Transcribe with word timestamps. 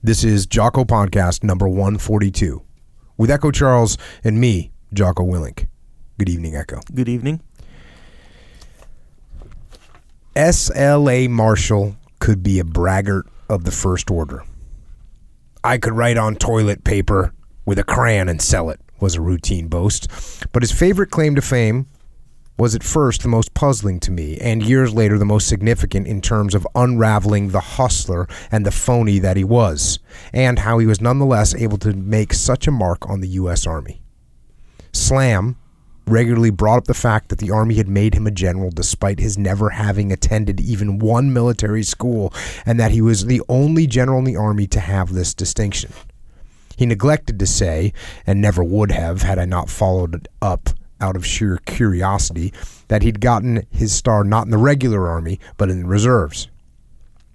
This 0.00 0.22
is 0.22 0.46
Jocko 0.46 0.84
Podcast 0.84 1.42
number 1.42 1.68
142 1.68 2.62
with 3.16 3.32
Echo 3.32 3.50
Charles 3.50 3.98
and 4.22 4.40
me, 4.40 4.70
Jocko 4.94 5.24
Willink. 5.24 5.66
Good 6.18 6.28
evening, 6.28 6.54
Echo. 6.54 6.78
Good 6.94 7.08
evening. 7.08 7.40
SLA 10.36 11.28
Marshall 11.28 11.96
could 12.20 12.44
be 12.44 12.60
a 12.60 12.64
braggart 12.64 13.26
of 13.48 13.64
the 13.64 13.72
first 13.72 14.08
order. 14.08 14.44
I 15.64 15.78
could 15.78 15.94
write 15.94 16.16
on 16.16 16.36
toilet 16.36 16.84
paper 16.84 17.34
with 17.66 17.80
a 17.80 17.84
crayon 17.84 18.28
and 18.28 18.40
sell 18.40 18.70
it, 18.70 18.80
was 19.00 19.16
a 19.16 19.20
routine 19.20 19.66
boast. 19.66 20.08
But 20.52 20.62
his 20.62 20.70
favorite 20.70 21.10
claim 21.10 21.34
to 21.34 21.42
fame 21.42 21.86
was 22.58 22.74
at 22.74 22.82
first 22.82 23.22
the 23.22 23.28
most 23.28 23.54
puzzling 23.54 24.00
to 24.00 24.10
me, 24.10 24.36
and 24.38 24.62
years 24.62 24.92
later 24.92 25.16
the 25.16 25.24
most 25.24 25.46
significant 25.46 26.06
in 26.06 26.20
terms 26.20 26.54
of 26.54 26.66
unraveling 26.74 27.50
the 27.50 27.60
hustler 27.60 28.26
and 28.50 28.66
the 28.66 28.70
phony 28.70 29.18
that 29.20 29.36
he 29.36 29.44
was, 29.44 30.00
and 30.32 30.58
how 30.58 30.78
he 30.78 30.86
was 30.86 31.00
nonetheless 31.00 31.54
able 31.54 31.78
to 31.78 31.92
make 31.92 32.32
such 32.32 32.66
a 32.66 32.72
mark 32.72 33.08
on 33.08 33.20
the 33.20 33.28
U.S. 33.28 33.66
Army. 33.66 34.02
Slam 34.92 35.56
regularly 36.06 36.50
brought 36.50 36.78
up 36.78 36.84
the 36.86 36.94
fact 36.94 37.28
that 37.28 37.38
the 37.38 37.50
Army 37.50 37.76
had 37.76 37.88
made 37.88 38.14
him 38.14 38.26
a 38.26 38.30
general 38.30 38.70
despite 38.70 39.20
his 39.20 39.38
never 39.38 39.70
having 39.70 40.10
attended 40.10 40.60
even 40.60 40.98
one 40.98 41.32
military 41.32 41.84
school, 41.84 42.32
and 42.66 42.80
that 42.80 42.90
he 42.90 43.00
was 43.00 43.26
the 43.26 43.42
only 43.48 43.86
general 43.86 44.18
in 44.18 44.24
the 44.24 44.36
Army 44.36 44.66
to 44.66 44.80
have 44.80 45.12
this 45.12 45.32
distinction. 45.32 45.92
He 46.76 46.86
neglected 46.86 47.38
to 47.38 47.46
say, 47.46 47.92
and 48.26 48.40
never 48.40 48.64
would 48.64 48.90
have 48.90 49.22
had 49.22 49.38
I 49.38 49.44
not 49.44 49.68
followed 49.68 50.14
it 50.14 50.28
up 50.40 50.70
out 51.00 51.16
of 51.16 51.26
sheer 51.26 51.58
curiosity 51.66 52.52
that 52.88 53.02
he'd 53.02 53.20
gotten 53.20 53.66
his 53.70 53.92
star 53.92 54.24
not 54.24 54.44
in 54.44 54.50
the 54.50 54.58
regular 54.58 55.08
army, 55.08 55.38
but 55.56 55.70
in 55.70 55.82
the 55.82 55.88
reserves. 55.88 56.48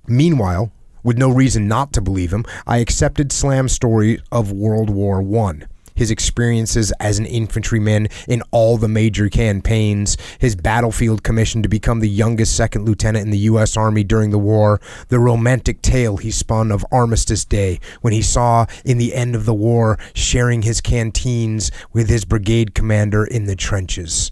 Meanwhile, 0.08 0.72
with 1.04 1.18
no 1.18 1.30
reason 1.30 1.68
not 1.68 1.94
to 1.94 2.02
believe 2.02 2.34
him, 2.34 2.46
I 2.66 2.78
accepted 2.78 3.32
Slam's 3.32 3.74
story 3.74 4.22
of 4.32 4.52
World 4.52 4.90
War 4.90 5.22
One 5.22 5.68
his 5.96 6.12
experiences 6.12 6.92
as 7.00 7.20
an 7.20 7.26
infantryman 7.26 8.08
in 8.28 8.42
all 8.52 8.78
the 8.78 8.88
major 8.88 9.30
campaigns, 9.30 10.18
his 10.40 10.56
battlefield 10.56 11.24
commission 11.24 11.62
to 11.64 11.70
become 11.70 12.00
the 12.00 12.10
youngest 12.10 12.56
second 12.56 12.86
lieutenant 12.86 13.26
in 13.26 13.32
the 13.32 13.38
U.S. 13.40 13.78
Army 13.78 14.04
during 14.04 14.32
the 14.32 14.40
war, 14.40 14.80
the 15.10 15.20
romantic 15.20 15.82
tale 15.82 16.18
he 16.18 16.32
spun 16.32 16.72
of 16.72 16.86
Armistice 16.92 17.46
Day 17.46 17.80
when 18.02 18.14
he 18.14 18.22
saw 18.22 18.66
in 18.86 18.98
the 18.98 19.14
end 19.14 19.36
of 19.36 19.46
the 19.46 19.54
war 19.54 19.98
sharing 20.14 20.62
his 20.62 20.82
canteens 20.82 21.72
with 21.92 22.10
his 22.10 22.26
brigade 22.26 22.74
commander 22.74 23.26
in 23.26 23.46
the 23.46 23.56
trenches. 23.56 24.32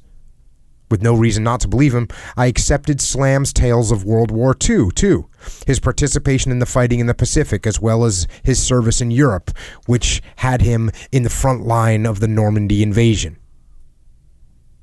With 0.91 1.01
no 1.01 1.15
reason 1.15 1.43
not 1.43 1.61
to 1.61 1.69
believe 1.69 1.95
him, 1.95 2.09
I 2.35 2.47
accepted 2.47 2.99
Slam's 2.99 3.53
tales 3.53 3.91
of 3.91 4.03
World 4.03 4.29
War 4.29 4.55
II, 4.61 4.89
too. 4.91 5.27
His 5.65 5.79
participation 5.79 6.51
in 6.51 6.59
the 6.59 6.65
fighting 6.65 6.99
in 6.99 7.07
the 7.07 7.13
Pacific, 7.13 7.65
as 7.65 7.79
well 7.79 8.03
as 8.03 8.27
his 8.43 8.61
service 8.61 8.99
in 8.99 9.09
Europe, 9.09 9.51
which 9.85 10.21
had 10.35 10.61
him 10.61 10.91
in 11.11 11.23
the 11.23 11.29
front 11.29 11.65
line 11.65 12.05
of 12.05 12.19
the 12.19 12.27
Normandy 12.27 12.83
invasion. 12.83 13.37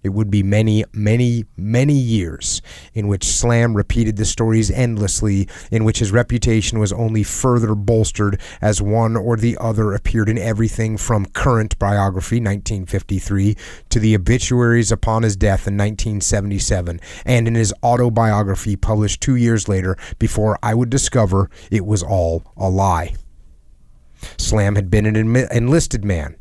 It 0.03 0.11
would 0.11 0.31
be 0.31 0.43
many, 0.43 0.85
many, 0.93 1.45
many 1.57 1.95
years 1.95 2.63
in 2.95 3.09
which 3.09 3.25
Slam 3.25 3.77
repeated 3.77 4.17
the 4.17 4.25
stories 4.25 4.71
endlessly, 4.71 5.49
in 5.71 5.85
which 5.85 5.99
his 5.99 6.13
reputation 6.13 6.79
was 6.79 6.93
only 6.93 7.23
further 7.23 7.75
bolstered 7.75 8.41
as 8.61 8.81
one 8.81 9.17
or 9.17 9.37
the 9.37 9.57
other 9.59 9.93
appeared 9.93 10.29
in 10.29 10.39
everything 10.39 10.97
from 10.97 11.27
current 11.27 11.79
biography, 11.79 12.37
1953, 12.37 13.57
to 13.91 13.99
the 13.99 14.15
obituaries 14.15 14.93
upon 14.93 15.25
his 15.25 15.37
death 15.37 15.67
in 15.67 15.77
1977, 15.77 17.01
and 17.25 17.49
in 17.49 17.55
his 17.55 17.75
autobiography 17.83 18.77
published 18.77 19.21
two 19.21 19.37
years 19.37 19.69
later 19.69 19.97
before 20.19 20.59
I 20.63 20.75
would 20.75 20.91
discover 20.91 21.51
it 21.71 21.85
was 21.85 22.03
all 22.03 22.45
a 22.57 22.69
lie. 22.69 23.15
Slam 24.37 24.75
had 24.75 24.91
been 24.91 25.07
an 25.07 25.17
enlisted 25.17 26.05
man 26.05 26.37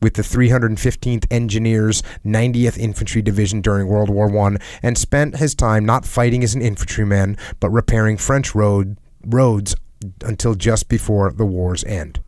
with 0.00 0.14
the 0.14 0.22
315th 0.22 1.26
Engineers 1.30 2.02
90th 2.24 2.78
Infantry 2.78 3.22
Division 3.22 3.60
during 3.60 3.88
World 3.88 4.10
War 4.10 4.36
I 4.46 4.56
and 4.82 4.96
spent 4.96 5.36
his 5.36 5.54
time 5.54 5.84
not 5.84 6.04
fighting 6.04 6.42
as 6.42 6.54
an 6.54 6.62
infantryman 6.62 7.36
but 7.60 7.70
repairing 7.70 8.16
French 8.16 8.54
road, 8.54 8.98
roads 9.24 9.74
until 10.22 10.54
just 10.54 10.88
before 10.88 11.32
the 11.32 11.46
war's 11.46 11.84
end. 11.84 12.20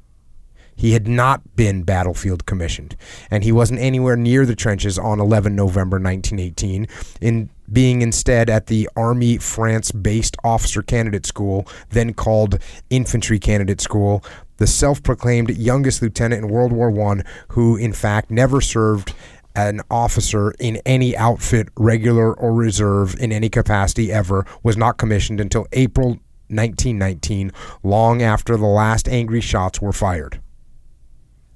He 0.80 0.92
had 0.92 1.06
not 1.06 1.56
been 1.56 1.82
battlefield 1.82 2.46
commissioned, 2.46 2.96
and 3.30 3.44
he 3.44 3.52
wasn't 3.52 3.80
anywhere 3.80 4.16
near 4.16 4.46
the 4.46 4.56
trenches 4.56 4.98
on 4.98 5.20
11 5.20 5.54
November 5.54 5.96
1918, 5.96 6.86
in 7.20 7.50
being 7.70 8.00
instead 8.00 8.48
at 8.48 8.68
the 8.68 8.88
Army 8.96 9.36
France 9.36 9.92
based 9.92 10.38
Officer 10.42 10.80
Candidate 10.80 11.26
School, 11.26 11.68
then 11.90 12.14
called 12.14 12.58
Infantry 12.88 13.38
Candidate 13.38 13.82
School, 13.82 14.24
the 14.60 14.66
self 14.66 15.02
proclaimed 15.02 15.50
youngest 15.56 16.02
lieutenant 16.02 16.44
in 16.44 16.50
World 16.50 16.70
War 16.70 16.92
I, 17.10 17.22
who 17.48 17.76
in 17.76 17.94
fact 17.94 18.30
never 18.30 18.60
served 18.60 19.14
an 19.56 19.80
officer 19.90 20.52
in 20.60 20.76
any 20.84 21.16
outfit, 21.16 21.70
regular 21.76 22.32
or 22.34 22.52
reserve, 22.52 23.18
in 23.18 23.32
any 23.32 23.48
capacity 23.48 24.12
ever, 24.12 24.46
was 24.62 24.76
not 24.76 24.98
commissioned 24.98 25.40
until 25.40 25.66
April 25.72 26.10
1919, 26.48 27.50
long 27.82 28.22
after 28.22 28.56
the 28.56 28.66
last 28.66 29.08
angry 29.08 29.40
shots 29.40 29.80
were 29.80 29.92
fired. 29.92 30.40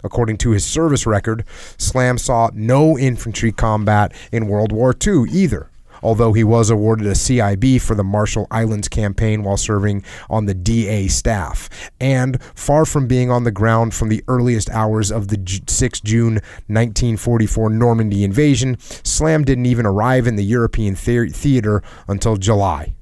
According 0.03 0.39
to 0.39 0.51
his 0.51 0.65
service 0.65 1.07
record, 1.07 1.45
Slam 1.77 2.17
saw 2.17 2.51
no 2.55 2.99
infantry 2.99 3.53
combat 3.53 4.13
in 4.33 4.49
World 4.49 4.73
War 4.73 4.95
II 5.07 5.25
either 5.31 5.71
although 6.05 6.33
he 6.33 6.45
was 6.45 6.71
awarded 6.71 7.07
a 7.07 7.13
CIB 7.13 7.81
for 7.81 7.97
the 7.97 8.05
Marshall 8.05 8.47
Islands 8.51 8.89
campaign 8.89 9.43
while 9.43 9.57
serving 9.57 10.05
on 10.31 10.45
the 10.45 10.55
DA 10.55 11.09
staff. 11.09 11.69
And 11.99 12.41
far 12.55 12.85
from 12.85 13.09
being 13.09 13.31
on 13.31 13.45
the 13.45 13.51
ground 13.51 13.95
from 13.95 14.11
the 14.11 14.23
earliest 14.29 14.71
hours 14.71 15.11
of 15.11 15.29
the 15.29 15.63
6 15.67 16.01
June 16.01 16.35
1944 16.67 17.71
Normandy 17.71 18.23
invasion, 18.23 18.77
Slam 18.79 19.45
didn't 19.45 19.67
even 19.67 19.87
arrive 19.87 20.27
in 20.27 20.37
the 20.37 20.45
European 20.45 20.95
theater 20.95 21.83
until 22.07 22.37
July 22.37 22.95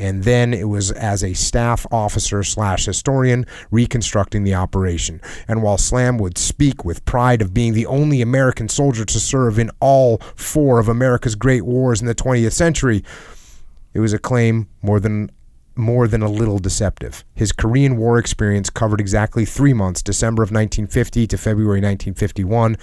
and 0.00 0.24
then 0.24 0.54
it 0.54 0.68
was 0.68 0.90
as 0.92 1.22
a 1.22 1.34
staff 1.34 1.86
officer 1.92 2.42
slash 2.42 2.86
historian 2.86 3.44
reconstructing 3.70 4.44
the 4.44 4.54
operation. 4.54 5.20
And 5.46 5.62
while 5.62 5.76
Slam 5.76 6.16
would 6.18 6.38
speak 6.38 6.84
with 6.84 7.04
pride 7.04 7.42
of 7.42 7.52
being 7.52 7.74
the 7.74 7.86
only 7.86 8.22
American 8.22 8.68
soldier 8.68 9.04
to 9.04 9.20
serve 9.20 9.58
in 9.58 9.70
all 9.78 10.16
four 10.34 10.78
of 10.78 10.88
America's 10.88 11.34
great 11.34 11.66
wars 11.66 12.00
in 12.00 12.06
the 12.06 12.14
20th 12.14 12.52
century, 12.52 13.04
it 13.92 14.00
was 14.00 14.14
a 14.14 14.18
claim 14.18 14.68
more 14.82 14.98
than 14.98 15.30
more 15.76 16.08
than 16.08 16.22
a 16.22 16.28
little 16.28 16.58
deceptive. 16.58 17.24
His 17.34 17.52
Korean 17.52 17.96
War 17.96 18.18
experience 18.18 18.68
covered 18.68 19.00
exactly 19.00 19.44
three 19.44 19.72
months, 19.72 20.02
December 20.02 20.42
of 20.42 20.50
1950 20.50 21.26
to 21.28 21.38
February 21.38 21.78
1951, 21.78 22.76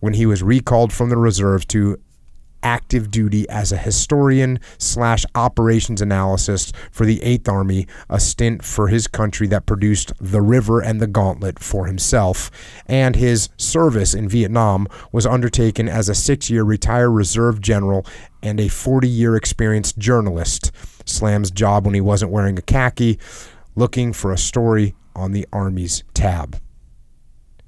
when 0.00 0.14
he 0.14 0.26
was 0.26 0.42
recalled 0.42 0.92
from 0.92 1.08
the 1.08 1.16
reserves 1.16 1.64
to 1.66 1.98
active 2.62 3.10
duty 3.10 3.48
as 3.48 3.72
a 3.72 3.76
historian 3.76 4.58
slash 4.78 5.24
operations 5.34 6.02
analyst 6.02 6.74
for 6.90 7.04
the 7.04 7.22
Eighth 7.22 7.48
Army, 7.48 7.86
a 8.08 8.20
stint 8.20 8.64
for 8.64 8.88
his 8.88 9.06
country 9.06 9.46
that 9.48 9.66
produced 9.66 10.12
The 10.20 10.42
River 10.42 10.80
and 10.80 11.00
the 11.00 11.06
Gauntlet 11.06 11.58
for 11.58 11.86
himself, 11.86 12.50
and 12.86 13.16
his 13.16 13.48
service 13.56 14.14
in 14.14 14.28
Vietnam 14.28 14.88
was 15.10 15.26
undertaken 15.26 15.88
as 15.88 16.08
a 16.08 16.14
six 16.14 16.50
year 16.50 16.62
retired 16.62 17.10
reserve 17.10 17.60
general 17.60 18.06
and 18.42 18.60
a 18.60 18.68
40 18.68 19.08
year 19.08 19.36
experienced 19.36 19.98
journalist. 19.98 20.72
Slam's 21.04 21.50
job 21.50 21.84
when 21.84 21.94
he 21.94 22.00
wasn't 22.00 22.32
wearing 22.32 22.58
a 22.58 22.62
khaki, 22.62 23.18
looking 23.74 24.12
for 24.12 24.32
a 24.32 24.38
story 24.38 24.94
on 25.14 25.32
the 25.32 25.46
Army's 25.52 26.04
tab. 26.14 26.60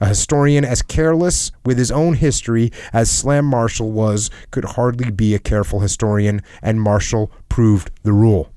A 0.05 0.09
historian 0.09 0.67
as 0.67 0.83
careless 0.83 1.51
with 1.65 1.79
his 1.79 1.91
own 1.91 2.13
history 2.13 2.71
as 2.93 3.11
Slam 3.11 3.47
Marshall 3.47 3.91
was 3.91 4.29
could 4.51 4.67
hardly 4.67 5.11
be 5.11 5.35
a 5.35 5.39
careful 5.39 5.81
historian, 5.81 6.43
and 6.61 6.79
Marshall 6.79 7.33
proved 7.49 7.91
the 8.03 8.13
rule. 8.13 8.53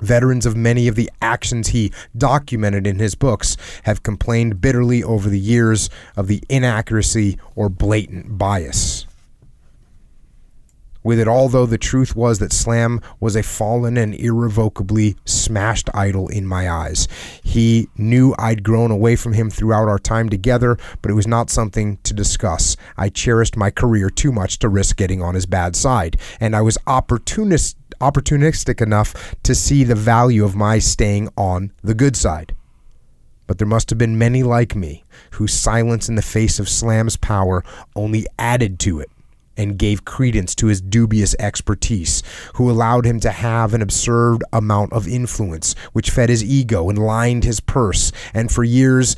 Veterans 0.00 0.46
of 0.46 0.56
many 0.56 0.86
of 0.86 0.94
the 0.94 1.10
actions 1.20 1.68
he 1.68 1.92
documented 2.16 2.86
in 2.86 3.00
his 3.00 3.16
books 3.16 3.56
have 3.82 4.04
complained 4.04 4.60
bitterly 4.60 5.02
over 5.02 5.28
the 5.28 5.40
years 5.40 5.90
of 6.14 6.28
the 6.28 6.40
inaccuracy 6.48 7.36
or 7.56 7.68
blatant 7.68 8.38
bias 8.38 9.07
with 11.02 11.18
it 11.18 11.28
although 11.28 11.66
the 11.66 11.78
truth 11.78 12.16
was 12.16 12.38
that 12.38 12.52
Slam 12.52 13.00
was 13.20 13.36
a 13.36 13.42
fallen 13.42 13.96
and 13.96 14.14
irrevocably 14.14 15.16
smashed 15.24 15.88
idol 15.94 16.28
in 16.28 16.46
my 16.46 16.70
eyes. 16.70 17.08
He 17.42 17.88
knew 17.96 18.34
I'd 18.38 18.62
grown 18.62 18.90
away 18.90 19.16
from 19.16 19.32
him 19.32 19.50
throughout 19.50 19.88
our 19.88 19.98
time 19.98 20.28
together, 20.28 20.76
but 21.02 21.10
it 21.10 21.14
was 21.14 21.26
not 21.26 21.50
something 21.50 21.98
to 22.02 22.14
discuss. 22.14 22.76
I 22.96 23.08
cherished 23.08 23.56
my 23.56 23.70
career 23.70 24.10
too 24.10 24.32
much 24.32 24.58
to 24.60 24.68
risk 24.68 24.96
getting 24.96 25.22
on 25.22 25.34
his 25.34 25.46
bad 25.46 25.76
side, 25.76 26.18
and 26.40 26.54
I 26.54 26.62
was 26.62 26.78
opportunist, 26.86 27.76
opportunistic 28.00 28.80
enough 28.80 29.34
to 29.42 29.54
see 29.54 29.84
the 29.84 29.94
value 29.94 30.44
of 30.44 30.56
my 30.56 30.78
staying 30.78 31.28
on 31.36 31.72
the 31.82 31.94
good 31.94 32.16
side. 32.16 32.54
But 33.46 33.58
there 33.58 33.66
must 33.66 33.88
have 33.88 33.98
been 33.98 34.18
many 34.18 34.42
like 34.42 34.76
me 34.76 35.04
whose 35.32 35.54
silence 35.54 36.08
in 36.08 36.16
the 36.16 36.22
face 36.22 36.58
of 36.58 36.68
Slam's 36.68 37.16
power 37.16 37.64
only 37.96 38.26
added 38.38 38.78
to 38.80 39.00
it 39.00 39.10
and 39.58 39.76
gave 39.76 40.06
credence 40.06 40.54
to 40.54 40.68
his 40.68 40.80
dubious 40.80 41.34
expertise, 41.38 42.22
who 42.54 42.70
allowed 42.70 43.04
him 43.04 43.20
to 43.20 43.30
have 43.30 43.74
an 43.74 43.82
absurd 43.82 44.42
amount 44.52 44.92
of 44.94 45.06
influence, 45.06 45.74
which 45.92 46.10
fed 46.10 46.30
his 46.30 46.42
ego 46.42 46.88
and 46.88 46.98
lined 46.98 47.44
his 47.44 47.60
purse, 47.60 48.12
and 48.32 48.50
for 48.50 48.64
years 48.64 49.16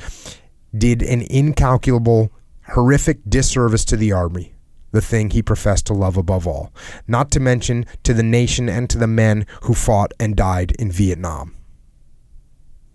did 0.77 1.01
an 1.01 1.21
incalculable, 1.29 2.31
horrific 2.73 3.19
disservice 3.29 3.85
to 3.85 3.95
the 3.95 4.11
Army, 4.11 4.53
the 4.91 5.01
thing 5.01 5.29
he 5.29 5.41
professed 5.41 5.85
to 5.85 5.93
love 5.93 6.17
above 6.17 6.47
all, 6.47 6.73
not 7.07 7.31
to 7.31 7.39
mention 7.39 7.85
to 8.03 8.13
the 8.13 8.23
nation 8.23 8.67
and 8.67 8.89
to 8.89 8.97
the 8.97 9.07
men 9.07 9.45
who 9.63 9.73
fought 9.73 10.11
and 10.19 10.35
died 10.35 10.71
in 10.79 10.91
Vietnam. 10.91 11.55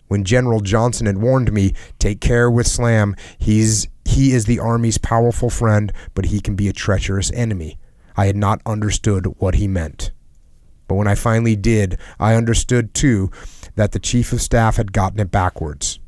When 0.08 0.24
General 0.24 0.60
Johnson 0.60 1.06
had 1.06 1.18
warned 1.18 1.52
me, 1.52 1.72
take 1.98 2.20
care 2.20 2.50
with 2.50 2.66
Slam, 2.66 3.16
he's 3.38 3.88
he 4.06 4.32
is 4.32 4.44
the 4.44 4.60
Army's 4.60 4.98
powerful 4.98 5.50
friend, 5.50 5.92
but 6.14 6.26
he 6.26 6.40
can 6.40 6.54
be 6.54 6.68
a 6.68 6.72
treacherous 6.72 7.32
enemy. 7.32 7.76
I 8.16 8.26
had 8.26 8.36
not 8.36 8.62
understood 8.64 9.26
what 9.38 9.56
he 9.56 9.68
meant. 9.68 10.12
But 10.88 10.94
when 10.94 11.08
I 11.08 11.16
finally 11.16 11.56
did, 11.56 11.98
I 12.18 12.34
understood 12.34 12.94
too 12.94 13.30
that 13.74 13.92
the 13.92 13.98
Chief 13.98 14.32
of 14.32 14.40
Staff 14.40 14.76
had 14.76 14.92
gotten 14.92 15.20
it 15.20 15.30
backwards. 15.30 15.98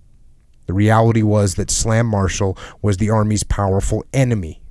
The 0.67 0.73
reality 0.75 1.23
was 1.23 1.57
that 1.57 1.71
Slam 1.71 2.07
Marshall 2.07 2.57
was 2.81 2.99
the 2.99 3.11
Army's 3.11 3.43
powerful 3.43 4.05
enemy 4.13 4.63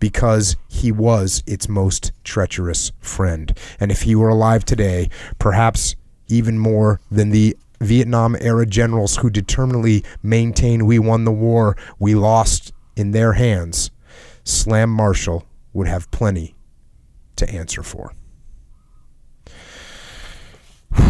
because 0.00 0.56
he 0.68 0.90
was 0.90 1.42
its 1.46 1.68
most 1.68 2.12
treacherous 2.24 2.92
friend. 3.00 3.56
And 3.78 3.90
if 3.90 4.02
he 4.02 4.14
were 4.14 4.28
alive 4.28 4.64
today, 4.64 5.10
perhaps 5.38 5.96
even 6.28 6.58
more 6.58 7.00
than 7.10 7.30
the 7.30 7.56
Vietnam 7.80 8.36
era 8.40 8.66
generals 8.66 9.16
who 9.16 9.30
determinedly 9.30 10.04
maintain 10.22 10.86
we 10.86 10.98
won 10.98 11.24
the 11.24 11.32
war, 11.32 11.76
we 11.98 12.14
lost 12.14 12.72
in 12.96 13.12
their 13.12 13.34
hands, 13.34 13.90
Slam 14.44 14.90
Marshall 14.90 15.46
would 15.72 15.86
have 15.86 16.10
plenty 16.10 16.56
to 17.36 17.48
answer 17.50 17.82
for. 17.82 18.12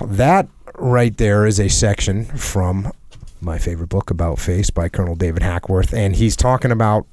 That 0.00 0.48
right 0.76 1.16
there 1.16 1.44
is 1.44 1.58
a 1.58 1.68
section 1.68 2.24
from 2.24 2.92
my 3.40 3.58
favorite 3.58 3.88
book 3.88 4.10
about 4.10 4.38
face 4.38 4.70
by 4.70 4.88
Colonel 4.88 5.16
David 5.16 5.42
Hackworth, 5.42 5.92
and 5.92 6.14
he's 6.14 6.36
talking 6.36 6.70
about 6.70 7.04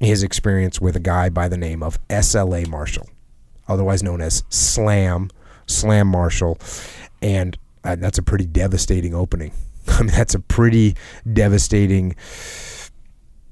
his 0.00 0.24
experience 0.24 0.80
with 0.80 0.96
a 0.96 1.00
guy 1.00 1.28
by 1.28 1.48
the 1.48 1.56
name 1.56 1.84
of 1.84 2.04
SLA 2.08 2.66
Marshall, 2.66 3.08
otherwise 3.68 4.02
known 4.02 4.20
as 4.20 4.42
Slam, 4.48 5.30
Slam 5.66 6.08
Marshall, 6.08 6.58
and 7.22 7.56
uh, 7.84 7.96
that's 7.96 8.18
a 8.18 8.22
pretty 8.22 8.46
devastating 8.46 9.14
opening. 9.14 9.52
I 9.88 10.02
mean, 10.02 10.12
that's 10.12 10.34
a 10.34 10.40
pretty 10.40 10.96
devastating. 11.30 12.14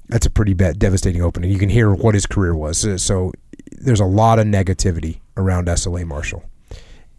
That's 0.09 0.27
a 0.27 0.31
pretty 0.31 0.55
bad, 0.55 0.79
devastating 0.79 1.23
opening. 1.23 1.51
You 1.51 1.59
can 1.59 1.69
hear 1.69 1.93
what 1.93 2.15
his 2.15 2.27
career 2.27 2.55
was. 2.55 2.79
So, 2.79 2.97
so 2.97 3.33
there's 3.73 4.01
a 4.01 4.07
lot 4.07 4.39
of 4.39 4.47
negativity 4.47 5.21
around 5.37 5.69
SLA 5.69 6.07
Marshall, 6.07 6.45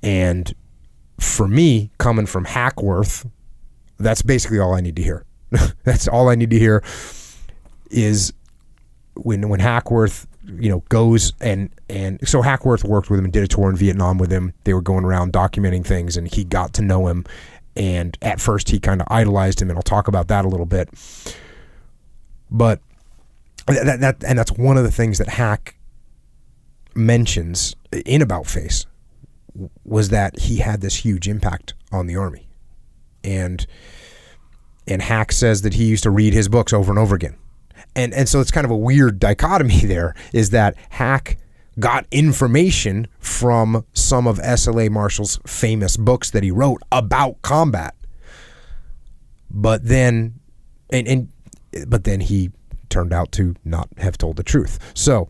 and 0.02 0.54
for 1.20 1.48
me, 1.48 1.92
coming 1.98 2.26
from 2.26 2.46
Hackworth, 2.46 3.28
that's 4.00 4.22
basically 4.22 4.60
all 4.60 4.74
I 4.74 4.82
need 4.82 4.96
to 4.96 5.04
hear. 5.04 5.26
that's 5.84 6.08
all 6.08 6.30
I 6.30 6.36
need 6.36 6.50
to 6.52 6.60
hear 6.60 6.84
is 7.92 8.34
when 9.16 9.50
when 9.50 9.60
Hackworth 9.60 10.28
you 10.46 10.70
know 10.70 10.84
goes 10.90 11.34
and 11.42 11.70
and 11.90 12.20
so 12.28 12.42
Hackworth 12.42 12.84
worked 12.84 13.10
with 13.10 13.20
him 13.20 13.26
and 13.26 13.34
did 13.34 13.44
a 13.44 13.48
tour 13.48 13.70
in 13.70 13.76
Vietnam 13.76 14.18
with 14.18 14.32
him. 14.32 14.54
They 14.64 14.74
were 14.74 14.82
going 14.82 15.04
around 15.04 15.34
documenting 15.34 15.86
things, 15.86 16.18
and 16.18 16.28
he 16.28 16.44
got 16.44 16.74
to 16.76 16.82
know 16.82 17.08
him. 17.08 17.26
And 17.76 18.18
at 18.22 18.42
first, 18.42 18.70
he 18.70 18.80
kind 18.80 19.02
of 19.02 19.08
idolized 19.10 19.62
him, 19.62 19.70
and 19.70 19.78
I'll 19.78 19.84
talk 19.84 20.08
about 20.08 20.28
that 20.28 20.46
a 20.46 20.48
little 20.48 20.66
bit. 20.66 20.90
But 22.52 22.82
that, 23.68 24.00
that 24.00 24.24
and 24.26 24.38
that's 24.38 24.52
one 24.52 24.78
of 24.78 24.84
the 24.84 24.92
things 24.92 25.18
that 25.18 25.30
Hack 25.30 25.76
mentions 26.96 27.76
in 28.06 28.22
About 28.22 28.48
Face 28.48 28.86
was 29.84 30.10
that 30.10 30.40
he 30.40 30.58
had 30.58 30.82
this 30.82 30.98
huge 30.98 31.28
impact 31.28 31.74
on 31.92 32.08
the 32.08 32.16
army, 32.16 32.48
and 33.24 33.66
and 34.88 35.02
Hack 35.02 35.32
says 35.32 35.62
that 35.62 35.76
he 35.76 35.86
used 35.86 36.04
to 36.04 36.10
read 36.10 36.34
his 36.34 36.48
books 36.48 36.74
over 36.74 36.92
and 36.92 37.00
over 37.00 37.16
again 37.16 37.38
and 37.96 38.14
and 38.14 38.30
so 38.30 38.40
it's 38.40 38.52
kind 38.52 38.66
of 38.66 38.72
a 38.72 38.78
weird 38.78 39.20
dichotomy 39.20 39.80
there 39.86 40.16
is 40.34 40.52
that 40.52 40.76
Hack 40.90 41.38
got 41.80 42.06
information 42.12 43.08
from 43.20 43.86
some 43.94 44.28
of 44.28 44.38
SLA 44.40 44.90
Marshall's 44.90 45.40
famous 45.46 45.98
books 45.98 46.32
that 46.32 46.44
he 46.44 46.52
wrote 46.52 46.82
about 46.92 47.42
combat. 47.42 47.96
But 49.50 49.86
then 49.86 50.40
and, 50.90 51.08
and 51.08 51.30
but 51.88 52.04
then 52.04 52.22
he 52.22 52.52
turned 52.90 53.14
out 53.14 53.32
to 53.34 53.56
not 53.64 53.90
have 53.98 54.18
told 54.18 54.36
the 54.36 54.44
truth. 54.44 54.80
So 54.94 55.30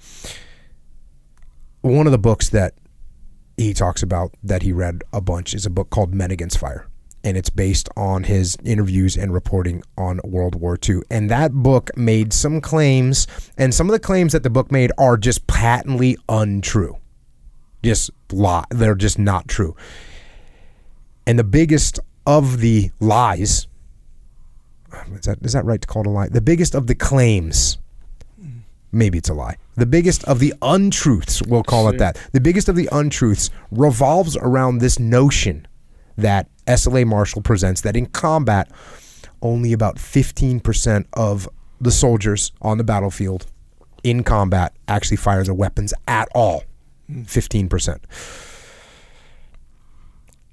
one 1.81 2.07
of 2.07 2.11
the 2.11 2.17
books 2.17 2.49
that 2.49 2.73
he 3.57 3.73
talks 3.73 4.01
about 4.01 4.33
that 4.41 4.63
he 4.63 4.71
read 4.71 5.03
a 5.11 5.21
bunch 5.21 5.53
is 5.53 5.65
a 5.65 5.69
book 5.69 5.89
called 5.89 6.13
Men 6.13 6.31
Against 6.31 6.57
Fire 6.57 6.88
and 7.23 7.37
it's 7.37 7.49
based 7.49 7.89
on 7.95 8.23
his 8.23 8.57
interviews 8.63 9.17
and 9.17 9.33
reporting 9.33 9.83
on 9.97 10.19
World 10.23 10.55
War 10.55 10.77
II. 10.87 11.01
And 11.09 11.29
that 11.29 11.51
book 11.51 11.95
made 11.97 12.33
some 12.33 12.61
claims, 12.61 13.27
and 13.57 13.73
some 13.73 13.87
of 13.87 13.91
the 13.91 13.99
claims 13.99 14.33
that 14.33 14.43
the 14.43 14.49
book 14.49 14.71
made 14.71 14.91
are 14.97 15.17
just 15.17 15.47
patently 15.47 16.17
untrue. 16.27 16.97
Just 17.83 18.11
lie. 18.31 18.65
They're 18.69 18.95
just 18.95 19.19
not 19.19 19.47
true. 19.47 19.75
And 21.25 21.37
the 21.37 21.43
biggest 21.43 21.99
of 22.25 22.59
the 22.59 22.91
lies 22.99 23.67
is 25.13 25.25
that 25.25 25.37
is 25.41 25.53
that 25.53 25.65
right 25.65 25.81
to 25.81 25.87
call 25.87 26.01
it 26.03 26.07
a 26.07 26.11
lie? 26.11 26.29
The 26.29 26.41
biggest 26.41 26.75
of 26.75 26.87
the 26.87 26.95
claims. 26.95 27.77
Maybe 28.91 29.19
it's 29.19 29.29
a 29.29 29.35
lie. 29.35 29.57
The 29.75 29.85
biggest 29.85 30.23
of 30.23 30.39
the 30.39 30.53
untruths, 30.63 31.43
we'll 31.43 31.61
call 31.61 31.85
sure. 31.85 31.93
it 31.93 31.97
that. 31.99 32.19
The 32.31 32.41
biggest 32.41 32.69
of 32.69 32.75
the 32.75 32.89
untruths 32.91 33.51
revolves 33.69 34.35
around 34.37 34.79
this 34.79 34.97
notion 34.97 35.67
that 36.17 36.47
SLA 36.69 37.05
Marshall 37.05 37.41
presents 37.41 37.81
that 37.81 37.95
in 37.95 38.05
combat, 38.05 38.71
only 39.41 39.73
about 39.73 39.95
15% 39.95 41.05
of 41.13 41.49
the 41.81 41.91
soldiers 41.91 42.51
on 42.61 42.77
the 42.77 42.83
battlefield 42.83 43.47
in 44.03 44.23
combat 44.23 44.73
actually 44.87 45.17
fire 45.17 45.43
their 45.43 45.53
weapons 45.53 45.93
at 46.07 46.29
all. 46.35 46.63
15%. 47.11 47.97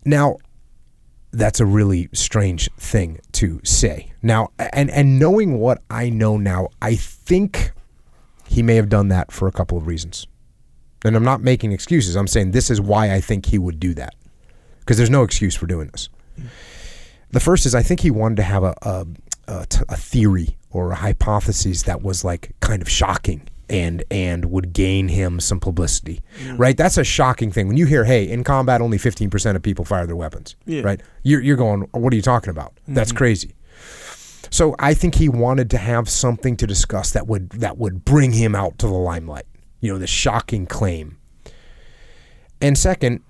Now, 0.04 0.36
that's 1.32 1.60
a 1.60 1.66
really 1.66 2.08
strange 2.12 2.70
thing 2.78 3.19
to 3.32 3.60
say. 3.62 4.12
Now, 4.22 4.48
and 4.58 4.88
and 4.90 5.19
knowing 5.19 5.58
what 5.58 5.82
I 5.90 6.08
know 6.08 6.38
now, 6.38 6.69
I 6.80 6.94
think 6.94 7.72
he 8.48 8.62
may 8.62 8.76
have 8.76 8.88
done 8.88 9.08
that 9.08 9.32
for 9.32 9.46
a 9.46 9.52
couple 9.52 9.76
of 9.76 9.86
reasons. 9.86 10.26
And 11.04 11.14
I'm 11.14 11.24
not 11.24 11.42
making 11.42 11.72
excuses. 11.72 12.16
I'm 12.16 12.28
saying 12.28 12.52
this 12.52 12.70
is 12.70 12.80
why 12.80 13.12
I 13.12 13.20
think 13.20 13.46
he 13.46 13.58
would 13.58 13.78
do 13.78 13.92
that 13.94 14.14
because 14.86 14.96
there's 14.96 15.10
no 15.10 15.24
excuse 15.24 15.56
for 15.56 15.66
doing 15.66 15.88
this. 15.88 16.08
The 17.32 17.40
first 17.40 17.66
is 17.66 17.74
I 17.74 17.82
think 17.82 18.00
he 18.00 18.10
wanted 18.10 18.36
to 18.36 18.44
have 18.44 18.62
a, 18.62 18.74
a, 18.82 19.06
a, 19.48 19.66
a 19.88 19.96
theory 19.96 20.56
or 20.70 20.93
a 20.93 20.94
hypothesis 20.94 21.82
that 21.82 22.02
was 22.02 22.24
like 22.24 22.52
kind 22.60 22.81
of 22.81 22.88
shocking 22.88 23.48
and 23.69 24.05
and 24.12 24.44
would 24.46 24.72
gain 24.72 25.08
him 25.08 25.40
some 25.40 25.58
publicity. 25.58 26.20
Mm. 26.44 26.58
Right? 26.58 26.76
That's 26.76 26.98
a 26.98 27.05
shocking 27.05 27.50
thing. 27.50 27.66
When 27.66 27.76
you 27.76 27.86
hear, 27.86 28.05
hey, 28.05 28.28
in 28.28 28.44
combat 28.44 28.81
only 28.81 28.96
15% 28.96 29.56
of 29.56 29.62
people 29.62 29.84
fire 29.84 30.06
their 30.06 30.16
weapons. 30.16 30.55
Yeah. 30.66 30.82
Right? 30.82 31.00
You're 31.24 31.40
you're 31.40 31.56
going, 31.56 31.82
what 31.90 32.12
are 32.12 32.16
you 32.16 32.22
talking 32.22 32.50
about? 32.50 32.76
Mm-hmm. 32.76 32.94
That's 32.94 33.10
crazy. 33.10 33.55
So 34.50 34.76
I 34.78 34.94
think 34.94 35.16
he 35.16 35.28
wanted 35.28 35.69
to 35.70 35.78
have 35.78 36.08
something 36.08 36.56
to 36.58 36.66
discuss 36.66 37.10
that 37.10 37.26
would 37.26 37.50
that 37.50 37.76
would 37.76 38.05
bring 38.05 38.32
him 38.32 38.55
out 38.55 38.78
to 38.78 38.86
the 38.86 38.94
limelight. 38.94 39.46
You 39.81 39.93
know, 39.93 39.98
the 39.98 40.06
shocking 40.06 40.66
claim. 40.66 41.19
And 42.60 42.78
second, 42.78 43.22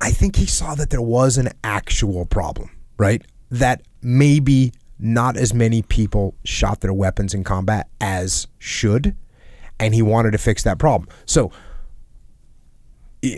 I 0.00 0.10
think 0.10 0.36
he 0.36 0.46
saw 0.46 0.74
that 0.74 0.90
there 0.90 1.02
was 1.02 1.36
an 1.38 1.50
actual 1.62 2.24
problem, 2.24 2.70
right? 2.96 3.22
That 3.50 3.82
maybe 4.02 4.72
not 4.98 5.36
as 5.36 5.52
many 5.52 5.82
people 5.82 6.34
shot 6.44 6.80
their 6.80 6.92
weapons 6.92 7.34
in 7.34 7.44
combat 7.44 7.88
as 8.00 8.46
should, 8.58 9.16
and 9.78 9.94
he 9.94 10.02
wanted 10.02 10.32
to 10.32 10.38
fix 10.38 10.62
that 10.62 10.78
problem. 10.78 11.08
So, 11.26 11.52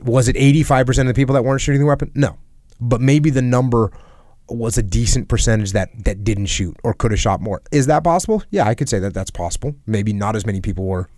was 0.03 0.29
it 0.29 0.37
85% 0.37 1.01
of 1.01 1.07
the 1.09 1.15
people 1.15 1.35
that 1.35 1.45
weren't 1.45 1.61
shooting 1.61 1.81
the 1.81 1.87
weapon? 1.87 2.13
No. 2.15 2.39
But 2.81 3.01
maybe 3.01 3.31
the 3.31 3.43
number 3.43 3.93
was 4.49 4.77
a 4.77 4.83
decent 4.83 5.29
percentage 5.29 5.73
that 5.73 6.05
that 6.05 6.25
didn't 6.25 6.47
shoot 6.47 6.77
or 6.83 6.95
could 6.95 7.11
have 7.11 7.21
shot 7.21 7.41
more. 7.41 7.63
Is 7.71 7.87
that 7.87 8.05
possible? 8.05 8.43
Yeah, 8.51 8.67
I 8.67 8.75
could 8.75 8.89
say 8.89 8.99
that 8.99 9.15
that's 9.15 9.31
possible. 9.31 9.75
Maybe 9.87 10.13
not 10.13 10.37
as 10.37 10.45
many 10.47 10.61
people 10.61 10.85
were 10.85 11.09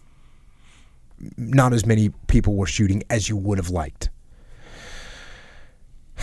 not 1.36 1.72
as 1.72 1.86
many 1.86 2.10
people 2.26 2.54
were 2.54 2.66
shooting 2.66 3.02
as 3.08 3.28
you 3.28 3.36
would 3.36 3.58
have 3.58 3.70
liked. 3.70 4.10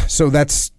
So 0.07 0.29
that's 0.29 0.71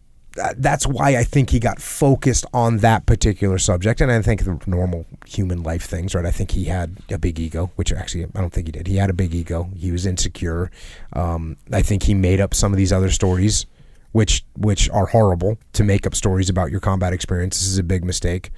that's 0.57 0.87
why 0.87 1.17
I 1.17 1.25
think 1.25 1.51
he 1.51 1.59
got 1.59 1.81
focused 1.81 2.47
on 2.55 2.79
that 2.79 3.05
particular 3.05 3.59
subject. 3.59 4.01
And 4.01 4.11
I 4.11 4.23
think 4.23 4.45
the 4.45 4.59
normal 4.67 5.05
human 5.27 5.63
life 5.63 5.85
things, 5.85 6.15
right? 6.15 6.25
I 6.25 6.31
think 6.31 6.53
he 6.53 6.65
had 6.65 6.97
a 7.11 7.19
big 7.19 7.39
ego, 7.39 7.71
which 7.77 7.93
actually 7.93 8.25
I 8.25 8.41
don't 8.41 8.53
think 8.53 8.69
he 8.69 8.73
did. 8.73 8.87
He 8.87 8.97
had 8.97 9.11
a 9.11 9.15
big 9.15 9.35
ego. 9.35 9.69
He 9.77 9.93
was 9.93 10.07
insecure. 10.07 10.71
Um, 11.13 11.57
I 11.71 11.83
think 11.83 12.05
he 12.05 12.15
made 12.15 12.41
up 12.41 12.55
some 12.55 12.73
of 12.73 12.79
these 12.79 12.93
other 12.93 13.11
stories, 13.11 13.67
which 14.13 14.45
which 14.57 14.89
are 14.91 15.07
horrible 15.07 15.59
to 15.75 15.85
make 15.85 16.07
up 16.07 16.15
stories 16.15 16.49
about 16.49 16.71
your 16.71 16.81
combat 16.81 17.13
experience. 17.13 17.59
This 17.59 17.69
is 17.69 17.79
a 17.79 17.85
big 17.85 18.05
mistake. 18.05 18.51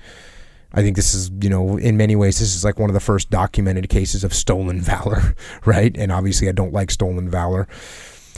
I 0.77 0.83
think 0.83 0.97
this 0.97 1.15
is, 1.15 1.31
you 1.41 1.49
know, 1.49 1.77
in 1.77 1.97
many 1.97 2.17
ways, 2.17 2.41
this 2.41 2.57
is 2.57 2.65
like 2.65 2.81
one 2.81 2.91
of 2.91 2.95
the 2.95 3.01
first 3.01 3.31
documented 3.31 3.89
cases 3.89 4.25
of 4.25 4.35
stolen 4.35 4.81
valor, 4.81 5.37
right? 5.65 5.97
And 5.97 6.11
obviously, 6.11 6.49
I 6.49 6.53
don't 6.53 6.73
like 6.73 6.91
stolen 6.91 7.31
valor. 7.31 7.69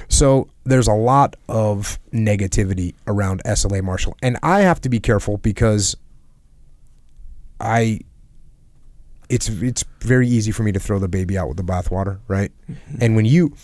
So 0.09 0.49
there's 0.65 0.89
a 0.89 0.95
lot 0.95 1.37
of 1.49 1.99
negativity 2.13 2.95
around 3.07 3.43
SLA 3.45 3.83
Marshall. 3.83 4.17
And 4.23 4.39
I 4.43 4.61
have 4.61 4.81
to 4.83 4.89
be 4.89 5.01
careful 5.01 5.39
because 5.39 5.97
I 7.61 8.01
it's 9.29 9.49
it's 9.49 9.85
very 10.01 10.29
easy 10.29 10.53
for 10.53 10.63
me 10.63 10.73
to 10.73 10.81
throw 10.81 10.99
the 10.99 11.09
baby 11.09 11.37
out 11.37 11.49
with 11.49 11.57
the 11.57 11.65
bathwater, 11.65 12.21
right? 12.29 12.53
Mm-hmm. 12.71 12.99
And 13.01 13.17
when 13.17 13.25
you 13.25 13.55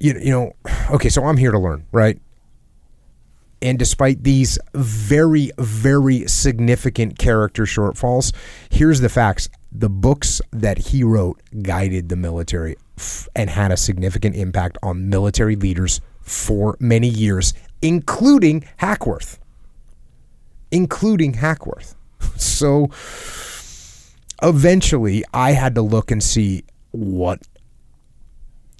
you 0.00 0.14
you 0.18 0.30
know, 0.30 0.52
okay, 0.90 1.08
so 1.08 1.24
I'm 1.24 1.36
here 1.36 1.52
to 1.52 1.58
learn, 1.58 1.86
right? 1.92 2.20
And 3.62 3.78
despite 3.78 4.22
these 4.22 4.58
very, 4.74 5.50
very 5.56 6.26
significant 6.26 7.18
character 7.18 7.64
shortfalls, 7.64 8.34
here's 8.68 9.00
the 9.00 9.08
facts. 9.08 9.48
The 9.72 9.88
books 9.88 10.42
that 10.50 10.76
he 10.76 11.02
wrote 11.02 11.40
guided 11.62 12.10
the 12.10 12.16
military 12.16 12.76
and 13.34 13.50
had 13.50 13.72
a 13.72 13.76
significant 13.76 14.36
impact 14.36 14.78
on 14.82 15.08
military 15.08 15.56
leaders 15.56 16.00
for 16.20 16.76
many 16.80 17.08
years, 17.08 17.54
including 17.82 18.64
Hackworth. 18.78 19.38
Including 20.70 21.34
Hackworth. 21.34 21.94
So 22.36 22.90
eventually, 24.42 25.24
I 25.32 25.52
had 25.52 25.74
to 25.74 25.82
look 25.82 26.10
and 26.10 26.22
see 26.22 26.64
what 26.90 27.42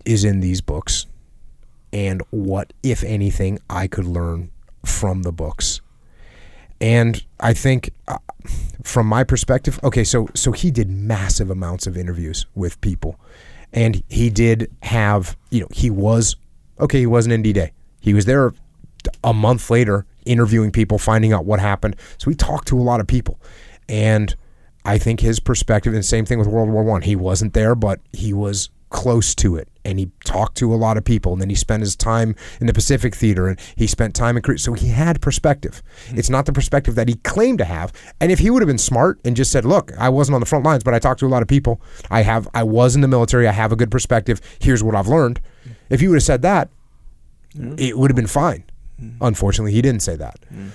is 0.04 0.24
in 0.24 0.40
these 0.40 0.60
books 0.60 1.06
and 1.92 2.22
what, 2.30 2.72
if 2.82 3.04
anything, 3.04 3.58
I 3.70 3.86
could 3.86 4.06
learn 4.06 4.50
from 4.84 5.22
the 5.22 5.32
books. 5.32 5.80
And 6.80 7.24
I 7.40 7.54
think, 7.54 7.90
uh, 8.08 8.18
from 8.82 9.06
my 9.06 9.24
perspective, 9.24 9.78
okay, 9.82 10.04
so 10.04 10.28
so 10.34 10.52
he 10.52 10.70
did 10.70 10.90
massive 10.90 11.50
amounts 11.50 11.86
of 11.86 11.96
interviews 11.96 12.46
with 12.54 12.80
people, 12.80 13.18
and 13.74 14.02
he 14.08 14.30
did 14.30 14.70
have, 14.82 15.36
you 15.50 15.60
know, 15.60 15.68
he 15.70 15.90
was 15.90 16.36
okay. 16.80 17.00
He 17.00 17.06
wasn't 17.06 17.34
in 17.34 17.42
D-Day. 17.42 17.72
He 18.00 18.14
was 18.14 18.24
there 18.24 18.54
a 19.22 19.34
month 19.34 19.68
later, 19.68 20.06
interviewing 20.24 20.70
people, 20.70 20.98
finding 20.98 21.32
out 21.32 21.44
what 21.44 21.60
happened. 21.60 21.96
So 22.16 22.30
he 22.30 22.36
talked 22.36 22.68
to 22.68 22.78
a 22.78 22.82
lot 22.82 23.00
of 23.00 23.06
people, 23.06 23.38
and 23.88 24.34
I 24.86 24.96
think 24.96 25.20
his 25.20 25.40
perspective, 25.40 25.92
and 25.92 26.04
same 26.04 26.24
thing 26.24 26.38
with 26.38 26.48
World 26.48 26.70
War 26.70 26.84
One. 26.84 27.02
He 27.02 27.16
wasn't 27.16 27.52
there, 27.52 27.74
but 27.74 28.00
he 28.12 28.32
was 28.32 28.70
close 28.88 29.34
to 29.34 29.56
it 29.56 29.68
and 29.84 29.98
he 29.98 30.10
talked 30.24 30.56
to 30.58 30.72
a 30.72 30.76
lot 30.76 30.96
of 30.96 31.04
people 31.04 31.32
and 31.32 31.40
then 31.40 31.50
he 31.50 31.54
spent 31.54 31.82
his 31.82 31.94
time 31.94 32.34
in 32.60 32.66
the 32.66 32.72
Pacific 32.72 33.14
Theater 33.14 33.48
and 33.48 33.60
he 33.76 33.86
spent 33.86 34.14
time 34.14 34.36
in 34.36 34.42
Korea. 34.42 34.58
So 34.58 34.72
he 34.72 34.88
had 34.88 35.20
perspective. 35.20 35.82
Mm-hmm. 36.06 36.18
It's 36.18 36.30
not 36.30 36.46
the 36.46 36.52
perspective 36.52 36.94
that 36.94 37.08
he 37.08 37.16
claimed 37.16 37.58
to 37.58 37.64
have. 37.64 37.92
And 38.20 38.32
if 38.32 38.38
he 38.38 38.50
would 38.50 38.62
have 38.62 38.68
been 38.68 38.78
smart 38.78 39.20
and 39.24 39.36
just 39.36 39.52
said, 39.52 39.64
"Look, 39.64 39.92
I 39.98 40.08
wasn't 40.08 40.34
on 40.34 40.40
the 40.40 40.46
front 40.46 40.64
lines, 40.64 40.84
but 40.84 40.94
I 40.94 40.98
talked 40.98 41.20
to 41.20 41.26
a 41.26 41.28
lot 41.28 41.42
of 41.42 41.48
people. 41.48 41.80
I 42.10 42.22
have 42.22 42.48
I 42.54 42.62
was 42.62 42.94
in 42.94 43.02
the 43.02 43.08
military. 43.08 43.46
I 43.46 43.52
have 43.52 43.72
a 43.72 43.76
good 43.76 43.90
perspective. 43.90 44.40
Here's 44.58 44.82
what 44.82 44.94
I've 44.94 45.08
learned." 45.08 45.40
Mm-hmm. 45.40 45.72
If 45.90 46.00
he 46.00 46.08
would 46.08 46.16
have 46.16 46.22
said 46.22 46.42
that, 46.42 46.70
mm-hmm. 47.54 47.76
it 47.78 47.98
would 47.98 48.10
have 48.10 48.16
been 48.16 48.26
fine. 48.26 48.64
Mm-hmm. 49.00 49.22
Unfortunately, 49.24 49.72
he 49.72 49.82
didn't 49.82 50.02
say 50.02 50.16
that. 50.16 50.40
Mm-hmm. 50.52 50.68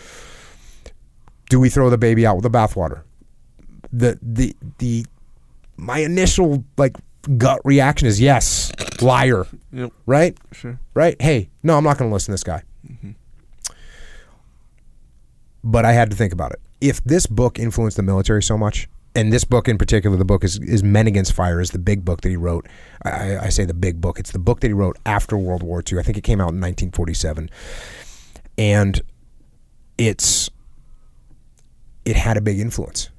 Do 1.50 1.60
we 1.60 1.70
throw 1.70 1.90
the 1.90 1.98
baby 1.98 2.26
out 2.26 2.36
with 2.36 2.44
the 2.44 2.52
bathwater? 2.52 3.04
The 3.92 4.20
the 4.22 4.56
the 4.78 5.06
my 5.78 6.00
initial 6.00 6.64
like 6.78 6.96
gut 7.38 7.62
reaction 7.64 8.08
is 8.08 8.20
yes, 8.20 8.72
liar. 9.02 9.46
Yep. 9.72 9.92
Right? 10.06 10.38
Sure. 10.52 10.80
Right? 10.94 11.22
Hey, 11.22 11.50
no, 11.64 11.78
I'm 11.78 11.84
not 11.84 11.98
going 11.98 12.10
to 12.10 12.14
listen 12.14 12.28
to 12.28 12.34
this 12.34 12.44
guy. 12.44 12.64
Mm-hmm. 12.90 13.12
But 15.64 15.86
I 15.86 15.92
had 15.92 16.10
to 16.10 16.16
think 16.16 16.34
about 16.34 16.52
it. 16.52 16.60
If 16.82 17.04
this 17.04 17.26
book 17.28 17.60
influenced 17.60 17.98
the 17.98 18.04
military 18.04 18.42
so 18.42 18.58
much, 18.58 18.88
and 19.16 19.34
this 19.34 19.44
book 19.44 19.68
in 19.68 19.78
particular, 19.78 20.16
the 20.16 20.26
book 20.26 20.44
is, 20.44 20.60
is 20.60 20.84
Men 20.84 21.08
Against 21.08 21.34
Fire, 21.34 21.60
is 21.60 21.72
the 21.72 21.80
big 21.80 22.06
book 22.06 22.22
that 22.22 22.30
he 22.30 22.38
wrote. 22.38 22.68
I, 23.04 23.38
I 23.38 23.50
say 23.50 23.66
the 23.66 23.74
big 23.74 24.00
book. 24.00 24.20
It's 24.20 24.32
the 24.32 24.40
book 24.40 24.62
that 24.62 24.68
he 24.68 24.74
wrote 24.74 24.98
after 25.06 25.38
World 25.38 25.64
War 25.64 25.84
II. 25.92 26.00
I 26.00 26.04
think 26.04 26.18
it 26.18 26.24
came 26.24 26.40
out 26.40 26.54
in 26.54 26.62
1947. 26.62 27.50
And 28.58 29.02
it's 29.98 30.50
it 32.06 32.16
had 32.16 32.38
a 32.38 32.42
big 32.42 32.60
influence 32.60 33.10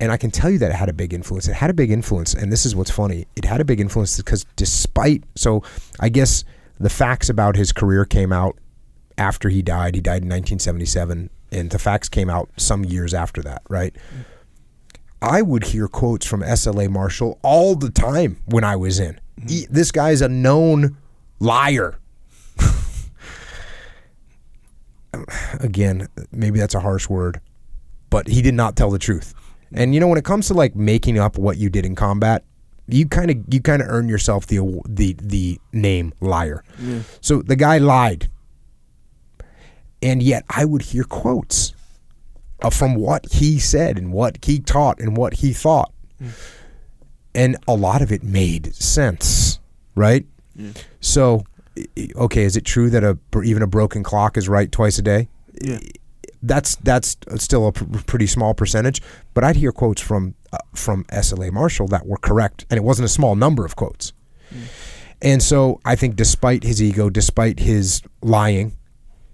and 0.00 0.10
I 0.10 0.16
can 0.16 0.30
tell 0.30 0.50
you 0.50 0.58
that 0.58 0.70
it 0.70 0.74
had 0.74 0.88
a 0.88 0.94
big 0.94 1.12
influence. 1.12 1.46
It 1.46 1.52
had 1.52 1.68
a 1.68 1.74
big 1.74 1.90
influence, 1.90 2.32
and 2.32 2.50
this 2.50 2.64
is 2.64 2.74
what's 2.74 2.90
funny. 2.90 3.26
It 3.36 3.44
had 3.44 3.60
a 3.60 3.64
big 3.64 3.80
influence 3.80 4.16
because 4.16 4.46
despite 4.56 5.24
so, 5.36 5.62
I 6.00 6.08
guess 6.08 6.44
the 6.78 6.88
facts 6.88 7.28
about 7.28 7.54
his 7.54 7.70
career 7.72 8.06
came 8.06 8.32
out 8.32 8.56
after 9.18 9.50
he 9.50 9.60
died. 9.60 9.94
He 9.94 10.00
died 10.00 10.22
in 10.22 10.30
1977, 10.30 11.28
and 11.52 11.70
the 11.70 11.78
facts 11.78 12.08
came 12.08 12.30
out 12.30 12.48
some 12.56 12.84
years 12.84 13.12
after 13.12 13.42
that, 13.42 13.62
right? 13.68 13.94
I 15.20 15.42
would 15.42 15.64
hear 15.64 15.86
quotes 15.86 16.24
from 16.24 16.40
SLA 16.40 16.88
Marshall 16.88 17.38
all 17.42 17.74
the 17.74 17.90
time 17.90 18.40
when 18.46 18.64
I 18.64 18.76
was 18.76 18.98
in. 18.98 19.20
Mm-hmm. 19.38 19.48
He, 19.48 19.66
this 19.68 19.92
guy's 19.92 20.22
a 20.22 20.28
known 20.28 20.96
liar. 21.40 21.98
Again, 25.60 26.08
maybe 26.32 26.58
that's 26.58 26.74
a 26.74 26.80
harsh 26.80 27.06
word, 27.10 27.42
but 28.08 28.28
he 28.28 28.40
did 28.40 28.54
not 28.54 28.76
tell 28.76 28.90
the 28.90 28.98
truth. 28.98 29.34
And 29.72 29.94
you 29.94 30.00
know, 30.00 30.08
when 30.08 30.18
it 30.18 30.24
comes 30.24 30.48
to 30.48 30.54
like 30.54 30.74
making 30.74 31.18
up 31.18 31.38
what 31.38 31.56
you 31.56 31.70
did 31.70 31.86
in 31.86 31.94
combat, 31.94 32.44
you 32.88 33.06
kind 33.06 33.30
of 33.30 33.36
you 33.48 33.60
kind 33.60 33.82
of 33.82 33.88
earn 33.88 34.08
yourself 34.08 34.46
the 34.46 34.58
the 34.86 35.16
the 35.20 35.60
name 35.72 36.12
liar. 36.20 36.64
Yeah. 36.78 37.00
So 37.20 37.42
the 37.42 37.56
guy 37.56 37.78
lied, 37.78 38.28
and 40.02 40.22
yet 40.22 40.44
I 40.48 40.64
would 40.64 40.82
hear 40.82 41.04
quotes 41.04 41.72
uh, 42.62 42.70
from 42.70 42.96
what 42.96 43.26
he 43.30 43.58
said 43.58 43.96
and 43.96 44.12
what 44.12 44.44
he 44.44 44.58
taught 44.58 45.00
and 45.00 45.16
what 45.16 45.34
he 45.34 45.52
thought, 45.52 45.92
mm. 46.20 46.30
and 47.34 47.56
a 47.68 47.74
lot 47.74 48.02
of 48.02 48.10
it 48.10 48.24
made 48.24 48.74
sense, 48.74 49.60
right? 49.94 50.26
Yeah. 50.56 50.72
So, 51.00 51.44
okay, 52.16 52.42
is 52.42 52.56
it 52.56 52.64
true 52.64 52.90
that 52.90 53.04
a 53.04 53.16
even 53.42 53.62
a 53.62 53.68
broken 53.68 54.02
clock 54.02 54.36
is 54.36 54.48
right 54.48 54.70
twice 54.70 54.98
a 54.98 55.02
day? 55.02 55.28
Yeah 55.60 55.78
that's 56.42 56.76
that's 56.76 57.16
still 57.36 57.68
a 57.68 57.72
pr- 57.72 57.84
pretty 58.06 58.26
small 58.26 58.54
percentage. 58.54 59.02
But 59.34 59.44
I'd 59.44 59.56
hear 59.56 59.72
quotes 59.72 60.00
from 60.00 60.34
uh, 60.52 60.58
from 60.74 61.04
SLA 61.04 61.52
Marshall 61.52 61.88
that 61.88 62.06
were 62.06 62.18
correct, 62.18 62.66
and 62.70 62.78
it 62.78 62.82
wasn't 62.82 63.06
a 63.06 63.10
small 63.10 63.34
number 63.34 63.64
of 63.64 63.76
quotes. 63.76 64.12
Mm. 64.52 64.62
And 65.22 65.42
so 65.42 65.80
I 65.84 65.96
think, 65.96 66.16
despite 66.16 66.64
his 66.64 66.82
ego, 66.82 67.10
despite 67.10 67.58
his 67.58 68.02
lying, 68.22 68.76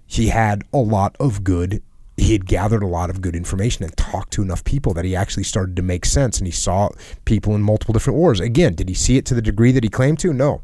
he 0.05 0.27
had 0.27 0.63
a 0.73 0.79
lot 0.79 1.15
of 1.19 1.43
good. 1.43 1.81
He 2.17 2.33
had 2.33 2.47
gathered 2.47 2.81
a 2.81 2.87
lot 2.87 3.11
of 3.11 3.21
good 3.21 3.35
information 3.35 3.83
and 3.83 3.95
talked 3.95 4.33
to 4.33 4.41
enough 4.41 4.63
people 4.63 4.93
that 4.95 5.05
he 5.05 5.15
actually 5.15 5.43
started 5.43 5.75
to 5.75 5.83
make 5.83 6.03
sense. 6.03 6.39
And 6.39 6.47
he 6.47 6.51
saw 6.51 6.89
people 7.25 7.53
in 7.53 7.61
multiple 7.61 7.93
different 7.93 8.17
wars. 8.17 8.39
Again, 8.39 8.73
did 8.73 8.89
he 8.89 8.95
see 8.95 9.17
it 9.17 9.25
to 9.27 9.35
the 9.35 9.41
degree 9.41 9.71
that 9.71 9.83
he 9.83 9.89
claimed 9.89 10.17
to? 10.19 10.33
No, 10.33 10.63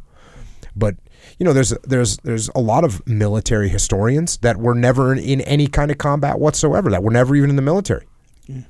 but 0.76 0.96
you 1.38 1.46
know, 1.46 1.54
there's 1.54 1.70
there's 1.84 2.18
there's 2.18 2.50
a 2.50 2.60
lot 2.60 2.84
of 2.84 3.06
military 3.08 3.70
historians 3.70 4.38
that 4.38 4.58
were 4.58 4.76
never 4.76 5.14
in, 5.14 5.20
in 5.20 5.42
any 5.42 5.68
kind 5.68 5.92
of 5.92 5.98
combat 5.98 6.40
whatsoever, 6.40 6.90
that 6.92 7.04
were 7.04 7.12
never 7.12 7.36
even 7.36 7.50
in 7.50 7.56
the 7.56 7.62
military. 7.62 8.06
Yeah. 8.46 8.62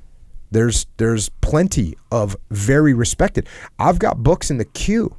There's 0.52 0.86
there's 0.98 1.30
plenty 1.30 1.96
of 2.12 2.36
very 2.52 2.94
respected. 2.94 3.48
I've 3.80 4.00
got 4.00 4.24
books 4.24 4.50
in 4.52 4.58
the 4.58 4.66
queue, 4.66 5.16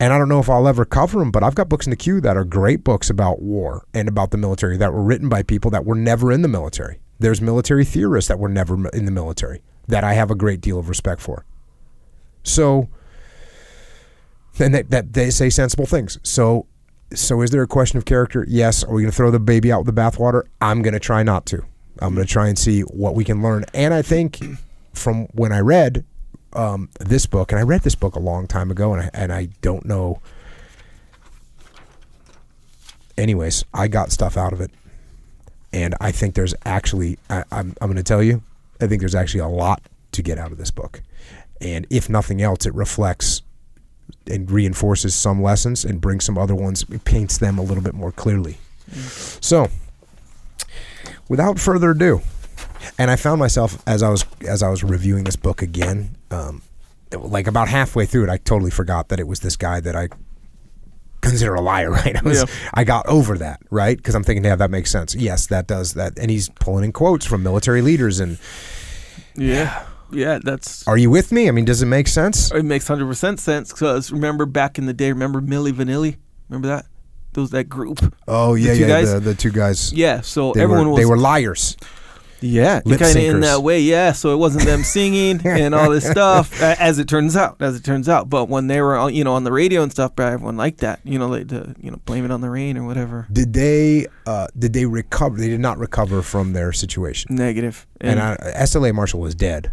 and 0.00 0.12
I 0.12 0.18
don't 0.18 0.28
know 0.28 0.40
if 0.40 0.50
I'll 0.50 0.68
ever 0.68 0.84
cover 0.84 1.18
them, 1.18 1.30
but 1.30 1.42
I've 1.42 1.54
got 1.54 1.68
books 1.68 1.86
in 1.86 1.90
the 1.90 1.96
queue 1.96 2.20
that 2.20 2.36
are 2.36 2.44
great 2.44 2.84
books 2.84 3.10
about 3.10 3.40
war 3.40 3.86
and 3.94 4.08
about 4.08 4.30
the 4.30 4.38
military 4.38 4.76
that 4.76 4.92
were 4.92 5.02
written 5.02 5.28
by 5.28 5.42
people 5.42 5.70
that 5.70 5.84
were 5.84 5.94
never 5.94 6.32
in 6.32 6.42
the 6.42 6.48
military. 6.48 6.98
There's 7.18 7.40
military 7.40 7.84
theorists 7.84 8.28
that 8.28 8.38
were 8.38 8.48
never 8.48 8.88
in 8.90 9.04
the 9.04 9.12
military 9.12 9.62
that 9.86 10.04
I 10.04 10.14
have 10.14 10.30
a 10.30 10.34
great 10.34 10.60
deal 10.60 10.78
of 10.78 10.88
respect 10.88 11.20
for. 11.20 11.44
So 12.42 12.88
and 14.58 14.74
that, 14.74 14.90
that 14.90 15.12
they 15.12 15.30
say 15.30 15.50
sensible 15.50 15.86
things. 15.86 16.18
So, 16.22 16.66
so 17.12 17.42
is 17.42 17.50
there 17.50 17.62
a 17.62 17.66
question 17.66 17.98
of 17.98 18.04
character? 18.04 18.44
Yes. 18.48 18.84
Are 18.84 18.92
we 18.92 19.02
going 19.02 19.10
to 19.10 19.16
throw 19.16 19.30
the 19.30 19.40
baby 19.40 19.72
out 19.72 19.84
with 19.84 19.94
the 19.94 20.00
bathwater? 20.00 20.44
I'm 20.60 20.82
going 20.82 20.94
to 20.94 21.00
try 21.00 21.22
not 21.22 21.46
to. 21.46 21.64
I'm 22.00 22.14
going 22.14 22.26
to 22.26 22.32
try 22.32 22.48
and 22.48 22.58
see 22.58 22.80
what 22.82 23.14
we 23.14 23.24
can 23.24 23.42
learn. 23.42 23.64
And 23.72 23.94
I 23.94 24.02
think 24.02 24.40
from 24.92 25.26
when 25.26 25.52
I 25.52 25.60
read 25.60 26.04
um, 26.54 26.88
this 27.00 27.26
book, 27.26 27.52
and 27.52 27.58
I 27.58 27.62
read 27.62 27.82
this 27.82 27.94
book 27.94 28.16
a 28.16 28.20
long 28.20 28.46
time 28.46 28.70
ago, 28.70 28.94
and 28.94 29.02
I, 29.02 29.10
and 29.12 29.32
I 29.32 29.48
don't 29.60 29.84
know. 29.84 30.20
Anyways, 33.16 33.64
I 33.72 33.88
got 33.88 34.10
stuff 34.10 34.36
out 34.36 34.52
of 34.52 34.60
it, 34.60 34.70
and 35.72 35.94
I 36.00 36.10
think 36.10 36.34
there's 36.34 36.54
actually 36.64 37.18
I, 37.30 37.44
I'm 37.52 37.74
I'm 37.80 37.88
going 37.88 37.96
to 37.96 38.02
tell 38.02 38.22
you, 38.22 38.42
I 38.80 38.86
think 38.86 39.00
there's 39.00 39.14
actually 39.14 39.40
a 39.40 39.48
lot 39.48 39.82
to 40.12 40.22
get 40.22 40.38
out 40.38 40.52
of 40.52 40.58
this 40.58 40.70
book, 40.70 41.02
and 41.60 41.86
if 41.90 42.08
nothing 42.08 42.42
else, 42.42 42.66
it 42.66 42.74
reflects 42.74 43.42
and 44.26 44.50
reinforces 44.50 45.14
some 45.14 45.42
lessons 45.42 45.84
and 45.84 46.00
brings 46.00 46.24
some 46.24 46.38
other 46.38 46.54
ones, 46.54 46.84
paints 47.04 47.38
them 47.38 47.58
a 47.58 47.62
little 47.62 47.82
bit 47.82 47.94
more 47.94 48.12
clearly. 48.12 48.58
So, 49.40 49.68
without 51.28 51.58
further 51.58 51.90
ado, 51.90 52.20
and 52.98 53.10
I 53.10 53.16
found 53.16 53.38
myself 53.38 53.82
as 53.86 54.02
I 54.02 54.08
was 54.10 54.24
as 54.46 54.62
I 54.62 54.68
was 54.68 54.84
reviewing 54.84 55.24
this 55.24 55.36
book 55.36 55.62
again, 55.62 56.16
um, 56.30 56.62
like 57.16 57.46
about 57.46 57.68
halfway 57.68 58.06
through 58.06 58.24
it, 58.24 58.30
I 58.30 58.36
totally 58.38 58.70
forgot 58.70 59.08
that 59.08 59.20
it 59.20 59.26
was 59.26 59.40
this 59.40 59.56
guy 59.56 59.80
that 59.80 59.96
I 59.96 60.08
consider 61.22 61.54
a 61.54 61.60
liar, 61.60 61.90
right? 62.00 62.16
I 62.16 62.22
was, 62.22 62.40
Yeah. 62.40 62.46
I 62.74 62.84
got 62.84 63.06
over 63.06 63.38
that, 63.38 63.60
right? 63.70 63.96
Because 63.96 64.14
I'm 64.14 64.22
thinking, 64.24 64.44
yeah, 64.44 64.56
that 64.56 64.70
makes 64.70 64.90
sense. 64.90 65.14
Yes, 65.14 65.46
that 65.46 65.66
does 65.66 65.94
that, 65.94 66.18
and 66.18 66.30
he's 66.30 66.48
pulling 66.50 66.84
in 66.84 66.92
quotes 66.92 67.24
from 67.26 67.42
military 67.42 67.80
leaders. 67.82 68.20
And 68.20 68.38
Yeah. 69.34 69.54
Yeah, 69.64 69.86
that's 70.10 70.86
are 70.86 70.96
you 70.96 71.10
with 71.10 71.32
me? 71.32 71.48
I 71.48 71.50
mean, 71.50 71.64
does 71.64 71.82
it 71.82 71.86
make 71.86 72.08
sense? 72.08 72.50
it 72.52 72.64
makes 72.64 72.86
hundred 72.86 73.06
percent 73.06 73.40
sense 73.40 73.72
because 73.72 74.12
remember 74.12 74.46
back 74.46 74.78
in 74.78 74.86
the 74.86 74.92
day, 74.94 75.10
remember 75.12 75.40
Milli 75.40 75.72
Vanilli? 75.72 76.16
Remember 76.48 76.68
that? 76.68 76.86
Those 77.32 77.50
that 77.50 77.64
group. 77.64 78.14
Oh 78.28 78.54
yeah, 78.54 78.74
two 78.74 78.80
yeah. 78.80 78.86
guys? 78.86 79.12
The, 79.12 79.20
the 79.20 79.34
two 79.34 79.50
guys. 79.50 79.92
Yeah, 79.92 80.20
so 80.20 80.52
They 80.52 80.62
everyone 80.62 80.86
were, 80.86 80.92
was 80.92 81.00
they 81.00 81.06
were 81.06 81.18
liars. 81.18 81.76
yeah, 82.40 82.80
kind 82.80 83.00
of 83.02 83.16
in 83.16 83.40
that 83.40 83.62
way. 83.62 83.80
Yeah, 83.80 84.12
so 84.12 84.32
it 84.32 84.36
wasn't 84.36 84.66
them 84.66 84.84
singing 84.84 85.40
and 85.44 85.74
all 85.74 85.90
this 85.90 86.08
stuff, 86.08 86.62
as 86.62 87.00
it 87.00 87.08
turns 87.08 87.36
out, 87.36 87.56
as 87.60 87.74
it 87.74 87.82
turns 87.82 88.08
out. 88.08 88.30
But 88.30 88.48
when 88.48 88.68
they 88.68 88.80
were, 88.80 88.96
on, 88.96 89.14
you 89.14 89.24
know, 89.24 89.32
on 89.32 89.42
the 89.42 89.50
radio 89.50 89.82
and 89.82 89.90
stuff, 89.90 90.12
everyone 90.20 90.56
liked 90.56 90.78
that. 90.80 91.00
You 91.02 91.18
know, 91.18 91.26
like 91.26 91.48
the, 91.48 91.74
you 91.80 91.90
know, 91.90 91.96
blame 92.04 92.24
it 92.24 92.30
on 92.30 92.40
the 92.40 92.50
rain 92.50 92.76
or 92.78 92.86
whatever. 92.86 93.26
Did 93.32 93.52
they? 93.52 94.06
Uh, 94.26 94.46
did 94.56 94.72
they 94.72 94.86
recover? 94.86 95.36
They 95.36 95.48
did 95.48 95.60
not 95.60 95.78
recover 95.78 96.22
from 96.22 96.52
their 96.52 96.72
situation. 96.72 97.34
Negative. 97.34 97.84
And, 98.00 98.20
And, 98.20 98.38
uh, 98.40 98.58
SLA 98.60 98.94
Marshall 98.94 99.20
was 99.20 99.34
dead. 99.34 99.72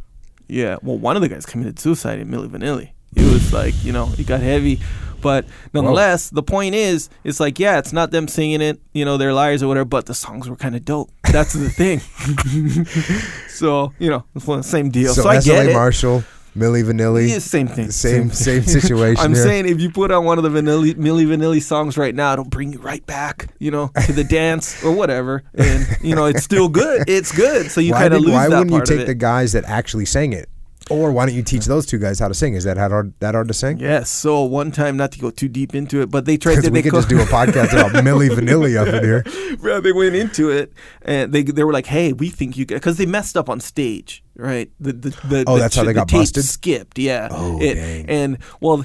Yeah, 0.52 0.76
well, 0.82 0.98
one 0.98 1.16
of 1.16 1.22
the 1.22 1.30
guys 1.30 1.46
committed 1.46 1.80
suicide 1.80 2.20
in 2.20 2.28
Milli 2.28 2.50
Vanilli. 2.50 2.90
It 3.16 3.24
was 3.32 3.54
like, 3.54 3.74
you 3.84 3.94
know, 3.94 4.12
it 4.18 4.28
got 4.28 4.42
heavy. 4.42 4.82
But 5.22 5.46
nonetheless, 5.74 6.30
the 6.30 6.44
point 6.44 6.76
is, 6.76 7.10
it's 7.24 7.40
like, 7.40 7.60
yeah, 7.60 7.78
it's 7.78 7.94
not 7.94 8.12
them 8.12 8.28
singing 8.28 8.60
it, 8.60 8.82
you 8.94 9.06
know, 9.06 9.18
they're 9.18 9.34
liars 9.34 9.64
or 9.64 9.68
whatever, 9.68 9.86
but 9.86 10.08
the 10.08 10.14
songs 10.14 10.50
were 10.50 10.56
kind 10.56 10.76
of 10.76 10.84
dope. 10.84 11.10
That's 11.32 11.54
the 11.54 11.70
thing. 11.70 12.00
so, 13.50 13.94
you 14.00 14.10
know, 14.10 14.26
it's 14.36 14.46
the 14.46 14.62
same 14.64 14.90
deal. 14.90 15.14
So, 15.14 15.30
I 15.30 15.38
SLA 15.38 15.46
get 15.46 15.66
it. 15.68 15.74
Marshall, 15.74 16.24
Milli 16.56 16.84
Vanilli, 16.84 17.30
Yeah, 17.30 17.40
same 17.40 17.68
thing. 17.68 17.92
same 17.92 18.24
thing. 18.30 18.32
same 18.34 18.64
situation. 18.82 19.24
I'm 19.24 19.34
here. 19.34 19.44
saying 19.44 19.68
if 19.70 19.80
you 19.80 19.90
put 19.90 20.12
on 20.12 20.26
one 20.26 20.38
of 20.38 20.44
the 20.44 20.50
Vanilli, 20.50 20.94
Milli 20.96 21.26
Vanilli 21.26 21.62
songs 21.62 21.98
right 21.98 22.14
now, 22.14 22.34
it'll 22.34 22.44
bring 22.46 22.74
you 22.74 22.80
right 22.80 23.06
back, 23.06 23.48
you 23.60 23.72
know, 23.72 23.90
to 24.06 24.12
the 24.12 24.24
dance 24.40 24.84
or 24.84 24.92
whatever, 24.92 25.44
and 25.56 25.88
you 26.02 26.14
know 26.16 26.26
it's 26.26 26.44
still 26.44 26.68
good. 26.68 27.06
It's 27.08 27.32
good. 27.32 27.72
So 27.72 27.80
you 27.80 27.94
kind 27.94 28.14
of 28.14 28.22
lose 28.22 28.34
why 28.34 28.50
that 28.50 28.58
wouldn't 28.70 28.90
you 28.90 28.98
take 28.98 29.08
the 29.08 29.14
guys 29.16 29.54
that 29.54 29.64
actually 29.66 30.06
sang 30.06 30.34
it? 30.34 30.50
Or 30.92 31.12
why 31.12 31.26
don't 31.26 31.36
you 31.36 31.44
teach 31.44 31.66
those 31.66 31.86
two 31.86 31.98
guys 31.98 32.20
how 32.20 32.28
to 32.28 32.34
sing? 32.34 32.54
Is 32.54 32.64
that 32.66 32.78
hard? 32.78 33.14
That 33.20 33.34
hard 33.34 33.48
to 33.48 33.54
sing? 33.54 33.80
Yes. 33.80 34.10
So 34.10 34.44
one 34.44 34.72
time, 34.72 34.98
not 34.98 35.12
to 35.14 35.20
go 35.20 35.30
too 35.32 35.48
deep 35.48 35.74
into 35.74 36.02
it, 36.02 36.12
but 36.12 36.26
they 36.26 36.38
tried 36.38 36.62
to. 36.64 36.70
we 36.70 36.70
they 36.70 36.82
could 36.84 36.92
co- 36.92 36.98
just 37.00 37.10
do 37.10 37.20
a 37.22 37.26
podcast 37.40 37.74
about 37.74 37.92
Milli 38.04 38.30
Vanilli 38.30 38.78
up 38.78 38.88
in 38.94 39.04
here. 39.04 39.24
Yeah, 39.64 39.80
they 39.80 39.92
went 39.92 40.16
into 40.16 40.50
it 40.50 40.74
and 41.04 41.32
they 41.32 41.44
they 41.44 41.64
were 41.64 41.72
like, 41.74 41.86
"Hey, 41.86 42.14
we 42.14 42.30
think 42.30 42.58
you 42.58 42.66
because 42.66 42.98
they 42.98 43.06
messed 43.06 43.38
up 43.38 43.48
on 43.50 43.60
stage, 43.60 44.24
right? 44.36 44.72
The 44.80 44.92
the, 44.94 45.10
the 45.28 45.44
Oh, 45.48 45.54
the 45.56 45.60
that's 45.62 45.76
how 45.76 45.84
they 45.84 45.90
the 45.90 46.00
got 46.02 46.12
busted? 46.12 46.44
Skipped, 46.44 46.98
yeah. 46.98 47.28
Oh, 47.32 47.62
It- 47.62 47.76
dang. 47.76 48.06
And 48.10 48.38
well, 48.60 48.84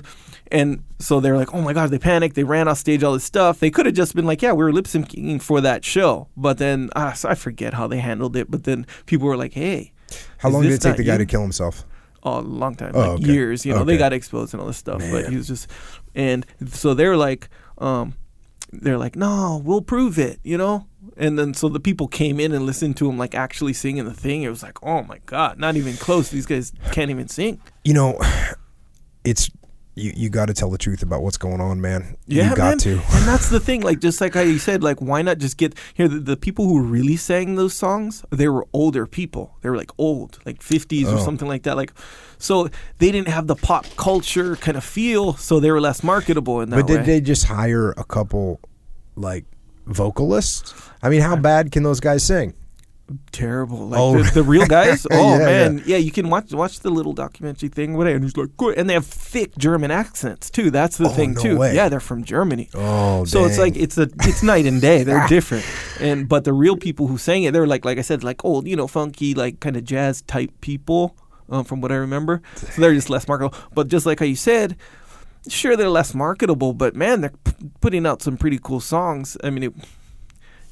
and 0.52 0.84
so 0.98 1.18
they're 1.20 1.36
like, 1.36 1.54
"Oh 1.54 1.62
my 1.62 1.72
god!" 1.72 1.90
They 1.90 1.98
panicked. 1.98 2.34
They 2.36 2.44
ran 2.44 2.68
off 2.68 2.78
stage, 2.78 3.02
all 3.02 3.14
this 3.14 3.24
stuff. 3.24 3.58
They 3.58 3.70
could 3.70 3.86
have 3.86 3.94
just 3.94 4.14
been 4.14 4.26
like, 4.26 4.42
"Yeah, 4.42 4.52
we 4.52 4.62
were 4.64 4.72
lip 4.72 4.84
syncing 4.86 5.40
for 5.40 5.60
that 5.62 5.84
show," 5.84 6.28
but 6.36 6.58
then 6.58 6.90
ah, 6.94 7.12
so 7.14 7.28
I 7.30 7.34
forget 7.34 7.74
how 7.74 7.86
they 7.88 7.98
handled 7.98 8.36
it. 8.36 8.50
But 8.50 8.64
then 8.64 8.86
people 9.06 9.26
were 9.26 9.36
like, 9.36 9.54
"Hey." 9.54 9.92
How 10.38 10.50
long 10.50 10.62
did 10.62 10.72
it 10.72 10.80
take 10.82 10.96
the 10.96 11.04
guy 11.04 11.12
you?" 11.14 11.18
to 11.18 11.26
kill 11.26 11.42
himself? 11.42 11.84
A 12.26 12.40
long 12.40 12.74
time, 12.74 12.92
Oh, 12.94 13.00
like 13.00 13.08
okay. 13.20 13.32
years. 13.32 13.64
You 13.64 13.72
know, 13.74 13.84
they 13.84 13.96
got 13.96 14.12
exposed 14.12 14.52
and 14.54 14.60
all 14.60 14.66
this 14.66 14.76
stuff. 14.76 15.00
But 15.10 15.28
he 15.30 15.36
was 15.36 15.46
just, 15.46 15.70
and 16.14 16.44
so 16.66 16.92
they're 16.94 17.16
like, 17.16 17.48
um, 17.78 18.14
they're 18.72 18.98
like, 18.98 19.14
no, 19.16 19.62
we'll 19.64 19.80
prove 19.82 20.18
it. 20.18 20.40
You 20.42 20.58
know. 20.58 20.86
And 21.16 21.38
then 21.38 21.54
so 21.54 21.68
the 21.68 21.80
people 21.80 22.08
came 22.08 22.40
in 22.40 22.52
and 22.52 22.66
listened 22.66 22.96
to 22.98 23.08
him 23.08 23.16
like 23.16 23.34
actually 23.34 23.72
singing 23.72 24.04
the 24.04 24.12
thing. 24.12 24.42
It 24.42 24.48
was 24.50 24.62
like, 24.62 24.82
oh 24.82 25.02
my 25.04 25.18
god, 25.26 25.58
not 25.58 25.76
even 25.76 25.94
close. 25.96 26.30
These 26.30 26.46
guys 26.46 26.72
can't 26.92 27.10
even 27.10 27.28
sing. 27.28 27.60
You 27.84 27.94
know, 27.94 28.18
it's 29.24 29.48
you. 29.96 30.12
You 30.14 30.28
got 30.30 30.46
to 30.46 30.54
tell 30.54 30.70
the 30.70 30.78
truth 30.78 31.02
about 31.02 31.22
what's 31.22 31.36
going 31.38 31.60
on, 31.60 31.80
man. 31.80 32.16
Yeah, 32.28 32.50
you 32.50 32.56
got 32.56 32.68
man. 32.68 32.78
to. 32.78 32.92
And 32.92 33.26
that's 33.26 33.48
the 33.48 33.58
thing. 33.58 33.82
Like 33.82 33.98
just 34.00 34.20
like 34.20 34.34
how 34.34 34.42
you 34.42 34.58
said, 34.58 34.82
like 34.84 35.00
why 35.00 35.22
not 35.22 35.38
just 35.38 35.56
get 35.56 35.74
here? 35.94 36.06
The, 36.06 36.20
the 36.20 36.36
people 36.36 36.66
who 36.66 36.80
really 36.82 37.16
sang 37.16 37.56
those 37.56 37.74
songs, 37.74 38.24
they 38.30 38.48
were 38.48 38.66
older 38.72 39.06
people. 39.06 39.56
They 39.62 39.70
were 39.70 39.76
like 39.76 39.90
old, 39.98 40.38
like 40.46 40.62
fifties 40.62 41.08
or 41.08 41.16
Oh. 41.16 41.24
something 41.24 41.48
like 41.48 41.64
that. 41.64 41.76
Like 41.76 41.92
so 42.38 42.68
they 42.98 43.10
didn't 43.10 43.28
have 43.28 43.46
the 43.48 43.56
pop 43.56 43.86
culture 43.96 44.54
kind 44.56 44.76
of 44.76 44.84
feel, 44.84 45.34
so 45.34 45.58
they 45.58 45.70
were 45.70 45.80
less 45.80 46.02
marketable 46.02 46.60
in 46.60 46.70
that 46.70 46.76
But 46.76 46.88
way. 46.90 46.96
did 46.98 47.06
they 47.06 47.20
just 47.20 47.44
hire 47.46 47.90
a 47.96 48.04
couple 48.04 48.60
like 49.16 49.46
vocalists? 49.86 50.74
I 51.02 51.08
mean, 51.08 51.22
how 51.22 51.36
bad 51.36 51.72
can 51.72 51.82
those 51.82 52.00
guys 52.00 52.22
sing? 52.22 52.54
Terrible. 53.32 53.88
Like 53.88 54.00
Oh. 54.00 54.22
the, 54.22 54.30
the 54.30 54.42
real 54.42 54.66
guys. 54.66 55.06
Oh 55.12 55.38
Yeah, 55.38 55.44
man, 55.44 55.82
yeah. 55.86 55.96
You 55.96 56.10
can 56.10 56.28
watch 56.30 56.52
watch 56.52 56.80
the 56.80 56.90
little 56.90 57.12
documentary 57.12 57.68
thing. 57.68 57.96
Whatever. 57.96 58.16
And 58.16 58.24
he's 58.24 58.36
like, 58.36 58.56
good. 58.56 58.76
And 58.78 58.88
they 58.88 58.94
have 58.94 59.06
thick 59.06 59.56
German 59.56 59.90
accents 59.90 60.50
too. 60.50 60.70
That's 60.70 60.96
the 60.96 61.06
Oh, 61.06 61.08
thing 61.10 61.32
no 61.34 61.42
too. 61.42 61.56
way. 61.58 61.74
Yeah, 61.74 61.88
they're 61.88 62.00
from 62.00 62.24
Germany. 62.24 62.68
Oh, 62.74 63.24
So 63.24 63.44
it's 63.44 63.58
like 63.58 63.76
it's 63.76 63.96
a 63.98 64.08
it's 64.22 64.42
night 64.42 64.66
and 64.66 64.80
day. 64.80 65.02
They're 65.04 65.26
different. 65.36 65.64
And 66.00 66.28
but 66.28 66.44
the 66.44 66.52
real 66.52 66.76
people 66.76 67.06
who 67.06 67.18
sang 67.18 67.44
it, 67.44 67.52
they're 67.52 67.66
like 67.66 67.84
like 67.84 67.98
I 67.98 68.02
said, 68.02 68.24
like 68.24 68.44
old, 68.44 68.66
you 68.66 68.76
know, 68.76 68.86
funky, 68.86 69.34
like 69.34 69.60
kind 69.60 69.76
of 69.76 69.84
jazz 69.84 70.22
type 70.22 70.50
people, 70.60 71.16
um, 71.48 71.64
from 71.64 71.80
what 71.80 71.92
I 71.92 71.96
remember. 71.96 72.42
So 72.56 72.80
they're 72.82 72.94
just 72.94 73.10
less 73.10 73.28
marketable. 73.28 73.56
But 73.74 73.88
just 73.88 74.06
like 74.06 74.18
how 74.20 74.26
you 74.26 74.36
said, 74.36 74.76
sure 75.48 75.76
they're 75.76 75.88
less 75.88 76.12
marketable, 76.14 76.72
but 76.72 76.96
man, 76.96 77.20
they're 77.20 77.30
p- 77.44 77.52
putting 77.80 78.04
out 78.04 78.20
some 78.20 78.36
pretty 78.36 78.58
cool 78.60 78.80
songs. 78.80 79.36
I 79.44 79.50
mean, 79.50 79.62
it, 79.62 79.72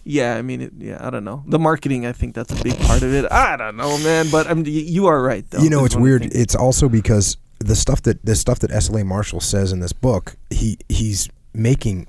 yeah, 0.04 0.36
I 0.36 0.42
mean, 0.42 0.60
it, 0.60 0.72
yeah, 0.78 1.04
I 1.04 1.10
don't 1.10 1.24
know. 1.24 1.42
The 1.46 1.58
marketing, 1.58 2.06
I 2.06 2.12
think 2.12 2.34
that's 2.34 2.52
a 2.52 2.62
big 2.62 2.78
part 2.80 3.02
of 3.02 3.12
it. 3.12 3.30
I 3.32 3.56
don't 3.56 3.76
know, 3.76 3.98
man, 3.98 4.28
but 4.30 4.46
um, 4.46 4.60
I'm, 4.60 4.66
you 4.66 5.06
are 5.06 5.22
right 5.22 5.48
though. 5.50 5.60
you 5.60 5.70
know 5.70 5.84
it's 5.84 5.94
one 5.94 6.02
of 6.02 6.20
the 6.20 6.26
weird 6.26 6.34
it's 6.34 6.54
also 6.54 6.88
because 6.88 7.36
the 7.58 7.74
stuff 7.74 8.02
that 8.02 8.24
the 8.24 8.34
stuff 8.34 8.58
that 8.60 8.70
SLA 8.70 9.04
Marshall 9.04 9.40
says 9.40 9.72
in 9.72 9.80
this 9.80 9.92
book 9.92 10.36
he 10.50 10.78
he's 10.88 11.28
making 11.54 12.06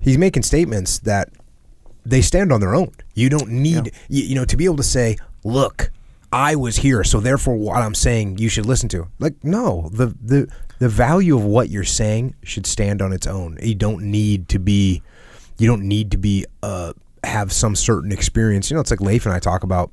he's 0.00 0.18
making 0.18 0.42
statements 0.42 0.98
that 1.00 1.30
they 2.04 2.20
stand 2.20 2.52
on 2.52 2.60
their 2.60 2.74
own 2.74 2.92
you 3.14 3.28
don't 3.28 3.48
need 3.48 3.92
you, 4.08 4.24
you 4.24 4.34
know 4.34 4.44
to 4.44 4.56
be 4.56 4.64
able 4.64 4.76
to 4.76 4.82
say 4.82 5.16
look 5.44 5.90
I 6.32 6.56
was 6.56 6.76
here 6.76 7.04
so 7.04 7.20
therefore 7.20 7.56
what 7.56 7.76
I'm 7.76 7.94
saying 7.94 8.38
you 8.38 8.48
should 8.48 8.66
listen 8.66 8.88
to 8.90 9.08
like 9.18 9.34
no 9.44 9.88
the 9.92 10.06
the 10.20 10.48
the 10.78 10.88
value 10.88 11.36
of 11.36 11.44
what 11.44 11.70
you're 11.70 11.84
saying 11.84 12.34
should 12.42 12.66
stand 12.66 13.00
on 13.00 13.12
its 13.12 13.26
own 13.26 13.58
you 13.62 13.74
don't 13.74 14.02
need 14.02 14.48
to 14.48 14.58
be 14.58 15.02
you 15.58 15.66
don't 15.66 15.82
need 15.82 16.10
to 16.12 16.16
be 16.18 16.44
uh 16.62 16.92
have 17.24 17.52
some 17.52 17.74
certain 17.74 18.12
experience 18.12 18.70
you 18.70 18.74
know 18.74 18.80
it's 18.80 18.90
like 18.90 19.00
Leif 19.00 19.26
and 19.26 19.34
I 19.34 19.38
talk 19.40 19.62
about 19.64 19.90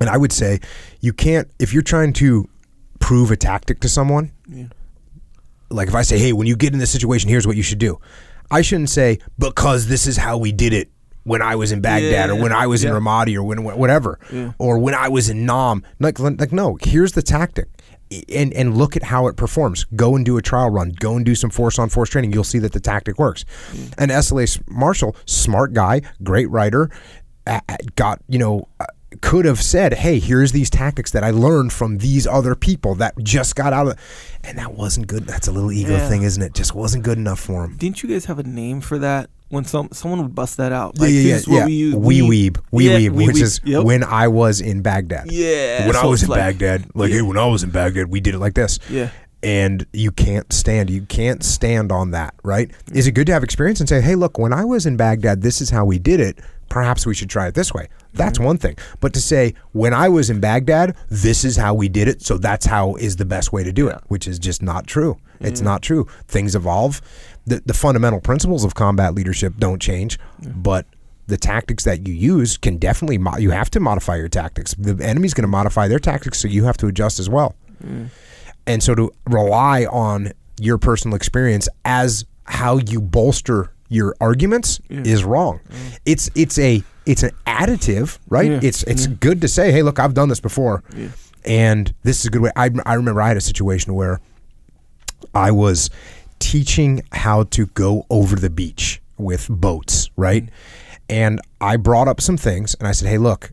and 0.00 0.08
I 0.08 0.16
would 0.16 0.32
say 0.32 0.60
you 1.00 1.12
can't 1.12 1.48
if 1.58 1.72
you're 1.72 1.82
trying 1.82 2.12
to 2.14 2.48
prove 3.00 3.30
a 3.30 3.36
tactic 3.36 3.80
to 3.80 3.88
someone. 3.88 4.32
Yeah. 4.48 4.66
Like 5.70 5.88
if 5.88 5.94
I 5.94 6.02
say, 6.02 6.18
"Hey, 6.18 6.32
when 6.32 6.46
you 6.46 6.56
get 6.56 6.72
in 6.72 6.78
this 6.78 6.90
situation, 6.90 7.28
here's 7.28 7.46
what 7.46 7.56
you 7.56 7.62
should 7.62 7.78
do." 7.78 7.98
I 8.50 8.62
shouldn't 8.62 8.90
say 8.90 9.18
because 9.38 9.86
this 9.86 10.06
is 10.06 10.16
how 10.16 10.36
we 10.38 10.52
did 10.52 10.72
it 10.72 10.90
when 11.24 11.42
I 11.42 11.56
was 11.56 11.72
in 11.72 11.80
Baghdad 11.80 12.30
or 12.30 12.34
Yeah, 12.34 12.42
when 12.42 12.52
I 12.52 12.66
was 12.66 12.84
in. 12.84 12.92
Ramadi 12.92 13.36
or 13.36 13.42
when 13.42 13.64
whatever 13.64 14.18
Yeah. 14.32 14.52
or 14.58 14.78
when 14.78 14.94
I 14.94 15.08
was 15.08 15.28
in 15.28 15.46
Nam. 15.46 15.82
Like 16.00 16.18
like 16.20 16.52
no, 16.52 16.78
here's 16.82 17.12
the 17.12 17.22
tactic. 17.22 17.68
And 18.28 18.52
and 18.52 18.76
look 18.76 18.96
at 18.96 19.02
how 19.02 19.26
it 19.28 19.36
performs. 19.36 19.84
Go 19.96 20.16
and 20.16 20.24
do 20.24 20.36
a 20.36 20.42
trial 20.42 20.70
run. 20.70 20.90
Go 20.98 21.16
and 21.16 21.24
do 21.24 21.34
some 21.34 21.50
force 21.50 21.78
on 21.78 21.88
force 21.88 22.10
training. 22.10 22.32
You'll 22.32 22.44
see 22.44 22.58
that 22.60 22.72
the 22.72 22.80
tactic 22.80 23.18
works. 23.18 23.44
And 23.98 24.10
SLA 24.10 24.60
Marshall, 24.68 25.16
smart 25.26 25.72
guy, 25.72 26.02
great 26.22 26.50
writer, 26.50 26.90
got 27.96 28.20
you 28.28 28.38
know 28.38 28.68
uh, 28.80 28.86
could 29.20 29.44
have 29.44 29.62
said, 29.62 29.94
"Hey, 29.94 30.18
here's 30.18 30.52
these 30.52 30.68
tactics 30.70 31.12
that 31.12 31.22
I 31.22 31.30
learned 31.30 31.72
from 31.72 31.98
these 31.98 32.26
other 32.26 32.54
people 32.54 32.94
that 32.96 33.14
just 33.22 33.54
got 33.54 33.72
out 33.72 33.88
of," 33.88 33.98
and 34.42 34.58
that 34.58 34.74
wasn't 34.74 35.06
good. 35.06 35.26
That's 35.26 35.46
a 35.48 35.52
little 35.52 35.70
ego 35.72 35.92
Yeah. 35.96 36.08
thing, 36.08 36.22
isn't 36.22 36.42
it? 36.42 36.54
Just 36.54 36.74
wasn't 36.74 37.04
good 37.04 37.18
enough 37.18 37.38
for 37.40 37.64
him. 37.64 37.76
Didn't 37.76 38.02
you 38.02 38.08
guys 38.08 38.24
have 38.26 38.38
a 38.38 38.42
name 38.42 38.80
for 38.80 38.98
that? 38.98 39.30
When 39.54 39.64
some 39.64 39.88
someone 39.92 40.20
would 40.22 40.34
bust 40.34 40.56
that 40.58 40.72
out, 40.72 40.92
Yeah, 40.96 41.02
Like, 41.02 41.10
yeah, 41.12 41.22
this 41.22 41.46
yeah. 41.46 41.52
what 41.54 41.58
yeah. 41.60 41.66
we 41.66 41.72
use. 41.72 41.94
we 41.94 42.20
weeb, 42.20 42.58
we 42.70 42.90
Yeah, 42.90 42.98
weeb, 42.98 43.10
we 43.12 43.26
which 43.28 43.36
weeb. 43.36 43.42
is 43.42 43.60
Yep. 43.64 43.84
when 43.84 44.04
I 44.04 44.28
was 44.28 44.60
in 44.60 44.82
Baghdad. 44.82 45.30
Yeah, 45.30 45.86
when 45.86 45.96
I 45.96 46.04
was 46.06 46.22
in 46.22 46.28
like- 46.28 46.40
Baghdad, 46.40 46.84
like 46.94 47.12
hey, 47.12 47.22
when 47.22 47.38
I 47.38 47.46
was 47.46 47.62
in 47.62 47.70
Baghdad, 47.70 48.08
we 48.10 48.20
did 48.20 48.34
it 48.34 48.38
like 48.38 48.54
this. 48.54 48.78
Yeah. 48.90 49.08
and 49.42 49.86
you 49.92 50.10
can't 50.10 50.50
stand 50.54 50.88
you 50.88 51.02
can't 51.02 51.44
stand 51.44 51.92
on 51.92 52.12
that 52.12 52.32
right 52.42 52.70
is 52.94 53.06
it 53.06 53.12
good 53.12 53.26
to 53.26 53.32
have 53.34 53.44
experience 53.44 53.78
and 53.78 53.86
say 53.86 54.00
hey 54.00 54.14
look 54.14 54.38
when 54.38 54.54
i 54.54 54.64
was 54.64 54.86
in 54.86 54.96
baghdad 54.96 55.42
this 55.42 55.60
is 55.60 55.68
how 55.68 55.84
we 55.84 55.98
did 55.98 56.18
it 56.18 56.38
perhaps 56.68 57.06
we 57.06 57.14
should 57.14 57.30
try 57.30 57.46
it 57.46 57.54
this 57.54 57.72
way. 57.72 57.88
That's 58.12 58.38
mm-hmm. 58.38 58.46
one 58.46 58.58
thing. 58.58 58.76
But 59.00 59.12
to 59.14 59.20
say 59.20 59.54
when 59.72 59.92
i 59.92 60.08
was 60.08 60.30
in 60.30 60.40
baghdad 60.40 60.96
this 61.08 61.44
is 61.44 61.56
how 61.56 61.74
we 61.74 61.88
did 61.88 62.08
it 62.08 62.22
so 62.22 62.38
that's 62.38 62.66
how 62.66 62.94
is 62.96 63.16
the 63.16 63.24
best 63.24 63.52
way 63.52 63.64
to 63.64 63.72
do 63.72 63.88
it 63.88 64.00
which 64.08 64.26
is 64.26 64.38
just 64.38 64.62
not 64.62 64.86
true. 64.86 65.18
It's 65.40 65.60
mm-hmm. 65.60 65.66
not 65.66 65.82
true. 65.82 66.06
Things 66.28 66.54
evolve. 66.54 67.02
The, 67.46 67.62
the 67.66 67.74
fundamental 67.74 68.20
principles 68.20 68.64
of 68.64 68.74
combat 68.74 69.14
leadership 69.14 69.54
don't 69.58 69.80
change 69.80 70.18
but 70.40 70.86
the 71.26 71.36
tactics 71.36 71.84
that 71.84 72.06
you 72.06 72.14
use 72.14 72.56
can 72.56 72.76
definitely 72.76 73.18
mo- 73.18 73.38
you 73.38 73.50
have 73.50 73.70
to 73.70 73.80
modify 73.80 74.16
your 74.16 74.28
tactics. 74.28 74.74
The 74.74 75.02
enemy's 75.04 75.34
going 75.34 75.42
to 75.42 75.48
modify 75.48 75.88
their 75.88 75.98
tactics 75.98 76.38
so 76.38 76.48
you 76.48 76.64
have 76.64 76.76
to 76.78 76.86
adjust 76.86 77.18
as 77.18 77.30
well. 77.30 77.54
Mm. 77.82 78.08
And 78.66 78.82
so 78.82 78.94
to 78.94 79.12
rely 79.26 79.86
on 79.86 80.32
your 80.60 80.78
personal 80.78 81.16
experience 81.16 81.68
as 81.84 82.24
how 82.44 82.78
you 82.78 83.00
bolster 83.00 83.73
your 83.88 84.14
arguments 84.20 84.80
is 84.88 85.24
wrong. 85.24 85.60
Mm. 85.68 85.98
It's 86.06 86.30
it's 86.34 86.58
a 86.58 86.82
it's 87.06 87.22
an 87.22 87.30
additive, 87.46 88.18
right? 88.28 88.50
Yeah. 88.50 88.60
It's 88.62 88.82
it's 88.84 89.06
mm. 89.06 89.20
good 89.20 89.40
to 89.42 89.48
say, 89.48 89.72
hey, 89.72 89.82
look, 89.82 89.98
I've 89.98 90.14
done 90.14 90.28
this 90.28 90.40
before, 90.40 90.82
and 91.44 91.94
this 92.02 92.20
is 92.20 92.26
a 92.26 92.30
good 92.30 92.42
way. 92.42 92.50
I 92.56 92.70
I 92.86 92.94
remember 92.94 93.20
I 93.22 93.28
had 93.28 93.36
a 93.36 93.42
situation 93.42 93.94
where 93.94 94.20
I 95.34 95.50
was 95.50 95.90
teaching 96.38 97.02
how 97.12 97.44
to 97.44 97.66
go 97.66 98.06
over 98.10 98.36
the 98.36 98.50
beach 98.50 99.00
with 99.16 99.48
boats, 99.48 100.10
right? 100.16 100.44
Mm. 100.44 100.50
And 101.08 101.40
I 101.60 101.76
brought 101.76 102.08
up 102.08 102.20
some 102.20 102.36
things 102.36 102.74
and 102.78 102.88
I 102.88 102.92
said, 102.92 103.08
hey, 103.08 103.18
look, 103.18 103.52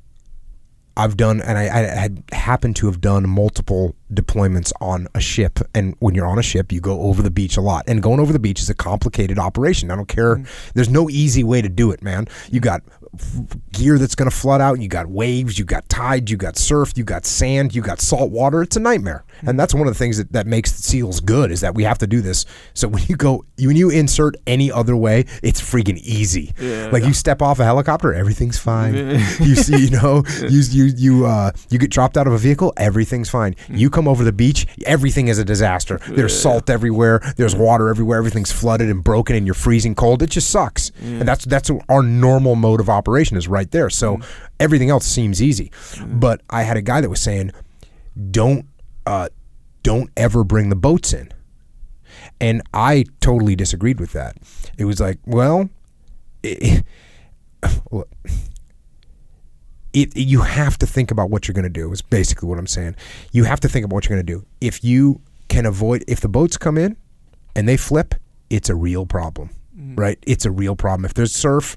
I've 0.97 1.15
done, 1.17 1.41
and 1.41 1.57
I, 1.57 1.63
I 1.63 1.81
had 1.83 2.23
happened 2.31 2.75
to 2.77 2.87
have 2.87 2.99
done 2.99 3.27
multiple 3.27 3.95
deployments 4.13 4.71
on 4.81 5.07
a 5.15 5.21
ship. 5.21 5.59
And 5.73 5.95
when 5.99 6.15
you're 6.15 6.27
on 6.27 6.37
a 6.37 6.43
ship, 6.43 6.71
you 6.71 6.81
go 6.81 7.01
over 7.01 7.21
the 7.21 7.31
beach 7.31 7.57
a 7.57 7.61
lot. 7.61 7.85
And 7.87 8.03
going 8.03 8.19
over 8.19 8.33
the 8.33 8.39
beach 8.39 8.61
is 8.61 8.69
a 8.69 8.73
complicated 8.73 9.39
operation. 9.39 9.89
I 9.89 9.95
don't 9.95 10.07
care. 10.07 10.37
Mm. 10.37 10.73
There's 10.73 10.89
no 10.89 11.09
easy 11.09 11.43
way 11.43 11.61
to 11.61 11.69
do 11.69 11.91
it, 11.91 12.03
man. 12.03 12.27
You 12.51 12.59
got 12.59 12.81
gear 13.71 13.97
that's 13.97 14.15
going 14.15 14.29
to 14.29 14.35
flood 14.35 14.61
out. 14.61 14.81
You 14.81 14.87
got 14.87 15.07
waves. 15.07 15.57
You 15.57 15.65
got 15.65 15.87
tide. 15.89 16.29
You 16.29 16.37
got 16.37 16.57
surf. 16.57 16.93
You 16.95 17.03
got 17.03 17.25
sand. 17.25 17.73
You 17.73 17.81
got 17.81 18.01
salt 18.01 18.31
water. 18.31 18.61
It's 18.61 18.75
a 18.75 18.79
nightmare. 18.79 19.23
And 19.43 19.59
that's 19.59 19.73
one 19.73 19.87
of 19.87 19.93
the 19.93 19.97
things 19.97 20.17
that, 20.17 20.31
that 20.33 20.47
makes 20.47 20.73
seals 20.73 21.19
good 21.19 21.51
is 21.51 21.61
that 21.61 21.75
we 21.75 21.83
have 21.83 21.97
to 21.99 22.07
do 22.07 22.21
this. 22.21 22.45
So 22.73 22.87
when 22.87 23.03
you 23.07 23.15
go, 23.15 23.45
when 23.59 23.75
you 23.75 23.89
insert 23.89 24.35
any 24.47 24.71
other 24.71 24.95
way, 24.95 25.25
it's 25.43 25.61
freaking 25.61 25.97
easy. 25.97 26.53
Yeah. 26.59 26.89
like 26.91 27.03
you 27.03 27.13
step 27.13 27.41
off 27.41 27.59
a 27.59 27.63
helicopter, 27.63 28.13
everything's 28.13 28.57
fine. 28.57 28.95
you 28.95 29.55
see, 29.55 29.85
you 29.85 29.89
know, 29.91 30.23
you 30.41 30.61
you 30.69 30.83
you 30.85 31.25
uh, 31.25 31.51
you 31.69 31.79
get 31.79 31.89
dropped 31.91 32.17
out 32.17 32.27
of 32.27 32.33
a 32.33 32.37
vehicle, 32.37 32.73
everything's 32.77 33.29
fine. 33.29 33.55
You 33.69 33.89
come 33.89 34.07
over 34.07 34.23
the 34.23 34.31
beach, 34.31 34.67
everything 34.85 35.27
is 35.27 35.39
a 35.39 35.45
disaster. 35.45 35.99
There's 36.07 36.39
salt 36.39 36.69
everywhere. 36.69 37.21
There's 37.37 37.55
water 37.55 37.89
everywhere. 37.89 38.17
Everything's 38.17 38.51
flooded 38.51 38.89
and 38.89 39.03
broken, 39.03 39.35
and 39.35 39.45
you're 39.45 39.53
freezing 39.53 39.95
cold. 39.95 40.21
It 40.23 40.29
just 40.29 40.49
sucks. 40.49 40.91
And 41.01 41.27
that's 41.27 41.45
that's 41.45 41.69
our 41.89 42.03
normal 42.03 42.55
mode 42.55 42.79
of 42.79 42.89
operation 42.89 43.37
is 43.37 43.47
right 43.47 43.69
there. 43.71 43.89
So 43.89 44.19
everything 44.59 44.89
else 44.89 45.05
seems 45.05 45.41
easy. 45.41 45.71
But 46.05 46.41
I 46.49 46.63
had 46.63 46.77
a 46.77 46.81
guy 46.81 47.01
that 47.01 47.09
was 47.09 47.21
saying, 47.21 47.51
don't 48.29 48.65
uh, 49.05 49.29
don't 49.83 50.09
ever 50.17 50.43
bring 50.43 50.69
the 50.69 50.75
boats 50.75 51.13
in. 51.13 51.31
And 52.39 52.61
I 52.73 53.05
totally 53.19 53.55
disagreed 53.55 53.99
with 53.99 54.11
that. 54.13 54.37
It 54.77 54.85
was 54.85 54.99
like, 54.99 55.19
well, 55.25 55.69
it, 56.43 56.83
it, 59.93 60.15
you 60.15 60.41
have 60.41 60.77
to 60.79 60.87
think 60.87 61.11
about 61.11 61.29
what 61.29 61.47
you're 61.47 61.53
going 61.53 61.63
to 61.63 61.69
do. 61.69 61.91
Is 61.91 62.01
basically 62.01 62.47
what 62.49 62.57
I'm 62.59 62.67
saying. 62.67 62.95
You 63.31 63.43
have 63.43 63.59
to 63.61 63.69
think 63.69 63.85
about 63.85 63.93
what 63.95 64.05
you're 64.09 64.15
going 64.15 64.25
to 64.25 64.33
do. 64.39 64.45
If 64.59 64.83
you 64.83 65.21
can 65.49 65.65
avoid, 65.65 66.03
if 66.07 66.21
the 66.21 66.29
boats 66.29 66.57
come 66.57 66.77
in 66.77 66.95
and 67.55 67.67
they 67.67 67.77
flip, 67.77 68.15
it's 68.49 68.69
a 68.69 68.75
real 68.75 69.05
problem, 69.05 69.49
right? 69.95 70.17
It's 70.25 70.45
a 70.45 70.51
real 70.51 70.75
problem. 70.75 71.05
If 71.05 71.13
there's 71.13 71.33
surf, 71.35 71.75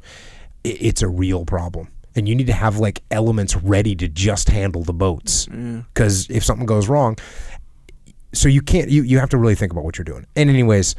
i- 0.65 0.69
it's 0.81 1.03
a 1.03 1.09
real 1.09 1.45
problem. 1.45 1.89
And 2.17 2.29
you 2.29 2.35
need 2.35 2.47
to 2.47 2.53
have 2.53 2.79
like 2.79 3.03
elements 3.11 3.57
ready 3.57 3.97
to 3.97 4.09
just 4.09 4.49
handle 4.49 4.83
the 4.85 4.93
boats. 4.93 5.47
Because 5.47 6.31
if 6.31 6.45
something 6.45 6.67
goes 6.67 6.89
wrong, 6.89 7.17
so 8.33 8.49
you 8.49 8.63
can't, 8.63 8.91
you, 8.91 9.03
you 9.03 9.19
have 9.19 9.31
to 9.31 9.39
really 9.39 9.55
think 9.55 9.73
about 9.73 9.85
what 9.85 9.99
you're 9.99 10.05
doing. 10.05 10.27
And, 10.37 10.51
anyways, 10.51 10.95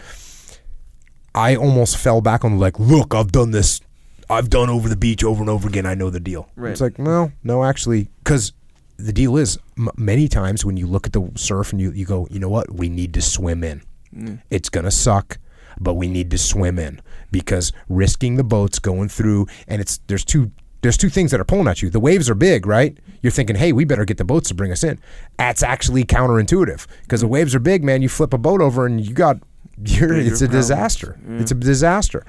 I 1.34 1.56
almost 1.56 1.98
fell 1.98 2.22
back 2.22 2.46
on 2.46 2.60
like, 2.60 2.80
look, 2.80 3.14
I've 3.14 3.32
done 3.32 3.52
this. 3.52 3.82
I've 4.30 4.50
done 4.50 4.70
over 4.70 4.90
the 4.90 4.96
beach 4.96 5.24
over 5.24 5.42
and 5.42 5.50
over 5.50 5.68
again. 5.68 5.86
I 5.86 5.94
know 5.94 6.10
the 6.10 6.20
deal. 6.20 6.50
Right. 6.56 6.72
It's 6.72 6.82
like, 6.82 6.98
no, 6.98 7.32
no, 7.44 7.64
actually, 7.64 8.08
because 8.24 8.54
the 8.98 9.14
deal 9.14 9.38
is 9.38 9.60
m- 9.78 9.90
many 9.98 10.28
times 10.28 10.66
when 10.66 10.78
you 10.78 10.88
look 10.88 11.06
at 11.06 11.14
the 11.14 11.30
surf 11.36 11.72
and 11.72 11.82
you, 11.82 11.92
you 11.92 12.06
go, 12.06 12.28
you 12.32 12.40
know 12.40 12.50
what, 12.50 12.74
we 12.74 12.90
need 12.90 13.14
to 13.14 13.22
swim 13.22 13.64
in. 13.64 13.84
Mm. 14.16 14.42
It's 14.50 14.70
gonna 14.70 14.92
suck, 14.92 15.38
but 15.80 15.96
we 15.96 16.08
need 16.08 16.32
to 16.32 16.38
swim 16.38 16.80
in 16.80 17.02
because 17.32 17.74
risking 17.90 18.38
the 18.38 18.44
boats 18.44 18.80
going 18.80 19.10
through 19.10 19.48
and 19.68 19.82
it's 19.82 20.00
there's 20.08 20.24
two 20.24 20.52
there's 20.86 20.98
two 20.98 21.10
things 21.10 21.32
that 21.32 21.40
are 21.40 21.46
pulling 21.46 21.68
at 21.68 21.82
you. 21.82 21.90
The 21.90 22.00
waves 22.00 22.30
are 22.30 22.36
big, 22.36 22.68
right? 22.68 22.96
You're 23.24 23.32
thinking, 23.32 23.56
hey, 23.56 23.74
we 23.74 23.86
better 23.86 24.06
get 24.06 24.18
the 24.18 24.24
boats 24.24 24.50
to 24.50 24.54
bring 24.54 24.72
us 24.72 24.84
in. 24.84 25.00
That's 25.36 25.64
actually 25.64 26.04
counterintuitive 26.04 26.86
because 27.02 27.22
the 27.22 27.28
waves 27.28 27.56
are 27.56 27.60
big, 27.60 27.84
man. 27.84 28.04
You 28.04 28.10
flip 28.10 28.34
a 28.34 28.38
boat 28.38 28.62
over 28.62 28.86
and 28.86 29.04
you 29.04 29.16
got 29.16 29.38
you're 29.84 30.10
Bigger 30.10 30.22
it's 30.22 30.42
a 30.42 30.46
problems. 30.46 30.68
disaster. 30.68 31.20
Mm. 31.26 31.42
It's 31.42 31.50
a 31.50 31.56
disaster. 31.56 32.24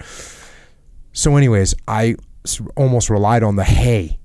So, 1.13 1.37
anyways, 1.37 1.75
I 1.87 2.17
almost 2.77 3.11
relied 3.11 3.43
on 3.43 3.57
the 3.57 3.65
hey, 3.65 4.19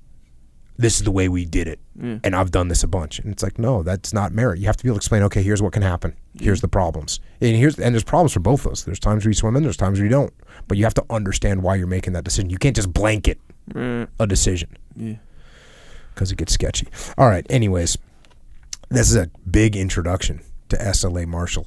this 0.78 0.96
is 0.96 1.02
the 1.02 1.10
way 1.10 1.28
we 1.28 1.44
did 1.44 1.68
it, 1.68 1.78
mm. 1.98 2.18
and 2.24 2.34
I've 2.34 2.50
done 2.50 2.68
this 2.68 2.82
a 2.82 2.88
bunch. 2.88 3.18
And 3.18 3.32
it's 3.32 3.42
like, 3.42 3.58
no, 3.58 3.82
that's 3.82 4.14
not 4.14 4.32
merit. 4.32 4.60
You 4.60 4.66
have 4.66 4.78
to 4.78 4.82
be 4.82 4.88
able 4.88 4.96
to 4.96 5.00
explain. 5.00 5.22
Okay, 5.24 5.42
here's 5.42 5.60
what 5.60 5.74
can 5.74 5.82
happen. 5.82 6.16
Here's 6.40 6.58
mm. 6.58 6.62
the 6.62 6.68
problems, 6.68 7.20
and 7.42 7.54
here's 7.54 7.78
and 7.78 7.94
there's 7.94 8.02
problems 8.02 8.32
for 8.32 8.40
both 8.40 8.62
those. 8.62 8.84
There's 8.84 8.98
times 8.98 9.24
where 9.24 9.30
you 9.30 9.34
swim 9.34 9.56
in, 9.56 9.62
there's 9.62 9.76
times 9.76 9.98
where 9.98 10.06
you 10.06 10.10
don't. 10.10 10.32
But 10.68 10.78
you 10.78 10.84
have 10.84 10.94
to 10.94 11.04
understand 11.10 11.62
why 11.62 11.74
you're 11.74 11.86
making 11.86 12.14
that 12.14 12.24
decision. 12.24 12.48
You 12.48 12.58
can't 12.58 12.74
just 12.74 12.92
blanket. 12.94 13.38
Mm. 13.70 14.08
a 14.18 14.26
decision 14.26 14.76
Yeah. 14.96 15.16
because 16.14 16.32
it 16.32 16.36
gets 16.36 16.52
sketchy. 16.52 16.88
All 17.16 17.28
right. 17.28 17.46
Anyways, 17.48 17.96
this 18.90 19.08
is 19.08 19.16
a 19.16 19.30
big 19.50 19.76
introduction 19.76 20.40
to 20.68 20.76
SLA 20.76 21.26
Marshall. 21.26 21.66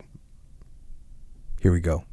Here 1.62 1.71
we 1.71 1.79
go. 1.79 2.03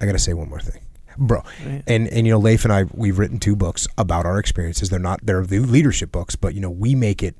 I 0.00 0.06
gotta 0.06 0.18
say 0.18 0.32
one 0.34 0.48
more 0.48 0.60
thing, 0.60 0.80
bro. 1.16 1.42
Right. 1.64 1.82
And 1.86 2.08
and 2.08 2.26
you 2.26 2.32
know, 2.32 2.38
Leif 2.38 2.64
and 2.64 2.72
I 2.72 2.84
we've 2.94 3.18
written 3.18 3.38
two 3.38 3.56
books 3.56 3.86
about 3.96 4.26
our 4.26 4.38
experiences. 4.38 4.88
They're 4.90 4.98
not 4.98 5.20
they're 5.24 5.44
the 5.44 5.60
leadership 5.60 6.10
books, 6.12 6.36
but 6.36 6.54
you 6.54 6.60
know, 6.60 6.70
we 6.70 6.94
make 6.94 7.22
it 7.22 7.36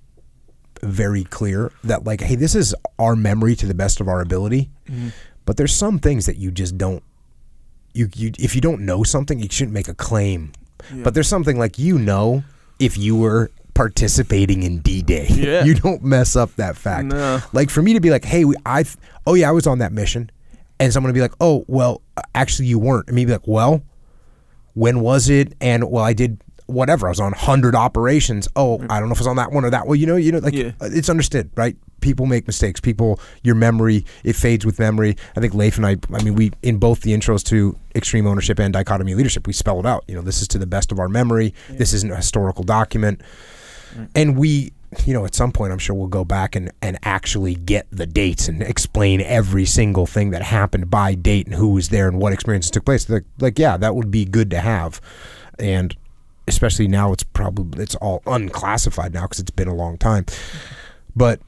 very 0.82 1.24
clear 1.24 1.72
that 1.84 2.04
like, 2.04 2.20
hey, 2.20 2.34
this 2.36 2.54
is 2.54 2.74
our 2.98 3.16
memory 3.16 3.56
to 3.56 3.66
the 3.66 3.74
best 3.74 4.00
of 4.00 4.08
our 4.08 4.20
ability. 4.20 4.70
Mm-hmm. 4.88 5.08
But 5.46 5.56
there's 5.56 5.74
some 5.74 5.98
things 5.98 6.26
that 6.26 6.36
you 6.36 6.50
just 6.50 6.76
don't. 6.78 7.02
You 7.94 8.08
you 8.14 8.32
if 8.38 8.54
you 8.54 8.60
don't 8.60 8.82
know 8.82 9.02
something, 9.02 9.38
you 9.40 9.48
shouldn't 9.50 9.74
make 9.74 9.88
a 9.88 9.94
claim. 9.94 10.52
But 11.02 11.14
there's 11.14 11.28
something 11.28 11.58
like 11.58 11.78
you 11.78 11.98
know 11.98 12.44
if 12.78 12.96
you 12.98 13.16
were 13.16 13.50
participating 13.74 14.62
in 14.62 14.78
D-Day. 14.80 15.26
Yeah. 15.30 15.64
you 15.64 15.74
don't 15.74 16.02
mess 16.02 16.34
up 16.36 16.54
that 16.56 16.76
fact. 16.76 17.06
No. 17.08 17.40
Like 17.52 17.70
for 17.70 17.82
me 17.82 17.92
to 17.92 18.00
be 18.00 18.10
like, 18.10 18.24
hey, 18.24 18.44
we, 18.44 18.54
I, 18.64 18.82
th- 18.84 18.96
oh 19.26 19.34
yeah, 19.34 19.48
I 19.48 19.52
was 19.52 19.66
on 19.66 19.78
that 19.78 19.92
mission, 19.92 20.30
and 20.80 20.92
someone 20.92 21.08
to 21.10 21.14
be 21.14 21.20
like, 21.20 21.34
oh 21.40 21.64
well, 21.68 22.00
actually 22.34 22.66
you 22.68 22.78
weren't, 22.78 23.06
and 23.08 23.16
me 23.16 23.24
be 23.26 23.32
like, 23.32 23.46
well, 23.46 23.82
when 24.74 25.00
was 25.00 25.28
it? 25.28 25.54
And 25.60 25.90
well, 25.90 26.04
I 26.04 26.12
did 26.12 26.40
whatever. 26.66 27.06
I 27.06 27.10
was 27.10 27.20
on 27.20 27.32
hundred 27.32 27.74
operations. 27.74 28.48
Oh, 28.56 28.78
mm. 28.78 28.86
I 28.90 28.98
don't 29.00 29.08
know 29.08 29.14
if 29.14 29.18
I 29.18 29.22
was 29.22 29.26
on 29.28 29.36
that 29.36 29.52
one 29.52 29.64
or 29.64 29.70
that. 29.70 29.86
Well, 29.86 29.94
you 29.96 30.06
know, 30.06 30.16
you 30.16 30.32
know, 30.32 30.38
like 30.38 30.54
Yeah. 30.54 30.72
Uh, 30.80 30.88
it's 30.92 31.08
understood, 31.08 31.50
right? 31.56 31.76
People 32.00 32.26
make 32.26 32.46
mistakes. 32.46 32.80
People, 32.80 33.18
your 33.42 33.54
memory, 33.54 34.04
it 34.24 34.36
fades 34.36 34.66
with 34.66 34.78
memory. 34.78 35.16
I 35.36 35.40
think 35.40 35.54
Leif 35.54 35.76
and 35.76 35.86
I, 35.86 35.96
I 36.12 36.22
mean, 36.22 36.34
we 36.34 36.52
in 36.62 36.78
both 36.78 37.00
the 37.00 37.12
intros 37.12 37.42
to 37.44 37.78
Extreme 37.94 38.26
Ownership 38.26 38.58
and 38.58 38.72
Dichotomy 38.72 39.14
Leadership, 39.14 39.46
we 39.46 39.52
spell 39.52 39.80
it 39.80 39.86
out. 39.86 40.04
You 40.06 40.14
know, 40.14 40.22
this 40.22 40.42
is 40.42 40.48
to 40.48 40.58
the 40.58 40.66
best 40.66 40.92
of 40.92 40.98
our 40.98 41.08
memory. 41.08 41.54
This 41.68 41.92
isn't 41.92 42.10
a 42.10 42.16
historical 42.16 42.64
document, 42.64 43.22
mm. 43.94 44.08
and 44.14 44.36
we. 44.36 44.72
You 45.04 45.12
know, 45.12 45.26
at 45.26 45.34
some 45.34 45.50
point, 45.50 45.72
I'm 45.72 45.78
sure 45.78 45.96
we'll 45.96 46.06
go 46.06 46.24
back 46.24 46.54
and, 46.54 46.70
and 46.80 46.96
actually 47.02 47.56
get 47.56 47.88
the 47.90 48.06
dates 48.06 48.46
and 48.46 48.62
explain 48.62 49.20
every 49.20 49.66
single 49.66 50.06
thing 50.06 50.30
that 50.30 50.42
happened 50.42 50.88
by 50.88 51.16
date 51.16 51.46
and 51.46 51.54
who 51.56 51.70
was 51.70 51.88
there 51.88 52.06
and 52.06 52.18
what 52.18 52.32
experiences 52.32 52.70
took 52.70 52.84
place. 52.84 53.06
Like, 53.10 53.24
like 53.40 53.58
yeah, 53.58 53.76
that 53.76 53.96
would 53.96 54.12
be 54.12 54.24
good 54.24 54.48
to 54.52 54.60
have. 54.60 55.00
And 55.58 55.94
especially 56.48 56.88
now 56.88 57.12
it's 57.12 57.22
probably 57.22 57.82
it's 57.82 57.94
all 57.96 58.22
unclassified 58.26 59.12
now 59.14 59.22
because 59.22 59.40
it's 59.40 59.50
been 59.50 59.68
a 59.68 59.74
long 59.74 59.98
time. 59.98 60.26
But 61.14 61.40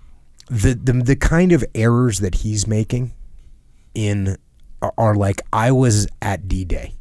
the, 0.50 0.74
the 0.74 0.92
the 0.94 1.16
kind 1.16 1.52
of 1.52 1.64
errors 1.74 2.20
that 2.20 2.36
he's 2.36 2.66
making 2.66 3.12
in 3.94 4.36
are, 4.96 5.14
like 5.16 5.40
I 5.52 5.72
was 5.72 6.06
at 6.22 6.46
D-Day. 6.48 6.94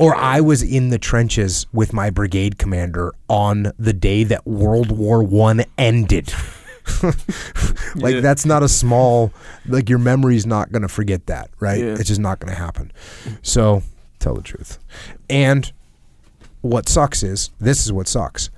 Or 0.00 0.14
I 0.16 0.40
was 0.40 0.62
in 0.62 0.88
the 0.88 0.98
trenches 0.98 1.66
with 1.72 1.92
my 1.92 2.10
brigade 2.10 2.58
commander 2.58 3.12
on 3.28 3.72
the 3.78 3.92
day 3.92 4.24
that 4.24 4.44
World 4.46 4.90
War 4.90 5.22
1 5.22 5.64
ended. 5.78 6.32
Like 7.94 8.14
Yeah. 8.14 8.20
that's 8.20 8.44
not 8.46 8.62
a 8.62 8.68
small 8.68 9.32
like 9.68 9.88
your 9.88 9.98
memory's 9.98 10.46
not 10.46 10.72
going 10.72 10.82
to 10.82 10.88
forget 10.88 11.26
that 11.26 11.50
right? 11.60 11.78
Yeah. 11.78 11.92
it's 11.98 12.08
just 12.08 12.20
not 12.20 12.40
going 12.40 12.52
to 12.52 12.58
happen. 12.58 12.90
So 13.42 13.82
tell 14.18 14.34
the 14.34 14.42
truth. 14.42 14.78
And 15.30 15.70
what 16.62 16.88
sucks 16.88 17.22
is 17.22 17.50
this 17.60 17.84
is 17.84 17.92
what 17.92 18.08
sucks. 18.08 18.50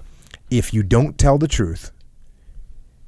If 0.51 0.73
you 0.73 0.83
don't 0.83 1.19
tell 1.19 1.37
the 1.39 1.49
truth, 1.49 1.91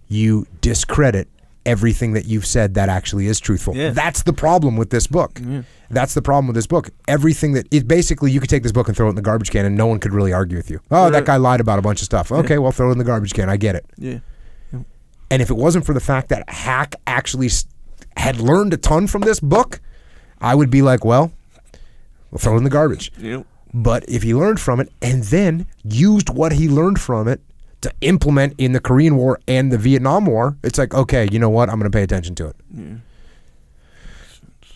you 0.08 0.46
discredit 0.60 1.28
everything 1.64 2.12
that 2.12 2.24
you've 2.24 2.46
said 2.46 2.74
that 2.74 2.88
actually 2.88 3.26
is 3.26 3.40
truthful. 3.40 3.74
Yeah. 3.74 3.90
That's 3.90 4.22
the 4.22 4.32
problem 4.32 4.76
with 4.76 4.90
this 4.90 5.06
book. 5.06 5.40
Yeah. 5.42 5.62
That's 5.90 6.14
the 6.14 6.22
problem 6.22 6.46
with 6.46 6.56
this 6.56 6.66
book. 6.66 6.90
Everything 7.08 7.52
that 7.52 7.66
it 7.72 7.86
basically 7.86 8.30
you 8.30 8.40
could 8.40 8.50
take 8.50 8.62
this 8.62 8.72
book 8.72 8.88
and 8.88 8.96
throw 8.96 9.06
it 9.06 9.10
in 9.10 9.16
the 9.16 9.22
garbage 9.22 9.50
can 9.50 9.66
and 9.66 9.76
no 9.76 9.86
one 9.86 9.98
could 9.98 10.12
really 10.12 10.32
argue 10.32 10.56
with 10.56 10.70
you. 10.70 10.80
Oh, 10.90 11.10
that 11.10 11.24
guy 11.24 11.36
lied 11.36 11.60
about 11.60 11.78
a 11.78 11.82
bunch 11.82 12.00
of 12.00 12.04
stuff. 12.04 12.32
Okay, 12.32 12.58
well 12.58 12.72
throw 12.72 12.88
it 12.88 12.92
in 12.92 12.98
the 12.98 13.04
garbage 13.04 13.34
can. 13.34 13.48
I 13.48 13.56
get 13.56 13.74
it. 13.74 13.84
Yeah. 13.96 14.18
And 15.28 15.42
if 15.42 15.50
it 15.50 15.56
wasn't 15.56 15.84
for 15.84 15.92
the 15.92 16.00
fact 16.00 16.28
that 16.28 16.48
Hack 16.48 16.94
actually 17.06 17.50
had 18.16 18.38
learned 18.38 18.72
a 18.72 18.76
ton 18.76 19.08
from 19.08 19.22
this 19.22 19.40
book, 19.40 19.80
I 20.40 20.54
would 20.54 20.70
be 20.70 20.82
like, 20.82 21.04
well, 21.04 21.32
we'll 22.30 22.38
throw 22.38 22.54
it 22.54 22.58
in 22.58 22.64
the 22.64 22.70
garbage. 22.70 23.10
Yep. 23.18 23.44
But 23.74 24.04
if 24.08 24.22
he 24.22 24.34
learned 24.34 24.60
from 24.60 24.80
it 24.80 24.90
and 25.02 25.24
then 25.24 25.66
used 25.84 26.30
what 26.30 26.52
he 26.52 26.68
learned 26.68 27.00
from 27.00 27.28
it 27.28 27.40
to 27.82 27.92
implement 28.00 28.54
in 28.58 28.72
the 28.72 28.80
Korean 28.80 29.16
War 29.16 29.38
and 29.46 29.70
the 29.70 29.78
Vietnam 29.78 30.26
War, 30.26 30.56
it's 30.62 30.78
like, 30.78 30.94
okay, 30.94 31.28
you 31.30 31.38
know 31.38 31.50
what? 31.50 31.68
I'm 31.68 31.78
going 31.78 31.90
to 31.90 31.96
pay 31.96 32.02
attention 32.02 32.34
to 32.36 32.48
it. 32.48 32.56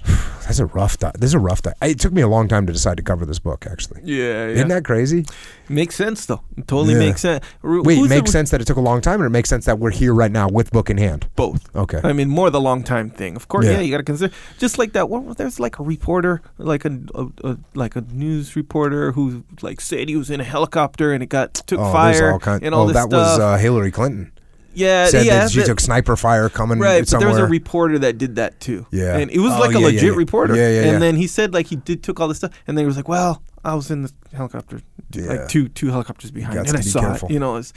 That's 0.51 0.59
a 0.59 0.67
rough. 0.67 0.99
Di- 0.99 1.13
this 1.17 1.29
is 1.31 1.35
a 1.35 1.39
rough. 1.39 1.63
Di- 1.63 1.73
it 1.83 2.01
took 2.01 2.13
me 2.13 2.23
a 2.23 2.29
long 2.29 2.49
time 2.49 2.67
to 2.67 2.73
decide 2.73 2.97
to 2.97 3.03
cover 3.05 3.25
this 3.25 3.39
book. 3.39 3.67
Actually, 3.71 4.01
Yeah, 4.05 4.25
yeah. 4.47 4.47
isn't 4.55 4.69
that 4.69 4.85
crazy? 4.85 5.25
makes 5.69 5.95
sense 5.95 6.27
though. 6.27 6.41
It 6.57 6.67
totally 6.67 6.95
Yeah. 6.95 6.99
makes 7.01 7.21
sense. 7.21 7.45
R- 7.63 7.81
Wait, 7.83 7.97
who's 7.99 8.07
it 8.07 8.09
the- 8.09 8.15
makes 8.17 8.33
sense 8.33 8.51
that 8.51 8.61
it 8.61 8.65
took 8.67 8.77
a 8.77 8.81
long 8.81 9.01
time, 9.01 9.23
or 9.23 9.27
it 9.27 9.31
makes 9.31 9.49
sense 9.49 9.67
that 9.67 9.79
we're 9.79 9.93
here 9.93 10.13
right 10.13 10.33
now 10.33 10.49
with 10.49 10.73
book 10.73 10.91
in 10.91 10.99
hand. 10.99 11.29
Both. 11.37 11.69
Okay. 11.77 12.01
I 12.03 12.13
mean, 12.13 12.29
more 12.29 12.51
the 12.51 12.61
long 12.61 12.83
time 12.83 13.11
thing. 13.11 13.37
Of 13.37 13.47
course, 13.47 13.67
Yeah. 13.67 13.73
yeah, 13.73 13.81
you 13.83 13.91
got 13.93 13.99
to 13.99 14.03
consider. 14.03 14.35
Just 14.59 14.77
like 14.79 14.93
that 14.95 15.09
one, 15.09 15.33
there's 15.39 15.61
like 15.61 15.79
a 15.79 15.85
reporter, 15.85 16.43
like 16.59 16.85
a, 16.85 16.99
a, 17.15 17.27
a 17.45 17.57
like 17.75 17.95
a 17.95 18.01
news 18.13 18.57
reporter 18.57 19.13
who 19.13 19.45
like 19.63 19.81
said 19.81 20.09
he 20.09 20.17
was 20.17 20.31
in 20.31 20.41
a 20.41 20.45
helicopter 20.45 21.13
and 21.13 21.23
it 21.23 21.29
got 21.29 21.55
took 21.55 21.79
oh, 21.79 21.93
there's 21.93 22.19
fire 22.19 22.33
all 22.33 22.39
kind- 22.41 22.65
and 22.65 22.75
all 22.75 22.85
oh, 22.85 22.87
this 22.89 22.95
that 22.97 23.09
stuff. 23.09 23.39
was 23.39 23.39
uh, 23.39 23.57
Hillary 23.59 23.93
Clinton. 23.93 24.33
Yeah, 24.75 25.07
Said 25.07 25.27
yeah, 25.27 25.41
that 25.41 25.51
she 25.51 25.61
that- 25.61 25.67
took 25.67 25.81
sniper 25.81 26.17
fire 26.17 26.49
coming 26.49 26.79
right. 26.79 27.09
But 27.11 27.19
there 27.19 27.29
was 27.29 27.39
a 27.39 27.47
reporter 27.47 27.99
that 28.01 28.19
did 28.19 28.37
that 28.37 28.61
too. 28.61 28.87
Yeah. 28.91 29.17
and 29.19 29.31
it 29.31 29.39
was 29.41 29.53
Oh, 29.53 29.59
like 29.61 29.71
a 29.71 29.73
yeah, 29.75 29.79
yeah, 29.81 29.87
legit 29.87 30.03
yeah. 30.03 30.11
reporter. 30.17 30.55
Yeah, 30.57 30.69
yeah, 30.83 30.93
And 30.93 31.03
then 31.03 31.17
he 31.17 31.27
said 31.27 31.53
like 31.55 31.67
he 31.67 31.77
did 31.77 32.03
took 32.03 32.21
all 32.21 32.29
this 32.29 32.39
stuff, 32.39 32.53
and 32.67 32.77
then 32.77 32.85
he 32.85 32.87
was 32.87 32.97
like, 32.97 33.09
"Well, 33.09 33.43
I 33.65 33.75
was 33.75 33.91
in 33.91 34.03
the 34.03 34.13
helicopter, 34.35 34.81
Yeah. 35.13 35.25
like 35.27 35.49
two 35.49 35.69
two 35.69 35.89
helicopters 35.89 36.31
behind, 36.31 36.59
and 36.69 36.77
I 36.77 36.81
saw 36.81 37.01
careful. 37.01 37.29
it." 37.29 37.33
You 37.33 37.41
know, 37.41 37.57
it's 37.57 37.73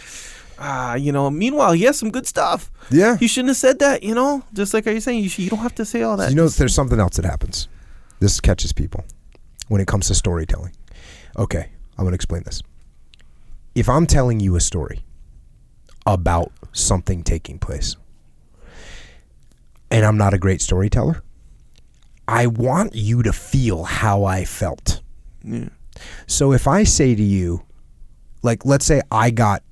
ah, 0.59 0.95
you 0.95 1.11
know. 1.11 1.29
Meanwhile, 1.29 1.73
he 1.73 1.83
has 1.83 1.97
some 1.97 2.11
good 2.11 2.27
stuff. 2.27 2.71
yeah. 2.91 3.17
He 3.17 3.27
shouldn't 3.27 3.49
have 3.49 3.57
said 3.57 3.79
that. 3.79 4.03
You 4.03 4.13
know, 4.15 4.43
just 4.53 4.73
like 4.73 4.85
are 4.87 4.91
you 4.91 4.99
saying, 5.01 5.23
you, 5.23 5.29
should, 5.29 5.43
you 5.43 5.49
don't 5.49 5.59
have 5.59 5.75
to 5.75 5.85
say 5.85 6.03
all 6.03 6.17
that. 6.17 6.29
You 6.29 6.35
know, 6.35 6.47
there's 6.47 6.75
something 6.75 6.99
else 6.99 7.15
that 7.17 7.25
happens. 7.25 7.67
This 8.19 8.39
catches 8.39 8.71
people 8.71 9.03
when 9.67 9.81
it 9.81 9.87
comes 9.87 10.07
to 10.07 10.15
storytelling. 10.15 10.73
Okay, 11.37 11.69
I'm 11.97 12.03
going 12.05 12.11
to 12.11 12.15
explain 12.15 12.43
this. 12.43 12.61
If 13.75 13.89
I'm 13.89 14.05
telling 14.05 14.39
you 14.39 14.55
a 14.55 14.61
story 14.61 15.03
about 16.05 16.51
something 16.71 17.23
taking 17.23 17.59
place, 17.59 17.95
and 19.91 20.05
I'm 20.05 20.17
not 20.17 20.33
a 20.33 20.37
great 20.37 20.61
storyteller, 20.61 21.23
I 22.27 22.47
want 22.47 22.95
you 22.95 23.23
to 23.23 23.33
feel 23.33 23.83
how 23.83 24.23
I 24.23 24.45
felt. 24.45 25.01
Yeah. 25.43 25.69
So 26.25 26.53
if 26.53 26.67
I 26.67 26.83
say 26.83 27.15
to 27.15 27.23
you, 27.23 27.63
like, 28.41 28.65
let's 28.65 28.85
say 28.85 29.01
I 29.11 29.29
got 29.29 29.63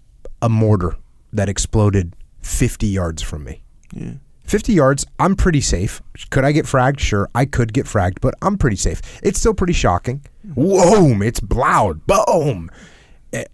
a 0.42 0.50
mortar 0.50 0.96
that 1.34 1.50
exploded 1.50 2.16
50 2.42 2.88
yards 2.88 3.22
from 3.22 3.44
me. 3.44 3.64
Yeah. 3.94 4.14
50 4.44 4.74
yards, 4.74 5.06
I'm 5.18 5.36
pretty 5.36 5.62
safe. 5.62 6.02
Could 6.30 6.44
I 6.44 6.52
get 6.52 6.66
fragged? 6.66 7.00
Sure, 7.00 7.30
I 7.34 7.46
could 7.46 7.72
get 7.72 7.86
fragged, 7.86 8.20
but 8.20 8.34
I'm 8.42 8.58
pretty 8.58 8.76
safe. 8.76 9.02
It's 9.24 9.40
still 9.40 9.54
pretty 9.54 9.74
shocking. 9.74 10.26
Mm-hmm. 10.46 10.62
Whoa, 10.62 11.22
it's 11.22 11.42
loud. 11.50 12.06
Boom. 12.06 12.70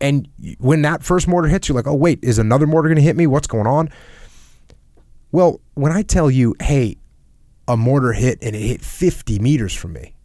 And 0.01 0.27
when 0.59 0.81
that 0.81 1.03
first 1.03 1.27
mortar 1.27 1.47
hits, 1.47 1.67
you're 1.69 1.75
like, 1.75 1.87
oh, 1.87 1.95
wait, 1.95 2.19
is 2.23 2.39
another 2.39 2.65
mortar 2.65 2.89
going 2.89 2.97
to 2.97 3.01
hit 3.03 3.15
me? 3.15 3.27
What's 3.27 3.47
going 3.47 3.67
on? 3.67 3.89
Well, 5.31 5.61
when 5.75 5.91
I 5.91 6.01
tell 6.01 6.31
you, 6.31 6.55
hey, 6.61 6.97
a 7.67 7.77
mortar 7.77 8.13
hit 8.13 8.39
and 8.41 8.55
it 8.55 8.61
hit 8.61 8.81
50 8.81 9.39
meters 9.39 9.73
from 9.73 9.93
me, 9.93 10.15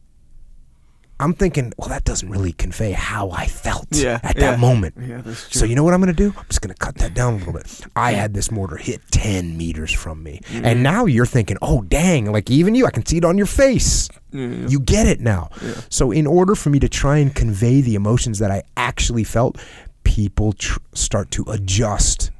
I'm 1.22 1.32
thinking, 1.34 1.72
well, 1.78 1.88
that 1.88 2.04
doesn't 2.04 2.28
really 2.28 2.52
convey 2.52 2.92
how 2.92 3.30
I 3.30 3.46
felt 3.46 3.86
Yeah, 3.92 4.18
at 4.22 4.36
yeah. 4.36 4.50
that 4.50 4.58
moment. 4.58 4.94
Yeah, 5.00 5.20
that's 5.22 5.48
true. 5.48 5.60
So 5.60 5.64
you 5.64 5.74
know 5.74 5.84
what 5.84 5.94
I'm 5.94 6.00
going 6.00 6.14
to 6.14 6.22
do? 6.30 6.34
I'm 6.36 6.44
just 6.48 6.60
going 6.60 6.74
to 6.74 6.78
cut 6.78 6.96
that 6.96 7.14
down 7.14 7.34
a 7.34 7.36
little 7.38 7.52
bit. 7.52 7.80
I 7.96 8.12
had 8.12 8.34
this 8.34 8.50
mortar 8.50 8.76
hit 8.76 9.00
10 9.10 9.56
meters 9.56 9.92
from 9.92 10.22
me. 10.22 10.40
Mm-hmm. 10.44 10.64
And 10.64 10.82
now 10.82 11.06
you're 11.06 11.26
thinking, 11.26 11.56
oh, 11.62 11.82
dang, 11.82 12.30
like 12.30 12.50
even 12.50 12.74
you, 12.74 12.86
I 12.86 12.90
can 12.90 13.06
see 13.06 13.16
it 13.18 13.24
on 13.24 13.36
your 13.38 13.46
face. 13.46 14.08
Yeah. 14.32 14.48
You 14.68 14.80
get 14.80 15.06
it 15.06 15.20
now. 15.20 15.50
So 15.88 16.10
in 16.10 16.26
order 16.26 16.54
for 16.54 16.70
me 16.70 16.78
to 16.80 16.88
try 16.88 17.18
and 17.18 17.34
convey 17.34 17.80
the 17.80 17.94
emotions 17.94 18.38
that 18.40 18.50
I 18.50 18.62
actually 18.76 19.24
felt, 19.24 19.58
people 20.04 20.52
tr- 20.54 20.78
start 20.94 21.30
to 21.32 21.44
adjust. 21.48 22.30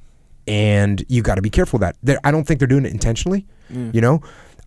And 0.49 1.05
you 1.09 1.23
got 1.23 1.37
to 1.37 1.43
be 1.43 1.51
careful 1.51 1.77
of 1.77 1.83
that. 1.83 1.97
They're, 2.03 2.19
I 2.25 2.31
don't 2.33 2.45
think 2.45 2.59
they're 2.59 2.67
doing 2.67 2.85
it 2.85 2.93
intentionally. 2.93 3.47
You 3.71 4.01
know, 4.03 4.21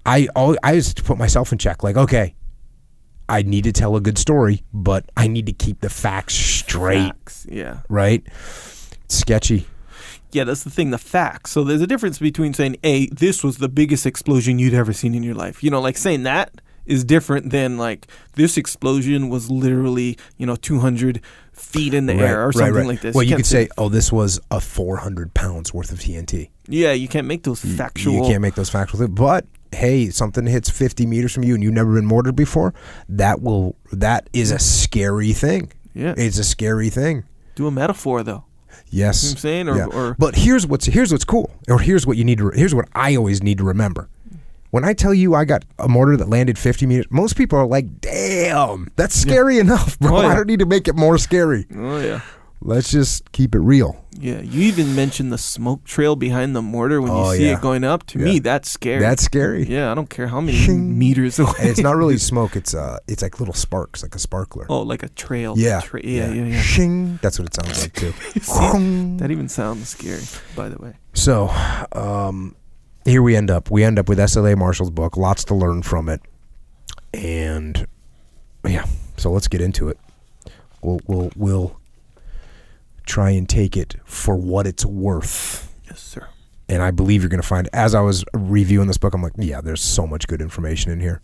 I, 0.05 0.27
al- 0.35 0.55
I 0.63 0.71
used 0.73 0.97
to 0.97 1.03
put 1.03 1.17
myself 1.19 1.51
in 1.51 1.59
check. 1.59 1.83
Like, 1.83 1.95
okay, 1.95 2.33
I 3.27 3.41
need 3.41 3.63
to 3.63 3.71
tell 3.71 3.95
a 3.95 4.01
good 4.01 4.17
story, 4.17 4.63
but 4.73 5.09
I 5.17 5.27
need 5.27 5.45
to 5.47 5.53
keep 5.53 5.81
the 5.81 5.89
facts 5.89 6.35
straight 6.35 7.07
Facts. 7.07 7.47
Yeah. 7.49 7.79
right? 7.89 8.23
Sketchy. 9.07 9.67
Yeah, 10.31 10.43
that's 10.43 10.63
the 10.63 10.69
thing, 10.69 10.91
the 10.91 10.97
facts. 10.97 11.51
So 11.51 11.63
there's 11.63 11.81
a 11.81 11.87
difference 11.87 12.19
between 12.19 12.53
saying, 12.53 12.75
"Hey, 12.83 13.07
this 13.07 13.43
was 13.43 13.57
the 13.57 13.69
biggest 13.69 14.05
explosion 14.05 14.59
you'd 14.59 14.73
ever 14.73 14.91
seen 14.91 15.15
in 15.15 15.23
your 15.23 15.33
life." 15.33 15.63
You 15.63 15.71
know, 15.71 15.79
like 15.79 15.97
saying 15.97 16.23
that 16.23 16.61
is 16.85 17.03
different 17.03 17.51
than 17.51 17.77
like 17.77 18.07
this 18.33 18.57
explosion 18.57 19.29
was 19.29 19.49
literally, 19.49 20.17
you 20.37 20.45
know, 20.45 20.55
200 20.55 21.21
feet 21.53 21.93
in 21.93 22.05
the 22.05 22.13
air 22.13 22.45
or 22.45 22.51
something 22.51 22.85
like 22.85 23.01
this. 23.01 23.15
Well, 23.15 23.23
you, 23.23 23.29
can't 23.29 23.39
could 23.39 23.45
say, 23.45 23.69
"Oh, 23.77 23.87
this 23.87 24.11
was 24.11 24.41
a 24.51 24.59
400 24.59 25.33
pounds 25.33 25.73
worth 25.73 25.91
of 25.91 25.99
TNT." 25.99 26.49
yeah, 26.67 26.91
you 26.91 27.07
can't 27.07 27.27
make 27.27 27.43
those 27.43 27.61
factual. 27.61 28.13
You 28.13 28.21
can't 28.23 28.41
make 28.41 28.55
those 28.55 28.69
factual. 28.69 29.07
But 29.07 29.45
hey, 29.73 30.09
something 30.09 30.45
hits 30.45 30.69
50 30.69 31.05
meters 31.05 31.33
from 31.33 31.43
you 31.43 31.53
and 31.55 31.63
you've 31.63 31.73
never 31.73 31.93
been 31.93 32.05
mortared 32.05 32.35
before. 32.35 32.73
That 33.09 33.41
will. 33.41 33.75
That 33.91 34.29
is 34.33 34.51
a 34.51 34.59
scary 34.59 35.33
thing. 35.33 35.71
Yeah. 35.93 36.13
It's 36.17 36.37
a 36.37 36.43
scary 36.43 36.89
thing. 36.89 37.23
Do 37.55 37.67
a 37.67 37.71
metaphor 37.71 38.23
though. 38.23 38.43
Yes. 38.89 39.23
You 39.23 39.29
know 39.29 39.31
what 39.31 39.35
I'm 39.35 39.39
saying? 39.39 39.69
Or- 39.69 39.77
Yeah. 39.77 39.85
or- 40.09 40.15
but 40.19 40.35
here's 40.35 40.67
what's 40.67 40.85
here's 40.85 41.11
what's 41.11 41.23
cool, 41.25 41.49
or 41.69 41.79
here's 41.79 42.05
what 42.05 42.17
you 42.17 42.23
need 42.25 42.37
to. 42.39 42.49
Here's 42.51 42.75
what 42.75 42.87
I 42.93 43.15
always 43.15 43.41
need 43.41 43.57
to 43.59 43.63
remember. 43.63 44.09
When 44.71 44.83
I 44.83 44.91
tell 44.93 45.13
you 45.13 45.33
I 45.35 45.45
got 45.45 45.63
a 45.79 45.87
mortar 45.87 46.17
that 46.17 46.27
landed 46.27 46.57
50 46.57 46.85
meters, 46.85 47.05
most 47.09 47.37
people 47.37 47.57
are 47.57 47.65
like, 47.65 48.01
"Damn, 48.01 48.91
that's 48.97 49.15
scary 49.15 49.57
enough, 49.57 49.97
bro. 49.99 50.17
Oh, 50.17 50.21
yeah. 50.21 50.27
I 50.27 50.35
don't 50.35 50.47
need 50.47 50.59
to 50.59 50.65
make 50.65 50.89
it 50.89 50.95
more 50.97 51.17
scary. 51.17 51.65
Oh 51.73 51.99
yeah. 51.99 52.21
Let's 52.65 52.89
just 52.91 53.31
keep 53.31 53.53
it 53.55 53.59
real." 53.59 54.01
Yeah, 54.17 54.39
you 54.41 54.61
even 54.61 54.95
mentioned 54.95 55.31
the 55.31 55.37
smoke 55.37 55.83
trail 55.83 56.15
behind 56.15 56.55
the 56.55 56.61
mortar 56.61 57.01
when 57.01 57.11
Oh, 57.11 57.31
you 57.31 57.37
see 57.37 57.45
yeah. 57.47 57.57
it 57.57 57.61
going 57.61 57.83
up. 57.83 58.05
To 58.07 58.19
Yeah. 58.19 58.25
me, 58.25 58.39
that's 58.39 58.71
scary. 58.71 59.01
That's 59.01 59.21
scary. 59.23 59.65
yeah, 59.67 59.91
I 59.91 59.93
don't 59.93 60.09
care 60.09 60.27
how 60.27 60.39
many 60.41 60.67
meters 60.69 61.37
away. 61.37 61.51
and 61.59 61.69
it's 61.69 61.81
not 61.81 61.97
really 61.97 62.17
smoke. 62.17 62.55
It's 62.55 62.73
uh, 62.73 62.97
it's 63.07 63.21
like 63.21 63.39
little 63.39 63.53
sparks, 63.53 64.03
like 64.03 64.15
a 64.15 64.19
sparkler. 64.19 64.65
oh, 64.69 64.81
like 64.81 65.03
a 65.03 65.09
trail. 65.09 65.55
yeah, 65.57 65.81
Tra- 65.81 66.01
yeah, 66.03 66.31
yeah, 66.31 66.45
yeah. 66.45 66.61
Shing. 66.61 67.19
That's 67.21 67.37
what 67.39 67.47
it 67.49 67.53
sounds 67.55 67.81
like 67.81 67.93
too. 67.93 68.13
See, 68.41 69.17
that 69.17 69.29
even 69.31 69.49
sounds 69.49 69.89
scary, 69.89 70.23
by 70.55 70.69
the 70.69 70.77
way. 70.77 70.93
So, 71.13 71.49
um, 71.91 72.55
here 73.03 73.21
we 73.21 73.35
end 73.35 73.51
up. 73.51 73.69
We 73.69 73.83
end 73.83 73.99
up 73.99 74.07
with 74.09 74.17
SLA 74.17 74.57
Marshall's 74.57 74.91
book. 74.91 75.17
Lots 75.17 75.43
to 75.45 75.55
learn 75.55 75.81
from 75.83 76.07
it, 76.09 76.21
and 77.13 77.85
yeah. 78.65 78.85
So 79.17 79.29
let's 79.31 79.47
get 79.49 79.61
into 79.61 79.89
it. 79.89 79.99
We'll 80.81 81.01
we'll 81.07 81.31
we'll 81.35 81.79
try 83.05 83.31
and 83.31 83.47
take 83.47 83.77
it 83.77 83.95
for 84.03 84.35
what 84.35 84.67
it's 84.67 84.85
worth. 84.85 85.73
Yes, 85.85 86.01
sir. 86.01 86.27
And 86.67 86.81
I 86.81 86.91
believe 86.91 87.21
you're 87.21 87.29
going 87.29 87.41
to 87.41 87.47
find. 87.47 87.69
As 87.73 87.93
I 87.93 88.01
was 88.01 88.25
reviewing 88.33 88.87
this 88.87 88.97
book, 88.97 89.13
I'm 89.13 89.21
like, 89.21 89.33
yeah, 89.37 89.61
there's 89.61 89.81
so 89.81 90.07
much 90.07 90.27
good 90.27 90.41
information 90.41 90.91
in 90.91 90.99
here. 90.99 91.21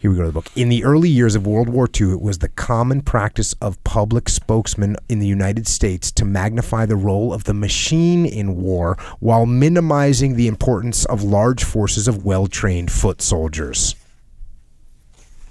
Here 0.00 0.12
we 0.12 0.16
go 0.16 0.22
to 0.22 0.28
the 0.28 0.32
book. 0.32 0.46
In 0.54 0.68
the 0.68 0.84
early 0.84 1.08
years 1.08 1.34
of 1.34 1.44
World 1.44 1.68
War 1.68 1.88
II, 2.00 2.12
it 2.12 2.20
was 2.20 2.38
the 2.38 2.50
common 2.50 3.00
practice 3.00 3.52
of 3.54 3.82
public 3.82 4.28
spokesmen 4.28 4.96
in 5.08 5.18
the 5.18 5.26
United 5.26 5.66
States 5.66 6.12
to 6.12 6.24
magnify 6.24 6.86
the 6.86 6.94
role 6.94 7.32
of 7.32 7.44
the 7.44 7.54
machine 7.54 8.24
in 8.24 8.62
war 8.62 8.96
while 9.18 9.44
minimizing 9.44 10.36
the 10.36 10.46
importance 10.46 11.04
of 11.06 11.24
large 11.24 11.64
forces 11.64 12.06
of 12.06 12.24
well 12.24 12.46
trained 12.46 12.92
foot 12.92 13.20
soldiers. 13.20 13.96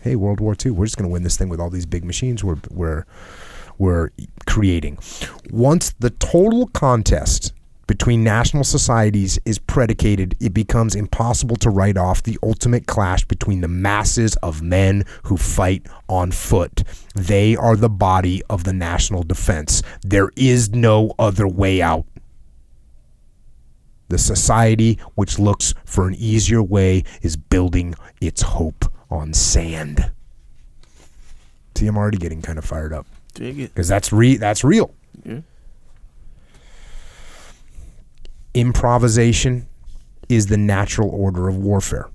Hey, 0.08 0.16
World 0.16 0.40
War 0.40 0.56
II, 0.66 0.72
we're 0.72 0.86
just 0.86 0.96
going 0.96 1.10
to 1.10 1.12
win 1.12 1.24
this 1.24 1.36
thing 1.36 1.50
with 1.50 1.60
all 1.60 1.70
these 1.70 1.86
big 1.86 2.06
machines 2.06 2.42
we're, 2.42 2.56
we're, 2.72 3.04
we're 3.78 4.12
creating. 4.46 5.00
Once 5.52 5.94
the 6.00 6.12
total 6.12 6.68
contest 6.68 7.52
between 7.88 8.24
national 8.24 8.64
societies 8.64 9.38
is 9.44 9.60
predicated, 9.60 10.38
it 10.40 10.54
becomes 10.54 10.96
impossible 10.96 11.58
to 11.58 11.70
write 11.70 11.98
off 11.98 12.24
the 12.24 12.40
ultimate 12.42 12.88
clash 12.88 13.26
between 13.26 13.60
the 13.60 13.68
masses 13.68 14.38
of 14.38 14.62
men 14.62 15.04
who 15.24 15.36
fight 15.36 15.86
on 16.08 16.32
foot. 16.32 16.86
They 17.14 17.58
are 17.58 17.76
the 17.76 17.90
body 17.90 18.42
of 18.50 18.64
the 18.64 18.72
national 18.72 19.24
defense. 19.24 19.84
There 20.04 20.32
is 20.38 20.70
no 20.70 21.16
other 21.20 21.50
way 21.50 21.82
out. 21.82 22.06
The 24.08 24.18
society 24.18 25.00
which 25.16 25.38
looks 25.38 25.74
for 25.84 26.08
an 26.08 26.16
easier 26.16 26.64
way 26.64 27.04
is 27.22 27.36
building 27.36 27.94
its 28.22 28.42
hope 28.42 28.86
on 29.10 29.34
sand. 29.34 30.12
See, 31.76 31.88
I'm 31.88 31.98
already 31.98 32.18
getting 32.18 32.42
kind 32.42 32.58
of 32.58 32.66
fired 32.66 32.92
up 32.94 33.06
Dig 33.36 33.60
it. 33.60 33.74
because 33.74 33.88
that's 33.88 34.12
re- 34.12 34.38
that's 34.38 34.64
real. 34.64 34.94
Yeah. 35.24 35.42
Improvisation 38.54 39.68
is 40.30 40.48
the 40.48 40.58
natural 40.58 41.10
order 41.10 41.48
of 41.48 41.58
warfare. 41.58 42.10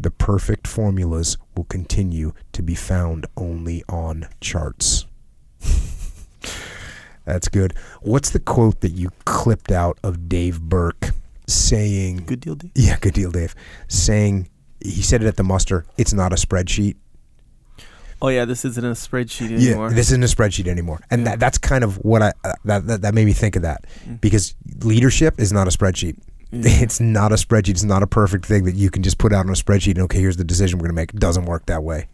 The 0.00 0.10
perfect 0.10 0.66
formulas 0.66 1.36
will 1.56 1.64
continue 1.64 2.32
to 2.52 2.62
be 2.62 2.74
found 2.74 3.26
only 3.36 3.82
on 3.88 4.28
charts. 4.40 5.06
That's 7.24 7.48
good. 7.48 7.74
What's 8.00 8.30
the 8.30 8.38
quote 8.38 8.80
that 8.80 8.92
you 8.92 9.10
clipped 9.24 9.70
out 9.72 9.98
of 10.04 10.28
Dave 10.28 10.60
Berke 10.62 11.10
saying? 11.48 12.24
Good 12.26 12.40
deal, 12.40 12.54
D. 12.54 12.70
Yeah, 12.74 12.96
good 13.00 13.12
deal, 13.14 13.30
Dave. 13.32 13.54
Saying 13.88 14.48
he 14.80 15.02
said 15.02 15.22
it 15.22 15.26
at 15.26 15.36
the 15.36 15.42
muster. 15.44 15.84
It's 15.96 16.12
not 16.12 16.32
a 16.32 16.36
spreadsheet. 16.36 16.96
Oh 18.20 18.28
yeah, 18.28 18.44
this 18.44 18.64
isn't 18.64 18.84
a 18.84 18.90
spreadsheet 18.92 19.52
anymore. 19.52 19.88
Yeah, 19.90 19.94
this 19.94 20.08
isn't 20.08 20.24
a 20.24 20.26
spreadsheet 20.26 20.66
anymore, 20.66 21.00
and 21.10 21.24
that, 21.26 21.38
that's 21.38 21.56
kind 21.56 21.84
of 21.84 21.96
what 22.04 22.20
I 22.20 22.32
uh, 22.42 22.52
that, 22.64 22.86
that 22.88 23.02
that 23.02 23.14
made 23.14 23.26
me 23.26 23.32
think 23.32 23.54
of 23.54 23.62
that 23.62 23.84
Mm. 24.08 24.20
because 24.20 24.54
leadership 24.82 25.38
is 25.38 25.52
not 25.52 25.68
a 25.68 25.70
spreadsheet. 25.70 26.16
It's 26.50 26.98
not 26.98 27.30
a 27.30 27.36
spreadsheet. 27.36 27.68
It's 27.70 27.84
not 27.84 28.02
a 28.02 28.06
perfect 28.06 28.46
thing 28.46 28.64
that 28.64 28.74
you 28.74 28.90
can 28.90 29.02
just 29.02 29.18
put 29.18 29.32
out 29.32 29.44
on 29.46 29.50
a 29.50 29.52
spreadsheet 29.54 29.92
and 29.96 30.00
okay, 30.04 30.18
here's 30.18 30.36
the 30.38 30.44
decision 30.44 30.78
we're 30.78 30.84
going 30.88 30.96
to 30.96 31.00
make. 31.02 31.12
It 31.14 31.20
doesn't 31.20 31.44
work 31.44 31.66
that 31.66 31.82
way. 31.84 32.08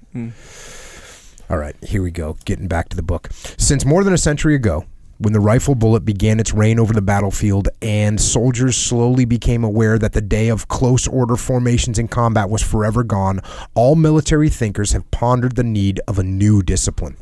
All 1.51 1.57
right, 1.59 1.77
here 1.85 2.03
we 2.03 2.11
go. 2.11 2.37
Getting 2.45 2.67
back 2.69 2.89
to 2.89 2.97
the 2.97 3.03
book. 3.03 3.29
Since 3.59 3.85
more 3.85 4.03
than 4.03 4.13
a 4.13 4.19
century 4.19 4.55
ago, 4.55 4.85
when 5.25 5.33
the 5.33 5.41
rifle 5.41 5.75
bullet 5.75 6.05
began 6.05 6.39
its 6.39 6.53
reign 6.53 6.79
over 6.79 6.93
the 6.93 7.01
battlefield 7.01 7.69
and 7.81 8.21
soldiers 8.21 8.77
slowly 8.77 9.25
became 9.25 9.65
aware 9.65 9.99
that 9.99 10.13
the 10.13 10.21
day 10.21 10.49
of 10.49 10.69
close 10.69 11.09
order 11.09 11.35
formations 11.35 11.99
in 11.99 12.07
combat 12.07 12.51
was 12.51 12.63
forever 12.63 13.03
gone, 13.03 13.41
all 13.75 13.97
military 13.97 14.51
thinkers 14.51 14.93
have 14.93 15.11
pondered 15.11 15.57
the 15.57 15.65
need 15.65 15.99
of 16.07 16.19
a 16.19 16.23
new 16.23 16.63
discipline. 16.63 17.17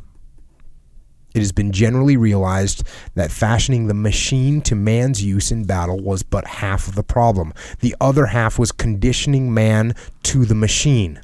It 1.33 1.39
has 1.39 1.53
been 1.53 1.71
generally 1.71 2.17
realized 2.17 2.83
that 3.15 3.31
fashioning 3.31 3.87
the 3.87 3.95
machine 3.95 4.61
to 4.63 4.75
man's 4.75 5.23
use 5.23 5.53
in 5.53 5.65
battle 5.65 6.01
was 6.01 6.25
but 6.25 6.47
half 6.47 6.89
of 6.89 6.97
the 6.97 7.05
problem. 7.05 7.55
The 7.79 7.95
other 8.01 8.27
half 8.27 8.59
was 8.59 8.73
conditioning 8.73 9.55
man 9.55 9.95
to 10.25 10.45
the 10.45 10.57
machine. 10.57 11.21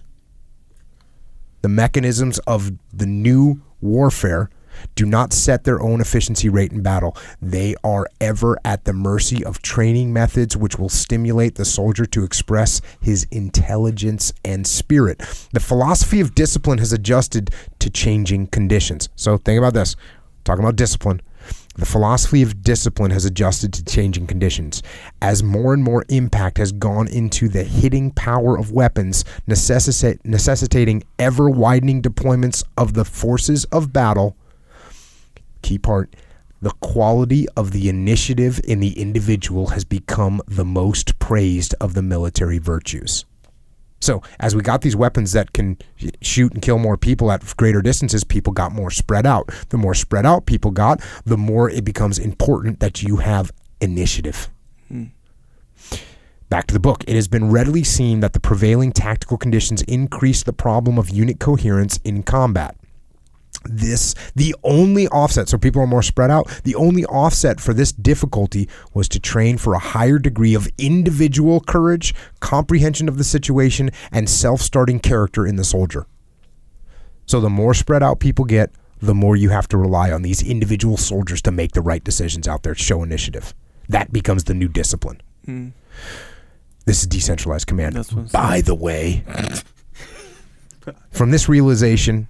The 1.63 1.69
mechanisms 1.69 2.39
of 2.41 2.71
the 2.93 3.07
new 3.07 3.63
warfare 3.81 4.49
do 4.95 5.07
not 5.07 5.33
set 5.33 5.65
their 5.65 5.81
own 5.81 6.01
efficiency 6.01 6.49
rate 6.49 6.73
in 6.73 6.83
battle. 6.83 7.17
They 7.41 7.75
are 7.83 8.07
ever 8.21 8.59
at 8.65 8.85
the 8.85 8.93
mercy 8.93 9.45
of 9.45 9.63
training 9.63 10.13
methods 10.13 10.57
which 10.57 10.79
will 10.79 10.89
stimulate 10.89 11.55
the 11.55 11.65
soldier 11.65 12.07
to 12.07 12.25
express 12.25 12.81
his 13.01 13.27
intelligence 13.31 14.33
and 14.45 14.67
spirit. 14.67 15.19
The 15.53 15.61
philosophy 15.61 16.21
of 16.21 16.35
discipline 16.35 16.79
has 16.79 16.93
adjusted 16.93 17.51
to 17.79 17.91
changing 17.91 18.49
conditions. 18.49 19.09
So 19.17 19.39
think 19.39 19.59
about 19.59 19.75
this. 19.75 19.97
Talking 20.45 20.65
about 20.65 20.77
discipline. 20.77 21.21
The 21.77 21.87
philosophy 21.87 22.43
of 22.43 22.63
discipline 22.63 23.13
has 23.13 23.25
adjusted 23.25 23.73
to 23.75 23.85
changing 23.85 24.27
conditions. 24.27 24.83
As 25.23 25.45
more 25.45 25.73
and 25.73 25.85
more 25.85 26.05
impact 26.09 26.59
has 26.59 26.73
gone 26.73 27.07
into 27.07 27.49
the 27.49 27.63
hitting 27.63 28.11
power 28.11 28.59
of 28.59 28.73
weapons, 28.73 29.25
necessitating 29.47 31.05
ever 31.21 31.49
widening 31.49 32.03
deployments 32.03 32.65
of 32.77 32.95
the 32.95 33.05
forces 33.05 33.65
of 33.67 33.93
battle, 33.93 34.37
key 35.63 35.79
part 35.79 36.15
the 36.61 36.71
quality 36.81 37.47
of 37.57 37.71
the 37.71 37.89
initiative 37.89 38.61
in 38.65 38.81
the 38.81 38.99
individual 39.01 39.69
has 39.69 39.85
become 39.85 40.43
the 40.49 40.65
most 40.65 41.19
praised 41.19 41.75
of 41.81 41.95
the 41.95 42.03
military 42.03 42.59
virtues. 42.59 43.25
So, 44.01 44.23
as 44.39 44.55
we 44.55 44.63
got 44.63 44.83
these 44.83 44.95
weapons 44.95 45.33
that 45.33 45.53
can 45.53 45.77
shoot 46.21 46.53
and 46.53 46.63
kill 46.63 46.79
more 46.79 46.97
people 46.97 47.33
at 47.33 47.57
greater 47.57 47.83
distances, 47.83 48.23
people 48.23 48.53
got 48.53 48.73
more 48.73 48.91
spread 48.91 49.27
out. 49.27 49.51
The 49.71 49.77
more 49.77 49.95
spread 49.95 50.25
out 50.25 50.47
people 50.47 50.71
got, 50.71 51.01
the 51.25 51.37
more 51.37 51.69
it 51.69 51.85
becomes 51.85 52.19
important 52.19 52.79
that 52.79 53.03
you 53.03 53.17
have 53.17 53.53
initiative. 53.81 54.49
Hmm. 54.87 55.07
Back 56.49 56.69
to 56.69 56.75
the 56.75 56.81
book. 56.81 57.05
It 57.09 57.17
has 57.17 57.29
been 57.29 57.51
readily 57.51 57.83
seen 57.85 58.21
that 58.21 58.33
the 58.33 58.41
prevailing 58.41 58.93
tactical 58.93 59.37
conditions 59.37 59.83
increase 59.83 60.45
the 60.45 60.53
problem 60.53 60.97
of 60.97 61.11
unit 61.11 61.41
coherence 61.41 61.99
in 62.05 62.23
combat 62.23 62.77
this 63.65 64.15
the 64.35 64.55
only 64.63 65.09
offset 65.09 65.49
so 65.49 65.59
people 65.59 65.83
are 65.83 65.87
more 65.87 66.03
spread 66.03 66.31
out 66.31 66.47
the 66.65 66.75
only 66.77 67.05
offset 67.07 67.61
for 67.61 67.75
this 67.75 67.93
difficulty 67.93 68.69
was 68.95 69.09
to 69.09 69.19
train 69.19 69.59
for 69.59 69.75
a 69.75 69.79
higher 69.79 70.19
degree 70.19 70.55
of 70.55 70.69
individual 70.79 71.61
courage 71.61 72.15
comprehension 72.41 73.09
of 73.09 73.19
the 73.19 73.25
situation 73.25 73.91
and 74.13 74.29
self-starting 74.29 75.01
character 75.01 75.47
in 75.47 75.57
the 75.57 75.65
soldier. 75.65 76.07
So 77.27 77.41
the 77.41 77.51
more 77.51 77.75
spread 77.75 78.03
out 78.03 78.21
people 78.21 78.45
get 78.45 78.71
the 79.01 79.15
more 79.15 79.37
you 79.37 79.51
have 79.51 79.69
to 79.69 79.77
rely 79.77 80.11
on 80.11 80.23
these 80.23 80.43
individual 80.43 80.97
soldiers 80.97 81.43
to 81.43 81.51
make 81.51 81.73
the 81.73 81.83
right 81.83 82.03
decisions 82.03 82.49
out 82.49 82.63
there 82.63 82.75
show 82.75 83.03
initiative. 83.03 83.55
That 83.89 84.13
becomes 84.13 84.45
the 84.45 84.55
new 84.55 84.69
discipline. 84.69 85.21
This 86.87 87.01
is 87.01 87.07
decentralized 87.07 87.67
command. 87.67 87.97
By 88.33 88.61
the 88.61 88.75
way 88.75 89.25
from 91.11 91.31
this 91.31 91.49
realization 91.49 92.29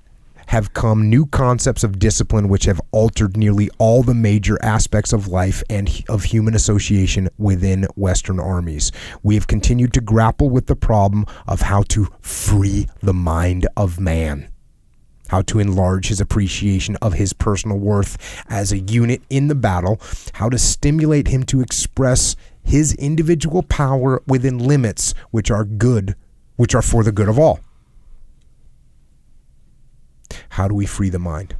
have 0.48 0.72
come 0.72 1.10
new 1.10 1.26
concepts 1.26 1.84
of 1.84 1.98
discipline 1.98 2.48
which 2.48 2.64
have 2.64 2.80
altered 2.90 3.36
nearly 3.36 3.68
all 3.78 4.02
the 4.02 4.14
major 4.14 4.58
aspects 4.62 5.12
of 5.12 5.28
life 5.28 5.62
and 5.68 6.02
of 6.08 6.24
human 6.24 6.54
association 6.54 7.28
within 7.36 7.86
Western 7.96 8.40
armies. 8.40 8.90
We 9.22 9.34
have 9.34 9.46
continued 9.46 9.92
to 9.92 10.00
grapple 10.00 10.48
with 10.48 10.66
the 10.66 10.74
problem 10.74 11.26
of 11.46 11.60
how 11.60 11.82
to 11.88 12.08
free 12.22 12.88
the 13.02 13.12
mind 13.12 13.66
of 13.76 14.00
man. 14.00 14.48
How 15.28 15.42
to 15.42 15.58
enlarge 15.58 16.08
his 16.08 16.20
appreciation 16.20 16.96
of 17.02 17.12
his 17.12 17.34
personal 17.34 17.78
worth 17.78 18.16
as 18.48 18.72
a 18.72 18.78
unit 18.78 19.20
in 19.28 19.48
the 19.48 19.54
battle, 19.54 20.00
how 20.32 20.48
to 20.48 20.56
stimulate 20.56 21.28
him 21.28 21.42
to 21.44 21.60
express 21.60 22.36
his 22.62 22.94
individual 22.94 23.62
power 23.62 24.22
within 24.26 24.56
limits 24.56 25.12
which 25.30 25.50
are 25.50 25.64
good, 25.64 26.16
which 26.56 26.74
are 26.74 26.80
for 26.80 27.04
the 27.04 27.12
good 27.12 27.28
of 27.28 27.38
all. 27.38 27.60
How 30.58 30.66
do 30.66 30.74
we 30.74 30.86
free 30.86 31.08
the 31.08 31.20
mind? 31.20 31.54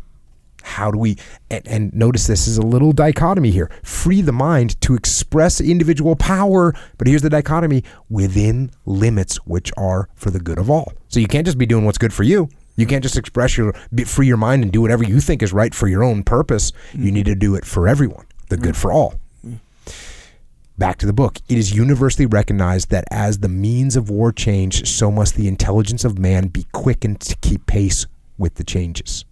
How 0.60 0.90
do 0.90 0.98
we, 0.98 1.18
and, 1.48 1.68
and 1.68 1.94
notice 1.94 2.26
this 2.26 2.48
is 2.48 2.58
a 2.58 2.62
little 2.62 2.90
dichotomy 2.90 3.52
here 3.52 3.70
free 3.84 4.22
the 4.22 4.32
mind 4.32 4.80
to 4.80 4.96
express 4.96 5.60
individual 5.60 6.16
power, 6.16 6.74
but 6.98 7.06
here's 7.06 7.22
the 7.22 7.30
dichotomy 7.30 7.84
within 8.10 8.72
limits 8.86 9.36
which 9.46 9.70
are 9.76 10.08
for 10.16 10.32
the 10.32 10.40
good 10.40 10.58
of 10.58 10.68
all. 10.68 10.92
So 11.06 11.20
you 11.20 11.28
can't 11.28 11.46
just 11.46 11.58
be 11.58 11.64
doing 11.64 11.84
what's 11.84 11.96
good 11.96 12.12
for 12.12 12.24
you. 12.24 12.48
You 12.74 12.86
can't 12.86 13.04
just 13.04 13.16
express 13.16 13.56
your, 13.56 13.72
be, 13.94 14.02
free 14.02 14.26
your 14.26 14.36
mind 14.36 14.64
and 14.64 14.72
do 14.72 14.80
whatever 14.80 15.04
you 15.04 15.20
think 15.20 15.44
is 15.44 15.52
right 15.52 15.72
for 15.72 15.86
your 15.86 16.02
own 16.02 16.24
purpose. 16.24 16.72
You 16.92 16.98
mm-hmm. 16.98 17.14
need 17.14 17.26
to 17.26 17.36
do 17.36 17.54
it 17.54 17.64
for 17.64 17.86
everyone, 17.86 18.26
the 18.48 18.56
good 18.56 18.74
mm-hmm. 18.74 18.80
for 18.80 18.90
all. 18.90 19.14
Back 20.76 20.98
to 20.98 21.06
the 21.06 21.12
book. 21.12 21.38
It 21.48 21.56
is 21.56 21.72
universally 21.72 22.26
recognized 22.26 22.90
that 22.90 23.04
as 23.12 23.38
the 23.38 23.48
means 23.48 23.94
of 23.94 24.10
war 24.10 24.32
change, 24.32 24.88
so 24.88 25.12
must 25.12 25.36
the 25.36 25.46
intelligence 25.46 26.04
of 26.04 26.18
man 26.18 26.48
be 26.48 26.66
quickened 26.72 27.20
to 27.20 27.36
keep 27.36 27.64
pace 27.66 28.04
with 28.38 28.54
the 28.54 28.64
changes. 28.64 29.24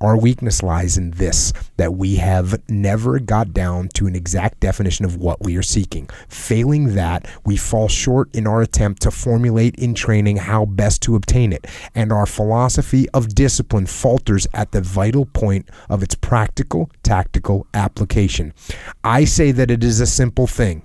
Our 0.00 0.16
weakness 0.16 0.62
lies 0.62 0.98
in 0.98 1.12
this 1.12 1.52
that 1.76 1.94
we 1.94 2.16
have 2.16 2.60
never 2.68 3.18
got 3.18 3.52
down 3.52 3.88
to 3.94 4.06
an 4.06 4.14
exact 4.14 4.60
definition 4.60 5.04
of 5.04 5.16
what 5.16 5.42
we 5.42 5.56
are 5.56 5.62
seeking. 5.62 6.08
Failing 6.28 6.94
that, 6.94 7.26
we 7.44 7.56
fall 7.56 7.88
short 7.88 8.34
in 8.34 8.46
our 8.46 8.62
attempt 8.62 9.02
to 9.02 9.10
formulate 9.10 9.76
in 9.76 9.94
training 9.94 10.36
how 10.36 10.66
best 10.66 11.02
to 11.02 11.16
obtain 11.16 11.52
it, 11.52 11.66
and 11.94 12.12
our 12.12 12.26
philosophy 12.26 13.08
of 13.10 13.34
discipline 13.34 13.86
falters 13.86 14.46
at 14.52 14.72
the 14.72 14.80
vital 14.80 15.26
point 15.26 15.68
of 15.88 16.02
its 16.02 16.14
practical, 16.14 16.90
tactical 17.02 17.66
application. 17.74 18.52
I 19.02 19.24
say 19.24 19.52
that 19.52 19.70
it 19.70 19.82
is 19.82 20.00
a 20.00 20.06
simple 20.06 20.46
thing. 20.46 20.82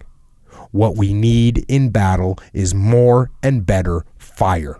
What 0.71 0.97
we 0.97 1.13
need 1.13 1.65
in 1.67 1.89
battle 1.89 2.37
is 2.53 2.73
more 2.75 3.31
and 3.41 3.65
better 3.65 4.05
fire. 4.17 4.79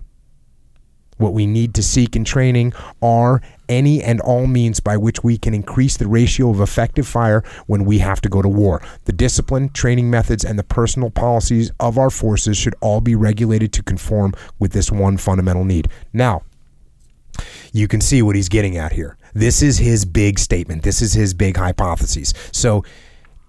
What 1.18 1.34
we 1.34 1.46
need 1.46 1.74
to 1.76 1.84
seek 1.84 2.16
in 2.16 2.24
training 2.24 2.74
are 3.02 3.42
any 3.70 4.02
and 4.02 4.22
all 4.22 4.48
means 4.48 4.80
by 4.80 4.98
which 4.98 5.24
we 5.24 5.38
can 5.38 5.54
increase 5.54 5.98
the 5.98 6.08
ratio 6.08 6.50
of 6.50 6.62
effective 6.62 7.08
fire 7.08 7.44
when 7.66 7.86
we 7.86 8.00
have 8.00 8.22
to 8.22 8.30
go 8.30 8.42
to 8.42 8.48
war. 8.50 8.82
The 9.06 9.14
discipline, 9.14 9.70
training 9.70 10.10
methods, 10.10 10.46
and 10.46 10.58
the 10.58 10.64
personal 10.64 11.10
policies 11.10 11.72
of 11.80 11.98
our 11.98 12.10
forces 12.10 12.58
should 12.58 12.76
all 12.82 13.02
be 13.02 13.16
regulated 13.16 13.74
to 13.74 13.84
conform 13.84 14.34
with 14.60 14.72
this 14.72 14.92
one 14.92 15.18
fundamental 15.18 15.66
need. 15.66 15.90
Now, 16.14 16.44
you 17.74 17.88
can 17.88 18.02
see 18.02 18.22
what 18.22 18.36
he's 18.36 18.50
getting 18.50 18.78
at 18.78 18.94
here. 18.94 19.18
This 19.34 19.62
is 19.62 19.78
his 19.78 20.06
big 20.06 20.40
statement. 20.40 20.84
This 20.84 21.02
is 21.02 21.14
his 21.14 21.34
big 21.34 21.58
hypothesis. 21.58 22.34
So 22.52 22.84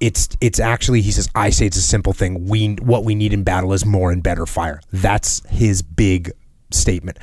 it's 0.01 0.29
it's 0.41 0.61
actually 0.61 1.01
he 1.01 1.11
says 1.11 1.29
I 1.35 1.51
say 1.51 1.67
it's 1.67 1.77
a 1.77 1.83
simple 1.83 2.13
thing. 2.13 2.47
We 2.47 2.75
what 2.75 3.05
we 3.05 3.15
need 3.15 3.33
in 3.33 3.43
battle 3.43 3.73
is 3.73 3.85
more 3.87 4.13
and 4.13 4.23
better 4.23 4.47
fire. 4.47 4.81
That's 4.93 5.47
his 5.49 5.83
big 5.83 6.33
statement. 6.71 7.19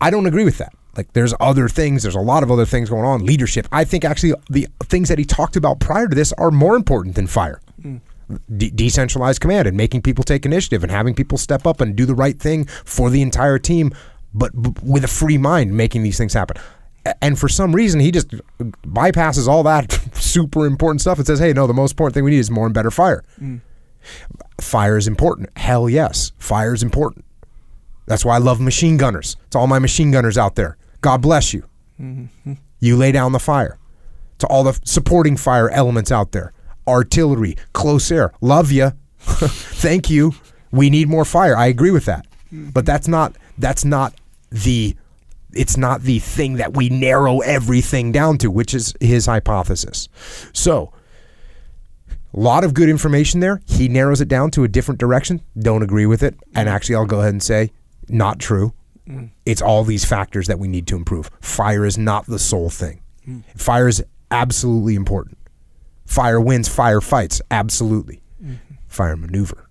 I 0.00 0.10
don't 0.10 0.26
agree 0.26 0.44
with 0.44 0.58
that. 0.58 0.72
Like 0.96 1.12
there's 1.12 1.32
other 1.40 1.68
things, 1.68 2.02
there's 2.02 2.16
a 2.16 2.20
lot 2.20 2.42
of 2.42 2.50
other 2.50 2.66
things 2.66 2.90
going 2.90 3.04
on. 3.04 3.24
Leadership. 3.24 3.68
I 3.70 3.84
think 3.84 4.04
actually 4.04 4.34
the 4.50 4.66
things 4.84 5.08
that 5.08 5.18
he 5.18 5.24
talked 5.24 5.56
about 5.56 5.78
prior 5.80 6.08
to 6.08 6.14
this 6.14 6.32
are 6.34 6.50
more 6.50 6.74
important 6.76 7.14
than 7.14 7.26
fire. 7.26 7.60
De- 8.56 8.70
decentralized 8.70 9.40
command 9.40 9.66
and 9.66 9.76
making 9.76 10.02
people 10.02 10.22
take 10.22 10.46
initiative 10.46 10.82
and 10.84 10.90
having 10.92 11.14
people 11.14 11.36
step 11.38 11.66
up 11.66 11.80
and 11.80 11.96
do 11.96 12.06
the 12.06 12.14
right 12.14 12.38
thing 12.38 12.64
for 12.84 13.10
the 13.10 13.22
entire 13.22 13.58
team, 13.58 13.92
but 14.32 14.52
b- 14.60 14.72
with 14.82 15.02
a 15.02 15.08
free 15.08 15.36
mind, 15.38 15.76
making 15.76 16.02
these 16.04 16.16
things 16.16 16.32
happen. 16.34 16.56
A- 17.06 17.24
And 17.24 17.38
for 17.38 17.48
some 17.48 17.74
reason, 17.74 17.98
he 17.98 18.12
just 18.12 18.28
bypasses 18.86 19.48
all 19.48 19.64
that 19.64 19.92
super 20.14 20.64
important 20.66 21.00
stuff 21.00 21.18
and 21.18 21.26
says, 21.26 21.40
"Hey, 21.40 21.52
no, 21.52 21.66
the 21.66 21.74
most 21.74 21.92
important 21.92 22.14
thing 22.14 22.22
we 22.24 22.30
need 22.30 22.38
is 22.38 22.52
more 22.52 22.66
and 22.66 22.74
better 22.74 22.90
fire. 22.92 23.24
Mm. 23.40 23.62
Fire 24.60 24.96
is 24.96 25.08
important. 25.08 25.48
Hell 25.56 25.88
yes, 25.88 26.30
fire 26.38 26.72
is 26.74 26.82
important. 26.84 27.24
That's 28.10 28.24
why 28.24 28.34
I 28.34 28.38
love 28.38 28.60
machine 28.60 28.96
gunners. 28.96 29.36
It's 29.46 29.54
all 29.54 29.68
my 29.68 29.78
machine 29.78 30.10
gunners 30.10 30.36
out 30.36 30.56
there. 30.56 30.76
God 31.00 31.22
bless 31.22 31.54
you. 31.54 31.62
Mm-hmm. 32.00 32.54
You 32.80 32.96
lay 32.96 33.12
down 33.12 33.30
the 33.30 33.38
fire. 33.38 33.78
To 34.38 34.48
all 34.48 34.64
the 34.64 34.76
supporting 34.84 35.36
fire 35.36 35.70
elements 35.70 36.10
out 36.10 36.32
there, 36.32 36.52
artillery, 36.88 37.56
close 37.72 38.10
air. 38.10 38.32
Love 38.40 38.72
you. 38.72 38.94
Thank 39.20 40.10
you. 40.10 40.32
We 40.72 40.90
need 40.90 41.08
more 41.08 41.24
fire. 41.24 41.56
I 41.56 41.66
agree 41.66 41.92
with 41.92 42.06
that. 42.06 42.26
Mm-hmm. 42.46 42.70
But 42.70 42.84
that's 42.84 43.06
not 43.06 43.36
that's 43.58 43.84
not 43.84 44.12
the 44.50 44.96
it's 45.52 45.76
not 45.76 46.02
the 46.02 46.18
thing 46.18 46.54
that 46.54 46.76
we 46.76 46.88
narrow 46.88 47.38
everything 47.42 48.10
down 48.10 48.38
to, 48.38 48.50
which 48.50 48.74
is 48.74 48.92
his 48.98 49.26
hypothesis. 49.26 50.08
So, 50.52 50.92
A 52.34 52.40
lot 52.40 52.64
of 52.64 52.74
good 52.74 52.88
information 52.88 53.38
there. 53.38 53.60
He 53.66 53.86
narrows 53.86 54.20
it 54.20 54.26
down 54.26 54.50
to 54.52 54.64
a 54.64 54.68
different 54.68 54.98
direction. 54.98 55.42
Don't 55.56 55.84
agree 55.84 56.06
with 56.06 56.24
it. 56.24 56.34
And 56.56 56.66
mm-hmm. 56.66 56.74
actually, 56.74 56.96
I'll 56.96 57.06
go 57.06 57.20
ahead 57.20 57.34
and 57.34 57.42
say, 57.42 57.70
not 58.12 58.38
true. 58.38 58.72
It's 59.44 59.60
all 59.60 59.82
these 59.82 60.04
factors 60.04 60.46
that 60.46 60.58
we 60.60 60.68
need 60.68 60.86
to 60.88 60.96
improve. 60.96 61.30
Fire 61.40 61.84
is 61.84 61.98
not 61.98 62.26
the 62.26 62.38
sole 62.38 62.70
thing. 62.70 63.02
Fire 63.56 63.88
is 63.88 64.04
absolutely 64.30 64.94
important. 64.94 65.36
Fire 66.06 66.40
wins 66.40 66.68
fire 66.68 67.00
fights, 67.00 67.40
absolutely. 67.50 68.22
Fire 68.88 69.16
maneuver. 69.16 69.68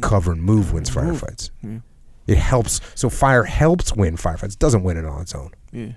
Cover 0.00 0.32
and 0.32 0.42
move 0.42 0.72
wins 0.72 0.90
firefights. 0.90 1.50
It 2.26 2.38
helps. 2.38 2.80
So 2.94 3.10
fire 3.10 3.42
helps 3.44 3.94
win 3.96 4.16
firefights. 4.16 4.52
It 4.52 4.58
doesn't 4.60 4.84
win 4.84 4.96
it 4.96 5.04
on 5.04 5.22
its 5.22 5.34
own. 5.34 5.50
Yeah. 5.72 5.92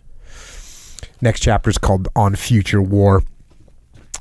Next 1.22 1.42
chapter 1.42 1.70
is 1.70 1.78
called 1.78 2.08
On 2.16 2.36
Future 2.36 2.82
War. 2.82 3.22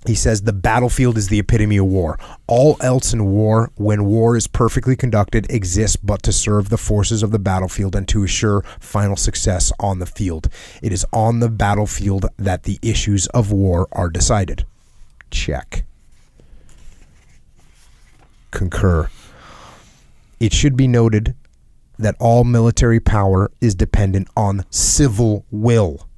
He 0.07 0.16
says 0.16 0.42
the 0.42 0.53
battlefield 0.53 1.16
is 1.16 1.28
the 1.28 1.38
epitome 1.38 1.76
of 1.76 1.86
war. 1.86 2.18
All 2.48 2.76
else 2.80 3.12
in 3.12 3.26
war, 3.26 3.70
when 3.76 4.05
war 4.05 4.36
is 4.36 4.48
perfectly 4.48 4.96
conducted, 4.96 5.48
exists 5.48 5.96
but 5.96 6.24
to 6.24 6.32
serve 6.32 6.70
the 6.70 6.76
forces 6.76 7.22
of 7.22 7.30
the 7.30 7.38
battlefield 7.38 7.94
and 7.94 8.09
to 8.09 8.24
assure 8.24 8.64
final 8.80 9.16
success 9.16 9.70
on 9.78 10.00
the 10.00 10.07
field. 10.07 10.48
It 10.82 10.92
is 10.92 11.07
on 11.12 11.38
the 11.38 11.48
battlefield 11.48 12.26
that 12.36 12.64
the 12.64 12.80
issues 12.82 13.28
of 13.28 13.53
war 13.53 13.86
are 13.92 14.11
decided. 14.11 14.66
Check. 15.30 15.84
Concur. 18.50 19.09
It 20.40 20.53
should 20.53 20.76
be 20.76 20.88
noted 20.88 21.36
that 21.96 22.16
all 22.18 22.42
military 22.42 22.98
power 22.98 23.53
is 23.61 23.76
dependent 23.76 24.26
on 24.36 24.64
civil 24.70 25.46
will. 25.53 26.09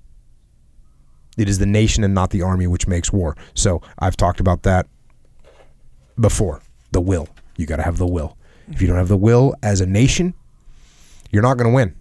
It 1.37 1.49
is 1.49 1.59
the 1.59 1.67
nation 1.67 2.05
and 2.05 2.15
not 2.15 2.31
the 2.31 2.43
army 2.43 2.67
which 2.67 2.87
makes 2.87 3.13
war. 3.13 3.37
So 3.55 3.83
I've 3.99 4.17
talked 4.17 4.41
about 4.41 4.63
that 4.63 4.87
before. 6.19 6.61
The 6.93 7.01
will. 7.01 7.29
You 7.57 7.67
got 7.67 7.77
to 7.77 7.83
have 7.83 7.99
the 7.99 8.07
will. 8.07 8.37
If 8.69 8.81
you 8.81 8.87
don't 8.87 8.97
have 8.97 9.09
the 9.09 9.17
will 9.17 9.55
as 9.63 9.81
a 9.81 9.87
nation, 9.87 10.35
you're 11.31 11.43
not 11.43 11.57
going 11.57 11.71
to 11.71 11.75
win. 11.75 11.95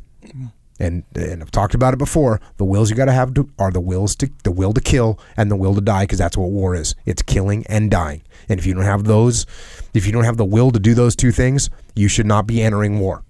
And 0.80 1.04
and 1.16 1.42
I've 1.42 1.52
talked 1.52 1.76
about 1.76 1.94
it 1.94 1.98
before. 1.98 2.42
The 2.58 2.66
wills 2.66 2.90
you 2.90 2.96
got 2.96 3.06
to 3.06 3.12
have 3.12 3.34
are 3.60 3.72
the 3.72 3.80
wills 3.80 4.16
to 4.18 4.30
the 4.44 4.52
will 4.52 4.74
to 4.74 4.82
kill 4.82 5.20
and 5.38 5.50
the 5.52 5.56
will 5.56 5.76
to 5.76 5.82
die 5.82 6.04
because 6.04 6.20
that's 6.20 6.38
what 6.38 6.52
war 6.52 6.76
is. 6.76 6.96
It's 7.06 7.22
killing 7.22 7.66
and 7.68 7.92
dying. 7.92 8.24
And 8.50 8.60
if 8.60 8.66
you 8.66 8.74
don't 8.74 8.84
have 8.84 9.04
those, 9.04 9.46
if 9.94 10.06
you 10.06 10.12
don't 10.12 10.24
have 10.24 10.38
the 10.38 10.46
will 10.46 10.72
to 10.72 10.80
do 10.80 10.94
those 10.94 11.16
two 11.16 11.32
things, 11.32 11.70
you 11.96 12.08
should 12.08 12.26
not 12.26 12.48
be 12.48 12.62
entering 12.62 13.00
war 13.00 13.24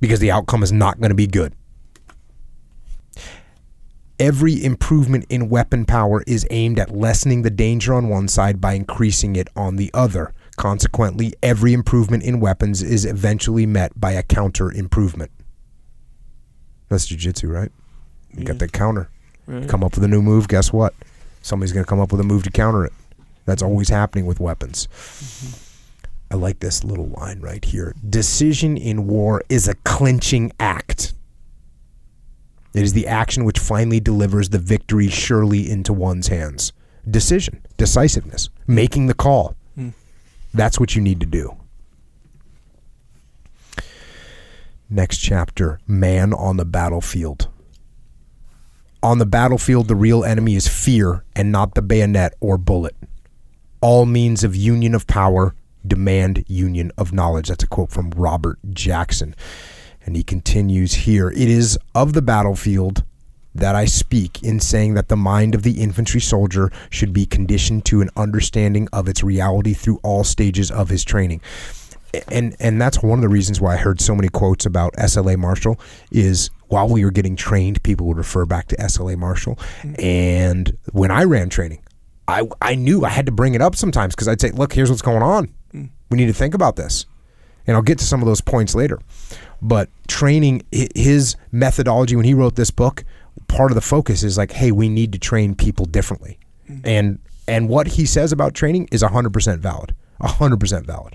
because 0.00 0.20
the 0.20 0.30
outcome 0.30 0.62
is 0.62 0.72
not 0.72 0.98
going 0.98 1.10
to 1.10 1.14
be 1.14 1.26
good. 1.26 1.54
Every 4.22 4.62
improvement 4.64 5.26
in 5.28 5.48
weapon 5.48 5.84
power 5.84 6.22
is 6.28 6.46
aimed 6.50 6.78
at 6.78 6.96
lessening 6.96 7.42
the 7.42 7.50
danger 7.50 7.92
on 7.92 8.08
one 8.08 8.28
side 8.28 8.60
by 8.60 8.74
increasing 8.74 9.34
it 9.34 9.48
on 9.56 9.74
the 9.74 9.90
other. 9.92 10.32
Consequently, 10.54 11.34
every 11.42 11.72
improvement 11.72 12.22
in 12.22 12.38
weapons 12.38 12.84
is 12.84 13.04
eventually 13.04 13.66
met 13.66 14.00
by 14.00 14.12
a 14.12 14.22
counter 14.22 14.70
improvement. 14.70 15.32
That's 16.88 17.08
jujitsu, 17.08 17.52
right? 17.52 17.72
You 18.32 18.44
got 18.44 18.60
the 18.60 18.66
mm-hmm. 18.66 18.78
counter. 18.78 19.10
Right. 19.48 19.68
Come 19.68 19.82
up 19.82 19.96
with 19.96 20.04
a 20.04 20.08
new 20.08 20.22
move, 20.22 20.46
guess 20.46 20.72
what? 20.72 20.94
Somebody's 21.40 21.72
going 21.72 21.84
to 21.84 21.88
come 21.88 21.98
up 21.98 22.12
with 22.12 22.20
a 22.20 22.24
move 22.24 22.44
to 22.44 22.50
counter 22.52 22.84
it. 22.84 22.92
That's 23.44 23.60
always 23.60 23.88
happening 23.88 24.24
with 24.24 24.38
weapons. 24.38 24.86
Mm-hmm. 24.86 26.34
I 26.34 26.36
like 26.36 26.60
this 26.60 26.84
little 26.84 27.08
line 27.08 27.40
right 27.40 27.64
here. 27.64 27.92
Decision 28.08 28.76
in 28.76 29.08
war 29.08 29.42
is 29.48 29.66
a 29.66 29.74
clinching 29.82 30.52
act. 30.60 31.12
It 32.74 32.82
is 32.82 32.92
the 32.92 33.06
action 33.06 33.44
which 33.44 33.58
finally 33.58 34.00
delivers 34.00 34.48
the 34.48 34.58
victory 34.58 35.08
surely 35.08 35.70
into 35.70 35.92
one's 35.92 36.28
hands. 36.28 36.72
Decision, 37.08 37.62
decisiveness, 37.76 38.48
making 38.66 39.06
the 39.06 39.14
call. 39.14 39.56
Hmm. 39.74 39.90
That's 40.54 40.80
what 40.80 40.94
you 40.94 41.02
need 41.02 41.20
to 41.20 41.26
do. 41.26 41.56
Next 44.88 45.18
chapter 45.18 45.80
Man 45.86 46.32
on 46.32 46.56
the 46.56 46.64
battlefield. 46.64 47.48
On 49.02 49.18
the 49.18 49.26
battlefield, 49.26 49.88
the 49.88 49.96
real 49.96 50.24
enemy 50.24 50.54
is 50.54 50.68
fear 50.68 51.24
and 51.34 51.50
not 51.50 51.74
the 51.74 51.82
bayonet 51.82 52.34
or 52.40 52.56
bullet. 52.56 52.94
All 53.80 54.06
means 54.06 54.44
of 54.44 54.54
union 54.54 54.94
of 54.94 55.06
power 55.06 55.54
demand 55.86 56.44
union 56.46 56.92
of 56.96 57.12
knowledge. 57.12 57.48
That's 57.48 57.64
a 57.64 57.66
quote 57.66 57.90
from 57.90 58.10
Robert 58.10 58.58
Jackson. 58.70 59.34
And 60.04 60.16
he 60.16 60.22
continues 60.22 60.94
here 60.94 61.30
It 61.30 61.48
is 61.48 61.78
of 61.94 62.12
the 62.12 62.22
battlefield 62.22 63.04
that 63.54 63.74
I 63.74 63.84
speak 63.84 64.42
in 64.42 64.60
saying 64.60 64.94
that 64.94 65.08
the 65.08 65.16
mind 65.16 65.54
of 65.54 65.62
the 65.62 65.80
infantry 65.82 66.20
soldier 66.20 66.70
should 66.90 67.12
be 67.12 67.26
conditioned 67.26 67.84
to 67.86 68.00
an 68.00 68.10
understanding 68.16 68.88
of 68.92 69.08
its 69.08 69.22
reality 69.22 69.74
through 69.74 70.00
all 70.02 70.24
stages 70.24 70.70
of 70.70 70.88
his 70.88 71.04
training. 71.04 71.40
And 72.28 72.54
and 72.60 72.80
that's 72.80 73.02
one 73.02 73.18
of 73.18 73.22
the 73.22 73.28
reasons 73.28 73.60
why 73.60 73.74
I 73.74 73.76
heard 73.78 74.00
so 74.00 74.14
many 74.14 74.28
quotes 74.28 74.66
about 74.66 74.92
SLA 74.94 75.38
Marshall 75.38 75.80
is 76.10 76.50
while 76.68 76.88
we 76.88 77.04
were 77.04 77.10
getting 77.10 77.36
trained, 77.36 77.82
people 77.82 78.06
would 78.06 78.18
refer 78.18 78.44
back 78.44 78.68
to 78.68 78.76
SLA 78.76 79.16
Marshall. 79.16 79.56
Mm-hmm. 79.56 79.94
And 79.98 80.78
when 80.92 81.10
I 81.10 81.24
ran 81.24 81.48
training, 81.48 81.82
I 82.28 82.46
I 82.60 82.74
knew 82.74 83.04
I 83.04 83.08
had 83.08 83.26
to 83.26 83.32
bring 83.32 83.54
it 83.54 83.62
up 83.62 83.76
sometimes 83.76 84.14
because 84.14 84.28
I'd 84.28 84.40
say, 84.40 84.50
"Look, 84.50 84.74
here's 84.74 84.90
what's 84.90 85.02
going 85.02 85.22
on. 85.22 85.54
Mm. 85.72 85.88
We 86.10 86.18
need 86.18 86.26
to 86.26 86.34
think 86.34 86.54
about 86.54 86.76
this." 86.76 87.06
And 87.66 87.76
I'll 87.76 87.82
get 87.82 87.98
to 87.98 88.04
some 88.04 88.20
of 88.20 88.26
those 88.26 88.40
points 88.40 88.74
later. 88.74 88.98
But 89.60 89.88
training 90.08 90.64
his 90.70 91.36
methodology 91.52 92.16
when 92.16 92.24
he 92.24 92.34
wrote 92.34 92.56
this 92.56 92.70
book, 92.70 93.04
part 93.46 93.70
of 93.70 93.76
the 93.76 93.80
focus 93.80 94.22
is 94.22 94.36
like, 94.36 94.52
"Hey, 94.52 94.72
we 94.72 94.88
need 94.88 95.12
to 95.12 95.18
train 95.18 95.54
people 95.54 95.86
differently." 95.86 96.38
Mm-hmm. 96.68 96.80
And 96.84 97.18
and 97.46 97.68
what 97.68 97.88
he 97.88 98.06
says 98.06 98.32
about 98.32 98.54
training 98.54 98.88
is 98.90 99.02
100% 99.02 99.58
valid. 99.58 99.94
100% 100.20 100.86
valid. 100.86 101.14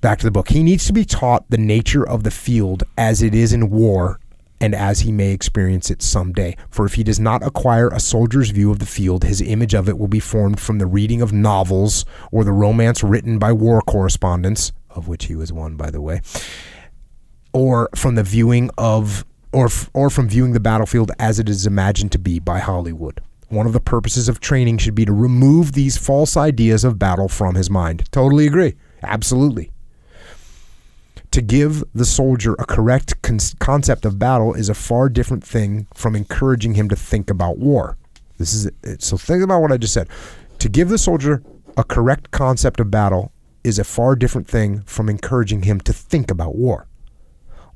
Back 0.00 0.18
to 0.18 0.24
the 0.24 0.30
book. 0.30 0.48
He 0.48 0.62
needs 0.62 0.86
to 0.86 0.92
be 0.92 1.04
taught 1.04 1.48
the 1.48 1.58
nature 1.58 2.06
of 2.06 2.22
the 2.22 2.30
field 2.30 2.84
as 2.96 3.22
it 3.22 3.34
is 3.34 3.52
in 3.52 3.70
war 3.70 4.18
and 4.62 4.76
as 4.76 5.00
he 5.00 5.10
may 5.10 5.32
experience 5.32 5.90
it 5.90 6.00
someday. 6.00 6.56
For 6.70 6.86
if 6.86 6.94
he 6.94 7.02
does 7.02 7.18
not 7.18 7.42
acquire 7.42 7.88
a 7.88 7.98
soldier's 7.98 8.50
view 8.50 8.70
of 8.70 8.78
the 8.78 8.86
field, 8.86 9.24
his 9.24 9.42
image 9.42 9.74
of 9.74 9.88
it 9.88 9.98
will 9.98 10.08
be 10.08 10.20
formed 10.20 10.60
from 10.60 10.78
the 10.78 10.86
reading 10.86 11.20
of 11.20 11.32
novels 11.32 12.04
or 12.30 12.44
the 12.44 12.52
romance 12.52 13.02
written 13.02 13.40
by 13.40 13.52
war 13.52 13.82
correspondents, 13.82 14.72
of 14.88 15.08
which 15.08 15.24
he 15.24 15.34
was 15.34 15.52
one, 15.52 15.74
by 15.74 15.90
the 15.90 16.00
way, 16.00 16.20
or 17.52 17.90
from 17.96 18.14
the 18.14 18.22
viewing 18.22 18.70
of 18.78 19.26
or 19.52 19.66
f- 19.66 19.90
or 19.92 20.08
from 20.08 20.28
viewing 20.28 20.52
the 20.52 20.60
battlefield 20.60 21.10
as 21.18 21.40
it 21.40 21.48
is 21.48 21.66
imagined 21.66 22.12
to 22.12 22.18
be 22.18 22.38
by 22.38 22.60
Hollywood. 22.60 23.20
One 23.48 23.66
of 23.66 23.72
the 23.72 23.80
purposes 23.80 24.28
of 24.28 24.38
training 24.38 24.78
should 24.78 24.94
be 24.94 25.04
to 25.04 25.12
remove 25.12 25.72
these 25.72 25.98
false 25.98 26.36
ideas 26.36 26.84
of 26.84 27.00
battle 27.00 27.28
from 27.28 27.56
his 27.56 27.68
mind. 27.68 28.04
Totally 28.12 28.46
agree. 28.46 28.76
Absolutely. 29.02 29.72
To 31.32 31.40
give 31.40 31.82
the 31.94 32.04
soldier 32.04 32.54
a 32.58 32.66
correct 32.66 33.20
con- 33.22 33.38
concept 33.58 34.04
of 34.04 34.18
battle 34.18 34.52
is 34.52 34.68
a 34.68 34.74
far 34.74 35.08
different 35.08 35.42
thing 35.42 35.86
from 35.94 36.14
encouraging 36.14 36.74
him 36.74 36.90
to 36.90 36.96
think 36.96 37.30
about 37.30 37.58
war. 37.58 37.96
This 38.36 38.52
is 38.52 38.66
it. 38.82 39.02
So 39.02 39.16
think 39.16 39.42
about 39.42 39.60
what 39.62 39.72
I 39.72 39.78
just 39.78 39.94
said. 39.94 40.08
To 40.58 40.68
give 40.68 40.90
the 40.90 40.98
soldier 40.98 41.42
a 41.76 41.84
correct 41.84 42.32
concept 42.32 42.80
of 42.80 42.90
battle 42.90 43.32
is 43.64 43.78
a 43.78 43.84
far 43.84 44.14
different 44.14 44.46
thing 44.46 44.82
from 44.82 45.08
encouraging 45.08 45.62
him 45.62 45.80
to 45.80 45.92
think 45.92 46.30
about 46.30 46.54
war. 46.54 46.86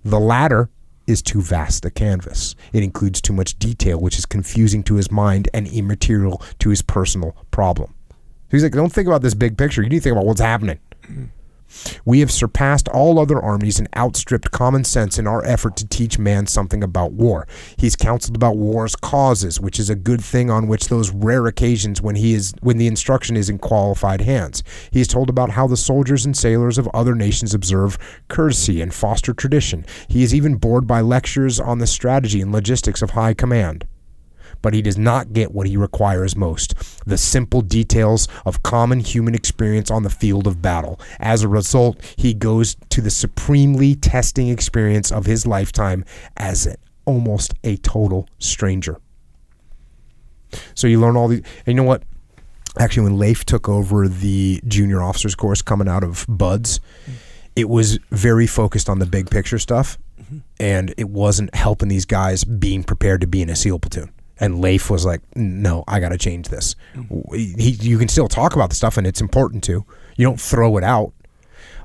The 0.04 0.20
latter 0.20 0.68
is 1.06 1.22
too 1.22 1.40
vast 1.40 1.84
a 1.86 1.90
canvas. 1.90 2.56
It 2.74 2.82
includes 2.82 3.22
too 3.22 3.32
much 3.32 3.58
detail, 3.58 3.98
which 3.98 4.18
is 4.18 4.26
confusing 4.26 4.82
to 4.84 4.96
his 4.96 5.10
mind 5.10 5.48
and 5.54 5.66
immaterial 5.66 6.42
to 6.58 6.68
his 6.68 6.82
personal 6.82 7.34
problem. 7.50 7.94
So 8.10 8.16
he's 8.50 8.62
like, 8.62 8.72
don't 8.72 8.92
think 8.92 9.08
about 9.08 9.22
this 9.22 9.34
big 9.34 9.56
picture. 9.56 9.82
You 9.82 9.88
need 9.88 9.98
to 9.98 10.02
think 10.02 10.12
about 10.14 10.26
what's 10.26 10.40
happening. 10.40 10.78
Mm. 11.04 11.30
We 12.04 12.20
have 12.20 12.30
surpassed 12.30 12.88
all 12.88 13.18
other 13.18 13.40
armies 13.40 13.78
and 13.78 13.88
outstripped 13.96 14.50
common 14.50 14.84
sense 14.84 15.18
in 15.18 15.26
our 15.26 15.44
effort 15.44 15.76
to 15.76 15.86
teach 15.86 16.18
man 16.18 16.46
something 16.46 16.82
about 16.82 17.12
war. 17.12 17.46
He's 17.76 17.96
counseled 17.96 18.36
about 18.36 18.56
war's 18.56 18.96
causes, 18.96 19.60
which 19.60 19.78
is 19.78 19.90
a 19.90 19.96
good 19.96 20.22
thing 20.22 20.50
on 20.50 20.68
which 20.68 20.88
those 20.88 21.10
rare 21.10 21.46
occasions 21.46 22.00
when 22.00 22.16
he 22.16 22.34
is 22.34 22.54
when 22.60 22.78
the 22.78 22.86
instruction 22.86 23.36
is 23.36 23.48
in 23.48 23.58
qualified 23.58 24.20
hands. 24.20 24.62
He 24.90 25.00
is 25.00 25.08
told 25.08 25.28
about 25.28 25.50
how 25.50 25.66
the 25.66 25.76
soldiers 25.76 26.24
and 26.24 26.36
sailors 26.36 26.78
of 26.78 26.88
other 26.94 27.14
nations 27.14 27.54
observe 27.54 27.98
courtesy 28.28 28.80
and 28.80 28.94
foster 28.94 29.32
tradition. 29.32 29.84
He 30.08 30.22
is 30.22 30.34
even 30.34 30.56
bored 30.56 30.86
by 30.86 31.00
lectures 31.00 31.58
on 31.60 31.78
the 31.78 31.86
strategy 31.86 32.40
and 32.40 32.52
logistics 32.52 33.02
of 33.02 33.10
high 33.10 33.34
command 33.34 33.86
but 34.62 34.74
he 34.74 34.82
does 34.82 34.98
not 34.98 35.32
get 35.32 35.52
what 35.52 35.66
he 35.66 35.76
requires 35.76 36.36
most 36.36 36.74
the 37.06 37.18
simple 37.18 37.60
details 37.60 38.28
of 38.44 38.62
common 38.62 39.00
human 39.00 39.34
experience 39.34 39.90
on 39.90 40.02
the 40.02 40.10
field 40.10 40.46
of 40.46 40.60
battle. 40.60 40.98
As 41.20 41.42
a 41.42 41.48
result, 41.48 42.00
he 42.16 42.34
goes 42.34 42.76
to 42.90 43.00
the 43.00 43.10
supremely 43.10 43.94
testing 43.94 44.48
experience 44.48 45.12
of 45.12 45.26
his 45.26 45.46
lifetime 45.46 46.04
as 46.36 46.66
a, 46.66 46.76
almost 47.04 47.54
a 47.64 47.76
total 47.76 48.28
stranger. 48.38 49.00
So 50.74 50.86
you 50.86 51.00
learn 51.00 51.16
all 51.16 51.28
the. 51.28 51.36
And 51.36 51.68
you 51.68 51.74
know 51.74 51.82
what? 51.82 52.02
Actually, 52.78 53.04
when 53.04 53.18
Leif 53.18 53.44
took 53.44 53.68
over 53.68 54.06
the 54.06 54.60
junior 54.66 55.02
officers 55.02 55.34
course 55.34 55.62
coming 55.62 55.88
out 55.88 56.04
of 56.04 56.26
BUD/S, 56.28 56.80
it 57.54 57.68
was 57.68 57.98
very 58.10 58.46
focused 58.46 58.88
on 58.88 58.98
the 58.98 59.06
big 59.06 59.30
picture 59.30 59.58
stuff, 59.58 59.98
mm-hmm. 60.20 60.38
and 60.60 60.94
it 60.98 61.08
wasn't 61.08 61.54
helping 61.54 61.88
these 61.88 62.04
guys 62.04 62.44
being 62.44 62.84
prepared 62.84 63.22
to 63.22 63.26
be 63.26 63.40
in 63.40 63.48
a 63.48 63.56
SEAL 63.56 63.78
platoon. 63.78 64.10
And 64.38 64.60
Leif 64.60 64.90
was 64.90 65.06
like, 65.06 65.22
"No, 65.34 65.84
I 65.88 66.00
got 66.00 66.10
to 66.10 66.18
change 66.18 66.48
this." 66.48 66.76
He, 67.32 67.76
you 67.80 67.98
can 67.98 68.08
still 68.08 68.28
talk 68.28 68.54
about 68.54 68.68
the 68.68 68.76
stuff, 68.76 68.96
and 68.96 69.06
it's 69.06 69.20
important 69.20 69.64
to. 69.64 69.84
You 70.16 70.26
don't 70.26 70.40
throw 70.40 70.76
it 70.76 70.84
out, 70.84 71.12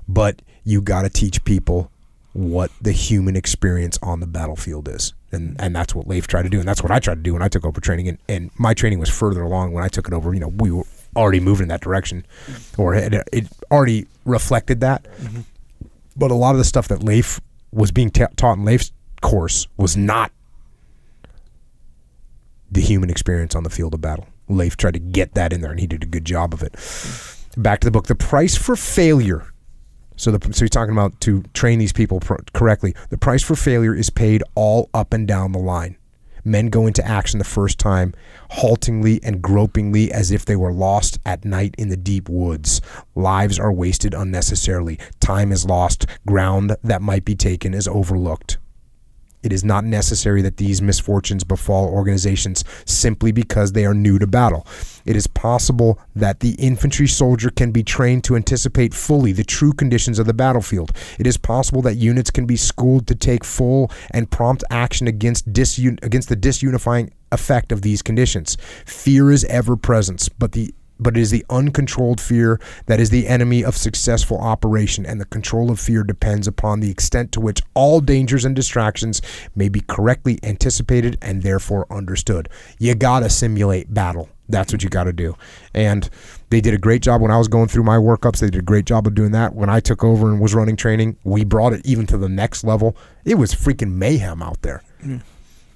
but 0.07 0.41
you 0.63 0.81
got 0.81 1.03
to 1.03 1.09
teach 1.09 1.43
people 1.45 1.91
what 2.33 2.71
the 2.81 2.91
human 2.91 3.35
experience 3.35 3.97
on 4.01 4.19
the 4.19 4.27
battlefield 4.27 4.87
is, 4.87 5.13
and 5.31 5.55
and 5.59 5.75
that's 5.75 5.95
what 5.95 6.07
Leif 6.07 6.27
tried 6.27 6.43
to 6.43 6.49
do, 6.49 6.59
and 6.59 6.67
that's 6.67 6.83
what 6.83 6.91
I 6.91 6.99
tried 6.99 7.15
to 7.15 7.21
do 7.21 7.33
when 7.33 7.41
I 7.41 7.47
took 7.47 7.65
over 7.65 7.79
training, 7.79 8.09
and, 8.09 8.17
and 8.27 8.51
my 8.57 8.73
training 8.73 8.99
was 8.99 9.09
further 9.09 9.41
along 9.41 9.71
when 9.71 9.83
I 9.83 9.87
took 9.87 10.07
it 10.07 10.13
over. 10.13 10.33
You 10.33 10.41
know, 10.41 10.49
we 10.49 10.71
were 10.71 10.85
already 11.15 11.39
moving 11.39 11.63
in 11.63 11.69
that 11.69 11.81
direction, 11.81 12.25
or 12.77 12.95
it, 12.95 13.13
it 13.31 13.47
already 13.69 14.07
reflected 14.25 14.81
that. 14.81 15.03
Mm-hmm. 15.03 15.41
But 16.15 16.31
a 16.31 16.35
lot 16.35 16.51
of 16.51 16.57
the 16.57 16.65
stuff 16.65 16.87
that 16.89 17.03
Leif 17.03 17.39
was 17.71 17.91
being 17.91 18.09
ta- 18.09 18.27
taught 18.35 18.57
in 18.57 18.65
Leif's 18.65 18.91
course 19.21 19.67
was 19.77 19.95
not 19.95 20.31
the 22.71 22.81
human 22.81 23.09
experience 23.09 23.55
on 23.55 23.63
the 23.63 23.69
field 23.69 23.93
of 23.93 24.01
battle. 24.01 24.27
Leif 24.47 24.77
tried 24.77 24.93
to 24.93 24.99
get 24.99 25.33
that 25.33 25.53
in 25.53 25.61
there, 25.61 25.71
and 25.71 25.79
he 25.79 25.87
did 25.87 26.03
a 26.03 26.07
good 26.07 26.25
job 26.25 26.53
of 26.53 26.63
it. 26.63 26.73
Back 27.57 27.81
to 27.81 27.85
the 27.85 27.91
book. 27.91 28.07
The 28.07 28.15
price 28.15 28.55
for 28.55 28.75
failure. 28.75 29.51
So, 30.15 30.31
the, 30.31 30.53
so 30.53 30.65
he's 30.65 30.69
talking 30.69 30.93
about 30.93 31.19
to 31.21 31.43
train 31.53 31.79
these 31.79 31.93
people 31.93 32.19
correctly. 32.53 32.95
The 33.09 33.17
price 33.17 33.43
for 33.43 33.55
failure 33.55 33.95
is 33.95 34.09
paid 34.09 34.43
all 34.55 34.89
up 34.93 35.13
and 35.13 35.27
down 35.27 35.51
the 35.51 35.59
line. 35.59 35.97
Men 36.43 36.69
go 36.69 36.87
into 36.87 37.05
action 37.05 37.37
the 37.37 37.45
first 37.45 37.77
time, 37.77 38.13
haltingly 38.51 39.19
and 39.23 39.41
gropingly 39.41 40.09
as 40.09 40.31
if 40.31 40.45
they 40.45 40.55
were 40.55 40.73
lost 40.73 41.19
at 41.25 41.45
night 41.45 41.75
in 41.77 41.89
the 41.89 41.97
deep 41.97 42.29
woods. 42.29 42.81
Lives 43.15 43.59
are 43.59 43.71
wasted 43.71 44.13
unnecessarily. 44.13 44.97
Time 45.19 45.51
is 45.51 45.65
lost. 45.65 46.07
Ground 46.25 46.75
that 46.83 47.01
might 47.01 47.25
be 47.25 47.35
taken 47.35 47.73
is 47.73 47.87
overlooked. 47.87 48.57
It 49.43 49.51
is 49.51 49.63
not 49.63 49.83
necessary 49.83 50.41
that 50.43 50.57
these 50.57 50.81
misfortunes 50.81 51.43
befall 51.43 51.87
organizations 51.87 52.63
simply 52.85 53.31
because 53.31 53.71
they 53.71 53.85
are 53.85 53.93
new 53.93 54.19
to 54.19 54.27
battle. 54.27 54.67
It 55.05 55.15
is 55.15 55.27
possible 55.27 55.99
that 56.15 56.41
the 56.41 56.51
infantry 56.59 57.07
soldier 57.07 57.49
can 57.49 57.71
be 57.71 57.83
trained 57.83 58.23
to 58.25 58.35
anticipate 58.35 58.93
fully 58.93 59.31
the 59.31 59.43
true 59.43 59.73
conditions 59.73 60.19
of 60.19 60.27
the 60.27 60.33
battlefield. 60.33 60.91
It 61.17 61.25
is 61.25 61.37
possible 61.37 61.81
that 61.83 61.95
units 61.95 62.29
can 62.29 62.45
be 62.45 62.55
schooled 62.55 63.07
to 63.07 63.15
take 63.15 63.43
full 63.43 63.91
and 64.11 64.29
prompt 64.29 64.63
action 64.69 65.07
against 65.07 65.51
disun- 65.51 66.03
against 66.03 66.29
the 66.29 66.35
disunifying 66.35 67.11
effect 67.31 67.71
of 67.71 67.81
these 67.81 68.01
conditions. 68.01 68.57
Fear 68.85 69.31
is 69.31 69.45
ever 69.45 69.75
present, 69.75 70.27
but 70.37 70.51
the 70.51 70.73
but 71.01 71.17
it 71.17 71.19
is 71.19 71.31
the 71.31 71.45
uncontrolled 71.49 72.21
fear 72.21 72.59
that 72.85 72.99
is 72.99 73.09
the 73.09 73.27
enemy 73.27 73.63
of 73.63 73.75
successful 73.75 74.39
operation, 74.39 75.05
and 75.05 75.19
the 75.19 75.25
control 75.25 75.71
of 75.71 75.79
fear 75.79 76.03
depends 76.03 76.47
upon 76.47 76.79
the 76.79 76.91
extent 76.91 77.31
to 77.31 77.41
which 77.41 77.61
all 77.73 77.99
dangers 77.99 78.45
and 78.45 78.55
distractions 78.55 79.21
may 79.55 79.67
be 79.67 79.81
correctly 79.81 80.39
anticipated 80.43 81.17
and 81.21 81.41
therefore 81.41 81.87
understood. 81.89 82.47
You 82.79 82.95
gotta 82.95 83.29
simulate 83.29 83.93
battle. 83.93 84.29
That's 84.47 84.71
what 84.71 84.83
you 84.83 84.89
gotta 84.89 85.13
do. 85.13 85.35
And 85.73 86.09
they 86.49 86.61
did 86.61 86.73
a 86.73 86.77
great 86.77 87.01
job 87.01 87.21
when 87.21 87.31
I 87.31 87.37
was 87.37 87.47
going 87.47 87.69
through 87.69 87.83
my 87.83 87.97
workups. 87.97 88.39
They 88.39 88.49
did 88.49 88.59
a 88.59 88.63
great 88.63 88.85
job 88.85 89.07
of 89.07 89.15
doing 89.15 89.31
that. 89.31 89.55
When 89.55 89.69
I 89.69 89.79
took 89.79 90.03
over 90.03 90.29
and 90.29 90.39
was 90.39 90.53
running 90.53 90.75
training, 90.75 91.17
we 91.23 91.45
brought 91.45 91.73
it 91.73 91.81
even 91.85 92.05
to 92.07 92.17
the 92.17 92.29
next 92.29 92.63
level. 92.63 92.95
It 93.25 93.35
was 93.35 93.55
freaking 93.55 93.93
mayhem 93.93 94.41
out 94.41 94.61
there. 94.61 94.83
Mm. 95.03 95.21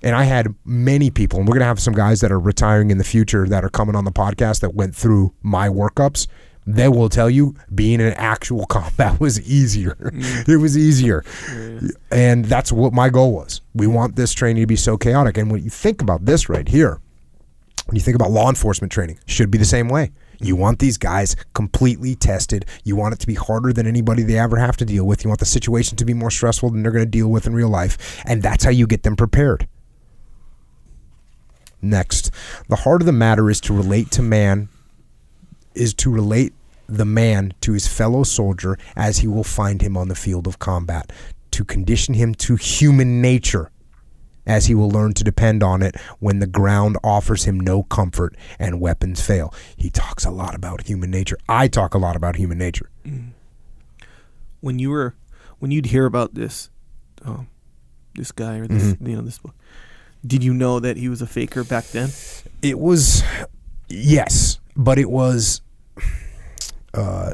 And 0.05 0.15
I 0.15 0.23
had 0.23 0.53
many 0.65 1.09
people, 1.09 1.39
and 1.39 1.47
we're 1.47 1.55
going 1.55 1.61
to 1.61 1.65
have 1.65 1.79
some 1.79 1.95
guys 1.95 2.21
that 2.21 2.31
are 2.31 2.39
retiring 2.39 2.91
in 2.91 2.99
the 2.99 3.03
future 3.03 3.47
that 3.47 3.65
are 3.65 3.69
coming 3.69 3.95
on 3.95 4.05
the 4.05 4.11
podcast 4.11 4.59
that 4.59 4.75
went 4.75 4.95
through 4.95 5.33
my 5.41 5.67
workups. 5.67 6.27
They 6.67 6.87
will 6.87 7.09
tell 7.09 7.27
you 7.27 7.55
being 7.73 7.99
in 7.99 8.13
actual 8.13 8.65
combat 8.67 9.19
was 9.19 9.41
easier. 9.49 9.95
Mm. 9.95 10.47
it 10.47 10.57
was 10.57 10.77
easier. 10.77 11.23
And 12.11 12.45
that's 12.45 12.71
what 12.71 12.93
my 12.93 13.09
goal 13.09 13.33
was. 13.33 13.61
We 13.73 13.87
want 13.87 14.15
this 14.15 14.31
training 14.31 14.61
to 14.61 14.67
be 14.67 14.75
so 14.75 14.95
chaotic. 14.95 15.37
And 15.37 15.49
when 15.51 15.63
you 15.63 15.71
think 15.71 16.03
about 16.03 16.25
this 16.25 16.49
right 16.49 16.67
here, 16.67 17.01
when 17.87 17.95
you 17.95 18.01
think 18.01 18.15
about 18.15 18.29
law 18.29 18.49
enforcement 18.49 18.91
training, 18.91 19.19
should 19.25 19.49
be 19.49 19.57
the 19.57 19.65
same 19.65 19.89
way. 19.89 20.11
You 20.39 20.55
want 20.55 20.77
these 20.77 20.97
guys 20.97 21.35
completely 21.53 22.13
tested. 22.13 22.65
You 22.83 22.95
want 22.95 23.15
it 23.15 23.19
to 23.21 23.27
be 23.27 23.35
harder 23.35 23.73
than 23.73 23.87
anybody 23.87 24.21
they 24.21 24.37
ever 24.37 24.57
have 24.57 24.77
to 24.77 24.85
deal 24.85 25.05
with. 25.05 25.23
You 25.23 25.29
want 25.29 25.39
the 25.39 25.45
situation 25.45 25.97
to 25.97 26.05
be 26.05 26.13
more 26.13 26.31
stressful 26.31 26.69
than 26.69 26.83
they're 26.83 26.91
going 26.91 27.05
to 27.05 27.09
deal 27.09 27.29
with 27.29 27.47
in 27.47 27.55
real 27.55 27.69
life. 27.69 28.23
And 28.25 28.43
that's 28.43 28.63
how 28.63 28.71
you 28.71 28.85
get 28.85 29.01
them 29.01 29.15
prepared. 29.15 29.67
Next, 31.89 32.31
the 32.67 32.77
heart 32.77 33.01
of 33.01 33.05
the 33.05 33.11
matter 33.11 33.49
is 33.49 33.61
to 33.61 33.73
relate 33.73 34.11
to 34.11 34.21
man, 34.21 34.69
is 35.73 35.93
to 35.95 36.09
relate 36.09 36.53
the 36.87 37.05
man 37.05 37.53
to 37.61 37.73
his 37.73 37.87
fellow 37.87 38.23
soldier 38.23 38.77
as 38.95 39.19
he 39.19 39.27
will 39.27 39.43
find 39.43 39.81
him 39.81 39.95
on 39.97 40.07
the 40.07 40.15
field 40.15 40.47
of 40.47 40.59
combat, 40.59 41.11
to 41.51 41.63
condition 41.63 42.13
him 42.15 42.33
to 42.35 42.55
human 42.55 43.21
nature 43.21 43.71
as 44.47 44.67
he 44.67 44.75
will 44.75 44.89
learn 44.89 45.13
to 45.13 45.23
depend 45.23 45.63
on 45.63 45.81
it 45.81 45.95
when 46.19 46.39
the 46.39 46.45
ground 46.47 46.97
offers 47.03 47.45
him 47.45 47.59
no 47.59 47.81
comfort 47.83 48.35
and 48.59 48.79
weapons 48.79 49.19
fail. 49.19 49.51
He 49.75 49.89
talks 49.89 50.23
a 50.25 50.29
lot 50.31 50.53
about 50.53 50.85
human 50.87 51.09
nature. 51.09 51.37
I 51.49 51.67
talk 51.67 51.93
a 51.95 51.97
lot 51.97 52.15
about 52.15 52.35
human 52.35 52.57
nature. 52.57 52.89
when 54.61 54.79
you 54.79 54.89
were 54.89 55.15
when 55.59 55.71
you'd 55.71 55.87
hear 55.87 56.05
about 56.05 56.33
this 56.35 56.69
um, 57.23 57.47
this 58.15 58.31
guy 58.31 58.57
or 58.57 58.67
this 58.67 58.83
Mm-hmm. 58.93 59.07
you 59.07 59.15
know 59.15 59.21
this 59.23 59.37
book 59.39 59.55
did 60.25 60.43
you 60.43 60.53
know 60.53 60.79
that 60.79 60.97
he 60.97 61.09
was 61.09 61.21
a 61.21 61.27
faker 61.27 61.63
back 61.63 61.85
then 61.87 62.09
It 62.61 62.79
was, 62.79 63.23
yes, 63.87 64.59
but 64.75 64.97
it 64.97 65.09
was, 65.09 65.61
uh, 66.93 67.33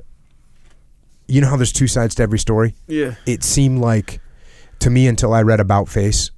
you 1.28 1.42
know 1.42 1.48
how 1.48 1.56
there's 1.58 1.72
two 1.72 1.88
sides 1.88 2.16
to 2.16 2.24
every 2.24 2.40
story? 2.40 2.76
yeah 2.88 3.16
It 3.26 3.44
seemed 3.44 3.80
like, 3.80 4.20
to 4.80 4.90
me, 4.90 5.08
until 5.08 5.34
I 5.34 5.42
read 5.44 5.60
About 5.60 5.88
Face, 5.90 6.32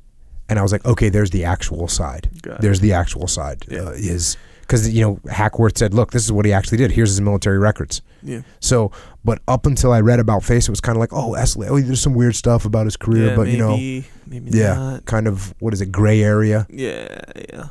and 0.50 0.60
I 0.60 0.62
was 0.62 0.72
like, 0.72 0.86
okay, 0.86 1.10
there's 1.10 1.30
the 1.32 1.46
actual 1.46 1.88
side. 1.88 2.30
Got 2.42 2.56
it. 2.56 2.62
There's 2.62 2.82
the 2.82 2.94
actual 2.94 3.28
side. 3.28 3.66
Yeah. 3.70 3.80
Uh, 3.86 3.90
is 3.92 4.38
because 4.74 4.92
you 4.92 5.04
know 5.04 5.20
Hackworth 5.30 5.78
said, 5.78 5.94
look, 5.94 6.12
this 6.12 6.24
is 6.24 6.32
what 6.32 6.46
he 6.46 6.52
actually 6.52 6.80
did. 6.80 6.92
Here's 6.92 7.10
his 7.10 7.22
military 7.22 7.60
records. 7.60 8.02
yeah 8.24 8.42
So, 8.60 8.92
but 9.24 9.40
up 9.48 9.68
until 9.68 9.92
I 9.94 10.00
read 10.02 10.20
about 10.20 10.44
Face, 10.44 10.68
it 10.68 10.72
was 10.72 10.82
kind 10.82 10.96
of 10.96 11.00
like, 11.00 11.14
oh, 11.14 11.34
Esley, 11.38 11.68
oh, 11.70 11.80
there's 11.80 12.02
some 12.02 12.16
weird 12.16 12.36
stuff 12.36 12.66
about 12.66 12.86
his 12.88 12.98
career, 12.98 13.28
yeah 13.30 13.36
but 13.36 13.48
you 13.50 13.58
know, 13.60 13.78
maybe, 13.78 14.06
maybe 14.26 14.50
yeah, 14.58 14.74
not. 14.74 15.06
kind 15.06 15.28
of 15.28 15.54
what 15.60 15.76
is 15.76 15.82
it, 15.82 15.92
gray 15.92 16.24
area? 16.24 16.66
yeah 16.72 17.20
yeah 17.52 17.66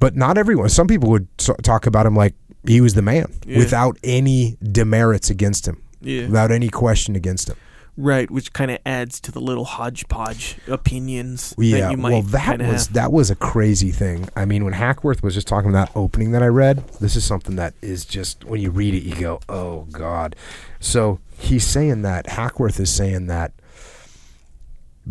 But 0.00 0.16
not 0.16 0.36
everyone. 0.36 0.68
Some 0.68 0.88
people 0.88 1.10
would 1.10 1.28
talk 1.38 1.86
about 1.86 2.04
him 2.06 2.16
like 2.16 2.34
he 2.66 2.80
was 2.80 2.94
the 2.94 3.02
man, 3.02 3.32
Yeah. 3.46 3.58
without 3.58 3.96
any 4.02 4.56
demerits 4.62 5.30
against 5.30 5.66
him, 5.68 5.80
yeah 6.00 6.26
without 6.26 6.50
any 6.50 6.68
question 6.70 7.14
against 7.14 7.48
him. 7.48 7.56
Right 7.98 8.30
which 8.30 8.52
kind 8.52 8.70
of 8.70 8.78
adds 8.84 9.20
to 9.20 9.32
the 9.32 9.40
little 9.40 9.64
hodgepodge 9.64 10.56
opinions 10.68 11.54
Yeah, 11.56 11.80
that 11.80 11.90
you 11.92 11.96
might 11.96 12.10
well, 12.12 12.22
that 12.22 12.58
was 12.60 12.86
have. 12.86 12.94
that 12.94 13.12
was 13.12 13.30
a 13.30 13.34
crazy 13.36 13.90
thing. 13.90 14.28
I 14.36 14.44
mean, 14.44 14.64
when 14.64 14.74
Hackworth 14.74 15.22
was 15.22 15.32
just 15.34 15.48
talking 15.48 15.70
about 15.70 15.88
that 15.88 15.98
opening 15.98 16.32
that 16.32 16.42
I 16.42 16.48
read, 16.48 16.86
this 17.00 17.16
is 17.16 17.24
something 17.24 17.56
that 17.56 17.72
is 17.80 18.04
just 18.04 18.44
when 18.44 18.60
you 18.60 18.70
read 18.70 18.94
it, 18.94 19.02
you 19.02 19.14
go, 19.14 19.40
"Oh 19.48 19.86
God." 19.90 20.36
So 20.78 21.20
he's 21.38 21.64
saying 21.66 22.02
that 22.02 22.26
Hackworth 22.28 22.78
is 22.80 22.92
saying 22.92 23.28
that 23.28 23.52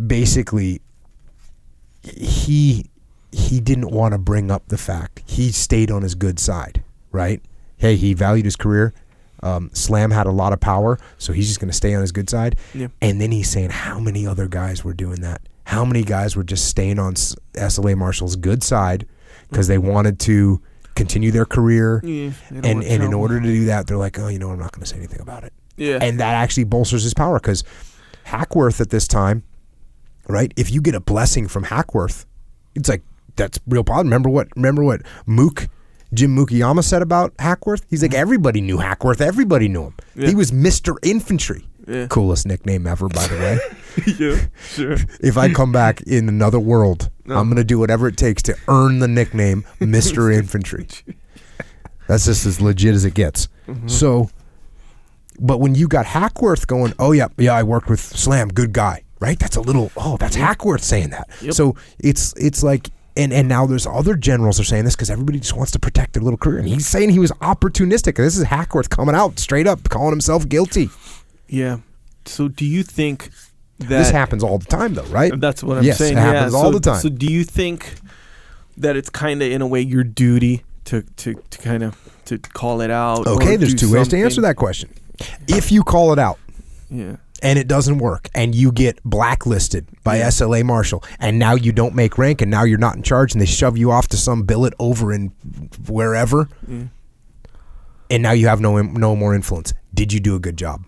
basically 0.06 0.80
he 2.02 2.86
he 3.32 3.60
didn't 3.60 3.90
want 3.90 4.12
to 4.12 4.18
bring 4.18 4.50
up 4.50 4.68
the 4.68 4.78
fact 4.78 5.22
he 5.26 5.50
stayed 5.50 5.90
on 5.90 6.02
his 6.02 6.14
good 6.14 6.38
side, 6.38 6.82
right? 7.12 7.42
Hey, 7.76 7.96
he 7.96 8.14
valued 8.14 8.44
his 8.44 8.56
career. 8.56 8.94
Um, 9.42 9.70
Slam 9.72 10.10
had 10.10 10.26
a 10.26 10.30
lot 10.30 10.52
of 10.52 10.60
power, 10.60 10.98
so 11.18 11.32
he's 11.32 11.48
just 11.48 11.60
going 11.60 11.70
to 11.70 11.76
stay 11.76 11.94
on 11.94 12.00
his 12.00 12.12
good 12.12 12.30
side. 12.30 12.56
Yeah. 12.74 12.88
And 13.02 13.20
then 13.20 13.32
he's 13.32 13.50
saying 13.50 13.70
how 13.70 14.00
many 14.00 14.26
other 14.26 14.48
guys 14.48 14.84
were 14.84 14.94
doing 14.94 15.20
that? 15.20 15.42
How 15.64 15.84
many 15.84 16.02
guys 16.04 16.36
were 16.36 16.44
just 16.44 16.68
staying 16.68 16.98
on 16.98 17.14
SLA 17.14 17.96
Marshall's 17.96 18.36
good 18.36 18.62
side 18.62 19.06
because 19.50 19.68
they 19.68 19.78
wanted 19.78 20.18
to 20.20 20.60
continue 20.94 21.30
their 21.30 21.44
career? 21.44 22.00
yeah 22.04 22.30
And 22.50 22.82
and 22.82 23.02
in 23.02 23.12
order 23.12 23.40
to 23.40 23.46
do 23.46 23.66
that, 23.66 23.86
they're 23.86 23.96
like, 23.96 24.18
oh, 24.18 24.28
you 24.28 24.38
know, 24.38 24.50
I'm 24.50 24.58
not 24.58 24.72
going 24.72 24.82
to 24.82 24.88
say 24.88 24.96
anything 24.96 25.20
about 25.20 25.44
it 25.44 25.52
yeah 25.76 25.98
and 26.00 26.18
that 26.20 26.32
actually 26.32 26.64
bolsters 26.64 27.02
his 27.02 27.12
power 27.12 27.38
because 27.38 27.62
Hackworth 28.24 28.80
at 28.80 28.90
this 28.90 29.06
time, 29.06 29.44
right? 30.26 30.52
If 30.56 30.70
you 30.72 30.80
get 30.80 30.94
a 30.94 31.00
blessing 31.00 31.46
from 31.48 31.64
Hackworth, 31.64 32.26
it's 32.74 32.88
like 32.88 33.02
that's 33.36 33.60
real 33.66 33.84
positive. 33.84 34.06
Remember 34.06 34.28
what? 34.30 34.48
Remember 34.56 34.82
what 34.82 35.02
Mook, 35.26 35.68
Jim 36.14 36.36
Mukoyama 36.36 36.82
said 36.84 37.02
about 37.02 37.32
Hackworth? 37.38 37.84
He's 37.88 38.02
like 38.02 38.12
mm-hmm. 38.12 38.20
everybody 38.20 38.60
knew 38.60 38.78
Hackworth. 38.78 39.20
Everybody 39.20 39.68
knew 39.68 39.84
him. 39.84 39.94
Yeah. 40.14 40.28
He 40.28 40.34
was 40.34 40.52
Mister 40.52 40.96
Infantry. 41.02 41.66
Yeah. 41.86 42.06
Coolest 42.08 42.46
nickname 42.46 42.86
ever, 42.86 43.08
by 43.08 43.26
the 43.28 43.36
way. 43.36 43.58
yeah 44.18 44.46
sure 44.60 44.96
if 45.20 45.38
I 45.38 45.50
come 45.52 45.72
back 45.72 46.02
in 46.02 46.28
another 46.28 46.60
world, 46.60 47.10
I'm 47.26 47.48
gonna 47.48 47.64
do 47.64 47.78
whatever 47.78 48.08
it 48.08 48.16
takes 48.16 48.42
to 48.44 48.56
earn 48.68 48.98
the 48.98 49.08
nickname 49.08 49.64
Mister 49.80 50.30
Infantry. 50.32 50.88
That's 52.06 52.26
just 52.26 52.46
as 52.46 52.60
legit 52.60 52.94
as 52.94 53.04
it 53.04 53.14
gets. 53.14 53.48
Mm-hmm. 53.66 53.88
So, 53.88 54.30
but 55.40 55.58
when 55.58 55.74
you 55.74 55.88
got 55.88 56.06
Hackworth 56.06 56.66
going, 56.66 56.92
oh 56.98 57.12
yeah, 57.12 57.28
yeah, 57.36 57.54
I 57.54 57.62
worked 57.62 57.88
with 57.88 58.00
Slam, 58.00 58.48
good 58.48 58.72
guy, 58.72 59.02
right? 59.20 59.38
That's 59.38 59.56
a 59.56 59.60
little, 59.60 59.90
oh, 59.96 60.16
that's 60.16 60.36
Hackworth 60.36 60.84
saying 60.84 61.10
that. 61.10 61.28
Yep. 61.42 61.54
So 61.54 61.76
it's 61.98 62.32
it's 62.36 62.62
like, 62.62 62.90
and 63.16 63.32
and 63.32 63.48
now 63.48 63.66
there's 63.66 63.86
other 63.86 64.14
generals 64.14 64.60
are 64.60 64.64
saying 64.64 64.84
this 64.84 64.94
because 64.94 65.10
everybody 65.10 65.38
just 65.40 65.56
wants 65.56 65.72
to 65.72 65.78
protect 65.78 66.12
their 66.14 66.22
little 66.22 66.36
career, 66.38 66.58
and 66.58 66.68
he's 66.68 66.86
saying 66.86 67.10
he 67.10 67.18
was 67.18 67.32
opportunistic. 67.32 68.16
This 68.16 68.36
is 68.36 68.44
Hackworth 68.44 68.90
coming 68.90 69.14
out 69.14 69.38
straight 69.38 69.66
up, 69.66 69.88
calling 69.88 70.10
himself 70.10 70.48
guilty. 70.48 70.90
Yeah. 71.48 71.78
So 72.24 72.48
do 72.48 72.64
you 72.64 72.82
think 72.82 73.30
that 73.78 73.88
this 73.88 74.10
happens 74.10 74.42
all 74.42 74.58
the 74.58 74.66
time, 74.66 74.94
though, 74.94 75.04
right? 75.04 75.32
That's 75.38 75.62
what 75.62 75.78
I'm 75.78 75.84
Yes, 75.84 75.98
saying. 75.98 76.16
it 76.16 76.20
happens 76.20 76.52
yeah. 76.52 76.58
all 76.58 76.72
so, 76.72 76.78
the 76.78 76.80
time. 76.80 77.00
So 77.00 77.08
do 77.08 77.26
you 77.26 77.44
think 77.44 77.94
that 78.76 78.96
it's 78.96 79.10
kind 79.10 79.42
of 79.42 79.50
in 79.50 79.62
a 79.62 79.66
way 79.66 79.80
your 79.80 80.04
duty 80.04 80.64
to 80.86 81.02
to, 81.02 81.34
to 81.50 81.58
kind 81.58 81.82
of 81.82 81.96
to 82.26 82.38
call 82.38 82.80
it 82.80 82.90
out? 82.90 83.26
Okay, 83.26 83.56
there's 83.56 83.74
two 83.74 83.92
ways 83.92 84.08
to 84.08 84.18
answer 84.18 84.40
that 84.42 84.56
question. 84.56 84.90
If 85.48 85.72
you 85.72 85.82
call 85.82 86.12
it 86.12 86.18
out 86.18 86.38
Yeah. 86.90 87.16
And 87.42 87.58
it 87.58 87.68
doesn't 87.68 87.98
work, 87.98 88.28
and 88.34 88.54
you 88.54 88.72
get 88.72 89.02
blacklisted 89.04 89.86
by. 90.02 90.18
SLA 90.18 90.64
Marshall, 90.64 91.04
and 91.20 91.38
now 91.38 91.54
you 91.54 91.72
don't 91.72 91.94
make 91.94 92.18
rank, 92.18 92.40
and 92.40 92.50
now 92.50 92.64
you're 92.64 92.78
not 92.78 92.96
in 92.96 93.02
charge, 93.02 93.32
and 93.32 93.40
they 93.40 93.46
shove 93.46 93.76
you 93.76 93.90
off 93.90 94.08
to 94.08 94.16
some 94.16 94.42
billet 94.42 94.74
over 94.78 95.12
in 95.12 95.28
wherever, 95.86 96.48
Yeah. 96.66 96.84
and 98.10 98.22
now 98.22 98.32
you 98.32 98.48
have 98.48 98.60
no 98.60 98.80
no 98.80 99.14
more 99.14 99.34
influence. 99.34 99.72
Did 99.94 100.12
you 100.12 100.20
do 100.20 100.34
a 100.34 100.38
good 100.38 100.56
job? 100.56 100.84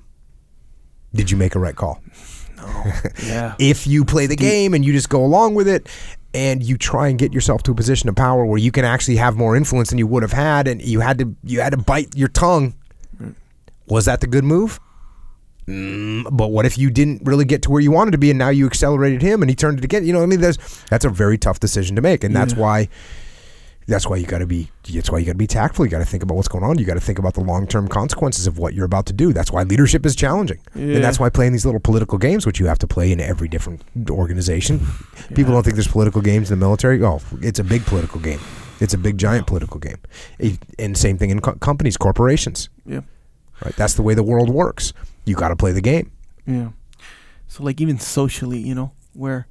Did 1.15 1.31
you 1.31 1.37
make 1.37 1.55
a 1.55 1.59
right 1.59 1.77
call? 1.77 2.01
no 2.57 2.93
Yeah. 3.27 3.55
if 3.59 3.87
you 3.87 4.05
play 4.05 4.27
the 4.27 4.37
game 4.37 4.75
and 4.75 4.85
you 4.85 4.93
just 4.93 5.09
go 5.09 5.25
along 5.25 5.55
with 5.55 5.69
it 5.69 5.89
and 6.35 6.63
you 6.63 6.77
try 6.77 7.09
and 7.09 7.19
get 7.19 7.33
yourself 7.33 7.63
to 7.65 7.73
a 7.73 7.75
position 7.75 8.09
of 8.09 8.17
power 8.17 8.45
where 8.45 8.59
you 8.59 8.71
can 8.71 8.85
actually 8.85 9.17
have 9.17 9.37
more 9.37 9.57
influence 9.57 9.91
than 9.91 9.99
you 9.99 10.07
would 10.07 10.23
have 10.23 10.33
had 10.33 10.69
and 10.69 10.83
you 10.83 11.01
had 11.01 11.19
to 11.19 11.35
you 11.45 11.61
had 11.61 11.71
to 11.71 11.79
bite 11.79 12.15
your 12.17 12.29
tongue 12.29 12.75
mm. 13.21 13.35
was 13.87 14.05
that 14.05 14.21
the 14.21 14.27
good 14.27 14.45
move 14.45 14.79
mm, 15.69 16.25
but 16.37 16.49
what 16.49 16.65
if 16.67 16.79
you 16.79 16.91
didn't 16.91 17.23
really 17.25 17.45
get 17.45 17.63
to 17.63 17.71
where 17.71 17.81
you 17.81 17.91
wanted 17.93 18.13
to 18.13 18.19
be 18.19 18.31
and 18.31 18.39
now 18.39 18.49
you 18.49 18.67
accelerated 18.67 19.23
him 19.23 19.43
and 19.43 19.51
he 19.51 19.55
turned 19.55 19.79
it 19.79 19.85
again? 19.85 20.05
You 20.07 20.13
know 20.13 20.21
what 20.21 20.25
i 20.25 20.29
mean? 20.29 20.41
There's 20.41 20.59
that's 20.91 21.05
a 21.05 21.11
very 21.11 21.39
tough 21.39 21.61
decision 21.61 21.95
to 21.97 22.03
make. 22.03 22.25
And 22.25 22.35
that's 22.35 22.55
Yeah. 22.55 22.61
why 22.61 22.89
that's 23.87 24.07
why 24.07 24.17
you 24.19 24.27
got 24.27 24.39
to 24.41 24.47
be 24.47 24.71
that's 24.93 25.11
why 25.11 25.19
you 25.19 25.25
got 25.25 25.33
to 25.33 25.39
be 25.39 25.47
tactful. 25.47 25.85
You 25.87 25.91
got 25.91 26.01
to 26.01 26.05
think 26.05 26.23
about 26.23 26.35
what's 26.35 26.49
going 26.49 26.63
on. 26.65 26.79
You 26.79 26.85
got 26.85 26.95
to 26.95 27.01
think 27.01 27.19
about 27.19 27.35
the 27.35 27.41
long-term 27.41 27.89
consequences 27.89 28.47
of 28.47 28.59
what 28.59 28.75
you're 28.75 28.85
about 28.85 29.07
to 29.07 29.13
do. 29.15 29.33
That's 29.33 29.51
why 29.51 29.63
leadership 29.63 30.05
is 30.05 30.15
challenging. 30.15 30.59
Yeah. 30.75 30.97
and 30.97 31.05
that's 31.05 31.19
why 31.19 31.31
playing 31.31 31.53
these 31.53 31.65
little 31.65 31.81
political 31.81 32.19
games 32.19 32.45
which 32.47 32.61
you 32.61 32.67
have 32.67 32.79
to 32.81 32.87
play 32.87 33.13
in 33.13 33.21
every 33.21 33.49
different 33.49 33.81
organization. 34.11 34.81
People 35.35 35.53
don't 35.55 35.63
think 35.63 35.77
there's 35.77 35.89
political 35.89 36.21
games 36.23 36.51
in 36.51 36.59
the 36.59 36.65
military. 36.67 37.03
Oh 37.03 37.21
it's 37.41 37.59
a 37.59 37.65
big 37.65 37.85
political 37.87 38.21
game. 38.21 38.41
It's 38.81 38.95
a 38.95 38.99
big 38.99 39.19
giant 39.19 39.47
political 39.47 39.81
game. 39.81 39.97
And 40.79 40.97
same 40.97 41.19
thing 41.19 41.31
in 41.31 41.41
co- 41.41 41.55
companies 41.57 41.97
corporations. 41.97 42.69
Yeah. 42.87 43.01
right? 43.65 43.75
That's 43.77 43.95
the 43.95 44.03
way 44.03 44.15
the 44.15 44.23
world 44.23 44.51
works 44.51 44.93
you 45.25 45.35
got 45.35 45.49
to 45.49 45.57
play 45.57 45.73
the 45.73 45.81
game 45.81 46.11
Yeah. 46.47 46.71
So 47.49 47.63
like 47.65 47.81
even 47.81 47.99
socially, 47.99 48.59
you 48.59 48.75
know, 48.75 48.93
where 49.15 49.47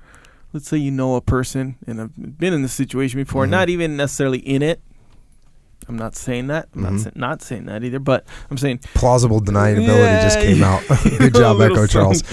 let's 0.54 0.68
say 0.68 0.78
you 0.78 0.92
know 0.92 1.16
a 1.16 1.22
person 1.22 1.76
and 1.88 2.00
I've 2.02 2.38
been 2.40 2.54
in 2.54 2.62
this 2.62 2.74
situation 2.74 3.20
before, 3.20 3.46
Mhm. 3.46 3.50
not 3.50 3.70
even 3.70 3.98
necessarily 3.98 4.40
in 4.40 4.62
it. 4.62 4.82
I'm 5.88 5.98
not 5.98 6.16
saying 6.16 6.48
that. 6.48 6.68
I'm 6.76 6.82
Mhm. 6.84 7.06
not 7.06 7.16
not 7.16 7.42
saying 7.42 7.66
that 7.66 7.84
either, 7.84 8.00
but 8.00 8.26
I'm 8.52 8.58
saying 8.58 8.80
plausible 8.94 9.40
deniability 9.42 10.20
just 10.22 10.38
Yeah, 10.40 10.44
came 10.46 10.64
out 10.64 10.84
good 11.20 11.34
job 11.34 11.60
Echo 11.62 11.88
Charles. 11.88 12.24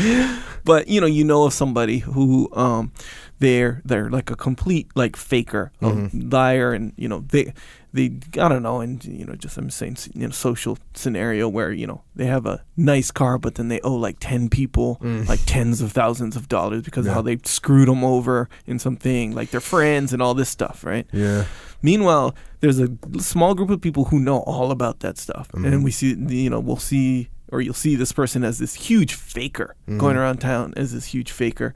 But 0.64 0.88
you 0.88 1.00
know, 1.00 1.06
you 1.06 1.24
know 1.24 1.44
of 1.44 1.52
somebody 1.52 1.98
who 1.98 2.48
um 2.54 2.90
they're 3.38 3.82
they're 3.84 4.10
like 4.10 4.30
a 4.30 4.36
complete 4.36 4.88
like 4.94 5.16
faker, 5.16 5.72
a 5.82 5.86
Mhm. 5.90 6.32
liar 6.32 6.72
and 6.72 6.92
you 6.96 7.08
know, 7.08 7.24
they 7.28 7.52
they 7.92 8.06
I 8.40 8.48
don't 8.48 8.62
know, 8.62 8.80
and 8.80 9.04
you 9.04 9.24
know, 9.24 9.34
just 9.34 9.56
I'm 9.56 9.70
saying 9.70 9.96
you 10.14 10.26
know, 10.26 10.30
social 10.30 10.78
scenario 10.94 11.48
where, 11.48 11.72
you 11.72 11.86
know, 11.86 12.02
they 12.16 12.26
have 12.26 12.46
a 12.46 12.62
nice 12.76 13.10
car 13.10 13.38
but 13.38 13.54
then 13.56 13.68
they 13.68 13.80
owe 13.82 13.94
like 13.94 14.16
10 14.20 14.48
people 14.48 14.98
Mm. 15.02 15.28
like 15.28 15.40
tens 15.46 15.80
of 15.80 15.92
thousands 15.92 16.36
of 16.36 16.48
dollars 16.48 16.82
because 16.82 17.04
Yeah. 17.06 17.12
of 17.12 17.16
how 17.16 17.22
they 17.22 17.38
screwed 17.44 17.88
them 17.88 18.02
over 18.04 18.48
in 18.66 18.78
something, 18.78 19.34
like 19.34 19.50
their 19.50 19.60
friends 19.60 20.12
and 20.12 20.20
all 20.22 20.34
this 20.34 20.48
stuff, 20.48 20.84
right? 20.84 21.06
yeah 21.12 21.44
Meanwhile, 21.82 22.34
there's 22.60 22.78
a 22.80 22.88
small 23.18 23.54
group 23.54 23.68
of 23.68 23.78
people 23.80 24.06
who 24.06 24.18
know 24.18 24.38
all 24.38 24.70
about 24.70 25.00
that 25.00 25.18
stuff, 25.18 25.48
Mhm. 25.52 25.66
and 25.66 25.84
we 25.84 25.90
see, 25.90 26.14
you 26.14 26.48
know, 26.48 26.58
we'll 26.58 26.78
see, 26.78 27.28
or 27.52 27.60
you'll 27.60 27.74
see 27.74 27.94
this 27.94 28.10
person 28.10 28.42
as 28.42 28.58
this 28.58 28.72
huge 28.74 29.12
faker 29.12 29.74
Mhm. 29.86 29.98
going 29.98 30.16
around 30.16 30.38
town 30.38 30.72
as 30.78 30.92
this 30.94 31.04
huge 31.12 31.30
faker. 31.30 31.74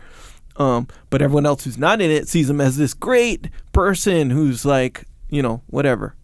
Um, 0.59 0.89
but 1.09 1.23
everyone 1.23 1.47
else 1.47 1.65
who's 1.65 1.79
not 1.79 2.01
in 2.01 2.11
it 2.11 2.29
sees 2.29 2.51
him 2.51 2.61
as 2.61 2.77
this 2.77 2.93
great 2.93 3.49
person 3.73 4.31
who's 4.31 4.65
like, 4.65 5.05
you 5.31 5.41
know, 5.41 5.63
whatever. 5.69 6.15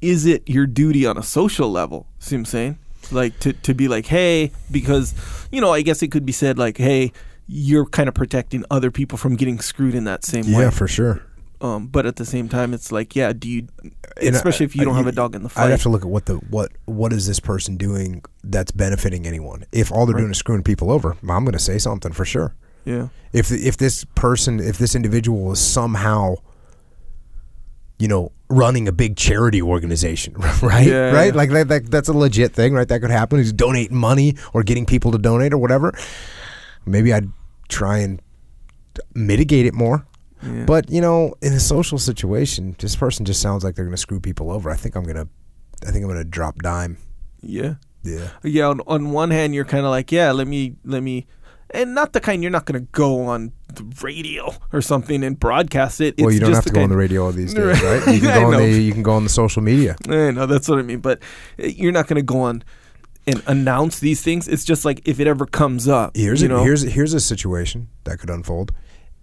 Is 0.00 0.26
it 0.26 0.48
your 0.48 0.66
duty 0.66 1.06
on 1.06 1.16
a 1.16 1.22
social 1.22 1.70
level? 1.70 2.08
See 2.18 2.34
what 2.34 2.40
I'm 2.40 2.44
saying? 2.46 2.78
Like 3.12 3.38
to, 3.40 3.52
to 3.52 3.74
be 3.74 3.86
like, 3.86 4.06
hey, 4.06 4.50
because, 4.70 5.14
you 5.52 5.60
know, 5.60 5.72
I 5.72 5.82
guess 5.82 6.02
it 6.02 6.08
could 6.08 6.26
be 6.26 6.32
said 6.32 6.58
like, 6.58 6.78
hey, 6.78 7.12
you're 7.46 7.86
kind 7.86 8.08
of 8.08 8.14
protecting 8.14 8.64
other 8.70 8.90
people 8.90 9.18
from 9.18 9.36
getting 9.36 9.60
screwed 9.60 9.94
in 9.94 10.04
that 10.04 10.24
same 10.24 10.46
way. 10.46 10.62
yeah 10.62 10.70
for 10.70 10.88
sure 10.88 11.22
Um, 11.62 11.86
but 11.86 12.06
at 12.06 12.16
the 12.16 12.24
same 12.26 12.48
time, 12.48 12.74
it's 12.74 12.90
like, 12.90 13.14
yeah, 13.14 13.32
do 13.32 13.48
you, 13.48 13.68
And 14.20 14.34
especially 14.34 14.64
I- 14.64 14.68
if 14.70 14.76
you 14.76 14.84
don't 14.84 14.94
I- 14.94 14.98
have 14.98 15.06
a 15.06 15.12
dog 15.12 15.34
in 15.36 15.44
the 15.44 15.48
fight, 15.48 15.64
I'd 15.66 15.70
have 15.70 15.82
to 15.82 15.88
look 15.88 16.02
at 16.02 16.08
what 16.10 16.26
the 16.26 16.34
what 16.50 16.72
what 16.86 17.12
is 17.12 17.26
this 17.28 17.38
person 17.38 17.76
doing 17.76 18.22
that's 18.42 18.72
benefiting 18.72 19.26
anyone. 19.28 19.64
If 19.70 19.92
all 19.92 20.04
they're 20.04 20.16
doing 20.18 20.32
is 20.32 20.38
screwing 20.38 20.64
people 20.64 20.90
over, 20.90 21.16
I'm 21.22 21.44
going 21.44 21.52
to 21.52 21.58
say 21.60 21.78
something 21.78 22.12
for 22.12 22.24
sure. 22.24 22.54
yeah, 22.84 23.08
If 23.32 23.48
the, 23.48 23.64
if 23.66 23.76
this 23.76 24.04
person, 24.16 24.58
if 24.58 24.76
this 24.78 24.96
individual 24.96 25.52
is 25.52 25.60
somehow, 25.60 26.34
you 27.98 28.08
know, 28.08 28.32
running 28.48 28.88
a 28.88 28.92
big 28.92 29.16
charity 29.16 29.62
organization, 29.62 30.34
right? 30.62 30.86
Yeah, 30.86 31.12
right? 31.12 31.26
yeah. 31.32 31.36
Like 31.38 31.50
that, 31.50 31.68
that, 31.68 31.90
that's 31.90 32.08
a 32.08 32.12
legit 32.12 32.52
thing, 32.52 32.74
right? 32.74 32.88
That 32.88 33.00
could 33.00 33.10
happen. 33.12 33.38
He's 33.38 33.52
donating 33.52 33.96
money 33.96 34.34
or 34.52 34.64
getting 34.64 34.84
people 34.84 35.12
to 35.12 35.18
donate 35.18 35.52
or 35.52 35.58
whatever. 35.58 35.96
Maybe 36.84 37.12
I'd 37.12 37.28
try 37.68 37.98
and 37.98 38.20
mitigate 39.14 39.66
it 39.66 39.74
more. 39.74 40.04
Yeah. 40.42 40.64
But 40.64 40.90
you 40.90 41.00
know, 41.00 41.34
in 41.42 41.52
a 41.52 41.60
social 41.60 41.98
situation, 41.98 42.76
this 42.78 42.96
person 42.96 43.24
just 43.24 43.40
sounds 43.40 43.64
like 43.64 43.74
they're 43.74 43.84
going 43.84 43.94
to 43.94 44.00
screw 44.00 44.20
people 44.20 44.50
over. 44.50 44.70
I 44.70 44.76
think 44.76 44.96
I'm 44.96 45.04
gonna, 45.04 45.28
I 45.86 45.90
think 45.90 46.04
I'm 46.04 46.08
gonna 46.08 46.24
drop 46.24 46.56
dime. 46.62 46.96
yeah, 47.40 47.74
Yeah. 48.02 48.28
yeah. 48.42 48.68
On, 48.68 48.80
on 48.86 49.10
one 49.10 49.30
hand, 49.30 49.54
you're 49.54 49.64
kind 49.64 49.84
of 49.84 49.90
like, 49.90 50.10
yeah, 50.12 50.32
let 50.32 50.46
me, 50.48 50.76
let 50.84 51.02
me, 51.02 51.26
and 51.70 51.94
not 51.94 52.12
the 52.12 52.20
kind 52.20 52.42
you're 52.42 52.50
not 52.50 52.66
going 52.66 52.80
to 52.84 52.88
go 52.92 53.24
on 53.26 53.52
the 53.72 53.84
radio 54.02 54.54
or 54.72 54.82
something 54.82 55.24
and 55.24 55.40
broadcast 55.40 56.00
it. 56.02 56.14
well, 56.18 56.28
It's 56.28 56.34
you 56.34 56.40
don't 56.40 56.52
have 56.52 56.66
to 56.66 56.72
go 56.72 56.82
on 56.82 56.90
the 56.90 56.96
radio 56.96 57.24
all 57.24 57.32
these 57.32 57.54
days, 57.54 57.82
Right. 57.82 58.06
You 58.14 58.20
can 58.20 58.40
go 58.42 58.52
on 58.52 58.58
the, 58.60 58.68
you 58.68 58.92
can 58.92 59.02
go 59.02 59.12
on 59.12 59.24
the 59.24 59.30
social 59.30 59.62
media. 59.62 59.96
I 60.08 60.30
know 60.32 60.44
that's 60.46 60.68
what 60.68 60.78
I 60.78 60.82
mean, 60.82 61.00
but 61.00 61.22
uh, 61.58 61.66
you're 61.66 61.92
not 61.92 62.08
going 62.08 62.16
to 62.16 62.22
go 62.22 62.40
on 62.40 62.62
and 63.26 63.42
announce 63.46 64.00
these 64.00 64.20
things. 64.20 64.48
It's 64.48 64.64
just 64.64 64.84
like 64.84 65.00
if 65.08 65.18
it 65.18 65.26
ever 65.26 65.46
comes 65.46 65.88
up, 65.88 66.14
Here's 66.16 66.42
you 66.42 66.46
a, 66.46 66.50
know, 66.50 66.64
here's 66.64 66.82
here's 66.82 67.14
a 67.14 67.20
situation 67.20 67.88
that 68.04 68.18
could 68.18 68.28
unfold. 68.30 68.72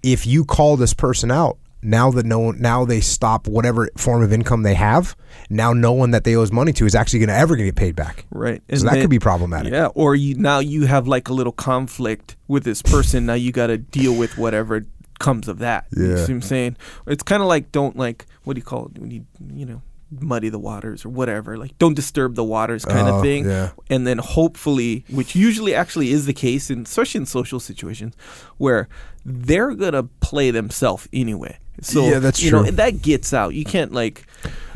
If 0.03 0.25
you 0.25 0.45
call 0.45 0.77
this 0.77 0.93
person 0.93 1.31
out, 1.31 1.57
now 1.81 2.11
that 2.11 2.25
no 2.25 2.39
one, 2.39 2.59
now 2.59 2.83
they 2.83 2.99
stop 2.99 3.47
whatever 3.47 3.89
form 3.95 4.21
of 4.21 4.33
income 4.33 4.63
they 4.63 4.73
have. 4.73 5.15
Now 5.49 5.71
no 5.73 5.93
one 5.93 6.11
that 6.11 6.25
they 6.25 6.35
owes 6.35 6.51
money 6.51 6.73
to 6.73 6.85
is 6.85 6.93
actually 6.95 7.19
going 7.19 7.29
to 7.29 7.35
ever 7.37 7.55
get 7.55 7.75
paid 7.75 7.95
back. 7.95 8.25
right? 8.31 8.61
So 8.75 8.83
that 8.85 8.99
could 8.99 9.09
be 9.09 9.19
problematic. 9.19 9.71
Yeah, 9.71 9.87
or 9.95 10.15
you 10.15 10.35
now 10.35 10.59
you 10.59 10.85
have 10.87 11.07
like 11.07 11.29
a 11.29 11.33
little 11.33 11.53
conflict 11.53 12.35
with 12.47 12.63
this 12.65 12.81
person. 12.81 13.25
now 13.25 13.33
you 13.35 13.51
got 13.51 13.67
to 13.67 13.77
deal 13.77 14.13
with 14.15 14.37
whatever 14.37 14.85
comes 15.19 15.47
of 15.47 15.59
that. 15.59 15.85
You 15.95 16.09
Yeah. 16.11 16.15
see 16.17 16.21
what 16.23 16.29
I'm 16.31 16.41
saying? 16.41 16.77
It's 17.07 17.23
kind 17.23 17.41
of 17.41 17.47
like 17.47 17.71
don't 17.71 17.95
like 17.97 18.25
what 18.43 18.55
do 18.55 18.59
you 18.59 18.65
call 18.65 18.87
it 18.93 18.99
when 18.99 19.11
you 19.11 19.25
you 19.53 19.65
know 19.65 19.81
muddy 20.11 20.49
the 20.49 20.59
waters 20.59 21.05
or 21.05 21.09
whatever. 21.09 21.57
Like 21.57 21.77
don't 21.77 21.93
disturb 21.93 22.35
the 22.35 22.43
waters 22.43 22.83
kind 22.83 23.07
Oh, 23.07 23.17
of 23.17 23.21
thing. 23.21 23.45
yeah. 23.45 23.71
And 23.89 24.05
then 24.07 24.17
hopefully, 24.17 25.05
which 25.09 25.35
usually 25.35 25.73
actually 25.75 26.09
is 26.11 26.25
the 26.25 26.33
case, 26.33 26.69
in, 26.69 26.81
especially 26.81 27.19
in 27.19 27.25
social 27.25 27.59
situations, 27.59 28.15
where 28.57 28.87
they're 29.29 29.73
gonna 29.75 30.03
play 30.21 30.51
themselves 30.51 31.07
anyway. 31.13 31.57
So 31.81 32.05
Yeah, 32.09 32.19
that's 32.19 32.41
you 32.41 32.51
know 32.51 32.63
true. 32.63 32.71
that 32.71 33.01
gets 33.01 33.33
out. 33.33 33.53
You 33.53 33.63
can't 33.65 33.91
like 33.93 34.25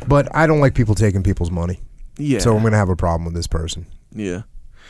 But 0.08 0.34
I 0.34 0.46
don't 0.46 0.60
like 0.60 0.74
people 0.74 0.94
taking 0.94 1.22
people's 1.22 1.50
money. 1.50 1.80
yeah 2.18 2.38
So 2.38 2.54
I'm 2.54 2.60
going 2.62 2.72
to 2.72 2.78
have 2.78 2.88
a 2.88 2.96
problem 2.96 3.24
with 3.26 3.34
this 3.34 3.46
person. 3.46 3.86
yeah. 4.14 4.42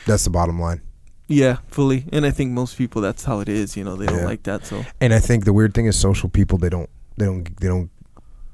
That's 0.07 0.25
the 0.25 0.31
bottom 0.31 0.61
line. 0.61 0.81
Yeah, 1.29 1.57
fully. 1.69 2.05
And 2.12 2.27
I 2.27 2.31
think 2.31 2.53
most 2.53 2.77
people 2.77 3.01
that's 3.03 3.25
how 3.25 3.41
it 3.41 3.49
is, 3.49 3.77
you 3.77 3.83
know, 3.85 3.97
they 3.97 4.07
don't 4.07 4.19
Yeah. 4.19 4.27
like 4.27 4.43
that 4.45 4.67
so 4.67 4.85
And 5.01 5.12
I 5.15 5.19
think 5.19 5.45
the 5.45 5.53
weird 5.53 5.73
thing 5.75 5.87
is 5.87 5.97
social 5.99 6.29
people 6.29 6.59
they 6.59 6.69
don't 6.69 6.91
they 7.17 7.25
don't 7.25 7.45
they 7.61 7.69
don't 7.69 7.91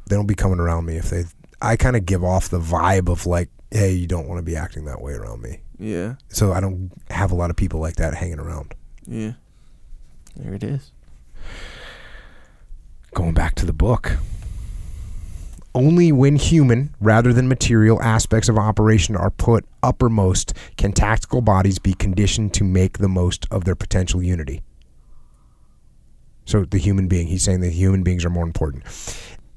they 0.09 0.17
don't 0.17 0.27
be 0.29 0.35
coming 0.37 0.61
around 0.61 0.87
me 0.87 0.97
if 0.97 1.11
they 1.11 1.25
I 1.61 1.77
kind 1.77 1.97
of 1.97 2.07
give 2.07 2.23
off 2.25 2.49
the 2.49 2.61
vibe 2.61 3.09
of 3.11 3.27
like 3.27 3.49
hey 3.71 3.93
you 3.93 4.07
don't 4.07 4.27
want 4.29 4.39
to 4.39 4.43
be 4.45 4.57
acting 4.57 4.85
that 4.87 5.01
way 5.03 5.13
around 5.13 5.43
me. 5.43 5.61
yeah. 5.79 6.15
So 6.29 6.53
I 6.53 6.61
don't 6.61 6.91
have 7.11 7.31
a 7.33 7.35
lot 7.35 7.51
of 7.51 7.57
people 7.57 7.81
like 7.81 7.97
that 7.97 8.15
hanging 8.15 8.39
around. 8.41 8.75
Yeah. 9.07 9.33
There 10.37 10.55
it 10.55 10.63
is. 10.63 10.93
Going 13.15 13.35
back 13.35 13.55
to 13.57 13.67
the 13.67 13.73
book. 13.73 14.19
Only 15.75 16.11
when 16.11 16.37
human 16.37 16.95
rather 17.01 17.33
than 17.33 17.49
material 17.49 18.03
aspects 18.03 18.49
of 18.49 18.59
operation 18.59 19.15
are 19.15 19.31
put 19.31 19.65
uppermost 19.83 20.53
can 20.77 20.93
tactical 20.93 21.41
bodies 21.41 21.79
be 21.79 21.95
conditioned 21.95 22.55
to 22.55 22.65
make 22.65 22.99
the 22.99 23.09
most 23.09 23.47
of 23.51 23.65
their 23.65 23.77
potential 23.77 24.23
unity. 24.23 24.63
So 26.45 26.65
the 26.65 26.79
human 26.79 27.07
being, 27.07 27.29
he's 27.29 27.45
saying 27.45 27.61
that 27.61 27.71
human 27.71 28.03
beings 28.03 28.25
are 28.25 28.31
more 28.31 28.45
important. 28.45 28.85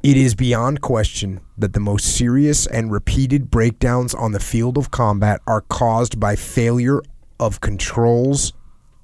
It 0.03 0.17
is 0.17 0.35
beyond 0.35 0.81
question 0.81 1.39
that 1.57 1.73
the 1.73 1.79
most 1.79 2.15
serious 2.15 2.67
and 2.67 2.91
repeated 2.91 3.49
breakdowns 3.49 4.13
on 4.13 4.33
the 4.33 4.39
field 4.39 4.77
of 4.77 4.91
combat 4.91 5.41
are 5.47 5.61
caused 5.61 6.19
by 6.19 6.35
failure 6.35 7.01
of 7.39 7.61
controls 7.61 8.53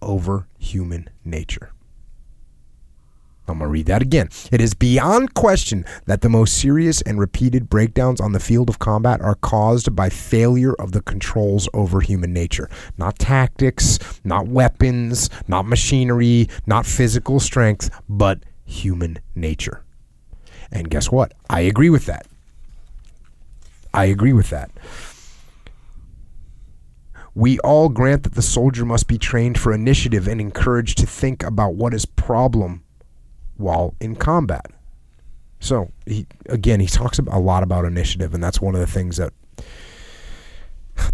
over 0.01 0.47
human 0.59 1.09
nature. 1.23 1.71
I'm 3.49 3.57
going 3.57 3.67
to 3.67 3.71
read 3.71 3.87
that 3.87 4.01
again. 4.01 4.29
It 4.51 4.61
is 4.61 4.73
beyond 4.73 5.33
question 5.33 5.85
that 6.05 6.21
the 6.21 6.29
most 6.29 6.57
serious 6.57 7.01
and 7.01 7.19
repeated 7.19 7.69
breakdowns 7.69 8.21
on 8.21 8.31
the 8.31 8.39
field 8.39 8.69
of 8.69 8.79
combat 8.79 9.21
are 9.21 9.35
caused 9.35 9.95
by 9.95 10.09
failure 10.09 10.73
of 10.73 10.91
the 10.91 11.01
controls 11.01 11.67
over 11.73 12.01
human 12.01 12.33
nature. 12.33 12.69
Not 12.97 13.19
tactics, 13.19 13.99
not 14.23 14.47
weapons, 14.47 15.29
not 15.47 15.65
machinery, 15.65 16.47
not 16.65 16.85
physical 16.85 17.39
strength, 17.39 17.89
but 18.07 18.43
human 18.65 19.19
nature. 19.35 19.83
And 20.71 20.89
guess 20.89 21.11
what? 21.11 21.33
I 21.49 21.61
agree 21.61 21.89
with 21.89 22.05
that. 22.05 22.27
I 23.93 24.05
agree 24.05 24.33
with 24.33 24.49
that. 24.51 24.69
We 27.33 27.59
all 27.59 27.89
grant 27.89 28.23
that 28.23 28.35
the 28.35 28.41
soldier 28.41 28.85
must 28.85 29.07
be 29.07 29.17
trained 29.17 29.57
for 29.57 29.73
initiative 29.73 30.27
and 30.27 30.41
encouraged 30.41 30.97
to 30.99 31.05
think 31.05 31.43
about 31.43 31.75
what 31.75 31.93
is 31.93 32.05
problem 32.05 32.83
while 33.59 33.95
in 33.99 34.15
combat. 34.15 34.65
So 35.59 35.91
he 36.05 36.25
again 36.47 36.79
he 36.79 36.87
talks 36.87 37.19
a 37.19 37.39
lot 37.39 37.63
about 37.63 37.85
initiative, 37.85 38.33
and 38.33 38.43
that's 38.43 38.61
one 38.61 38.75
of 38.75 38.81
the 38.81 38.87
things 38.87 39.17
that 39.17 39.33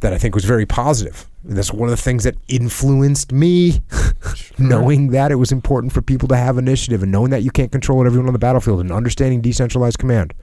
that 0.01 0.13
I 0.13 0.17
think 0.17 0.35
was 0.35 0.45
very 0.45 0.65
positive. 0.65 1.27
That's 1.43 1.71
one 1.71 1.89
of 1.89 1.95
the 1.95 2.01
things 2.01 2.23
that 2.23 2.35
influenced 2.47 3.31
me, 3.31 3.81
knowing 4.57 5.11
that 5.11 5.31
it 5.31 5.35
was 5.35 5.51
important 5.51 5.93
for 5.93 6.01
people 6.01 6.27
to 6.29 6.35
have 6.35 6.57
initiative 6.57 7.03
and 7.03 7.11
knowing 7.11 7.29
that 7.31 7.43
you 7.43 7.51
can't 7.51 7.71
control 7.71 8.05
everyone 8.05 8.27
on 8.27 8.33
the 8.33 8.39
battlefield 8.39 8.79
and 8.79 8.91
understanding 8.91 9.41
decentralized 9.41 9.99
command. 9.99 10.33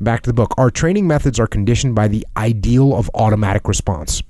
Back 0.00 0.22
to 0.22 0.30
the 0.30 0.34
book. 0.34 0.54
Our 0.56 0.70
training 0.70 1.06
methods 1.06 1.40
are 1.40 1.46
conditioned 1.46 1.94
by 1.94 2.08
the 2.08 2.26
ideal 2.36 2.94
of 2.94 3.10
automatic 3.14 3.66
response. 3.66 4.22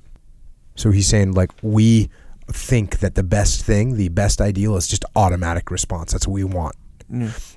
So 0.77 0.91
he's 0.91 1.07
saying, 1.07 1.33
like, 1.33 1.51
we 1.63 2.09
think 2.49 2.99
that 2.99 3.15
the 3.15 3.23
best 3.23 3.65
thing, 3.65 3.97
the 3.97 4.09
best 4.09 4.41
ideal 4.41 4.77
is 4.77 4.89
just 4.89 5.05
automatic 5.15 5.71
response. 5.71 6.13
That's 6.13 6.27
what 6.27 6.35
we 6.35 6.45
want. 6.45 6.75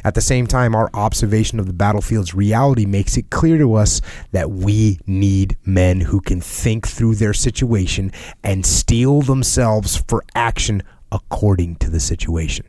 At 0.03 0.13
the 0.13 0.21
same 0.21 0.45
time, 0.45 0.75
our 0.75 0.89
observation 0.93 1.59
of 1.59 1.67
the 1.67 1.73
battlefield's 1.73 2.33
reality 2.33 2.85
makes 2.85 3.17
it 3.17 3.29
clear 3.29 3.57
to 3.57 3.75
us 3.75 4.01
that 4.31 4.51
we 4.51 4.99
need 5.07 5.57
men 5.65 6.01
who 6.01 6.21
can 6.21 6.41
think 6.41 6.87
through 6.87 7.15
their 7.15 7.33
situation 7.33 8.11
and 8.43 8.65
steel 8.65 9.21
themselves 9.21 10.03
for 10.07 10.23
action 10.35 10.83
according 11.11 11.75
to 11.77 11.89
the 11.89 11.99
situation. 11.99 12.65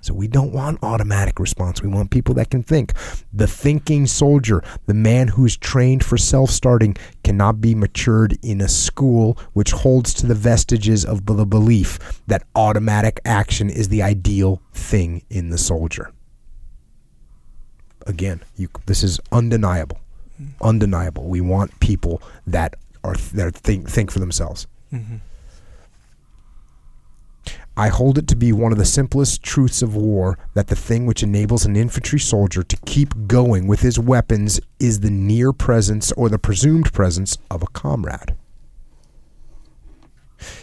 So 0.00 0.12
we 0.12 0.26
don't 0.26 0.52
want 0.52 0.82
automatic 0.82 1.38
response. 1.38 1.82
We 1.82 1.88
want 1.88 2.10
people 2.10 2.34
that 2.34 2.50
can 2.50 2.64
think. 2.64 2.94
The 3.32 3.46
thinking 3.46 4.06
soldier, 4.08 4.64
the 4.86 4.94
man 4.94 5.28
who's 5.28 5.56
trained 5.56 6.04
for 6.04 6.18
self-starting, 6.18 6.96
cannot 7.22 7.60
be 7.60 7.76
matured 7.76 8.36
in 8.42 8.60
a 8.60 8.66
school 8.68 9.38
which 9.52 9.70
holds 9.70 10.12
to 10.14 10.26
the 10.26 10.34
vestiges 10.34 11.04
of 11.04 11.26
the 11.26 11.46
belief 11.46 12.20
that 12.26 12.42
automatic 12.56 13.20
action 13.24 13.70
is 13.70 13.88
the 13.88 14.02
ideal 14.02 14.60
thing 14.72 15.22
in 15.30 15.50
the 15.50 15.58
soldier. 15.58 16.12
Again, 18.08 18.40
you, 18.56 18.68
this 18.86 19.04
is 19.04 19.20
undeniable, 19.30 20.00
undeniable. 20.62 21.28
We 21.28 21.40
want 21.40 21.78
people 21.78 22.22
that 22.46 22.74
are 23.04 23.14
that 23.14 23.54
think 23.54 23.88
think 23.88 24.10
for 24.10 24.18
themselves. 24.18 24.66
Mm-hmm. 24.92 25.16
I 27.76 27.88
hold 27.88 28.18
it 28.18 28.26
to 28.28 28.34
be 28.34 28.50
one 28.50 28.72
of 28.72 28.78
the 28.78 28.84
simplest 28.84 29.44
truths 29.44 29.82
of 29.82 29.94
war 29.94 30.36
that 30.54 30.66
the 30.66 30.74
thing 30.74 31.06
which 31.06 31.22
enables 31.22 31.64
an 31.64 31.76
infantry 31.76 32.18
soldier 32.18 32.64
to 32.64 32.76
keep 32.86 33.28
going 33.28 33.68
with 33.68 33.82
his 33.82 34.00
weapons 34.00 34.58
is 34.80 34.98
the 34.98 35.10
near 35.10 35.52
presence 35.52 36.10
or 36.12 36.28
the 36.28 36.40
presumed 36.40 36.92
presence 36.92 37.38
of 37.52 37.62
a 37.62 37.68
comrade. 37.68 38.34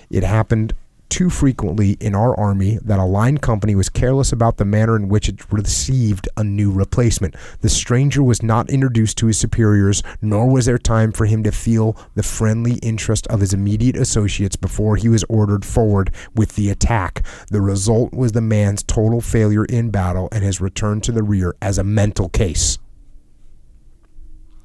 It 0.10 0.24
happened 0.24 0.74
too 1.10 1.30
frequently 1.30 1.92
in 2.00 2.16
our 2.16 2.38
army 2.40 2.80
that 2.84 3.00
a 3.00 3.06
line 3.06 3.38
company 3.38 3.76
was 3.76 3.90
careless 3.90 4.32
about 4.32 4.58
the 4.58 4.66
manner 4.66 4.96
in 4.96 5.10
which 5.10 5.30
it 5.30 5.52
received 5.52 6.28
a 6.38 6.44
new 6.44 6.72
replacement. 6.72 7.36
The 7.62 7.70
stranger 7.70 8.22
was 8.24 8.44
not 8.44 8.70
introduced 8.70 9.18
to 9.20 9.28
his 9.28 9.38
superiors, 9.38 10.04
nor 10.22 10.50
was 10.50 10.66
there 10.66 10.78
time 10.78 11.12
for 11.12 11.26
him 11.26 11.44
to 11.44 11.52
feel 11.52 11.98
the 12.16 12.24
friendly 12.24 12.76
interest 12.76 13.28
of 13.28 13.40
his 13.40 13.54
immediate 13.54 13.96
associates 13.96 14.56
before 14.56 14.96
he 14.96 15.10
was 15.10 15.24
ordered 15.30 15.66
forward 15.66 16.14
with 16.36 16.56
the 16.56 16.70
attack. 16.70 17.26
The 17.50 17.62
result 17.62 18.14
was 18.14 18.32
the 18.32 18.42
man's 18.42 18.84
total 18.84 19.22
failure 19.22 19.66
in 19.66 19.92
battle 19.92 20.30
and 20.32 20.44
his 20.44 20.62
return 20.62 21.02
to 21.02 21.12
the 21.12 21.24
rear 21.24 21.56
as 21.62 21.78
a 21.78 21.84
mental 21.84 22.30
case. 22.30 22.78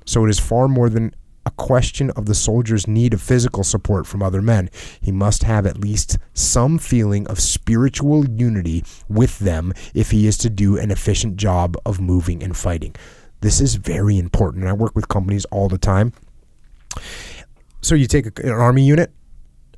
So 0.07 0.25
it 0.25 0.31
is 0.31 0.41
far 0.41 0.67
more 0.67 0.89
than 0.89 1.15
a 1.47 1.51
question 1.53 2.11
of 2.11 2.27
the 2.27 2.35
soldier's 2.35 2.87
need 2.87 3.15
of 3.15 3.23
physical 3.23 3.65
support 3.65 4.07
from 4.07 4.23
other 4.23 4.43
men. 4.43 4.71
He 5.01 5.11
must 5.11 5.43
have 5.45 5.67
at 5.67 5.79
least 5.79 6.19
some 6.35 6.79
feeling 6.79 7.27
of 7.29 7.41
spiritual 7.41 8.29
unity 8.29 8.85
with 9.09 9.39
them 9.39 9.73
if 9.95 10.11
he 10.11 10.27
is 10.27 10.37
to 10.39 10.51
do 10.51 10.77
an 10.77 10.91
efficient 10.91 11.37
job 11.37 11.77
of 11.87 12.01
moving 12.01 12.43
and 12.43 12.57
fighting. 12.57 12.95
This 13.41 13.61
is 13.61 13.77
very 13.77 14.19
important. 14.19 14.67
I 14.67 14.73
work 14.75 14.95
with 14.95 15.09
companies 15.09 15.47
all 15.47 15.69
the 15.69 15.79
time. 15.79 16.13
So 17.81 17.95
you 17.95 18.07
take 18.07 18.39
an 18.39 18.51
army 18.51 18.85
unit 18.85 19.11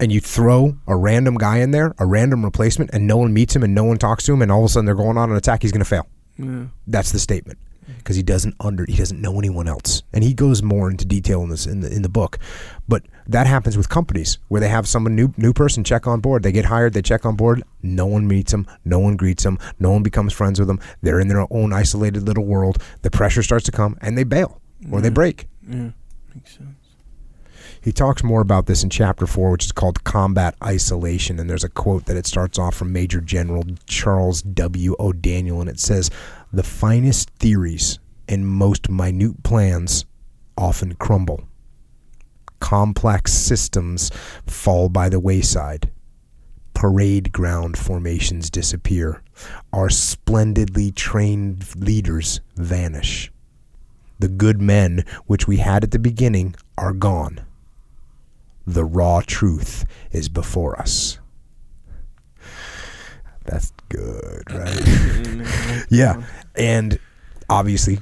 and 0.01 0.11
you 0.11 0.21
throw 0.21 0.77
a 0.89 0.97
random 0.97 1.37
guy 1.37 1.59
in 1.59 1.71
there, 1.71 1.95
a 1.99 2.07
random 2.07 2.45
replacement, 2.45 2.91
and 2.93 3.07
no 3.07 3.17
one 3.17 3.33
meets 3.33 3.55
him 3.55 3.63
and 3.63 3.73
no 3.73 3.85
one 3.85 3.99
talks 3.99 4.25
to 4.25 4.33
him, 4.33 4.43
and 4.43 4.51
all 4.51 4.61
of 4.61 4.65
a 4.65 4.69
sudden 4.69 4.87
they're 4.87 4.97
going 4.97 5.17
on 5.17 5.31
an 5.31 5.37
attack, 5.37 5.63
he's 5.63 5.71
going 5.71 5.85
to 5.85 5.85
fail. 5.85 6.09
Yeah. 6.39 6.65
That's 6.89 7.13
the 7.13 7.21
statement 7.21 7.59
because 8.03 8.17
he 8.17 8.23
doesn't 8.23 8.55
under 8.61 8.85
he 8.89 8.97
doesn't 8.97 9.21
know 9.21 9.39
anyone 9.39 9.69
else, 9.69 10.03
and 10.13 10.25
he 10.25 10.35
goes 10.35 10.63
more 10.63 10.91
into 10.91 11.05
detail 11.05 11.43
in 11.43 11.51
this 11.51 11.67
in 11.67 11.81
the 11.81 11.93
in 11.93 12.03
the 12.03 12.09
book. 12.09 12.39
But 12.89 13.05
that 13.27 13.47
happens 13.47 13.77
with 13.77 13.89
companies 13.89 14.39
where 14.49 14.61
they 14.61 14.69
have 14.69 14.89
someone 14.89 15.15
new 15.15 15.33
new 15.37 15.53
person 15.53 15.85
check 15.85 16.07
on 16.07 16.21
board. 16.21 16.43
They 16.43 16.53
get 16.53 16.67
hired, 16.67 16.93
they 16.93 17.03
check 17.03 17.25
on 17.25 17.37
board. 17.37 17.63
No 17.83 18.07
one 18.07 18.27
meets 18.27 18.53
them, 18.53 18.67
no 18.85 18.99
one 18.99 19.17
greets 19.17 19.45
them, 19.45 19.59
no 19.79 19.91
one 19.91 20.03
becomes 20.03 20.33
friends 20.33 20.59
with 20.59 20.69
them. 20.69 20.81
They're 21.03 21.21
in 21.21 21.29
their 21.29 21.47
own 21.51 21.73
isolated 21.73 22.23
little 22.23 22.45
world. 22.45 22.83
The 23.03 23.11
pressure 23.11 23.43
starts 23.43 23.65
to 23.67 23.73
come, 23.73 23.97
and 24.01 24.17
they 24.17 24.25
bail 24.25 24.61
or 24.91 25.01
they 25.01 25.11
break. 25.11 25.47
Yeah. 25.69 25.91
Makes 26.35 26.57
sense. 26.57 26.77
He 27.83 27.91
talks 27.91 28.23
more 28.23 28.41
about 28.41 28.67
this 28.67 28.85
in 28.85 28.91
chapter 28.91 29.27
four, 29.27 29.51
which 29.51 29.65
is 29.65 29.73
called 29.73 30.05
Combat 30.05 30.55
Isolation. 30.63 31.41
And 31.41 31.51
there's 31.51 31.65
a 31.65 31.69
quote 31.69 32.07
that 32.07 32.17
it 32.17 32.27
starts 32.27 32.57
off 32.57 32.77
from 32.77 32.93
Major 32.93 33.21
General 33.21 33.65
Charles 33.87 34.41
W. 34.43 34.95
O'Daniel, 35.01 35.61
and 35.61 35.69
it 35.69 35.81
says, 35.81 36.09
The 36.53 36.63
finest 36.63 37.31
theories 37.31 37.99
and 38.29 38.47
most 38.47 38.89
minute 38.91 39.43
plans 39.43 40.05
often 40.57 40.95
crumble. 40.95 41.45
Complex 42.61 43.33
systems 43.33 44.11
fall 44.47 44.89
by 44.89 45.09
the 45.09 45.21
wayside. 45.21 45.91
Parade 46.75 47.33
ground 47.33 47.77
formations 47.77 48.51
disappear. 48.51 49.23
Our 49.73 49.91
splendidly 49.91 50.91
trained 50.93 51.75
leaders 51.77 52.41
vanish. 52.57 53.33
The 54.19 54.29
good 54.29 54.61
men 54.61 55.05
which 55.27 55.49
we 55.49 55.57
had 55.57 55.85
at 55.85 55.91
the 55.91 55.99
beginning 55.99 56.55
are 56.79 56.93
gone 56.93 57.41
the 58.67 58.85
raw 58.85 59.23
truth 59.27 59.85
is 60.11 60.29
before 60.29 60.79
us. 60.81 61.19
That's 63.45 63.73
good, 63.89 64.45
right? 64.53 65.85
yeah. 65.91 66.23
And 66.57 66.99
obviously, 67.49 68.01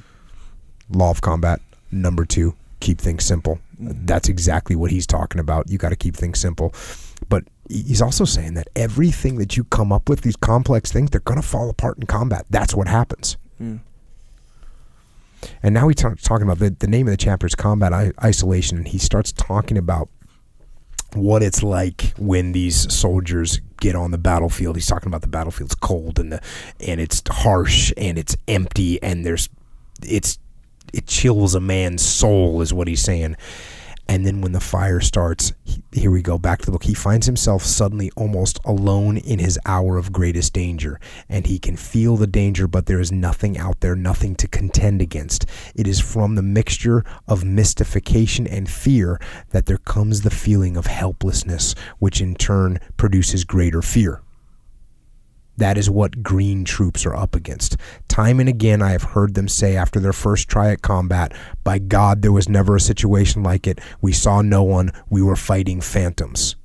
law 0.89 1.11
of 1.11 1.21
combat, 1.21 1.61
number 1.91 2.25
two, 2.25 2.55
keep 2.79 2.99
things 2.99 3.25
simple. 3.25 3.59
That's 3.79 4.29
exactly 4.29 4.75
what 4.75 4.91
he's 4.91 5.07
talking 5.07 5.39
about. 5.39 5.69
You 5.69 5.77
got 5.77 5.89
to 5.89 5.95
keep 5.95 6.15
things 6.15 6.39
simple. 6.39 6.73
But 7.29 7.45
he's 7.69 8.01
also 8.01 8.25
saying 8.25 8.55
that 8.55 8.67
everything 8.75 9.37
that 9.37 9.55
you 9.55 9.63
come 9.65 9.91
up 9.91 10.09
with, 10.09 10.21
these 10.21 10.35
complex 10.35 10.91
things, 10.91 11.09
they're 11.09 11.21
going 11.21 11.41
to 11.41 11.47
fall 11.47 11.69
apart 11.69 11.97
in 11.97 12.05
combat. 12.05 12.45
That's 12.49 12.75
what 12.75 12.87
happens. 12.87 13.37
Mm. 13.61 13.79
And 15.63 15.73
now 15.73 15.87
he's 15.87 15.95
ta- 15.95 16.15
talking 16.21 16.43
about 16.43 16.59
the, 16.59 16.71
the 16.71 16.87
name 16.87 17.07
of 17.07 17.11
the 17.11 17.17
chapter 17.17 17.47
is 17.47 17.55
Combat 17.55 17.93
I- 17.93 18.11
Isolation. 18.23 18.77
And 18.77 18.87
he 18.87 18.97
starts 18.97 19.31
talking 19.31 19.77
about 19.77 20.09
what 21.13 21.43
it's 21.43 21.63
like 21.63 22.13
when 22.17 22.51
these 22.51 22.93
soldiers 22.93 23.59
get 23.81 23.95
on 23.95 24.11
the 24.11 24.17
battlefield. 24.17 24.77
He's 24.77 24.87
talking 24.87 25.07
about 25.07 25.21
the 25.21 25.27
battlefield's 25.27 25.75
cold 25.75 26.17
and 26.19 26.31
the 26.31 26.41
and 26.79 27.01
it's 27.01 27.21
harsh 27.27 27.91
and 27.97 28.17
it's 28.17 28.37
empty 28.47 29.01
and 29.03 29.25
there's 29.25 29.49
it's 30.01 30.39
it 30.93 31.07
chills 31.07 31.55
a 31.55 31.59
man's 31.59 32.01
soul 32.01 32.61
is 32.61 32.73
what 32.73 32.87
he's 32.87 33.01
saying. 33.01 33.35
And 34.11 34.25
then 34.25 34.41
when 34.41 34.51
the 34.51 34.59
fire 34.59 34.99
starts, 34.99 35.53
he, 35.63 35.81
here 35.93 36.11
we 36.11 36.21
go 36.21 36.37
back 36.37 36.59
to 36.59 36.65
the 36.65 36.73
book. 36.73 36.83
He 36.83 36.93
finds 36.93 37.27
himself 37.27 37.63
suddenly 37.63 38.11
almost 38.17 38.59
alone 38.65 39.15
in 39.15 39.39
his 39.39 39.57
hour 39.65 39.97
of 39.97 40.11
greatest 40.11 40.51
danger, 40.51 40.99
and 41.29 41.47
he 41.47 41.57
can 41.57 41.77
feel 41.77 42.17
the 42.17 42.27
danger, 42.27 42.67
but 42.67 42.87
there 42.87 42.99
is 42.99 43.09
nothing 43.09 43.57
out 43.57 43.79
there, 43.79 43.95
nothing 43.95 44.35
to 44.35 44.49
contend 44.49 45.01
against. 45.01 45.45
It 45.75 45.87
is 45.87 46.01
from 46.01 46.35
the 46.35 46.41
mixture 46.41 47.05
of 47.25 47.45
mystification 47.45 48.47
and 48.47 48.69
fear 48.69 49.17
that 49.51 49.65
there 49.65 49.77
comes 49.77 50.23
the 50.23 50.29
feeling 50.29 50.75
of 50.75 50.87
helplessness, 50.87 51.73
which 51.99 52.19
in 52.19 52.35
turn 52.35 52.79
produces 52.97 53.45
greater 53.45 53.81
fear. 53.81 54.21
That 55.61 55.77
is 55.77 55.91
what 55.91 56.23
green 56.23 56.65
troops 56.65 57.05
are 57.05 57.15
up 57.15 57.35
against. 57.35 57.77
Time 58.07 58.39
and 58.39 58.49
again, 58.49 58.81
I 58.81 58.93
have 58.93 59.03
heard 59.03 59.35
them 59.35 59.47
say 59.47 59.75
after 59.75 59.99
their 59.99 60.11
first 60.11 60.49
try 60.49 60.71
at 60.71 60.81
combat, 60.81 61.33
By 61.63 61.77
God, 61.77 62.23
there 62.23 62.31
was 62.31 62.49
never 62.49 62.75
a 62.75 62.79
situation 62.79 63.43
like 63.43 63.67
it. 63.67 63.77
We 64.01 64.11
saw 64.11 64.41
no 64.41 64.63
one. 64.63 64.91
We 65.11 65.21
were 65.21 65.35
fighting 65.35 65.79
phantoms. 65.79 66.55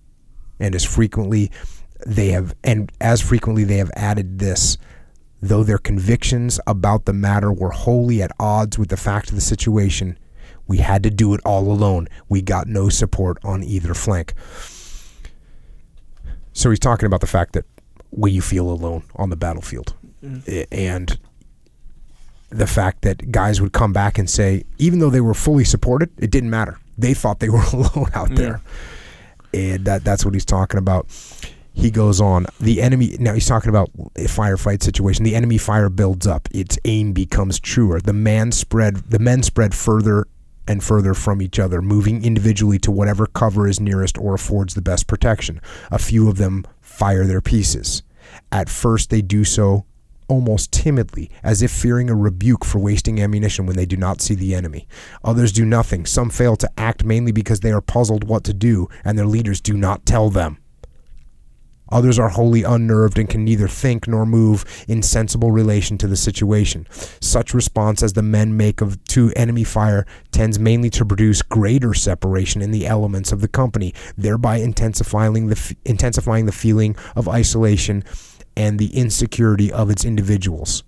And 0.59 0.75
as 0.75 0.83
frequently 0.83 1.51
they 2.07 2.29
have, 2.29 2.55
and 2.65 2.91
as 2.99 3.21
frequently 3.21 3.65
they 3.65 3.77
have 3.77 3.91
added 3.95 4.39
this 4.39 4.79
though 5.43 5.63
their 5.63 5.77
convictions 5.77 6.59
about 6.67 7.05
the 7.05 7.13
matter 7.13 7.53
were 7.53 7.73
wholly 7.73 8.23
at 8.23 8.33
odds 8.41 8.79
with 8.79 8.89
the 8.89 8.97
fact 8.97 9.29
of 9.29 9.35
the 9.35 9.43
situation, 9.43 10.19
we 10.67 10.79
had 10.79 11.03
to 11.03 11.11
do 11.11 11.35
it 11.35 11.43
all 11.45 11.71
alone. 11.71 12.09
We 12.31 12.41
got 12.41 12.67
no 12.67 12.89
support 12.89 13.37
on 13.45 13.63
either 13.63 13.93
flank. 13.93 14.33
So 16.55 16.71
he's 16.71 16.79
talking 16.79 17.05
about 17.07 17.21
the 17.21 17.27
fact 17.27 17.53
that 17.53 17.67
when 18.11 18.33
you 18.33 18.43
feel 18.43 18.71
alone 18.71 19.03
on 19.17 19.31
the 19.31 19.37
battlefield, 19.37 19.95
mm-hmm. 20.23 20.51
I- 20.51 20.67
and 20.71 21.19
the 22.51 22.67
fact 22.67 23.03
that 23.03 23.31
guys 23.33 23.61
would 23.61 23.73
come 23.73 23.93
back 23.93 24.19
and 24.19 24.31
say, 24.31 24.65
even 24.79 24.99
though 24.99 25.11
they 25.11 25.21
were 25.21 25.35
fully 25.35 25.65
supported, 25.65 26.11
it 26.19 26.31
didn't 26.31 26.51
matter. 26.51 26.79
They 26.97 27.15
thought 27.15 27.41
they 27.41 27.49
were 27.51 27.65
alone 27.73 28.11
out 28.15 28.31
mm. 28.31 28.37
there, 28.37 28.61
and 29.53 29.85
that 29.85 30.05
that's 30.05 30.25
what 30.25 30.35
he's 30.35 30.45
talking 30.45 30.79
about. 30.79 31.07
He 31.73 31.91
goes 31.91 32.23
on. 32.23 32.47
The 32.59 32.81
enemy 32.81 33.17
now 33.19 33.35
he's 33.35 33.47
talking 33.47 33.69
about 33.69 33.91
a 34.17 34.25
firefight 34.25 34.83
situation. 34.83 35.25
The 35.25 35.35
enemy 35.35 35.59
fire 35.59 35.91
builds 35.91 36.27
up. 36.27 36.49
Its 36.53 36.79
aim 36.87 37.13
becomes 37.13 37.61
truer. 37.61 38.01
The 38.01 38.15
man 38.15 38.53
spread. 38.53 38.97
The 39.11 39.19
men 39.19 39.43
spread 39.43 39.75
further 39.75 40.27
and 40.69 40.83
further 40.83 41.15
from 41.15 41.43
each 41.43 41.59
other, 41.59 41.81
moving 41.83 42.25
individually 42.25 42.79
to 42.81 42.91
whatever 42.91 43.27
cover 43.27 43.69
is 43.69 43.79
nearest 43.79 44.19
or 44.19 44.35
affords 44.35 44.75
the 44.75 44.83
best 44.83 45.07
protection. 45.07 45.61
A 45.91 45.99
few 45.99 46.29
of 46.29 46.39
them 46.39 46.67
fire 46.97 47.27
their 47.27 47.43
pieces. 47.43 48.03
At 48.51 48.71
first, 48.71 49.11
they 49.11 49.21
do 49.21 49.45
so 49.45 49.85
almost 50.29 50.73
timidly, 50.73 51.31
as 51.43 51.61
if 51.61 51.71
fearing 51.71 52.09
a 52.09 52.15
rebuke 52.15 52.65
for 52.65 52.79
wasting 52.79 53.21
ammunition 53.21 53.67
when 53.67 53.77
they 53.77 53.85
do 53.85 53.99
not 53.99 54.23
see 54.23 54.35
the 54.35 54.55
enemy. 54.55 54.89
Others 55.23 55.53
do 55.53 55.65
nothing. 55.67 56.07
Some 56.07 56.31
fail 56.31 56.57
to 56.57 56.71
act 56.79 57.05
mainly 57.05 57.33
because 57.33 57.61
they 57.61 57.71
are 57.71 57.83
puzzled 57.83 58.25
what 58.25 58.45
to 58.45 58.55
do, 58.55 58.89
and 59.05 59.19
their 59.19 59.27
leaders 59.27 59.61
do 59.61 59.77
not 59.77 60.07
tell 60.07 60.31
them. 60.31 60.59
Others 61.91 62.19
are 62.19 62.31
wholly 62.31 62.65
unnerved 62.65 63.19
and 63.19 63.29
can 63.29 63.45
neither 63.45 63.69
think 63.69 64.09
nor 64.09 64.27
move 64.27 64.65
in 64.89 65.03
sensible 65.03 65.53
relation 65.53 65.97
to 65.99 66.07
the 66.07 66.17
situation. 66.17 66.87
Such 67.21 67.55
response 67.55 68.03
as 68.03 68.15
the 68.15 68.23
men 68.23 68.57
make 68.57 68.81
of 68.81 69.03
to 69.05 69.33
enemy 69.37 69.65
fire 69.65 70.07
tends 70.33 70.59
mainly 70.59 70.91
to 70.91 71.05
produce 71.05 71.43
greater 71.43 71.95
separation 71.95 72.61
in 72.61 72.73
the 72.73 72.87
elements 72.87 73.33
of 73.33 73.41
the 73.41 73.49
company, 73.49 73.95
thereby 74.17 74.57
intensifying 74.57 75.47
the 75.47 75.77
intensifying 75.85 76.47
the 76.47 76.53
feeling 76.53 76.97
of 77.15 77.29
isolation 77.29 78.03
and 78.57 78.79
the 78.79 78.97
insecurity 78.97 79.71
of 79.71 79.91
its 79.91 80.05
individuals. 80.05 80.83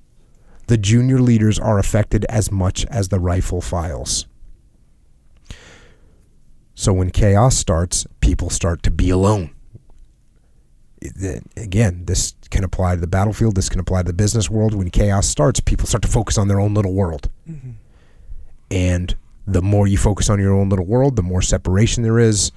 The 0.66 0.78
junior 0.78 1.20
leaders 1.20 1.58
are 1.58 1.78
affected 1.78 2.24
as 2.26 2.50
much 2.50 2.84
as 2.86 3.08
the 3.08 3.20
rifle 3.20 3.60
files. 3.60 4.26
So 6.74 6.92
when 6.92 7.10
chaos 7.10 7.56
starts, 7.56 8.06
people 8.20 8.50
start 8.50 8.82
to 8.84 8.90
be 8.90 9.10
alone 9.10 9.50
again, 11.56 12.04
this 12.04 12.34
can 12.50 12.64
apply 12.64 12.94
to 12.94 13.00
the 13.00 13.06
battlefield. 13.06 13.56
This 13.56 13.68
can 13.68 13.80
apply 13.80 14.02
to 14.02 14.06
the 14.06 14.12
business 14.12 14.50
world. 14.50 14.74
When 14.74 14.90
chaos 14.90 15.26
starts, 15.26 15.60
people 15.60 15.86
start 15.86 16.02
to 16.02 16.08
focus 16.08 16.38
on 16.38 16.48
their 16.48 16.60
own 16.60 16.74
little 16.74 16.94
world. 16.94 17.30
Mm-hmm. 17.48 17.70
And 18.70 19.16
the 19.46 19.62
more 19.62 19.86
you 19.86 19.96
focus 19.96 20.28
on 20.28 20.38
your 20.38 20.54
own 20.54 20.68
little 20.68 20.84
world, 20.84 21.16
the 21.16 21.22
more 21.22 21.42
separation 21.42 22.02
there 22.02 22.18
is, 22.18 22.52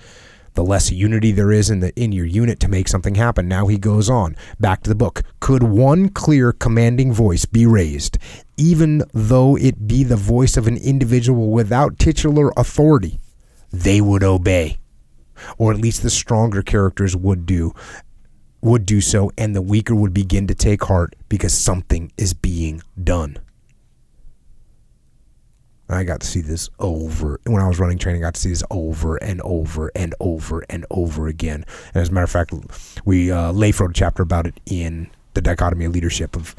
the 0.53 0.63
less 0.63 0.91
unity 0.91 1.31
there 1.31 1.51
is 1.51 1.69
in 1.69 1.79
the 1.79 1.97
in 1.97 2.11
your 2.11 2.25
unit 2.25 2.59
to 2.59 2.67
make 2.67 2.87
something 2.87 3.15
happen. 3.15 3.47
Now 3.47 3.67
he 3.67 3.77
goes 3.77 4.09
on 4.09 4.35
back 4.59 4.83
to 4.83 4.89
the 4.89 4.95
book. 4.95 5.21
Could 5.39 5.63
one 5.63 6.09
clear 6.09 6.51
commanding 6.51 7.13
voice 7.13 7.45
be 7.45 7.65
raised, 7.65 8.17
even 8.57 9.03
though 9.13 9.55
it 9.55 9.87
be 9.87 10.03
the 10.03 10.17
voice 10.17 10.57
of 10.57 10.67
an 10.67 10.77
individual 10.77 11.51
without 11.51 11.97
titular 11.97 12.51
authority? 12.57 13.19
They 13.71 14.01
would 14.01 14.23
obey, 14.23 14.79
or 15.57 15.71
at 15.71 15.79
least 15.79 16.03
the 16.03 16.09
stronger 16.09 16.61
characters 16.61 17.15
would 17.15 17.45
do 17.45 17.73
would 18.62 18.86
do 18.86 19.01
so, 19.01 19.32
and 19.38 19.55
the 19.55 19.62
weaker 19.62 19.95
would 19.95 20.14
begin 20.14 20.47
to 20.47 20.55
take 20.55 20.84
heart 20.84 21.16
because 21.30 21.53
something 21.53 22.12
is 22.18 22.34
being 22.34 22.82
done. 23.01 23.38
I 25.89 26.03
got 26.05 26.22
to 26.22 26.28
see 26.28 26.39
this 26.39 26.70
over 26.80 27.39
when 27.45 27.62
I 27.62 27.68
was 27.68 27.78
running 27.80 27.97
training. 27.97 28.24
I 28.24 28.28
got 28.28 28.36
to 28.36 28.39
see 28.39 28.49
this 28.49 28.64
over 28.72 29.18
and 29.18 29.41
over 29.41 29.91
and 29.93 30.16
over 30.22 30.64
and 30.70 30.86
over 30.89 31.28
again. 31.28 31.66
And 31.93 32.01
as 32.01 32.09
a 32.09 32.14
matter 32.14 32.24
of 32.24 32.30
fact, 32.32 32.53
we 33.03 33.30
uh, 33.30 33.51
Leif 33.51 33.82
wrote 33.82 33.89
a 33.89 33.93
chapter 33.93 34.24
about 34.24 34.47
it 34.47 34.57
in 34.66 35.09
the 35.34 35.41
dichotomy 35.41 35.86
of 35.86 35.91
leadership 35.93 36.36
of 36.38 36.55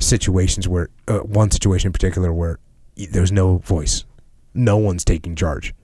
situations 0.00 0.68
where 0.68 0.90
uh, 1.08 1.20
one 1.20 1.50
situation 1.50 1.88
in 1.88 1.92
particular 1.92 2.30
where 2.32 2.58
there's 2.96 3.32
no 3.32 3.58
voice, 3.58 4.04
no 4.52 4.76
one's 4.76 5.04
taking 5.04 5.34
charge. 5.34 5.74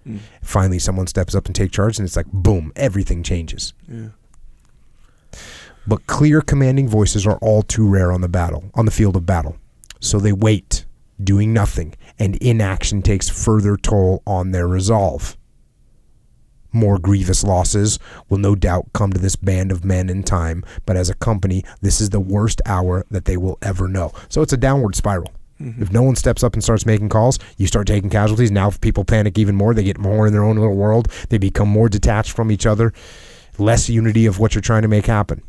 Finally, 0.42 0.78
someone 0.78 1.06
steps 1.06 1.34
up 1.34 1.46
and 1.46 1.54
take 1.54 1.72
charge, 1.72 1.98
and 1.98 2.06
it's 2.06 2.16
like 2.16 2.26
boom, 2.32 2.70
everything 2.76 3.22
changes 3.22 3.72
Yeah. 3.88 4.08
But 5.86 6.06
clear 6.06 6.40
commanding 6.40 6.88
voices 6.88 7.26
are 7.26 7.38
all 7.38 7.62
too 7.62 7.88
rare 7.88 8.12
on 8.12 8.20
the 8.20 8.28
battle 8.28 8.70
on 8.74 8.84
the 8.84 8.90
field 8.90 9.16
of 9.16 9.26
battle. 9.26 9.56
So 10.00 10.18
they 10.18 10.32
wait 10.32 10.84
doing 11.22 11.52
nothing 11.52 11.94
and 12.18 12.36
inaction 12.36 13.02
takes 13.02 13.28
further 13.28 13.76
toll 13.76 14.22
on 14.26 14.52
their 14.52 14.66
resolve. 14.66 15.36
More 16.72 16.98
grievous 16.98 17.42
losses 17.42 17.98
will 18.28 18.38
no 18.38 18.54
doubt 18.54 18.92
come 18.92 19.12
to 19.12 19.18
this 19.18 19.36
band 19.36 19.72
of 19.72 19.84
men 19.84 20.08
in 20.08 20.22
time 20.22 20.64
but 20.86 20.96
as 20.96 21.10
a 21.10 21.14
company 21.14 21.64
this 21.80 22.00
is 22.00 22.10
the 22.10 22.20
worst 22.20 22.62
hour 22.64 23.04
that 23.10 23.24
they 23.24 23.36
will 23.36 23.58
ever 23.60 23.88
know. 23.88 24.12
So 24.28 24.42
it's 24.42 24.52
a 24.52 24.58
downward 24.58 24.94
spiral. 24.94 25.32
Mm-hmm. 25.60 25.82
If 25.82 25.92
no 25.92 26.02
one 26.02 26.16
steps 26.16 26.42
up 26.42 26.54
and 26.54 26.62
starts 26.64 26.86
making 26.86 27.10
calls, 27.10 27.38
you 27.58 27.66
start 27.66 27.86
taking 27.86 28.08
casualties. 28.08 28.50
Now, 28.50 28.68
if 28.68 28.80
people 28.80 29.04
panic 29.04 29.38
even 29.38 29.54
more, 29.54 29.74
they 29.74 29.82
get 29.82 29.98
more 29.98 30.26
in 30.26 30.32
their 30.32 30.42
own 30.42 30.56
little 30.56 30.74
world. 30.74 31.08
They 31.28 31.36
become 31.36 31.68
more 31.68 31.90
detached 31.90 32.32
from 32.32 32.50
each 32.50 32.64
other, 32.64 32.94
less 33.58 33.90
unity 33.90 34.24
of 34.24 34.38
what 34.38 34.54
you're 34.54 34.62
trying 34.62 34.80
to 34.82 34.88
make 34.88 35.04
happen 35.04 35.42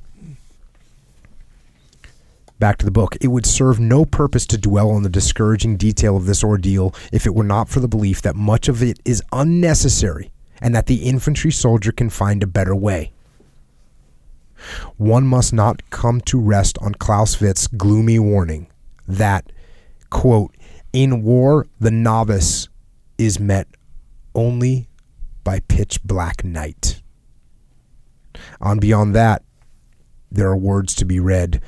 back 2.61 2.77
to 2.77 2.85
the 2.85 2.91
book. 2.91 3.17
It 3.19 3.27
would 3.27 3.45
serve 3.45 3.79
no 3.79 4.05
purpose 4.05 4.45
to 4.47 4.57
dwell 4.57 4.91
on 4.91 5.03
the 5.03 5.09
discouraging 5.09 5.75
detail 5.75 6.15
of 6.15 6.27
this 6.27 6.43
ordeal 6.43 6.95
if 7.11 7.25
it 7.25 7.35
were 7.35 7.43
not 7.43 7.67
for 7.67 7.81
the 7.81 7.89
belief 7.89 8.21
that 8.21 8.37
much 8.37 8.69
of 8.69 8.81
it 8.81 8.99
is 9.03 9.21
unnecessary 9.33 10.31
and 10.61 10.73
that 10.73 10.85
the 10.85 11.03
infantry 11.03 11.51
soldier 11.51 11.91
can 11.91 12.09
find 12.09 12.41
a 12.41 12.47
better 12.47 12.75
way. 12.75 13.11
One 14.97 15.25
must 15.25 15.51
not 15.51 15.89
come 15.89 16.21
to 16.21 16.39
rest 16.39 16.77
on 16.79 16.93
Clausewitz's 16.93 17.67
gloomy 17.67 18.19
warning 18.19 18.67
that, 19.07 19.51
quote, 20.11 20.55
in 20.93 21.23
war 21.23 21.65
the 21.79 21.91
novice 21.91 22.69
is 23.17 23.39
met 23.39 23.67
only 24.35 24.87
by 25.43 25.61
pitch 25.61 26.03
black 26.03 26.43
night. 26.43 27.01
On 28.61 28.77
beyond 28.77 29.15
that, 29.15 29.41
there 30.31 30.47
are 30.47 30.57
words 30.57 30.93
to 30.95 31.05
be 31.05 31.19
read. 31.19 31.59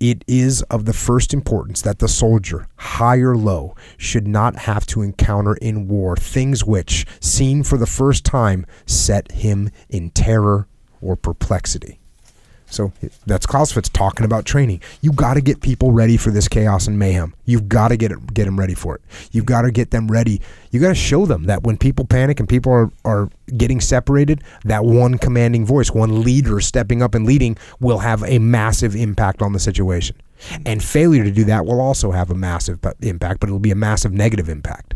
It 0.00 0.24
is 0.26 0.62
of 0.70 0.86
the 0.86 0.94
first 0.94 1.34
importance 1.34 1.82
that 1.82 1.98
the 1.98 2.08
soldier, 2.08 2.68
high 2.76 3.18
or 3.18 3.36
low, 3.36 3.74
should 3.98 4.26
not 4.26 4.60
have 4.60 4.86
to 4.86 5.02
encounter 5.02 5.56
in 5.56 5.88
war 5.88 6.16
things 6.16 6.64
which, 6.64 7.06
seen 7.20 7.62
for 7.62 7.76
the 7.76 7.84
first 7.84 8.24
time, 8.24 8.64
set 8.86 9.30
him 9.30 9.68
in 9.90 10.08
terror 10.08 10.68
or 11.02 11.16
perplexity. 11.16 11.99
So 12.70 12.92
that's 13.26 13.46
Clausewitz 13.46 13.88
talking 13.88 14.24
about 14.24 14.44
training. 14.44 14.80
You 15.00 15.12
got 15.12 15.34
to 15.34 15.40
get 15.40 15.60
people 15.60 15.92
ready 15.92 16.16
for 16.16 16.30
this 16.30 16.48
chaos 16.48 16.86
and 16.86 16.98
mayhem. 16.98 17.34
You've 17.44 17.68
got 17.68 17.88
to 17.88 17.96
get 17.96 18.12
it, 18.12 18.32
get 18.32 18.44
them 18.44 18.58
ready 18.58 18.74
for 18.74 18.94
it. 18.96 19.02
You've 19.32 19.46
got 19.46 19.62
to 19.62 19.70
get 19.70 19.90
them 19.90 20.08
ready. 20.08 20.40
You 20.70 20.80
got 20.80 20.88
to 20.88 20.94
show 20.94 21.26
them 21.26 21.44
that 21.44 21.64
when 21.64 21.76
people 21.76 22.04
panic 22.04 22.38
and 22.38 22.48
people 22.48 22.72
are, 22.72 22.90
are 23.04 23.28
getting 23.56 23.80
separated, 23.80 24.42
that 24.64 24.84
one 24.84 25.18
commanding 25.18 25.66
voice, 25.66 25.90
one 25.90 26.22
leader 26.22 26.60
stepping 26.60 27.02
up 27.02 27.14
and 27.14 27.26
leading 27.26 27.56
will 27.80 27.98
have 27.98 28.22
a 28.24 28.38
massive 28.38 28.94
impact 28.94 29.42
on 29.42 29.52
the 29.52 29.58
situation. 29.58 30.16
And 30.64 30.82
failure 30.82 31.24
to 31.24 31.30
do 31.30 31.44
that 31.44 31.66
will 31.66 31.80
also 31.80 32.12
have 32.12 32.30
a 32.30 32.34
massive 32.34 32.78
impact, 33.02 33.40
but 33.40 33.48
it'll 33.48 33.58
be 33.58 33.72
a 33.72 33.76
massive 33.76 34.12
negative 34.12 34.48
impact. 34.48 34.94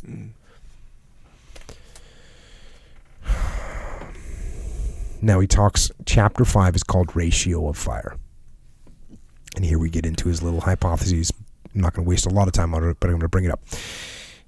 Now 5.25 5.41
he 5.41 5.47
talks, 5.47 5.91
chapter 6.05 6.45
five 6.45 6.77
is 6.77 6.83
called 6.83 7.17
Ratio 7.17 7.67
of 7.69 7.79
Fire. 7.79 8.19
And 9.57 9.65
here 9.65 9.79
we 9.79 9.89
get 9.89 10.05
into 10.05 10.29
his 10.29 10.43
little 10.43 10.61
hypotheses. 10.61 11.33
I'm 11.75 11.81
not 11.81 11.95
going 11.95 12.05
to 12.05 12.09
waste 12.09 12.27
a 12.27 12.31
lot 12.31 12.47
of 12.47 12.53
time 12.53 12.75
on 12.75 12.85
it, 12.85 12.99
but 13.01 13.09
I'm 13.09 13.15
going 13.15 13.21
to 13.23 13.29
bring 13.29 13.47
it 13.47 13.51
up. 13.51 13.61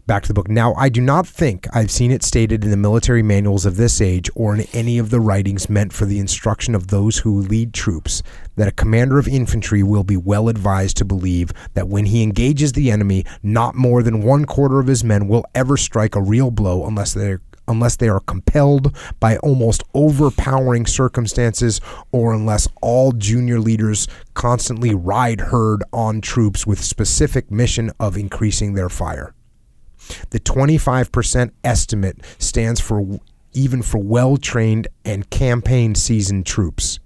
Back 0.07 0.23
to 0.25 0.29
the 0.29 0.35
book. 0.35 0.49
Now, 0.49 0.75
I 0.75 0.91
do 0.91 1.01
not 1.01 1.27
think 1.27 1.67
I've 1.75 1.91
seen 1.91 2.13
it 2.13 2.23
stated 2.23 2.63
in 2.63 2.71
the 2.71 2.77
military 2.77 3.23
manuals 3.23 3.65
of 3.65 3.77
this 3.77 4.03
age 4.03 4.29
or 4.35 4.55
in 4.55 4.67
any 4.75 4.99
of 4.99 5.09
the 5.09 5.19
writings 5.19 5.71
meant 5.71 5.95
for 5.95 6.05
the 6.05 6.19
instruction 6.19 6.75
of 6.75 6.89
those 6.89 7.19
who 7.19 7.41
lead 7.41 7.73
troops 7.73 8.23
that 8.57 8.69
a 8.69 8.73
commander 8.73 9.19
of 9.19 9.27
infantry 9.27 9.83
will 9.83 10.05
be 10.05 10.17
well 10.17 10.49
advised 10.49 10.99
to 10.99 11.05
believe 11.07 11.53
that 11.73 11.89
when 11.89 12.05
he 12.05 12.23
engages 12.23 12.73
the 12.73 12.91
enemy, 12.91 13.25
not 13.43 13.75
more 13.75 14.03
than 14.03 14.23
one 14.23 14.45
quarter 14.45 14.79
of 14.79 14.87
his 14.87 15.03
men 15.03 15.27
will 15.27 15.45
ever 15.55 15.79
strike 15.79 16.15
a 16.15 16.23
real 16.23 16.51
blow 16.51 16.87
unless 16.87 17.15
they're 17.15 17.41
unless 17.69 17.97
they 17.97 18.09
are 18.09 18.21
compelled 18.21 18.97
by 19.21 19.37
almost 19.39 19.83
overpowering 19.95 20.87
circumstances 20.87 21.81
or 22.13 22.33
unless 22.33 22.69
all 22.81 23.13
junior 23.13 23.59
leaders 23.59 24.09
constantly 24.35 24.95
ride 24.95 25.41
herd 25.41 25.83
on 25.93 26.21
troops 26.21 26.67
with 26.67 26.83
specific 26.83 27.51
mission 27.51 27.91
of 27.99 28.17
increasing 28.17 28.75
their 28.75 28.89
fire. 28.89 29.35
The 30.31 30.41
25% 30.41 31.51
estimate 31.65 32.21
stands 32.39 32.81
for 32.81 33.21
even 33.53 33.83
for 33.83 33.99
well 33.99 34.37
trained 34.37 34.87
and 35.05 35.29
campaign 35.31 35.95
seasoned 35.95 36.47
troops. 36.47 37.01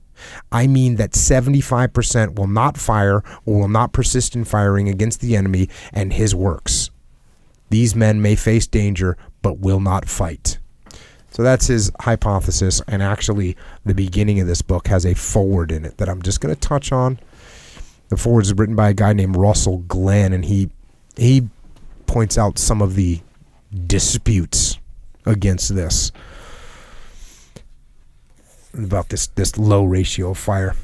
I 0.53 0.67
mean 0.67 0.97
that 0.97 1.13
75% 1.13 2.39
will 2.39 2.47
not 2.47 2.77
fire 2.77 3.23
or 3.47 3.61
will 3.61 3.69
not 3.69 3.93
persist 3.93 4.37
in 4.37 4.45
firing 4.45 4.89
against 4.89 5.21
the 5.21 5.37
enemy 5.37 5.69
and 5.93 6.13
his 6.13 6.35
works. 6.35 6.90
These 7.71 7.95
men 7.95 8.21
may 8.21 8.35
face 8.37 8.67
danger, 8.67 9.17
but 9.43 9.59
will 9.61 9.81
not 9.81 10.09
fight. 10.09 10.59
So 11.31 11.45
that's 11.45 11.69
his 11.69 11.93
hypothesis, 12.01 12.83
and 12.89 13.03
actually, 13.03 13.57
the 13.87 13.95
beginning 13.95 14.41
of 14.41 14.49
this 14.49 14.63
book 14.63 14.89
has 14.89 15.07
a 15.07 15.15
forward 15.15 15.71
in 15.71 15.85
it 15.85 15.97
that 15.99 16.09
I'm 16.09 16.23
just 16.23 16.41
going 16.41 16.55
to 16.55 16.61
touch 16.61 16.91
on. 16.91 17.21
The 18.09 18.17
forward 18.17 18.43
is 18.43 18.53
written 18.53 18.75
by 18.75 18.91
a 18.91 18.95
guy 18.95 19.13
named 19.13 19.37
Russell 19.37 19.79
Glenn, 19.79 20.33
and 20.33 20.45
he 20.45 20.71
he 21.17 21.49
points 22.07 22.37
out 22.37 22.59
some 22.59 22.83
of 22.83 22.97
the 22.97 23.21
disputes 23.87 24.79
against 25.25 25.75
this 25.77 26.11
about 28.75 29.11
this 29.11 29.29
this 29.29 29.57
low 29.57 29.85
ratio 29.85 30.31
of 30.31 30.39
fire. 30.39 30.75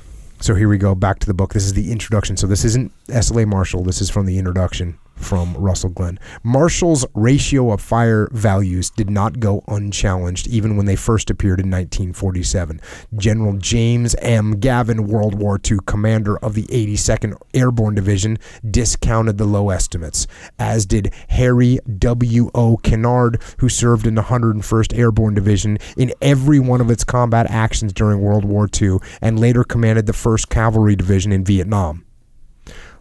So 0.41 0.55
here 0.55 0.69
we 0.69 0.79
go 0.79 0.95
back 0.95 1.19
to 1.19 1.27
the 1.27 1.35
book. 1.35 1.55
This 1.55 1.65
is 1.65 1.73
the 1.73 1.91
introduction. 1.91 2.37
So 2.37 2.47
this 2.47 2.65
isn't 2.65 2.93
SLA 3.09 3.47
Marshall. 3.47 3.83
This 3.83 4.01
is 4.01 4.11
from 4.11 4.27
the 4.27 4.39
introduction 4.39 4.97
from 5.17 5.55
Russell 5.57 5.91
Glenn. 5.91 6.19
Marshall's 6.43 7.05
ratio 7.15 7.73
of 7.73 7.81
fire 7.81 8.29
values 8.33 8.91
did 8.91 9.11
not 9.11 9.41
go 9.41 9.65
unchallenged 9.69 10.47
even 10.47 10.77
when 10.77 10.87
they 10.87 10.97
first 10.97 11.31
appeared 11.31 11.59
in 11.61 11.67
1947. 11.67 12.81
General 13.17 13.55
James 13.55 14.15
M. 14.17 14.61
Gavin, 14.61 15.07
World 15.07 15.35
War 15.35 15.59
II 15.69 15.79
commander 15.87 16.39
of 16.39 16.55
the 16.55 16.65
82nd 16.65 17.37
Airborne 17.55 17.95
Division, 17.95 18.39
discounted 18.71 19.39
the 19.39 19.45
low 19.45 19.71
estimates, 19.71 20.27
as 20.59 20.87
did 20.87 21.13
Harry 21.29 21.79
W. 21.99 22.51
O. 22.55 22.77
Kinnard, 22.79 23.43
who 23.59 23.69
served 23.69 24.07
in 24.07 24.15
the 24.15 24.23
101st 24.23 24.97
Airborne 24.97 25.35
Division 25.35 25.79
in 25.97 26.13
every 26.23 26.61
one 26.61 26.81
of 26.81 26.91
its 26.91 27.05
combat 27.05 27.51
actions 27.51 27.93
during 27.93 28.21
World 28.21 28.45
War 28.45 28.69
II 28.81 28.99
and 29.21 29.41
later 29.41 29.65
commanded 29.65 30.07
the 30.07 30.13
1st 30.13 30.49
Cavalry 30.49 30.97
Division 30.97 31.33
in 31.33 31.45
Vietnam. 31.45 32.06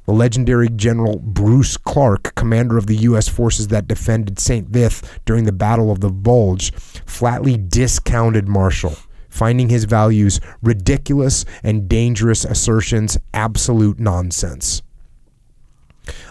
The 0.05 0.13
legendary 0.13 0.69
General 0.69 1.17
Bruce 1.17 1.77
Clarke, 1.77 2.35
commander 2.35 2.77
of 2.77 2.87
the 2.87 2.97
U.S. 2.97 3.27
forces 3.27 3.69
that 3.69 3.87
defended 3.87 4.39
St. 4.39 4.67
Vith 4.67 5.19
during 5.25 5.45
the 5.45 5.51
Battle 5.51 5.91
of 5.91 5.99
the 5.99 6.11
Bulge, 6.11 6.71
flatly 7.05 7.57
discounted 7.57 8.47
Marshall, 8.47 8.97
finding 9.29 9.69
his 9.69 9.85
values 9.85 10.39
ridiculous 10.61 11.43
and 11.63 11.89
dangerous 11.89 12.45
assertions 12.45 13.17
absolute 13.33 13.99
nonsense. 13.99 14.83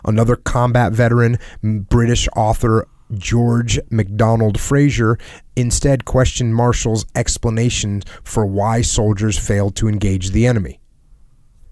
Another 0.04 0.36
combat 0.36 0.92
veteran, 0.92 1.38
British 1.62 2.28
author 2.36 2.86
George 3.12 3.78
MacDonald 3.90 4.58
Fraser, 4.58 5.18
instead 5.56 6.04
questioned 6.04 6.54
Marshall's 6.54 7.06
explanation 7.14 8.02
for 8.22 8.46
why 8.46 8.82
soldiers 8.82 9.38
failed 9.38 9.76
to 9.76 9.88
engage 9.88 10.30
the 10.30 10.46
enemy. 10.46 10.80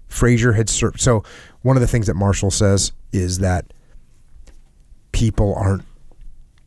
Fraser 0.07 0.53
had 0.53 0.69
served. 0.69 1.01
So 1.01 1.23
one 1.63 1.75
of 1.75 1.81
the 1.81 1.87
things 1.87 2.07
that 2.07 2.15
Marshall 2.15 2.51
says 2.51 2.91
is 3.11 3.39
that 3.39 3.73
people 5.11 5.55
aren't 5.55 5.83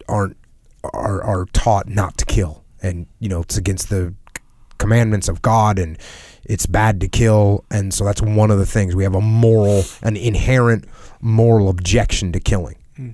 aren't 0.09 0.37
are 0.85 1.23
are 1.23 1.47
taught 1.53 1.89
not 1.89 2.19
to 2.19 2.25
kill, 2.25 2.65
and 2.83 3.07
you 3.21 3.29
know 3.29 3.43
it's 3.43 3.57
against 3.57 3.89
the 3.89 4.15
commandments 4.79 5.29
of 5.29 5.43
God, 5.43 5.79
and 5.79 5.99
it's 6.45 6.67
bad 6.67 7.01
to 7.01 7.09
kill, 7.09 7.65
and 7.71 7.95
so 7.95 8.05
that's 8.05 8.23
one 8.23 8.51
of 8.51 8.59
the 8.59 8.67
things 8.67 8.95
we 8.95 9.05
have 9.05 9.15
a 9.15 9.21
moral, 9.21 9.85
an 10.03 10.17
inherent 10.17 10.87
moral 11.21 11.69
objection 11.69 12.33
to 12.33 12.41
killing. 12.41 12.77
Hmm. 12.97 13.11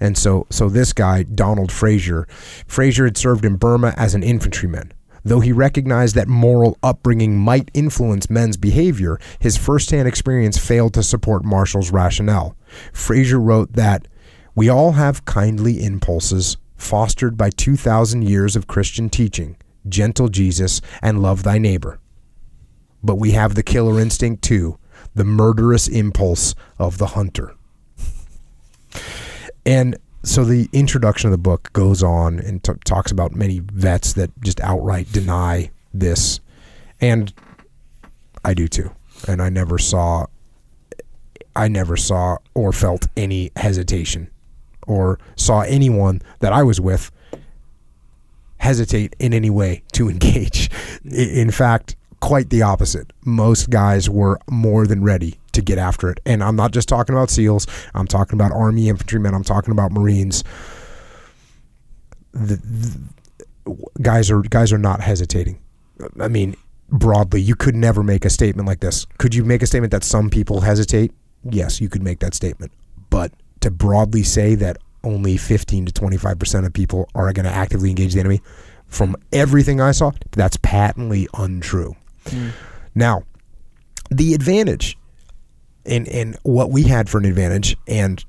And 0.00 0.18
so, 0.18 0.46
so 0.50 0.68
this 0.68 0.92
guy, 0.92 1.22
Donald 1.22 1.70
Fraser, 1.70 2.26
Fraser 2.66 3.04
had 3.04 3.16
served 3.16 3.44
in 3.44 3.56
Burma 3.56 3.94
as 3.96 4.14
an 4.14 4.22
infantryman. 4.22 4.92
Though 5.24 5.40
he 5.40 5.52
recognized 5.52 6.14
that 6.16 6.28
moral 6.28 6.78
upbringing 6.82 7.38
might 7.38 7.70
influence 7.74 8.28
men's 8.28 8.56
behavior, 8.56 9.20
his 9.38 9.56
firsthand 9.56 10.08
experience 10.08 10.58
failed 10.58 10.94
to 10.94 11.02
support 11.02 11.44
Marshall's 11.44 11.92
rationale. 11.92 12.56
Fraser 12.92 13.38
wrote 13.38 13.74
that 13.74 14.08
we 14.54 14.68
all 14.68 14.92
have 14.92 15.24
kindly 15.24 15.82
impulses 15.82 16.56
fostered 16.76 17.36
by 17.36 17.50
2,000 17.50 18.22
years 18.22 18.56
of 18.56 18.66
Christian 18.66 19.08
teaching, 19.08 19.56
gentle 19.88 20.28
Jesus, 20.28 20.80
and 21.00 21.22
love 21.22 21.42
thy 21.42 21.58
neighbor. 21.58 22.00
But 23.02 23.16
we 23.16 23.32
have 23.32 23.54
the 23.54 23.62
killer 23.62 24.00
instinct 24.00 24.42
too, 24.42 24.78
the 25.14 25.24
murderous 25.24 25.88
impulse 25.88 26.54
of 26.78 26.98
the 26.98 27.08
hunter. 27.08 27.54
And 29.64 29.96
so 30.22 30.44
the 30.44 30.68
introduction 30.72 31.28
of 31.28 31.32
the 31.32 31.38
book 31.38 31.72
goes 31.72 32.02
on 32.02 32.38
and 32.38 32.62
t- 32.62 32.72
talks 32.84 33.10
about 33.10 33.32
many 33.32 33.60
vets 33.60 34.12
that 34.14 34.30
just 34.42 34.60
outright 34.60 35.10
deny 35.12 35.70
this, 35.92 36.40
and 37.00 37.32
I 38.44 38.54
do 38.54 38.68
too. 38.68 38.92
And 39.26 39.42
I 39.42 39.48
never 39.48 39.78
saw, 39.78 40.26
I 41.56 41.68
never 41.68 41.96
saw 41.96 42.38
or 42.54 42.72
felt 42.72 43.08
any 43.16 43.50
hesitation, 43.56 44.30
or 44.86 45.18
saw 45.36 45.62
anyone 45.62 46.22
that 46.40 46.52
I 46.52 46.62
was 46.62 46.80
with 46.80 47.10
hesitate 48.58 49.16
in 49.18 49.34
any 49.34 49.50
way 49.50 49.82
to 49.92 50.08
engage. 50.10 50.70
In 51.04 51.50
fact, 51.50 51.96
quite 52.20 52.50
the 52.50 52.62
opposite. 52.62 53.12
Most 53.24 53.70
guys 53.70 54.08
were 54.08 54.38
more 54.48 54.86
than 54.86 55.02
ready 55.02 55.38
to 55.52 55.62
get 55.62 55.78
after 55.78 56.10
it. 56.10 56.20
And 56.26 56.42
I'm 56.42 56.56
not 56.56 56.72
just 56.72 56.88
talking 56.88 57.14
about 57.14 57.30
SEALs, 57.30 57.66
I'm 57.94 58.06
talking 58.06 58.38
about 58.38 58.52
Army 58.52 58.88
infantrymen, 58.88 59.34
I'm 59.34 59.44
talking 59.44 59.72
about 59.72 59.92
Marines. 59.92 60.44
The, 62.32 62.56
the, 62.56 62.98
guys 64.00 64.30
are 64.30 64.40
guys 64.40 64.72
are 64.72 64.78
not 64.78 65.00
hesitating. 65.00 65.60
I 66.18 66.28
mean, 66.28 66.56
broadly, 66.88 67.40
you 67.40 67.54
could 67.54 67.74
never 67.74 68.02
make 68.02 68.24
a 68.24 68.30
statement 68.30 68.66
like 68.66 68.80
this. 68.80 69.06
Could 69.18 69.34
you 69.34 69.44
make 69.44 69.62
a 69.62 69.66
statement 69.66 69.90
that 69.92 70.04
some 70.04 70.30
people 70.30 70.60
hesitate? 70.60 71.12
Yes, 71.44 71.80
you 71.80 71.88
could 71.88 72.02
make 72.02 72.20
that 72.20 72.34
statement. 72.34 72.72
But 73.10 73.32
to 73.60 73.70
broadly 73.70 74.22
say 74.22 74.54
that 74.56 74.78
only 75.04 75.36
15 75.36 75.86
to 75.86 75.92
25% 75.92 76.66
of 76.66 76.72
people 76.72 77.08
are 77.14 77.32
going 77.32 77.44
to 77.44 77.50
actively 77.50 77.90
engage 77.90 78.14
the 78.14 78.20
enemy, 78.20 78.40
from 78.86 79.16
everything 79.32 79.80
I 79.80 79.92
saw, 79.92 80.12
that's 80.32 80.56
patently 80.58 81.26
untrue. 81.34 81.96
Mm. 82.26 82.52
Now, 82.94 83.22
the 84.10 84.34
advantage 84.34 84.98
and 85.86 86.08
and 86.08 86.36
what 86.42 86.70
we 86.70 86.84
had 86.84 87.08
for 87.08 87.18
an 87.18 87.24
advantage, 87.24 87.76
and 87.86 88.24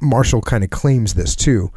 Marshall 0.00 0.42
kind 0.42 0.64
of 0.64 0.70
claims 0.70 1.14
this 1.14 1.36
too, 1.36 1.70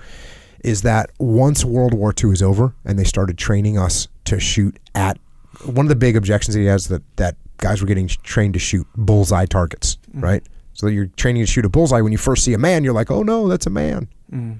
is 0.64 0.82
that 0.82 1.12
once 1.20 1.64
World 1.64 1.93
War 1.93 2.14
II 2.22 2.32
is 2.32 2.41
over 2.41 2.74
and 2.86 2.97
they 2.97 3.03
started 3.03 3.38
training 3.38 3.78
us 3.78 4.08
to 4.26 4.39
shoot 4.39 4.78
at 4.95 5.20
one 5.64 5.86
of 5.86 5.89
the 5.89 5.95
big 5.95 6.16
objections 6.16 6.56
that 6.56 6.62
he 6.62 6.68
has 6.68 6.88
that 6.88 7.03
that 7.18 7.36
guys 7.58 7.82
were 7.82 7.88
getting 7.88 8.08
trained 8.08 8.53
to 8.53 8.60
shoot 8.60 8.86
bullseye 8.95 9.45
targets, 9.45 9.97
mm. 10.16 10.22
right? 10.22 10.43
So 10.74 10.88
you're 10.88 11.08
training 11.08 11.43
to 11.43 11.47
shoot 11.47 11.66
a 11.66 11.70
bullseye. 11.70 12.01
When 12.01 12.12
you 12.12 12.18
first 12.18 12.43
see 12.43 12.53
a 12.53 12.58
man, 12.58 12.84
you're 12.84 12.93
like, 12.93 13.10
oh 13.10 13.24
no, 13.24 13.47
that's 13.47 13.66
a 13.66 13.70
man. 13.70 14.10
Mm. 14.32 14.58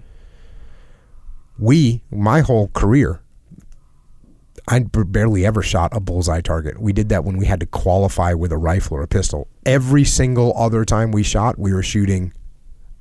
We, 1.60 2.02
my 2.10 2.42
whole 2.42 2.70
career, 2.70 3.22
I 4.68 4.80
barely 4.80 5.46
ever 5.46 5.62
shot 5.62 5.96
a 5.96 6.00
bullseye 6.00 6.42
target. 6.42 6.80
We 6.80 6.92
did 6.92 7.10
that 7.10 7.24
when 7.24 7.38
we 7.38 7.46
had 7.46 7.60
to 7.60 7.66
qualify 7.66 8.34
with 8.34 8.52
a 8.52 8.58
rifle 8.58 8.98
or 8.98 9.04
a 9.04 9.08
pistol. 9.08 9.48
Every 9.66 10.04
single 10.04 10.54
other 10.58 10.86
time 10.86 11.12
we 11.12 11.24
shot, 11.24 11.60
we 11.60 11.74
were 11.74 11.84
shooting 11.84 12.34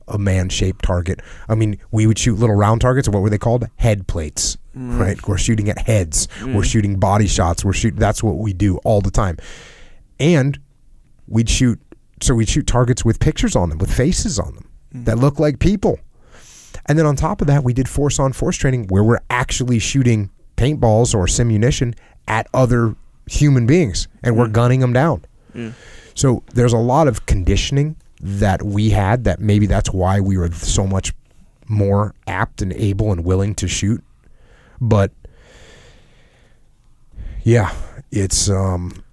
a 0.06 0.18
man-shaped 0.18 0.84
target. 0.84 1.20
I 1.48 1.54
mean, 1.54 1.78
we 1.90 2.06
would 2.06 2.18
shoot 2.18 2.38
little 2.38 2.54
round 2.54 2.82
targets. 2.82 3.08
What 3.08 3.22
were 3.22 3.30
they 3.30 3.38
called? 3.38 3.66
Head 3.76 4.06
plates. 4.06 4.58
Mm. 4.76 4.98
Right? 4.98 5.28
We're 5.28 5.38
shooting 5.38 5.70
at 5.70 5.78
heads. 5.78 6.26
Mm. 6.40 6.54
We're 6.54 6.64
shooting 6.64 6.98
body 6.98 7.26
shots. 7.26 7.64
We're 7.64 7.72
shoot. 7.72 7.96
That's 7.96 8.22
what 8.22 8.36
we 8.36 8.52
do 8.52 8.76
all 8.78 9.00
the 9.00 9.10
time. 9.10 9.38
And 10.20 10.58
we'd 11.26 11.48
shoot. 11.48 11.80
So 12.20 12.34
we'd 12.34 12.48
shoot 12.48 12.66
targets 12.66 13.04
with 13.04 13.20
pictures 13.20 13.56
on 13.56 13.70
them, 13.70 13.78
with 13.78 13.92
faces 13.92 14.38
on 14.38 14.54
them 14.54 14.68
mm. 14.94 15.04
that 15.06 15.18
look 15.18 15.38
like 15.38 15.58
people. 15.58 15.98
And 16.86 16.98
then 16.98 17.06
on 17.06 17.16
top 17.16 17.40
of 17.40 17.46
that, 17.46 17.64
we 17.64 17.72
did 17.72 17.88
force 17.88 18.18
on 18.18 18.34
force 18.34 18.56
training 18.56 18.88
where 18.88 19.02
we're 19.02 19.22
actually 19.30 19.78
shooting 19.78 20.30
paintballs 20.56 21.14
or 21.14 21.26
simunition 21.26 21.94
at 22.28 22.46
other 22.54 22.96
human 23.26 23.66
beings 23.66 24.08
and 24.22 24.36
we're 24.36 24.46
mm. 24.46 24.52
gunning 24.52 24.80
them 24.80 24.92
down. 24.92 25.24
Mm. 25.54 25.72
So 26.14 26.42
there's 26.54 26.72
a 26.72 26.78
lot 26.78 27.08
of 27.08 27.26
conditioning 27.26 27.96
that 28.20 28.62
we 28.62 28.90
had 28.90 29.24
that 29.24 29.40
maybe 29.40 29.66
that's 29.66 29.90
why 29.90 30.20
we 30.20 30.36
were 30.38 30.50
so 30.52 30.86
much 30.86 31.12
more 31.66 32.14
apt 32.26 32.62
and 32.62 32.72
able 32.72 33.12
and 33.12 33.24
willing 33.24 33.54
to 33.56 33.68
shoot. 33.68 34.02
But 34.80 35.12
yeah, 37.42 37.74
it's 38.10 38.48
um 38.48 39.04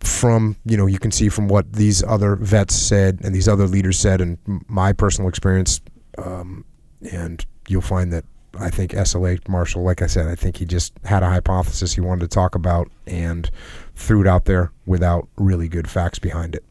from 0.00 0.56
you 0.64 0.76
know 0.76 0.86
you 0.86 0.98
can 0.98 1.10
see 1.10 1.28
from 1.28 1.48
what 1.48 1.72
these 1.72 2.02
other 2.02 2.36
vets 2.36 2.74
said 2.74 3.20
and 3.22 3.34
these 3.34 3.48
other 3.48 3.66
leaders 3.66 3.98
said 3.98 4.20
and 4.20 4.38
my 4.66 4.92
personal 4.92 5.28
experience 5.28 5.80
um, 6.18 6.64
and 7.12 7.44
you'll 7.68 7.80
find 7.80 8.12
that 8.12 8.24
I 8.58 8.70
think 8.70 8.92
SLA 8.92 9.46
Marshall, 9.48 9.82
like 9.82 10.02
I 10.02 10.06
said, 10.06 10.26
I 10.26 10.34
think 10.34 10.56
he 10.56 10.64
just 10.64 10.92
had 11.04 11.22
a 11.22 11.28
hypothesis 11.28 11.94
he 11.94 12.00
wanted 12.00 12.22
to 12.22 12.28
talk 12.28 12.54
about 12.54 12.90
and 13.06 13.50
threw 13.94 14.22
it 14.22 14.26
out 14.26 14.44
there 14.44 14.72
without 14.86 15.28
really 15.36 15.68
good 15.68 15.88
facts 15.88 16.18
behind 16.18 16.54
it. 16.54 16.64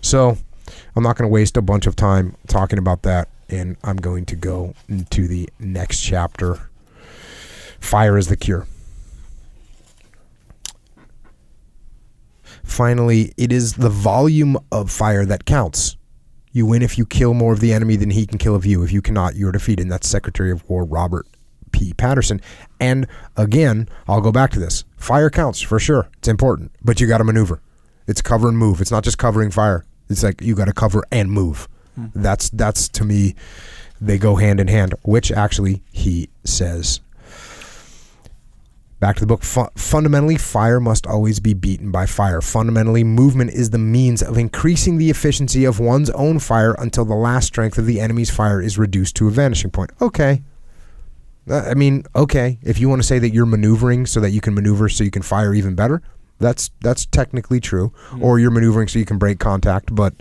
So 0.00 0.38
I'm 0.96 1.02
not 1.02 1.16
going 1.16 1.28
to 1.28 1.32
waste 1.32 1.56
a 1.56 1.62
bunch 1.62 1.86
of 1.86 1.96
time 1.96 2.36
talking 2.46 2.78
about 2.78 3.02
that, 3.02 3.28
and 3.48 3.76
I'm 3.84 3.96
going 3.96 4.24
to 4.26 4.36
go 4.36 4.74
into 4.88 5.28
the 5.28 5.48
next 5.58 6.00
chapter 6.00 6.70
Fire 7.80 8.18
is 8.18 8.26
the 8.26 8.36
Cure. 8.36 8.66
finally, 12.78 13.32
it 13.36 13.50
is 13.50 13.74
the 13.74 13.90
volume 13.90 14.56
of 14.70 14.88
fire 14.88 15.26
that 15.26 15.44
counts. 15.44 15.96
You 16.58 16.66
win 16.66 16.82
if 16.82 16.98
you 16.98 17.06
kill 17.06 17.34
more 17.34 17.52
of 17.52 17.60
the 17.60 17.72
enemy 17.72 17.94
than 17.94 18.10
he 18.10 18.26
can 18.26 18.36
kill 18.36 18.56
of 18.56 18.66
you. 18.66 18.82
If 18.82 18.90
you 18.90 19.00
cannot, 19.00 19.36
you're 19.36 19.52
defeated. 19.52 19.82
And 19.82 19.92
that's 19.92 20.08
Secretary 20.08 20.50
of 20.50 20.68
War 20.68 20.84
Robert 20.84 21.24
P. 21.70 21.94
Patterson. 21.94 22.40
And 22.80 23.06
again, 23.36 23.88
I'll 24.08 24.20
go 24.20 24.32
back 24.32 24.50
to 24.52 24.58
this. 24.58 24.82
Fire 24.96 25.30
counts 25.30 25.60
for 25.60 25.78
sure. 25.78 26.08
It's 26.18 26.26
important, 26.26 26.72
but 26.82 27.00
you 27.00 27.06
got 27.06 27.18
to 27.18 27.24
maneuver. 27.24 27.62
It's 28.08 28.20
cover 28.20 28.48
and 28.48 28.58
move. 28.58 28.80
It's 28.80 28.90
not 28.90 29.04
just 29.04 29.18
covering 29.18 29.52
fire. 29.52 29.84
It's 30.10 30.24
like 30.24 30.40
you 30.40 30.56
got 30.56 30.64
to 30.64 30.72
cover 30.72 31.04
and 31.12 31.30
move. 31.30 31.68
Hmm. 31.94 32.06
That's 32.12 32.50
that's 32.50 32.88
to 32.88 33.04
me, 33.04 33.36
they 34.00 34.18
go 34.18 34.34
hand 34.34 34.58
in 34.58 34.66
hand. 34.66 34.94
Which 35.02 35.30
actually 35.30 35.84
he 35.92 36.28
says. 36.42 36.98
Back 39.00 39.14
to 39.16 39.20
the 39.20 39.26
book. 39.26 39.44
Fu- 39.44 39.68
fundamentally, 39.76 40.36
fire 40.36 40.80
must 40.80 41.06
always 41.06 41.38
be 41.38 41.54
beaten 41.54 41.92
by 41.92 42.04
fire. 42.06 42.40
Fundamentally, 42.40 43.04
movement 43.04 43.52
is 43.52 43.70
the 43.70 43.78
means 43.78 44.22
of 44.22 44.36
increasing 44.36 44.98
the 44.98 45.08
efficiency 45.08 45.64
of 45.64 45.78
one's 45.78 46.10
own 46.10 46.40
fire 46.40 46.74
until 46.78 47.04
the 47.04 47.14
last 47.14 47.46
strength 47.46 47.78
of 47.78 47.86
the 47.86 48.00
enemy's 48.00 48.30
fire 48.30 48.60
is 48.60 48.76
reduced 48.76 49.14
to 49.16 49.28
a 49.28 49.30
vanishing 49.30 49.70
point. 49.70 49.92
Okay. 50.00 50.42
Uh, 51.48 51.60
I 51.60 51.74
mean, 51.74 52.04
okay. 52.16 52.58
If 52.62 52.80
you 52.80 52.88
want 52.88 53.00
to 53.00 53.06
say 53.06 53.20
that 53.20 53.30
you're 53.30 53.46
maneuvering 53.46 54.04
so 54.04 54.18
that 54.20 54.30
you 54.30 54.40
can 54.40 54.52
maneuver 54.54 54.88
so 54.88 55.04
you 55.04 55.12
can 55.12 55.22
fire 55.22 55.54
even 55.54 55.76
better, 55.76 56.02
that's 56.40 56.70
that's 56.80 57.06
technically 57.06 57.60
true. 57.60 57.92
Or 58.20 58.40
you're 58.40 58.50
maneuvering 58.50 58.88
so 58.88 58.98
you 58.98 59.04
can 59.04 59.18
break 59.18 59.38
contact, 59.38 59.94
but 59.94 60.14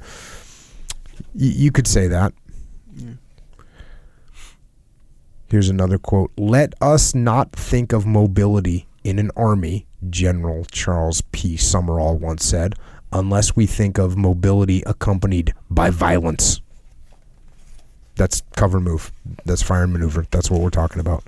y- 1.34 1.54
you 1.56 1.72
could 1.72 1.88
say 1.88 2.08
that. 2.08 2.34
Here's 5.50 5.70
another 5.70 5.98
quote 5.98 6.32
Let 6.38 6.74
us 6.82 7.16
not 7.16 7.54
think 7.54 7.94
of 7.94 8.06
mobility 8.06 8.88
in 9.04 9.18
an 9.20 9.32
army, 9.38 9.88
General 10.10 10.66
Charles 10.66 11.22
P. 11.32 11.56
Summerall 11.56 12.18
once 12.18 12.44
said, 12.44 12.76
unless 13.14 13.56
we 13.56 13.66
think 13.66 13.98
of 13.98 14.18
mobility 14.18 14.84
accompanied 14.86 15.54
by 15.70 15.90
violence. 15.90 16.60
That's 18.16 18.42
cover 18.56 18.80
move. 18.80 19.12
That's 19.46 19.62
fire 19.62 19.84
and 19.84 19.94
maneuver. 19.94 20.26
That's 20.32 20.52
what 20.52 20.60
we're 20.60 20.70
talking 20.70 21.00
about. 21.00 21.24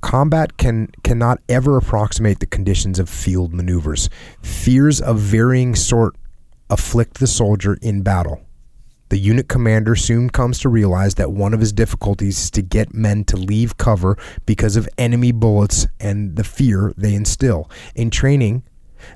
Combat 0.00 0.56
can 0.56 0.88
cannot 1.04 1.40
ever 1.48 1.76
approximate 1.76 2.40
the 2.40 2.46
conditions 2.46 2.98
of 2.98 3.08
field 3.08 3.52
maneuvers. 3.52 4.08
Fears 4.40 5.00
of 5.00 5.18
varying 5.18 5.74
sort 5.74 6.16
afflict 6.70 7.18
the 7.18 7.26
soldier 7.26 7.76
in 7.82 8.02
battle. 8.02 8.40
The 9.10 9.18
unit 9.18 9.48
commander 9.48 9.96
soon 9.96 10.30
comes 10.30 10.60
to 10.60 10.68
realize 10.68 11.16
that 11.16 11.32
one 11.32 11.52
of 11.52 11.58
his 11.58 11.72
difficulties 11.72 12.38
is 12.44 12.50
to 12.52 12.62
get 12.62 12.94
men 12.94 13.24
to 13.24 13.36
leave 13.36 13.76
cover 13.76 14.16
because 14.46 14.76
of 14.76 14.88
enemy 14.96 15.32
bullets 15.32 15.88
and 15.98 16.36
the 16.36 16.44
fear 16.44 16.94
they 16.96 17.14
instill. 17.14 17.68
In 17.96 18.10
training, 18.10 18.62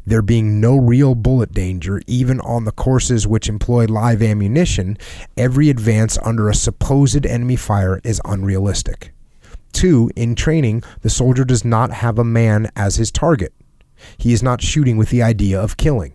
there 0.04 0.22
being 0.22 0.60
no 0.60 0.76
real 0.76 1.14
bullet 1.14 1.52
danger, 1.52 2.02
even 2.08 2.40
on 2.40 2.64
the 2.64 2.72
courses 2.72 3.26
which 3.26 3.48
employ 3.48 3.84
live 3.84 4.20
ammunition, 4.20 4.98
every 5.36 5.70
advance 5.70 6.18
under 6.22 6.48
a 6.48 6.54
supposed 6.54 7.24
enemy 7.24 7.54
fire 7.54 8.00
is 8.02 8.20
unrealistic. 8.24 9.12
Two, 9.72 10.10
in 10.16 10.34
training, 10.34 10.82
the 11.02 11.10
soldier 11.10 11.44
does 11.44 11.64
not 11.64 11.92
have 11.92 12.18
a 12.18 12.24
man 12.24 12.68
as 12.74 12.96
his 12.96 13.12
target. 13.12 13.52
He 14.18 14.32
is 14.32 14.42
not 14.42 14.60
shooting 14.60 14.96
with 14.96 15.10
the 15.10 15.22
idea 15.22 15.60
of 15.60 15.76
killing. 15.76 16.14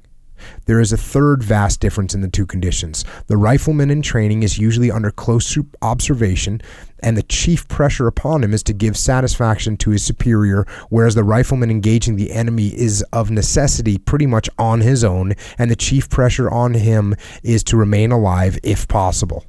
There 0.66 0.80
is 0.80 0.92
a 0.92 0.98
third 0.98 1.44
vast 1.44 1.80
difference 1.80 2.14
in 2.14 2.22
the 2.22 2.30
two 2.30 2.46
conditions. 2.46 3.06
The 3.28 3.38
rifleman 3.38 3.90
in 3.90 4.02
training 4.02 4.44
is 4.44 4.58
usually 4.58 4.92
under 4.92 5.12
close 5.12 5.58
observation, 5.82 6.62
and 7.02 7.18
the 7.18 7.24
chief 7.24 7.68
pressure 7.68 8.08
upon 8.08 8.44
him 8.44 8.54
is 8.54 8.64
to 8.64 8.74
give 8.74 8.98
satisfaction 8.98 9.78
to 9.78 9.92
his 9.92 10.04
superior, 10.04 10.66
whereas 10.90 11.16
the 11.16 11.24
rifleman 11.24 11.72
engaging 11.72 12.16
the 12.16 12.32
enemy 12.32 12.68
is 12.68 13.02
of 13.14 13.32
necessity 13.32 13.98
pretty 13.98 14.26
much 14.26 14.50
on 14.58 14.82
his 14.82 15.04
own, 15.04 15.34
and 15.58 15.72
the 15.72 15.76
chief 15.76 16.10
pressure 16.10 16.50
on 16.50 16.74
him 16.74 17.16
is 17.44 17.64
to 17.64 17.78
remain 17.78 18.12
alive 18.12 18.60
if 18.64 18.88
possible. 18.88 19.46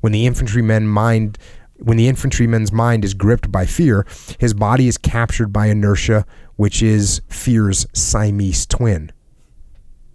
When 0.00 0.12
the 0.12 0.26
infantryman 0.26 0.86
mind 0.86 1.38
when 1.78 1.96
the 1.96 2.08
infantryman's 2.08 2.72
mind 2.72 3.04
is 3.04 3.14
gripped 3.14 3.50
by 3.50 3.66
fear, 3.66 4.06
his 4.38 4.54
body 4.54 4.86
is 4.86 4.96
captured 4.96 5.52
by 5.52 5.66
inertia, 5.66 6.24
which 6.56 6.82
is 6.82 7.20
fear's 7.28 7.86
Siamese 7.92 8.66
twin. 8.66 9.10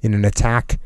In 0.02 0.14
an 0.14 0.26
attack, 0.26 0.80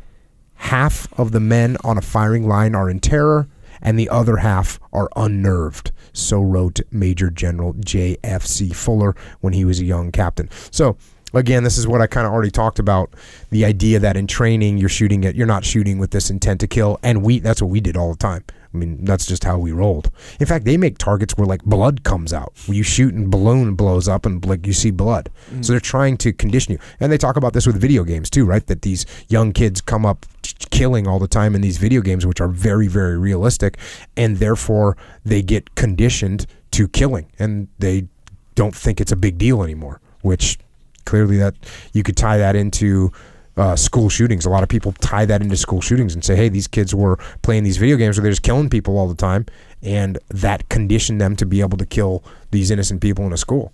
half 0.55 1.07
of 1.19 1.31
the 1.31 1.39
men 1.39 1.77
on 1.83 1.97
a 1.97 2.01
firing 2.01 2.47
line 2.47 2.75
are 2.75 2.89
in 2.89 2.99
terror 2.99 3.47
and 3.81 3.99
the 3.99 4.09
other 4.09 4.37
half 4.37 4.79
are 4.91 5.09
unnerved. 5.15 5.91
So 6.13 6.41
wrote 6.41 6.79
Major 6.89 7.29
General 7.29 7.73
J.F.C. 7.73 8.69
Fuller 8.69 9.15
when 9.41 9.53
he 9.53 9.65
was 9.65 9.79
a 9.79 9.85
young 9.85 10.11
captain. 10.11 10.49
So, 10.71 10.97
again, 11.33 11.63
this 11.63 11.77
is 11.77 11.87
what 11.87 12.01
I 12.01 12.07
kind 12.07 12.25
of 12.25 12.33
already 12.33 12.51
talked 12.51 12.79
about 12.79 13.13
the 13.49 13.65
idea 13.65 13.99
that 13.99 14.15
in 14.15 14.25
training 14.25 14.77
you're 14.77 14.89
shooting 14.89 15.23
it, 15.23 15.35
you're 15.35 15.47
not 15.47 15.65
shooting 15.65 15.99
with 15.99 16.11
this 16.11 16.29
intent 16.29 16.61
to 16.61 16.67
kill. 16.67 16.97
And 17.03 17.23
we 17.23 17.39
that's 17.39 17.61
what 17.61 17.69
we 17.69 17.81
did 17.81 17.97
all 17.97 18.11
the 18.11 18.17
time. 18.17 18.45
I 18.73 18.77
mean, 18.77 19.05
that's 19.05 19.25
just 19.25 19.43
how 19.43 19.57
we 19.59 19.71
rolled. 19.71 20.09
In 20.39 20.47
fact, 20.47 20.65
they 20.65 20.77
make 20.77 20.97
targets 20.97 21.37
where 21.37 21.45
like 21.45 21.63
blood 21.63 22.03
comes 22.03 22.33
out. 22.33 22.53
Where 22.65 22.75
you 22.75 22.83
shoot 22.83 23.13
and 23.13 23.29
balloon 23.29 23.75
blows 23.75 24.07
up 24.07 24.25
and 24.25 24.43
like 24.45 24.65
you 24.65 24.73
see 24.73 24.89
blood. 24.91 25.29
So 25.61 25.73
they're 25.73 25.79
trying 25.79 26.17
to 26.17 26.33
condition 26.33 26.73
you. 26.73 26.79
And 26.99 27.11
they 27.11 27.17
talk 27.17 27.35
about 27.35 27.53
this 27.53 27.67
with 27.67 27.79
video 27.79 28.03
games 28.03 28.29
too, 28.29 28.45
right? 28.45 28.65
That 28.65 28.81
these 28.81 29.05
young 29.29 29.53
kids 29.53 29.79
come 29.79 30.05
up 30.05 30.25
killing 30.71 31.07
all 31.07 31.19
the 31.19 31.27
time 31.27 31.53
in 31.55 31.61
these 31.61 31.77
video 31.77 32.01
games, 32.01 32.25
which 32.25 32.41
are 32.41 32.47
very, 32.47 32.87
very 32.87 33.17
realistic, 33.17 33.77
and 34.17 34.37
therefore 34.37 34.97
they 35.23 35.41
get 35.41 35.75
conditioned 35.75 36.47
to 36.71 36.87
killing, 36.87 37.27
and 37.37 37.67
they 37.77 38.07
don't 38.55 38.75
think 38.75 38.99
it's 38.99 39.11
a 39.11 39.15
big 39.15 39.37
deal 39.37 39.61
anymore. 39.63 40.01
Which 40.21 40.57
clearly 41.05 41.37
that 41.37 41.55
you 41.91 42.01
could 42.01 42.17
tie 42.17 42.37
that 42.37 42.55
into 42.55 43.11
uh, 43.57 43.75
school 43.75 44.09
shootings. 44.09 44.45
A 44.45 44.49
lot 44.49 44.63
of 44.63 44.69
people 44.69 44.93
tie 44.93 45.25
that 45.25 45.41
into 45.41 45.57
school 45.57 45.81
shootings 45.81 46.13
and 46.13 46.23
say, 46.23 46.35
hey, 46.35 46.49
these 46.49 46.67
kids 46.67 46.93
were 46.95 47.17
playing 47.41 47.63
these 47.63 47.77
video 47.77 47.97
games 47.97 48.17
where 48.17 48.23
they're 48.23 48.31
just 48.31 48.43
killing 48.43 48.69
people 48.69 48.97
all 48.97 49.07
the 49.07 49.15
time, 49.15 49.45
and 49.81 50.17
that 50.29 50.69
conditioned 50.69 51.21
them 51.21 51.35
to 51.35 51.45
be 51.45 51.61
able 51.61 51.77
to 51.77 51.85
kill 51.85 52.23
these 52.51 52.71
innocent 52.71 53.01
people 53.01 53.25
in 53.25 53.33
a 53.33 53.37
school. 53.37 53.71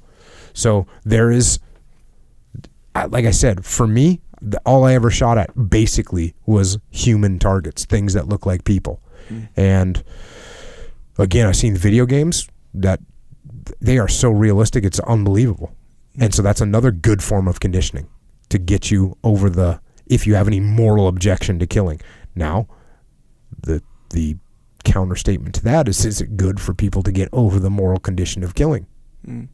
So 0.53 0.88
there 1.03 1.32
is, 1.32 1.59
like 2.95 3.25
I 3.25 3.32
said, 3.32 3.65
for 3.65 3.88
me, 3.88 4.21
the, 4.41 4.59
all 4.65 4.84
I 4.84 4.93
ever 4.93 5.11
shot 5.11 5.38
at 5.38 5.69
basically 5.69 6.34
was 6.45 6.77
human 6.89 7.39
targets, 7.39 7.86
things 7.86 8.13
that 8.13 8.27
look 8.27 8.45
like 8.45 8.63
people. 8.63 9.01
And 9.55 10.03
again, 11.19 11.45
I've 11.45 11.55
seen 11.55 11.75
video 11.75 12.05
games 12.07 12.49
that 12.73 12.99
they 13.80 13.99
are 13.99 14.07
so 14.07 14.32
realistic, 14.32 14.84
it's 14.84 14.99
unbelievable. 15.01 15.75
And 16.19 16.34
so 16.34 16.41
that's 16.41 16.61
another 16.61 16.89
good 16.91 17.21
form 17.21 17.47
of 17.47 17.59
conditioning 17.59 18.07
to 18.50 18.58
get 18.58 18.91
you 18.91 19.18
over 19.24 19.50
the 19.50 19.80
if 20.08 20.26
you 20.26 20.36
have 20.36 20.47
any 20.47 20.60
moral 20.60 21.08
objection 21.08 21.60
to 21.60 21.68
killing. 21.68 22.02
Now, 22.36 22.68
the 23.62 23.82
the 24.12 24.38
counter 24.84 25.16
statement 25.16 25.56
to 25.56 25.64
that 25.64 25.88
is 25.88 26.06
is 26.06 26.22
it 26.22 26.38
good 26.38 26.60
for 26.60 26.74
people 26.74 27.04
to 27.04 27.12
get 27.12 27.30
over 27.32 27.60
the 27.60 27.70
moral 27.70 28.00
condition 28.00 28.43
of 28.43 28.56
killing? 28.56 28.88
Mm. 29.28 29.50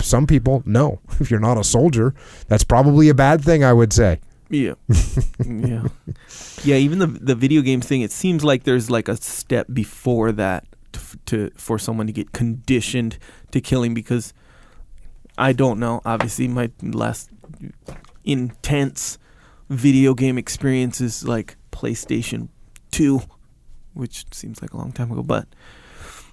Some 0.00 0.26
people, 0.26 0.62
no. 0.64 1.00
If 1.20 1.30
you're 1.30 1.40
not 1.40 1.58
a 1.58 1.64
soldier, 1.64 2.14
that's 2.48 2.64
probably 2.64 3.08
a 3.08 3.14
bad 3.14 3.42
thing, 3.42 3.64
I 3.64 3.72
would 3.72 3.92
say. 3.92 4.20
Yeah. 4.50 4.74
yeah. 5.46 5.84
Yeah, 6.64 6.76
even 6.76 6.98
the 6.98 7.06
the 7.06 7.34
video 7.34 7.62
game 7.62 7.80
thing, 7.80 8.02
it 8.02 8.12
seems 8.12 8.44
like 8.44 8.64
there's 8.64 8.90
like 8.90 9.08
a 9.08 9.16
step 9.16 9.66
before 9.72 10.32
that 10.32 10.66
to, 10.92 11.00
to 11.26 11.50
for 11.56 11.78
someone 11.78 12.06
to 12.06 12.12
get 12.12 12.32
conditioned 12.32 13.18
to 13.52 13.60
killing 13.60 13.94
because 13.94 14.32
I 15.36 15.52
don't 15.52 15.78
know. 15.80 16.00
Obviously, 16.04 16.48
my 16.48 16.70
last 16.82 17.30
intense 18.24 19.18
video 19.70 20.14
game 20.14 20.38
experiences 20.38 21.24
like 21.24 21.56
PlayStation 21.72 22.48
2, 22.90 23.22
which 23.94 24.24
seems 24.32 24.60
like 24.62 24.72
a 24.72 24.76
long 24.76 24.92
time 24.92 25.10
ago, 25.10 25.22
but 25.22 25.46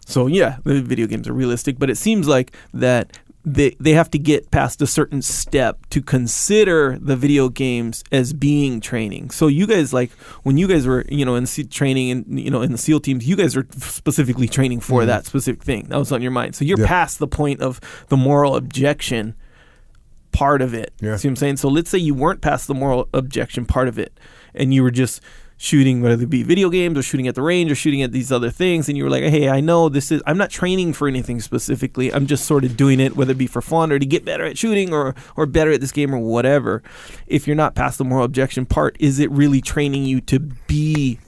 so 0.06 0.28
yeah, 0.28 0.58
the 0.64 0.82
video 0.82 1.08
games 1.08 1.28
are 1.28 1.34
realistic, 1.34 1.80
but 1.80 1.90
it 1.90 1.98
seems 1.98 2.28
like 2.28 2.56
that 2.74 3.18
they 3.44 3.76
they 3.80 3.94
have 3.94 4.12
to 4.12 4.20
get 4.20 4.52
past 4.52 4.82
a 4.82 4.88
certain 4.88 5.22
step 5.22 5.86
to 5.90 6.02
consider 6.02 6.98
the 7.02 7.16
video 7.16 7.50
games 7.50 8.04
as 8.12 8.34
being 8.34 8.80
training. 8.80 9.32
So 9.32 9.48
you 9.48 9.66
guys 9.66 9.94
like 9.94 10.12
when 10.44 10.58
you 10.58 10.68
guys 10.68 10.86
were 10.86 11.06
you 11.10 11.26
know 11.26 11.36
in 11.36 11.46
training 11.46 12.12
and 12.12 12.40
you 12.40 12.52
know 12.52 12.62
in 12.62 12.72
the 12.72 12.78
SEAL 12.78 13.00
teams, 13.00 13.28
you 13.28 13.36
guys 13.36 13.56
are 13.56 13.66
specifically 13.72 14.48
training 14.48 14.80
for 14.80 15.02
mm-hmm. 15.02 15.08
that 15.08 15.26
specific 15.26 15.64
thing 15.64 15.88
that 15.90 15.98
was 15.98 16.12
on 16.12 16.22
your 16.22 16.32
mind. 16.32 16.56
So 16.56 16.66
you're 16.66 16.80
Yeah. 16.80 16.88
past 16.88 17.20
the 17.20 17.28
point 17.28 17.62
of 17.62 17.80
the 18.10 18.18
moral 18.18 18.56
objection 18.56 19.36
part 20.32 20.62
of 20.62 20.74
it. 20.74 20.94
Yeah. 21.02 21.16
See 21.18 21.28
what 21.28 21.32
I'm 21.32 21.36
saying? 21.38 21.58
So 21.58 21.70
let's 21.70 21.90
say 21.90 21.98
you 21.98 22.14
weren't 22.14 22.42
past 22.42 22.68
the 22.68 22.74
moral 22.74 23.08
objection 23.14 23.66
part 23.66 23.88
of 23.88 23.98
it, 24.00 24.18
and 24.54 24.74
you 24.74 24.84
were 24.84 24.92
just 24.92 25.22
shooting 25.62 26.02
whether 26.02 26.24
it 26.24 26.30
be 26.30 26.42
video 26.42 26.72
games 26.72 26.98
or 26.98 27.04
shooting 27.04 27.28
at 27.28 27.36
the 27.36 27.42
range 27.42 27.72
or 27.72 27.76
shooting 27.76 28.02
at 28.02 28.12
these 28.12 28.32
other 28.32 28.50
things 28.50 28.90
and 28.90 28.98
you 28.98 29.04
were 29.04 29.12
like 29.12 29.22
hey 29.26 29.48
i 29.48 29.60
know 29.60 29.90
this 29.90 30.12
is 30.12 30.20
i'm 30.26 30.36
not 30.36 30.50
training 30.50 30.92
for 30.92 31.08
anything 31.08 31.40
specifically 31.40 32.12
i'm 32.16 32.26
just 32.26 32.46
sort 32.46 32.64
of 32.66 32.76
doing 32.76 33.00
it 33.00 33.16
whether 33.16 33.34
it 33.34 33.38
be 33.38 33.46
for 33.46 33.62
fun 33.62 33.92
or 33.92 34.00
to 34.00 34.06
get 34.08 34.26
better 34.26 34.44
at 34.44 34.58
shooting 34.58 34.92
or 34.92 35.14
or 35.36 35.46
better 35.46 35.72
at 35.72 35.80
this 35.80 35.92
game 35.92 36.16
or 36.16 36.18
whatever 36.18 36.82
if 37.28 37.46
you're 37.46 37.56
not 37.56 37.76
past 37.76 38.00
the 38.00 38.04
moral 38.04 38.26
objection 38.26 38.66
part 38.66 38.98
is 39.00 39.20
it 39.20 39.30
really 39.30 39.62
training 39.62 40.04
you 40.04 40.20
to 40.20 40.40
be 40.40 41.20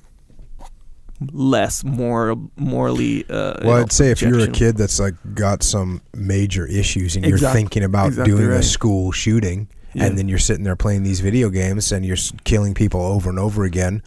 less 1.32 1.84
moral, 1.84 2.52
morally. 2.56 3.26
Uh, 3.30 3.54
Well, 3.64 3.78
I'd 3.82 3.91
say 3.91 4.12
if 4.12 4.22
you're 4.22 4.40
a 4.40 4.48
kid 4.48 4.78
that's 4.78 5.00
like 5.00 5.16
got 5.34 5.64
some 5.64 6.02
major 6.16 6.66
issues 6.66 7.16
and 7.16 7.26
you're 7.26 7.38
thinking 7.38 7.84
about 7.84 8.08
exactly 8.08 8.36
doing 8.36 8.50
a 8.52 8.64
school 8.64 9.12
shooting, 9.12 9.68
Yeah. 9.94 10.06
and 10.06 10.18
then 10.18 10.28
you're 10.28 10.40
sitting 10.40 10.64
there 10.64 10.76
playing 10.76 11.04
these 11.04 11.20
video 11.20 11.50
games 11.50 11.91
and 11.91 12.06
you're 12.06 12.18
killing 12.44 12.74
people 12.74 13.02
over 13.02 13.30
and 13.30 13.40
over 13.40 13.64
again, 13.64 14.02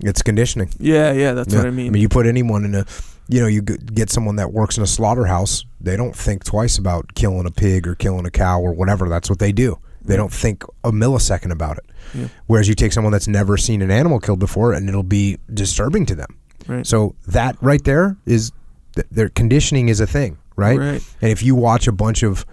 it's 0.00 0.22
conditioning. 0.22 0.70
Yeah, 0.78 1.12
yeah, 1.12 1.32
that's 1.32 1.54
what 1.54 1.66
I 1.66 1.70
mean. 1.70 1.88
I 1.88 1.90
mean, 1.90 2.02
you 2.02 2.08
put 2.08 2.26
anyone 2.26 2.64
in 2.64 2.74
a, 2.74 2.86
you 3.28 3.40
know, 3.40 3.46
you 3.46 3.60
get 3.62 4.10
someone 4.10 4.36
that 4.36 4.52
works 4.52 4.76
in 4.76 4.82
a 4.82 4.86
slaughterhouse, 4.86 5.64
they 5.80 5.96
don't 5.96 6.16
think 6.16 6.44
twice 6.44 6.78
about 6.78 7.14
killing 7.14 7.46
a 7.46 7.50
pig 7.50 7.86
or 7.86 7.94
killing 7.94 8.24
a 8.26 8.30
cow 8.30 8.60
or 8.60 8.72
whatever. 8.72 9.08
That's 9.08 9.28
what 9.28 9.38
they 9.38 9.52
do. 9.52 9.78
They 10.02 10.16
don't 10.16 10.32
think 10.32 10.64
a 10.84 10.90
millisecond 10.90 11.52
about 11.52 11.78
it. 11.78 11.84
Yeah. 12.14 12.28
Whereas 12.46 12.68
you 12.68 12.74
take 12.74 12.92
someone 12.92 13.12
that's 13.12 13.28
never 13.28 13.56
seen 13.56 13.82
an 13.82 13.90
animal 13.90 14.18
killed 14.18 14.38
before, 14.38 14.72
and 14.72 14.88
it'll 14.88 15.02
be 15.02 15.38
disturbing 15.52 16.06
to 16.06 16.14
them. 16.14 16.38
Right. 16.66 16.86
So 16.86 17.14
that 17.28 17.56
right 17.60 17.82
there 17.84 18.16
is 18.26 18.52
th- 18.94 19.06
their 19.10 19.28
conditioning 19.28 19.88
is 19.88 20.00
a 20.00 20.06
thing, 20.06 20.38
right? 20.56 20.78
Right. 20.78 21.14
And 21.20 21.30
if 21.30 21.42
you 21.42 21.54
watch 21.54 21.86
a 21.86 21.92
bunch 21.92 22.22
of, 22.22 22.46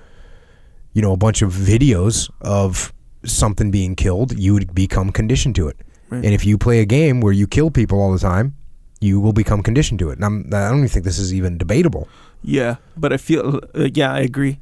you 0.93 1.01
know, 1.01 1.13
a 1.13 1.17
bunch 1.17 1.41
of 1.41 1.53
videos 1.53 2.29
of 2.41 2.93
something 3.25 3.71
being 3.71 3.95
killed, 3.95 4.37
you 4.37 4.53
would 4.53 4.73
become 4.75 5.11
conditioned 5.11 5.55
to 5.55 5.67
it. 5.67 5.77
Right. 6.09 6.23
And 6.23 6.33
if 6.33 6.45
you 6.45 6.57
play 6.57 6.79
a 6.79 6.85
game 6.85 7.21
where 7.21 7.33
you 7.33 7.47
kill 7.47 7.71
people 7.71 7.99
all 7.99 8.11
the 8.11 8.19
time, 8.19 8.55
you 8.99 9.19
will 9.19 9.33
become 9.33 9.61
conditioned 9.61 9.99
to 9.99 10.09
it. 10.09 10.17
And 10.17 10.25
I'm, 10.25 10.47
I 10.47 10.69
don't 10.69 10.79
even 10.79 10.89
think 10.89 11.05
this 11.05 11.19
is 11.19 11.33
even 11.33 11.57
debatable. 11.57 12.07
Yeah, 12.41 12.77
but 12.95 13.13
I 13.13 13.17
feel 13.17 13.61
uh, 13.75 13.89
yeah, 13.93 14.13
I 14.13 14.19
agree. 14.19 14.59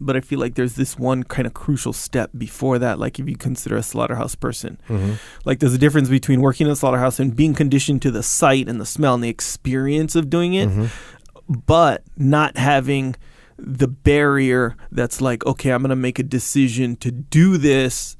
But 0.00 0.16
I 0.16 0.20
feel 0.20 0.40
like 0.40 0.54
there's 0.54 0.74
this 0.74 0.98
one 0.98 1.22
kind 1.22 1.46
of 1.46 1.54
crucial 1.54 1.92
step 1.92 2.30
before 2.36 2.78
that. 2.80 2.98
Like 2.98 3.18
if 3.18 3.28
you 3.28 3.36
consider 3.36 3.76
a 3.76 3.82
slaughterhouse 3.82 4.34
person, 4.34 4.78
mm-hmm. 4.88 5.14
like 5.44 5.60
there's 5.60 5.74
a 5.74 5.78
difference 5.78 6.08
between 6.08 6.40
working 6.40 6.66
in 6.66 6.72
a 6.72 6.76
slaughterhouse 6.76 7.20
and 7.20 7.34
being 7.34 7.54
conditioned 7.54 8.02
to 8.02 8.10
the 8.10 8.22
sight 8.22 8.68
and 8.68 8.80
the 8.80 8.86
smell 8.86 9.14
and 9.14 9.22
the 9.22 9.28
experience 9.28 10.16
of 10.16 10.28
doing 10.28 10.54
it, 10.54 10.68
mm-hmm. 10.68 10.86
but 11.66 12.02
not 12.16 12.56
having 12.56 13.14
the 13.56 13.88
barrier 13.88 14.76
that's 14.90 15.20
like, 15.20 15.46
okay, 15.46 15.70
I'm 15.70 15.82
gonna 15.82 15.96
make 15.96 16.18
a 16.18 16.24
decision 16.24 16.96
to 16.96 17.10
do 17.10 17.56
this 17.56 18.16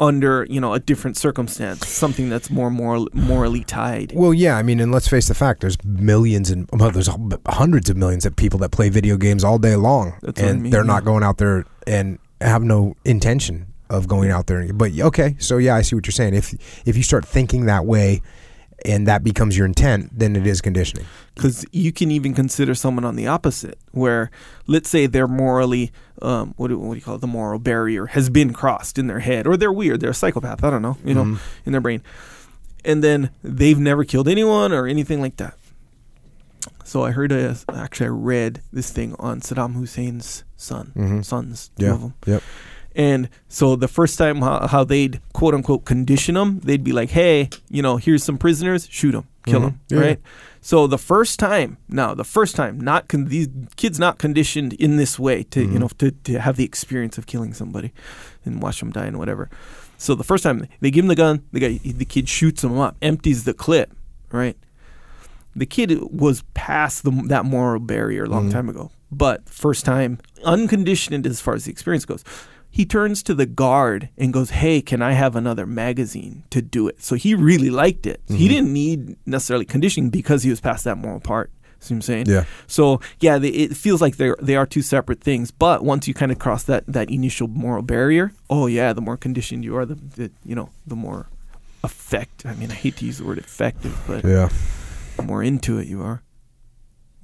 under 0.00 0.46
you 0.48 0.60
know 0.60 0.72
a 0.72 0.80
different 0.80 1.16
circumstance, 1.16 1.86
something 1.86 2.28
that's 2.28 2.50
more 2.50 2.70
moral, 2.70 3.08
morally 3.12 3.62
tied. 3.62 4.12
Well, 4.14 4.34
yeah, 4.34 4.56
I 4.56 4.62
mean, 4.62 4.80
and 4.80 4.90
let's 4.90 5.06
face 5.06 5.28
the 5.28 5.34
fact: 5.34 5.60
there's 5.60 5.82
millions 5.84 6.50
and 6.50 6.68
well, 6.72 6.90
there's 6.90 7.10
hundreds 7.46 7.90
of 7.90 7.96
millions 7.96 8.24
of 8.26 8.34
people 8.34 8.58
that 8.60 8.70
play 8.70 8.88
video 8.88 9.16
games 9.16 9.44
all 9.44 9.58
day 9.58 9.76
long, 9.76 10.14
That's 10.22 10.40
what 10.40 10.48
I 10.48 10.50
and 10.50 10.62
mean, 10.62 10.72
they're 10.72 10.80
yeah. 10.80 10.86
not 10.86 11.04
going 11.04 11.22
out 11.22 11.38
there 11.38 11.66
and 11.86 12.18
have 12.40 12.62
no 12.62 12.96
intention 13.04 13.66
of 13.90 14.08
going 14.08 14.30
out 14.30 14.46
there. 14.46 14.72
But 14.72 14.98
okay, 14.98 15.36
so 15.38 15.58
yeah, 15.58 15.76
I 15.76 15.82
see 15.82 15.94
what 15.94 16.06
you're 16.06 16.12
saying. 16.12 16.34
If 16.34 16.54
if 16.86 16.96
you 16.96 17.02
start 17.02 17.26
thinking 17.26 17.66
that 17.66 17.84
way, 17.84 18.22
and 18.84 19.06
that 19.06 19.22
becomes 19.22 19.56
your 19.56 19.66
intent, 19.66 20.10
then 20.18 20.36
it 20.36 20.46
is 20.46 20.60
conditioning. 20.60 21.06
because 21.34 21.64
you 21.72 21.92
can 21.92 22.10
even 22.10 22.34
consider 22.34 22.74
someone 22.74 23.04
on 23.04 23.16
the 23.16 23.26
opposite, 23.26 23.78
where 23.92 24.30
let's 24.66 24.88
say 24.90 25.06
they're 25.06 25.28
morally, 25.28 25.90
um, 26.22 26.54
what 26.56 26.68
do, 26.68 26.78
what 26.78 26.94
do 26.94 26.98
you 26.98 27.02
call 27.04 27.14
it, 27.16 27.20
the 27.20 27.26
moral 27.26 27.58
barrier 27.58 28.06
has 28.06 28.28
been 28.30 28.52
crossed 28.52 28.98
in 28.98 29.06
their 29.06 29.20
head, 29.20 29.46
or 29.46 29.56
they're 29.56 29.72
weird, 29.72 30.00
they're 30.00 30.10
a 30.10 30.14
psychopath, 30.14 30.62
I 30.64 30.70
don't 30.70 30.82
know, 30.82 30.96
you 31.04 31.14
know, 31.14 31.24
Mm-hmm. 31.24 31.36
in 31.66 31.72
their 31.72 31.80
brain, 31.80 32.02
and 32.84 33.02
then 33.04 33.30
they've 33.42 33.78
never 33.78 34.04
killed 34.04 34.28
anyone 34.28 34.72
or 34.72 34.86
anything 34.86 35.20
like 35.20 35.36
that. 35.36 35.54
So 36.84 37.04
I 37.04 37.12
heard, 37.12 37.32
a, 37.32 37.56
actually, 37.72 38.06
I 38.06 38.10
read 38.10 38.62
this 38.72 38.90
thing 38.90 39.14
on 39.18 39.40
Saddam 39.40 39.74
Hussein's 39.74 40.44
son, 40.56 40.92
Mhm. 40.96 41.24
sons, 41.24 41.70
two 41.78 41.86
Yeah. 41.86 41.92
of 41.92 42.00
them. 42.00 42.14
Yep. 42.26 42.42
And 42.96 43.28
so 43.48 43.76
the 43.76 43.88
first 43.88 44.18
time 44.18 44.40
how, 44.42 44.66
how 44.66 44.84
they'd 44.84 45.20
quote 45.32 45.54
unquote 45.54 45.84
condition 45.84 46.34
them, 46.34 46.58
they'd 46.60 46.82
be 46.84 46.92
like, 46.92 47.10
"Hey, 47.10 47.48
you 47.70 47.82
know, 47.82 47.96
here's 47.98 48.24
some 48.24 48.36
prisoners, 48.38 48.88
shoot 48.90 49.12
them, 49.12 49.26
kill 49.46 49.60
them, 49.60 49.80
Yeah. 49.88 49.98
right?" 50.00 50.20
So 50.60 50.86
the 50.86 50.98
first 50.98 51.38
time, 51.38 51.78
now 51.88 52.14
the 52.14 52.24
first 52.24 52.54
time, 52.56 52.78
not 52.80 53.08
con- 53.08 53.26
these 53.26 53.48
kids 53.76 53.98
not 53.98 54.18
conditioned 54.18 54.72
in 54.74 54.96
this 54.96 55.18
way 55.18 55.44
to 55.44 55.60
Mm-hmm. 55.60 55.72
you 55.72 55.78
know 55.78 55.88
to, 55.98 56.10
to 56.10 56.40
have 56.40 56.56
the 56.56 56.64
experience 56.64 57.16
of 57.16 57.26
killing 57.26 57.54
somebody 57.54 57.92
and 58.44 58.60
watch 58.60 58.80
them 58.80 58.90
die 58.90 59.06
and 59.06 59.18
whatever. 59.18 59.48
So 59.96 60.14
the 60.14 60.24
first 60.24 60.42
time 60.42 60.66
they 60.80 60.90
give 60.90 61.04
him 61.04 61.08
the 61.08 61.14
gun, 61.14 61.44
the 61.52 61.60
guy 61.60 61.78
the 61.84 62.04
kid 62.04 62.28
shoots 62.28 62.64
him 62.64 62.76
up, 62.78 62.96
empties 63.00 63.44
the 63.44 63.54
clip, 63.54 63.92
right? 64.32 64.56
The 65.56 65.66
kid 65.66 65.98
was 66.12 66.42
past 66.54 67.02
the, 67.04 67.10
that 67.26 67.44
moral 67.44 67.80
barrier 67.80 68.24
a 68.24 68.28
long 68.28 68.44
Mm-hmm. 68.44 68.52
time 68.52 68.68
ago, 68.68 68.90
but 69.10 69.48
first 69.48 69.84
time 69.84 70.18
unconditioned 70.44 71.26
as 71.26 71.40
far 71.40 71.54
as 71.54 71.64
the 71.64 71.72
experience 71.72 72.04
goes. 72.04 72.24
He 72.70 72.86
turns 72.86 73.22
to 73.24 73.34
the 73.34 73.46
guard 73.46 74.08
and 74.16 74.32
goes, 74.32 74.50
"Hey, 74.50 74.80
can 74.80 75.02
I 75.02 75.12
have 75.12 75.34
another 75.36 75.66
magazine 75.66 76.44
to 76.50 76.62
do 76.62 76.86
it?" 76.88 77.02
So 77.02 77.16
he 77.16 77.34
really 77.34 77.70
liked 77.70 78.06
it. 78.06 78.20
Mm-hmm. 78.26 78.36
He 78.36 78.48
didn't 78.48 78.72
need 78.72 79.16
necessarily 79.26 79.64
conditioning 79.64 80.10
because 80.10 80.42
he 80.44 80.50
was 80.50 80.60
past 80.60 80.84
that 80.84 80.96
moral 80.96 81.20
part. 81.20 81.50
See 81.82 81.94
what 81.94 81.98
I'm 81.98 82.02
saying? 82.02 82.26
Yeah. 82.26 82.44
So 82.66 83.00
yeah, 83.20 83.38
they, 83.38 83.48
it 83.48 83.76
feels 83.76 84.00
like 84.00 84.18
they 84.18 84.32
they 84.40 84.54
are 84.54 84.66
two 84.66 84.82
separate 84.82 85.20
things. 85.20 85.50
But 85.50 85.82
once 85.82 86.06
you 86.06 86.14
kind 86.14 86.30
of 86.30 86.38
cross 86.38 86.62
that 86.64 86.84
that 86.86 87.10
initial 87.10 87.48
moral 87.48 87.82
barrier, 87.82 88.32
oh 88.48 88.66
yeah, 88.66 88.92
the 88.92 89.00
more 89.00 89.16
conditioned 89.16 89.64
you 89.64 89.76
are, 89.76 89.84
the, 89.86 89.94
the 89.94 90.30
you 90.44 90.54
know 90.54 90.68
the 90.86 90.96
more 90.96 91.26
effect. 91.82 92.44
I 92.46 92.54
mean, 92.54 92.70
I 92.70 92.74
hate 92.74 92.96
to 92.98 93.06
use 93.06 93.18
the 93.18 93.24
word 93.24 93.38
effective, 93.38 93.98
but 94.06 94.24
Yeah. 94.24 94.48
the 95.16 95.22
more 95.22 95.42
into 95.42 95.78
it 95.78 95.88
you 95.88 96.02
are, 96.02 96.22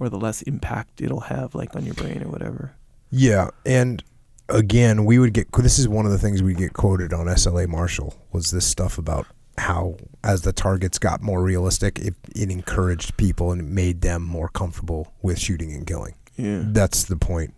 or 0.01 0.09
the 0.09 0.19
less 0.19 0.41
impact 0.43 1.01
it'll 1.03 1.21
have, 1.29 1.55
like 1.55 1.77
on 1.77 1.85
your 1.85 1.95
brain 1.95 2.23
or 2.23 2.29
whatever. 2.31 2.73
Yeah, 3.11 3.51
and 3.67 4.03
again, 4.49 5.05
we 5.05 5.19
would 5.19 5.33
get. 5.33 5.51
This 5.53 5.79
is 5.79 5.89
one 5.89 6.07
of 6.07 6.13
the 6.13 6.19
things 6.19 6.43
we 6.43 6.55
get 6.55 6.73
quoted 6.73 7.13
on 7.13 7.27
SLA 7.27 7.69
Marshall 7.69 8.15
was 8.33 8.51
this 8.51 8.67
stuff 8.67 8.99
about 8.99 9.27
how 9.59 9.97
as 10.23 10.43
the 10.43 10.53
targets 10.53 10.99
got 10.99 11.23
more 11.23 11.43
realistic, 11.43 11.99
it, 11.99 12.15
it 12.35 12.51
encouraged 12.51 13.17
people 13.17 13.53
and 13.53 13.61
it 13.61 13.67
made 13.67 14.01
them 14.03 14.23
more 14.23 14.49
comfortable 14.49 15.13
with 15.23 15.39
shooting 15.39 15.73
and 15.73 15.87
killing. 15.87 16.15
Yeah. 16.37 16.63
That's 16.65 17.05
the 17.05 17.17
point. 17.17 17.55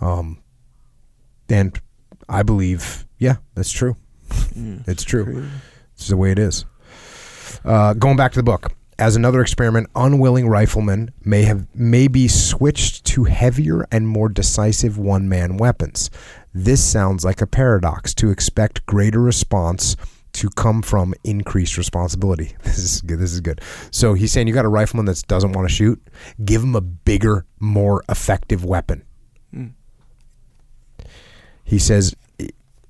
Um, 0.00 0.38
and 1.48 1.80
I 2.28 2.42
believe, 2.42 3.06
yeah, 3.18 3.36
that's 3.54 3.72
true. 3.72 3.96
Mm. 4.30 4.86
It's 4.86 5.04
true. 5.04 5.24
Crazy. 5.24 5.48
It's 5.94 6.08
the 6.08 6.16
way 6.16 6.32
it 6.32 6.38
is. 6.38 6.64
Uh, 7.64 7.94
going 7.94 8.16
back 8.16 8.32
to 8.32 8.38
the 8.38 8.44
book. 8.44 8.72
As 8.98 9.14
another 9.14 9.42
experiment, 9.42 9.90
unwilling 9.94 10.48
riflemen 10.48 11.10
may 11.22 11.42
have 11.42 11.66
may 11.74 12.08
be 12.08 12.28
switched 12.28 13.04
to 13.06 13.24
heavier 13.24 13.86
and 13.92 14.08
more 14.08 14.30
decisive 14.30 14.96
one-man 14.96 15.58
weapons. 15.58 16.10
This 16.54 16.82
sounds 16.82 17.22
like 17.22 17.42
a 17.42 17.46
paradox 17.46 18.14
to 18.14 18.30
expect 18.30 18.86
greater 18.86 19.20
response 19.20 19.96
to 20.32 20.48
come 20.50 20.80
from 20.80 21.14
increased 21.24 21.76
responsibility. 21.76 22.56
This 22.62 22.78
is 22.78 23.02
good. 23.02 23.18
This 23.18 23.32
is 23.32 23.40
good. 23.40 23.60
So 23.90 24.14
he's 24.14 24.32
saying 24.32 24.48
you 24.48 24.54
got 24.54 24.64
a 24.64 24.68
rifleman 24.68 25.06
that 25.06 25.22
doesn't 25.28 25.52
want 25.52 25.68
to 25.68 25.74
shoot, 25.74 26.02
give 26.44 26.62
him 26.62 26.74
a 26.74 26.80
bigger, 26.80 27.46
more 27.60 28.02
effective 28.08 28.64
weapon. 28.64 29.04
Mm. 29.54 29.72
He 31.64 31.78
says 31.78 32.14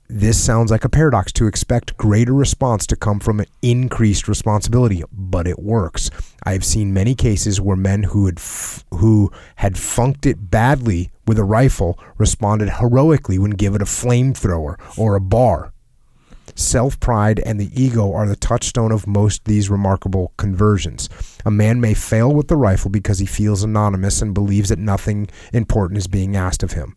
this 0.08 0.42
sounds 0.42 0.70
like 0.70 0.84
a 0.84 0.88
paradox 0.88 1.32
to 1.32 1.46
expect 1.46 1.96
greater 1.96 2.32
response 2.32 2.86
to 2.86 2.96
come 2.96 3.18
from 3.18 3.44
increased 3.62 4.28
responsibility, 4.28 5.02
but 5.12 5.46
it 5.46 5.58
works. 5.58 6.10
I 6.44 6.52
have 6.52 6.64
seen 6.64 6.94
many 6.94 7.14
cases 7.14 7.60
where 7.60 7.76
men 7.76 8.04
who 8.04 8.26
had 8.26 8.38
f- 8.38 8.84
who 8.92 9.32
had 9.56 9.76
funked 9.76 10.26
it 10.26 10.50
badly 10.50 11.10
with 11.26 11.38
a 11.38 11.44
rifle 11.44 11.98
responded 12.18 12.70
heroically 12.70 13.38
when 13.38 13.50
given 13.50 13.82
a 13.82 13.86
flamethrower 13.86 14.76
or 14.96 15.16
a 15.16 15.20
BAR. 15.20 15.72
Self 16.54 16.98
pride 17.00 17.40
and 17.40 17.60
the 17.60 17.70
ego 17.74 18.12
are 18.14 18.26
the 18.26 18.36
touchstone 18.36 18.92
of 18.92 19.06
most 19.06 19.40
of 19.40 19.44
these 19.44 19.68
remarkable 19.68 20.32
conversions. 20.36 21.08
A 21.44 21.50
man 21.50 21.80
may 21.80 21.94
fail 21.94 22.32
with 22.32 22.48
the 22.48 22.56
rifle 22.56 22.90
because 22.90 23.18
he 23.18 23.26
feels 23.26 23.62
anonymous 23.62 24.22
and 24.22 24.32
believes 24.32 24.68
that 24.68 24.78
nothing 24.78 25.28
important 25.52 25.98
is 25.98 26.06
being 26.06 26.36
asked 26.36 26.62
of 26.62 26.72
him. 26.72 26.96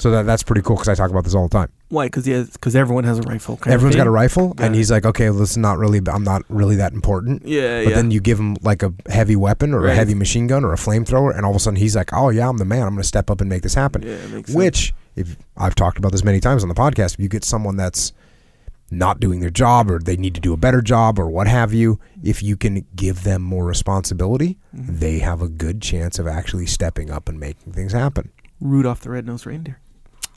So 0.00 0.10
that, 0.12 0.24
that's 0.24 0.42
pretty 0.42 0.62
cool 0.62 0.76
because 0.76 0.88
I 0.88 0.94
talk 0.94 1.10
about 1.10 1.24
this 1.24 1.34
all 1.34 1.46
the 1.46 1.52
time. 1.56 1.70
Why? 1.90 2.06
Because 2.06 2.26
yeah, 2.26 2.44
because 2.50 2.74
everyone 2.74 3.04
has 3.04 3.18
a 3.18 3.22
rifle. 3.22 3.58
Everyone's 3.66 3.96
got 3.96 4.06
a 4.06 4.10
rifle, 4.10 4.54
and 4.58 4.74
he's 4.74 4.90
like, 4.90 5.04
okay, 5.04 5.28
well, 5.28 5.38
this 5.40 5.50
is 5.50 5.56
not 5.58 5.76
really, 5.76 6.00
I'm 6.10 6.24
not 6.24 6.42
really 6.48 6.76
that 6.76 6.92
important. 6.94 7.46
Yeah, 7.46 7.84
But 7.84 7.90
yeah. 7.90 7.96
then 7.96 8.10
you 8.10 8.20
give 8.20 8.38
him 8.40 8.56
like 8.62 8.82
a 8.82 8.94
heavy 9.10 9.36
weapon 9.36 9.74
or 9.74 9.86
a 9.86 9.94
heavy 9.94 10.14
machine 10.14 10.46
gun 10.46 10.64
or 10.64 10.72
a 10.72 10.76
flamethrower, 10.76 11.36
and 11.36 11.44
all 11.44 11.50
of 11.50 11.56
a 11.56 11.60
sudden 11.60 11.76
he's 11.78 11.94
like, 11.96 12.12
oh 12.14 12.30
yeah, 12.30 12.48
I'm 12.48 12.56
the 12.56 12.64
man. 12.64 12.82
I'm 12.82 12.94
going 12.94 13.02
to 13.02 13.06
step 13.08 13.30
up 13.30 13.40
and 13.42 13.50
make 13.50 13.62
this 13.62 13.74
happen. 13.74 14.02
yeah, 14.02 14.12
it 14.14 14.30
makes 14.30 14.48
sense. 14.48 14.56
Which, 14.56 14.94
if 15.16 15.36
I've 15.56 15.74
talked 15.74 15.98
about 15.98 16.12
this 16.12 16.24
many 16.24 16.40
times 16.40 16.62
on 16.62 16.68
the 16.70 16.74
podcast, 16.74 17.14
if 17.14 17.20
you 17.20 17.28
get 17.28 17.44
someone 17.44 17.76
that's 17.76 18.12
not 18.92 19.20
doing 19.20 19.40
their 19.40 19.50
job 19.50 19.90
or 19.90 19.98
they 20.00 20.16
need 20.16 20.34
to 20.34 20.40
do 20.40 20.52
a 20.52 20.56
better 20.56 20.80
job 20.80 21.18
or 21.18 21.28
what 21.28 21.46
have 21.46 21.72
you, 21.74 22.00
if 22.24 22.42
you 22.42 22.56
can 22.56 22.86
give 22.96 23.22
them 23.24 23.42
more 23.42 23.64
responsibility, 23.66 24.56
Mm-hmm. 24.74 24.98
they 24.98 25.18
have 25.18 25.42
a 25.42 25.48
good 25.48 25.82
chance 25.82 26.18
of 26.20 26.26
actually 26.28 26.64
stepping 26.66 27.10
up 27.10 27.28
and 27.28 27.38
making 27.38 27.72
things 27.72 27.92
happen. 27.92 28.30
Rudolph 28.60 29.00
the 29.00 29.10
Red-Nosed 29.10 29.46
Reindeer. 29.46 29.80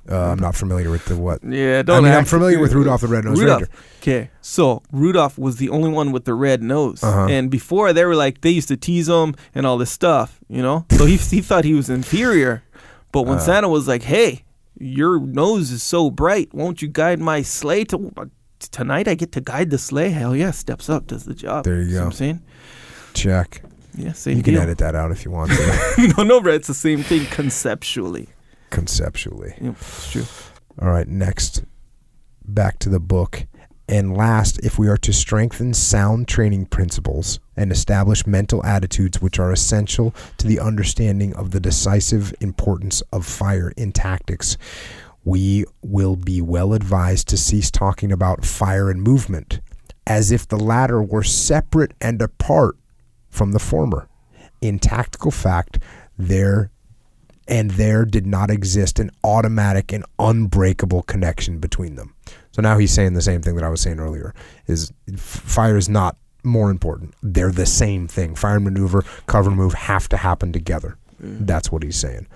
Uh, 0.09 0.31
I'm 0.31 0.39
not 0.39 0.53
familiar 0.55 0.89
with 0.91 1.05
the 1.05 1.15
what. 1.15 1.41
Yeah, 1.43 1.79
I 1.79 1.81
don't. 1.81 2.03
mean, 2.03 2.11
I'm 2.13 2.25
familiar 2.25 2.59
with 2.59 2.73
Rudolph 2.73 3.01
the 3.01 3.07
Red-Nosed 3.07 3.39
Rudolph. 3.39 3.61
Reindeer. 3.61 3.77
Okay, 4.01 4.29
so 4.41 4.83
Rudolph 4.91 5.37
was 5.37 5.55
the 5.57 5.69
only 5.69 5.89
one 5.89 6.11
with 6.11 6.25
the 6.25 6.33
red 6.33 6.61
nose, 6.61 7.01
Uh-huh. 7.01 7.27
and 7.29 7.49
before 7.49 7.93
they 7.93 8.03
were 8.03 8.15
like 8.15 8.41
they 8.41 8.49
used 8.49 8.67
to 8.67 8.75
tease 8.77 9.07
him 9.07 9.33
and 9.55 9.65
all 9.65 9.77
this 9.77 9.91
stuff, 9.91 10.39
you 10.49 10.61
know. 10.61 10.85
So 10.91 11.05
he 11.05 11.15
he 11.15 11.39
thought 11.41 11.63
he 11.63 11.73
was 11.73 11.89
inferior, 11.89 12.63
but 13.13 13.21
when 13.23 13.37
Uh. 13.37 13.41
Santa 13.41 13.69
was 13.69 13.87
like, 13.87 14.03
"Hey, 14.03 14.43
your 14.77 15.21
nose 15.21 15.71
is 15.71 15.81
so 15.83 16.11
bright, 16.11 16.53
won't 16.53 16.81
you 16.81 16.89
guide 16.89 17.19
my 17.21 17.41
sleigh 17.41 17.85
to 17.85 18.11
tonight? 18.71 19.07
I 19.07 19.13
get 19.15 19.31
to 19.33 19.41
guide 19.41 19.69
the 19.69 19.77
sleigh." 19.77 20.09
Hell 20.09 20.35
yeah, 20.35 20.51
steps 20.51 20.89
up, 20.89 21.07
does 21.07 21.23
the 21.23 21.33
job. 21.33 21.63
There 21.63 21.81
you 21.81 21.93
go. 21.99 22.05
I'm 22.05 22.11
saying. 22.11 22.41
Check. 23.13 23.61
Yeah, 23.95 24.11
same 24.13 24.37
You 24.37 24.43
can 24.43 24.57
edit 24.57 24.79
that 24.79 24.95
out 24.95 25.11
if 25.11 25.23
you 25.23 25.31
want 25.31 25.51
to. 25.97 26.13
no, 26.17 26.23
no, 26.23 26.41
bro, 26.41 26.51
it's 26.53 26.67
the 26.67 26.73
same 26.73 27.03
thing 27.03 27.25
conceptually. 27.27 28.27
Conceptually. 28.73 29.53
Yep, 29.61 29.75
it's 29.79 30.11
true. 30.11 30.25
All 30.81 30.89
right, 30.89 31.07
next, 31.07 31.63
back 32.43 32.79
to 32.79 32.89
the 32.89 32.99
book. 32.99 33.45
And 33.87 34.17
last, 34.17 34.59
if 34.59 34.79
we 34.79 34.87
are 34.87 34.97
to 34.97 35.13
strengthen 35.13 35.73
sound 35.73 36.27
training 36.27 36.65
principles 36.65 37.39
and 37.55 37.71
establish 37.71 38.25
mental 38.25 38.65
attitudes 38.65 39.21
which 39.21 39.39
are 39.39 39.51
essential 39.51 40.15
to 40.37 40.47
the 40.47 40.59
understanding 40.59 41.35
of 41.35 41.51
the 41.51 41.59
decisive 41.59 42.33
importance 42.41 43.01
of 43.11 43.25
fire 43.25 43.71
in 43.77 43.91
tactics, 43.91 44.57
we 45.23 45.65
will 45.81 46.15
be 46.15 46.41
well 46.41 46.73
advised 46.73 47.27
to 47.27 47.37
cease 47.37 47.69
talking 47.69 48.11
about 48.11 48.43
fire 48.43 48.89
and 48.89 49.03
movement 49.03 49.61
as 50.07 50.31
if 50.31 50.47
the 50.47 50.57
latter 50.57 51.01
were 51.01 51.23
separate 51.23 51.93
and 52.01 52.21
apart 52.21 52.75
from 53.29 53.51
the 53.51 53.59
former. 53.59 54.07
In 54.61 54.79
tactical 54.79 55.31
fact, 55.31 55.79
there 56.17 56.71
and 57.47 57.71
there 57.71 58.05
did 58.05 58.25
not 58.25 58.49
exist 58.49 58.99
an 58.99 59.11
automatic 59.23 59.91
and 59.91 60.05
unbreakable 60.19 61.03
connection 61.03 61.59
between 61.59 61.95
them. 61.95 62.15
So 62.51 62.61
now 62.61 62.77
he's 62.77 62.93
saying 62.93 63.13
the 63.13 63.21
same 63.21 63.41
thing 63.41 63.55
that 63.55 63.63
I 63.63 63.69
was 63.69 63.81
saying 63.81 63.99
earlier: 63.99 64.33
is 64.67 64.91
fire 65.17 65.77
is 65.77 65.89
not 65.89 66.17
more 66.43 66.69
important. 66.69 67.13
They're 67.23 67.51
the 67.51 67.65
same 67.65 68.07
thing. 68.07 68.35
Fire 68.35 68.55
and 68.55 68.65
maneuver, 68.65 69.03
cover 69.27 69.49
and 69.49 69.57
move 69.57 69.73
have 69.73 70.09
to 70.09 70.17
happen 70.17 70.51
together. 70.51 70.97
Mm. 71.21 71.47
That's 71.47 71.71
what 71.71 71.83
he's 71.83 71.97
saying. 71.97 72.27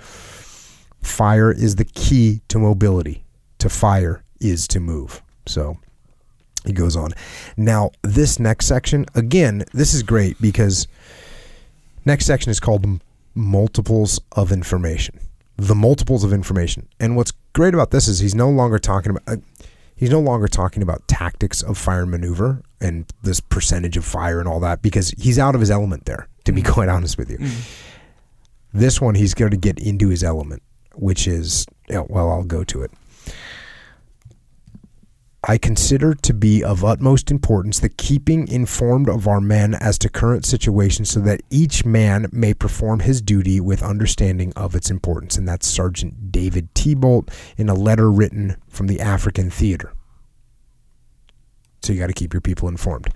Fire 1.02 1.52
is 1.52 1.76
the 1.76 1.86
key 1.86 2.42
to 2.48 2.60
mobility. 2.60 3.24
To 3.60 3.70
fire 3.70 4.24
is 4.40 4.68
to 4.70 4.80
move. 4.80 5.22
So 5.46 5.78
he 6.66 6.74
goes 6.74 6.96
on. 6.96 7.12
Now, 7.56 7.92
this 8.02 8.40
next 8.40 8.68
section, 8.68 9.06
again, 9.16 9.64
this 9.74 9.94
is 9.94 10.04
great 10.04 10.40
because 10.42 10.88
next 12.06 12.26
section 12.26 12.52
is 12.52 12.60
called 12.60 13.00
multiples 13.38 14.20
of 14.34 14.52
information. 14.52 15.20
The 15.56 15.76
multiples 15.76 16.24
of 16.24 16.34
information. 16.34 16.88
And 17.00 17.16
what's 17.16 17.32
great 17.54 17.74
about 17.74 17.92
this 17.92 18.08
is 18.08 18.20
he's 18.20 18.36
no 18.36 18.50
longer 18.50 18.80
talking 18.80 19.12
about 19.12 19.24
uh, 19.28 19.38
he's 19.96 20.10
no 20.10 20.20
longer 20.20 20.48
talking 20.48 20.84
about 20.84 21.08
tactics 21.08 21.62
of 21.62 21.78
fire 21.78 22.02
and 22.02 22.12
maneuver 22.12 22.62
and 22.82 23.06
this 23.24 23.40
percentage 23.40 23.98
of 23.98 24.06
fire 24.06 24.40
and 24.40 24.48
all 24.48 24.60
that 24.60 24.82
because 24.82 25.12
he's 25.18 25.40
out 25.40 25.56
of 25.56 25.62
his 25.62 25.72
element 25.72 26.06
there, 26.06 26.28
to 26.46 26.52
be 26.52 26.62
quite 26.62 26.90
honest 26.90 27.18
with 27.18 27.30
you. 27.30 27.38
This 28.74 29.00
one 29.02 29.16
he's 29.16 29.34
going 29.34 29.52
to 29.52 29.58
get 29.58 29.80
into 29.80 30.10
his 30.10 30.24
element, 30.24 30.62
which 30.96 31.28
is 31.28 31.66
yeah, 31.90 32.04
well, 32.08 32.30
I'll 32.30 32.44
go 32.44 32.64
to 32.66 32.84
it. 32.84 32.92
I 35.50 35.58
consider 35.58 36.14
to 36.14 36.34
be 36.34 36.62
of 36.62 36.84
utmost 36.84 37.32
importance 37.32 37.80
the 37.80 37.88
keeping 37.88 38.50
informed 38.50 39.08
of 39.08 39.30
our 39.30 39.40
men 39.40 39.76
as 39.76 39.98
to 40.00 40.10
current 40.10 40.46
situations 40.46 41.10
so 41.10 41.22
that 41.22 41.42
each 41.50 41.86
man 41.86 42.28
may 42.34 42.54
perform 42.54 43.00
his 43.00 43.22
duty 43.22 43.62
with 43.62 43.82
understanding 43.82 44.52
of 44.58 44.76
its 44.76 44.92
importance. 44.92 45.38
And 45.38 45.48
that's 45.48 45.66
Sergeant 45.66 46.34
David 46.34 46.76
T-Bolt 46.76 47.32
in 47.56 47.70
a 47.70 47.74
letter 47.74 48.12
written 48.12 48.58
from 48.68 48.88
the 48.88 49.00
African 49.00 49.50
theater. 49.50 49.94
So 51.82 51.94
you 51.94 52.00
got 52.00 52.08
to 52.08 52.14
keep 52.14 52.34
your 52.34 52.42
people 52.42 52.68
informed. 52.68 53.08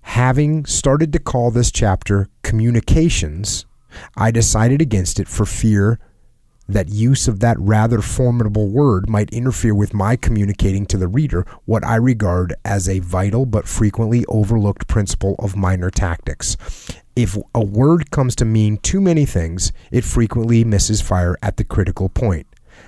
Having 0.00 0.64
started 0.64 1.12
to 1.12 1.18
call 1.18 1.50
this 1.50 1.70
chapter 1.70 2.28
Communications, 2.42 3.66
I 4.16 4.30
decided 4.30 4.80
against 4.80 5.20
it 5.20 5.28
for 5.28 5.44
fear 5.44 5.98
that 6.68 6.88
use 6.88 7.28
of 7.28 7.40
that 7.40 7.58
rather 7.58 8.00
formidable 8.00 8.68
word 8.68 9.08
might 9.08 9.30
interfere 9.30 9.74
with 9.74 9.94
my 9.94 10.16
communicating 10.16 10.86
to 10.86 10.96
the 10.96 11.08
reader 11.08 11.46
what 11.64 11.84
I 11.84 11.96
regard 11.96 12.54
as 12.64 12.88
a 12.88 12.98
vital 12.98 13.46
but 13.46 13.68
frequently 13.68 14.24
overlooked 14.26 14.88
principle 14.88 15.36
of 15.38 15.56
minor 15.56 15.90
tactics. 15.90 16.56
If 17.14 17.36
a 17.54 17.64
word 17.64 18.10
comes 18.10 18.34
to 18.36 18.44
mean 18.44 18.78
too 18.78 19.00
many 19.00 19.24
things, 19.24 19.72
it 19.90 20.04
frequently 20.04 20.64
misses 20.64 21.00
fire 21.00 21.36
at 21.42 21.56
the 21.56 21.64
critical 21.64 22.08
point. 22.08 22.46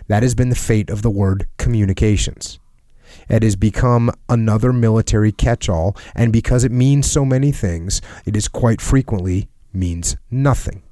That 0.08 0.22
has 0.22 0.34
been 0.34 0.50
the 0.50 0.54
fate 0.54 0.90
of 0.90 1.02
the 1.02 1.10
word 1.10 1.46
communications. 1.56 2.58
It 3.28 3.42
has 3.42 3.56
become 3.56 4.10
another 4.28 4.72
military 4.72 5.32
catch 5.32 5.68
all, 5.68 5.96
and 6.14 6.32
because 6.32 6.64
it 6.64 6.72
means 6.72 7.10
so 7.10 7.24
many 7.24 7.52
things, 7.52 8.02
it 8.26 8.36
is 8.36 8.48
quite 8.48 8.80
frequently 8.80 9.48
means 9.72 10.16
nothing. 10.30 10.82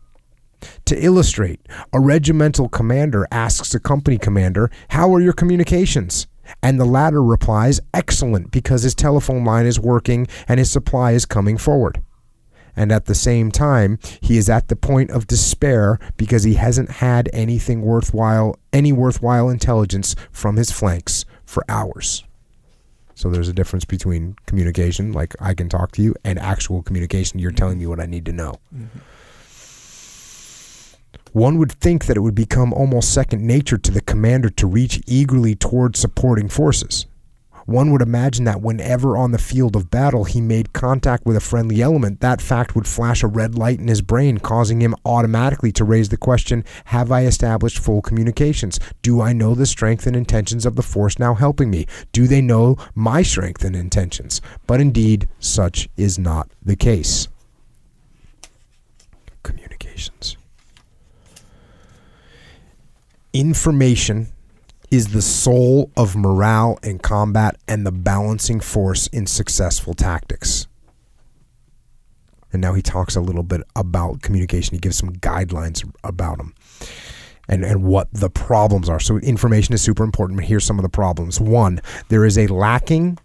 To 0.87 1.05
illustrate, 1.05 1.61
a 1.93 2.01
regimental 2.01 2.69
commander 2.69 3.27
asks 3.31 3.75
a 3.75 3.81
company 3.81 4.19
commander, 4.19 4.71
How 4.91 5.13
are 5.15 5.21
your 5.21 5.33
communications? 5.33 6.27
And 6.63 6.79
the 6.79 6.85
latter 6.85 7.23
replies, 7.23 7.81
Excellent, 7.93 8.51
because 8.51 8.83
his 8.83 8.95
telephone 8.95 9.45
line 9.45 9.67
is 9.67 9.81
working 9.81 10.27
and 10.49 10.59
his 10.59 10.71
supply 10.71 11.13
is 11.13 11.27
coming 11.27 11.59
forward. 11.59 12.03
And 12.77 12.93
at 12.93 13.07
the 13.07 13.15
same 13.15 13.51
time, 13.51 13.99
he 14.21 14.37
is 14.37 14.51
at 14.51 14.69
the 14.69 14.77
point 14.77 15.11
of 15.11 15.27
despair 15.27 15.99
because 16.17 16.45
he 16.45 16.55
hasn't 16.55 16.91
had 16.91 17.31
anything 17.33 17.81
worthwhile, 17.81 18.59
any 18.73 18.93
worthwhile 18.93 19.49
intelligence 19.49 20.15
from 20.31 20.57
his 20.57 20.71
flanks 20.71 21.25
for 21.47 21.65
hours. 21.69 22.23
So 23.15 23.31
there's 23.31 23.49
a 23.49 23.55
difference 23.55 23.87
between 23.87 24.37
communication, 24.45 25.13
like 25.13 25.35
I 25.41 25.55
can 25.55 25.71
talk 25.71 25.93
to 25.93 26.03
you, 26.03 26.15
and 26.23 26.39
actual 26.39 26.83
communication. 26.83 27.39
You're 27.39 27.51
telling 27.51 27.79
me 27.79 27.87
what 27.87 27.99
I 27.99 28.05
need 28.05 28.27
to 28.27 28.33
know. 28.33 28.57
Mm-hmm. 28.75 28.99
One 31.37 31.59
would 31.59 31.71
think 31.71 32.07
that 32.07 32.17
it 32.17 32.21
would 32.21 32.35
become 32.35 32.73
almost 32.73 33.13
second 33.13 33.43
nature 33.43 33.77
to 33.77 33.91
the 33.91 34.01
commander 34.01 34.49
to 34.49 34.67
reach 34.67 35.03
eagerly 35.07 35.55
toward 35.55 35.95
supporting 35.95 36.49
forces. 36.49 37.05
One 37.67 37.93
would 37.93 38.01
imagine 38.01 38.47
that 38.47 38.63
whenever 38.63 39.19
on 39.19 39.33
the 39.33 39.39
field 39.39 39.77
of 39.77 39.91
battle 39.91 40.25
he 40.25 40.41
made 40.41 40.73
contact 40.73 41.27
with 41.27 41.37
a 41.37 41.41
friendly 41.41 41.83
element, 41.83 42.21
that 42.21 42.41
fact 42.41 42.75
would 42.75 42.87
flash 42.87 43.23
a 43.23 43.27
red 43.27 43.55
light 43.55 43.79
in 43.79 43.87
his 43.87 44.01
brain, 44.01 44.39
causing 44.39 44.81
him 44.81 44.95
automatically 45.05 45.73
to 45.73 45.85
raise 45.85 46.09
the 46.09 46.17
question 46.17 46.65
Have 46.87 47.13
I 47.13 47.27
established 47.27 47.81
full 47.81 48.01
communications? 48.01 48.81
Do 49.03 49.21
I 49.21 49.35
know 49.35 49.55
the 49.55 49.67
strength 49.67 50.07
and 50.07 50.17
intentions 50.17 50.65
of 50.65 50.75
the 50.75 50.83
force 50.83 51.19
now 51.19 51.35
helping 51.35 51.69
me? 51.69 51.87
Do 52.13 52.27
they 52.27 52.41
know 52.41 52.79
my 52.95 53.21
strength 53.21 53.63
and 53.63 53.77
intentions? 53.77 54.41
But 54.67 54.81
indeed, 54.81 55.29
such 55.39 55.91
is 55.99 56.19
not 56.19 56.49
the 56.65 56.77
case. 56.77 57.29
Communications. 59.43 60.39
Information 63.39 64.29
is 64.91 65.09
the 65.09 65.21
soul 65.21 65.91
of 65.95 66.17
morale 66.17 66.79
in 66.83 66.99
combat 66.99 67.59
and 67.69 67.85
the 67.87 67.93
balancing 67.93 68.61
force 68.61 69.09
in 69.09 69.27
successful 69.27 69.93
tactics. 69.93 70.67
And 72.51 72.63
now 72.63 72.73
he 72.73 72.81
talks 72.81 73.15
a 73.15 73.21
little 73.21 73.43
bit 73.43 73.61
about 73.77 74.23
communication. 74.23 74.75
He 74.75 74.81
gives 74.81 74.97
some 74.97 75.13
guidelines 75.17 75.87
about 76.03 76.39
them 76.39 76.55
and, 77.47 77.63
and 77.63 77.85
what 77.85 78.09
the 78.11 78.31
problems 78.31 78.89
are. 78.89 78.99
So 78.99 79.19
information 79.19 79.75
is 79.75 79.83
super 79.83 80.03
important. 80.03 80.39
But 80.39 80.47
here's 80.47 80.65
some 80.65 80.79
of 80.79 80.83
the 80.83 80.89
problems. 80.89 81.39
One, 81.39 81.83
there 82.09 82.25
is 82.25 82.39
a 82.39 82.47
lacking 82.47 83.19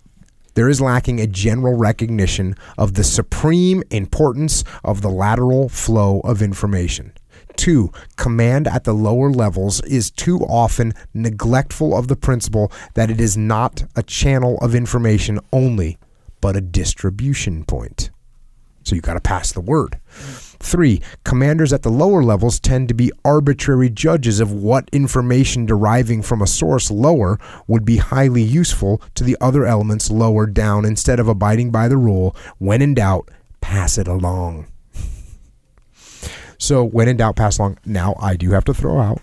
there 0.55 0.67
is 0.67 0.81
lacking 0.81 1.21
a 1.21 1.27
general 1.27 1.77
recognition 1.77 2.55
of 2.77 2.95
the 2.95 3.05
supreme 3.05 3.83
importance 3.89 4.65
of 4.83 5.01
the 5.01 5.09
lateral 5.09 5.69
flow 5.69 6.19
of 6.25 6.41
information. 6.41 7.13
Two, 7.61 7.91
command 8.17 8.67
at 8.67 8.85
the 8.85 8.93
lower 8.93 9.29
levels 9.29 9.81
is 9.81 10.09
too 10.09 10.39
often 10.39 10.95
neglectful 11.13 11.95
of 11.95 12.07
the 12.07 12.15
principle 12.15 12.71
that 12.95 13.11
it 13.11 13.21
is 13.21 13.37
not 13.37 13.83
a 13.95 14.01
channel 14.01 14.57
of 14.63 14.73
information 14.73 15.39
only, 15.53 15.99
but 16.41 16.55
a 16.55 16.61
distribution 16.61 17.63
point. 17.63 18.09
So 18.81 18.95
you 18.95 19.01
got 19.01 19.13
to 19.13 19.19
pass 19.19 19.51
the 19.51 19.61
word. 19.61 19.99
Three, 20.09 21.03
commanders 21.23 21.71
at 21.71 21.83
the 21.83 21.91
lower 21.91 22.23
levels 22.23 22.59
tend 22.59 22.87
to 22.87 22.95
be 22.95 23.11
arbitrary 23.23 23.91
judges 23.91 24.39
of 24.39 24.51
what 24.51 24.89
information 24.91 25.67
deriving 25.67 26.23
from 26.23 26.41
a 26.41 26.47
source 26.47 26.89
lower 26.89 27.37
would 27.67 27.85
be 27.85 27.97
highly 27.97 28.41
useful 28.41 29.03
to 29.13 29.23
the 29.23 29.37
other 29.39 29.67
elements 29.67 30.09
lower 30.09 30.47
down 30.47 30.83
instead 30.83 31.19
of 31.19 31.27
abiding 31.27 31.69
by 31.69 31.87
the 31.87 31.97
rule 31.97 32.35
when 32.57 32.81
in 32.81 32.95
doubt, 32.95 33.29
pass 33.61 33.99
it 33.99 34.07
along. 34.07 34.65
So 36.61 36.83
when 36.83 37.07
in 37.07 37.17
doubt, 37.17 37.35
pass 37.37 37.57
along. 37.57 37.79
Now 37.85 38.13
I 38.21 38.35
do 38.35 38.51
have 38.51 38.63
to 38.65 38.73
throw 38.73 38.99
out 38.99 39.19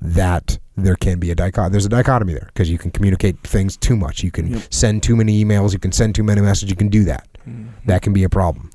that 0.00 0.58
there 0.74 0.96
can 0.96 1.18
be 1.18 1.30
a 1.30 1.34
dichotomy. 1.34 1.72
There's 1.72 1.84
a 1.84 1.90
dichotomy 1.90 2.32
there 2.32 2.46
because 2.46 2.70
you 2.70 2.78
can 2.78 2.90
communicate 2.90 3.38
things 3.42 3.76
too 3.76 3.94
much. 3.94 4.22
You 4.22 4.30
can 4.30 4.46
Yep. 4.46 4.62
send 4.70 5.02
too 5.02 5.14
many 5.16 5.44
emails. 5.44 5.74
You 5.74 5.78
can 5.78 5.92
send 5.92 6.14
too 6.14 6.22
many 6.22 6.40
messages. 6.40 6.70
You 6.70 6.76
can 6.76 6.88
do 6.88 7.04
that. 7.04 7.28
Mm-hmm. 7.46 7.68
That 7.86 8.00
can 8.00 8.14
be 8.14 8.24
a 8.24 8.30
problem. 8.30 8.70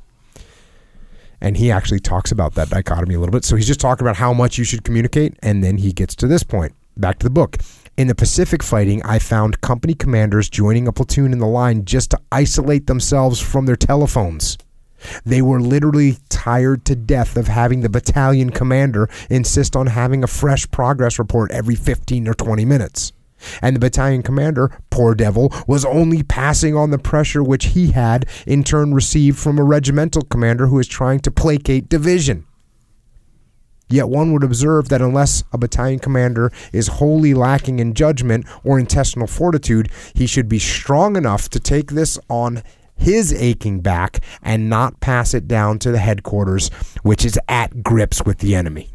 And 1.41 1.57
he 1.57 1.71
actually 1.71 2.01
talks 2.01 2.31
about 2.31 2.53
that 2.53 2.69
dichotomy 2.69 3.15
a 3.15 3.19
little 3.19 3.33
bit. 3.33 3.45
So 3.45 3.55
he's 3.55 3.65
just 3.67 3.79
talking 3.79 4.05
about 4.05 4.17
how 4.17 4.31
much 4.31 4.59
you 4.59 4.63
should 4.63 4.83
communicate, 4.83 5.35
and 5.41 5.63
then 5.63 5.77
he 5.77 5.91
gets 5.91 6.15
to 6.17 6.27
this 6.27 6.43
point. 6.43 6.73
Back 6.97 7.17
to 7.19 7.23
the 7.25 7.31
book. 7.31 7.57
In 7.97 8.07
the 8.07 8.15
Pacific 8.15 8.61
fighting, 8.61 9.01
I 9.03 9.17
found 9.17 9.59
company 9.61 9.95
commanders 9.95 10.49
joining 10.51 10.87
a 10.87 10.93
platoon 10.93 11.33
in 11.33 11.39
the 11.39 11.47
line 11.47 11.83
just 11.85 12.11
to 12.11 12.19
isolate 12.31 12.85
themselves 12.85 13.39
from 13.39 13.65
their 13.65 13.75
telephones. 13.75 14.57
They 15.25 15.41
were 15.41 15.61
literally 15.61 16.17
tired 16.29 16.85
to 16.85 16.95
death 16.95 17.37
of 17.37 17.47
having 17.47 17.81
the 17.81 17.89
battalion 17.89 18.49
commander 18.49 19.09
insist 19.29 19.75
on 19.75 19.87
having 19.87 20.23
a 20.23 20.27
fresh 20.27 20.69
progress 20.71 21.19
report 21.19 21.51
every 21.51 21.75
15 21.75 22.27
or 22.27 22.33
20 22.33 22.65
minutes. 22.65 23.13
And 23.61 23.75
the 23.75 23.79
battalion 23.79 24.23
commander, 24.23 24.71
poor 24.89 25.15
devil, 25.15 25.53
was 25.67 25.85
only 25.85 26.23
passing 26.23 26.75
on 26.75 26.91
the 26.91 26.97
pressure 26.97 27.43
which 27.43 27.67
he 27.67 27.91
had 27.91 28.25
in 28.47 28.63
turn 28.63 28.93
received 28.93 29.37
from 29.37 29.59
a 29.59 29.63
regimental 29.63 30.21
commander 30.21 30.67
who 30.67 30.77
was 30.77 30.87
trying 30.87 31.19
to 31.21 31.31
placate 31.31 31.89
division. 31.89 32.45
Yet 33.89 34.09
one 34.09 34.33
would 34.33 34.43
observe 34.43 34.89
that 34.89 35.01
unless 35.01 35.43
a 35.51 35.57
battalion 35.57 35.99
commander 35.99 36.51
is 36.71 36.87
wholly 36.87 37.33
lacking 37.33 37.79
in 37.79 37.93
judgment 37.93 38.45
or 38.63 38.79
intestinal 38.79 39.27
fortitude, 39.27 39.91
he 40.15 40.25
should 40.25 40.49
be 40.49 40.57
strong 40.57 41.15
enough 41.15 41.49
to 41.49 41.59
take 41.59 41.91
this 41.91 42.17
on 42.29 42.63
his 43.03 43.33
aching 43.33 43.81
back 43.81 44.19
and 44.41 44.69
not 44.69 44.99
pass 44.99 45.33
it 45.33 45.47
down 45.47 45.79
to 45.79 45.91
the 45.91 45.99
headquarters, 45.99 46.69
which 47.03 47.25
is 47.25 47.39
at 47.47 47.83
grips 47.83 48.23
with 48.25 48.39
the 48.39 48.55
enemy. 48.55 48.89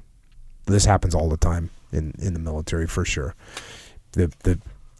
This 0.66 0.84
happens 0.84 1.14
all 1.14 1.28
the 1.28 1.36
time 1.36 1.70
in, 1.92 2.14
in 2.18 2.34
the 2.34 2.40
military 2.40 2.86
for 2.86 3.04
sure. 3.04 3.34
The 4.12 4.32
the 4.42 4.58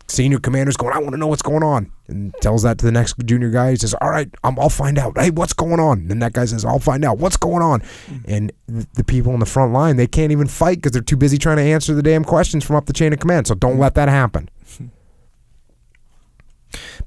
senior 0.08 0.38
commander's 0.38 0.76
going, 0.76 0.94
I 0.94 0.98
want 0.98 1.12
to 1.12 1.16
know 1.18 1.26
what's 1.26 1.42
going 1.42 1.62
on. 1.62 1.92
And 2.08 2.34
tells 2.40 2.62
that 2.62 2.78
to 2.78 2.86
the 2.86 2.92
next 2.92 3.16
junior 3.26 3.50
guy. 3.50 3.70
He 3.70 3.76
says, 3.76 3.94
All 4.00 4.08
right, 4.08 4.28
I'll 4.42 4.70
find 4.70 4.98
out. 4.98 5.18
Hey, 5.18 5.30
what's 5.30 5.52
going 5.52 5.78
on? 5.78 6.10
And 6.10 6.22
that 6.22 6.32
guy 6.32 6.46
says, 6.46 6.64
I'll 6.64 6.78
find 6.78 7.04
out. 7.04 7.18
What's 7.18 7.36
going 7.36 7.62
on? 7.62 7.82
And 8.26 8.50
th- 8.66 8.86
the 8.94 9.04
people 9.04 9.34
on 9.34 9.40
the 9.40 9.46
front 9.46 9.74
line, 9.74 9.96
they 9.96 10.06
can't 10.06 10.32
even 10.32 10.46
fight 10.46 10.78
because 10.78 10.92
they're 10.92 11.02
too 11.02 11.18
busy 11.18 11.36
trying 11.36 11.58
to 11.58 11.62
answer 11.62 11.94
the 11.94 12.02
damn 12.02 12.24
questions 12.24 12.64
from 12.64 12.76
up 12.76 12.86
the 12.86 12.94
chain 12.94 13.12
of 13.12 13.18
command. 13.18 13.46
So 13.46 13.54
don't 13.54 13.78
let 13.78 13.94
that 13.96 14.08
happen. 14.08 14.48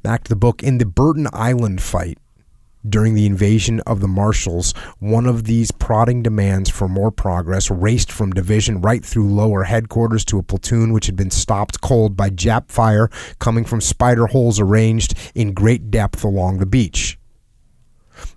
Back 0.03 0.23
to 0.23 0.29
the 0.29 0.35
book. 0.35 0.63
In 0.63 0.79
the 0.79 0.85
Burton 0.85 1.27
Island 1.31 1.81
fight, 1.81 2.17
during 2.87 3.13
the 3.13 3.27
invasion 3.27 3.79
of 3.81 3.99
the 3.99 4.07
Marshalls, 4.07 4.73
one 4.97 5.27
of 5.27 5.43
these 5.43 5.69
prodding 5.69 6.23
demands 6.23 6.71
for 6.71 6.87
more 6.87 7.11
progress 7.11 7.69
raced 7.69 8.11
from 8.11 8.31
division 8.31 8.81
right 8.81 9.05
through 9.05 9.31
lower 9.31 9.63
headquarters 9.63 10.25
to 10.25 10.39
a 10.39 10.43
platoon 10.43 10.91
which 10.91 11.05
had 11.05 11.15
been 11.15 11.29
stopped 11.29 11.81
cold 11.81 12.17
by 12.17 12.31
Jap 12.31 12.69
fire 12.69 13.09
coming 13.37 13.63
from 13.63 13.81
spider 13.81 14.25
holes 14.25 14.59
arranged 14.59 15.15
in 15.35 15.53
great 15.53 15.91
depth 15.91 16.23
along 16.23 16.57
the 16.57 16.65
beach. 16.65 17.19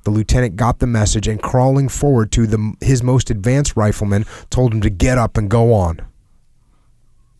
The 0.04 0.10
lieutenant 0.10 0.56
got 0.56 0.78
the 0.78 0.86
message 0.86 1.26
and 1.26 1.40
crawling 1.40 1.88
forward 1.88 2.30
to 2.32 2.46
the, 2.46 2.74
his 2.82 3.02
most 3.02 3.30
advanced 3.30 3.74
rifleman 3.74 4.26
told 4.50 4.74
him 4.74 4.82
to 4.82 4.90
get 4.90 5.16
up 5.16 5.38
and 5.38 5.50
go 5.50 5.72
on. 5.72 6.00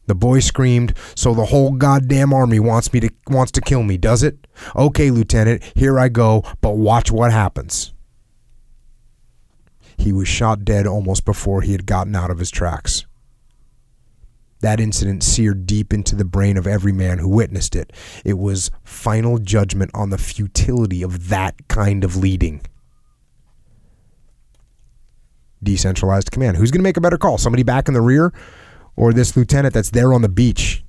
The 0.07 0.15
boy 0.15 0.41
screamed, 0.41 0.95
"So 1.15 1.33
the 1.35 1.47
whole 1.47 1.73
goddamn 1.73 2.33
army 2.33 2.61
wants 2.61 2.93
me 2.93 3.01
to 3.01 3.11
wants 3.29 3.53
to 3.53 3.61
kill 3.61 3.83
me, 3.83 3.97
does 3.97 4.23
it? 4.23 4.47
Okay, 4.77 5.11
lieutenant, 5.11 5.63
here 5.75 5.99
I 5.99 6.09
go, 6.09 6.43
but 6.61 6.77
watch 6.77 7.11
what 7.11 7.33
happens." 7.33 7.93
He 9.97 10.13
was 10.13 10.29
shot 10.29 10.65
dead 10.65 10.87
almost 10.87 11.25
before 11.25 11.63
he 11.63 11.73
had 11.73 11.87
gotten 11.87 12.15
out 12.15 12.31
of 12.31 12.39
his 12.39 12.51
tracks. 12.51 13.07
That 14.61 14.81
incident 14.81 15.23
seared 15.23 15.67
deep 15.67 15.93
into 15.93 16.17
the 16.17 16.25
brain 16.25 16.57
of 16.57 16.67
every 16.67 16.93
man 16.93 17.19
who 17.19 17.29
witnessed 17.29 17.77
it. 17.77 17.93
It 18.25 18.39
was 18.39 18.71
final 18.83 19.39
judgment 19.39 19.91
on 19.95 20.11
the 20.11 20.19
futility 20.19 21.03
of 21.03 21.29
that 21.29 21.69
kind 21.69 22.03
of 22.03 22.17
leading. 22.17 22.63
Decentralized 25.63 26.31
command. 26.31 26.57
Who's 26.57 26.71
going 26.71 26.81
to 26.81 26.85
make 26.85 26.97
a 26.97 27.01
better 27.03 27.19
call? 27.19 27.39
Somebody 27.39 27.63
back 27.63 27.89
in 27.89 27.95
the 27.95 28.01
rear? 28.01 28.33
Or 28.97 29.13
this 29.13 29.37
lieutenant 29.37 29.75
that's 29.75 29.91
there 29.91 30.13
on 30.13 30.23
the 30.23 30.29
beach. 30.29 30.85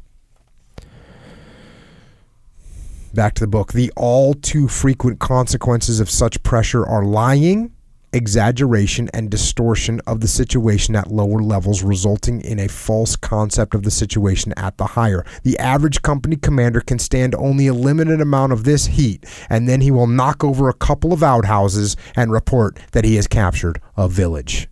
Back 3.14 3.34
to 3.36 3.42
the 3.42 3.48
book. 3.48 3.72
The 3.72 3.92
all 3.96 4.34
too 4.34 4.68
frequent 4.68 5.20
consequences 5.20 6.02
of 6.02 6.10
such 6.10 6.44
pressure 6.44 6.86
are 6.86 7.06
lying, 7.06 7.72
exaggeration, 8.12 9.10
and 9.14 9.30
distortion 9.30 10.02
of 10.06 10.20
the 10.20 10.28
situation 10.28 10.98
at 10.98 11.10
lower 11.10 11.42
levels, 11.42 11.82
resulting 11.82 12.42
in 12.42 12.60
a 12.60 12.68
false 12.68 13.16
concept 13.16 13.74
of 13.74 13.84
the 13.84 13.92
situation 13.92 14.54
at 14.58 14.78
the 14.78 14.86
higher. 14.86 15.26
The 15.44 15.58
average 15.60 16.02
company 16.02 16.36
commander 16.36 16.82
can 16.82 17.00
stand 17.00 17.34
only 17.36 17.68
a 17.68 17.74
limited 17.74 18.20
amount 18.20 18.52
of 18.52 18.66
this 18.66 18.86
heat, 18.86 19.26
and 19.50 19.68
then 19.68 19.80
he 19.80 19.92
will 19.92 20.08
knock 20.08 20.44
over 20.44 20.68
a 20.68 20.74
couple 20.74 21.14
of 21.14 21.24
outhouses 21.24 21.96
and 22.18 22.34
report 22.34 22.78
that 22.92 23.06
he 23.06 23.16
has 23.16 23.28
captured 23.28 23.82
a 23.96 24.10
village. 24.10 24.68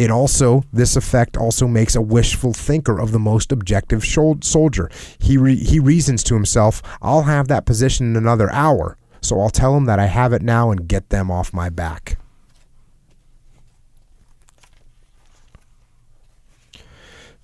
It 0.00 0.10
also, 0.10 0.64
this 0.72 0.96
effect 0.96 1.36
also 1.36 1.66
makes 1.68 1.94
a 1.94 2.00
wishful 2.00 2.54
thinker 2.54 2.98
of 2.98 3.12
the 3.12 3.18
most 3.18 3.52
objective 3.52 4.02
soldier. 4.02 4.90
He, 5.18 5.36
re, 5.36 5.54
he 5.54 5.78
reasons 5.78 6.22
to 6.22 6.34
himself, 6.34 6.80
I'll 7.02 7.24
have 7.24 7.48
that 7.48 7.66
position 7.66 8.06
in 8.06 8.16
another 8.16 8.50
hour, 8.50 8.96
so 9.20 9.38
I'll 9.38 9.50
tell 9.50 9.76
him 9.76 9.84
that 9.84 9.98
I 9.98 10.06
have 10.06 10.32
it 10.32 10.40
now 10.40 10.70
and 10.70 10.88
get 10.88 11.10
them 11.10 11.30
off 11.30 11.52
my 11.52 11.68
back. 11.68 12.16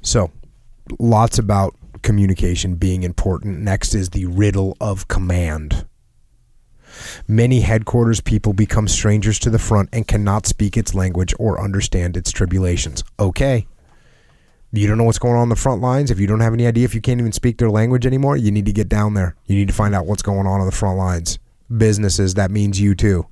So, 0.01 0.31
lots 0.99 1.39
about 1.39 1.77
communication 2.01 2.77
being 2.77 3.03
important. 3.03 3.59
Next 3.59 3.95
is 3.95 4.09
the 4.09 4.25
riddle 4.25 4.79
of 4.81 5.09
command. 5.09 5.85
Many 7.29 7.61
headquarters 7.61 8.21
people 8.21 8.53
become 8.53 8.89
strangers 8.89 9.39
to 9.41 9.51
the 9.51 9.59
front 9.59 9.89
and 9.93 10.07
cannot 10.07 10.47
speak 10.47 10.77
its 10.77 10.95
language 10.95 11.35
or 11.39 11.61
understand 11.61 12.17
its 12.17 12.31
tribulations. 12.31 13.05
Okay. 13.19 13.67
You 14.73 14.87
don't 14.87 14.99
know 14.99 15.05
what's 15.05 15.19
going 15.19 15.37
on 15.37 15.45
in 15.45 15.49
the 15.49 15.57
front 15.57 15.81
lines. 15.81 16.11
If 16.11 16.21
you 16.21 16.27
don't 16.27 16.41
have 16.41 16.53
any 16.53 16.67
idea 16.67 16.85
if 16.85 16.95
you 16.95 17.01
can't 17.01 17.21
even 17.21 17.33
speak 17.33 17.59
their 17.59 17.71
language 17.71 18.05
anymore, 18.05 18.37
you 18.37 18.51
need 18.51 18.67
to 18.67 18.73
get 18.73 18.89
down 18.89 19.15
there. 19.15 19.37
You 19.47 19.57
need 19.57 19.69
to 19.69 19.75
find 19.75 19.95
out 19.95 20.07
what's 20.07 20.23
going 20.23 20.47
on 20.47 20.61
on 20.61 20.67
the 20.67 20.73
front 20.73 20.99
lines. 20.99 21.39
Businesses, 21.75 22.35
that 22.35 22.51
means 22.51 22.81
you 22.81 22.95
too. 22.95 23.27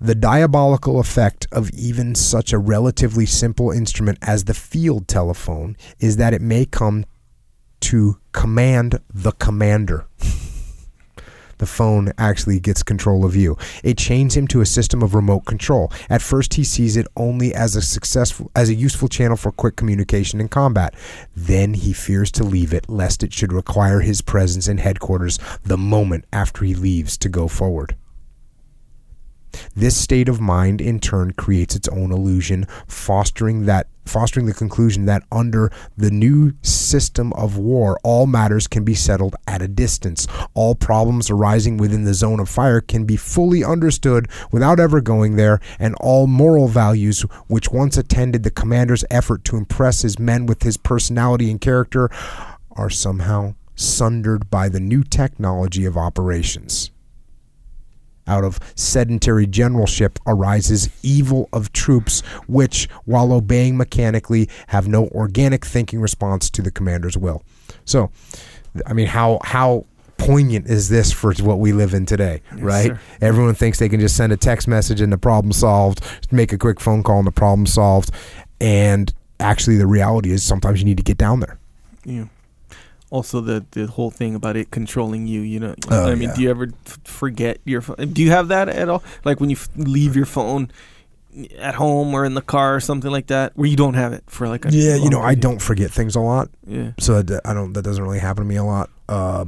The 0.00 0.14
diabolical 0.14 0.98
effect 0.98 1.46
of 1.52 1.68
even 1.70 2.14
such 2.14 2.52
a 2.52 2.58
relatively 2.58 3.26
simple 3.26 3.70
instrument 3.70 4.18
as 4.22 4.44
the 4.44 4.54
field 4.54 5.08
telephone 5.08 5.76
is 5.98 6.16
that 6.16 6.32
it 6.32 6.40
may 6.40 6.64
come 6.64 7.04
to 7.80 8.18
command 8.32 9.00
the 9.12 9.32
commander. 9.32 10.06
the 11.60 11.66
phone 11.66 12.12
actually 12.18 12.58
gets 12.58 12.82
control 12.82 13.24
of 13.24 13.36
you. 13.36 13.56
It 13.84 13.96
chains 13.96 14.36
him 14.36 14.48
to 14.48 14.60
a 14.60 14.66
system 14.66 15.02
of 15.02 15.14
remote 15.14 15.44
control. 15.44 15.92
At 16.08 16.22
first 16.22 16.54
he 16.54 16.64
sees 16.64 16.96
it 16.96 17.06
only 17.16 17.54
as 17.54 17.76
a 17.76 17.82
successful 17.82 18.50
as 18.56 18.68
a 18.68 18.74
useful 18.74 19.08
channel 19.08 19.36
for 19.36 19.52
quick 19.52 19.76
communication 19.76 20.40
in 20.40 20.48
combat. 20.48 20.94
Then 21.36 21.74
he 21.74 21.92
fears 21.92 22.32
to 22.32 22.44
leave 22.44 22.74
it 22.74 22.88
lest 22.88 23.22
it 23.22 23.32
should 23.32 23.52
require 23.52 24.00
his 24.00 24.22
presence 24.22 24.66
in 24.66 24.78
headquarters 24.78 25.38
the 25.62 25.78
moment 25.78 26.24
after 26.32 26.64
he 26.64 26.74
leaves 26.74 27.16
to 27.18 27.28
go 27.28 27.46
forward. 27.46 27.94
This 29.74 29.96
state 29.96 30.28
of 30.28 30.40
mind 30.40 30.80
in 30.80 31.00
turn 31.00 31.32
creates 31.32 31.74
its 31.74 31.88
own 31.88 32.12
illusion, 32.12 32.66
fostering 32.86 33.66
that 33.66 33.88
fostering 34.06 34.46
the 34.46 34.54
conclusion 34.54 35.06
that 35.06 35.22
under 35.30 35.70
the 35.96 36.10
new 36.10 36.52
system 36.62 37.32
of 37.34 37.56
war, 37.56 37.98
all 38.02 38.26
matters 38.26 38.66
can 38.66 38.82
be 38.84 38.94
settled 38.94 39.36
at 39.46 39.62
a 39.62 39.68
distance. 39.68 40.26
All 40.52 40.74
problems 40.74 41.30
arising 41.30 41.76
within 41.76 42.04
the 42.04 42.14
zone 42.14 42.40
of 42.40 42.48
fire 42.48 42.80
can 42.80 43.04
be 43.04 43.16
fully 43.16 43.62
understood 43.62 44.28
without 44.50 44.80
ever 44.80 45.00
going 45.00 45.36
there, 45.36 45.60
and 45.78 45.94
all 46.00 46.26
moral 46.26 46.66
values 46.66 47.22
which 47.46 47.70
once 47.70 47.96
attended 47.96 48.42
the 48.42 48.50
commander's 48.50 49.04
effort 49.10 49.44
to 49.44 49.56
impress 49.56 50.02
his 50.02 50.18
men 50.18 50.46
with 50.46 50.62
his 50.62 50.76
personality 50.76 51.50
and 51.50 51.60
character 51.60 52.10
are 52.72 52.90
somehow 52.90 53.54
sundered 53.76 54.50
by 54.50 54.68
the 54.68 54.80
new 54.80 55.02
technology 55.02 55.84
of 55.84 55.96
operations. 55.96 56.90
Out 58.30 58.44
of 58.44 58.60
sedentary 58.76 59.44
generalship 59.44 60.20
arises 60.24 60.88
evil 61.02 61.48
of 61.52 61.72
troops, 61.72 62.20
which, 62.46 62.88
while 63.04 63.32
obeying 63.32 63.76
mechanically, 63.76 64.48
have 64.68 64.86
no 64.86 65.08
organic 65.08 65.66
thinking 65.66 66.00
response 66.00 66.48
to 66.50 66.62
the 66.62 66.70
commander's 66.70 67.18
will. 67.18 67.42
So, 67.84 68.12
I 68.86 68.92
mean, 68.92 69.08
how 69.08 69.40
how 69.42 69.84
poignant 70.16 70.68
is 70.68 70.90
this 70.90 71.10
for 71.10 71.34
what 71.40 71.58
we 71.58 71.72
live 71.72 71.92
in 71.92 72.06
today, 72.06 72.40
yes, 72.52 72.60
right? 72.60 72.86
Sir. 72.86 73.00
Everyone 73.20 73.54
thinks 73.54 73.80
they 73.80 73.88
can 73.88 73.98
just 73.98 74.16
send 74.16 74.32
a 74.32 74.36
text 74.36 74.68
message 74.68 75.00
and 75.00 75.12
the 75.12 75.18
problem 75.18 75.52
solved, 75.52 76.00
make 76.30 76.52
a 76.52 76.58
quick 76.58 76.78
phone 76.78 77.02
call 77.02 77.18
and 77.18 77.26
the 77.26 77.32
problem 77.32 77.66
solved, 77.66 78.12
and 78.60 79.12
actually 79.40 79.76
the 79.76 79.88
reality 79.88 80.30
is 80.30 80.44
sometimes 80.44 80.78
you 80.78 80.84
need 80.84 80.98
to 80.98 81.02
get 81.02 81.18
down 81.18 81.40
there. 81.40 81.58
Yeah 82.04 82.26
also 83.10 83.40
the 83.40 83.64
the 83.72 83.86
whole 83.86 84.10
thing 84.10 84.34
about 84.34 84.56
it 84.56 84.70
controlling 84.70 85.26
you. 85.26 85.40
You 85.40 85.60
know, 85.60 85.74
oh, 85.90 86.10
I 86.10 86.14
mean, 86.14 86.28
yeah. 86.28 86.34
do 86.34 86.42
you 86.42 86.50
ever 86.50 86.68
f- 86.86 86.98
forget 87.04 87.60
your 87.64 87.82
phone? 87.82 88.12
Do 88.12 88.22
you 88.22 88.30
have 88.30 88.48
that 88.48 88.68
at 88.68 88.88
all? 88.88 89.02
Like 89.24 89.40
when 89.40 89.50
you 89.50 89.56
f- 89.56 89.68
leave 89.76 90.16
your 90.16 90.26
phone 90.26 90.70
at 91.58 91.74
home 91.74 92.14
or 92.14 92.24
in 92.24 92.34
the 92.34 92.42
car 92.42 92.76
or 92.76 92.80
something 92.80 93.10
like 93.10 93.26
that, 93.28 93.56
where 93.56 93.68
you 93.68 93.76
don't 93.76 93.94
have 93.94 94.12
it 94.12 94.24
for 94.26 94.48
like 94.48 94.64
a 94.64 94.70
yeah. 94.70 94.94
You 94.94 95.10
know, 95.10 95.18
period. 95.18 95.24
I 95.28 95.34
don't 95.34 95.60
forget 95.60 95.90
things 95.90 96.16
a 96.16 96.20
lot. 96.20 96.48
Yeah. 96.66 96.92
So 96.98 97.22
that, 97.22 97.42
I 97.44 97.52
don't. 97.52 97.72
That 97.72 97.82
doesn't 97.82 98.02
really 98.02 98.20
happen 98.20 98.44
to 98.44 98.48
me 98.48 98.56
a 98.56 98.64
lot. 98.64 98.90
Uh, 99.08 99.44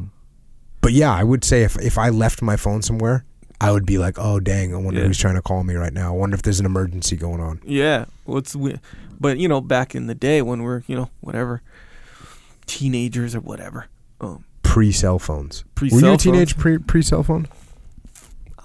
but 0.81 0.93
yeah, 0.93 1.13
I 1.13 1.25
would 1.25 1.45
say 1.45 1.63
if 1.63 1.79
if 1.81 1.99
I 1.99 2.11
left 2.11 2.43
my 2.43 2.57
phone 2.57 2.83
somewhere. 2.83 3.25
I 3.61 3.71
would 3.71 3.87
be 3.87 3.97
like, 3.97 4.17
"Oh 4.19 4.41
dang! 4.41 4.75
I 4.75 4.77
wonder 4.77 4.99
yeah. 4.99 5.07
who's 5.07 5.19
trying 5.19 5.37
to 5.37 5.41
call 5.41 5.63
me 5.63 5.77
right 5.77 5.93
now. 5.93 6.13
I 6.13 6.17
wonder 6.17 6.35
if 6.35 6.43
there's 6.43 6.59
an 6.59 6.67
emergency 6.67 7.15
going 7.15 7.41
on." 7.41 7.61
Yeah, 7.65 8.07
what's 8.25 8.57
well, 8.57 8.79
but 9.21 9.39
you 9.39 9.47
know, 9.47 9.61
back 9.61 9.95
in 9.95 10.09
the 10.09 10.17
day 10.17 10.43
when 10.43 10.65
we're 10.65 10.83
you 10.89 10.97
know 10.97 11.11
whatever, 11.21 11.63
teenagers 12.73 13.35
or 13.35 13.40
whatever. 13.40 13.86
Um, 14.20 14.44
pre 14.62 14.93
cell 14.93 15.19
phones. 15.19 15.65
Pre 15.74 15.90
Were 15.90 16.01
you 16.01 16.12
a 16.12 16.16
teenage 16.16 16.57
pre 16.57 16.78
pre 16.78 17.03
cell 17.03 17.23
phone? 17.23 17.47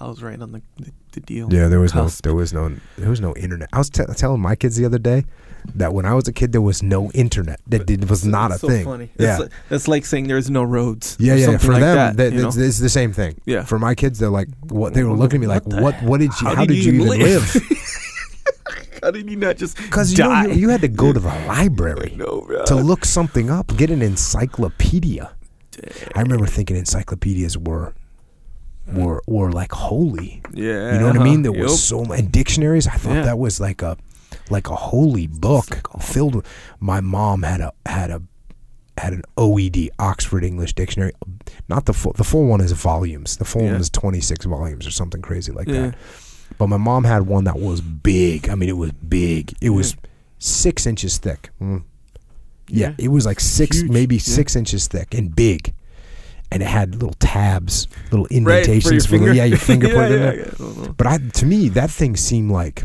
I 0.00 0.06
was 0.06 0.22
right 0.22 0.40
on 0.40 0.52
the, 0.52 0.62
the, 0.78 0.92
the 1.12 1.20
deal. 1.20 1.52
Yeah, 1.52 1.68
there 1.68 1.80
was 1.80 1.92
Cusp. 1.92 2.24
no 2.24 2.30
there 2.30 2.34
was 2.34 2.52
no 2.52 2.74
there 2.96 3.10
was 3.10 3.20
no 3.20 3.34
internet. 3.34 3.68
I 3.72 3.78
was 3.78 3.90
t- 3.90 4.04
telling 4.16 4.40
my 4.40 4.54
kids 4.54 4.76
the 4.76 4.86
other 4.86 4.98
day 4.98 5.24
that 5.74 5.92
when 5.92 6.06
I 6.06 6.14
was 6.14 6.28
a 6.28 6.32
kid 6.32 6.52
there 6.52 6.62
was 6.62 6.82
no 6.82 7.10
internet. 7.10 7.60
That 7.66 7.90
it 7.90 8.08
was 8.08 8.24
not 8.24 8.52
a 8.52 8.54
It's 8.54 8.60
so 8.62 8.68
thing. 8.68 8.84
Funny. 8.84 9.10
Yeah. 9.18 9.40
It's 9.70 9.88
like, 9.88 9.98
like 9.98 10.06
saying 10.06 10.28
there's 10.28 10.50
no 10.50 10.62
roads. 10.62 11.16
yeah, 11.18 11.34
or 11.34 11.36
yeah. 11.36 11.58
For 11.58 11.72
like 11.72 11.80
them, 11.80 11.96
that, 11.96 12.16
that, 12.16 12.32
you 12.32 12.46
it's, 12.46 12.56
it's 12.56 12.78
the 12.78 12.88
same 12.88 13.12
thing. 13.12 13.40
Yeah. 13.44 13.64
For 13.64 13.78
my 13.78 13.94
kids, 13.94 14.18
they're 14.18 14.30
like, 14.30 14.48
what? 14.68 14.94
They 14.94 15.02
were 15.02 15.12
looking 15.12 15.38
at 15.38 15.40
me 15.42 15.46
like, 15.48 15.66
What 15.66 15.82
what? 15.82 16.02
What 16.02 16.20
did 16.20 16.30
you? 16.40 16.48
How, 16.48 16.64
did, 16.64 16.76
you 16.76 16.92
even 16.92 17.08
live? 17.08 17.56
How 19.02 19.10
did 19.10 19.30
you 19.30 19.36
not 19.36 19.56
just 19.56 19.76
Because 19.76 20.12
you, 20.12 20.18
know, 20.24 20.42
you 20.42 20.52
you 20.54 20.68
had 20.68 20.80
to 20.82 20.88
go 20.88 21.12
to 21.12 21.20
the 21.20 21.28
library 21.46 22.14
no, 22.16 22.42
bro. 22.42 22.64
to 22.64 22.74
look 22.74 23.04
something 23.04 23.50
up, 23.50 23.76
get 23.76 23.90
an 23.90 24.02
encyclopedia. 24.02 25.30
I 26.16 26.22
remember 26.22 26.46
thinking 26.46 26.76
encyclopedias 26.76 27.56
were 27.56 27.94
were 28.92 29.22
were 29.26 29.52
like 29.52 29.72
holy. 29.72 30.42
Yeah. 30.52 30.94
You 30.94 31.00
know 31.00 31.06
what 31.08 31.18
I 31.18 31.22
mean? 31.24 31.42
There 31.42 31.52
uh-huh. 31.52 31.60
Yup. 31.60 31.70
was 31.70 31.82
so 31.82 32.04
many 32.04 32.22
dictionaries. 32.26 32.86
I 32.86 32.92
thought 32.94 33.14
Yeah. 33.14 33.22
that 33.24 33.38
was 33.38 33.60
like 33.60 33.82
a 33.82 33.96
like 34.50 34.68
a 34.68 34.74
holy 34.76 35.26
book 35.26 35.88
filled 36.02 36.34
with. 36.36 36.46
My 36.80 37.00
mom 37.00 37.42
had 37.42 37.60
a 37.60 37.72
had 37.86 38.10
a 38.10 38.22
had 38.96 39.12
an 39.12 39.22
OED 39.36 39.90
Oxford 40.00 40.42
English 40.42 40.72
Dictionary. 40.74 41.12
Not 41.68 41.84
the 41.86 41.92
full. 41.92 42.12
The 42.14 42.24
full 42.24 42.46
one 42.46 42.60
is 42.60 42.72
volumes. 42.72 43.36
The 43.36 43.44
full 43.44 43.62
Yeah. 43.62 43.72
one 43.72 43.80
is 43.80 43.90
twenty 43.90 44.20
six 44.20 44.44
volumes 44.44 44.86
or 44.86 44.90
something 44.90 45.22
crazy 45.22 45.52
like 45.52 45.68
Yeah. 45.68 45.90
that. 45.90 45.94
But 46.58 46.68
my 46.68 46.76
mom 46.76 47.04
had 47.04 47.22
one 47.22 47.44
that 47.44 47.58
was 47.58 47.80
big. 47.80 48.48
I 48.48 48.54
mean, 48.56 48.68
it 48.68 48.76
was 48.76 48.90
big. 48.92 49.54
It 49.60 49.70
was 49.70 49.96
six 50.38 50.86
inches 50.86 51.18
thick. 51.18 51.50
Mm. 51.60 51.84
Yeah, 52.68 52.88
Yeah. 52.88 52.94
it 52.98 53.08
was 53.08 53.24
like 53.24 53.40
six, 53.40 53.78
Huge. 53.80 53.90
maybe 53.90 54.16
Yeah. 54.16 54.20
six 54.22 54.56
inches 54.56 54.88
thick 54.88 55.14
and 55.14 55.34
big. 55.34 55.72
And 56.50 56.62
it 56.62 56.66
had 56.68 56.94
little 56.94 57.14
tabs, 57.18 57.86
little 58.10 58.24
Right, 58.24 58.28
for 58.28 58.34
your 58.34 58.50
indentations 58.58 59.06
for, 59.06 59.12
the, 59.12 59.18
finger? 59.18 59.34
yeah, 59.34 59.44
your 59.44 59.58
finger 59.70 59.86
Yeah, 59.88 60.02
in 60.06 60.10
there. 60.12 60.36
yeah. 60.36 60.42
I 60.42 60.56
don't 60.58 60.82
know. 60.86 60.94
But 60.96 61.06
I, 61.06 61.18
to 61.18 61.46
me, 61.46 61.68
that 61.70 61.90
thing 61.90 62.16
seemed 62.16 62.50
like 62.50 62.84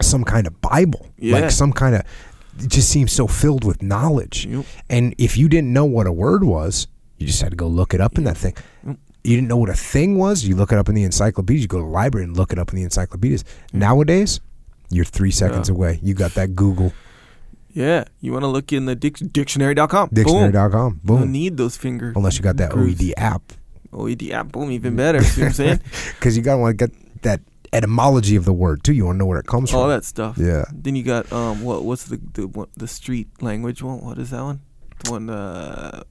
some 0.00 0.24
kind 0.24 0.46
of 0.46 0.60
Bible, 0.60 1.06
Yeah. 1.18 1.38
like 1.40 1.50
some 1.50 1.72
kind 1.72 1.94
of. 1.96 2.02
It 2.62 2.68
just 2.68 2.88
seems 2.90 3.12
so 3.12 3.26
filled 3.26 3.64
with 3.64 3.82
knowledge. 3.82 4.44
Yup. 4.46 4.66
And 4.90 5.14
if 5.18 5.36
you 5.38 5.48
didn't 5.48 5.72
know 5.72 5.84
what 5.86 6.06
a 6.06 6.12
word 6.12 6.44
was, 6.44 6.86
you 7.18 7.26
just 7.26 7.40
had 7.42 7.50
to 7.50 7.56
go 7.56 7.66
look 7.66 7.94
it 7.94 8.00
up 8.00 8.18
in 8.18 8.24
that 8.24 8.36
thing. 8.36 8.54
You 9.24 9.36
didn't 9.36 9.48
know 9.48 9.56
what 9.58 9.68
a 9.70 9.74
thing 9.74 10.16
was, 10.16 10.44
you 10.44 10.56
look 10.56 10.72
it 10.72 10.78
up 10.78 10.88
in 10.88 10.94
the 10.94 11.02
encyclopedias. 11.04 11.62
You 11.62 11.68
go 11.68 11.78
to 11.78 11.84
the 11.84 11.90
library 11.90 12.24
and 12.24 12.36
look 12.36 12.52
it 12.52 12.58
up 12.58 12.70
in 12.70 12.76
the 12.76 12.82
encyclopedias. 12.84 13.44
Nowadays, 13.72 14.40
you're 14.90 15.04
three 15.04 15.30
seconds 15.30 15.68
Yeah. 15.68 15.74
away. 15.74 16.00
You 16.02 16.14
got 16.14 16.34
that 16.34 16.54
Google 16.56 16.92
Yeah. 17.72 18.04
You 18.20 18.32
want 18.32 18.42
to 18.42 18.48
look 18.48 18.72
in 18.72 18.86
the 18.86 18.96
dic- 18.96 19.32
dictionary.com. 19.32 20.08
Boom. 20.08 20.14
dictionary.com. 20.14 21.00
You 21.04 21.08
don't 21.08 21.20
Boom. 21.20 21.32
need 21.32 21.56
those 21.56 21.76
fingers. 21.76 22.14
Unless 22.16 22.36
you 22.38 22.42
got 22.42 22.56
that 22.56 22.70
grooves. 22.70 23.00
OED 23.00 23.12
app, 23.16 23.52
OED 23.92 24.32
app. 24.32 24.50
Boom. 24.52 24.70
Even 24.72 24.96
better. 24.96 25.22
See 25.22 25.42
what 25.42 25.48
I'm 25.48 25.52
saying? 25.52 25.80
because 26.18 26.36
you 26.36 26.42
got 26.42 26.54
to 26.54 26.58
want 26.58 26.78
to 26.78 26.86
get 26.88 27.22
that 27.22 27.40
etymology 27.72 28.34
of 28.34 28.44
the 28.44 28.52
word 28.52 28.82
too. 28.82 28.92
You 28.92 29.04
want 29.04 29.16
to 29.16 29.18
know 29.20 29.26
where 29.26 29.38
it 29.38 29.46
comes 29.46 29.70
All 29.70 29.74
from. 29.74 29.80
All 29.82 29.88
that 29.88 30.04
stuff. 30.04 30.36
Yeah. 30.38 30.64
Then 30.72 30.96
you 30.96 31.04
got 31.04 31.30
um 31.32 31.62
what 31.62 31.84
what's 31.84 32.04
the 32.04 32.18
the 32.32 32.48
what, 32.48 32.70
the 32.76 32.88
street 32.88 33.28
language 33.40 33.82
one? 33.82 34.00
What 34.00 34.18
is 34.18 34.30
that 34.30 34.42
one? 34.42 34.60
The 35.04 35.10
one 35.12 35.30
uh 35.30 36.02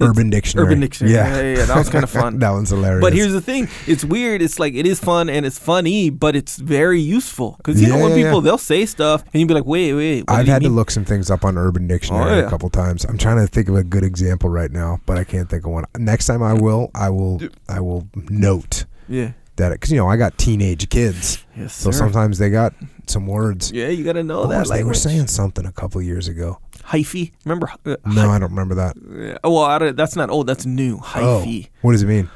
Urban 0.00 0.30
Dictionary. 0.30 0.66
Urban 0.66 0.80
Dictionary. 0.80 1.14
Yeah. 1.14 1.28
Yeah, 1.36 1.42
yeah, 1.42 1.58
yeah. 1.58 1.64
That 1.66 1.76
was 1.78 1.88
kind 1.88 2.02
of 2.02 2.10
fun. 2.10 2.38
that 2.40 2.50
one's 2.50 2.70
hilarious. 2.70 3.00
But 3.02 3.12
here's 3.12 3.32
the 3.32 3.40
thing: 3.40 3.68
it's 3.86 4.04
weird. 4.04 4.42
It's 4.42 4.58
like 4.58 4.74
it 4.74 4.86
is 4.86 4.98
fun 4.98 5.28
and 5.30 5.46
it's 5.46 5.58
funny, 5.58 6.10
but 6.10 6.34
it's 6.34 6.56
very 6.56 7.00
useful 7.00 7.54
because 7.58 7.80
you 7.80 7.88
know 7.88 7.98
when 7.98 8.10
yeah, 8.10 8.24
people 8.24 8.38
yeah. 8.40 8.44
they'll 8.44 8.58
say 8.58 8.86
stuff 8.86 9.22
and 9.32 9.40
you 9.40 9.46
be 9.46 9.54
like, 9.54 9.66
wait, 9.66 9.92
wait. 9.94 10.20
What 10.28 10.38
I've 10.40 10.46
had 10.46 10.62
to 10.62 10.68
look 10.68 10.90
some 10.90 11.04
things 11.04 11.30
up 11.30 11.44
on 11.44 11.56
Urban 11.56 11.86
Dictionary 11.86 12.30
Oh, 12.32 12.36
yeah. 12.38 12.46
a 12.46 12.50
couple 12.50 12.68
times. 12.70 13.04
I'm 13.04 13.18
trying 13.18 13.36
to 13.36 13.46
think 13.46 13.68
of 13.68 13.76
a 13.76 13.84
good 13.84 14.02
example 14.04 14.50
right 14.50 14.70
now, 14.70 14.98
but 15.06 15.18
I 15.18 15.24
can't 15.24 15.48
think 15.48 15.64
of 15.64 15.70
one. 15.72 15.84
Next 15.96 16.26
time 16.26 16.42
I 16.42 16.54
will, 16.54 16.90
I 16.94 17.10
will, 17.10 17.40
I 17.68 17.80
will 17.80 18.08
note 18.30 18.84
Yeah. 19.08 19.32
that 19.56 19.70
because 19.72 19.90
you 19.92 19.98
know 19.98 20.08
I 20.08 20.16
got 20.16 20.36
teenage 20.38 20.88
kids, 20.88 21.44
Yes. 21.56 21.74
so 21.74 21.90
sir. 21.90 21.98
sometimes 21.98 22.38
they 22.38 22.50
got 22.50 22.74
some 23.06 23.26
words. 23.26 23.70
Yeah, 23.72 23.88
you 23.88 24.04
got 24.04 24.14
to 24.14 24.22
know 24.22 24.46
that 24.46 24.68
they 24.68 24.84
were 24.84 24.94
saying 24.94 25.26
something 25.26 25.66
a 25.66 25.72
couple 25.72 26.00
years 26.02 26.28
ago. 26.28 26.58
Hyphy. 26.84 27.32
Remember? 27.44 27.70
Uh, 27.86 27.96
No, 28.06 28.30
I 28.30 28.38
don't 28.38 28.50
remember 28.50 28.74
that. 28.76 29.38
oh, 29.44 29.52
well, 29.52 29.64
I 29.64 29.92
that's 29.92 30.16
not 30.16 30.30
old. 30.30 30.46
That's 30.46 30.66
new. 30.66 30.98
Hyphy. 30.98 31.66
Oh, 31.66 31.70
what 31.82 31.92
does 31.92 32.02
it 32.02 32.06
mean? 32.06 32.28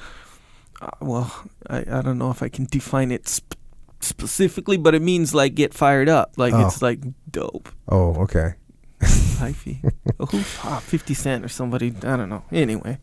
Uh, 0.81 0.91
well, 1.01 1.33
I, 1.69 1.79
I 1.79 2.03
don't 2.03 2.19
know 2.19 2.31
if 2.31 2.43
I 2.43 2.49
can 2.49 2.67
define 2.67 3.11
it 3.11 3.27
sp- 3.29 3.57
specifically, 4.01 4.77
but 4.77 4.95
it 4.95 5.03
means 5.03 5.35
like 5.35 5.55
get 5.55 5.75
fired 5.75 6.09
up. 6.09 6.33
Like 6.37 6.53
Oh. 6.55 6.67
it's 6.67 6.83
like 6.83 7.01
dope. 7.31 7.69
Oh, 7.89 8.15
okay. 8.23 8.55
Hyphy. 9.01 9.79
oh. 10.21 10.29
Ah, 10.65 10.81
50 10.81 11.13
Cent 11.15 11.45
or 11.45 11.49
somebody. 11.49 11.89
I 12.03 12.17
don't 12.17 12.29
know. 12.29 12.43
Anyway. 12.53 12.99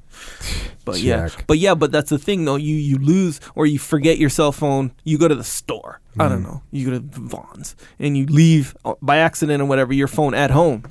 But 0.86 1.00
yeah. 1.00 1.30
But 1.48 1.60
yeah, 1.60 1.76
but 1.76 1.92
that's 1.92 2.10
the 2.10 2.18
thing 2.18 2.46
though. 2.46 2.56
You 2.56 2.76
you 2.76 2.98
lose 2.98 3.40
or 3.56 3.66
you 3.68 3.78
forget 3.80 4.18
your 4.18 4.30
cell 4.30 4.52
phone. 4.52 4.92
You 5.04 5.18
go 5.18 5.28
to 5.28 5.36
the 5.36 5.44
store. 5.44 6.00
I 6.20 6.28
don't 6.30 6.42
Mm. 6.42 6.48
know. 6.48 6.64
You 6.72 6.86
go 6.90 6.92
to 7.00 7.00
Vons 7.20 7.76
and 8.00 8.18
you 8.18 8.26
leave 8.26 8.76
uh, 8.86 8.96
by 9.02 9.18
accident 9.18 9.62
or 9.62 9.66
whatever 9.66 9.94
your 9.94 10.08
phone 10.08 10.34
at 10.34 10.50
home. 10.52 10.84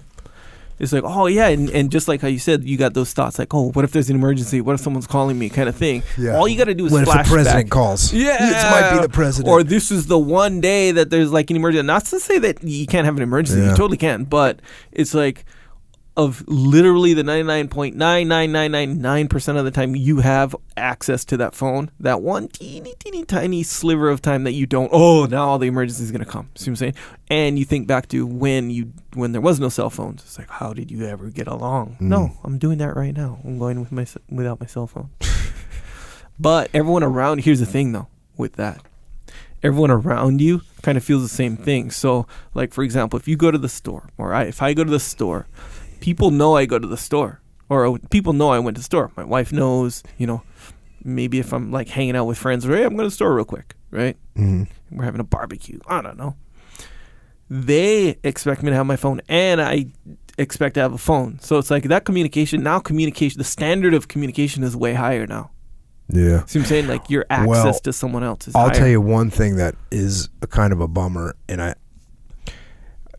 It's 0.82 0.92
like, 0.92 1.04
oh 1.04 1.26
yeah, 1.26 1.46
and, 1.46 1.70
and 1.70 1.92
just 1.92 2.09
like 2.09 2.20
how 2.20 2.26
you 2.26 2.40
said, 2.40 2.64
you 2.64 2.76
got 2.76 2.92
those 2.92 3.12
thoughts 3.12 3.38
like, 3.38 3.54
oh, 3.54 3.70
what 3.70 3.84
if 3.84 3.92
there's 3.92 4.10
an 4.10 4.16
emergency? 4.16 4.60
What 4.60 4.74
if 4.74 4.80
someone's 4.80 5.06
calling 5.06 5.38
me? 5.38 5.48
Kind 5.48 5.68
of 5.68 5.76
thing. 5.76 6.02
Yeah. 6.18 6.36
All 6.36 6.48
you 6.48 6.59
got 6.59 6.64
to 6.64 6.74
do 6.74 6.86
is 6.86 6.92
What 6.92 7.02
if 7.02 7.24
the 7.24 7.30
president 7.30 7.70
calls? 7.70 8.12
Yeah, 8.12 8.36
this 8.38 8.64
might 8.64 8.96
be 8.96 9.02
the 9.02 9.09
president. 9.09 9.48
Or 9.48 9.62
this 9.62 9.92
is 9.92 10.09
the 10.09 10.18
one 10.18 10.60
day 10.60 10.90
that 10.90 11.09
there's 11.09 11.30
like 11.30 11.50
an 11.50 11.56
emergency. 11.56 11.86
Not 11.86 12.04
to 12.06 12.18
say 12.18 12.38
that 12.40 12.64
you 12.64 12.86
can't 12.86 13.04
have 13.04 13.16
an 13.16 13.22
emergency, 13.22 13.62
you 13.62 13.68
totally 13.68 13.96
can, 13.96 14.24
but 14.24 14.59
it's 14.90 15.14
like 15.14 15.44
of 16.16 16.43
literally 16.47 17.12
the 17.14 17.22
99.99999% 17.22 19.59
of 19.59 19.64
the 19.64 19.70
time 19.70 19.97
you 19.97 20.18
have 20.18 20.55
access 20.76 21.24
to 21.24 21.39
that 21.39 21.55
phone, 21.55 21.90
that 22.01 22.20
one 22.20 22.48
teeny, 22.48 22.93
teeny, 22.98 23.24
tiny 23.24 23.62
sliver 23.62 24.10
of 24.10 24.20
time 24.20 24.44
that 24.44 24.52
you 24.52 24.66
don't, 24.66 24.90
oh, 24.93 25.24
now 25.24 25.48
all 25.48 25.59
the 25.59 25.68
emergency 25.68 26.02
is 26.02 26.12
going 26.12 26.24
to 26.24 26.30
come. 26.30 26.51
See 26.55 26.64
what 26.64 26.72
I'm 26.72 26.76
saying? 26.76 26.94
And 27.28 27.59
you 27.59 27.64
think 27.64 27.86
back 27.86 28.09
to 28.09 28.26
when 28.26 28.68
you 28.70 28.93
when 29.14 29.32
there 29.32 29.40
was 29.40 29.59
no 29.59 29.70
cell 29.70 29.90
phones. 29.90 30.22
It's 30.22 30.39
like, 30.39 30.51
how 30.51 30.74
did 30.74 30.90
you 30.90 31.06
ever 31.06 31.30
get 31.30 31.47
along? 31.47 31.97
Mm. 32.01 32.02
No, 32.02 32.32
I'm 32.44 32.59
doing 32.59 32.76
that 32.78 32.94
right 32.94 33.16
now. 33.16 33.39
I'm 33.44 33.59
going 33.59 33.80
with 33.80 33.93
my, 33.93 34.06
without 34.30 34.60
my 34.60 34.66
cell 34.66 34.86
phone. 34.86 35.09
but 36.39 36.68
everyone 36.74 37.02
around, 37.02 37.44
here's 37.44 37.60
the 37.60 37.66
thing 37.66 37.93
though, 37.93 38.09
with 38.36 38.56
that 38.56 38.82
everyone 39.62 39.90
around 39.90 40.40
you 40.40 40.62
kind 40.82 40.98
of 40.98 41.05
feels 41.05 41.22
the 41.22 41.28
same 41.28 41.56
thing. 41.56 41.90
So, 41.90 42.26
like 42.55 42.72
for 42.72 42.82
example, 42.82 43.18
if 43.18 43.28
you 43.28 43.36
go 43.36 43.51
to 43.51 43.59
the 43.59 43.68
store, 43.68 44.09
or 44.18 44.34
I, 44.34 44.44
if 44.44 44.60
I 44.60 44.74
go 44.74 44.84
to 44.84 44.90
the 44.90 45.01
store, 45.01 45.47
people 46.02 46.30
know 46.30 46.56
I 46.56 46.66
go 46.66 46.78
to 46.78 46.86
the 46.86 46.98
store, 46.98 47.40
or 47.70 47.98
people 48.10 48.34
know 48.34 48.50
I 48.50 48.58
went 48.58 48.76
to 48.76 48.80
the 48.80 48.84
store. 48.84 49.10
My 49.16 49.24
wife 49.24 49.52
knows, 49.52 50.02
you 50.18 50.26
know. 50.26 50.42
Maybe 51.04 51.38
if 51.40 51.52
I'm 51.52 51.72
like 51.72 51.88
hanging 51.88 52.14
out 52.14 52.26
with 52.26 52.38
friends, 52.38 52.64
or 52.66 52.76
hey, 52.76 52.84
I'm 52.84 52.90
going 52.90 52.98
to 52.98 53.04
the 53.04 53.10
store 53.10 53.34
real 53.34 53.44
quick, 53.44 53.74
right? 53.90 54.16
Mhm. 54.36 54.68
We're 54.90 55.02
having 55.04 55.20
a 55.20 55.24
barbecue. 55.24 55.80
I 55.88 56.00
don't 56.02 56.16
know. 56.16 56.36
They 57.50 58.16
expect 58.22 58.62
me 58.62 58.70
to 58.70 58.76
have 58.76 58.86
my 58.86 58.96
phone, 58.96 59.20
and 59.28 59.60
I 59.60 59.86
expect 60.38 60.74
to 60.74 60.80
have 60.80 60.92
a 60.92 60.98
phone. 60.98 61.38
So 61.40 61.58
it's 61.58 61.70
like 61.70 61.84
that 61.84 62.04
communication. 62.04 62.62
Now, 62.62 62.78
communication, 62.78 63.38
the 63.38 63.44
standard 63.44 63.94
of 63.94 64.08
communication 64.08 64.62
is 64.62 64.76
way 64.76 64.94
higher 64.94 65.26
now. 65.26 65.50
Yeah. 66.08 66.44
See 66.46 66.58
what 66.58 66.64
I'm 66.64 66.68
saying? 66.68 66.86
Like 66.88 67.10
your 67.10 67.26
access 67.30 67.48
Well, 67.48 67.74
to 67.80 67.92
someone 67.92 68.22
else 68.22 68.48
is 68.48 68.54
I'll 68.54 68.66
higher. 68.68 68.74
tell 68.74 68.88
you 68.88 69.00
one 69.00 69.28
thing 69.30 69.56
that 69.56 69.74
is 69.90 70.28
a 70.40 70.46
kind 70.46 70.72
of 70.72 70.80
a 70.80 70.88
bummer, 70.88 71.34
and 71.48 71.60
I, 71.60 71.74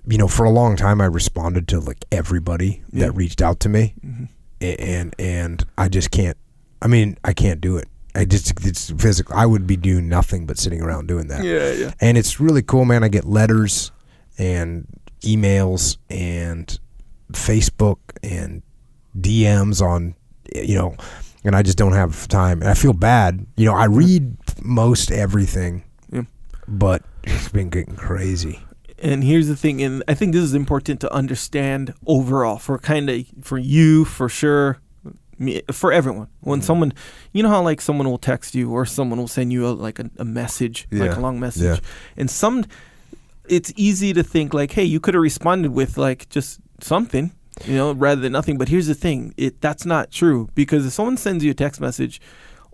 you 0.07 0.17
know, 0.17 0.27
for 0.27 0.43
a 0.45 0.49
long 0.49 0.75
time 0.75 0.99
I 1.01 1.05
responded 1.05 1.67
to 1.69 1.79
like 1.79 2.05
everybody 2.11 2.83
Yeah. 2.91 3.05
that 3.07 3.11
reached 3.13 3.41
out 3.41 3.59
to 3.61 3.69
me, 3.69 3.95
Mhm. 4.05 4.29
And 4.61 5.13
and 5.19 5.65
I 5.77 5.89
just 5.89 6.09
can't. 6.11 6.37
I 6.81 6.87
mean, 6.87 7.17
I 7.25 7.33
can't 7.33 7.59
do 7.59 7.75
it. 7.77 7.87
I 8.15 8.23
just 8.25 8.53
it's 8.65 8.91
physical. 8.91 9.35
I 9.35 9.45
would 9.45 9.65
be 9.67 9.75
doing 9.75 10.07
nothing 10.07 10.45
but 10.45 10.57
sitting 10.57 10.81
around 10.81 11.07
doing 11.07 11.27
that. 11.27 11.43
Yeah, 11.43 11.71
yeah. 11.71 11.91
And 11.99 12.17
it's 12.17 12.39
really 12.39 12.61
cool, 12.61 12.85
man. 12.85 13.03
I 13.03 13.07
get 13.09 13.25
letters 13.25 13.91
and 14.37 14.87
emails 15.21 15.97
and 16.09 16.77
Facebook 17.33 17.97
and 18.21 18.61
DMs 19.19 19.81
on, 19.81 20.15
you 20.55 20.75
know, 20.75 20.95
and 21.43 21.55
I 21.55 21.61
just 21.61 21.77
don't 21.77 21.93
have 21.93 22.27
time. 22.27 22.61
And 22.61 22.69
I 22.69 22.73
feel 22.73 22.93
bad. 22.93 23.45
You 23.57 23.65
know, 23.65 23.73
I 23.75 23.85
read 23.85 24.37
most 24.63 25.11
everything, 25.11 25.83
Yeah. 26.11 26.23
but 26.67 27.03
it's 27.23 27.49
been 27.49 27.69
getting 27.69 27.95
crazy. 27.95 28.59
And 29.03 29.23
here's 29.23 29.49
the 29.49 29.55
thing, 29.57 29.81
and 29.83 30.01
I 30.07 30.13
think 30.13 30.31
this 30.33 30.43
is 30.43 30.53
important 30.53 31.01
to 31.01 31.13
understand 31.13 31.93
overall 32.07 32.57
for 32.57 32.79
kind 32.79 33.09
of 33.09 33.25
for 33.41 33.57
you 33.57 34.05
for 34.05 34.29
sure, 34.29 34.79
me, 35.37 35.61
for 35.73 35.91
everyone. 35.91 36.29
When 36.39 36.59
Mm-hmm. 36.59 36.65
someone, 36.65 36.93
you 37.33 37.43
know 37.43 37.49
how 37.49 37.61
like 37.61 37.81
someone 37.81 38.07
will 38.09 38.17
text 38.17 38.55
you 38.55 38.71
or 38.71 38.85
someone 38.85 39.19
will 39.19 39.27
send 39.27 39.51
you 39.51 39.67
a, 39.67 39.71
like 39.71 39.99
a, 39.99 40.09
a 40.17 40.23
message, 40.23 40.87
like 40.91 41.17
a 41.17 41.19
long 41.19 41.37
message, 41.37 41.63
Yeah. 41.79 41.85
and 42.15 42.29
some, 42.31 42.63
it's 43.49 43.73
easy 43.75 44.13
to 44.13 44.23
think 44.23 44.53
like, 44.53 44.71
hey, 44.71 44.85
you 44.85 45.01
could 45.01 45.15
have 45.15 45.23
responded 45.23 45.71
with 45.73 45.97
like 45.97 46.29
just 46.29 46.61
something, 46.79 47.33
you 47.65 47.75
know, 47.75 47.91
rather 47.91 48.21
than 48.21 48.31
nothing. 48.31 48.57
But 48.57 48.69
here's 48.69 48.87
the 48.87 48.95
thing, 48.95 49.33
it 49.35 49.59
that's 49.59 49.85
not 49.85 50.11
true 50.11 50.47
because 50.55 50.85
if 50.85 50.93
someone 50.93 51.17
sends 51.17 51.43
you 51.43 51.51
a 51.51 51.53
text 51.53 51.81
message. 51.81 52.21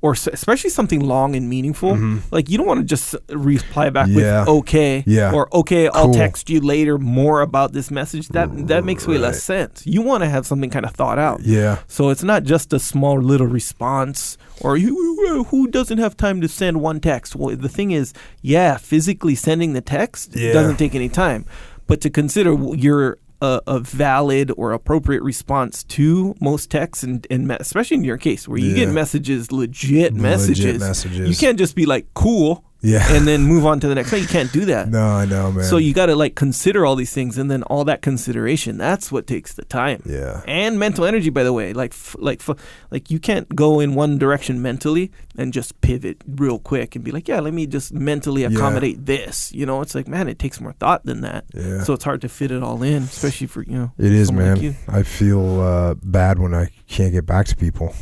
Or 0.01 0.13
s- 0.13 0.27
especially 0.27 0.69
something 0.69 1.01
long 1.01 1.35
and 1.35 1.49
meaningful, 1.49 1.97
like 2.31 2.49
you 2.49 2.57
don't 2.57 2.67
want 2.67 2.79
to 2.79 2.85
just 2.85 3.15
reply 3.29 3.89
back 3.89 4.07
Mm-hmm. 4.07 4.19
Yeah. 4.19 4.39
with 4.41 4.49
"okay" 4.49 5.03
Yeah. 5.05 5.33
or 5.33 5.47
"okay, 5.53 5.89
I'll 5.89 6.13
text 6.13 6.49
you 6.49 6.61
later 6.61 6.97
more 6.97 7.41
about 7.41 7.73
this 7.73 7.91
message." 7.91 8.29
That 8.29 8.67
that 8.67 8.83
makes 8.85 9.05
way 9.07 9.17
less 9.17 9.43
sense. 9.43 9.85
You 9.85 10.01
want 10.01 10.23
to 10.23 10.29
have 10.29 10.45
something 10.47 10.69
kind 10.69 10.85
of 10.85 10.91
thought 10.91 11.19
out. 11.19 11.41
Yeah. 11.43 11.79
So 11.87 12.09
it's 12.09 12.23
not 12.23 12.43
just 12.43 12.71
a 12.73 12.79
small 12.79 13.19
little 13.21 13.47
response 13.47 14.37
or 14.61 14.77
you, 14.77 15.45
who 15.49 15.67
doesn't 15.67 15.99
have 15.99 16.15
time 16.17 16.41
to 16.41 16.47
send 16.47 16.81
one 16.81 16.99
text. 16.99 17.35
Well, 17.35 17.55
the 17.55 17.69
thing 17.69 17.91
is, 17.91 18.13
yeah, 18.41 18.77
physically 18.77 19.35
sending 19.35 19.73
the 19.73 19.81
text 19.81 20.35
Yeah. 20.35 20.53
doesn't 20.53 20.77
take 20.77 20.95
any 20.95 21.09
time, 21.09 21.45
but 21.87 22.01
to 22.01 22.09
consider 22.09 22.53
your 22.75 23.17
a, 23.41 23.61
a 23.67 23.79
valid 23.79 24.51
or 24.57 24.71
appropriate 24.71 25.23
response 25.23 25.83
to 25.85 26.35
most 26.41 26.69
texts 26.69 27.03
and, 27.03 27.25
and 27.29 27.51
especially 27.53 27.97
in 27.97 28.03
your 28.03 28.17
case 28.17 28.47
where 28.47 28.59
you 28.59 28.75
get 28.75 28.89
messages 28.89 29.51
legit, 29.51 30.13
Legit 30.13 30.13
messages 30.13 30.79
messages. 30.79 31.29
you 31.29 31.35
can't 31.35 31.57
just 31.57 31.75
be 31.75 31.85
like 31.85 32.07
cool 32.13 32.65
Yeah. 32.81 33.05
and 33.13 33.27
then 33.27 33.43
move 33.43 33.65
on 33.65 33.81
to 33.81 33.87
the 33.89 33.95
next 33.95 34.09
thing 34.09 34.21
you 34.21 34.27
can't 34.27 34.51
do 34.53 34.63
that 34.65 34.87
No, 34.89 35.05
I 35.05 35.25
know, 35.25 35.51
man. 35.51 35.65
so 35.65 35.75
you 35.75 35.93
got 35.93 36.05
to 36.05 36.15
like 36.15 36.35
consider 36.35 36.85
all 36.85 36.95
these 36.95 37.13
things, 37.13 37.37
and 37.37 37.51
then 37.51 37.63
all 37.63 37.83
that 37.85 38.01
consideration. 38.01 38.77
That's 38.77 39.11
what 39.11 39.27
takes 39.27 39.53
the 39.53 39.65
time. 39.65 40.01
Yeah. 40.05 40.41
And 40.47 40.79
mental 40.79 41.03
energy, 41.05 41.29
by 41.29 41.43
the 41.43 41.51
way, 41.51 41.73
like 41.73 41.91
f- 41.91 42.15
like 42.19 42.39
f- 42.47 42.57
like 42.89 43.11
you 43.11 43.19
can't 43.19 43.53
go 43.53 43.79
in 43.81 43.95
one 43.95 44.17
direction 44.17 44.61
mentally 44.61 45.11
and 45.37 45.51
just 45.51 45.79
pivot 45.81 46.21
real 46.27 46.57
quick 46.59 46.95
and 46.95 47.03
be 47.03 47.11
like, 47.11 47.27
yeah, 47.27 47.39
let 47.41 47.53
me 47.53 47.67
just 47.67 47.93
mentally 47.93 48.43
accommodate 48.45 49.05
this. 49.05 49.51
You 49.53 49.65
know, 49.65 49.81
it's 49.81 49.93
like 49.93 50.07
man, 50.07 50.27
it 50.29 50.39
takes 50.39 50.61
more 50.61 50.73
thought 50.73 51.03
than 51.05 51.19
that. 51.21 51.45
Yeah. 51.53 51.83
So 51.83 51.93
it's 51.93 52.03
hard 52.05 52.21
to 52.21 52.29
fit 52.29 52.51
it 52.51 52.63
all 52.63 52.81
in, 52.83 53.03
especially 53.03 53.47
for 53.47 53.63
you 53.63 53.73
know. 53.77 53.91
It 53.97 54.11
is, 54.13 54.31
man. 54.31 54.61
like. 54.61 54.75
I 54.87 55.03
feel 55.03 55.59
uh, 55.59 55.95
bad 56.01 56.39
when 56.39 56.53
I 56.53 56.69
can't 56.87 57.11
get 57.11 57.25
back 57.25 57.45
to 57.47 57.55
people, 57.55 57.93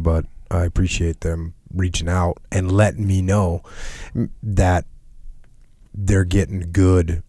but 0.00 0.24
I 0.50 0.64
appreciate 0.64 1.20
them 1.20 1.54
reaching 1.74 2.08
out 2.08 2.38
and 2.50 2.70
letting 2.72 3.06
me 3.06 3.22
know 3.22 3.62
that 4.42 4.84
they're 5.94 6.24
getting 6.24 6.70
good 6.72 7.22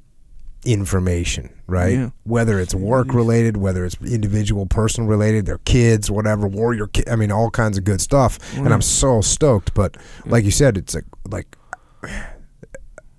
information, 0.66 1.50
right? 1.68 1.94
Yeah. 1.94 2.10
Whether 2.24 2.60
it's 2.60 2.76
work 2.76 3.14
related, 3.14 3.58
whether 3.58 3.86
it's 3.86 3.96
individual, 4.02 4.66
personal 4.66 5.10
related, 5.10 5.46
their 5.46 5.60
kids, 5.60 6.12
whatever, 6.12 6.48
warrior, 6.48 6.88
ki- 6.88 7.06
I 7.10 7.16
mean, 7.16 7.32
all 7.32 7.50
kinds 7.50 7.78
of 7.78 7.84
good 7.86 8.02
stuff. 8.02 8.38
And 8.58 8.74
I'm 8.74 8.82
so 8.82 9.22
stoked. 9.22 9.74
But 9.74 9.96
like 10.26 10.44
you 10.44 10.52
said, 10.52 10.78
it's 10.78 10.94
like 10.96 11.06
like 11.30 11.58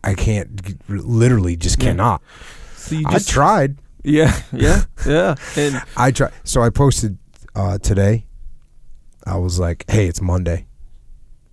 I 0.04 0.14
can't 0.14 0.78
literally 0.88 1.56
just 1.56 1.78
cannot. 1.80 2.22
So 2.76 2.94
you 2.96 3.04
I 3.06 3.18
tried. 3.18 3.78
yeah 4.04 4.40
yeah 4.52 4.84
yeah 5.06 5.34
and 5.56 5.82
I 5.96 6.10
tried. 6.10 6.32
So 6.44 6.62
I 6.62 6.70
posted 6.70 7.18
uh, 7.54 7.78
today. 7.78 8.26
I 9.26 9.36
was 9.36 9.58
like, 9.58 9.84
"Hey, 9.90 10.06
it's 10.06 10.22
Monday. 10.22 10.66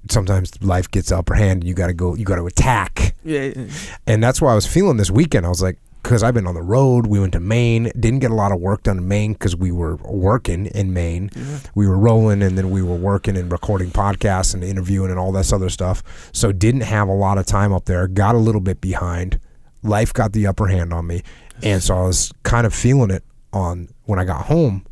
Sometimes 0.10 0.61
life 0.61 0.90
gets 0.90 1.10
the 1.10 1.18
upper 1.18 1.34
hand. 1.34 1.61
And 1.61 1.68
you 1.68 1.73
got 1.73 1.88
to 1.88 1.94
go. 1.94 2.15
You 2.15 2.26
got 2.26 2.36
to 2.36 2.45
attack." 2.45 3.15
yeah, 3.23 3.52
yeah 3.56 3.68
And 4.07 4.23
that's 4.23 4.41
why 4.41 4.52
I 4.52 4.56
was 4.56 4.68
feeling 4.68 4.98
this 4.98 5.11
weekend. 5.11 5.45
I 5.45 5.49
was 5.49 5.61
like, 5.61 5.80
because 6.06 6.22
I've 6.22 6.36
been 6.36 6.45
on 6.45 6.53
the 6.53 6.61
road. 6.61 7.07
We 7.07 7.19
went 7.19 7.34
to 7.34 7.40
Maine. 7.40 7.91
Didn't 7.99 8.19
get 8.19 8.30
a 8.30 8.36
lot 8.36 8.52
of 8.52 8.60
work 8.61 8.84
done 8.84 8.99
in 8.99 9.07
Maine 9.07 9.34
because 9.34 9.56
we 9.56 9.72
were 9.72 9.95
working 9.95 10.68
in 10.68 10.94
Maine. 10.94 11.32
We 11.73 11.88
were 11.88 11.98
rolling, 11.98 12.44
and 12.44 12.56
then 12.56 12.69
we 12.69 12.84
were 12.84 12.95
working 12.95 13.36
and 13.36 13.52
recording 13.52 13.90
podcasts 13.90 14.53
and 14.53 14.64
interviewing 14.64 15.10
and 15.10 15.19
all 15.19 15.32
this 15.32 15.52
other 15.52 15.69
stuff. 15.69 16.03
So 16.32 16.52
didn't 16.52 16.82
have 16.82 17.07
a 17.07 17.14
lot 17.14 17.40
of 17.40 17.48
time 17.48 17.73
up 17.73 17.86
there. 17.86 18.07
Got 18.07 18.36
a 18.36 18.38
little 18.38 18.61
bit 18.61 18.82
behind. 18.82 19.40
Life 19.82 20.14
got 20.14 20.34
the 20.34 20.45
upper 20.45 20.68
hand 20.68 20.94
on 20.94 21.07
me, 21.07 21.23
and 21.64 21.82
so 21.82 21.98
I 21.98 22.03
was 22.03 22.32
kind 22.44 22.68
of 22.68 22.73
feeling 22.76 23.10
it 23.10 23.23
on 23.52 23.90
when 24.03 24.19
I 24.19 24.26
got 24.26 24.45
home. 24.45 24.86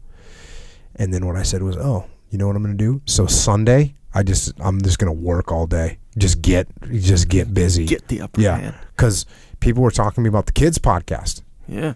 And 0.95 1.14
then 1.14 1.27
what 1.27 1.35
I 1.35 1.44
said 1.44 1.61
was, 1.61 1.77
"Oh, 1.77 2.06
you 2.31 2.40
know 2.40 2.48
what 2.48 2.56
I'm 2.56 2.64
going 2.64 2.76
to 2.76 2.84
do?" 2.84 3.03
So 3.06 3.27
Sunday, 3.27 3.94
I 4.14 4.23
just 4.23 4.53
I'm 4.60 4.81
just 4.81 4.99
going 4.99 5.14
to 5.14 5.19
work 5.22 5.52
all 5.52 5.65
day. 5.68 5.98
Just 6.18 6.41
get 6.41 6.68
just 6.91 7.30
get 7.30 7.53
busy. 7.53 7.85
get 7.85 8.07
the 8.07 8.22
upper 8.22 8.41
yeah, 8.41 8.57
hand. 8.57 8.76
because 8.95 9.26
people 9.60 9.81
were 9.84 9.91
talking 9.91 10.15
to 10.15 10.22
me 10.22 10.30
about 10.30 10.45
the 10.45 10.52
kids 10.52 10.77
podcast. 10.77 11.41
Yeah. 11.68 11.94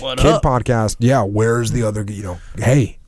What 0.00 0.18
Kid 0.18 0.26
up? 0.34 0.42
podcast. 0.42 0.96
Yeah, 1.00 1.22
where's 1.24 1.72
the 1.72 1.82
other? 1.82 2.04
You 2.08 2.22
know, 2.22 2.38
hey. 2.56 2.98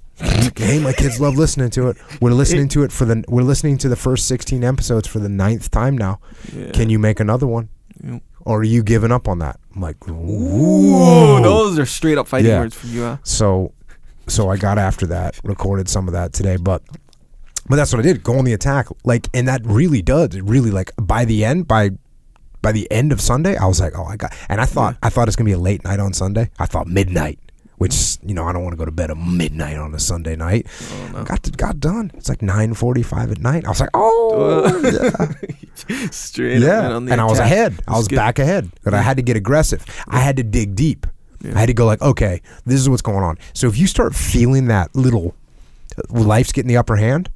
hey, 0.56 0.78
my 0.80 0.92
kids 0.92 1.20
love 1.20 1.34
listening 1.36 1.70
to 1.70 1.88
it. 1.88 1.96
We're 2.20 2.32
listening 2.32 2.68
to 2.70 2.82
it 2.84 2.92
for 2.92 3.04
the. 3.04 3.24
We're 3.28 3.42
listening 3.42 3.78
to 3.78 3.88
the 3.88 3.96
first 3.96 4.26
sixteen 4.26 4.64
episodes 4.64 5.06
for 5.08 5.18
the 5.20 5.28
ninth 5.28 5.70
time 5.70 5.96
now. 5.96 6.20
Yeah. 6.52 6.70
Can 6.72 6.90
you 6.90 6.98
make 6.98 7.20
another 7.20 7.46
one, 7.46 7.68
Yeah. 8.02 8.18
or 8.44 8.60
are 8.60 8.64
you 8.64 8.82
giving 8.82 9.10
up 9.12 9.28
on 9.28 9.38
that? 9.40 9.58
I'm 9.74 9.80
like, 9.82 10.08
Ooh, 10.08 10.12
ooh. 11.38 11.42
those 11.42 11.78
are 11.78 11.86
straight 11.86 12.18
up 12.18 12.26
fighting 12.28 12.50
Yeah. 12.50 12.60
words 12.60 12.74
from 12.76 12.90
you. 12.90 13.02
Huh? 13.02 13.16
So, 13.24 13.72
so 14.28 14.50
I 14.50 14.56
got 14.56 14.78
after 14.78 15.06
that, 15.08 15.38
recorded 15.44 15.88
some 15.88 16.06
of 16.08 16.12
that 16.12 16.32
today, 16.32 16.56
but 16.56 16.82
but 17.68 17.76
that's 17.76 17.92
what 17.92 18.00
I 18.00 18.02
did. 18.02 18.22
Go 18.22 18.38
on 18.38 18.44
the 18.44 18.52
attack, 18.52 18.88
like, 19.04 19.28
and 19.34 19.48
that 19.48 19.62
really 19.64 20.02
does. 20.02 20.34
It 20.34 20.44
really 20.44 20.70
like 20.70 20.92
by 20.96 21.24
the 21.24 21.44
end, 21.44 21.66
by 21.66 21.90
by 22.62 22.72
the 22.72 22.90
end 22.90 23.12
of 23.12 23.20
Sunday, 23.20 23.56
I 23.56 23.66
was 23.66 23.78
like, 23.80 23.92
oh, 23.96 24.04
I 24.04 24.16
got. 24.16 24.34
And 24.48 24.60
I 24.60 24.64
thought 24.64 24.96
I 25.02 25.10
thought 25.10 25.28
it's 25.28 25.36
gonna 25.36 25.48
be 25.48 25.52
a 25.52 25.58
late 25.58 25.84
night 25.84 26.00
on 26.00 26.12
Sunday. 26.12 26.50
I 26.58 26.66
thought 26.66 26.86
midnight, 26.86 27.38
which 27.76 28.18
you 28.22 28.34
know 28.34 28.44
I 28.44 28.52
don't 28.52 28.62
want 28.62 28.72
to 28.72 28.78
go 28.78 28.84
to 28.84 28.90
bed 28.90 29.10
at 29.10 29.16
midnight 29.16 29.76
on 29.76 29.94
a 29.94 29.98
Sunday 29.98 30.36
night. 30.36 30.66
Oh, 31.14 31.24
got 31.24 31.42
to, 31.44 31.50
got 31.50 31.80
done. 31.80 32.10
It's 32.14 32.28
like 32.28 32.42
nine 32.42 32.74
forty 32.74 33.02
five 33.02 33.30
at 33.30 33.38
night. 33.38 33.64
I 33.66 33.68
was 33.68 33.80
like, 33.80 33.90
oh, 33.94 34.80
yeah. 35.88 36.06
straight 36.10 36.60
Yeah, 36.60 36.82
man, 36.82 36.92
on 36.92 37.04
the 37.06 37.12
and 37.12 37.20
I 37.20 37.24
was 37.24 37.38
ahead. 37.38 37.80
I 37.86 37.96
was 37.96 38.08
back 38.08 38.38
ahead, 38.38 38.70
but 38.82 38.94
I 38.94 39.02
had 39.02 39.16
to 39.18 39.22
get 39.22 39.36
aggressive. 39.36 39.84
I 40.08 40.20
had 40.20 40.36
to 40.36 40.42
dig 40.42 40.74
deep. 40.74 41.06
I 41.44 41.58
had 41.60 41.66
to 41.66 41.74
go 41.74 41.84
like, 41.84 42.00
okay, 42.00 42.40
this 42.64 42.80
is 42.80 42.88
what's 42.88 43.02
going 43.02 43.22
on. 43.22 43.36
So 43.52 43.66
if 43.68 43.76
you 43.76 43.86
start 43.86 44.14
feeling 44.14 44.66
that 44.68 44.94
little 44.96 45.34
life's 46.08 46.52
getting 46.52 46.68
the 46.68 46.78
upper 46.78 46.96
hand, 46.96 47.28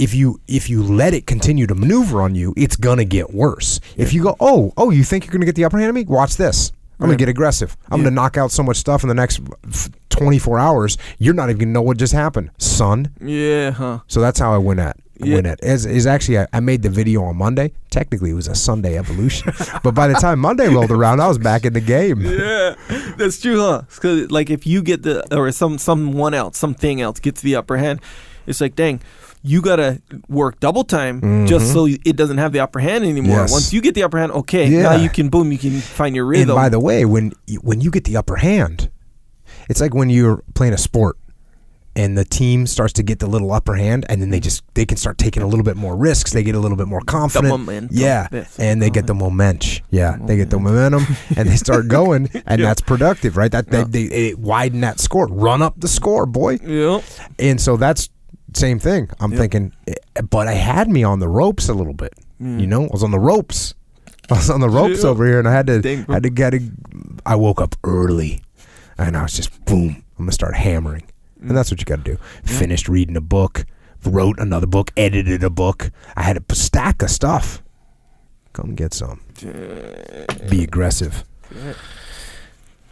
if 0.00 0.14
you 0.14 0.40
if 0.48 0.68
you 0.70 0.82
let 0.82 1.14
it 1.14 1.26
continue 1.26 1.66
to 1.66 1.74
maneuver 1.74 2.22
on 2.22 2.34
you, 2.34 2.54
it's 2.56 2.74
gonna 2.76 3.04
get 3.04 3.32
worse. 3.34 3.80
If 3.96 4.12
you 4.14 4.22
go, 4.22 4.36
oh, 4.40 4.72
oh, 4.76 4.90
you 4.90 5.04
think 5.04 5.24
you're 5.26 5.32
gonna 5.32 5.46
get 5.46 5.54
the 5.54 5.64
upper 5.64 5.78
hand 5.78 5.88
on 5.90 5.94
me? 5.94 6.04
Watch 6.04 6.36
this. 6.36 6.72
I'm 6.98 7.06
gonna 7.06 7.16
get 7.16 7.28
aggressive. 7.28 7.76
I'm 7.90 8.00
Yeah. 8.00 8.04
gonna 8.04 8.14
knock 8.16 8.36
out 8.36 8.50
so 8.50 8.62
much 8.62 8.76
stuff 8.76 9.02
in 9.02 9.08
the 9.08 9.14
next 9.14 9.40
24 10.10 10.58
hours. 10.58 10.98
You're 11.18 11.34
not 11.34 11.48
even 11.50 11.58
gonna 11.60 11.72
know 11.72 11.82
what 11.82 11.96
just 11.98 12.12
happened, 12.12 12.50
son. 12.58 13.10
Yeah, 13.24 13.70
huh? 13.70 14.00
So 14.06 14.20
that's 14.20 14.38
how 14.38 14.52
I 14.52 14.58
went 14.58 14.80
at 14.80 14.96
Yeah. 15.18 15.34
went 15.36 15.46
at. 15.46 15.62
Is 15.62 15.86
is 15.86 16.06
actually 16.06 16.38
I, 16.40 16.46
I 16.52 16.60
made 16.60 16.82
the 16.82 16.90
video 16.90 17.22
on 17.24 17.36
Monday. 17.36 17.72
Technically, 17.90 18.30
it 18.30 18.34
was 18.34 18.48
a 18.48 18.54
Sunday 18.54 18.98
evolution, 18.98 19.52
but 19.82 19.92
by 19.94 20.08
the 20.08 20.14
time 20.14 20.40
Monday 20.40 20.68
rolled 20.68 20.90
around, 20.90 21.20
I 21.20 21.28
was 21.28 21.38
back 21.38 21.64
in 21.64 21.72
the 21.72 21.80
game. 21.80 22.20
Yeah, 22.20 22.74
that's 23.16 23.40
true, 23.40 23.60
huh? 23.60 23.82
Because 23.94 24.30
like 24.30 24.50
if 24.50 24.66
you 24.66 24.82
get 24.82 25.02
the 25.02 25.24
or 25.36 25.50
some 25.52 25.78
someone 25.78 26.34
else, 26.34 26.58
something 26.58 27.00
else 27.00 27.18
gets 27.20 27.40
the 27.40 27.56
upper 27.56 27.76
hand, 27.78 28.00
it's 28.46 28.60
like 28.60 28.74
dang. 28.76 29.00
You 29.42 29.62
gotta 29.62 30.02
work 30.28 30.60
double 30.60 30.84
time 30.84 31.46
just 31.46 31.72
so 31.72 31.86
it 31.86 32.16
doesn't 32.16 32.38
have 32.38 32.52
the 32.52 32.60
upper 32.60 32.78
hand 32.78 33.04
anymore. 33.04 33.22
Mm-hmm. 33.36 33.40
Yes. 33.44 33.52
Once 33.52 33.72
you 33.72 33.80
get 33.80 33.94
the 33.94 34.02
upper 34.02 34.18
hand, 34.18 34.32
okay, 34.32 34.68
Yeah. 34.68 34.82
now 34.82 34.94
you 34.96 35.08
can 35.08 35.28
boom, 35.30 35.50
you 35.50 35.58
can 35.58 35.78
find 35.80 36.14
your 36.14 36.24
And 36.26 36.40
rhythm. 36.40 36.54
by 36.56 36.68
the 36.68 36.80
way, 36.80 37.04
when 37.06 37.32
you- 37.46 37.60
when 37.60 37.80
you 37.80 37.90
get 37.90 38.04
the 38.04 38.16
upper 38.18 38.36
hand, 38.36 38.90
it's 39.70 39.80
like 39.80 39.94
when 39.94 40.10
you're 40.10 40.42
playing 40.54 40.74
a 40.74 40.78
sport 40.78 41.16
and 41.96 42.16
the 42.16 42.24
team 42.24 42.66
starts 42.66 42.92
to 42.92 43.02
get 43.02 43.18
the 43.18 43.26
little 43.26 43.50
upper 43.50 43.74
hand, 43.74 44.06
and 44.08 44.22
then 44.22 44.30
they 44.30 44.38
just 44.40 44.62
they 44.74 44.84
can 44.86 44.96
start 44.96 45.18
taking 45.18 45.42
a 45.42 45.46
little 45.46 45.64
bit 45.64 45.76
more 45.76 45.96
risks. 45.96 46.32
They 46.32 46.42
get 46.44 46.54
a 46.54 46.58
little 46.60 46.76
bit 46.76 46.86
more 46.86 47.00
confident. 47.00 47.50
momentum. 47.50 47.88
Yeah, 47.90 48.28
and 48.58 48.80
they 48.80 48.90
get 48.90 49.06
the 49.08 49.14
momentum. 49.14 49.82
Yeah, 49.90 50.16
they 50.24 50.36
get 50.36 50.50
the 50.50 50.58
momentum, 50.60 51.04
and 51.36 51.48
they 51.48 51.56
start 51.56 51.88
going, 51.98 52.28
and 52.46 52.62
that's 52.62 52.80
productive, 52.80 53.36
right? 53.36 53.50
That 53.50 53.70
they, 53.70 53.82
they 53.84 54.02
it 54.02 54.38
widen 54.38 54.82
that 54.82 55.00
score, 55.00 55.26
run 55.28 55.62
up 55.62 55.80
the 55.80 55.88
score, 55.88 56.26
boy. 56.26 56.58
yeah 56.64 57.00
And 57.40 57.60
so 57.60 57.76
that's 57.76 58.08
same 58.54 58.78
thing. 58.78 59.10
I'm 59.20 59.32
thinking, 59.32 59.72
eh, 59.86 59.94
but 60.28 60.48
I 60.48 60.52
had 60.52 60.88
me 60.88 61.02
on 61.04 61.18
the 61.20 61.28
ropes 61.28 61.68
a 61.68 61.74
little 61.74 61.94
bit. 61.94 62.14
You 62.38 62.66
know, 62.66 62.84
I 62.84 62.88
was 62.90 63.02
on 63.02 63.10
the 63.10 63.18
ropes. 63.18 63.74
I 64.30 64.34
was 64.34 64.48
on 64.48 64.60
the 64.60 64.68
ropes 64.70 65.04
over 65.04 65.26
here, 65.26 65.38
and 65.38 65.46
I 65.48 65.52
had 65.52 65.66
to, 65.66 65.80
Dang, 65.82 66.04
had 66.04 66.22
to 66.22 66.30
get. 66.30 66.54
A, 66.54 66.60
I 67.26 67.34
woke 67.36 67.60
up 67.60 67.74
early, 67.84 68.42
and 68.96 69.16
I 69.16 69.22
was 69.22 69.34
just 69.34 69.64
boom. 69.66 70.02
I'm 70.18 70.24
gonna 70.24 70.32
start 70.32 70.54
hammering, 70.56 71.04
and 71.40 71.50
that's 71.56 71.70
what 71.70 71.80
you 71.80 71.84
got 71.84 72.04
to 72.04 72.12
do. 72.12 72.18
Finished 72.44 72.88
reading 72.88 73.16
a 73.16 73.20
book, 73.20 73.66
wrote 74.06 74.38
another 74.38 74.66
book, 74.66 74.90
edited 74.96 75.44
a 75.44 75.50
book. 75.50 75.90
I 76.16 76.22
had 76.22 76.38
a 76.38 76.54
stack 76.54 77.02
of 77.02 77.10
stuff. 77.10 77.62
Come 78.52 78.74
get 78.74 78.94
some. 78.94 79.20
Be 80.48 80.62
aggressive. 80.64 81.24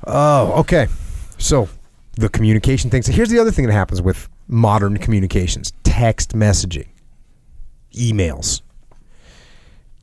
Oh, 0.06 0.52
okay. 0.60 0.88
So 1.38 1.68
the 2.16 2.28
communication 2.28 2.90
thing. 2.90 3.02
So 3.02 3.12
here's 3.12 3.30
the 3.30 3.38
other 3.38 3.50
thing 3.50 3.66
that 3.66 3.72
happens 3.72 4.02
with 4.02 4.28
modern 4.48 4.96
communications: 4.96 5.72
text 5.84 6.32
messaging, 6.32 6.88
emails. 7.92 8.62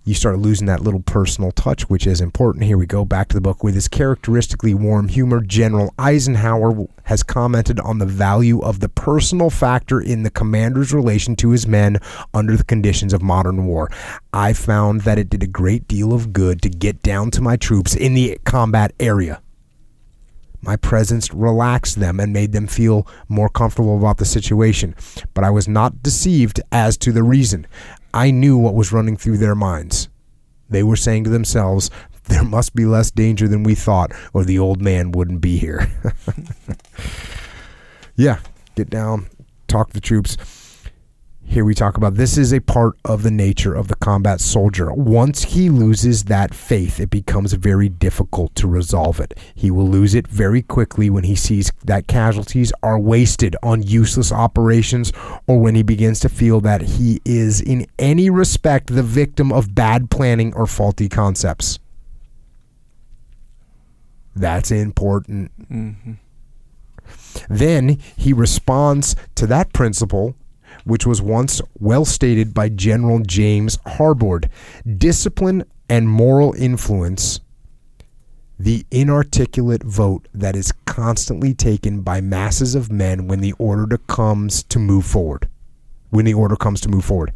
You 0.07 0.13
start 0.13 0.38
losing 0.38 0.67
that 0.67 0.81
little 0.81 1.01
personal 1.01 1.51
touch, 1.51 1.89
which 1.89 2.05
is 2.05 2.22
important. 2.22 2.63
Here 2.63 2.77
we 2.77 2.85
go 2.85 3.05
back 3.05 3.27
to 3.30 3.34
the 3.34 3.41
book. 3.41 3.63
With 3.63 3.73
his 3.73 3.88
characteristically 3.88 4.76
warm 4.76 5.07
humor, 5.07 5.41
General 5.41 5.95
Eisenhower 5.97 6.85
has 7.05 7.23
commented 7.23 7.80
on 7.80 7.97
the 7.97 8.05
value 8.05 8.59
of 8.61 8.81
the 8.81 8.89
personal 8.89 9.49
factor 9.49 9.99
in 9.99 10.22
the 10.22 10.30
commander's 10.30 10.93
relation 10.93 11.35
to 11.38 11.49
his 11.49 11.65
men 11.65 11.97
under 12.35 12.55
the 12.55 12.63
conditions 12.63 13.13
of 13.13 13.23
modern 13.23 13.65
war. 13.65 13.89
I 14.31 14.53
found 14.53 15.01
that 15.01 15.17
it 15.17 15.31
did 15.31 15.41
a 15.41 15.47
great 15.47 15.88
deal 15.88 16.13
of 16.13 16.34
good 16.34 16.61
to 16.61 16.69
get 16.69 17.01
down 17.01 17.31
to 17.31 17.41
my 17.41 17.55
troops 17.55 17.95
in 17.95 18.13
the 18.13 18.38
combat 18.45 18.93
area. 18.99 19.41
My 20.65 20.77
presence 20.77 21.31
relaxed 21.31 21.99
them 21.99 22.19
and 22.19 22.33
made 22.33 22.51
them 22.51 22.65
feel 22.65 23.07
more 23.29 23.49
comfortable 23.49 23.97
about 23.97 24.17
the 24.17 24.25
situation, 24.25 24.95
but 25.35 25.43
I 25.43 25.51
was 25.51 25.67
not 25.67 26.01
deceived 26.01 26.59
as 26.71 26.97
to 26.97 27.11
the 27.11 27.21
reason. 27.21 27.67
I 28.15 28.31
knew 28.31 28.57
what 28.57 28.73
was 28.73 28.91
running 28.91 29.15
through 29.15 29.37
their 29.37 29.53
minds. 29.53 30.09
They 30.67 30.81
were 30.81 30.95
saying 30.95 31.25
to 31.25 31.29
themselves, 31.29 31.91
there 32.23 32.43
must 32.43 32.73
be 32.73 32.85
less 32.85 33.11
danger 33.11 33.47
than 33.47 33.61
we 33.61 33.75
thought, 33.75 34.11
or 34.33 34.43
the 34.43 34.57
old 34.57 34.81
man 34.81 35.11
wouldn't 35.11 35.41
be 35.41 35.59
here. 35.59 35.87
yeah, 38.15 38.39
get 38.73 38.89
down, 38.89 39.27
talk 39.67 39.89
to 39.89 39.93
the 39.93 40.01
troops. 40.01 40.35
Here 41.47 41.63
we 41.63 41.73
talk 41.73 41.95
about 41.95 42.15
this 42.15 42.38
is 42.38 42.51
a 42.51 42.59
part 42.59 42.95
of 43.05 43.23
the 43.23 43.31
nature 43.31 43.73
of 43.73 43.88
the 43.88 43.95
combat 43.95 44.41
soldier. 44.41 44.91
Once 44.91 45.43
he 45.43 45.69
loses 45.69 46.26
that 46.26 46.53
faith, 46.53 46.99
it 46.99 47.09
becomes 47.09 47.53
very 47.53 47.88
difficult 47.88 48.53
to 48.55 48.67
resolve 48.67 49.22
it. 49.22 49.38
He 49.53 49.72
will 49.72 49.88
lose 49.88 50.15
it 50.15 50.27
very 50.27 50.61
quickly 50.61 51.09
when 51.09 51.23
he 51.23 51.35
sees 51.35 51.72
that 51.85 52.07
casualties 52.07 52.73
are 52.84 52.99
wasted 52.99 53.55
on 53.63 53.84
useless 53.84 54.34
operations 54.34 55.13
or 55.47 55.59
when 55.59 55.76
he 55.76 55.84
begins 55.84 56.19
to 56.22 56.30
feel 56.30 56.59
that 56.61 56.81
he 56.81 57.22
is, 57.23 57.61
in 57.61 57.88
any 57.97 58.30
respect, 58.30 58.93
the 58.93 59.03
victim 59.03 59.53
of 59.53 59.73
bad 59.73 60.09
planning 60.09 60.53
or 60.55 60.67
faulty 60.67 61.07
concepts. 61.07 61.80
That's 64.35 64.72
important. 64.72 65.51
Mm-hmm. 65.72 66.13
Then 67.49 67.99
he 68.17 68.34
responds 68.34 69.15
to 69.35 69.47
that 69.47 69.72
principle, 69.72 70.35
which 70.84 71.06
was 71.06 71.22
once 71.22 71.61
well 71.80 72.06
stated 72.06 72.53
by 72.53 72.69
General 72.69 73.19
James 73.19 73.77
Harbord 73.85 74.49
discipline 74.97 75.64
and 75.89 76.10
moral 76.10 76.53
influence, 76.53 77.39
the 78.57 78.85
inarticulate 78.91 79.84
vote 79.84 80.27
that 80.34 80.56
is 80.56 80.72
constantly 80.85 81.53
taken 81.53 82.02
by 82.02 82.22
masses 82.22 82.76
of 82.76 82.91
men 82.91 83.27
when 83.27 83.41
the 83.41 83.53
order 83.53 83.85
to 83.88 83.97
comes 83.97 84.64
to 84.64 84.80
move 84.80 85.06
forward. 85.06 85.49
When 86.10 86.26
the 86.26 86.34
order 86.34 86.56
comes 86.56 86.80
to 86.81 86.89
move 86.89 87.03
forward. 87.03 87.34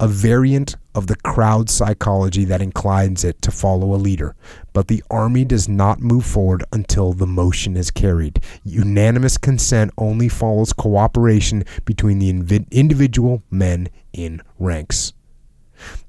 A 0.00 0.08
variant 0.08 0.76
of 0.94 1.06
the 1.06 1.16
crowd 1.16 1.70
psychology 1.70 2.44
that 2.44 2.60
inclines 2.60 3.24
it 3.24 3.40
to 3.42 3.50
follow 3.50 3.94
a 3.94 3.96
leader. 3.96 4.34
But 4.72 4.88
the 4.88 5.02
army 5.10 5.44
does 5.44 5.68
not 5.68 6.00
move 6.00 6.26
forward 6.26 6.64
until 6.72 7.12
the 7.12 7.26
motion 7.26 7.76
is 7.76 7.90
carried. 7.90 8.42
Unanimous 8.64 9.38
consent 9.38 9.92
only 9.96 10.28
follows 10.28 10.72
cooperation 10.72 11.64
between 11.84 12.18
the 12.18 12.32
invi- 12.32 12.70
individual 12.70 13.42
men 13.50 13.88
in 14.12 14.42
ranks. 14.58 15.12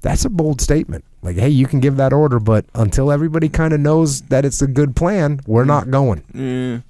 That's 0.00 0.24
a 0.24 0.30
bold 0.30 0.60
statement. 0.60 1.04
Like, 1.22 1.36
hey, 1.36 1.48
you 1.48 1.66
can 1.66 1.80
give 1.80 1.96
that 1.96 2.12
order, 2.12 2.38
but 2.38 2.66
until 2.74 3.10
everybody 3.10 3.48
kind 3.48 3.72
of 3.72 3.80
knows 3.80 4.22
that 4.22 4.44
it's 4.44 4.62
a 4.62 4.66
good 4.66 4.94
plan, 4.94 5.40
we're 5.46 5.64
not 5.64 5.90
going. 5.90 6.22
Yeah. 6.34 6.80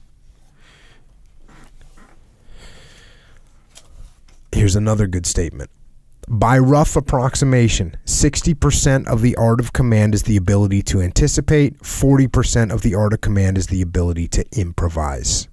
Here's 4.53 4.77
another 4.77 5.07
good 5.07 5.27
statement. 5.27 5.71
By 6.29 6.59
rough 6.59 6.97
approximation, 6.97 7.97
60% 8.05 9.07
of 9.07 9.23
the 9.23 9.37
art 9.37 9.61
of 9.61 9.73
command 9.73 10.13
is 10.13 10.25
the 10.25 10.37
ability 10.37 10.83
to 10.83 11.01
anticipate, 11.01 11.79
40% 11.79 12.73
of 12.73 12.83
the 12.83 12.97
art 12.97 13.13
of 13.13 13.21
command 13.21 13.57
is 13.57 13.69
the 13.69 13.81
ability 13.81 14.27
to 14.29 14.45
improvise. 14.59 15.47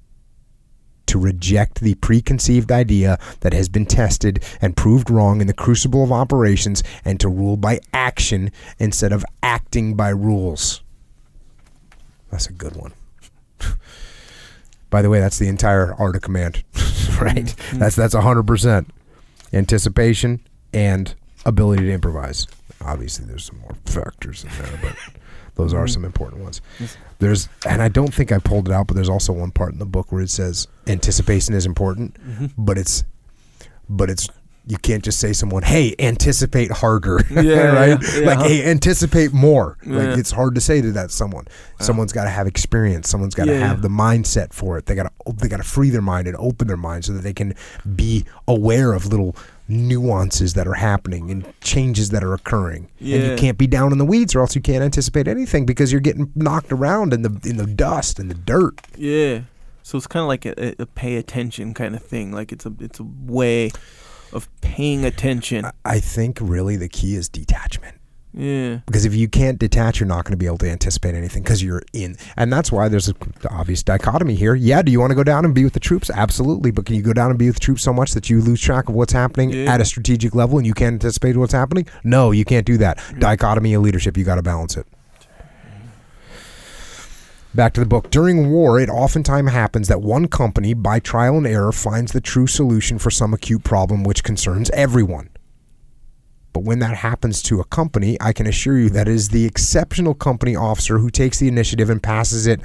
To 1.08 1.20
reject 1.20 1.82
the 1.82 1.94
preconceived 1.95 2.72
idea 2.72 3.20
that 3.41 3.54
has 3.54 3.70
been 3.70 3.86
tested 3.86 4.44
and 4.62 4.76
proved 4.76 5.12
wrong 5.12 5.41
in 5.41 5.48
the 5.48 5.54
crucible 5.54 6.04
of 6.04 6.12
operations, 6.12 6.82
and 7.06 7.20
to 7.20 7.30
rule 7.30 7.56
by 7.56 7.80
action 7.94 8.52
instead 8.80 9.12
of 9.12 9.24
acting 9.44 9.95
by 9.95 10.10
rules. 10.10 10.82
That's 12.32 12.48
a 12.48 12.54
good 12.54 12.76
one. 12.76 12.94
By 14.90 15.04
the 15.04 15.10
way, 15.10 15.20
that's 15.20 15.38
the 15.38 15.50
entire 15.50 15.94
art 15.94 16.16
of 16.16 16.24
command, 16.24 16.64
right? 17.22 17.45
Mm-hmm. 17.45 17.78
That's 17.80 17.95
that's 17.95 18.16
hundred 18.16 18.48
percent 18.48 18.90
anticipation 19.52 20.40
and 20.74 21.14
ability 21.45 21.84
to 21.84 21.91
improvise. 21.91 22.48
Obviously, 22.82 23.26
there's 23.26 23.45
some 23.45 23.60
more 23.60 23.76
factors 23.86 24.44
in 24.44 24.50
there, 24.62 24.80
but 24.82 24.95
those 25.56 25.74
are 25.74 25.88
some 25.88 26.04
important 26.04 26.41
ones. 26.41 26.62
There's, 27.20 27.48
and 27.68 27.82
I 27.82 27.88
don't 27.88 28.14
think 28.14 28.32
I 28.32 28.40
pulled 28.40 28.68
it 28.68 28.74
out, 28.74 28.88
but 28.88 28.95
there's 28.95 29.10
also 29.10 29.32
one 29.34 29.52
part 29.52 29.72
in 29.74 29.80
the 29.80 29.86
book 29.86 30.12
where 30.12 30.22
it 30.22 30.30
says 30.30 30.68
anticipation 30.88 31.54
is 31.54 31.66
important, 31.66 32.16
Mm-hmm. 32.22 32.48
but 32.58 32.78
it's, 32.78 33.04
but 33.90 34.10
it's. 34.10 34.28
You 34.66 34.78
can't 34.78 35.04
just 35.04 35.20
say 35.20 35.34
someone, 35.34 35.62
"Hey, 35.64 35.94
anticipate 36.00 36.72
harder," 36.72 37.20
Yeah, 37.30 37.41
right? 37.74 38.02
yeah, 38.02 38.20
yeah. 38.22 38.26
Like, 38.26 38.48
"Hey, 38.48 38.64
anticipate 38.72 39.34
more." 39.34 39.78
Like, 39.86 40.18
it's 40.18 40.32
hard 40.32 40.56
to 40.56 40.62
say 40.62 40.80
to 40.80 40.94
that 40.94 41.12
someone. 41.12 41.48
Someone's 41.82 42.14
got 42.14 42.24
to 42.24 42.30
have 42.30 42.48
experience. 42.48 43.10
Someone's 43.10 43.36
got 43.36 43.44
to 43.48 43.60
have 43.60 43.82
the 43.82 43.90
mindset 43.90 44.54
for 44.54 44.78
it. 44.78 44.86
They 44.86 44.95
got 44.95 45.12
to 45.26 45.34
they 45.34 45.50
got 45.50 45.58
to 45.58 45.64
free 45.64 45.90
their 45.90 46.02
mind 46.02 46.28
and 46.30 46.38
open 46.38 46.68
their 46.70 46.78
mind 46.78 47.04
so 47.04 47.12
that 47.12 47.24
they 47.24 47.34
can 47.34 47.56
be 47.94 48.24
aware 48.48 48.94
of 48.94 49.06
little 49.08 49.36
nuances 49.68 50.53
that 50.53 50.68
are 50.68 50.73
happening 50.73 51.31
and 51.31 51.52
changes 51.61 52.10
that 52.10 52.23
are 52.23 52.34
occurring. 52.34 52.90
And 52.99 53.23
you 53.23 53.35
can't 53.38 53.57
be 53.57 53.68
down 53.68 53.91
in 53.91 53.98
the 53.98 54.06
weeds 54.06 54.35
or 54.35 54.41
else 54.41 54.56
you 54.56 54.61
can't 54.61 54.84
anticipate 54.84 55.27
anything 55.27 55.65
because 55.65 55.91
you're 55.91 56.02
getting 56.02 56.31
knocked 56.35 56.72
around 56.72 57.14
in 57.14 57.22
the 57.22 57.40
in 57.44 57.57
the 57.57 57.65
dust 57.65 58.19
and 58.19 58.30
the 58.30 58.35
dirt. 58.35 58.80
Yeah. 58.98 59.41
So 59.84 59.98
it's 59.98 60.07
kind 60.07 60.22
of 60.22 60.27
like 60.27 60.45
a, 60.45 60.53
a, 60.57 60.84
a 60.84 60.85
pay 60.85 61.15
attention 61.18 61.73
kind 61.73 61.95
of 61.95 62.03
thing. 62.03 62.31
Like 62.31 62.52
it's 62.52 62.65
a 62.65 62.73
it's 62.80 62.99
a 62.99 63.03
way 63.03 63.72
of 64.31 64.49
paying 64.61 65.06
attention. 65.06 65.65
I 65.85 65.99
think 65.99 66.40
really 66.41 66.76
the 66.76 66.90
key 66.90 67.15
is 67.15 67.30
detachment. 67.30 67.95
Yeah. 68.36 68.80
Because 68.88 69.06
if 69.06 69.14
you 69.16 69.28
can't 69.28 69.60
detach, 69.60 70.00
you're 70.00 70.08
not 70.08 70.26
going 70.26 70.32
to 70.32 70.38
be 70.38 70.48
able 70.48 70.58
to 70.60 70.70
anticipate 70.70 71.14
anything 71.14 71.44
because 71.44 71.62
you're 71.62 71.84
in. 71.94 72.18
And 72.36 72.52
that's 72.52 72.72
why 72.72 72.88
there's 72.88 73.08
a, 73.08 73.14
the 73.42 73.50
obvious 73.52 73.84
dichotomy 73.84 74.34
here. 74.36 74.56
Yeah, 74.56 74.82
do 74.82 74.92
you 74.92 75.00
want 75.00 75.12
to 75.12 75.16
go 75.16 75.24
down 75.24 75.46
and 75.46 75.54
be 75.54 75.64
with 75.64 75.74
the 75.74 75.80
troops? 75.80 76.10
Absolutely. 76.10 76.72
But 76.72 76.86
can 76.86 76.96
you 76.96 77.04
go 77.04 77.14
down 77.14 77.30
and 77.30 77.38
be 77.38 77.46
with 77.46 77.56
the 77.56 77.62
troops 77.62 77.84
so 77.84 77.94
much 77.94 78.14
that 78.14 78.30
you 78.32 78.42
lose 78.42 78.60
track 78.60 78.90
of 78.90 78.96
what's 78.96 79.14
happening 79.14 79.52
Yeah. 79.52 79.72
at 79.74 79.82
a 79.82 79.86
strategic 79.86 80.34
level 80.34 80.58
and 80.58 80.66
you 80.66 80.74
can't 80.74 80.94
anticipate 80.94 81.38
what's 81.38 81.54
happening? 81.54 81.86
No, 82.04 82.32
you 82.32 82.44
can't 82.44 82.66
do 82.66 82.78
that. 82.78 83.00
Dichotomy 83.20 83.76
of 83.76 83.84
leadership, 83.84 84.18
you 84.18 84.24
got 84.24 84.36
to 84.36 84.42
balance 84.44 84.78
it. 84.78 84.88
Back 87.56 87.74
to 87.74 87.82
the 87.82 87.86
book. 87.86 88.10
During 88.10 88.50
war, 88.50 88.80
it 88.80 88.90
oftentimes 88.90 89.52
happens 89.52 89.88
that 89.88 90.02
one 90.02 90.28
company, 90.28 90.74
by 90.74 91.00
trial 91.00 91.38
and 91.38 91.46
error, 91.46 91.72
finds 91.72 92.12
the 92.12 92.20
true 92.22 92.48
solution 92.48 92.98
for 92.98 93.12
some 93.12 93.32
acute 93.32 93.64
problem 93.64 94.04
which 94.04 94.24
concerns 94.24 94.72
everyone. 94.72 95.30
But 96.54 96.64
when 96.64 96.80
that 96.80 96.96
happens 96.96 97.42
to 97.44 97.60
a 97.60 97.66
company, 97.66 98.18
I 98.22 98.32
can 98.32 98.48
assure 98.48 98.78
you 98.78 98.90
that 98.92 99.08
is 99.08 99.30
the 99.30 99.46
exceptional 99.46 100.14
company 100.14 100.56
officer 100.56 101.00
who 101.00 101.10
takes 101.10 101.40
the 101.40 101.48
initiative 101.48 101.90
and 101.90 102.02
passes 102.02 102.48
it 102.48 102.62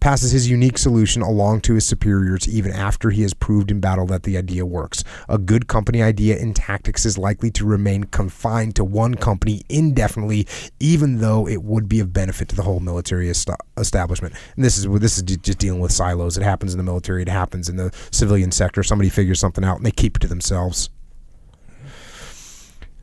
passes 0.00 0.30
his 0.30 0.48
unique 0.48 0.78
solution 0.78 1.22
along 1.22 1.60
to 1.62 1.74
his 1.74 1.84
superiors 1.84 2.48
even 2.48 2.72
after 2.72 3.10
he 3.10 3.22
has 3.22 3.34
proved 3.34 3.70
in 3.70 3.80
battle 3.80 4.06
that 4.06 4.22
the 4.22 4.36
idea 4.36 4.64
works. 4.64 5.02
A 5.28 5.38
good 5.38 5.66
company 5.66 6.02
idea 6.02 6.36
in 6.36 6.54
tactics 6.54 7.04
is 7.04 7.18
likely 7.18 7.50
to 7.52 7.64
remain 7.64 8.04
confined 8.04 8.76
to 8.76 8.84
one 8.84 9.14
company 9.14 9.62
indefinitely 9.68 10.46
even 10.78 11.18
though 11.18 11.48
it 11.48 11.62
would 11.62 11.88
be 11.88 12.00
of 12.00 12.12
benefit 12.12 12.48
to 12.48 12.56
the 12.56 12.62
whole 12.62 12.80
military 12.80 13.28
est- 13.28 13.50
establishment. 13.76 14.34
And 14.56 14.64
this 14.64 14.78
is 14.78 14.86
this 15.00 15.18
is 15.18 15.22
just 15.22 15.58
dealing 15.58 15.80
with 15.80 15.92
silos. 15.92 16.36
It 16.36 16.44
happens 16.44 16.72
in 16.72 16.78
the 16.78 16.84
military, 16.84 17.22
it 17.22 17.28
happens 17.28 17.68
in 17.68 17.76
the 17.76 17.92
civilian 18.10 18.52
sector. 18.52 18.82
Somebody 18.82 19.10
figures 19.10 19.40
something 19.40 19.64
out 19.64 19.78
and 19.78 19.86
they 19.86 19.90
keep 19.90 20.16
it 20.16 20.20
to 20.20 20.28
themselves. 20.28 20.90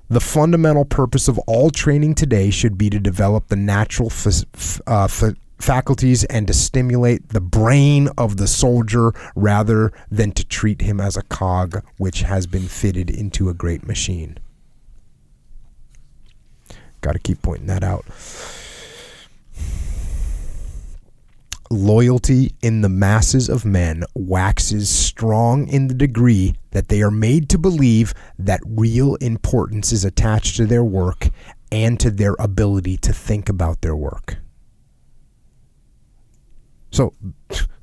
The 0.07 0.19
fundamental 0.19 0.85
purpose 0.85 1.27
of 1.27 1.39
all 1.39 1.71
training 1.71 2.15
today 2.15 2.51
should 2.51 2.77
be 2.77 2.89
to 2.91 2.99
develop 2.99 3.47
the 3.47 3.55
natural 3.55 4.09
f- 4.09 4.81
uh, 4.85 5.07
fa- 5.07 5.35
faculties 5.57 6.23
and 6.25 6.45
to 6.47 6.53
stimulate 6.53 7.29
the 7.29 7.41
brain 7.41 8.09
of 8.17 8.37
the 8.37 8.47
soldier 8.47 9.13
rather 9.35 9.91
than 10.11 10.31
to 10.33 10.45
treat 10.45 10.81
him 10.81 11.01
as 11.01 11.17
a 11.17 11.23
cog 11.23 11.83
which 11.97 12.21
has 12.21 12.45
been 12.45 12.67
fitted 12.67 13.09
into 13.09 13.49
a 13.49 13.53
great 13.53 13.87
machine. 13.87 14.37
Got 17.01 17.13
to 17.13 17.19
keep 17.19 17.41
pointing 17.41 17.67
that 17.67 17.83
out. 17.83 18.05
Loyalty 21.75 22.55
in 22.61 22.79
the 22.79 22.89
masses 22.89 23.49
of 23.49 23.65
men 23.65 24.05
waxes 24.13 24.89
strong 24.89 25.67
in 25.67 25.89
the 25.89 25.93
degree 25.93 26.55
that 26.71 26.87
they 26.87 27.01
are 27.01 27.11
made 27.11 27.49
to 27.49 27.57
believe 27.57 28.13
that 28.39 28.61
real 28.65 29.15
importance 29.15 29.91
is 29.91 30.05
attached 30.05 30.55
to 30.55 30.65
their 30.65 30.85
work 30.85 31.27
and 31.73 31.99
to 31.99 32.09
their 32.09 32.37
ability 32.39 32.95
to 32.99 33.11
think 33.11 33.49
about 33.49 33.81
their 33.81 33.95
work. 33.95 34.37
So 36.91 37.13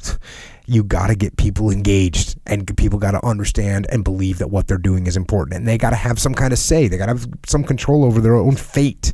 you 0.67 0.83
got 0.85 1.09
to 1.09 1.15
get 1.15 1.37
people 1.37 1.71
engaged 1.71 2.39
and 2.47 2.75
people 2.79 2.99
got 2.99 3.11
to 3.11 3.23
understand 3.27 3.87
and 3.91 4.03
believe 4.03 4.39
that 4.39 4.49
what 4.49 4.69
they're 4.69 4.79
doing 4.79 5.07
is 5.07 5.19
important 5.19 5.59
and 5.59 5.69
they 5.69 5.77
got 5.77 5.91
to 5.91 5.97
have 5.97 6.19
some 6.19 6.33
kind 6.33 6.55
of 6.55 6.59
say. 6.59 6.89
They 6.89 6.97
got 6.97 7.07
to 7.07 7.13
have 7.13 7.29
some 7.45 7.63
control 7.63 8.07
over 8.07 8.23
their 8.23 8.37
own 8.37 8.57
fate 8.57 9.13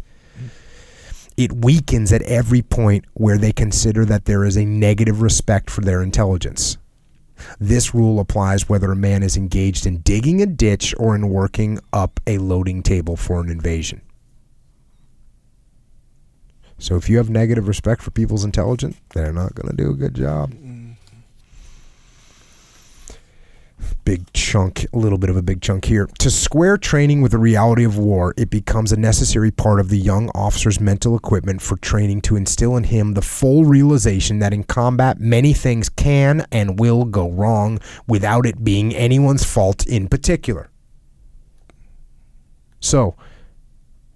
it 1.38 1.52
weakens 1.52 2.12
at 2.12 2.20
every 2.22 2.62
point 2.62 3.04
where 3.14 3.38
they 3.38 3.52
consider 3.52 4.04
that 4.04 4.24
there 4.24 4.44
is 4.44 4.56
a 4.56 4.64
negative 4.64 5.22
respect 5.22 5.70
for 5.70 5.82
their 5.82 6.02
intelligence. 6.02 6.76
This 7.60 7.94
rule 7.94 8.18
applies 8.18 8.68
whether 8.68 8.90
a 8.90 8.96
man 8.96 9.22
is 9.22 9.36
engaged 9.36 9.86
in 9.86 9.98
digging 9.98 10.42
a 10.42 10.46
ditch 10.46 10.92
or 10.98 11.14
in 11.14 11.28
working 11.28 11.78
up 11.92 12.18
a 12.26 12.38
loading 12.38 12.82
table 12.82 13.14
for 13.14 13.40
an 13.40 13.50
invasion. 13.50 14.02
So 16.76 16.96
if 16.96 17.08
you 17.08 17.18
have 17.18 17.30
negative 17.30 17.68
respect 17.68 18.02
for 18.02 18.10
people's 18.10 18.44
intelligence, 18.44 19.00
they're 19.14 19.32
not 19.32 19.54
going 19.54 19.68
to 19.68 19.76
do 19.76 19.90
a 19.92 19.94
good 19.94 20.14
job. 20.14 20.52
Mm. 20.54 20.96
Big 24.04 24.32
chunk, 24.32 24.86
a 24.92 24.98
little 24.98 25.18
bit 25.18 25.30
of 25.30 25.36
a 25.36 25.42
big 25.42 25.60
chunk 25.60 25.84
here. 25.84 26.08
To 26.18 26.30
square 26.30 26.76
training 26.76 27.20
with 27.20 27.32
the 27.32 27.38
reality 27.38 27.84
of 27.84 27.98
war, 27.98 28.34
it 28.36 28.50
becomes 28.50 28.92
a 28.92 28.96
necessary 28.96 29.50
part 29.50 29.80
of 29.80 29.88
the 29.88 29.98
young 29.98 30.30
officer's 30.30 30.80
mental 30.80 31.16
equipment 31.16 31.62
for 31.62 31.76
training 31.76 32.22
to 32.22 32.36
instill 32.36 32.76
in 32.76 32.84
him 32.84 33.14
the 33.14 33.22
full 33.22 33.64
realization 33.64 34.38
that 34.38 34.52
in 34.52 34.64
combat 34.64 35.20
many 35.20 35.52
things 35.52 35.88
can 35.88 36.46
and 36.50 36.78
will 36.78 37.04
go 37.04 37.30
wrong 37.30 37.78
without 38.06 38.46
it 38.46 38.64
being 38.64 38.94
anyone's 38.94 39.44
fault 39.44 39.86
in 39.86 40.08
particular. 40.08 40.70
So, 42.80 43.16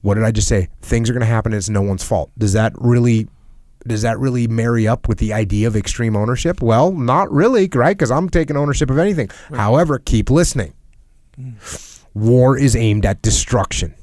what 0.03 0.15
did 0.15 0.25
I 0.25 0.31
just 0.31 0.49
say? 0.49 0.69
Things 0.81 1.09
are 1.09 1.13
going 1.13 1.21
to 1.21 1.27
happen 1.27 1.53
and 1.53 1.59
it's 1.59 1.69
no 1.69 1.83
one's 1.83 2.05
fault. 2.05 2.31
Does 2.37 2.53
that 2.55 2.73
really 2.77 3.29
does 3.87 4.03
that 4.03 4.19
really 4.19 4.47
marry 4.47 4.87
up 4.87 5.09
with 5.09 5.19
the 5.19 5.33
idea 5.33 5.67
of 5.67 5.77
extreme 5.77 6.17
ownership? 6.17 6.63
Well, 6.63 6.93
not 6.93 7.31
really, 7.33 7.69
right? 7.73 7.97
Because 7.97 8.11
I'm 8.11 8.29
taking 8.29 8.57
ownership 8.57 8.91
of 8.91 8.99
anything. 8.99 9.31
Right. 9.51 9.59
However, 9.59 9.99
keep 9.99 10.31
listening. 10.31 10.75
Mm. 11.39 12.03
War 12.15 12.59
is 12.59 12.77
aimed 12.77 13.07
at 13.07 13.23
destruction. 13.23 13.95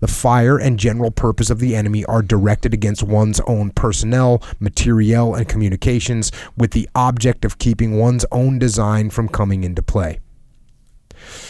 The 0.00 0.08
fire 0.08 0.58
and 0.58 0.78
general 0.78 1.10
purpose 1.10 1.50
of 1.50 1.58
the 1.58 1.74
enemy 1.74 2.04
are 2.04 2.22
directed 2.22 2.74
against 2.74 3.02
one's 3.02 3.40
own 3.40 3.70
personnel, 3.70 4.42
materiel, 4.58 5.34
and 5.34 5.48
communications 5.48 6.32
with 6.56 6.72
the 6.72 6.88
object 6.94 7.44
of 7.44 7.58
keeping 7.58 7.98
one's 7.98 8.26
own 8.30 8.58
design 8.58 9.10
from 9.10 9.28
coming 9.28 9.64
into 9.64 9.82
play. 9.82 10.20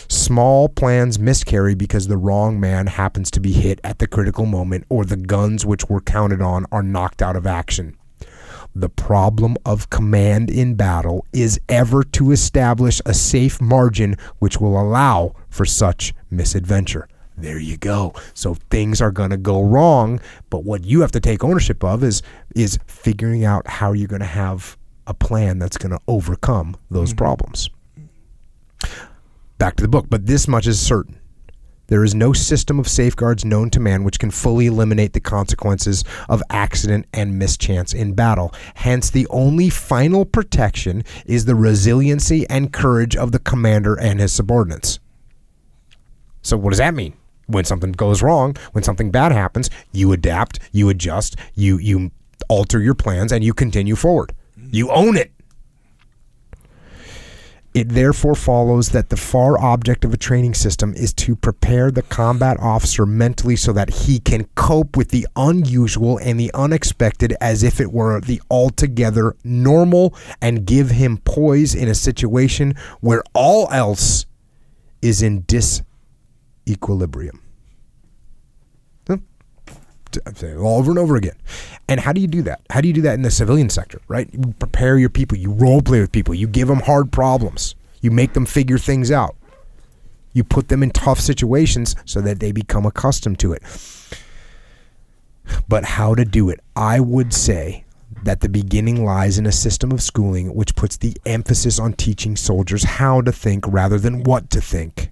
Small 0.09 0.69
plans 0.69 1.19
miscarry 1.19 1.75
because 1.75 2.09
the 2.09 2.17
wrong 2.17 2.61
man 2.61 2.87
happens 2.87 3.31
to 3.33 3.41
be 3.41 3.53
hit 3.53 3.81
at 3.85 3.99
the 3.99 4.07
critical 4.07 4.47
moment 4.47 4.85
or 4.89 5.05
the 5.05 5.17
guns 5.17 5.65
which 5.65 5.89
were 5.89 6.01
counted 6.01 6.43
on 6.43 6.67
are 6.73 6.83
knocked 6.83 7.23
out 7.23 7.37
of 7.37 7.47
action. 7.47 7.97
The 8.75 8.89
problem 8.89 9.57
of 9.65 9.91
command 9.91 10.51
in 10.51 10.75
battle 10.75 11.27
is 11.33 11.61
ever 11.69 12.05
to 12.05 12.31
establish 12.31 13.01
a 13.05 13.15
safe 13.15 13.61
margin 13.61 14.17
which 14.39 14.61
will 14.61 14.81
allow 14.81 15.35
for 15.49 15.65
such 15.65 16.15
misadventure. 16.31 17.09
There 17.37 17.59
you 17.59 17.77
go. 17.77 18.15
So 18.35 18.55
things 18.71 19.01
are 19.01 19.11
going 19.11 19.31
to 19.31 19.37
go 19.37 19.63
wrong, 19.63 20.21
but 20.51 20.65
what 20.65 20.85
you 20.85 21.01
have 21.01 21.13
to 21.13 21.21
take 21.21 21.43
ownership 21.43 21.83
of 21.83 22.05
is 22.05 22.23
is 22.55 22.79
figuring 22.87 23.45
out 23.45 23.67
how 23.67 23.93
you're 23.93 24.09
going 24.09 24.21
to 24.21 24.27
have 24.27 24.77
a 25.07 25.15
plan 25.15 25.59
that's 25.59 25.79
going 25.79 25.93
to 25.93 26.01
overcome 26.07 26.77
those 26.91 27.11
mm-hmm. 27.11 27.19
problems 27.19 27.71
back 29.61 29.77
to 29.77 29.83
the 29.83 29.89
book. 29.89 30.07
But 30.11 30.27
this 30.27 30.49
much 30.49 30.67
is 30.67 30.81
certain. 30.81 31.21
There 31.87 32.05
is 32.05 32.15
no 32.15 32.33
system 32.33 32.79
of 32.79 32.89
safeguards 32.89 33.45
known 33.45 33.69
to 33.71 33.81
man 33.81 34.05
which 34.05 34.19
can 34.21 34.31
fully 34.31 34.67
eliminate 34.67 35.13
the 35.13 35.21
consequences 35.21 36.05
of 36.29 36.41
accident 36.49 37.07
and 37.13 37.39
mischance 37.39 37.93
in 37.93 38.15
battle. 38.15 38.55
Hence, 38.77 39.11
the 39.11 39.27
only 39.29 39.71
final 39.71 40.25
protection 40.25 41.05
is 41.27 41.45
the 41.45 41.57
resiliency 41.57 42.49
and 42.49 42.73
courage 42.73 43.17
of 43.17 43.33
the 43.33 43.41
commander 43.41 43.99
and 43.99 44.21
his 44.21 44.33
subordinates. 44.33 45.01
So, 46.43 46.57
what 46.57 46.71
does 46.71 46.79
that 46.79 46.95
mean? 46.95 47.15
When 47.49 47.65
something 47.65 47.91
goes 47.91 48.23
wrong, 48.23 48.57
when 48.71 48.85
something 48.85 49.11
bad 49.11 49.33
happens, 49.33 49.69
you 49.91 50.13
adapt, 50.13 50.61
you 50.71 50.89
adjust, 50.89 51.35
you 51.55 51.79
you 51.79 52.13
alter 52.49 52.81
your 52.81 52.95
plans, 52.95 53.33
and 53.33 53.43
you 53.43 53.53
continue 53.53 53.97
forward. 53.97 54.33
You 54.71 54.91
own 54.91 55.17
it. 55.17 55.33
It 57.73 57.91
therefore 57.91 58.35
follows 58.35 58.89
that 58.89 59.11
the 59.11 59.17
far 59.17 59.57
object 59.61 60.05
of 60.05 60.13
a 60.13 60.17
training 60.17 60.55
system 60.55 60.93
is 60.95 61.13
to 61.15 61.37
prepare 61.37 61.93
the 61.93 62.03
combat 62.03 62.59
officer 62.59 63.07
mentally 63.07 63.55
so 63.55 63.73
that 63.73 63.91
he 63.91 64.19
can 64.19 64.49
cope 64.57 64.97
with 64.97 65.11
the 65.11 65.27
unusual 65.37 66.19
and 66.19 66.39
the 66.39 66.51
unexpected 66.53 67.37
as 67.41 67.63
if 67.63 67.81
it 67.81 67.93
were 67.93 68.21
the 68.21 68.43
altogether 68.51 69.37
normal 69.45 70.15
and 70.43 70.67
give 70.67 70.91
him 70.91 71.19
poise 71.19 71.73
in 71.75 71.87
a 71.87 71.95
situation 71.95 72.75
where 73.01 73.23
all 73.35 73.69
else 73.71 74.27
is 75.01 75.23
in 75.23 75.43
disequilibrium. 75.45 77.41
Over 80.43 80.91
and 80.91 80.99
over 80.99 81.17
again. 81.17 81.37
And 81.89 82.01
how 82.01 82.13
do 82.13 82.21
you 82.21 82.27
do 82.27 82.43
that? 82.43 82.61
How 82.71 82.81
do 82.81 82.89
you 82.89 82.95
do 82.95 83.03
that 83.03 83.15
in 83.15 83.23
the 83.23 83.31
civilian 83.31 83.71
sector, 83.71 84.01
right? 84.09 84.29
You 84.33 84.55
prepare 84.59 84.99
your 84.99 85.09
people, 85.09 85.39
you 85.39 85.51
role 85.51 85.83
play 85.83 86.01
with 86.01 86.13
people, 86.13 86.35
you 86.35 86.47
give 86.47 86.69
them 86.69 86.81
hard 86.81 87.13
problems, 87.13 87.75
you 88.01 88.11
make 88.11 88.33
them 88.33 88.47
figure 88.47 88.79
things 88.79 89.11
out. 89.11 89.37
You 90.33 90.45
put 90.45 90.69
them 90.69 90.83
in 90.83 90.91
tough 90.91 91.19
situations 91.19 91.97
so 92.05 92.21
that 92.21 92.39
they 92.39 92.53
become 92.53 92.87
accustomed 92.87 93.41
to 93.41 93.53
it. 93.53 93.63
But 95.69 95.85
how 95.85 96.15
to 96.15 96.25
do 96.25 96.49
it? 96.51 96.61
I 96.77 97.01
would 97.01 97.35
say 97.35 97.85
that 98.23 98.41
the 98.41 98.49
beginning 98.49 99.05
lies 99.05 99.39
in 99.39 99.47
a 99.47 99.53
system 99.53 99.91
of 99.91 100.03
schooling 100.03 100.55
which 100.55 100.77
puts 100.77 100.97
the 100.97 101.17
emphasis 101.27 101.79
on 101.79 101.95
teaching 101.95 102.37
soldiers 102.37 102.85
how 102.85 103.21
to 103.23 103.33
think 103.33 103.65
rather 103.67 103.99
than 103.99 104.23
what 104.23 104.51
to 104.51 104.61
think 104.61 105.11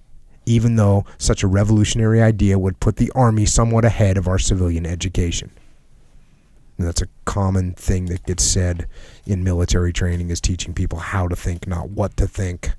even 0.49 0.77
though 0.77 1.05
such 1.19 1.43
a 1.43 1.47
revolutionary 1.47 2.23
idea 2.23 2.57
would 2.57 2.79
put 2.79 2.95
the 2.95 3.11
Army 3.13 3.45
somewhat 3.45 3.85
ahead 3.85 4.17
of 4.17 4.27
our 4.27 4.39
civilian 4.39 4.83
education. 4.83 5.51
And 6.75 6.87
that's 6.87 7.03
a 7.03 7.07
common 7.25 7.73
thing 7.73 8.07
that 8.07 8.25
gets 8.25 8.43
said 8.43 8.87
in 9.27 9.43
military 9.43 9.93
training 9.93 10.31
is 10.31 10.41
teaching 10.41 10.73
people 10.73 10.97
how 10.97 11.27
to 11.27 11.35
think, 11.35 11.67
not 11.67 11.91
what 11.91 12.17
to 12.17 12.27
think. 12.27 12.71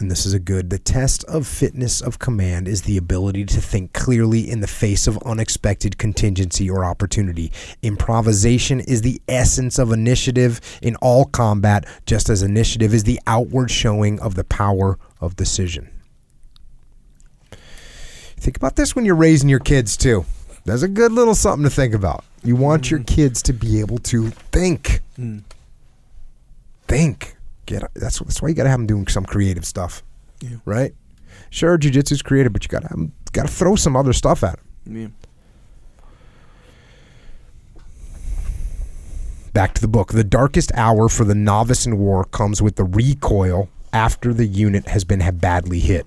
And 0.00 0.10
this 0.10 0.24
is 0.24 0.34
a 0.34 0.38
good 0.38 0.70
the 0.70 0.78
test 0.78 1.24
of 1.24 1.46
fitness 1.46 2.00
of 2.00 2.18
command 2.18 2.68
is 2.68 2.82
the 2.82 2.96
ability 2.96 3.44
to 3.44 3.60
think 3.60 3.92
clearly 3.92 4.48
in 4.48 4.60
the 4.60 4.66
face 4.66 5.06
of 5.06 5.18
unexpected 5.24 5.98
contingency 5.98 6.70
or 6.70 6.84
opportunity. 6.84 7.52
Improvisation 7.82 8.80
is 8.80 9.02
the 9.02 9.20
essence 9.28 9.78
of 9.78 9.92
initiative 9.92 10.60
in 10.82 10.96
all 10.96 11.24
combat 11.24 11.86
just 12.06 12.28
as 12.28 12.42
initiative 12.42 12.94
is 12.94 13.04
the 13.04 13.20
outward 13.26 13.70
showing 13.70 14.20
of 14.20 14.34
the 14.34 14.44
power 14.44 14.98
of 15.20 15.36
decision. 15.36 15.90
Think 18.36 18.56
about 18.56 18.76
this 18.76 18.94
when 18.94 19.04
you're 19.04 19.16
raising 19.16 19.48
your 19.48 19.58
kids 19.58 19.96
too. 19.96 20.24
That's 20.64 20.82
a 20.82 20.88
good 20.88 21.12
little 21.12 21.34
something 21.34 21.64
to 21.64 21.70
think 21.70 21.94
about. 21.94 22.24
You 22.44 22.54
want 22.56 22.84
mm. 22.84 22.90
your 22.90 23.00
kids 23.00 23.42
to 23.42 23.52
be 23.52 23.80
able 23.80 23.98
to 23.98 24.30
think. 24.52 25.00
Mm. 25.18 25.42
think 26.86 27.37
get 27.68 27.82
that's 27.94 28.18
that's 28.18 28.42
why 28.42 28.48
you 28.48 28.54
got 28.54 28.64
to 28.64 28.70
have 28.70 28.78
them 28.78 28.86
doing 28.86 29.06
some 29.06 29.24
creative 29.24 29.64
stuff, 29.64 30.02
yeah. 30.40 30.56
right? 30.64 30.94
Sure, 31.50 31.78
jujitsu's 31.78 32.22
creative, 32.22 32.52
but 32.52 32.64
you 32.64 32.68
got 32.68 32.82
to 32.88 33.10
got 33.32 33.46
to 33.46 33.52
throw 33.52 33.76
some 33.76 33.94
other 33.94 34.12
stuff 34.12 34.42
at 34.42 34.58
them. 34.84 34.96
Yeah. 34.96 35.08
Back 39.52 39.74
to 39.74 39.80
the 39.80 39.88
book. 39.88 40.12
The 40.12 40.24
darkest 40.24 40.72
hour 40.74 41.08
for 41.08 41.24
the 41.24 41.34
novice 41.34 41.86
in 41.86 41.98
war 41.98 42.24
comes 42.24 42.62
with 42.62 42.76
the 42.76 42.84
recoil 42.84 43.68
after 43.92 44.32
the 44.32 44.46
unit 44.46 44.86
has 44.88 45.04
been 45.04 45.22
badly 45.38 45.80
hit. 45.80 46.06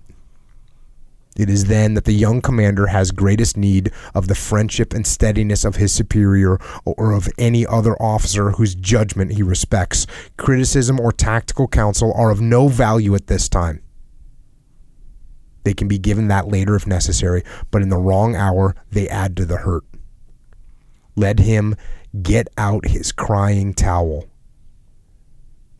It 1.38 1.50
is 1.50 1.66
then 1.66 1.94
that 1.94 2.04
the 2.04 2.14
young 2.14 2.42
commander 2.42 2.88
has 2.88 3.12
greatest 3.12 3.56
need 3.56 3.92
of 4.14 4.28
the 4.28 4.36
friendship 4.36 4.94
and 4.94 5.08
steadiness 5.08 5.64
of 5.64 5.78
his 5.78 5.94
superior 5.94 6.58
or 6.86 7.14
of 7.14 7.30
any 7.38 7.66
other 7.66 7.96
officer 8.02 8.52
whose 8.52 8.76
judgment 8.76 9.34
he 9.34 9.44
respects. 9.44 10.06
Criticism 10.38 11.00
or 11.00 11.12
tactical 11.12 11.68
counsel 11.68 12.14
are 12.16 12.32
of 12.32 12.42
no 12.42 12.68
value 12.68 13.16
at 13.16 13.28
this 13.28 13.48
time. 13.48 13.82
They 15.64 15.74
can 15.74 15.88
be 15.88 16.00
given 16.00 16.28
that 16.28 16.48
later 16.48 16.76
if 16.76 16.86
necessary, 16.86 17.44
but 17.70 17.82
in 17.82 17.90
the 17.90 17.98
wrong 17.98 18.36
hour, 18.36 18.76
they 18.92 19.08
add 19.08 19.38
to 19.38 19.46
the 19.46 19.58
hurt. 19.58 19.84
Let 21.16 21.40
him 21.40 21.76
get 22.22 22.48
out 22.58 22.88
his 22.88 23.12
crying 23.12 23.74
towel 23.74 24.31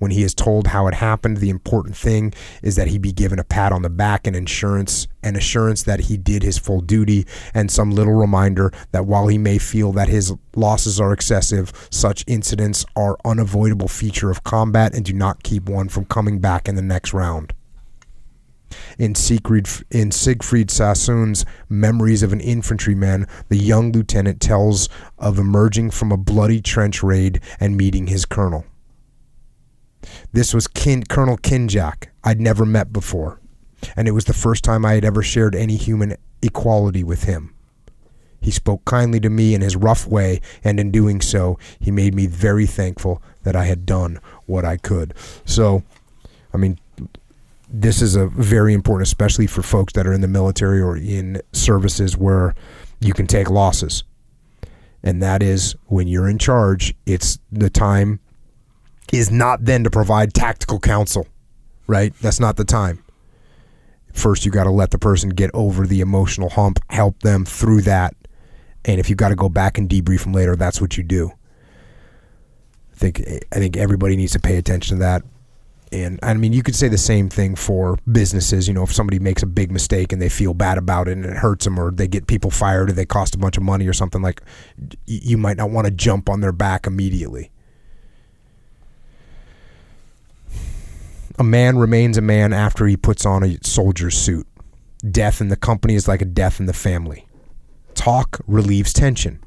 when 0.02 0.10
he 0.10 0.24
is 0.24 0.34
told 0.34 0.66
how 0.66 0.88
it 0.88 0.96
happened, 0.96 1.38
the 1.38 1.52
important 1.52 1.96
thing 1.96 2.34
is 2.64 2.76
that 2.76 2.88
he 2.88 2.98
be 2.98 3.12
given 3.12 3.38
a 3.38 3.44
pat 3.44 3.72
on 3.72 3.84
the 3.84 3.90
back 3.90 4.26
and 4.26 4.36
insurance 4.36 5.08
and 5.22 5.38
assurance 5.38 5.84
that 5.84 6.00
he 6.00 6.18
did 6.18 6.42
his 6.42 6.58
full 6.58 6.82
duty 6.82 7.24
and 7.54 7.70
some 7.70 7.92
little 7.92 8.16
reminder 8.16 8.72
that 8.94 9.06
while 9.06 9.28
he 9.28 9.38
may 9.38 9.60
feel 9.60 9.92
that 9.92 10.10
his 10.10 10.34
losses 10.56 11.00
are 11.00 11.14
excessive, 11.14 11.72
such 11.92 12.24
incidents 12.26 12.84
are 12.96 13.16
unavoidable 13.24 13.88
feature 13.88 14.32
of 14.32 14.44
combat 14.44 14.96
and 14.96 15.06
do 15.06 15.14
not 15.14 15.44
keep 15.44 15.70
one 15.70 15.88
from 15.88 16.06
coming 16.06 16.40
back 16.40 16.68
in 16.68 16.74
the 16.74 16.82
next 16.82 17.14
round. 17.14 17.54
In 18.98 19.14
Siegfried, 19.14 19.70
in 19.92 20.10
Siegfried 20.10 20.72
Sassoon's 20.72 21.46
Memories 21.70 22.24
of 22.24 22.34
an 22.34 22.42
Infantryman, 22.42 23.28
the 23.50 23.58
young 23.58 23.92
lieutenant 23.92 24.42
tells 24.42 24.90
of 25.20 25.38
emerging 25.38 25.92
from 25.92 26.12
a 26.12 26.18
bloody 26.18 26.60
trench 26.60 27.04
raid 27.04 27.40
and 27.60 27.78
meeting 27.78 28.08
his 28.08 28.26
colonel. 28.26 28.66
This 30.32 30.54
was 30.54 30.68
Kin- 30.68 31.04
Colonel 31.04 31.38
Kinjack, 31.38 32.08
I'd 32.24 32.40
never 32.40 32.66
met 32.66 32.92
before, 32.94 33.40
and 33.96 34.08
it 34.08 34.12
was 34.12 34.26
the 34.26 34.34
first 34.34 34.64
time 34.64 34.86
I 34.86 34.94
had 34.94 35.06
ever 35.06 35.22
shared 35.22 35.56
any 35.56 35.76
human 35.76 36.16
equality 36.42 37.04
with 37.04 37.24
him. 37.24 37.54
He 38.40 38.50
spoke 38.50 38.84
kindly 38.86 39.20
to 39.20 39.30
me 39.30 39.54
in 39.54 39.62
his 39.62 39.76
rough 39.76 40.08
way, 40.08 40.42
and 40.64 40.80
in 40.80 40.90
doing 40.90 41.22
so, 41.22 41.60
he 41.80 41.92
made 41.92 42.16
me 42.16 42.26
very 42.26 42.66
thankful 42.66 43.22
that 43.44 43.56
I 43.56 43.66
had 43.66 43.86
done 43.86 44.20
what 44.48 44.66
I 44.66 44.78
could. 44.78 45.14
So, 45.46 45.84
I 46.52 46.58
mean, 46.58 46.80
this 47.70 48.02
is 48.02 48.16
a 48.16 48.28
very 48.28 48.74
important, 48.74 49.08
especially 49.08 49.48
for 49.48 49.62
folks 49.62 49.94
that 49.94 50.08
are 50.08 50.14
in 50.14 50.22
the 50.22 50.28
military 50.28 50.82
or 50.82 50.98
in 50.98 51.42
services 51.54 52.18
where 52.18 52.56
you 53.00 53.14
can 53.14 53.28
take 53.28 53.50
losses. 53.50 54.04
And 55.04 55.22
that 55.22 55.42
is 55.42 55.76
when 55.86 56.08
you're 56.08 56.30
in 56.30 56.38
charge, 56.38 56.96
it's 57.06 57.40
the 57.52 57.70
time 57.70 58.20
is 59.12 59.32
not 59.32 59.66
then 59.66 59.84
to 59.84 59.90
provide 59.90 60.34
tactical 60.34 60.80
counsel, 60.80 61.28
right? 61.88 62.14
That's 62.22 62.40
not 62.40 62.56
the 62.56 62.66
time. 62.66 63.04
First, 64.14 64.46
you 64.46 64.52
got 64.52 64.66
to 64.66 64.72
let 64.72 64.92
the 64.92 64.98
person 64.98 65.30
get 65.30 65.52
over 65.54 65.88
the 65.88 66.02
emotional 66.02 66.50
hump, 66.50 66.80
help 66.90 67.20
them 67.20 67.46
through 67.46 67.82
that. 67.84 68.16
And 68.84 69.00
if 69.00 69.10
you 69.10 69.16
got 69.16 69.30
to 69.30 69.36
go 69.36 69.50
back 69.50 69.78
and 69.78 69.88
debrief 69.90 70.24
them 70.24 70.34
later, 70.34 70.56
that's 70.56 70.82
what 70.82 70.98
you 70.98 71.04
do. 71.04 71.32
I 72.94 72.96
think 72.96 73.22
I 73.52 73.56
think 73.56 73.78
everybody 73.78 74.16
needs 74.16 74.34
to 74.34 74.40
pay 74.40 74.58
attention 74.58 74.98
to 74.98 75.02
that. 75.02 75.24
And 75.94 76.20
I 76.24 76.34
mean, 76.36 76.54
you 76.54 76.64
could 76.64 76.76
say 76.76 76.88
the 76.88 76.98
same 76.98 77.28
thing 77.28 77.56
for 77.56 77.98
businesses. 78.10 78.68
You 78.68 78.74
know, 78.74 78.84
if 78.84 78.94
somebody 78.94 79.20
makes 79.20 79.44
a 79.44 79.48
big 79.48 79.72
mistake 79.72 80.14
and 80.14 80.22
they 80.22 80.30
feel 80.30 80.54
bad 80.54 80.78
about 80.78 81.08
it 81.08 81.14
and 81.14 81.26
it 81.26 81.38
hurts 81.38 81.66
them, 81.66 81.78
or 81.80 81.92
they 81.92 82.08
get 82.08 82.28
people 82.28 82.50
fired, 82.50 82.90
or 82.90 82.94
they 82.94 83.06
cost 83.06 83.36
a 83.36 83.38
bunch 83.38 83.58
of 83.58 83.64
money, 83.64 83.88
or 83.88 83.94
something 83.94 84.22
like, 84.22 84.42
you 85.06 85.38
might 85.38 85.58
not 85.58 85.70
want 85.70 85.86
to 85.86 85.92
jump 85.92 86.30
on 86.30 86.40
their 86.40 86.54
back 86.54 86.88
immediately. 86.88 87.52
A 91.40 91.44
man 91.44 91.78
remains 91.78 92.18
a 92.18 92.22
man 92.22 92.54
after 92.54 92.86
he 92.88 92.98
puts 92.98 93.26
on 93.26 93.44
a 93.44 93.58
soldier's 93.64 94.18
suit. 94.18 94.48
Death 95.10 95.42
in 95.42 95.48
the 95.48 95.56
company 95.56 95.96
is 95.96 96.08
like 96.08 96.22
a 96.22 96.26
death 96.26 96.60
in 96.60 96.66
the 96.68 96.74
family. 96.74 97.28
Talk 97.96 98.40
relieves 98.48 98.94
tension. 98.94 99.44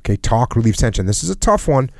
Okay, 0.00 0.16
talk 0.16 0.54
relieves 0.54 0.78
tension. 0.78 1.06
This 1.06 1.24
is 1.24 1.30
a 1.30 1.34
tough 1.36 1.66
one 1.66 1.90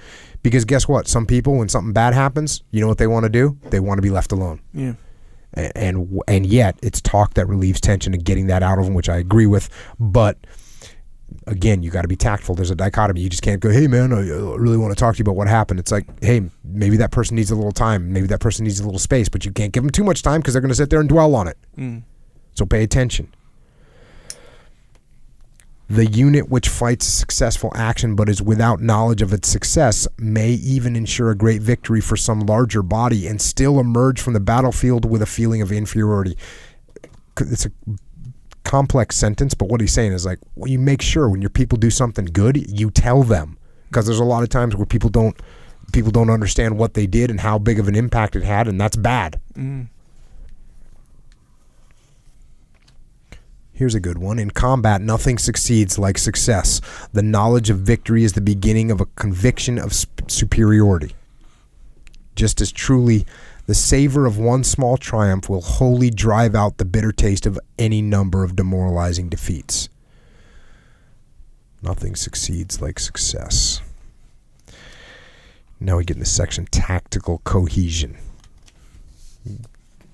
because 0.43 0.65
guess 0.67 0.87
what? 0.87 1.09
Some 1.09 1.25
people, 1.27 1.57
when 1.57 1.69
something 1.71 1.93
bad 1.95 2.13
happens, 2.13 2.63
you 2.71 2.81
know 2.81 2.89
what 2.89 2.99
they 2.99 3.07
want 3.07 3.25
to 3.25 3.31
do? 3.31 3.57
They 3.71 3.81
want 3.81 3.99
to 3.99 4.03
be 4.03 4.11
left 4.11 4.31
alone. 4.33 4.61
Yeah. 4.75 4.95
A- 5.57 5.77
And 5.77 6.21
and 6.29 6.45
yet, 6.45 6.77
it's 6.83 7.01
talk 7.01 7.35
that 7.35 7.47
relieves 7.47 7.81
tension 7.81 8.13
and 8.13 8.23
getting 8.25 8.47
that 8.49 8.63
out 8.63 8.79
of 8.79 8.85
them, 8.85 8.93
which 8.95 9.09
I 9.09 9.17
agree 9.17 9.47
with. 9.47 9.71
But 9.99 10.37
again, 11.47 11.83
you 11.83 11.91
got 11.91 12.03
to 12.03 12.09
be 12.09 12.17
tactful. 12.17 12.55
There's 12.55 12.71
a 12.71 12.77
dichotomy. 12.77 13.21
You 13.21 13.29
just 13.29 13.43
can't 13.43 13.61
go, 13.61 13.71
"Hey, 13.71 13.87
man, 13.87 14.13
I 14.13 14.21
really 14.21 14.77
want 14.77 14.93
to 14.93 14.99
talk 14.99 15.15
to 15.15 15.19
you 15.19 15.23
about 15.23 15.37
what 15.37 15.49
happened." 15.49 15.81
It's 15.81 15.93
like, 15.93 16.07
"Hey, 16.23 16.43
maybe 16.65 16.97
that 16.99 17.11
person 17.11 17.37
needs 17.37 17.51
a 17.51 17.57
little 17.57 17.73
time. 17.73 18.13
Maybe 18.13 18.27
that 18.29 18.41
person 18.41 18.65
needs 18.65 18.81
a 18.81 18.85
little 18.85 18.99
space, 18.99 19.29
but 19.29 19.45
you 19.45 19.53
can't 19.53 19.73
give 19.73 19.83
them 19.83 19.91
too 19.91 20.05
much 20.05 20.23
time 20.23 20.41
because 20.41 20.55
they're 20.55 20.61
going 20.61 20.71
to 20.71 20.75
sit 20.75 20.91
there 20.91 21.01
and 21.01 21.09
dwell 21.09 21.35
on 21.35 21.49
it." 21.49 21.59
Mm. 21.79 22.03
So 22.55 22.65
pay 22.65 22.83
attention. 22.83 23.29
The 25.89 26.07
unit 26.07 26.49
which 26.49 26.69
fights 26.69 27.05
successful 27.05 27.71
action 27.75 28.15
but 28.15 28.31
is 28.31 28.41
without 28.41 28.81
knowledge 28.81 29.21
of 29.21 29.35
its 29.35 29.49
success 29.49 30.09
may 30.19 30.53
even 30.53 30.97
ensure 30.97 31.31
a 31.31 31.37
great 31.37 31.61
victory 31.61 32.01
for 32.01 32.17
some 32.17 32.41
larger 32.41 32.83
body 32.83 33.27
and 33.27 33.41
still 33.41 33.79
emerge 33.79 34.21
from 34.21 34.33
the 34.33 34.41
battlefield 34.41 35.05
with 35.05 35.21
a 35.21 35.27
feeling 35.27 35.61
of 35.61 35.71
inferiority. 35.71 36.39
It's 37.39 37.67
a 37.67 37.71
complex 38.65 39.17
sentence, 39.17 39.55
but 39.55 39.69
what 39.69 39.81
he's 39.81 39.93
saying 39.93 40.13
is 40.13 40.27
like, 40.27 40.39
well, 40.57 40.71
you 40.71 40.79
make 40.79 41.03
sure 41.03 41.29
when 41.29 41.41
your 41.41 41.51
people 41.51 41.79
do 41.79 41.91
something 41.91 42.25
good, 42.27 42.57
you 42.71 42.91
tell 42.91 43.23
them 43.23 43.59
because 43.89 44.07
there's 44.07 44.19
a 44.19 44.25
lot 44.25 44.43
of 44.43 44.49
times 44.49 44.75
where 44.75 44.87
people 44.87 45.11
don't 45.11 45.41
people 45.93 46.11
don't 46.11 46.31
understand 46.31 46.77
what 46.77 46.95
they 46.95 47.07
did 47.07 47.31
and 47.31 47.41
how 47.41 47.59
big 47.59 47.79
of 47.79 47.87
an 47.87 47.95
impact 47.95 48.35
it 48.35 48.43
had, 48.43 48.67
and 48.67 48.81
that's 48.81 48.97
bad. 48.97 49.41
Mm. 49.55 49.89
Here's 53.73 53.95
a 53.95 54.01
good 54.01 54.19
one. 54.19 54.39
In 54.39 54.51
combat, 54.51 55.01
nothing 55.01 55.37
succeeds 55.37 55.99
like 55.99 56.17
success. 56.17 56.81
The 57.13 57.23
knowledge 57.23 57.71
of 57.71 57.81
victory 57.81 58.23
is 58.23 58.33
the 58.33 58.41
beginning 58.41 58.91
of 58.91 59.01
a 59.01 59.07
conviction 59.07 59.79
of 59.79 59.93
superiority. 60.29 61.15
Just 62.37 62.61
as 62.61 62.71
truly, 62.71 63.27
the 63.67 63.75
savor 63.75 64.27
of 64.27 64.39
one 64.39 64.65
small 64.65 64.97
triumph 64.97 65.49
will 65.49 65.63
wholly 65.63 66.11
drive 66.11 66.55
out 66.55 66.77
the 66.77 66.85
bitter 66.85 67.13
taste 67.13 67.47
of 67.47 67.59
any 67.79 68.03
number 68.03 68.45
of 68.45 68.57
demoralizing 68.57 69.29
defeats. 69.29 69.89
Nothing 71.83 72.17
succeeds 72.17 72.81
like 72.81 72.99
success. 72.99 73.81
Now 75.81 75.99
we 75.99 76.05
get 76.05 76.17
in 76.17 76.21
the 76.21 76.27
section 76.27 76.67
tactical 76.67 77.43
cohesion. 77.45 78.17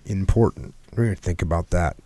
Important. 0.07 0.75
We're 0.93 1.05
going 1.05 1.17
to 1.17 1.23
think 1.23 1.43
about 1.43 1.71
that. 1.71 1.97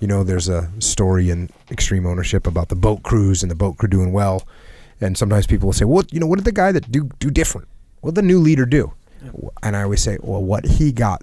You 0.00 0.08
know, 0.08 0.24
there's 0.24 0.48
a 0.48 0.70
story 0.80 1.30
in 1.30 1.50
Extreme 1.70 2.06
Ownership 2.06 2.46
about 2.46 2.68
the 2.68 2.74
boat 2.74 3.02
crews 3.02 3.42
and 3.42 3.50
the 3.50 3.54
boat 3.54 3.78
crew 3.78 3.88
doing 3.88 4.12
well. 4.12 4.46
And 5.00 5.16
sometimes 5.16 5.46
people 5.46 5.66
will 5.66 5.72
say, 5.72 5.84
"Well, 5.84 6.04
you 6.10 6.18
know, 6.18 6.26
what 6.26 6.36
did 6.36 6.44
the 6.44 6.52
guy 6.52 6.72
that 6.72 6.90
do 6.90 7.08
do 7.20 7.30
different? 7.30 7.68
What 8.00 8.14
did 8.14 8.24
the 8.24 8.26
new 8.26 8.40
leader 8.40 8.66
do?" 8.66 8.92
And 9.62 9.76
I 9.76 9.82
always 9.82 10.02
say, 10.02 10.18
"Well, 10.20 10.42
what 10.42 10.64
he 10.64 10.92
got 10.92 11.22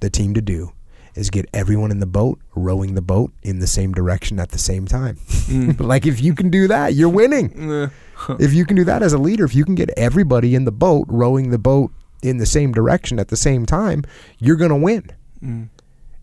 the 0.00 0.10
team 0.10 0.34
to 0.34 0.40
do 0.40 0.72
is 1.18 1.30
get 1.30 1.46
everyone 1.52 1.90
in 1.90 1.98
the 1.98 2.06
boat 2.06 2.38
rowing 2.54 2.94
the 2.94 3.02
boat 3.02 3.32
in 3.42 3.58
the 3.58 3.66
same 3.66 3.92
direction 3.92 4.38
at 4.38 4.50
the 4.50 4.58
same 4.58 4.86
time. 4.86 5.18
like 5.78 6.06
if 6.06 6.20
you 6.20 6.34
can 6.34 6.48
do 6.48 6.68
that, 6.68 6.94
you're 6.94 7.08
winning. 7.08 7.90
If 8.40 8.52
you 8.52 8.64
can 8.64 8.74
do 8.76 8.82
that 8.84 9.02
as 9.02 9.12
a 9.12 9.18
leader, 9.18 9.44
if 9.44 9.54
you 9.54 9.64
can 9.64 9.76
get 9.76 9.90
everybody 9.96 10.56
in 10.56 10.64
the 10.64 10.72
boat 10.72 11.06
rowing 11.08 11.50
the 11.50 11.58
boat 11.58 11.92
in 12.20 12.38
the 12.38 12.46
same 12.46 12.72
direction 12.72 13.20
at 13.20 13.28
the 13.28 13.36
same 13.36 13.64
time, 13.64 14.02
you're 14.38 14.56
going 14.56 14.70
to 14.70 14.76
win." 14.76 15.10
mm. 15.42 15.68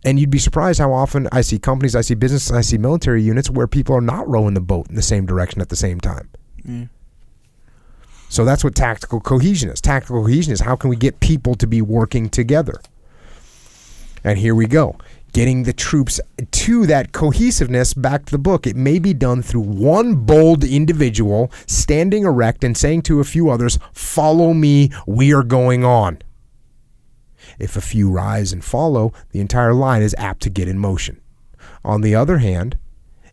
And 0.04 0.20
you'd 0.20 0.30
be 0.30 0.38
surprised 0.38 0.80
how 0.80 0.94
often 0.94 1.28
I 1.32 1.42
see 1.42 1.58
companies, 1.58 1.96
I 1.96 2.02
see 2.02 2.14
businesses, 2.14 2.52
I 2.52 2.62
see 2.62 2.78
military 2.78 3.24
units 3.24 3.50
where 3.50 3.66
people 3.66 3.96
are 3.96 4.02
not 4.02 4.28
rowing 4.28 4.54
the 4.54 4.62
boat 4.62 4.88
in 4.88 4.96
the 4.96 5.02
same 5.02 5.26
direction 5.26 5.62
at 5.62 5.70
the 5.70 5.76
same 5.76 6.00
time. 6.00 6.30
Yeah. 6.64 6.86
So 8.30 8.44
that's 8.44 8.64
what 8.64 8.76
tactical 8.76 9.20
cohesion 9.20 9.70
is. 9.70 9.82
Tactical 9.82 10.24
cohesion 10.24 10.54
is 10.54 10.62
how 10.62 10.76
can 10.76 10.90
we 10.90 10.96
get 10.96 11.20
people 11.20 11.56
to 11.56 11.68
be 11.68 11.82
working 11.82 12.30
together? 12.30 12.82
And 14.24 14.40
here 14.40 14.56
we 14.56 14.66
go. 14.66 14.98
Getting 15.34 15.64
the 15.64 15.74
troops 15.74 16.20
to 16.50 16.88
that 16.88 17.12
cohesiveness 17.12 17.94
back 17.94 18.26
to 18.26 18.32
the 18.32 18.38
book. 18.38 18.66
It 18.66 18.76
may 18.76 19.00
be 19.00 19.14
done 19.14 19.42
through 19.42 19.62
one 19.62 20.16
bold 20.16 20.64
individual 20.64 21.52
standing 21.68 22.24
erect 22.24 22.64
and 22.64 22.76
saying 22.76 23.04
to 23.04 23.20
a 23.20 23.26
few 23.26 23.50
others, 23.50 23.78
Follow 23.94 24.54
me, 24.54 24.92
we 25.06 25.34
are 25.34 25.44
going 25.44 25.84
on. 25.84 26.20
If 27.60 27.76
a 27.76 27.82
few 27.82 28.10
rise 28.10 28.52
and 28.52 28.64
follow, 28.64 29.14
the 29.32 29.40
entire 29.40 29.74
line 29.74 30.02
is 30.02 30.16
apt 30.18 30.42
to 30.44 30.50
get 30.50 30.68
in 30.68 30.80
motion. 30.80 31.22
On 31.84 32.02
the 32.02 32.16
other 32.16 32.40
hand, 32.40 32.78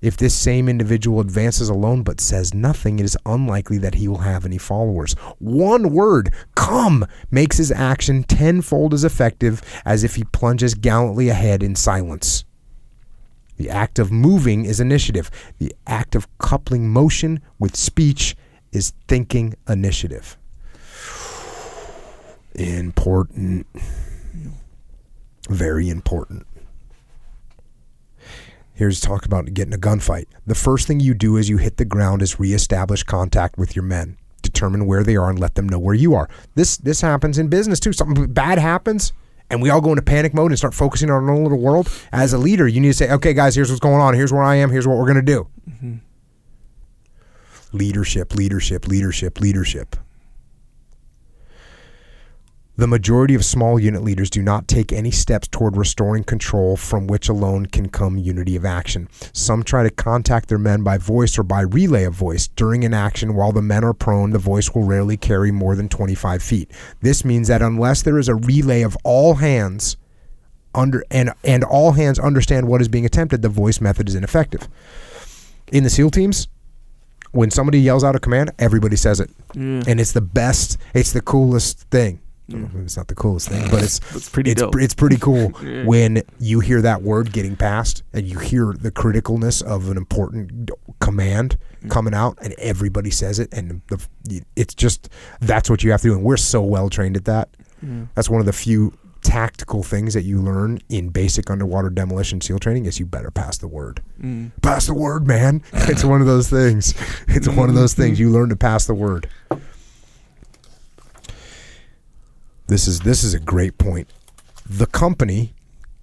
if 0.02 0.16
this 0.16 0.34
same 0.34 0.68
individual 0.68 1.20
advances 1.20 1.68
alone 1.68 2.02
but 2.02 2.20
says 2.20 2.52
nothing, 2.52 2.98
it 2.98 3.04
is 3.04 3.16
unlikely 3.24 3.78
that 3.78 3.94
he 3.94 4.08
will 4.08 4.18
have 4.18 4.44
any 4.44 4.58
followers. 4.58 5.14
One 5.38 5.94
word, 5.94 6.34
come, 6.56 7.06
makes 7.30 7.56
his 7.56 7.70
action 7.70 8.24
tenfold 8.24 8.92
as 8.92 9.04
effective 9.04 9.62
as 9.84 10.02
if 10.02 10.16
he 10.16 10.24
plunges 10.24 10.74
gallantly 10.74 11.28
ahead 11.28 11.62
in 11.62 11.76
silence. 11.76 12.44
The 13.56 13.70
act 13.70 14.00
of 14.00 14.10
moving 14.10 14.64
is 14.64 14.80
initiative. 14.80 15.30
The 15.58 15.72
act 15.86 16.16
of 16.16 16.26
coupling 16.38 16.88
motion 16.90 17.40
with 17.60 17.76
speech 17.76 18.36
is 18.72 18.92
thinking 19.06 19.54
initiative. 19.68 20.36
Important. 22.54 23.66
Very 25.48 25.88
important. 25.88 26.46
Here's 28.74 29.01
talk 29.01 29.24
about 29.27 29.53
getting 29.53 29.74
a 29.74 29.78
gunfight. 29.78 30.27
The 30.47 30.55
first 30.55 30.86
thing 30.86 31.01
you 31.01 31.15
do 31.15 31.36
as 31.39 31.49
you 31.49 31.59
hit 31.59 31.77
the 31.77 31.85
ground 31.85 32.23
is 32.23 32.40
reestablish 32.40 33.03
contact 33.03 33.59
with 33.59 33.77
your 33.77 33.85
men. 33.85 34.16
Determine 34.40 34.86
where 34.86 35.05
they 35.05 35.16
are 35.16 35.31
and 35.31 35.39
let 35.39 35.55
them 35.55 35.69
know 35.69 35.78
where 35.78 35.94
you 35.94 36.15
are. 36.15 36.28
This 36.55 36.77
this 36.77 37.01
happens 37.01 37.39
in 37.39 37.49
business 37.49 37.78
too. 37.78 37.93
Something 37.93 38.32
bad 38.32 38.59
happens 38.59 39.12
and 39.53 39.61
we 39.61 39.69
all 39.69 39.82
go 39.82 39.90
into 39.90 40.03
panic 40.03 40.32
mode 40.32 40.51
and 40.51 40.59
start 40.59 40.74
focusing 40.74 41.11
on 41.11 41.24
our 41.24 41.31
own 41.31 41.43
little 41.43 41.61
world. 41.61 41.89
As 42.11 42.32
a 42.32 42.39
leader, 42.39 42.66
you 42.66 42.81
need 42.81 42.89
to 42.89 42.94
say, 42.94 43.11
"Okay, 43.11 43.35
guys, 43.35 43.55
here's 43.55 43.70
what's 43.70 43.81
going 43.81 44.01
on. 44.01 44.15
Here's 44.15 44.32
where 44.32 44.43
I 44.43 44.57
am. 44.57 44.70
Here's 44.70 44.89
what 44.89 44.97
we're 44.97 45.05
going 45.05 45.16
to 45.16 45.23
do." 45.23 45.47
Mm-hmm. 45.70 45.97
Leadership, 47.73 48.35
leadership, 48.35 48.89
leadership, 48.89 49.40
leadership. 49.40 49.97
The 52.74 52.86
majority 52.86 53.35
of 53.35 53.44
small 53.44 53.78
unit 53.78 54.03
leaders 54.03 54.31
do 54.31 54.40
not 54.40 54.66
take 54.66 54.93
any 54.93 55.11
steps 55.11 55.47
toward 55.47 55.77
restoring 55.77 56.24
control 56.24 56.74
from 56.78 57.07
which 57.07 57.28
alone 57.28 57.66
can 57.66 57.90
come 57.90 58.16
unity 58.16 58.57
of 58.57 58.65
action. 58.65 59.09
Some 59.35 59.62
try 59.62 59.82
to 59.82 59.90
contact 59.90 60.49
their 60.49 60.59
men 60.59 60.82
by 60.82 60.97
voice 60.97 61.39
or 61.39 61.43
by 61.43 61.61
relay 61.61 62.05
of 62.05 62.15
voice. 62.15 62.49
During 62.49 62.82
an 62.85 62.94
action, 62.94 63.35
while 63.35 63.53
the 63.53 63.61
men 63.61 63.85
are 63.85 63.93
prone, 63.93 64.31
the 64.31 64.39
voice 64.39 64.74
will 64.74 64.85
rarely 64.85 65.19
carry 65.19 65.51
more 65.53 65.77
than 65.77 65.90
25 65.90 66.43
feet. 66.43 66.70
This 67.03 67.27
means 67.27 67.49
that 67.49 67.61
unless 67.61 68.01
there 68.01 68.19
is 68.19 68.28
a 68.28 68.36
relay 68.36 68.81
of 68.81 68.97
all 69.05 69.35
hands 69.35 69.99
under 70.74 71.05
and 71.11 71.31
and 71.44 71.65
all 71.65 71.93
hands 71.93 72.19
understand 72.19 72.66
what 72.69 72.81
is 72.81 72.89
being 72.89 73.05
attempted, 73.05 73.43
the 73.43 73.51
voice 73.51 73.82
method 73.82 74.09
is 74.09 74.15
ineffective. 74.15 74.66
In 75.70 75.85
the 75.85 75.90
SEAL 75.90 76.11
teams, 76.11 76.49
when 77.32 77.51
somebody 77.51 77.81
yells 77.81 78.03
out 78.03 78.16
a 78.16 78.19
command, 78.19 78.53
everybody 78.59 78.97
says 78.97 79.20
it. 79.20 79.31
And 79.86 80.01
it's 80.01 80.12
the 80.12 80.23
best, 80.23 80.78
it's 80.94 81.12
the 81.12 81.20
coolest 81.20 81.81
thing. 81.90 82.20
It's 82.84 82.96
not 82.96 83.08
the 83.08 83.14
coolest 83.14 83.48
thing, 83.48 83.68
but 83.70 83.82
it's 83.82 84.00
It's 84.14 84.28
pretty 84.28 84.52
it's, 84.52 84.60
dope. 84.62 84.76
it's 84.76 84.94
pretty 84.94 85.16
cool 85.16 85.52
Yeah. 85.62 85.84
when 85.84 86.22
you 86.38 86.60
hear 86.60 86.82
that 86.82 87.02
word 87.02 87.32
getting 87.32 87.56
passed 87.56 88.02
and 88.12 88.26
you 88.26 88.38
hear 88.38 88.72
the 88.78 88.90
criticalness 88.90 89.62
of 89.62 89.90
an 89.90 89.96
important 89.96 90.70
command 91.00 91.58
Mm. 91.82 91.90
coming 91.90 92.14
out 92.14 92.38
and 92.40 92.54
everybody 92.58 93.10
says 93.10 93.40
it 93.40 93.48
and 93.52 93.80
the, 93.88 94.00
it's 94.54 94.72
just 94.72 95.08
that's 95.40 95.68
what 95.68 95.82
you 95.82 95.90
have 95.90 96.00
to 96.02 96.08
do 96.08 96.14
and 96.14 96.22
we're 96.22 96.36
so 96.36 96.62
well 96.62 96.88
trained 96.88 97.16
at 97.16 97.24
that 97.24 97.48
Yeah. 97.82 98.04
that's 98.14 98.30
one 98.30 98.38
of 98.38 98.46
the 98.46 98.52
few 98.52 98.92
tactical 99.22 99.82
things 99.82 100.14
that 100.14 100.22
you 100.22 100.40
learn 100.40 100.78
in 100.88 101.08
basic 101.08 101.50
underwater 101.50 101.90
demolition 101.90 102.40
seal 102.40 102.60
training 102.60 102.84
is 102.86 103.00
you 103.00 103.06
better 103.06 103.32
pass 103.32 103.58
the 103.58 103.66
word 103.66 104.00
Mm. 104.22 104.52
pass 104.62 104.86
the 104.86 104.94
word 104.94 105.26
man 105.26 105.62
it's 105.72 106.04
one 106.04 106.20
of 106.20 106.28
those 106.28 106.48
things 106.48 106.94
it's 107.26 107.48
one 107.48 107.68
of 107.68 107.74
those 107.74 107.94
things 107.94 108.20
you 108.20 108.30
learn 108.30 108.48
to 108.50 108.56
pass 108.56 108.86
the 108.86 108.94
word 108.94 109.28
This 112.73 112.89
is 112.89 113.01
this 113.01 113.23
is 113.23 113.35
a 113.35 113.39
great 113.39 113.77
point. 113.77 114.09
The 114.65 114.86
company 114.86 115.53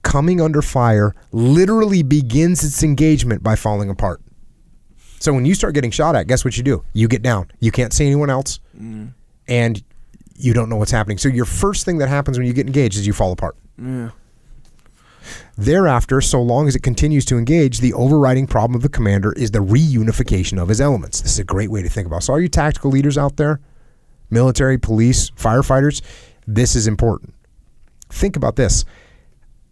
coming 0.03 0.39
under 0.39 0.61
fire 0.61 1.15
literally 1.31 2.03
begins 2.03 2.63
its 2.63 2.83
engagement 2.83 3.41
by 3.41 3.55
falling 3.55 3.89
apart. 3.89 4.21
So 5.19 5.33
when 5.33 5.45
you 5.45 5.55
start 5.55 5.73
getting 5.73 5.89
shot 5.89 6.15
at, 6.15 6.27
guess 6.27 6.45
what 6.45 6.57
you 6.57 6.63
do? 6.63 6.85
You 6.93 7.07
get 7.07 7.23
down. 7.23 7.49
You 7.59 7.71
can't 7.71 7.91
see 7.91 8.05
anyone 8.05 8.29
else, 8.29 8.59
mm. 8.79 9.11
and 9.47 9.83
you 10.35 10.53
don't 10.53 10.69
know 10.69 10.75
what's 10.75 10.91
happening. 10.91 11.17
So 11.17 11.27
your 11.27 11.45
first 11.45 11.85
thing 11.85 11.97
that 11.97 12.07
happens 12.07 12.37
when 12.37 12.45
you 12.45 12.53
get 12.53 12.67
engaged 12.67 12.97
is 12.97 13.07
you 13.07 13.13
fall 13.13 13.31
apart. 13.31 13.55
Yeah. 13.81 14.11
Thereafter, 15.57 16.21
so 16.21 16.39
long 16.39 16.67
as 16.67 16.75
it 16.75 16.83
continues 16.83 17.25
to 17.25 17.37
engage, 17.39 17.79
the 17.79 17.93
overriding 17.93 18.45
problem 18.45 18.75
of 18.75 18.83
the 18.83 18.89
commander 18.89 19.33
is 19.33 19.49
the 19.49 19.59
reunification 19.59 20.61
of 20.61 20.69
his 20.69 20.79
elements. 20.79 21.21
This 21.21 21.31
is 21.31 21.39
a 21.39 21.43
great 21.43 21.71
way 21.71 21.81
to 21.81 21.89
think 21.89 22.05
about. 22.05 22.17
it. 22.17 22.25
So, 22.25 22.33
all 22.33 22.39
you 22.39 22.47
tactical 22.47 22.91
leaders 22.91 23.17
out 23.17 23.37
there, 23.37 23.59
military, 24.29 24.77
police, 24.77 25.31
firefighters, 25.31 26.03
this 26.55 26.75
is 26.75 26.87
important. 26.87 27.33
Think 28.09 28.35
about 28.35 28.55
this. 28.55 28.85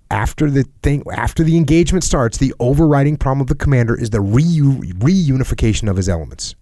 After 0.09 0.49
the 0.49 0.63
thing, 0.83 1.03
after 1.11 1.43
the 1.43 1.57
engagement 1.57 2.03
starts, 2.03 2.37
the 2.37 2.53
overriding 2.59 3.17
problem 3.17 3.41
of 3.41 3.47
the 3.47 3.55
commander 3.55 3.99
is 3.99 4.11
the 4.11 4.19
reu- 4.19 4.93
reunification 4.93 5.89
of 5.89 5.97
his 5.97 6.07
elements. 6.07 6.55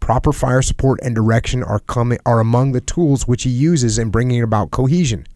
Proper 0.00 0.32
fire 0.32 0.62
support 0.62 1.00
and 1.02 1.14
direction 1.14 1.62
are 1.64 1.80
coming 1.80 2.18
are 2.24 2.40
among 2.40 2.72
the 2.72 2.80
tools 2.80 3.26
which 3.26 3.42
he 3.42 3.50
uses 3.50 3.98
in 3.98 4.10
bringing 4.10 4.42
about 4.42 4.70
cohesion. 4.70 5.26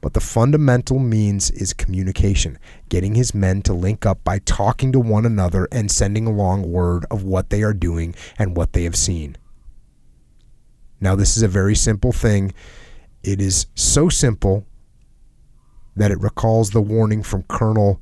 But 0.00 0.14
the 0.14 0.20
fundamental 0.20 0.98
means 0.98 1.50
is 1.52 1.72
communication, 1.72 2.58
getting 2.88 3.14
his 3.14 3.34
men 3.34 3.62
to 3.62 3.72
link 3.72 4.04
up 4.04 4.22
by 4.24 4.40
talking 4.40 4.90
to 4.92 5.00
one 5.00 5.24
another 5.24 5.68
and 5.70 5.90
sending 5.90 6.26
along 6.26 6.70
word 6.70 7.06
of 7.10 7.22
what 7.22 7.50
they 7.50 7.62
are 7.62 7.72
doing 7.72 8.14
and 8.36 8.56
what 8.56 8.72
they 8.72 8.82
have 8.82 8.96
seen. 8.96 9.36
Now, 11.00 11.14
this 11.14 11.36
is 11.36 11.42
a 11.42 11.48
very 11.48 11.76
simple 11.76 12.12
thing. 12.12 12.52
It 13.22 13.40
is 13.40 13.66
so 13.74 14.08
simple 14.08 14.66
that 15.96 16.10
it 16.10 16.20
recalls 16.20 16.70
the 16.70 16.80
warning 16.80 17.22
from 17.22 17.42
Colonel 17.44 18.00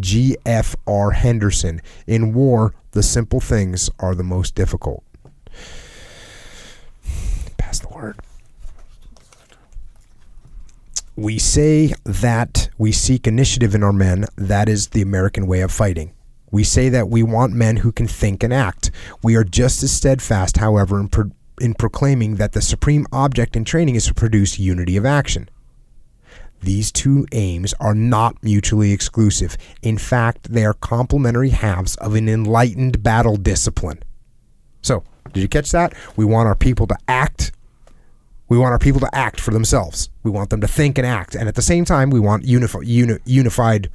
G.F.R. 0.00 1.10
Henderson 1.10 1.82
In 2.06 2.32
war, 2.32 2.74
the 2.92 3.02
simple 3.02 3.40
things 3.40 3.90
are 3.98 4.14
the 4.14 4.22
most 4.22 4.54
difficult. 4.54 5.04
Pass 7.58 7.80
the 7.80 7.88
word. 7.88 8.18
We 11.14 11.38
say 11.38 11.92
that 12.04 12.70
we 12.78 12.90
seek 12.90 13.26
initiative 13.26 13.74
in 13.74 13.82
our 13.82 13.92
men. 13.92 14.24
That 14.36 14.68
is 14.68 14.88
the 14.88 15.02
American 15.02 15.46
way 15.46 15.60
of 15.60 15.70
fighting. 15.70 16.14
We 16.50 16.64
say 16.64 16.88
that 16.88 17.08
we 17.08 17.22
want 17.22 17.52
men 17.52 17.78
who 17.78 17.92
can 17.92 18.06
think 18.06 18.42
and 18.42 18.52
act. 18.52 18.90
We 19.22 19.36
are 19.36 19.44
just 19.44 19.82
as 19.82 19.92
steadfast, 19.92 20.56
however, 20.56 20.98
in, 21.00 21.08
in 21.62 21.74
proclaiming 21.74 22.36
that 22.36 22.52
the 22.52 22.60
supreme 22.60 23.06
object 23.12 23.56
in 23.56 23.64
training 23.64 23.94
is 23.94 24.06
to 24.06 24.14
produce 24.14 24.58
unity 24.58 24.96
of 24.96 25.06
action. 25.06 25.48
These 26.60 26.92
two 26.92 27.26
aims 27.32 27.72
are 27.80 27.94
not 27.94 28.36
mutually 28.42 28.92
exclusive. 28.92 29.56
In 29.80 29.96
fact, 29.96 30.52
they 30.52 30.64
are 30.64 30.74
complementary 30.74 31.50
halves 31.50 31.96
of 31.96 32.14
an 32.14 32.28
enlightened 32.28 33.02
battle 33.02 33.36
discipline. 33.36 34.02
So, 34.80 35.04
did 35.32 35.40
you 35.40 35.48
catch 35.48 35.70
that? 35.70 35.94
We 36.16 36.24
want 36.24 36.48
our 36.48 36.54
people 36.54 36.86
to 36.88 36.96
act. 37.08 37.52
We 38.48 38.58
want 38.58 38.72
our 38.72 38.78
people 38.78 39.00
to 39.00 39.14
act 39.14 39.40
for 39.40 39.50
themselves. 39.50 40.10
We 40.22 40.30
want 40.30 40.50
them 40.50 40.60
to 40.60 40.68
think 40.68 40.98
and 40.98 41.06
act. 41.06 41.34
And 41.34 41.48
at 41.48 41.54
the 41.54 41.62
same 41.62 41.84
time, 41.84 42.10
we 42.10 42.20
want 42.20 42.44
unifi- 42.44 42.86
uni- 42.86 43.18
unified 43.24 43.88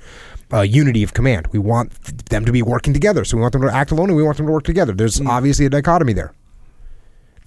uh, 0.52 0.61
unity 0.61 1.03
of 1.03 1.14
command. 1.14 1.48
We 1.48 1.60
want 1.60 1.91
th- 2.03 2.18
them 2.26 2.45
to 2.45 2.52
be 2.52 2.61
working 2.61 2.94
together. 2.94 3.23
So 3.23 3.38
we 3.38 3.41
want 3.41 3.53
them 3.53 3.61
to 3.61 3.73
act 3.73 3.91
alone 3.91 4.10
and 4.10 4.18
we 4.18 4.23
want 4.23 4.38
them 4.38 4.45
to 4.45 4.52
work 4.52 4.64
together. 4.64 4.94
There's 4.94 5.22
obviously 5.22 5.65
a 5.65 5.69
dichotomy 5.69 6.14
there. 6.14 6.34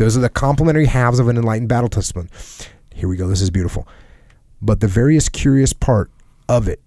Those 0.00 0.16
are 0.16 0.20
the 0.20 0.30
complementary 0.30 0.86
halves 0.86 1.18
of 1.18 1.28
an 1.28 1.36
enlightened 1.36 1.68
battle 1.68 1.90
discipline. 1.90 2.30
Here 2.94 3.06
we 3.06 3.18
go. 3.18 3.28
This 3.28 3.42
is 3.42 3.50
beautiful. 3.50 3.86
But 4.62 4.80
the 4.80 4.88
various 4.88 5.28
curious 5.28 5.74
part 5.74 6.10
of 6.48 6.68
it 6.68 6.80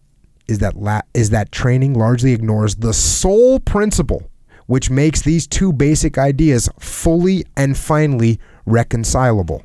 is 0.48 0.58
that 0.60 0.76
la- 0.76 1.02
is 1.14 1.30
that 1.30 1.52
training 1.52 1.94
largely 1.94 2.32
ignores 2.34 2.74
the 2.78 2.92
sole 2.92 3.60
principle 3.60 4.32
which 4.66 4.90
makes 4.90 5.22
these 5.22 5.46
two 5.46 5.72
basic 5.72 6.18
ideas 6.18 6.68
fully 6.80 7.46
and 7.56 7.78
finally 7.78 8.40
reconcilable. 8.66 9.64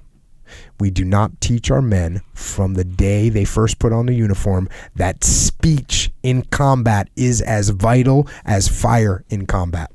We 0.79 0.91
do 0.91 1.07
not 1.07 1.41
teach 1.41 1.71
our 1.71 1.81
men 1.81 2.21
from 2.35 2.75
the 2.75 2.85
day 2.85 3.31
they 3.31 3.47
first 3.47 3.79
put 3.79 3.95
on 3.95 4.05
the 4.05 4.15
uniform 4.15 4.69
that 4.97 5.25
speech 5.25 6.11
in 6.23 6.43
combat 6.43 7.09
is 7.17 7.41
as 7.41 7.71
vital 7.71 8.29
as 8.45 8.69
fire 8.69 9.25
in 9.31 9.47
combat. 9.47 9.91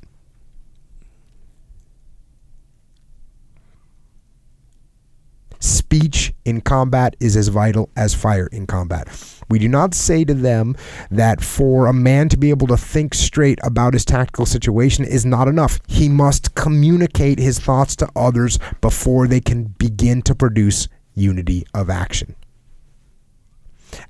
Speech 5.63 6.33
in 6.43 6.59
combat 6.59 7.15
is 7.21 7.37
as 7.37 7.47
vital 7.47 7.89
as 7.95 8.13
fire 8.13 8.47
in 8.47 8.67
combat. 8.67 9.07
We 9.49 9.59
do 9.59 9.69
not 9.69 9.93
say 9.93 10.25
to 10.25 10.33
them 10.33 10.75
that 11.09 11.41
for 11.41 11.87
a 11.87 11.93
man 11.93 12.27
to 12.29 12.37
be 12.37 12.49
able 12.49 12.67
to 12.67 12.75
think 12.75 13.13
straight 13.13 13.59
about 13.63 13.93
his 13.93 14.03
tactical 14.03 14.45
situation 14.45 15.05
is 15.05 15.25
not 15.25 15.47
enough. 15.47 15.79
He 15.87 16.09
must 16.09 16.53
communicate 16.55 17.39
his 17.39 17.59
thoughts 17.59 17.95
to 17.95 18.09
others 18.13 18.59
before 18.81 19.25
they 19.25 19.39
can 19.39 19.63
begin 19.77 20.21
to 20.23 20.35
produce 20.35 20.89
unity 21.13 21.65
of 21.73 21.89
action. 21.89 22.35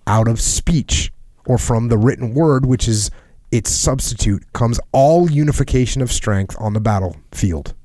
Out 0.07 0.27
of 0.27 0.41
speech 0.41 1.13
or 1.45 1.59
from 1.59 1.89
the 1.89 1.99
written 1.99 2.33
word, 2.33 2.65
which 2.65 2.87
is 2.87 3.11
its 3.51 3.69
substitute, 3.69 4.51
comes 4.53 4.79
all 4.91 5.29
unification 5.29 6.01
of 6.01 6.11
strength 6.11 6.55
on 6.59 6.73
the 6.73 6.81
battlefield. 6.81 7.75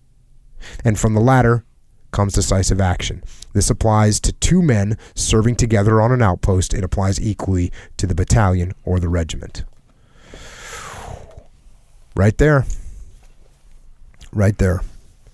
And 0.86 0.98
from 0.98 1.12
the 1.12 1.20
latter 1.20 1.66
comes 2.12 2.32
decisive 2.32 2.80
action. 2.80 3.22
This 3.52 3.70
applies 3.70 4.20
to 4.20 4.32
two 4.32 4.62
men 4.62 4.96
serving 5.14 5.56
together 5.56 6.00
on 6.00 6.12
an 6.12 6.22
outpost. 6.22 6.74
It 6.74 6.84
applies 6.84 7.20
equally 7.20 7.72
to 7.96 8.06
the 8.06 8.14
battalion 8.14 8.74
or 8.84 9.00
the 9.00 9.08
regiment. 9.08 9.64
Right 12.14 12.36
there. 12.36 12.66
Right 14.32 14.56
there. 14.58 14.82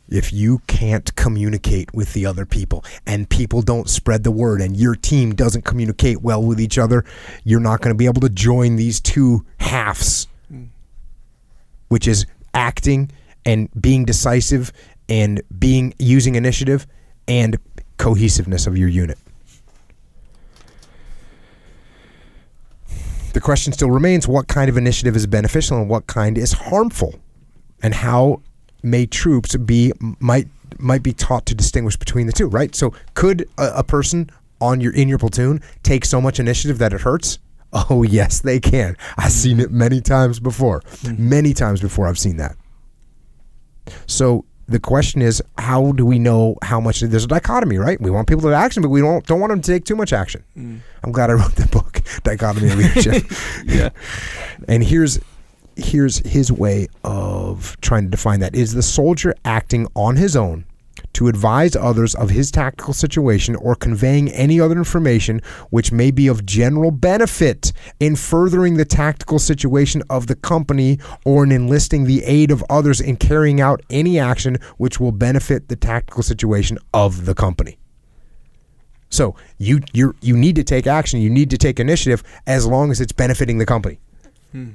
If 0.08 0.32
you 0.32 0.58
can't 0.66 1.14
communicate 1.16 1.94
with 1.94 2.12
the 2.12 2.26
other 2.26 2.44
people 2.44 2.84
and 3.06 3.28
people 3.28 3.62
don't 3.62 3.88
spread 3.88 4.22
the 4.22 4.30
word 4.30 4.60
and 4.60 4.76
your 4.76 4.94
team 4.94 5.34
doesn't 5.34 5.64
communicate 5.64 6.20
well 6.20 6.42
with 6.42 6.60
each 6.60 6.78
other, 6.78 7.04
you're 7.42 7.58
not 7.58 7.80
going 7.80 7.94
to 7.94 7.98
be 7.98 8.04
able 8.04 8.20
to 8.20 8.28
join 8.28 8.76
these 8.76 9.00
two 9.00 9.44
halves, 9.58 10.28
which 11.88 12.06
is 12.06 12.26
acting 12.52 13.10
and 13.46 13.68
being 13.80 14.04
decisive 14.04 14.72
and 15.08 15.42
being 15.58 15.94
using 15.98 16.34
initiative 16.34 16.86
and 17.26 17.58
cohesiveness 17.98 18.66
of 18.66 18.76
your 18.76 18.88
unit. 18.88 19.18
The 23.32 23.40
question 23.40 23.72
still 23.72 23.90
remains 23.90 24.28
what 24.28 24.46
kind 24.46 24.68
of 24.68 24.76
initiative 24.76 25.16
is 25.16 25.26
beneficial 25.26 25.76
and 25.78 25.88
what 25.88 26.06
kind 26.06 26.38
is 26.38 26.52
harmful? 26.52 27.16
And 27.82 27.92
how 27.92 28.40
may 28.82 29.06
troops 29.06 29.56
be 29.56 29.92
might 30.20 30.46
might 30.78 31.02
be 31.02 31.12
taught 31.12 31.46
to 31.46 31.54
distinguish 31.54 31.96
between 31.96 32.26
the 32.26 32.32
two, 32.32 32.46
right? 32.46 32.74
So 32.74 32.94
could 33.14 33.48
a, 33.58 33.72
a 33.76 33.82
person 33.82 34.30
on 34.60 34.80
your 34.80 34.92
in 34.94 35.08
your 35.08 35.18
platoon 35.18 35.60
take 35.82 36.04
so 36.04 36.20
much 36.20 36.38
initiative 36.38 36.78
that 36.78 36.92
it 36.92 37.02
hurts? 37.02 37.38
Oh 37.90 38.04
yes, 38.04 38.38
they 38.38 38.60
can. 38.60 38.96
I've 39.16 39.32
seen 39.32 39.58
it 39.58 39.72
many 39.72 40.00
times 40.00 40.38
before. 40.38 40.82
Mm-hmm. 40.82 41.28
Many 41.28 41.52
times 41.52 41.80
before 41.80 42.06
I've 42.06 42.20
seen 42.20 42.36
that. 42.36 42.54
So 44.06 44.44
the 44.66 44.80
question 44.80 45.20
is, 45.22 45.42
how 45.58 45.92
do 45.92 46.06
we 46.06 46.18
know 46.18 46.56
how 46.62 46.80
much? 46.80 47.00
There's 47.00 47.24
a 47.24 47.28
dichotomy, 47.28 47.76
right? 47.78 48.00
We 48.00 48.10
want 48.10 48.28
people 48.28 48.42
to 48.42 48.54
action, 48.54 48.82
but 48.82 48.88
we 48.88 49.00
don't 49.00 49.24
don't 49.26 49.40
want 49.40 49.50
them 49.50 49.60
to 49.60 49.72
take 49.72 49.84
too 49.84 49.96
much 49.96 50.12
action. 50.12 50.42
Mm. 50.56 50.80
I'm 51.02 51.12
glad 51.12 51.30
I 51.30 51.34
wrote 51.34 51.54
the 51.56 51.66
book, 51.66 52.00
Dichotomy 52.22 52.70
of 52.70 52.78
Leadership. 52.78 53.24
Yeah. 53.64 53.90
and 54.68 54.82
here's 54.82 55.18
here's 55.76 56.18
his 56.18 56.50
way 56.52 56.88
of 57.02 57.76
trying 57.80 58.04
to 58.04 58.10
define 58.10 58.40
that: 58.40 58.54
is 58.54 58.72
the 58.74 58.82
soldier 58.82 59.34
acting 59.44 59.86
on 59.94 60.16
his 60.16 60.36
own 60.36 60.64
to 61.14 61.28
advise 61.28 61.76
others 61.76 62.14
of 62.14 62.30
his 62.30 62.50
tactical 62.50 62.92
situation 62.92 63.56
or 63.56 63.74
conveying 63.74 64.30
any 64.30 64.60
other 64.60 64.76
information 64.76 65.40
which 65.70 65.92
may 65.92 66.10
be 66.10 66.28
of 66.28 66.46
general 66.46 66.90
benefit 66.90 67.72
in 68.00 68.16
furthering 68.16 68.76
the 68.76 68.84
tactical 68.84 69.38
situation 69.38 70.02
of 70.10 70.26
the 70.26 70.36
company 70.36 70.98
or 71.24 71.44
in 71.44 71.52
enlisting 71.52 72.04
the 72.04 72.22
aid 72.24 72.50
of 72.50 72.64
others 72.68 73.00
in 73.00 73.16
carrying 73.16 73.60
out 73.60 73.80
any 73.90 74.18
action 74.18 74.56
which 74.76 75.00
will 75.00 75.12
benefit 75.12 75.68
the 75.68 75.76
tactical 75.76 76.22
situation 76.22 76.78
of 76.92 77.26
the 77.26 77.34
company. 77.34 77.78
So 79.10 79.36
you 79.58 79.80
you 79.92 80.14
you 80.20 80.36
need 80.36 80.56
to 80.56 80.64
take 80.64 80.88
action, 80.88 81.20
you 81.20 81.30
need 81.30 81.50
to 81.50 81.58
take 81.58 81.78
initiative 81.78 82.24
as 82.46 82.66
long 82.66 82.90
as 82.90 83.00
it's 83.00 83.12
benefiting 83.12 83.58
the 83.58 83.66
company 83.66 84.00
hmm. 84.50 84.70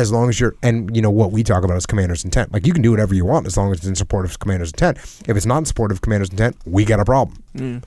As 0.00 0.10
long 0.10 0.28
as 0.28 0.40
you're 0.40 0.54
and 0.62 0.94
you 0.94 1.02
know 1.02 1.10
what 1.10 1.32
we 1.32 1.42
talk 1.42 1.64
about 1.64 1.76
is 1.76 1.86
commander's 1.86 2.24
intent. 2.24 2.52
Like 2.52 2.66
you 2.66 2.72
can 2.72 2.82
do 2.82 2.90
whatever 2.90 3.14
you 3.14 3.24
want 3.24 3.46
as 3.46 3.56
long 3.56 3.70
as 3.70 3.78
it's 3.78 3.86
in 3.86 3.94
support 3.94 4.24
of 4.24 4.38
commander's 4.38 4.70
intent. 4.70 4.98
If 4.98 5.36
it's 5.36 5.46
not 5.46 5.58
in 5.58 5.64
support 5.64 5.92
of 5.92 6.00
commander's 6.00 6.30
intent 6.30 6.56
we 6.64 6.84
got 6.84 7.00
a 7.00 7.04
problem. 7.04 7.42
Mm. 7.56 7.82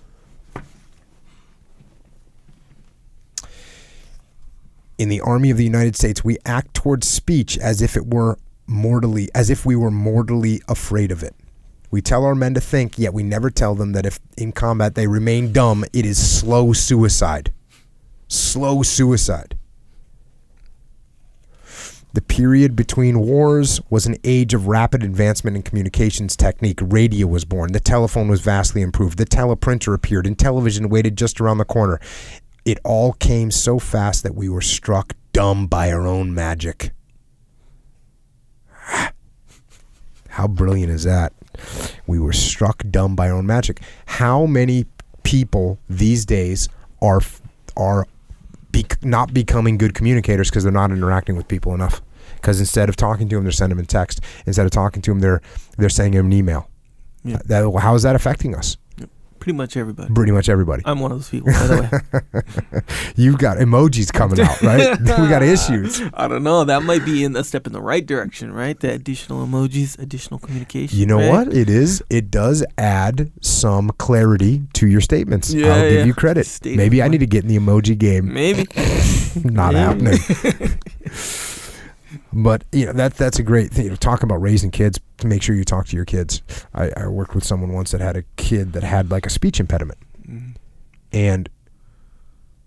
In 4.97 5.09
the 5.09 5.21
army 5.21 5.49
of 5.49 5.57
the 5.57 5.63
united 5.63 5.95
states 5.95 6.23
we 6.23 6.37
act 6.45 6.73
towards 6.73 7.07
speech 7.07 7.57
as 7.57 7.81
if 7.81 7.97
it 7.97 8.07
were 8.07 8.37
mortally 8.67 9.29
as 9.35 9.49
if 9.49 9.65
we 9.65 9.75
were 9.75 9.91
mortally 9.91 10.61
afraid 10.67 11.11
of 11.11 11.23
it. 11.23 11.35
We 11.91 12.01
tell 12.01 12.25
our 12.25 12.33
men 12.33 12.55
to 12.55 12.59
think, 12.59 12.97
yet 12.97 13.13
we 13.13 13.21
never 13.21 13.51
tell 13.51 13.75
them 13.75 13.91
that 13.91 14.03
if 14.03 14.19
in 14.35 14.51
combat 14.51 14.95
they 14.95 15.05
remain 15.05 15.53
dumb, 15.53 15.85
it 15.93 16.07
is 16.07 16.17
slow 16.17 16.73
suicide. 16.73 17.53
Slow 18.27 18.81
suicide. 18.81 19.59
The 22.13 22.21
period 22.21 22.75
between 22.75 23.19
wars 23.21 23.81
was 23.89 24.05
an 24.05 24.17
age 24.23 24.53
of 24.53 24.67
rapid 24.67 25.03
advancement 25.03 25.57
in 25.57 25.63
communications 25.63 26.35
technique. 26.35 26.79
Radio 26.79 27.25
was 27.25 27.43
born. 27.43 27.71
The 27.71 27.79
telephone 27.79 28.27
was 28.27 28.41
vastly 28.41 28.83
improved. 28.83 29.17
The 29.17 29.25
teleprinter 29.25 29.95
appeared, 29.95 30.27
and 30.27 30.37
television 30.37 30.89
waited 30.89 31.17
just 31.17 31.41
around 31.41 31.57
the 31.57 31.65
corner. 31.65 31.99
It 32.65 32.77
all 32.83 33.13
came 33.13 33.49
so 33.49 33.79
fast 33.79 34.21
that 34.21 34.35
we 34.35 34.47
were 34.47 34.61
struck 34.61 35.13
dumb 35.33 35.65
by 35.65 35.91
our 35.91 36.05
own 36.05 36.35
magic. 36.35 36.91
How 40.29 40.47
brilliant 40.47 40.91
is 40.91 41.03
that? 41.03 41.33
We 42.05 42.19
were 42.19 42.33
struck 42.33 42.83
dumb 42.91 43.15
by 43.15 43.31
our 43.31 43.37
own 43.37 43.47
magic. 43.47 43.81
How 44.05 44.45
many 44.45 44.85
people 45.23 45.79
these 45.89 46.25
days 46.25 46.69
are 47.01 47.21
are 47.75 48.05
be, 48.73 48.85
not 49.01 49.33
becoming 49.33 49.77
good 49.77 49.93
communicators 49.93 50.49
because 50.49 50.63
they're 50.63 50.73
not 50.73 50.91
interacting 50.91 51.37
with 51.37 51.47
people 51.47 51.73
enough? 51.73 52.01
Because 52.35 52.59
instead 52.59 52.89
of 52.89 52.97
talking 52.97 53.29
to 53.29 53.35
them, 53.35 53.45
they're 53.45 53.53
sending 53.53 53.77
them 53.77 53.85
a 53.85 53.87
text. 53.87 54.19
Instead 54.45 54.65
of 54.65 54.71
talking 54.71 55.01
to 55.03 55.11
them, 55.11 55.21
they're 55.21 55.41
they're 55.77 55.87
sending 55.87 56.13
them 56.13 56.25
an 56.25 56.33
email. 56.33 56.69
Yeah. 57.23 57.37
That, 57.45 57.79
how 57.79 57.95
is 57.95 58.03
that 58.03 58.17
affecting 58.17 58.53
us? 58.53 58.75
Pretty 59.43 59.57
much 59.57 59.75
everybody. 59.75 60.13
Pretty 60.13 60.31
much 60.31 60.47
everybody. 60.47 60.83
I'm 60.85 61.01
one 61.01 61.11
of 61.11 61.17
those 61.17 61.29
people, 61.29 61.51
by 61.51 61.67
the 61.67 62.31
way. 62.31 62.81
You've 63.17 63.37
got 63.37 63.57
emojis 63.57 64.13
coming 64.13 64.39
out, 64.39 64.61
right? 64.61 64.97
we 65.01 65.05
got 65.05 65.43
issues. 65.43 66.01
I 66.13 66.29
don't 66.29 66.43
know. 66.43 66.63
That 66.63 66.83
might 66.83 67.03
be 67.03 67.25
in 67.25 67.35
a 67.35 67.43
step 67.43 67.67
in 67.67 67.73
the 67.73 67.81
right 67.81 68.05
direction, 68.05 68.53
right? 68.53 68.79
The 68.79 68.93
additional 68.93 69.45
emojis, 69.45 69.99
additional 69.99 70.39
communication. 70.39 70.97
You 70.97 71.07
know 71.07 71.17
right? 71.17 71.45
what? 71.45 71.53
It 71.53 71.69
is. 71.69 72.01
It 72.09 72.31
does 72.31 72.63
add 72.77 73.33
some 73.41 73.89
clarity 73.97 74.61
to 74.75 74.87
your 74.87 75.01
statements. 75.01 75.53
Yeah, 75.53 75.75
I'll 75.75 75.89
give 75.89 76.07
you 76.07 76.13
credit. 76.13 76.47
Maybe 76.63 77.03
I 77.03 77.09
need 77.09 77.17
to 77.17 77.27
get 77.27 77.43
in 77.43 77.49
the 77.49 77.57
emoji 77.57 77.97
game. 77.97 78.33
Maybe. 78.33 78.65
Not 79.43 79.73
Maybe. 79.73 80.17
happening. 80.17 80.79
But 82.35 82.63
you 82.71 82.87
know 82.87 82.93
that 82.93 83.13
that's 83.15 83.37
a 83.39 83.43
great 83.43 83.71
thing. 83.71 83.85
You 83.85 83.89
know, 83.91 83.95
talking 83.95 84.23
about 84.25 84.41
raising 84.41 84.71
kids 84.71 84.99
to 85.19 85.27
make 85.27 85.43
sure 85.43 85.55
you 85.55 85.63
talk 85.63 85.85
to 85.87 85.95
your 85.95 86.05
kids. 86.05 86.41
I, 86.73 86.91
I 86.97 87.07
worked 87.07 87.35
with 87.35 87.43
someone 87.43 87.73
once 87.73 87.91
that 87.91 88.01
had 88.01 88.17
a 88.17 88.23
kid 88.37 88.73
that 88.73 88.83
had 88.83 89.11
like 89.11 89.25
a 89.25 89.29
speech 89.29 89.59
impediment, 89.59 89.99
Mhm. 90.27 90.55
and 91.11 91.49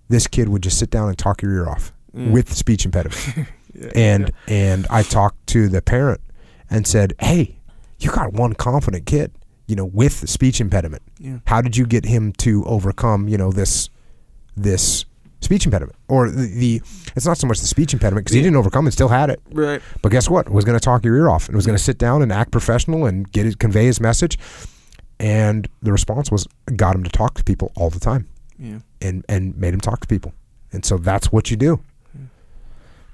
this 0.09 0.27
kid 0.27 0.49
would 0.49 0.63
just 0.63 0.79
sit 0.79 0.91
down 0.91 1.09
and 1.09 1.19
talk 1.19 1.43
your 1.43 1.53
ear 1.53 1.69
off 1.69 1.93
Mm. 2.17 2.31
with 2.31 2.53
speech 2.55 2.85
impediment. 2.85 3.49
Yeah, 3.79 3.91
and 3.95 4.33
and 4.49 4.87
I 4.89 5.03
talked 5.03 5.47
to 5.49 5.69
the 5.69 5.83
parent 5.83 6.23
and 6.71 6.87
said, 6.87 7.13
"Hey, 7.19 7.59
you 7.99 8.11
got 8.11 8.33
one 8.33 8.55
confident 8.55 9.05
kid, 9.05 9.33
you 9.67 9.77
know, 9.77 9.85
with 9.85 10.23
the 10.23 10.27
speech 10.27 10.63
impediment. 10.63 11.03
Yeah. 11.19 11.41
How 11.47 11.61
did 11.61 11.77
you 11.77 11.85
get 11.85 12.07
him 12.07 12.33
to 12.39 12.65
overcome, 12.65 13.29
you 13.29 13.37
know, 13.37 13.53
this 13.53 13.91
this 14.57 15.05
speech 15.47 15.65
impediment 15.65 15.97
or 16.09 16.29
the, 16.31 16.47
the 16.47 16.83
it's 17.17 17.25
not 17.27 17.39
so 17.39 17.47
much 17.47 17.61
the 17.61 17.67
speech 17.67 17.93
impediment 17.95 18.25
because 18.27 18.35
he 18.35 18.43
didn't 18.43 18.57
overcome 18.57 18.87
it, 18.87 18.93
still 18.93 19.09
had 19.09 19.31
it. 19.31 19.41
Right. 19.51 19.81
But 20.03 20.11
guess 20.13 20.29
what? 20.29 20.51
Was 20.51 20.65
going 20.65 20.79
to 20.79 20.85
talk 20.85 21.05
your 21.05 21.17
ear 21.17 21.29
off 21.31 21.49
and 21.49 21.57
was 21.57 21.65
going 21.67 21.79
to 21.79 21.83
sit 21.83 21.97
down 21.99 22.21
and 22.23 22.31
act 22.33 22.51
professional 22.51 23.07
and 23.07 23.31
get 23.33 23.47
it, 23.47 23.59
convey 23.59 23.87
his 23.87 24.01
message. 24.01 24.39
And 25.19 25.67
the 25.83 25.93
response 25.93 26.31
was 26.31 26.47
got 26.77 26.95
him 26.95 27.03
to 27.05 27.11
talk 27.11 27.35
to 27.35 27.45
people 27.45 27.73
all 27.75 27.89
the 27.91 28.01
time 28.01 28.29
Yeah. 28.59 28.81
and 29.01 29.25
and 29.29 29.57
made 29.57 29.73
him 29.73 29.81
talk 29.81 30.01
to 30.01 30.07
people. 30.07 30.35
And 30.73 30.85
so 30.85 30.99
that's 30.99 31.33
what 31.33 31.51
you 31.51 31.57
do. 31.57 31.81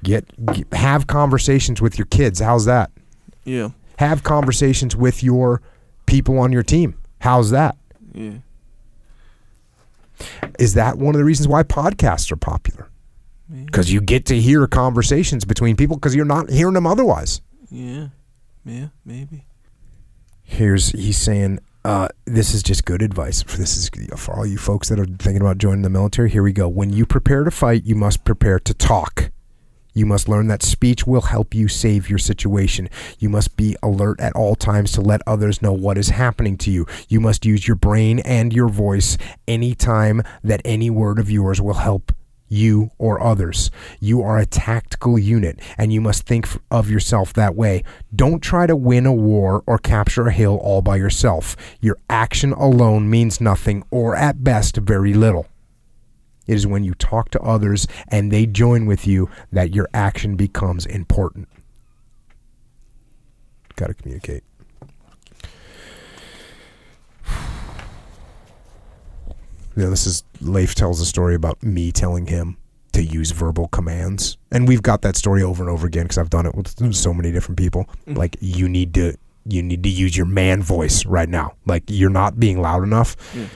Get, 0.03 0.25
get 0.47 0.73
have 0.75 1.07
conversations 1.07 1.81
with 1.81 1.97
your 1.97 2.07
kids. 2.07 2.41
How's 2.41 2.65
that? 2.65 2.91
Yeah. 3.45 3.69
Have 3.99 4.25
conversations 4.25 4.97
with 4.97 5.23
your 5.23 5.63
people 6.07 6.39
on 6.41 6.51
your 6.51 6.65
team. 6.65 6.99
How's 7.21 7.51
that? 7.51 7.77
Yeah. 8.13 8.33
Is 10.59 10.75
that 10.75 10.99
one 10.99 11.15
of 11.15 11.19
the 11.19 11.25
reasons 11.25 11.49
why 11.49 11.63
podcasts 11.63 12.31
are 12.33 12.37
popular? 12.37 12.89
Because 13.67 13.93
you 13.93 14.01
get 14.01 14.27
to 14.27 14.41
hear 14.41 14.67
conversations 14.67 15.45
between 15.45 15.77
people 15.77 15.97
because 15.97 16.15
you're 16.15 16.25
not 16.25 16.51
hearing 16.51 16.75
them 16.75 16.87
otherwise. 16.87 17.43
Yeah. 17.71 18.09
Yeah. 18.65 18.89
Maybe. 19.05 19.47
Here's 20.43 20.91
he's 20.91 21.19
saying, 21.19 21.61
uh, 21.85 22.09
this 22.25 22.55
is 22.55 22.63
just 22.63 22.85
good 22.85 23.03
advice 23.03 23.43
for 23.43 23.57
this 23.57 23.77
is 23.77 23.91
for 24.17 24.35
all 24.35 24.47
you 24.47 24.59
folks 24.59 24.89
that 24.89 25.01
are 25.01 25.05
thinking 25.05 25.41
about 25.41 25.59
joining 25.59 25.83
the 25.83 25.91
military. 25.91 26.31
Here 26.31 26.43
we 26.43 26.53
go. 26.53 26.69
When 26.69 26.91
you 26.91 27.05
prepare 27.07 27.45
to 27.45 27.51
fight, 27.51 27.85
you 27.85 27.95
must 27.95 28.25
prepare 28.25 28.59
to 28.61 28.75
talk. 28.75 29.31
You 29.95 30.07
must 30.07 30.29
learn 30.29 30.49
that 30.49 30.63
speech 30.63 31.07
will 31.07 31.23
help 31.23 31.55
you 31.55 31.69
save 31.69 32.09
your 32.09 32.19
situation. 32.19 32.89
You 33.19 33.29
must 33.29 33.57
be 33.57 33.77
alert 33.83 34.21
at 34.21 34.35
all 34.35 34.55
times 34.55 34.93
to 34.93 35.01
let 35.01 35.23
others 35.27 35.63
know 35.63 35.73
what 35.73 35.99
is 35.99 36.09
happening 36.09 36.57
to 36.59 36.71
you. 36.71 36.87
You 37.09 37.21
must 37.21 37.45
use 37.45 37.67
your 37.67 37.77
brain 37.77 38.21
and 38.21 38.53
your 38.53 38.69
voice 38.69 39.19
anytime 39.47 40.23
that 40.43 40.63
any 40.65 40.91
word 40.91 41.19
of 41.19 41.31
yours 41.31 41.61
will 41.61 41.75
help 41.75 42.13
you 42.53 42.91
or 42.99 43.21
others. 43.21 43.71
You 43.99 44.23
are 44.23 44.39
a 44.39 44.47
tactical 44.47 45.19
unit 45.19 45.59
and 45.79 45.93
you 45.93 46.01
must 46.01 46.27
think 46.27 46.47
of 46.71 46.91
yourself 46.91 47.33
that 47.33 47.57
way. 47.57 47.83
Don't 48.15 48.41
try 48.41 48.67
to 48.67 48.77
win 48.77 49.07
a 49.07 49.13
war 49.13 49.65
or 49.67 49.79
capture 49.79 50.29
a 50.29 50.33
hill 50.33 50.57
all 50.57 50.83
by 50.83 50.97
yourself. 50.97 51.57
Your 51.81 51.97
action 52.11 52.53
alone 52.53 53.09
means 53.09 53.41
nothing 53.41 53.85
or 53.91 54.15
at 54.15 54.45
best 54.45 54.77
very 54.77 55.15
little. 55.15 55.47
It 56.47 56.55
is 56.55 56.67
when 56.67 56.85
you 56.85 56.95
talk 56.95 57.31
to 57.31 57.41
others 57.41 57.87
and 58.09 58.31
they 58.31 58.47
join 58.47 58.87
with 58.87 59.07
you 59.07 59.31
that 59.53 59.75
your 59.75 59.89
action 59.95 60.37
becomes 60.37 60.87
important. 60.87 61.49
Got 63.77 63.89
to 63.89 63.95
communicate. 63.95 64.45
You 69.75 69.85
know, 69.85 69.91
this 69.91 70.07
is 70.07 70.23
Leif 70.43 70.75
tells 70.75 71.01
a 71.01 71.07
story 71.07 71.35
about 71.35 71.63
me 71.63 71.93
telling 71.93 72.27
him 72.27 72.59
to 72.93 73.03
use 73.03 73.31
verbal 73.31 73.69
commands, 73.69 74.37
and 74.51 74.69
we've 74.69 74.83
got 74.83 75.01
that 75.01 75.17
story 75.17 75.43
over 75.43 75.63
and 75.63 75.71
over 75.71 75.87
again 75.87 76.05
because 76.05 76.19
I've 76.19 76.29
done 76.29 76.45
it 76.45 76.55
with 76.55 76.95
so 76.95 77.15
many 77.15 77.33
different 77.33 77.59
people. 77.59 77.85
Mm-hmm. 77.85 78.15
Like 78.15 78.37
you 78.41 78.69
need 78.69 78.93
to 78.95 79.17
you 79.47 79.63
need 79.63 79.83
to 79.83 79.89
use 79.89 80.17
your 80.17 80.27
man 80.27 80.63
voice 80.63 81.07
right 81.07 81.29
now. 81.29 81.55
Like 81.67 81.85
you're 81.89 82.11
not 82.11 82.39
being 82.39 82.61
loud 82.61 82.83
enough. 82.83 83.17
Yeah. 83.35 83.47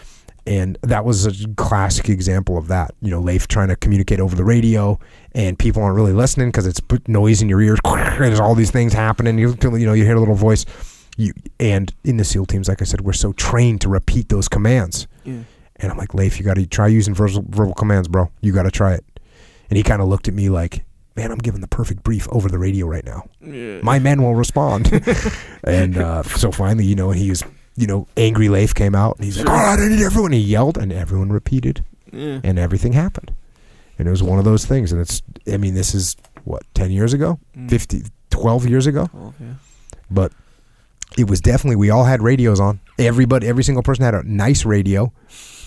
And 0.46 0.78
that 0.82 1.04
was 1.04 1.26
a 1.26 1.48
classic 1.56 2.08
example 2.08 2.56
of 2.56 2.68
that. 2.68 2.94
You 3.02 3.10
know, 3.10 3.20
Leif 3.20 3.48
trying 3.48 3.68
to 3.68 3.76
communicate 3.76 4.20
over 4.20 4.36
the 4.36 4.44
radio, 4.44 4.98
and 5.32 5.58
people 5.58 5.82
aren't 5.82 5.96
really 5.96 6.12
listening 6.12 6.48
because 6.48 6.66
it's 6.66 6.78
put 6.78 7.08
noise 7.08 7.42
in 7.42 7.48
your 7.48 7.60
ears. 7.60 7.80
There's 7.84 8.38
all 8.38 8.54
these 8.54 8.70
things 8.70 8.92
happening. 8.92 9.38
You 9.38 9.56
you 9.60 9.86
know, 9.86 9.92
you 9.92 10.04
hear 10.04 10.16
a 10.16 10.20
little 10.20 10.34
voice. 10.36 10.64
You 11.16 11.32
and 11.58 11.92
in 12.04 12.18
the 12.18 12.24
SEAL 12.24 12.46
teams, 12.46 12.68
like 12.68 12.80
I 12.80 12.84
said, 12.84 13.00
we're 13.00 13.12
so 13.12 13.32
trained 13.32 13.80
to 13.80 13.88
repeat 13.88 14.28
those 14.28 14.48
commands. 14.48 15.08
Yeah. 15.24 15.40
And 15.76 15.92
I'm 15.92 15.98
like, 15.98 16.14
Leif, 16.14 16.38
you 16.38 16.44
got 16.44 16.54
to 16.54 16.66
try 16.66 16.86
using 16.86 17.14
verbal, 17.14 17.44
verbal 17.48 17.74
commands, 17.74 18.08
bro. 18.08 18.30
You 18.40 18.52
got 18.52 18.62
to 18.62 18.70
try 18.70 18.94
it. 18.94 19.04
And 19.68 19.76
he 19.76 19.82
kind 19.82 20.00
of 20.00 20.08
looked 20.08 20.28
at 20.28 20.34
me 20.34 20.48
like, 20.48 20.84
man, 21.16 21.32
I'm 21.32 21.38
giving 21.38 21.60
the 21.60 21.68
perfect 21.68 22.02
brief 22.02 22.28
over 22.30 22.48
the 22.48 22.58
radio 22.58 22.86
right 22.86 23.04
now. 23.04 23.28
Yeah. 23.40 23.80
My 23.82 23.98
men 23.98 24.22
will 24.22 24.34
respond. 24.34 24.90
and 25.64 25.98
uh, 25.98 26.22
so 26.22 26.52
finally, 26.52 26.84
you 26.84 26.94
know, 26.94 27.10
he 27.10 27.30
was, 27.30 27.42
you 27.76 27.86
know, 27.86 28.06
angry 28.16 28.48
Leif 28.48 28.74
came 28.74 28.94
out 28.94 29.16
and 29.16 29.24
he's 29.24 29.38
like, 29.38 29.46
right, 29.46 29.78
I 29.78 29.88
need 29.88 30.02
everyone. 30.02 30.32
He 30.32 30.38
yelled 30.40 30.78
and 30.78 30.92
everyone 30.92 31.30
repeated 31.30 31.84
Yeah. 32.12 32.40
and 32.42 32.58
everything 32.58 32.92
happened. 32.94 33.32
And 33.98 34.06
it 34.08 34.10
was 34.10 34.22
one 34.22 34.38
of 34.38 34.44
those 34.44 34.64
things. 34.66 34.92
And 34.92 35.00
it's, 35.00 35.22
I 35.50 35.56
mean, 35.56 35.74
this 35.74 35.94
is 35.94 36.16
what, 36.44 36.62
10 36.74 36.90
years 36.90 37.12
ago? 37.12 37.38
Mm. 37.56 37.70
50, 37.70 38.02
12 38.30 38.66
years 38.66 38.86
ago? 38.86 39.08
Oh, 39.14 39.32
yeah. 39.40 39.54
but 40.10 40.32
it 41.16 41.30
was 41.30 41.40
definitely 41.40 41.76
we 41.76 41.88
all 41.88 42.04
had 42.04 42.20
radios 42.20 42.58
on 42.58 42.80
everybody 42.98 43.46
every 43.46 43.62
single 43.62 43.82
person 43.82 44.04
had 44.04 44.12
a 44.14 44.22
nice 44.24 44.64
radio 44.64 45.12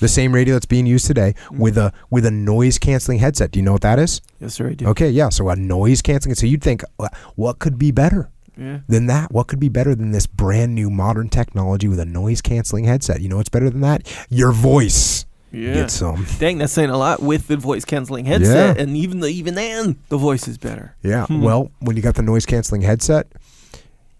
the 0.01 0.07
same 0.07 0.33
radio 0.33 0.53
that's 0.53 0.65
being 0.65 0.85
used 0.85 1.07
today 1.07 1.33
with 1.51 1.77
a 1.77 1.93
with 2.09 2.25
a 2.25 2.31
noise 2.31 2.77
canceling 2.77 3.19
headset 3.19 3.49
do 3.51 3.59
you 3.59 3.63
know 3.65 3.71
what 3.71 3.81
that 3.81 3.97
is 3.99 4.21
Yes, 4.41 4.53
sir. 4.55 4.67
I 4.69 4.73
do. 4.73 4.85
okay 4.87 5.09
yeah 5.09 5.29
so 5.29 5.47
a 5.49 5.55
noise 5.55 6.01
canceling 6.01 6.35
so 6.35 6.45
you'd 6.45 6.61
think 6.61 6.83
uh, 6.99 7.07
what 7.35 7.59
could 7.59 7.79
be 7.79 7.89
better 7.91 8.29
Yeah. 8.59 8.79
than 8.87 9.05
that 9.07 9.31
what 9.31 9.47
could 9.47 9.59
be 9.59 9.69
better 9.69 9.95
than 9.95 10.11
this 10.11 10.27
brand 10.27 10.75
new 10.75 10.89
modern 10.89 11.29
technology 11.29 11.87
with 11.87 11.99
a 11.99 12.05
noise 12.05 12.41
canceling 12.41 12.83
headset 12.83 13.21
you 13.21 13.29
know 13.29 13.37
what's 13.37 13.47
better 13.49 13.69
than 13.69 13.81
that 13.81 14.05
your 14.29 14.51
voice 14.51 15.25
Yeah. 15.51 15.73
get 15.75 15.91
some 15.91 16.25
Dang, 16.39 16.57
that's 16.57 16.73
saying 16.73 16.89
a 16.89 16.97
lot 16.97 17.21
with 17.21 17.47
the 17.47 17.57
voice 17.57 17.85
canceling 17.85 18.25
headset, 18.25 18.75
Yeah. 18.77 18.83
and 18.83 18.95
even 18.97 19.19
the 19.21 19.29
even 19.29 19.55
then, 19.55 19.95
the 20.09 20.17
voice 20.17 20.47
is 20.47 20.57
better. 20.59 20.95
Yeah. 21.01 21.25
Hmm. 21.25 21.41
Well, 21.41 21.71
when 21.79 21.95
you 21.95 22.03
got 22.03 22.15
the 22.15 22.21
noise 22.21 22.45
canceling 22.45 22.81
headset, 22.81 23.25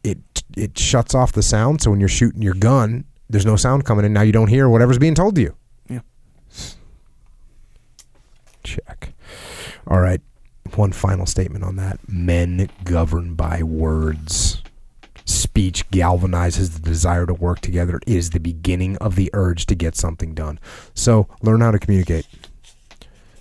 it 0.03 0.17
it 0.57 0.77
shuts 0.79 1.13
off 1.13 1.31
the 1.33 1.43
sound. 1.43 1.81
So 1.81 1.91
when 1.91 1.99
you're 1.99 2.09
shooting 2.09 2.41
your 2.41 2.55
gun, 2.55 3.03
there's 3.29 3.45
no 3.45 3.55
sound 3.57 3.85
coming 3.85 4.05
in. 4.05 4.13
Now 4.13 4.21
you 4.23 4.31
don't 4.31 4.47
hear 4.47 4.67
whatever's 4.69 4.97
being 4.97 5.13
told 5.15 5.35
to 5.35 5.41
you. 5.41 5.55
Yeah. 5.87 5.99
Check. 8.63 9.13
All 9.87 9.99
right. 9.99 10.21
One 10.75 10.91
final 10.91 11.25
statement 11.25 11.63
on 11.63 11.75
that. 11.77 11.99
Men 12.07 12.69
govern 12.83 13.33
by 13.33 13.63
words. 13.63 14.61
Speech 15.25 15.89
galvanizes 15.91 16.73
the 16.73 16.79
desire 16.79 17.25
to 17.25 17.33
work 17.33 17.59
together. 17.59 17.97
It 17.97 18.07
is 18.07 18.29
the 18.31 18.39
beginning 18.39 18.97
of 18.97 19.15
the 19.15 19.29
urge 19.33 19.65
to 19.67 19.75
get 19.75 19.95
something 19.95 20.33
done. 20.33 20.59
So 20.93 21.27
learn 21.41 21.61
how 21.61 21.71
to 21.71 21.79
communicate. 21.79 22.27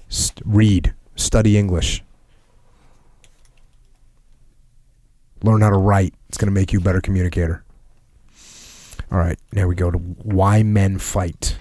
St- 0.08 0.42
read. 0.44 0.94
Study 1.16 1.58
English. 1.58 2.02
Learn 5.42 5.60
how 5.60 5.70
to 5.70 5.78
write. 5.78 6.14
It's 6.28 6.38
going 6.38 6.52
to 6.52 6.52
make 6.52 6.72
you 6.72 6.80
a 6.80 6.82
better 6.82 7.00
communicator. 7.00 7.64
All 9.10 9.18
right, 9.18 9.38
now 9.52 9.66
we 9.66 9.74
go 9.74 9.90
to 9.90 9.98
why 9.98 10.62
men 10.62 10.98
fight. 10.98 11.58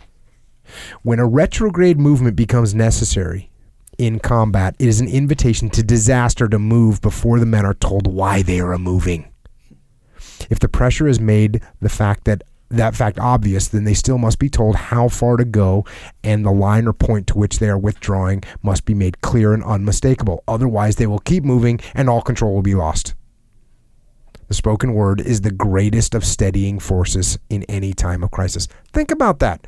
When 1.01 1.19
a 1.19 1.25
retrograde 1.25 1.97
movement 1.97 2.35
becomes 2.35 2.75
necessary 2.75 3.46
in 3.97 4.19
combat, 4.19 4.75
it 4.79 4.87
is 4.87 5.01
an 5.01 5.07
invitation 5.07 5.69
to 5.71 5.83
disaster 5.83 6.47
to 6.47 6.59
move 6.59 7.01
before 7.01 7.39
the 7.39 7.45
men 7.45 7.65
are 7.65 7.73
told 7.73 8.07
why 8.07 8.41
they 8.41 8.59
are 8.59 8.77
moving. 8.77 9.31
If 10.49 10.59
the 10.59 10.69
pressure 10.69 11.07
has 11.07 11.19
made 11.19 11.61
the 11.81 11.89
fact 11.89 12.25
that 12.25 12.43
that 12.69 12.95
fact 12.95 13.17
obvious, 13.17 13.69
then 13.69 13.85
they 13.85 13.93
still 13.93 14.17
must 14.17 14.39
be 14.39 14.49
told 14.49 14.75
how 14.75 15.07
far 15.07 15.37
to 15.37 15.45
go, 15.45 15.85
and 16.23 16.45
the 16.45 16.51
line 16.51 16.85
or 16.85 16.93
point 16.93 17.27
to 17.27 17.37
which 17.37 17.59
they 17.59 17.69
are 17.69 17.77
withdrawing 17.77 18.43
must 18.61 18.85
be 18.85 18.93
made 18.93 19.21
clear 19.21 19.53
and 19.53 19.63
unmistakable. 19.63 20.43
Otherwise, 20.47 20.97
they 20.97 21.07
will 21.07 21.19
keep 21.19 21.43
moving 21.43 21.79
and 21.93 22.09
all 22.09 22.21
control 22.21 22.53
will 22.53 22.61
be 22.61 22.75
lost. 22.75 23.13
The 24.47 24.53
spoken 24.53 24.93
word 24.93 25.21
is 25.21 25.41
the 25.41 25.51
greatest 25.51 26.15
of 26.15 26.25
steadying 26.25 26.79
forces 26.79 27.37
in 27.49 27.63
any 27.63 27.93
time 27.93 28.23
of 28.23 28.31
crisis. 28.31 28.67
Think 28.93 29.11
about 29.11 29.39
that. 29.39 29.67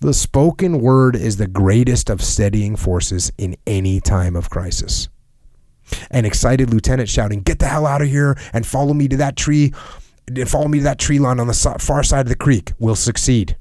The 0.00 0.14
spoken 0.14 0.80
word 0.80 1.16
is 1.16 1.36
the 1.36 1.46
greatest 1.46 2.10
of 2.10 2.22
steadying 2.22 2.76
forces 2.76 3.32
in 3.38 3.56
any 3.66 4.00
time 4.00 4.36
of 4.36 4.50
crisis. 4.50 5.08
An 6.10 6.24
excited 6.24 6.70
lieutenant 6.70 7.08
shouting, 7.08 7.40
Get 7.42 7.58
the 7.58 7.66
hell 7.66 7.86
out 7.86 8.02
of 8.02 8.08
here 8.08 8.36
and 8.52 8.66
follow 8.66 8.92
me 8.92 9.08
to 9.08 9.16
that 9.18 9.36
tree, 9.36 9.72
follow 10.46 10.68
me 10.68 10.78
to 10.78 10.84
that 10.84 10.98
tree 10.98 11.18
line 11.18 11.40
on 11.40 11.46
the 11.46 11.76
far 11.80 12.02
side 12.02 12.26
of 12.26 12.28
the 12.28 12.36
creek 12.36 12.72
will 12.78 12.96
succeed 12.96 13.56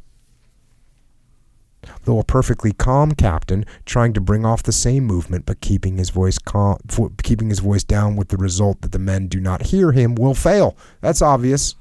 though 2.05 2.19
a 2.19 2.23
perfectly 2.23 2.71
calm 2.71 3.11
captain 3.11 3.65
trying 3.85 4.13
to 4.13 4.21
bring 4.21 4.45
off 4.45 4.63
the 4.63 4.71
same 4.71 5.03
movement 5.03 5.45
but 5.45 5.61
keeping 5.61 5.97
his 5.97 6.09
voice 6.09 6.37
calm, 6.37 6.77
keeping 7.23 7.49
his 7.49 7.59
voice 7.59 7.83
down 7.83 8.15
with 8.15 8.29
the 8.29 8.37
result 8.37 8.81
that 8.81 8.91
the 8.91 8.99
men 8.99 9.27
do 9.27 9.39
not 9.39 9.67
hear 9.67 9.91
him 9.91 10.15
will 10.15 10.33
fail. 10.33 10.75
That's 11.01 11.21
obvious. 11.21 11.75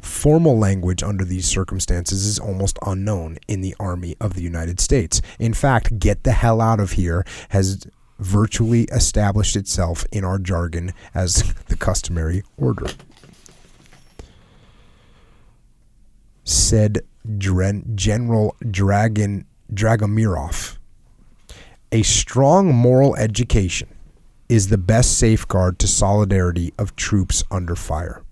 Formal 0.00 0.58
language 0.58 1.02
under 1.02 1.24
these 1.24 1.46
circumstances 1.46 2.26
is 2.26 2.38
almost 2.38 2.78
unknown 2.84 3.38
in 3.46 3.60
the 3.60 3.74
Army 3.78 4.16
of 4.20 4.34
the 4.34 4.42
United 4.42 4.80
States. 4.80 5.20
In 5.38 5.54
fact, 5.54 5.98
get 5.98 6.24
the 6.24 6.32
hell 6.32 6.60
out 6.60 6.80
of 6.80 6.92
here 6.92 7.24
has 7.50 7.86
virtually 8.18 8.82
established 8.84 9.56
itself 9.56 10.04
in 10.10 10.24
our 10.24 10.38
jargon 10.38 10.92
as 11.14 11.54
the 11.68 11.76
customary 11.76 12.42
order. 12.56 12.86
Said 16.44 17.00
Dren- 17.36 17.92
General 17.94 18.56
Dragon 18.70 19.46
Dragomirov. 19.72 20.78
A 21.92 22.02
strong 22.02 22.74
moral 22.74 23.14
education 23.16 23.88
is 24.48 24.68
the 24.68 24.78
best 24.78 25.18
safeguard 25.18 25.78
to 25.78 25.86
solidarity 25.86 26.72
of 26.78 26.96
troops 26.96 27.44
under 27.50 27.76
fire. 27.76 28.22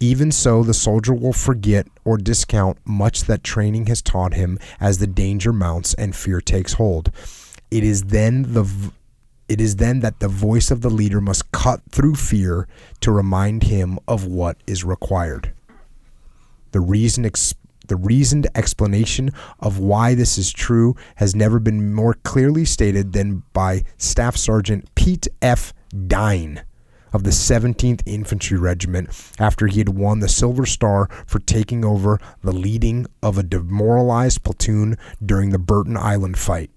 Even 0.00 0.32
so, 0.32 0.62
the 0.62 0.74
soldier 0.74 1.14
will 1.14 1.32
forget 1.32 1.86
or 2.04 2.18
discount 2.18 2.78
much 2.84 3.22
that 3.24 3.44
training 3.44 3.86
has 3.86 4.02
taught 4.02 4.34
him 4.34 4.58
as 4.80 4.98
the 4.98 5.06
danger 5.06 5.52
mounts 5.52 5.94
and 5.94 6.14
fear 6.14 6.40
takes 6.40 6.74
hold. 6.74 7.10
It 7.70 7.84
is 7.84 8.04
then 8.04 8.54
the 8.54 8.92
it 9.48 9.60
is 9.60 9.76
then 9.76 10.00
that 10.00 10.20
the 10.20 10.28
voice 10.28 10.70
of 10.70 10.80
the 10.80 10.90
leader 10.90 11.20
must 11.20 11.52
cut 11.52 11.80
through 11.90 12.14
fear 12.14 12.66
to 13.00 13.12
remind 13.12 13.64
him 13.64 13.98
of 14.08 14.24
what 14.24 14.56
is 14.66 14.84
required. 14.84 15.52
The 16.72 16.80
reason 16.80 17.26
ex- 17.26 17.54
the 17.86 17.96
reasoned 17.96 18.46
explanation 18.54 19.30
of 19.60 19.78
why 19.78 20.14
this 20.14 20.38
is 20.38 20.50
true 20.50 20.96
has 21.16 21.34
never 21.34 21.58
been 21.58 21.92
more 21.92 22.14
clearly 22.14 22.64
stated 22.64 23.12
than 23.12 23.42
by 23.52 23.84
Staff 23.98 24.36
Sergeant 24.36 24.92
Pete 24.94 25.28
F. 25.42 25.74
Dine 26.06 26.64
of 27.14 27.22
the 27.22 27.30
17th 27.30 28.02
Infantry 28.04 28.58
Regiment 28.58 29.08
after 29.38 29.68
he 29.68 29.78
had 29.78 29.90
won 29.90 30.18
the 30.18 30.28
Silver 30.28 30.66
Star 30.66 31.08
for 31.26 31.38
taking 31.38 31.84
over 31.84 32.18
the 32.42 32.52
leading 32.52 33.06
of 33.22 33.38
a 33.38 33.42
demoralized 33.44 34.42
platoon 34.42 34.98
during 35.24 35.50
the 35.50 35.58
Burton 35.58 35.96
Island 35.96 36.36
fight. 36.36 36.70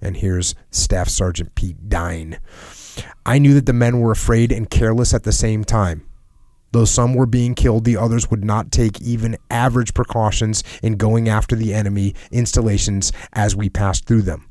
And 0.00 0.16
here's 0.16 0.54
Staff 0.70 1.08
Sergeant 1.08 1.54
Pete 1.54 1.88
Dine. 1.88 2.38
I 3.26 3.38
knew 3.38 3.54
that 3.54 3.66
the 3.66 3.72
men 3.72 4.00
were 4.00 4.12
afraid 4.12 4.52
and 4.52 4.70
careless 4.70 5.12
at 5.12 5.24
the 5.24 5.32
same 5.32 5.62
time. 5.62 6.06
Though 6.72 6.84
some 6.84 7.14
were 7.14 7.26
being 7.26 7.54
killed, 7.54 7.84
the 7.84 7.96
others 7.96 8.30
would 8.30 8.44
not 8.44 8.70
take 8.70 9.00
even 9.00 9.36
average 9.50 9.94
precautions 9.94 10.62
in 10.82 10.96
going 10.96 11.28
after 11.28 11.56
the 11.56 11.72
enemy 11.72 12.14
installations 12.30 13.12
as 13.32 13.54
we 13.54 13.68
passed 13.68 14.06
through 14.06 14.22
them. 14.22 14.48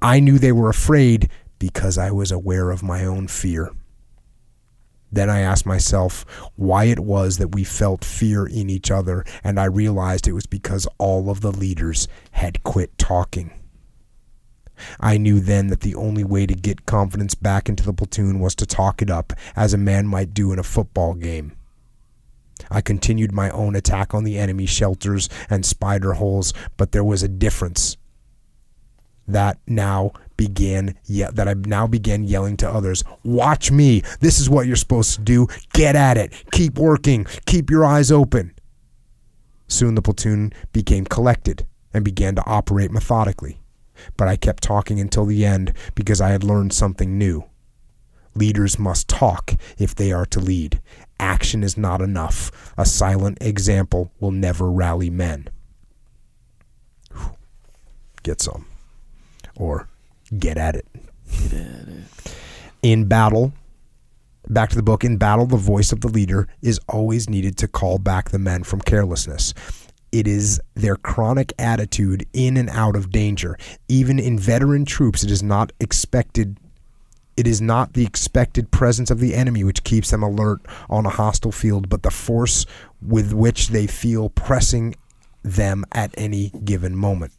I 0.00 0.20
knew 0.20 0.38
they 0.38 0.52
were 0.52 0.68
afraid 0.68 1.28
because 1.58 1.98
I 1.98 2.10
was 2.10 2.30
aware 2.30 2.70
of 2.70 2.82
my 2.82 3.04
own 3.04 3.28
fear. 3.28 3.70
Then 5.10 5.30
I 5.30 5.40
asked 5.40 5.66
myself 5.66 6.24
why 6.56 6.84
it 6.84 7.00
was 7.00 7.38
that 7.38 7.54
we 7.54 7.64
felt 7.64 8.04
fear 8.04 8.46
in 8.46 8.68
each 8.68 8.90
other, 8.90 9.24
and 9.44 9.58
I 9.58 9.64
realized 9.64 10.26
it 10.26 10.32
was 10.32 10.46
because 10.46 10.86
all 10.98 11.30
of 11.30 11.40
the 11.40 11.52
leaders 11.52 12.08
had 12.32 12.62
quit 12.64 12.98
talking. 12.98 13.52
I 15.00 15.16
knew 15.16 15.40
then 15.40 15.68
that 15.68 15.80
the 15.80 15.94
only 15.94 16.24
way 16.24 16.44
to 16.44 16.54
get 16.54 16.84
confidence 16.86 17.34
back 17.34 17.68
into 17.68 17.82
the 17.82 17.94
platoon 17.94 18.40
was 18.40 18.54
to 18.56 18.66
talk 18.66 19.00
it 19.00 19.10
up, 19.10 19.32
as 19.54 19.72
a 19.72 19.78
man 19.78 20.06
might 20.06 20.34
do 20.34 20.52
in 20.52 20.58
a 20.58 20.64
football 20.64 21.14
game. 21.14 21.52
I 22.70 22.80
continued 22.80 23.32
my 23.32 23.50
own 23.50 23.76
attack 23.76 24.14
on 24.14 24.24
the 24.24 24.38
enemy 24.38 24.66
shelters 24.66 25.28
and 25.48 25.64
spider 25.64 26.14
holes, 26.14 26.52
but 26.76 26.92
there 26.92 27.04
was 27.04 27.22
a 27.22 27.28
difference. 27.28 27.96
That 29.28 29.58
now 29.66 30.12
began 30.36 30.94
that 31.08 31.48
I 31.48 31.54
now 31.54 31.86
began 31.86 32.24
yelling 32.24 32.56
to 32.58 32.70
others, 32.70 33.04
"Watch 33.24 33.70
me. 33.70 34.02
This 34.20 34.40
is 34.40 34.50
what 34.50 34.66
you're 34.66 34.76
supposed 34.76 35.14
to 35.14 35.22
do. 35.22 35.48
Get 35.72 35.96
at 35.96 36.16
it. 36.16 36.32
Keep 36.52 36.78
working. 36.78 37.26
Keep 37.46 37.70
your 37.70 37.84
eyes 37.84 38.10
open." 38.10 38.52
Soon 39.68 39.94
the 39.94 40.02
platoon 40.02 40.52
became 40.72 41.04
collected 41.04 41.66
and 41.92 42.04
began 42.04 42.34
to 42.36 42.44
operate 42.46 42.90
methodically 42.90 43.60
but 44.16 44.28
I 44.28 44.36
kept 44.36 44.62
talking 44.62 45.00
until 45.00 45.24
the 45.24 45.44
end 45.44 45.72
because 45.94 46.20
I 46.20 46.30
had 46.30 46.44
learned 46.44 46.72
something 46.72 47.16
new. 47.18 47.44
Leaders 48.34 48.78
must 48.78 49.08
talk 49.08 49.54
if 49.78 49.94
they 49.94 50.12
are 50.12 50.26
to 50.26 50.40
lead. 50.40 50.80
Action 51.18 51.64
is 51.64 51.78
not 51.78 52.02
enough. 52.02 52.74
A 52.76 52.84
silent 52.84 53.38
example 53.40 54.12
will 54.20 54.30
never 54.30 54.70
rally 54.70 55.08
men. 55.08 55.48
Get 58.22 58.42
some. 58.42 58.66
Or 59.54 59.88
get 60.38 60.58
at 60.58 60.76
it. 60.76 60.86
Get 61.42 61.52
at 61.52 61.88
it. 61.88 62.34
In 62.82 63.06
battle, 63.06 63.52
back 64.48 64.70
to 64.70 64.76
the 64.76 64.82
book, 64.82 65.04
in 65.04 65.16
battle, 65.16 65.46
the 65.46 65.56
voice 65.56 65.92
of 65.92 66.00
the 66.00 66.08
leader 66.08 66.48
is 66.62 66.80
always 66.88 67.28
needed 67.28 67.56
to 67.58 67.68
call 67.68 67.98
back 67.98 68.30
the 68.30 68.38
men 68.38 68.62
from 68.62 68.80
carelessness. 68.80 69.54
It 70.12 70.26
is 70.26 70.60
their 70.74 70.96
chronic 70.96 71.52
attitude 71.58 72.26
in 72.32 72.56
and 72.56 72.70
out 72.70 72.96
of 72.96 73.10
danger. 73.10 73.58
Even 73.88 74.18
in 74.18 74.38
veteran 74.38 74.84
troops, 74.84 75.24
it 75.24 75.30
is 75.30 75.42
not 75.42 75.72
expected. 75.80 76.58
It 77.36 77.46
is 77.46 77.60
not 77.60 77.92
the 77.92 78.04
expected 78.04 78.70
presence 78.70 79.10
of 79.10 79.20
the 79.20 79.34
enemy 79.34 79.62
which 79.62 79.84
keeps 79.84 80.10
them 80.10 80.22
alert 80.22 80.60
on 80.88 81.04
a 81.04 81.10
hostile 81.10 81.52
field, 81.52 81.88
but 81.88 82.02
the 82.02 82.10
force 82.10 82.64
with 83.02 83.32
which 83.32 83.68
they 83.68 83.86
feel 83.86 84.30
pressing 84.30 84.94
them 85.42 85.84
at 85.92 86.14
any 86.16 86.50
given 86.64 86.96
moment. 86.96 87.32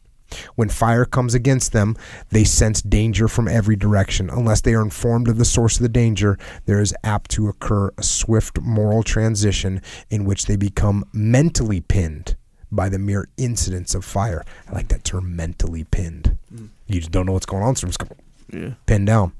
When 0.56 0.68
fire 0.68 1.04
comes 1.04 1.34
against 1.34 1.72
them, 1.72 1.96
they 2.30 2.44
sense 2.44 2.82
danger 2.82 3.28
from 3.28 3.48
every 3.48 3.76
direction. 3.76 4.30
Unless 4.30 4.62
they 4.62 4.74
are 4.74 4.82
informed 4.82 5.28
of 5.28 5.38
the 5.38 5.44
source 5.44 5.76
of 5.76 5.82
the 5.82 5.88
danger, 5.88 6.38
there 6.66 6.80
is 6.80 6.94
apt 7.02 7.30
to 7.32 7.48
occur 7.48 7.90
a 7.96 8.02
swift 8.02 8.60
moral 8.60 9.02
transition 9.02 9.80
in 10.10 10.24
which 10.24 10.46
they 10.46 10.56
become 10.56 11.04
mentally 11.12 11.80
pinned 11.80 12.36
by 12.70 12.88
the 12.88 12.98
mere 12.98 13.28
incidence 13.36 13.94
of 13.94 14.04
fire. 14.04 14.44
I 14.68 14.72
like 14.72 14.88
that 14.88 15.04
term 15.04 15.34
mentally 15.34 15.84
pinned. 15.84 16.36
Mm. 16.52 16.68
You 16.86 17.00
just 17.00 17.12
don't 17.12 17.26
know 17.26 17.32
what's 17.32 17.46
going 17.46 17.62
on, 17.62 17.76
so 17.76 17.86
I'm 17.86 17.92
just 17.92 18.12
yeah. 18.52 18.74
pinned 18.86 19.06
down. 19.06 19.32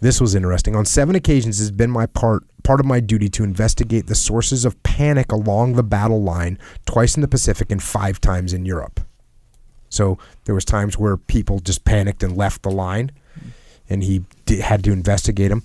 This 0.00 0.20
was 0.20 0.34
interesting. 0.34 0.76
On 0.76 0.84
seven 0.84 1.14
occasions, 1.14 1.60
it's 1.60 1.70
been 1.70 1.90
my 1.90 2.06
part 2.06 2.42
part 2.62 2.80
of 2.80 2.86
my 2.86 2.98
duty 2.98 3.28
to 3.28 3.44
investigate 3.44 4.08
the 4.08 4.14
sources 4.14 4.64
of 4.64 4.82
panic 4.82 5.30
along 5.30 5.74
the 5.74 5.84
battle 5.84 6.22
line, 6.22 6.58
twice 6.84 7.14
in 7.14 7.22
the 7.22 7.28
Pacific 7.28 7.70
and 7.70 7.80
five 7.82 8.20
times 8.20 8.52
in 8.52 8.66
Europe. 8.66 9.00
So 9.96 10.18
there 10.44 10.54
was 10.54 10.64
times 10.64 10.98
where 10.98 11.16
people 11.16 11.58
just 11.58 11.84
panicked 11.84 12.22
and 12.22 12.36
left 12.36 12.62
the 12.62 12.70
line, 12.70 13.10
and 13.88 14.02
he 14.02 14.24
did, 14.44 14.60
had 14.60 14.84
to 14.84 14.92
investigate 14.92 15.50
them 15.50 15.62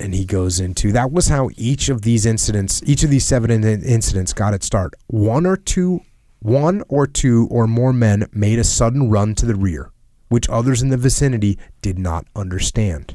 and 0.00 0.14
he 0.14 0.24
goes 0.24 0.58
into 0.58 0.92
that 0.92 1.12
was 1.12 1.28
how 1.28 1.50
each 1.56 1.88
of 1.88 2.02
these 2.02 2.24
incidents, 2.24 2.82
each 2.86 3.04
of 3.04 3.10
these 3.10 3.24
seven 3.24 3.50
incidents 3.50 4.32
got 4.32 4.54
its 4.54 4.66
start. 4.66 4.94
One 5.08 5.44
or 5.44 5.56
two, 5.56 6.00
one 6.40 6.82
or 6.88 7.06
two 7.06 7.46
or 7.50 7.66
more 7.66 7.92
men 7.92 8.26
made 8.32 8.58
a 8.58 8.64
sudden 8.64 9.10
run 9.10 9.34
to 9.36 9.46
the 9.46 9.54
rear, 9.54 9.90
which 10.28 10.48
others 10.48 10.82
in 10.82 10.88
the 10.88 10.96
vicinity 10.96 11.58
did 11.82 11.98
not 11.98 12.26
understand. 12.34 13.14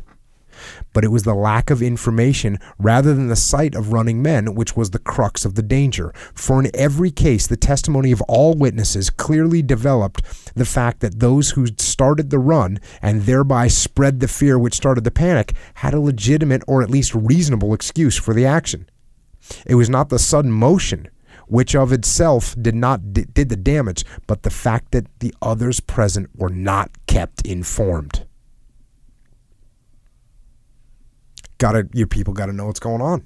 But 0.93 1.03
it 1.03 1.09
was 1.09 1.23
the 1.23 1.33
lack 1.33 1.69
of 1.69 1.81
information 1.81 2.59
rather 2.77 3.13
than 3.13 3.27
the 3.27 3.35
sight 3.35 3.75
of 3.75 3.93
running 3.93 4.21
men 4.21 4.55
which 4.55 4.75
was 4.75 4.91
the 4.91 4.99
crux 4.99 5.45
of 5.45 5.55
the 5.55 5.61
danger. 5.61 6.13
For 6.33 6.59
in 6.59 6.71
every 6.73 7.11
case, 7.11 7.47
the 7.47 7.57
testimony 7.57 8.11
of 8.11 8.21
all 8.23 8.53
witnesses 8.53 9.09
clearly 9.09 9.61
developed 9.61 10.23
the 10.55 10.65
fact 10.65 10.99
that 11.01 11.19
those 11.19 11.51
who 11.51 11.67
started 11.77 12.29
the 12.29 12.39
run 12.39 12.79
and 13.01 13.23
thereby 13.23 13.67
spread 13.67 14.19
the 14.19 14.27
fear 14.27 14.57
which 14.57 14.75
started 14.75 15.03
the 15.03 15.11
panic 15.11 15.53
had 15.75 15.93
a 15.93 15.99
legitimate 15.99 16.63
or 16.67 16.81
at 16.81 16.89
least 16.89 17.13
reasonable 17.15 17.73
excuse 17.73 18.17
for 18.17 18.33
the 18.33 18.45
action. 18.45 18.89
It 19.65 19.75
was 19.75 19.89
not 19.89 20.09
the 20.09 20.19
sudden 20.19 20.51
motion 20.51 21.09
which 21.47 21.75
of 21.75 21.91
itself 21.91 22.55
did 22.59 22.75
not 22.75 23.13
did 23.13 23.49
the 23.49 23.55
damage, 23.55 24.03
but 24.27 24.43
the 24.43 24.49
fact 24.49 24.91
that 24.91 25.07
the 25.19 25.33
others 25.41 25.79
present 25.79 26.29
were 26.35 26.49
not 26.49 26.91
kept 27.07 27.45
informed. 27.45 28.25
Gotta 31.57 31.87
your 31.93 32.07
people 32.07 32.33
gotta 32.33 32.53
know 32.53 32.65
what's 32.65 32.79
going 32.79 33.01
on. 33.01 33.25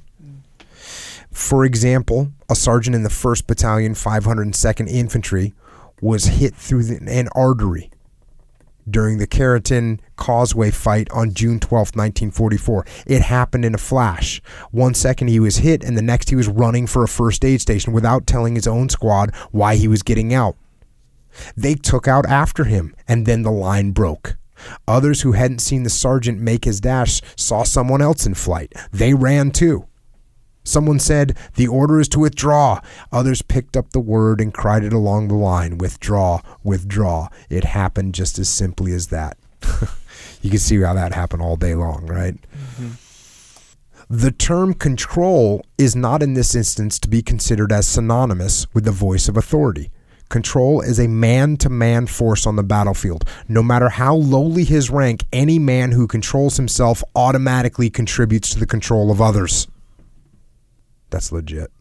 For 1.31 1.63
example, 1.63 2.31
a 2.49 2.55
sergeant 2.55 2.95
in 2.95 3.03
the 3.03 3.09
1st 3.09 3.47
Battalion, 3.47 3.93
502nd 3.93 4.89
Infantry, 4.89 5.53
was 6.01 6.25
hit 6.25 6.55
through 6.55 6.83
the, 6.83 7.11
an 7.11 7.29
artery 7.33 7.91
during 8.89 9.17
the 9.19 9.27
Carentan 9.27 9.99
Causeway 10.15 10.71
fight 10.71 11.09
on 11.11 11.33
June 11.33 11.59
12, 11.59 11.95
1944. 11.95 12.85
It 13.05 13.21
happened 13.21 13.65
in 13.65 13.75
a 13.75 13.79
flash. 13.79 14.41
One 14.71 14.93
second 14.93 15.27
he 15.27 15.39
was 15.39 15.57
hit, 15.57 15.83
and 15.83 15.97
the 15.97 16.01
next 16.01 16.29
he 16.29 16.35
was 16.35 16.47
running 16.47 16.87
for 16.87 17.03
a 17.03 17.07
first 17.07 17.45
aid 17.45 17.61
station 17.61 17.93
without 17.93 18.25
telling 18.25 18.55
his 18.55 18.67
own 18.67 18.89
squad 18.89 19.33
why 19.51 19.75
he 19.75 19.87
was 19.87 20.01
getting 20.01 20.33
out. 20.33 20.55
They 21.55 21.75
took 21.75 22.07
out 22.07 22.25
after 22.25 22.63
him, 22.63 22.95
and 23.07 23.25
then 23.25 23.43
the 23.43 23.51
line 23.51 23.91
broke. 23.91 24.35
Others 24.87 25.21
who 25.21 25.33
hadn't 25.33 25.59
seen 25.59 25.83
the 25.83 25.89
sergeant 25.89 26.39
make 26.39 26.65
his 26.65 26.79
dash 26.79 27.21
saw 27.35 27.63
someone 27.63 28.01
else 28.01 28.25
in 28.25 28.33
flight. 28.33 28.73
They 28.91 29.13
ran 29.13 29.51
too. 29.51 29.85
Someone 30.63 30.99
said, 30.99 31.37
The 31.55 31.67
order 31.67 31.99
is 31.99 32.07
to 32.09 32.19
withdraw. 32.19 32.81
Others 33.11 33.41
picked 33.43 33.75
up 33.75 33.91
the 33.91 33.99
word 33.99 34.39
and 34.39 34.53
cried 34.53 34.83
it 34.83 34.93
along 34.93 35.27
the 35.27 35.35
line 35.35 35.77
withdraw, 35.77 36.41
withdraw. 36.63 37.29
It 37.49 37.63
happened 37.63 38.13
just 38.13 38.37
as 38.37 38.49
simply 38.49 38.93
as 38.93 39.07
that. 39.07 39.37
you 40.41 40.49
can 40.49 40.59
see 40.59 40.79
how 40.81 40.93
that 40.93 41.13
happened 41.13 41.41
all 41.41 41.55
day 41.55 41.75
long, 41.75 42.05
right? 42.05 42.35
Mm-hmm. 42.35 42.89
The 44.11 44.31
term 44.31 44.73
control 44.73 45.63
is 45.77 45.95
not 45.95 46.23
in 46.23 46.33
this 46.33 46.55
instance 46.55 46.99
to 46.99 47.07
be 47.07 47.21
considered 47.21 47.71
as 47.71 47.87
synonymous 47.87 48.65
with 48.73 48.83
the 48.83 48.91
voice 48.91 49.27
of 49.27 49.37
authority. 49.37 49.91
Control 50.29 50.81
is 50.81 50.99
a 50.99 51.07
man 51.07 51.57
to 51.57 51.69
man 51.69 52.05
force 52.05 52.45
on 52.45 52.55
the 52.55 52.63
battlefield. 52.63 53.27
No 53.47 53.63
matter 53.63 53.89
how 53.89 54.15
lowly 54.15 54.63
his 54.63 54.89
rank, 54.89 55.25
any 55.33 55.57
man 55.57 55.91
who 55.91 56.07
controls 56.07 56.57
himself 56.57 57.03
automatically 57.15 57.89
contributes 57.89 58.49
to 58.51 58.59
the 58.59 58.67
control 58.67 59.11
of 59.11 59.21
others. 59.21 59.67
That's 61.09 61.31
legit. 61.31 61.71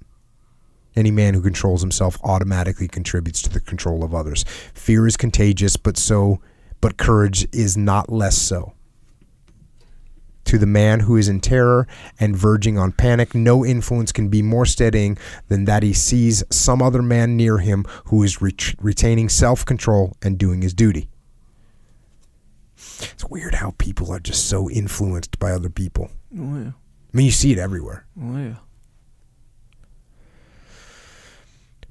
Any 0.97 1.11
man 1.11 1.35
who 1.35 1.43
controls 1.43 1.83
himself 1.83 2.19
automatically 2.25 2.89
contributes 2.89 3.43
to 3.43 3.51
the 3.51 3.61
control 3.61 4.03
of 4.03 4.15
others. 4.15 4.45
Fear 4.73 5.07
is 5.07 5.17
contagious, 5.17 5.77
but 5.77 5.97
so 5.97 6.41
but 6.81 6.97
courage 6.97 7.47
is 7.53 7.77
not 7.77 8.11
less 8.11 8.37
so. 8.37 8.73
To 10.49 10.57
the 10.57 10.65
man 10.67 11.01
who 11.01 11.17
is 11.19 11.29
in 11.29 11.41
terror 11.41 11.87
and 12.19 12.35
verging 12.35 12.79
on 12.79 12.93
panic, 12.93 13.35
no 13.35 13.67
influence 13.67 14.13
can 14.13 14.29
be 14.29 14.41
more 14.41 14.65
steadying 14.65 15.19
than 15.49 15.67
that 15.67 15.83
he 15.83 15.93
sees 15.93 16.43
some 16.51 16.81
other 16.81 17.03
man 17.03 17.37
near 17.37 17.59
him 17.59 17.85
who 18.07 18.23
is 18.23 18.41
ret- 18.41 18.75
retaining 18.81 19.29
self 19.29 19.67
control 19.67 20.17
and 20.23 20.39
doing 20.39 20.63
his 20.63 20.73
duty. 20.73 21.11
It's 22.77 23.27
weird 23.29 23.57
how 23.57 23.75
people 23.77 24.11
are 24.11 24.21
just 24.21 24.49
so 24.49 24.71
influenced 24.71 25.39
by 25.39 25.53
other 25.53 25.69
people. 25.69 26.11
Oh, 26.35 26.59
yeah. 26.59 26.71
I 26.71 27.17
mean, 27.17 27.27
you 27.27 27.33
see 27.33 27.53
it 27.53 27.59
everywhere. 27.59 28.07
Oh, 28.19 28.37
yeah. 28.39 28.55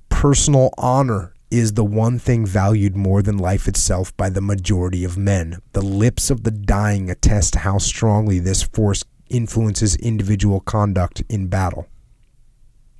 personal 0.09 0.73
honor 0.79 1.31
is 1.49 1.73
the 1.73 1.85
one 1.85 2.19
thing 2.19 2.45
valued 2.45 2.95
more 2.95 3.21
than 3.21 3.37
life 3.37 3.67
itself 3.67 4.15
by 4.17 4.29
the 4.29 4.41
majority 4.41 5.03
of 5.03 5.17
men. 5.17 5.61
The 5.73 5.81
lips 5.81 6.29
of 6.29 6.43
the 6.43 6.51
dying 6.51 7.09
attest 7.09 7.55
how 7.55 7.77
strongly 7.77 8.39
this 8.39 8.63
force 8.63 9.03
influences 9.29 9.95
individual 9.95 10.59
conduct 10.59 11.23
in 11.29 11.47
battle. 11.47 11.87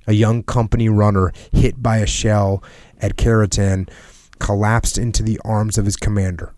A 0.06 0.12
young 0.14 0.42
company 0.42 0.88
runner 0.88 1.32
hit 1.52 1.82
by 1.82 1.98
a 1.98 2.06
shell 2.06 2.62
at 2.98 3.16
Carentan 3.16 3.88
collapsed 4.38 4.96
into 4.96 5.22
the 5.22 5.38
arms 5.44 5.76
of 5.76 5.84
his 5.84 5.96
commander 5.96 6.54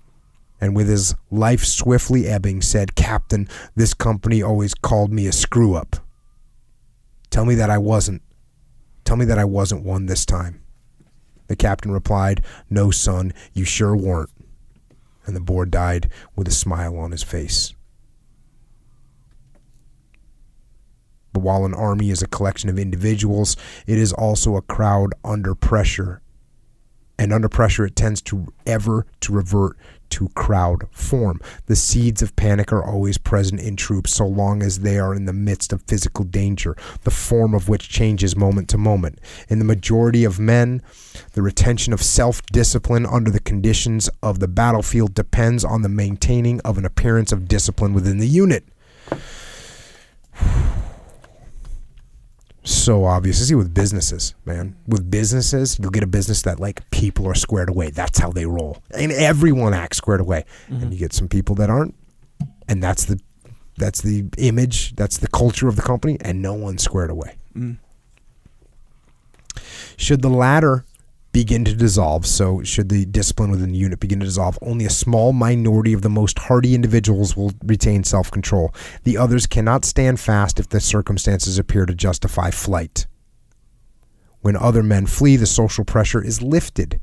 and 0.60 0.76
with 0.76 0.88
his 0.88 1.14
life 1.30 1.64
swiftly 1.64 2.26
ebbing 2.26 2.60
said, 2.60 2.94
Captain, 2.94 3.48
this 3.74 3.94
company 3.94 4.42
always 4.42 4.74
called 4.74 5.12
me 5.12 5.26
a 5.26 5.32
screw 5.32 5.74
up. 5.74 5.96
Tell 7.30 7.44
me 7.44 7.54
that 7.54 7.70
I 7.70 7.78
wasn't. 7.78 8.22
Tell 9.04 9.16
me 9.16 9.24
that 9.24 9.38
I 9.38 9.44
wasn't 9.44 9.84
one 9.84 10.06
this 10.06 10.26
time. 10.26 10.62
The 11.50 11.56
captain 11.56 11.90
replied, 11.90 12.44
No, 12.70 12.92
son, 12.92 13.32
you 13.54 13.64
sure 13.64 13.96
weren't. 13.96 14.30
And 15.26 15.34
the 15.34 15.40
boy 15.40 15.64
died 15.64 16.08
with 16.36 16.46
a 16.46 16.52
smile 16.52 16.96
on 16.96 17.10
his 17.10 17.24
face. 17.24 17.74
But 21.32 21.40
while 21.40 21.64
an 21.64 21.74
army 21.74 22.10
is 22.10 22.22
a 22.22 22.28
collection 22.28 22.70
of 22.70 22.78
individuals, 22.78 23.56
it 23.88 23.98
is 23.98 24.12
also 24.12 24.54
a 24.54 24.62
crowd 24.62 25.12
under 25.24 25.56
pressure. 25.56 26.22
And 27.18 27.32
under 27.32 27.48
pressure, 27.48 27.84
it 27.84 27.96
tends 27.96 28.22
to 28.22 28.52
ever 28.64 29.04
to 29.18 29.32
revert 29.32 29.76
to 30.10 30.28
crowd 30.30 30.86
form. 30.90 31.40
The 31.66 31.76
seeds 31.76 32.22
of 32.22 32.36
panic 32.36 32.72
are 32.72 32.84
always 32.84 33.18
present 33.18 33.60
in 33.60 33.76
troops 33.76 34.14
so 34.14 34.26
long 34.26 34.62
as 34.62 34.80
they 34.80 34.98
are 34.98 35.14
in 35.14 35.24
the 35.24 35.32
midst 35.32 35.72
of 35.72 35.82
physical 35.82 36.24
danger, 36.24 36.76
the 37.02 37.10
form 37.10 37.54
of 37.54 37.68
which 37.68 37.88
changes 37.88 38.36
moment 38.36 38.68
to 38.70 38.78
moment. 38.78 39.18
In 39.48 39.58
the 39.58 39.64
majority 39.64 40.24
of 40.24 40.38
men, 40.38 40.82
the 41.32 41.42
retention 41.42 41.92
of 41.92 42.02
self 42.02 42.42
discipline 42.46 43.06
under 43.06 43.30
the 43.30 43.40
conditions 43.40 44.10
of 44.22 44.40
the 44.40 44.48
battlefield 44.48 45.14
depends 45.14 45.64
on 45.64 45.82
the 45.82 45.88
maintaining 45.88 46.60
of 46.60 46.78
an 46.78 46.84
appearance 46.84 47.32
of 47.32 47.48
discipline 47.48 47.94
within 47.94 48.18
the 48.18 48.28
unit. 48.28 48.64
So 52.62 53.04
obvious. 53.04 53.40
I 53.40 53.44
see 53.44 53.54
with 53.54 53.72
businesses, 53.72 54.34
man. 54.44 54.76
With 54.86 55.10
businesses, 55.10 55.78
you'll 55.78 55.90
get 55.90 56.02
a 56.02 56.08
business 56.08 56.42
that 56.42 56.60
like 56.60 56.88
people 56.90 57.26
are 57.26 57.34
squared 57.34 57.70
away. 57.70 57.90
That's 57.90 58.18
how 58.18 58.30
they 58.30 58.46
roll, 58.46 58.82
and 58.90 59.12
everyone 59.12 59.74
acts 59.74 59.98
squared 59.98 60.20
away. 60.20 60.44
Mm-hmm. 60.68 60.82
And 60.82 60.92
you 60.92 60.98
get 60.98 61.12
some 61.12 61.28
people 61.28 61.54
that 61.56 61.70
aren't, 61.70 61.94
and 62.68 62.82
that's 62.82 63.04
the 63.06 63.20
that's 63.76 64.02
the 64.02 64.26
image, 64.36 64.94
that's 64.94 65.18
the 65.18 65.28
culture 65.28 65.68
of 65.68 65.76
the 65.76 65.82
company, 65.82 66.18
and 66.20 66.42
no 66.42 66.54
one's 66.54 66.82
squared 66.82 67.10
away. 67.10 67.36
Mm. 67.56 67.78
Should 69.96 70.22
the 70.22 70.28
latter 70.28 70.84
begin 71.32 71.64
to 71.64 71.74
dissolve. 71.74 72.26
So, 72.26 72.62
should 72.62 72.88
the 72.88 73.04
discipline 73.06 73.50
within 73.50 73.72
the 73.72 73.78
unit 73.78 74.00
begin 74.00 74.20
to 74.20 74.26
dissolve, 74.26 74.58
only 74.62 74.84
a 74.84 74.90
small 74.90 75.32
minority 75.32 75.92
of 75.92 76.02
the 76.02 76.08
most 76.08 76.38
hardy 76.38 76.74
individuals 76.74 77.36
will 77.36 77.52
retain 77.64 78.04
self 78.04 78.30
control. 78.30 78.74
The 79.04 79.16
others 79.16 79.46
cannot 79.46 79.84
stand 79.84 80.20
fast 80.20 80.58
if 80.58 80.68
the 80.68 80.80
circumstances 80.80 81.58
appear 81.58 81.86
to 81.86 81.94
justify 81.94 82.50
flight. 82.50 83.06
When 84.40 84.56
other 84.56 84.82
men 84.82 85.06
flee, 85.06 85.36
the 85.36 85.46
social 85.46 85.84
pressure 85.84 86.22
is 86.22 86.42
lifted, 86.42 87.00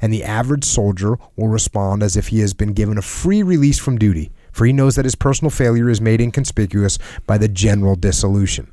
and 0.00 0.12
the 0.12 0.24
average 0.24 0.64
soldier 0.64 1.18
will 1.36 1.48
respond 1.48 2.02
as 2.02 2.16
if 2.16 2.28
he 2.28 2.40
has 2.40 2.54
been 2.54 2.72
given 2.72 2.98
a 2.98 3.02
free 3.02 3.42
release 3.42 3.78
from 3.78 3.98
duty, 3.98 4.32
for 4.52 4.64
he 4.64 4.72
knows 4.72 4.96
that 4.96 5.04
his 5.04 5.14
personal 5.14 5.50
failure 5.50 5.90
is 5.90 6.00
made 6.00 6.20
inconspicuous 6.20 6.98
by 7.26 7.36
the 7.36 7.48
general 7.48 7.94
dissolution. 7.94 8.72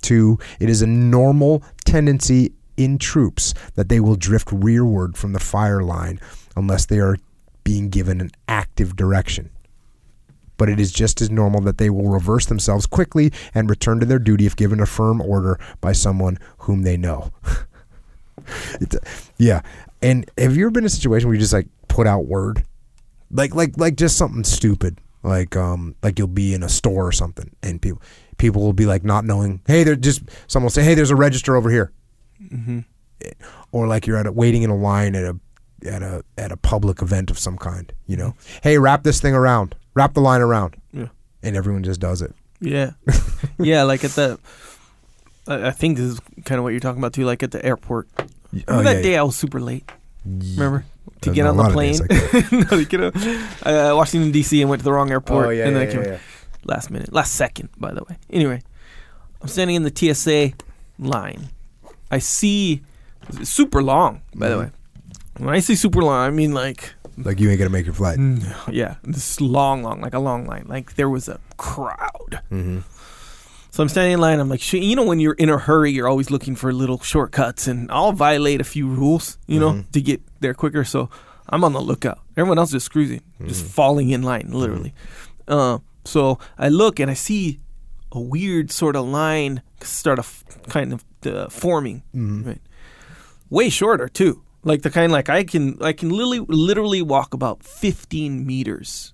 Two, 0.00 0.38
it 0.60 0.68
is 0.68 0.82
a 0.82 0.86
normal 0.86 1.62
tendency 1.84 2.52
in 2.76 2.98
troops 2.98 3.54
that 3.74 3.88
they 3.88 4.00
will 4.00 4.16
drift 4.16 4.50
rearward 4.52 5.16
from 5.16 5.32
the 5.32 5.40
fire 5.40 5.82
line 5.82 6.20
unless 6.56 6.86
they 6.86 6.98
are 6.98 7.16
being 7.64 7.88
given 7.88 8.20
an 8.20 8.30
active 8.46 8.94
direction. 8.96 9.50
But 10.56 10.68
it 10.68 10.78
is 10.78 10.92
just 10.92 11.20
as 11.20 11.30
normal 11.30 11.60
that 11.62 11.78
they 11.78 11.90
will 11.90 12.08
reverse 12.08 12.46
themselves 12.46 12.86
quickly 12.86 13.32
and 13.54 13.68
return 13.68 13.98
to 14.00 14.06
their 14.06 14.20
duty 14.20 14.46
if 14.46 14.54
given 14.54 14.80
a 14.80 14.86
firm 14.86 15.20
order 15.20 15.58
by 15.80 15.92
someone 15.92 16.38
whom 16.58 16.82
they 16.82 16.96
know. 16.96 17.32
yeah. 19.38 19.62
And 20.00 20.30
have 20.38 20.56
you 20.56 20.64
ever 20.64 20.70
been 20.70 20.84
in 20.84 20.86
a 20.86 20.90
situation 20.90 21.28
where 21.28 21.34
you 21.34 21.40
just 21.40 21.52
like 21.52 21.66
put 21.88 22.06
out 22.06 22.26
word? 22.26 22.64
Like 23.30 23.54
like 23.54 23.76
like 23.76 23.96
just 23.96 24.16
something 24.16 24.44
stupid. 24.44 25.00
Like 25.24 25.56
um 25.56 25.96
like 26.02 26.18
you'll 26.18 26.28
be 26.28 26.54
in 26.54 26.62
a 26.62 26.68
store 26.68 27.06
or 27.06 27.12
something 27.12 27.50
and 27.62 27.82
people 27.82 28.00
people 28.36 28.62
will 28.62 28.72
be 28.72 28.86
like 28.86 29.02
not 29.02 29.24
knowing, 29.24 29.60
hey, 29.66 29.82
they're 29.82 29.96
just 29.96 30.22
someone 30.46 30.66
will 30.66 30.70
say, 30.70 30.84
Hey, 30.84 30.94
there's 30.94 31.10
a 31.10 31.16
register 31.16 31.56
over 31.56 31.70
here 31.70 31.90
mm-hmm. 32.52 32.78
or 33.72 33.86
like 33.86 34.06
you're 34.06 34.16
at 34.16 34.26
a, 34.26 34.32
waiting 34.32 34.62
in 34.62 34.70
a 34.70 34.76
line 34.76 35.14
at 35.14 35.24
a 35.24 35.38
at 35.86 36.02
a 36.02 36.24
at 36.38 36.52
a 36.52 36.56
public 36.56 37.02
event 37.02 37.30
of 37.30 37.38
some 37.38 37.58
kind. 37.58 37.92
You 38.06 38.16
know, 38.16 38.34
hey, 38.62 38.78
wrap 38.78 39.02
this 39.02 39.20
thing 39.20 39.34
around, 39.34 39.74
wrap 39.94 40.14
the 40.14 40.20
line 40.20 40.40
around, 40.40 40.76
yeah, 40.92 41.08
and 41.42 41.56
everyone 41.56 41.82
just 41.82 42.00
does 42.00 42.22
it. 42.22 42.34
Yeah, 42.60 42.92
yeah, 43.58 43.82
like 43.82 44.04
at 44.04 44.12
the. 44.12 44.38
I 45.46 45.72
think 45.72 45.98
this 45.98 46.06
is 46.06 46.20
kind 46.46 46.58
of 46.58 46.62
what 46.62 46.70
you're 46.70 46.80
talking 46.80 47.00
about 47.00 47.12
too. 47.12 47.24
Like 47.24 47.42
at 47.42 47.50
the 47.50 47.64
airport. 47.64 48.08
Remember 48.50 48.72
oh, 48.72 48.82
that 48.82 48.96
yeah, 48.96 49.02
day 49.02 49.12
yeah. 49.12 49.20
I 49.20 49.24
was 49.24 49.36
super 49.36 49.60
late. 49.60 49.90
Remember 50.24 50.86
to 51.20 51.30
There's 51.30 51.36
get 51.36 51.46
on 51.46 51.56
the 51.56 51.70
plane. 51.70 51.98
no, 52.70 52.78
to 52.78 52.84
get 52.84 53.00
on, 53.00 53.12
uh, 53.62 53.94
Washington 53.96 54.30
D.C. 54.30 54.60
and 54.60 54.70
went 54.70 54.80
to 54.80 54.84
the 54.84 54.92
wrong 54.92 55.10
airport. 55.10 55.46
Oh 55.46 55.50
yeah, 55.50 55.66
and 55.66 55.76
then 55.76 55.82
yeah, 55.82 55.88
I 55.88 55.92
came 55.92 56.04
yeah. 56.04 56.18
last 56.64 56.90
minute, 56.90 57.12
last 57.12 57.34
second, 57.34 57.68
by 57.76 57.92
the 57.92 58.02
way. 58.04 58.16
Anyway, 58.30 58.62
I'm 59.42 59.48
standing 59.48 59.76
in 59.76 59.82
the 59.82 59.92
TSA 59.94 60.52
line. 60.98 61.48
I 62.10 62.18
see 62.18 62.82
super 63.42 63.82
long, 63.82 64.20
by 64.34 64.48
the 64.48 64.56
Mhm. 64.56 64.60
way. 64.60 64.70
When 65.38 65.54
I 65.54 65.60
say 65.60 65.74
super 65.74 66.02
long, 66.02 66.14
I 66.26 66.30
mean 66.30 66.52
like 66.52 66.94
Like 67.16 67.40
you 67.40 67.48
ain't 67.50 67.58
gonna 67.58 67.70
make 67.70 67.86
your 67.86 67.94
flight. 67.94 68.18
yeah, 68.70 68.96
this 69.04 69.40
long, 69.40 69.82
long, 69.82 70.00
like 70.00 70.14
a 70.14 70.18
long 70.18 70.46
line. 70.46 70.64
Like 70.68 70.94
there 70.96 71.08
was 71.08 71.28
a 71.28 71.38
crowd. 71.56 72.40
Mm-hmm. 72.50 72.80
So 73.70 73.82
I'm 73.82 73.88
standing 73.88 74.12
in 74.14 74.20
line. 74.20 74.38
I'm 74.38 74.48
like, 74.48 74.72
you 74.72 74.94
know, 74.94 75.02
when 75.04 75.18
you're 75.18 75.32
in 75.34 75.48
a 75.48 75.58
hurry, 75.58 75.90
you're 75.90 76.06
always 76.08 76.30
looking 76.30 76.54
for 76.54 76.72
little 76.72 77.00
shortcuts, 77.00 77.66
and 77.66 77.90
I'll 77.90 78.12
violate 78.12 78.60
a 78.60 78.64
few 78.64 78.86
rules, 78.86 79.36
you 79.48 79.58
know, 79.58 79.72
Mhm. 79.72 79.90
to 79.92 80.00
get 80.00 80.22
there 80.40 80.54
quicker. 80.54 80.84
So 80.84 81.10
I'm 81.48 81.64
on 81.64 81.72
the 81.72 81.80
lookout. 81.80 82.20
Everyone 82.36 82.58
else 82.58 82.72
is 82.72 82.88
cruising, 82.88 83.22
just 83.46 83.64
Mhm. 83.64 83.68
falling 83.70 84.10
in 84.10 84.22
line, 84.22 84.50
literally. 84.52 84.94
Uh, 85.48 85.78
so 86.04 86.38
I 86.56 86.68
look 86.68 87.00
and 87.00 87.10
I 87.10 87.14
see 87.14 87.58
a 88.12 88.20
weird 88.20 88.70
sort 88.70 88.94
of 88.94 89.06
line 89.06 89.60
start 89.82 90.20
of 90.20 90.43
kind 90.68 90.92
of 90.92 91.04
uh, 91.26 91.48
forming, 91.48 92.02
Mm-hmm. 92.14 92.48
right? 92.48 92.60
Way 93.50 93.68
shorter 93.70 94.08
too, 94.08 94.42
like 94.64 94.82
the 94.82 94.90
kind 94.90 95.12
like 95.12 95.28
I 95.28 95.44
can 95.44 95.76
I 95.82 95.92
can 95.92 96.08
literally 96.10 96.40
literally 96.48 97.02
walk 97.02 97.34
about 97.34 97.62
15 97.62 98.44
meters 98.46 99.12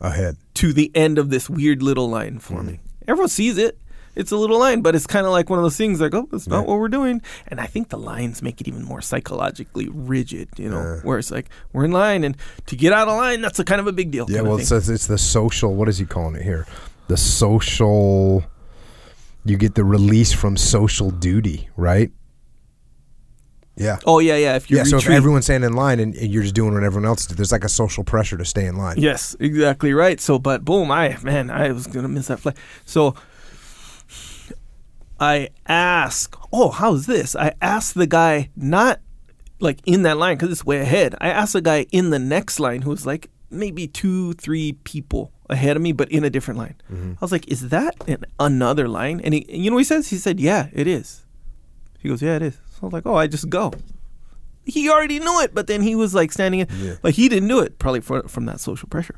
Ahead. 0.00 0.36
to 0.54 0.72
the 0.72 0.90
end 0.94 1.18
of 1.18 1.30
this 1.30 1.50
weird 1.50 1.82
little 1.82 2.08
line 2.08 2.38
forming. 2.38 2.80
Everyone 3.08 3.28
sees 3.28 3.58
it. 3.58 3.78
It's 4.14 4.30
a 4.32 4.36
little 4.38 4.58
line, 4.58 4.80
but 4.80 4.94
it's 4.94 5.06
kind 5.06 5.26
of 5.26 5.32
like 5.32 5.50
one 5.50 5.58
of 5.58 5.62
those 5.62 5.76
things 5.76 6.00
like, 6.00 6.14
oh, 6.14 6.26
that's 6.30 6.46
not 6.46 6.60
Yeah. 6.62 6.68
what 6.68 6.78
we're 6.78 6.88
doing. 6.88 7.20
And 7.48 7.60
I 7.60 7.66
think 7.66 7.90
the 7.90 7.98
lines 7.98 8.40
make 8.40 8.62
it 8.62 8.68
even 8.68 8.82
more 8.82 9.02
psychologically 9.02 9.88
rigid, 9.92 10.48
you 10.56 10.70
know, 10.70 10.80
Yeah. 10.80 11.00
where 11.02 11.18
it's 11.18 11.30
like, 11.30 11.50
we're 11.74 11.84
in 11.84 11.92
line, 11.92 12.24
and 12.24 12.34
to 12.66 12.76
get 12.76 12.94
out 12.94 13.08
of 13.08 13.16
line, 13.18 13.42
that's 13.42 13.58
a 13.58 13.64
kind 13.64 13.78
of 13.78 13.86
a 13.86 13.92
big 13.92 14.10
deal. 14.10 14.24
Yeah, 14.30 14.40
well, 14.40 14.56
thing. 14.56 14.62
it 14.62 14.68
says 14.68 14.88
it's 14.88 15.06
the 15.06 15.18
social. 15.18 15.74
What 15.74 15.88
is 15.90 15.98
he 15.98 16.06
calling 16.06 16.34
it 16.36 16.42
here? 16.44 16.66
The 17.08 17.18
social. 17.18 18.42
You 19.46 19.56
get 19.56 19.74
the 19.74 19.84
release 19.84 20.32
from 20.32 20.56
social 20.56 21.10
duty, 21.10 21.68
right? 21.76 22.10
Yeah. 23.76 23.98
oh, 24.06 24.20
yeah, 24.20 24.36
yeah. 24.36 24.56
If 24.56 24.70
you 24.70 24.78
Yeah. 24.78 24.84
So 24.84 24.96
if 24.96 25.08
everyone's 25.08 25.44
standing 25.44 25.70
in 25.70 25.76
line 25.76 26.00
and, 26.00 26.14
and 26.14 26.32
you're 26.32 26.42
just 26.42 26.54
doing 26.54 26.72
what 26.72 26.82
everyone 26.82 27.06
else 27.06 27.26
does, 27.26 27.36
there's 27.36 27.52
like 27.52 27.64
a 27.64 27.68
social 27.68 28.04
pressure 28.04 28.38
to 28.38 28.44
stay 28.44 28.66
in 28.66 28.76
line. 28.76 28.96
Yes, 28.98 29.36
exactly 29.38 29.92
right. 29.92 30.20
So, 30.20 30.38
but 30.38 30.64
boom, 30.64 30.90
I 30.90 31.16
man, 31.22 31.50
I 31.50 31.72
was 31.72 31.86
gonna 31.86 32.08
miss 32.08 32.28
that 32.28 32.40
flight. 32.40 32.56
So, 32.86 33.14
I 35.20 35.50
ask, 35.66 36.36
oh, 36.52 36.70
how's 36.70 37.06
this? 37.06 37.36
I 37.36 37.52
ask 37.60 37.94
the 37.94 38.06
guy 38.06 38.50
not 38.56 39.00
like 39.60 39.80
in 39.84 40.02
that 40.02 40.16
line 40.16 40.36
because 40.36 40.52
it's 40.52 40.64
way 40.64 40.80
ahead. 40.80 41.14
I 41.20 41.28
ask 41.28 41.52
the 41.52 41.60
guy 41.60 41.86
in 41.92 42.10
the 42.10 42.18
next 42.18 42.58
line 42.58 42.82
who's 42.82 43.04
like 43.04 43.30
maybe 43.50 43.86
two, 43.86 44.32
three 44.34 44.72
people 44.84 45.32
ahead 45.50 45.76
of 45.76 45.82
me, 45.82 45.92
but 45.92 46.10
in 46.10 46.24
a 46.24 46.30
different 46.30 46.58
line. 46.58 46.74
Mm-hmm. 46.92 47.12
I 47.12 47.18
was 47.20 47.32
like, 47.32 47.48
is 47.48 47.68
that 47.70 47.94
an, 48.08 48.24
another 48.38 48.88
line? 48.88 49.20
And 49.22 49.34
he, 49.34 49.46
you 49.48 49.70
know, 49.70 49.74
what 49.76 49.80
he 49.80 49.84
says, 49.84 50.08
he 50.08 50.16
said, 50.16 50.40
yeah, 50.40 50.68
it 50.72 50.86
is. 50.86 51.24
He 51.98 52.08
goes, 52.08 52.22
yeah, 52.22 52.36
it 52.36 52.42
is. 52.42 52.54
So 52.54 52.78
I 52.82 52.86
was 52.86 52.92
like, 52.92 53.06
oh, 53.06 53.14
I 53.14 53.26
just 53.26 53.48
go. 53.48 53.72
He 54.64 54.90
already 54.90 55.18
knew 55.20 55.40
it, 55.42 55.54
but 55.54 55.66
then 55.68 55.80
he 55.82 55.94
was 55.94 56.14
like 56.14 56.32
standing, 56.32 56.60
in, 56.60 56.68
Yeah. 56.78 56.94
like 57.02 57.14
he 57.14 57.28
didn't 57.28 57.48
do 57.48 57.60
it, 57.60 57.78
probably 57.78 58.00
for, 58.00 58.26
from 58.28 58.46
that 58.46 58.58
social 58.60 58.88
pressure. 58.88 59.14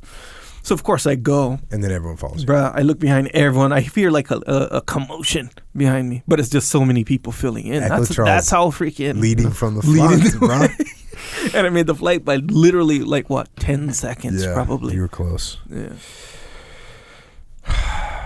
So 0.62 0.74
of 0.74 0.82
course 0.82 1.06
I 1.06 1.14
go, 1.14 1.58
And 1.70 1.82
then 1.82 1.90
everyone 1.90 2.18
follows. 2.18 2.44
bruh. 2.44 2.72
I 2.74 2.82
look 2.82 2.98
behind 2.98 3.28
everyone. 3.28 3.72
I 3.72 3.80
hear 3.80 4.10
like 4.10 4.30
a, 4.30 4.40
a, 4.46 4.76
a 4.76 4.80
commotion 4.82 5.48
behind 5.74 6.10
me, 6.10 6.22
but 6.28 6.38
it's 6.40 6.50
just 6.50 6.68
so 6.68 6.84
many 6.84 7.04
people 7.04 7.32
filling 7.32 7.66
in. 7.66 7.80
That's, 7.80 8.14
that's 8.14 8.50
how 8.50 8.66
freaking 8.70 9.20
Leading 9.20 9.50
from 9.50 9.76
the 9.76 9.86
Leading 9.86 10.18
front, 10.20 10.32
the 10.40 10.46
bro. 10.46 10.66
and 11.54 11.66
I 11.66 11.70
made 11.70 11.86
the 11.86 11.94
flight 11.94 12.24
by 12.24 12.36
literally 12.36 13.00
like 13.00 13.28
what 13.30 13.48
ten 13.56 13.92
seconds, 13.92 14.44
Yeah, 14.44 14.54
probably. 14.54 14.94
You 14.94 15.02
were 15.02 15.08
close. 15.08 15.58
yeah. 15.68 15.92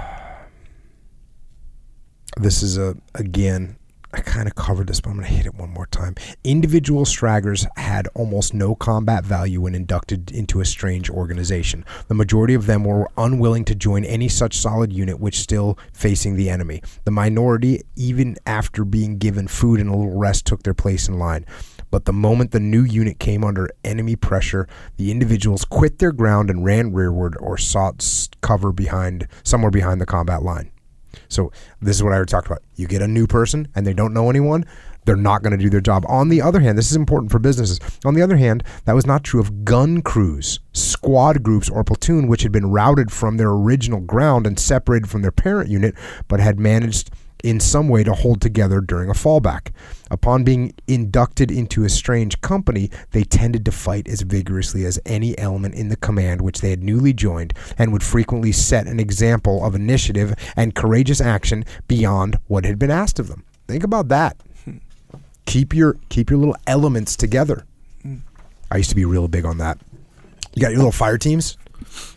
This 2.38 2.62
is 2.62 2.78
a 2.78 2.96
again. 3.14 3.76
I 4.14 4.20
kind 4.20 4.46
of 4.46 4.54
covered 4.54 4.88
this, 4.88 5.00
but 5.00 5.08
I'm 5.08 5.16
going 5.16 5.26
to 5.26 5.34
hit 5.34 5.46
it 5.46 5.54
one 5.54 5.70
more 5.70 5.86
time. 5.86 6.16
Individual 6.44 7.06
stragglers 7.06 7.66
had 7.76 8.08
almost 8.14 8.52
no 8.52 8.74
combat 8.74 9.24
value 9.24 9.62
when 9.62 9.74
inducted 9.74 10.30
into 10.30 10.60
a 10.60 10.66
strange 10.66 11.08
organization. 11.08 11.82
The 12.08 12.14
majority 12.14 12.52
of 12.52 12.66
them 12.66 12.84
were 12.84 13.08
unwilling 13.16 13.64
to 13.66 13.74
join 13.74 14.04
any 14.04 14.28
such 14.28 14.58
solid 14.58 14.92
unit 14.92 15.18
which 15.18 15.38
still 15.40 15.78
facing 15.94 16.36
the 16.36 16.50
enemy. 16.50 16.82
The 17.04 17.10
minority, 17.10 17.80
even 17.96 18.36
after 18.44 18.84
being 18.84 19.16
given 19.16 19.48
food 19.48 19.80
and 19.80 19.88
a 19.88 19.96
little 19.96 20.18
rest, 20.18 20.44
took 20.44 20.62
their 20.62 20.74
place 20.74 21.08
in 21.08 21.18
line. 21.18 21.46
But 21.92 22.06
the 22.06 22.12
moment 22.12 22.52
the 22.52 22.58
new 22.58 22.82
unit 22.82 23.18
came 23.20 23.44
under 23.44 23.68
enemy 23.84 24.16
pressure, 24.16 24.66
the 24.96 25.10
individuals 25.10 25.66
quit 25.66 25.98
their 25.98 26.10
ground 26.10 26.48
and 26.48 26.64
ran 26.64 26.92
rearward 26.92 27.36
or 27.38 27.58
sought 27.58 28.02
cover 28.40 28.72
behind 28.72 29.28
somewhere 29.44 29.70
behind 29.70 30.00
the 30.00 30.06
combat 30.06 30.42
line. 30.42 30.72
So 31.28 31.52
this 31.82 31.94
is 31.94 32.02
what 32.02 32.14
I 32.14 32.24
talked 32.24 32.46
about. 32.46 32.62
You 32.76 32.86
get 32.86 33.02
a 33.02 33.06
new 33.06 33.26
person 33.26 33.68
and 33.74 33.86
they 33.86 33.92
don't 33.92 34.14
know 34.14 34.30
anyone, 34.30 34.64
they're 35.04 35.16
not 35.16 35.42
going 35.42 35.50
to 35.50 35.62
do 35.62 35.68
their 35.68 35.82
job. 35.82 36.04
On 36.08 36.30
the 36.30 36.40
other 36.40 36.60
hand, 36.60 36.78
this 36.78 36.90
is 36.90 36.96
important 36.96 37.30
for 37.30 37.38
businesses. 37.38 37.78
On 38.06 38.14
the 38.14 38.22
other 38.22 38.36
hand, 38.36 38.64
that 38.86 38.94
was 38.94 39.06
not 39.06 39.22
true 39.22 39.40
of 39.40 39.64
gun 39.64 40.00
crews, 40.00 40.60
squad 40.72 41.42
groups, 41.42 41.68
or 41.68 41.84
platoon, 41.84 42.26
which 42.26 42.42
had 42.42 42.52
been 42.52 42.70
routed 42.70 43.12
from 43.12 43.36
their 43.36 43.50
original 43.50 44.00
ground 44.00 44.46
and 44.46 44.58
separated 44.58 45.10
from 45.10 45.20
their 45.20 45.32
parent 45.32 45.68
unit, 45.68 45.94
but 46.28 46.40
had 46.40 46.58
managed 46.58 47.10
in 47.42 47.60
some 47.60 47.88
way 47.88 48.04
to 48.04 48.12
hold 48.12 48.40
together 48.40 48.80
during 48.80 49.10
a 49.10 49.14
fallback. 49.14 49.72
Upon 50.10 50.44
being 50.44 50.74
inducted 50.86 51.50
into 51.50 51.84
a 51.84 51.88
strange 51.88 52.40
company, 52.40 52.90
they 53.12 53.24
tended 53.24 53.64
to 53.64 53.72
fight 53.72 54.06
as 54.08 54.22
vigorously 54.22 54.84
as 54.84 55.00
any 55.06 55.36
element 55.38 55.74
in 55.74 55.88
the 55.88 55.96
command 55.96 56.42
which 56.42 56.60
they 56.60 56.70
had 56.70 56.82
newly 56.82 57.12
joined 57.12 57.54
and 57.78 57.92
would 57.92 58.02
frequently 58.02 58.52
set 58.52 58.86
an 58.86 59.00
example 59.00 59.64
of 59.64 59.74
initiative 59.74 60.34
and 60.56 60.74
courageous 60.74 61.20
action 61.20 61.64
beyond 61.88 62.38
what 62.46 62.64
had 62.64 62.78
been 62.78 62.90
asked 62.90 63.18
of 63.18 63.28
them. 63.28 63.44
Think 63.66 63.84
about 63.84 64.08
that. 64.08 64.36
Hmm. 64.64 64.76
Keep 65.46 65.74
your 65.74 65.96
keep 66.08 66.30
your 66.30 66.38
little 66.38 66.56
elements 66.66 67.16
together. 67.16 67.64
Hmm. 68.02 68.16
I 68.70 68.76
used 68.76 68.90
to 68.90 68.96
be 68.96 69.04
real 69.04 69.28
big 69.28 69.44
on 69.44 69.58
that. 69.58 69.78
You 70.54 70.60
got 70.60 70.70
your 70.70 70.78
little 70.78 70.92
fire 70.92 71.18
teams? 71.18 71.56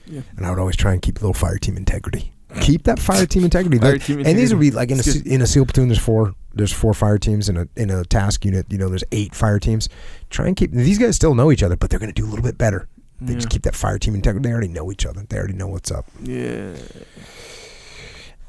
Yeah. 0.05 0.21
And 0.37 0.45
I 0.45 0.49
would 0.49 0.59
always 0.59 0.75
try 0.75 0.93
and 0.93 1.01
keep 1.01 1.21
little 1.21 1.33
fire 1.33 1.57
team 1.57 1.77
integrity. 1.77 2.33
Keep 2.61 2.83
that 2.83 2.99
fire 2.99 3.25
team 3.25 3.43
integrity. 3.43 3.79
Fire 3.79 3.97
team 3.97 4.19
and 4.19 4.37
these 4.37 4.53
would 4.53 4.59
be 4.59 4.71
like 4.71 4.91
in 4.91 4.99
a, 4.99 5.33
in 5.33 5.41
a 5.41 5.47
SEAL 5.47 5.65
platoon. 5.65 5.89
There's 5.89 5.99
four. 5.99 6.33
There's 6.53 6.71
four 6.71 6.93
fire 6.93 7.17
teams 7.17 7.49
in 7.49 7.57
a 7.57 7.67
in 7.75 7.89
a 7.89 8.05
task 8.05 8.45
unit. 8.45 8.65
You 8.69 8.77
know, 8.77 8.87
there's 8.87 9.03
eight 9.11 9.35
fire 9.35 9.59
teams. 9.59 9.89
Try 10.29 10.47
and 10.47 10.55
keep 10.55 10.71
these 10.71 10.97
guys 10.97 11.15
still 11.15 11.35
know 11.35 11.51
each 11.51 11.63
other, 11.63 11.75
but 11.75 11.89
they're 11.89 11.99
going 11.99 12.13
to 12.13 12.21
do 12.21 12.25
a 12.25 12.29
little 12.29 12.43
bit 12.43 12.57
better. 12.57 12.87
They 13.21 13.33
just 13.33 13.49
keep 13.49 13.63
that 13.63 13.75
fire 13.75 13.97
team 13.97 14.13
integrity. 14.13 14.47
They 14.47 14.51
already 14.51 14.67
know 14.67 14.91
each 14.91 15.05
other. 15.05 15.25
They 15.27 15.37
already 15.37 15.53
know 15.53 15.67
what's 15.67 15.89
up. 15.89 16.05
Yeah. 16.21 16.75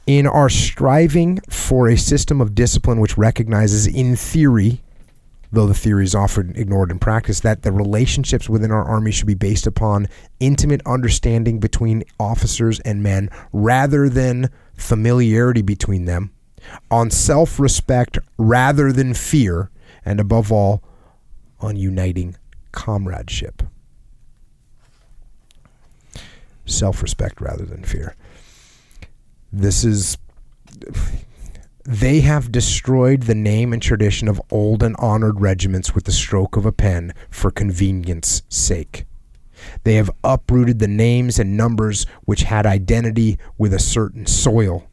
In 0.07 0.27
our 0.27 0.49
striving 0.49 1.41
for 1.49 1.89
a 1.89 1.97
system 1.97 2.41
of 2.41 2.55
discipline 2.55 3.01
which 3.01 3.17
recognizes, 3.17 3.87
in 3.87 4.17
theory, 4.17 4.83
though 5.57 5.67
the 5.67 5.73
theory 5.73 6.05
is 6.05 6.15
often 6.15 6.55
ignored 6.55 6.91
in 6.91 6.99
practice, 6.99 7.41
that 7.41 7.63
the 7.63 7.73
relationships 7.73 8.47
within 8.47 8.71
our 8.71 8.85
army 8.85 9.11
should 9.11 9.27
be 9.27 9.35
based 9.35 9.67
upon 9.67 10.07
intimate 10.39 10.83
understanding 10.85 11.59
between 11.59 12.05
officers 12.21 12.79
and 12.81 13.03
men 13.03 13.31
rather 13.55 14.11
than 14.11 14.51
familiarity 14.77 15.63
between 15.63 16.05
them, 16.05 16.31
on 16.91 17.11
self 17.11 17.59
respect 17.59 18.19
rather 18.37 18.93
than 18.93 19.15
fear, 19.15 19.71
and 20.05 20.21
above 20.21 20.53
all, 20.53 20.83
on 21.59 21.75
uniting 21.75 22.37
comradeship. 22.73 23.63
Self 26.67 27.01
respect 27.01 27.41
rather 27.41 27.65
than 27.65 27.83
fear. 27.83 28.15
This 29.51 29.85
is 29.85 30.19
they 31.87 32.21
have 32.21 32.51
destroyed 32.51 33.23
the 33.23 33.35
name 33.35 33.73
and 33.73 33.81
tradition 33.81 34.27
of 34.27 34.43
old 34.51 34.83
and 34.83 34.97
honored 34.99 35.41
regiments 35.41 35.95
with 35.95 36.05
the 36.05 36.13
stroke 36.13 36.57
of 36.57 36.67
a 36.67 36.73
pen 36.73 37.15
for 37.31 37.51
convenience 37.53 38.43
sake. 38.49 39.05
They 39.85 39.95
have 39.95 40.11
uprooted 40.25 40.81
the 40.81 40.89
names 40.89 41.39
and 41.39 41.57
numbers 41.57 42.05
which 42.25 42.43
had 42.43 42.67
identity 42.67 43.39
with 43.57 43.73
a 43.73 43.79
certain 43.79 44.27
soil 44.27 44.89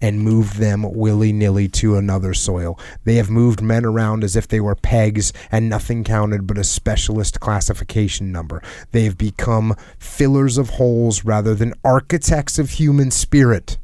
and 0.00 0.20
moved 0.20 0.56
them 0.56 0.82
willy 0.92 1.32
nilly 1.32 1.68
to 1.68 1.96
another 1.96 2.34
soil. 2.34 2.76
They 3.04 3.14
have 3.14 3.30
moved 3.30 3.62
men 3.62 3.84
around 3.84 4.24
as 4.24 4.34
if 4.34 4.48
they 4.48 4.58
were 4.58 4.74
pegs 4.74 5.32
and 5.52 5.68
nothing 5.68 6.02
counted 6.02 6.48
but 6.48 6.58
a 6.58 6.64
specialist 6.64 7.38
classification 7.38 8.32
number. 8.32 8.60
They 8.90 9.04
have 9.04 9.16
become 9.16 9.76
fillers 10.00 10.58
of 10.58 10.70
holes 10.70 11.24
rather 11.24 11.54
than 11.54 11.74
architects 11.84 12.58
of 12.58 12.70
human 12.70 13.12
spirit. 13.12 13.78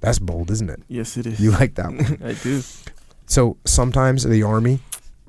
That's 0.00 0.18
bold, 0.18 0.50
isn't 0.50 0.70
it? 0.70 0.82
Yes, 0.88 1.16
it 1.16 1.26
is. 1.26 1.40
You 1.40 1.50
like 1.50 1.74
that 1.74 1.86
one. 1.86 2.18
I 2.24 2.32
do. 2.34 2.62
So 3.26 3.56
sometimes 3.64 4.24
the 4.24 4.42
army, 4.42 4.80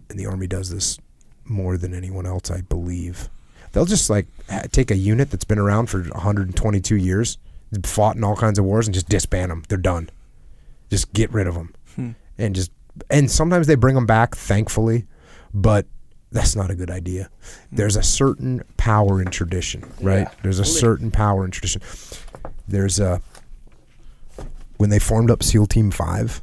and 0.09 0.17
the 0.19 0.25
army 0.25 0.47
does 0.47 0.69
this 0.69 0.97
more 1.45 1.77
than 1.77 1.93
anyone 1.93 2.25
else, 2.25 2.49
I 2.49 2.61
believe. 2.61 3.29
They'll 3.73 3.85
just 3.85 4.09
like 4.09 4.27
ha- 4.49 4.63
take 4.71 4.89
a 4.91 4.95
unit 4.95 5.29
that's 5.29 5.43
been 5.45 5.59
around 5.59 5.87
for 5.87 6.01
122 6.01 6.95
years, 6.95 7.37
fought 7.83 8.15
in 8.15 8.23
all 8.23 8.35
kinds 8.35 8.59
of 8.59 8.65
wars, 8.65 8.87
and 8.87 8.93
just 8.93 9.09
disband 9.09 9.51
them. 9.51 9.63
They're 9.69 9.77
done. 9.77 10.09
Just 10.89 11.13
get 11.13 11.31
rid 11.31 11.47
of 11.47 11.55
them, 11.55 11.73
Hmm. 11.95 12.11
and 12.37 12.53
just 12.55 12.71
and 13.09 13.31
sometimes 13.31 13.67
they 13.67 13.75
bring 13.75 13.95
them 13.95 14.05
back, 14.05 14.35
thankfully. 14.35 15.05
but 15.53 15.85
that's 16.33 16.55
not 16.55 16.71
a 16.71 16.75
good 16.75 16.89
idea. 16.89 17.29
There's 17.73 17.97
a 17.97 18.03
certain 18.03 18.63
power 18.77 19.21
in 19.21 19.29
tradition, 19.31 19.83
right? 20.01 20.19
Yeah, 20.21 20.31
There's 20.43 20.59
a 20.59 20.65
certain 20.65 21.11
power 21.11 21.43
in 21.43 21.51
tradition. 21.51 21.81
There's 22.69 22.99
a 23.01 23.21
when 24.81 24.89
they 24.89 24.97
formed 24.97 25.29
up 25.29 25.43
SEAL 25.43 25.67
Team 25.67 25.91
Five, 25.91 26.41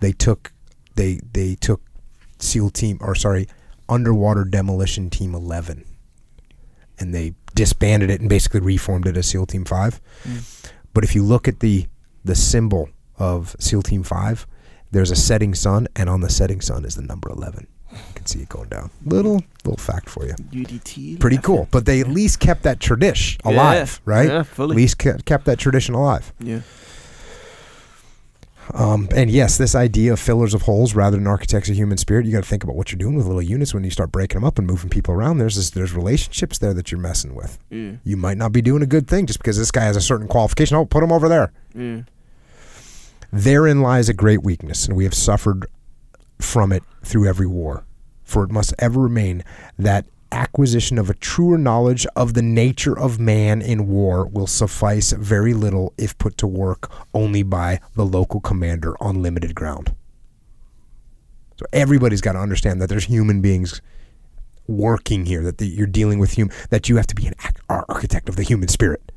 they 0.00 0.10
took 0.10 0.52
they 0.96 1.20
they 1.32 1.54
took 1.54 1.80
SEAL 2.40 2.70
Team 2.70 2.98
or 3.00 3.14
sorry 3.14 3.46
Underwater 3.88 4.44
Demolition 4.44 5.10
Team 5.10 5.32
Eleven, 5.32 5.84
and 6.98 7.14
they 7.14 7.34
disbanded 7.54 8.10
it 8.10 8.20
and 8.20 8.28
basically 8.28 8.58
reformed 8.58 9.06
it 9.06 9.16
as 9.16 9.28
SEAL 9.28 9.46
Team 9.46 9.64
Five. 9.64 10.00
Mm. 10.24 10.70
But 10.92 11.04
if 11.04 11.14
you 11.14 11.22
look 11.22 11.46
at 11.46 11.60
the 11.60 11.86
the 12.24 12.34
symbol 12.34 12.88
of 13.16 13.54
SEAL 13.60 13.82
Team 13.82 14.02
Five, 14.02 14.44
there's 14.90 15.12
a 15.12 15.16
setting 15.16 15.54
sun, 15.54 15.86
and 15.94 16.10
on 16.10 16.20
the 16.20 16.30
setting 16.30 16.60
sun 16.60 16.84
is 16.84 16.96
the 16.96 17.02
number 17.02 17.30
eleven. 17.30 17.68
You 17.92 17.98
can 18.16 18.26
see 18.26 18.40
it 18.40 18.48
going 18.48 18.70
down. 18.70 18.90
Little 19.04 19.40
little 19.64 19.76
fact 19.78 20.10
for 20.10 20.26
you. 20.26 20.34
UDT. 20.50 21.20
Pretty 21.20 21.38
cool. 21.38 21.68
But 21.70 21.86
they 21.86 22.00
at 22.00 22.08
least 22.08 22.40
kept 22.40 22.64
that 22.64 22.80
tradition 22.80 23.40
Yeah, 23.44 23.52
alive, 23.52 24.00
right? 24.04 24.28
yeah, 24.28 24.42
fully. 24.42 24.72
At 24.72 24.76
least 24.76 24.98
ke- 24.98 25.24
kept 25.24 25.44
that 25.44 25.60
tradition 25.60 25.94
alive. 25.94 26.32
Yeah. 26.40 26.62
Um, 28.74 29.08
and 29.14 29.28
yes, 29.30 29.58
this 29.58 29.74
idea 29.74 30.12
of 30.12 30.20
fillers 30.20 30.54
of 30.54 30.62
holes 30.62 30.94
rather 30.94 31.16
than 31.16 31.26
architects 31.26 31.68
of 31.68 31.76
human 31.76 31.98
spirit, 31.98 32.26
you 32.26 32.32
got 32.32 32.42
to 32.44 32.48
think 32.48 32.64
about 32.64 32.76
what 32.76 32.90
you're 32.92 32.98
doing 32.98 33.16
with 33.16 33.26
little 33.26 33.42
units 33.42 33.74
when 33.74 33.84
you 33.84 33.90
start 33.90 34.12
breaking 34.12 34.36
them 34.40 34.44
up 34.44 34.58
and 34.58 34.66
moving 34.66 34.88
people 34.88 35.14
around. 35.14 35.38
There's 35.38 35.56
this, 35.56 35.70
there's 35.70 35.92
relationships 35.92 36.58
there 36.58 36.72
that 36.74 36.90
you're 36.90 37.00
messing 37.00 37.34
with. 37.34 37.58
You 38.04 38.16
might 38.16 38.38
not 38.38 38.52
be 38.52 38.62
doing 38.62 38.82
a 38.82 38.86
good 38.86 39.08
thing 39.08 39.26
just 39.26 39.40
because 39.40 39.58
this 39.58 39.70
guy 39.70 39.82
has 39.84 39.96
a 39.96 40.00
certain 40.00 40.28
qualification. 40.28 40.76
Oh, 40.76 40.84
put 40.86 41.02
him 41.02 41.12
over 41.12 41.28
there. 41.28 41.52
Therein 43.32 43.80
lies 43.80 44.08
a 44.08 44.14
great 44.14 44.42
weakness, 44.42 44.86
and 44.86 44.96
we 44.96 45.04
have 45.04 45.14
suffered 45.14 45.66
from 46.38 46.70
it 46.72 46.82
through 47.02 47.26
every 47.26 47.46
war. 47.46 47.84
For 48.24 48.44
it 48.44 48.50
must 48.50 48.74
ever 48.78 49.00
remain 49.00 49.42
that 49.78 50.06
acquisition 50.32 50.98
of 50.98 51.10
a 51.10 51.14
truer 51.14 51.58
knowledge 51.58 52.06
of 52.16 52.34
the 52.34 52.42
nature 52.42 52.98
of 52.98 53.20
man 53.20 53.62
in 53.62 53.86
war 53.86 54.26
will 54.26 54.46
suffice 54.46 55.12
very 55.12 55.54
little 55.54 55.92
if 55.98 56.16
put 56.18 56.36
to 56.38 56.46
work 56.46 56.90
only 57.14 57.42
by 57.42 57.80
the 57.94 58.04
local 58.04 58.40
commander 58.40 58.96
on 59.02 59.22
limited 59.22 59.54
ground. 59.54 59.94
So 61.58 61.66
everybody's 61.72 62.20
got 62.20 62.32
to 62.32 62.38
understand 62.40 62.80
that 62.80 62.88
there's 62.88 63.04
human 63.04 63.40
beings 63.40 63.80
working 64.66 65.26
here, 65.26 65.42
that 65.42 65.58
the, 65.58 65.66
you're 65.66 65.86
dealing 65.86 66.18
with 66.18 66.32
human, 66.32 66.54
that 66.70 66.88
you 66.88 66.96
have 66.96 67.06
to 67.08 67.14
be 67.14 67.26
an 67.26 67.34
architect 67.68 68.28
of 68.28 68.36
the 68.36 68.42
human 68.42 68.68
spirit. 68.68 69.12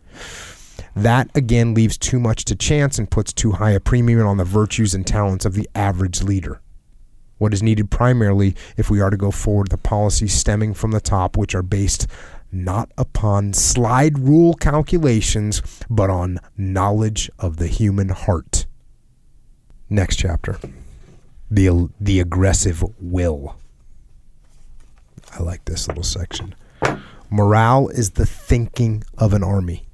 That 0.96 1.30
again 1.36 1.74
leaves 1.74 1.98
too 1.98 2.20
much 2.20 2.46
to 2.46 2.56
chance 2.56 2.98
and 2.98 3.10
puts 3.10 3.34
too 3.34 3.54
high 3.54 3.72
a 3.72 3.80
premium 3.80 4.26
on 4.26 4.38
the 4.38 4.44
virtues 4.44 4.94
and 4.94 5.06
talents 5.06 5.46
of 5.46 5.54
the 5.54 5.70
average 5.76 6.24
leader. 6.24 6.62
What 7.38 7.54
is 7.54 7.62
needed 7.62 7.92
primarily, 7.92 8.56
if 8.78 8.90
we 8.90 9.02
are 9.02 9.10
to 9.10 9.18
go 9.18 9.32
forward, 9.32 9.70
the 9.70 9.78
policies 9.78 10.34
stemming 10.34 10.74
from 10.74 10.92
the 10.92 11.02
top, 11.02 11.38
which 11.38 11.54
are 11.54 11.62
based 11.62 12.08
not 12.52 12.92
upon 12.98 13.54
slide 13.54 14.18
rule 14.20 14.54
calculations, 14.54 15.62
but 15.90 16.10
on 16.10 16.40
knowledge 16.58 17.30
of 17.38 17.58
the 17.58 17.68
human 17.68 18.10
heart. 18.10 18.66
Next 19.90 20.16
chapter 20.16 20.58
the, 21.50 21.90
the 22.00 22.20
aggressive 22.20 22.84
will. 23.00 23.56
I 25.38 25.44
like 25.44 25.66
this 25.66 25.88
little 25.88 26.04
section. 26.04 26.56
Morale 27.30 27.90
is 27.90 28.12
the 28.12 28.26
thinking 28.26 29.04
of 29.18 29.34
an 29.34 29.44
army. 29.44 29.85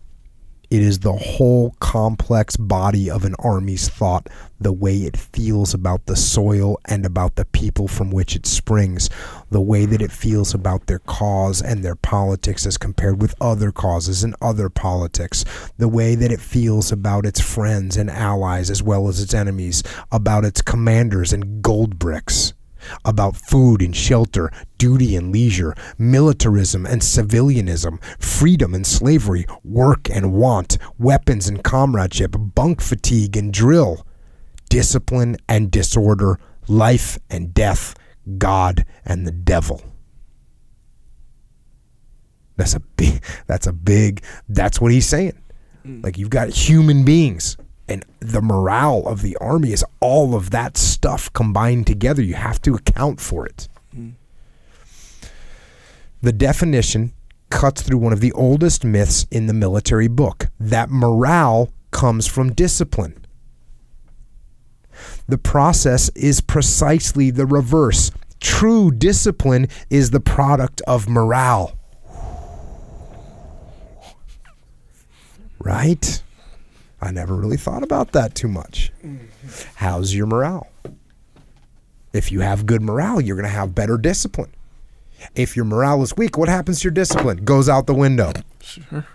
It 0.71 0.81
is 0.83 0.99
the 0.99 1.11
whole 1.11 1.75
complex 1.81 2.55
body 2.55 3.11
of 3.11 3.25
an 3.25 3.35
army's 3.39 3.89
thought, 3.89 4.29
the 4.57 4.71
way 4.71 4.99
it 4.99 5.17
feels 5.17 5.73
about 5.73 6.05
the 6.05 6.15
soil 6.15 6.79
and 6.85 7.05
about 7.05 7.35
the 7.35 7.43
people 7.43 7.89
from 7.89 8.09
which 8.09 8.37
it 8.37 8.45
springs, 8.45 9.09
the 9.49 9.59
way 9.59 9.85
that 9.85 10.01
it 10.01 10.13
feels 10.13 10.53
about 10.53 10.87
their 10.87 10.99
cause 10.99 11.61
and 11.61 11.83
their 11.83 11.97
politics 11.97 12.65
as 12.65 12.77
compared 12.77 13.21
with 13.21 13.35
other 13.41 13.73
causes 13.73 14.23
and 14.23 14.33
other 14.41 14.69
politics, 14.69 15.43
the 15.77 15.89
way 15.89 16.15
that 16.15 16.31
it 16.31 16.39
feels 16.39 16.89
about 16.89 17.25
its 17.25 17.41
friends 17.41 17.97
and 17.97 18.09
allies 18.09 18.69
as 18.69 18.81
well 18.81 19.09
as 19.09 19.19
its 19.19 19.33
enemies, 19.33 19.83
about 20.09 20.45
its 20.45 20.61
commanders 20.61 21.33
and 21.33 21.61
gold 21.61 21.99
bricks 21.99 22.53
about 23.05 23.35
food 23.35 23.81
and 23.81 23.95
shelter, 23.95 24.51
duty 24.77 25.15
and 25.15 25.31
leisure, 25.31 25.75
militarism 25.97 26.85
and 26.85 27.01
civilianism, 27.01 27.99
freedom 28.19 28.73
and 28.73 28.85
slavery, 28.85 29.45
work 29.63 30.09
and 30.09 30.33
want, 30.33 30.77
weapons 30.97 31.47
and 31.47 31.63
comradeship, 31.63 32.35
bunk 32.37 32.81
fatigue 32.81 33.37
and 33.37 33.53
drill, 33.53 34.05
discipline 34.69 35.37
and 35.47 35.71
disorder, 35.71 36.39
life 36.67 37.17
and 37.29 37.53
death, 37.53 37.95
God 38.37 38.85
and 39.05 39.25
the 39.25 39.31
devil. 39.31 39.81
That's 42.57 42.75
a 42.75 42.79
big 42.79 43.23
that's 43.47 43.67
a 43.67 43.73
big 43.73 44.23
that's 44.47 44.79
what 44.79 44.91
he's 44.91 45.07
saying. 45.07 45.41
Mm. 45.85 46.03
Like 46.03 46.17
you've 46.17 46.29
got 46.29 46.49
human 46.49 47.03
beings 47.03 47.57
and 47.91 48.05
the 48.21 48.41
morale 48.41 49.05
of 49.05 49.21
the 49.21 49.35
army 49.41 49.73
is 49.73 49.83
all 49.99 50.33
of 50.33 50.51
that 50.51 50.77
stuff 50.77 51.31
combined 51.33 51.85
together. 51.85 52.21
You 52.21 52.35
have 52.35 52.61
to 52.61 52.75
account 52.75 53.19
for 53.19 53.45
it. 53.45 53.67
Hmm. 53.93 54.11
The 56.21 56.31
definition 56.31 57.11
cuts 57.49 57.81
through 57.81 57.97
one 57.97 58.13
of 58.13 58.21
the 58.21 58.31
oldest 58.31 58.85
myths 58.85 59.27
in 59.29 59.47
the 59.47 59.53
military 59.53 60.07
book 60.07 60.47
that 60.57 60.89
morale 60.89 61.73
comes 61.91 62.27
from 62.27 62.53
discipline. 62.53 63.25
The 65.27 65.37
process 65.37 66.07
is 66.15 66.39
precisely 66.39 67.29
the 67.29 67.45
reverse. 67.45 68.11
True 68.39 68.89
discipline 68.89 69.67
is 69.89 70.11
the 70.11 70.21
product 70.21 70.81
of 70.87 71.09
morale. 71.09 71.77
Right? 75.59 76.23
I 77.01 77.11
never 77.11 77.35
really 77.35 77.57
thought 77.57 77.83
about 77.83 78.11
that 78.11 78.35
too 78.35 78.47
much. 78.47 78.91
Mm-hmm. 79.03 79.27
How's 79.75 80.13
your 80.13 80.27
morale? 80.27 80.67
If 82.13 82.31
you 82.31 82.41
have 82.41 82.65
good 82.65 82.81
morale, 82.81 83.19
you're 83.19 83.35
going 83.35 83.47
to 83.47 83.49
have 83.49 83.73
better 83.73 83.97
discipline. 83.97 84.53
If 85.35 85.55
your 85.55 85.65
morale 85.65 86.03
is 86.03 86.15
weak, 86.15 86.37
what 86.37 86.49
happens 86.49 86.81
to 86.81 86.85
your 86.85 86.93
discipline? 86.93 87.45
Goes 87.45 87.69
out 87.69 87.87
the 87.87 87.93
window. 87.93 88.33
Sure. 88.61 89.05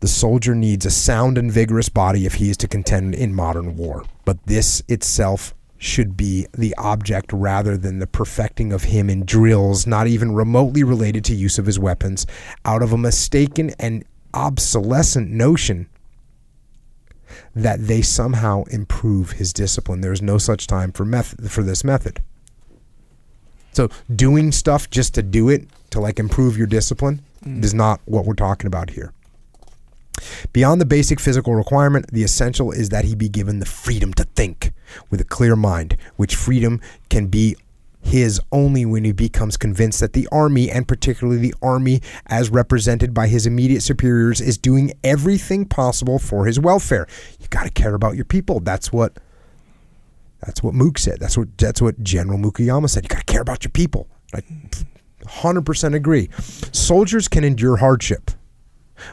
The 0.00 0.08
soldier 0.08 0.54
needs 0.54 0.86
a 0.86 0.90
sound 0.90 1.38
and 1.38 1.50
vigorous 1.50 1.88
body 1.88 2.24
if 2.24 2.34
he 2.34 2.50
is 2.50 2.56
to 2.58 2.68
contend 2.68 3.14
in 3.14 3.34
modern 3.34 3.76
war. 3.76 4.04
But 4.24 4.38
this 4.46 4.82
itself 4.88 5.54
should 5.78 6.16
be 6.16 6.46
the 6.52 6.74
object 6.76 7.32
rather 7.32 7.76
than 7.76 8.00
the 8.00 8.06
perfecting 8.06 8.72
of 8.72 8.84
him 8.84 9.08
in 9.08 9.24
drills 9.24 9.86
not 9.86 10.06
even 10.08 10.34
remotely 10.34 10.82
related 10.82 11.24
to 11.24 11.34
use 11.34 11.58
of 11.58 11.66
his 11.66 11.78
weapons, 11.78 12.26
out 12.64 12.82
of 12.82 12.92
a 12.92 12.98
mistaken 12.98 13.70
and 13.78 14.04
obsolescent 14.34 15.30
notion 15.30 15.88
that 17.54 17.86
they 17.86 18.02
somehow 18.02 18.64
improve 18.64 19.32
his 19.32 19.52
discipline. 19.52 20.00
There 20.00 20.12
is 20.12 20.22
no 20.22 20.38
such 20.38 20.66
time 20.66 20.92
for 20.92 21.04
method 21.04 21.50
for 21.50 21.62
this 21.62 21.84
method. 21.84 22.22
So 23.72 23.88
doing 24.14 24.50
stuff 24.50 24.90
just 24.90 25.14
to 25.14 25.22
do 25.22 25.48
it 25.48 25.68
to 25.90 26.00
like 26.00 26.18
improve 26.18 26.58
your 26.58 26.66
discipline 26.66 27.22
mm. 27.44 27.62
is 27.62 27.74
not 27.74 28.00
what 28.06 28.24
we're 28.24 28.34
talking 28.34 28.66
about 28.66 28.90
here. 28.90 29.12
Beyond 30.52 30.80
the 30.80 30.86
basic 30.86 31.20
physical 31.20 31.54
requirement, 31.54 32.10
the 32.12 32.22
essential 32.22 32.72
is 32.72 32.88
that 32.90 33.04
he 33.04 33.14
be 33.14 33.28
given 33.28 33.58
the 33.58 33.66
freedom 33.66 34.12
to 34.14 34.24
think 34.24 34.72
with 35.10 35.20
a 35.20 35.24
clear 35.24 35.56
mind, 35.56 35.96
which 36.16 36.34
freedom 36.34 36.80
can 37.08 37.26
be 37.26 37.56
his 38.00 38.40
only 38.52 38.86
when 38.86 39.04
he 39.04 39.12
becomes 39.12 39.56
convinced 39.56 40.00
that 40.00 40.12
the 40.12 40.28
army, 40.30 40.70
and 40.70 40.86
particularly 40.88 41.38
the 41.38 41.54
army 41.60 42.00
as 42.26 42.48
represented 42.50 43.12
by 43.12 43.26
his 43.26 43.46
immediate 43.46 43.82
superiors, 43.82 44.40
is 44.40 44.56
doing 44.56 44.92
everything 45.04 45.64
possible 45.64 46.18
for 46.18 46.46
his 46.46 46.58
welfare. 46.58 47.06
You 47.40 47.48
got 47.48 47.64
to 47.64 47.70
care 47.70 47.94
about 47.94 48.16
your 48.16 48.24
people. 48.24 48.60
That's 48.60 48.92
what 48.92 49.18
that's 50.40 50.62
what 50.62 50.74
Mook 50.74 50.98
said. 50.98 51.18
That's 51.20 51.36
what 51.36 51.56
that's 51.58 51.82
what 51.82 52.02
General 52.02 52.38
Mukoyama 52.38 52.88
said. 52.88 53.04
You 53.04 53.08
got 53.08 53.26
to 53.26 53.32
care 53.32 53.42
about 53.42 53.64
your 53.64 53.72
people. 53.72 54.08
I 54.34 54.42
100% 55.24 55.94
agree. 55.94 56.30
Soldiers 56.72 57.28
can 57.28 57.44
endure 57.44 57.76
hardship. 57.76 58.30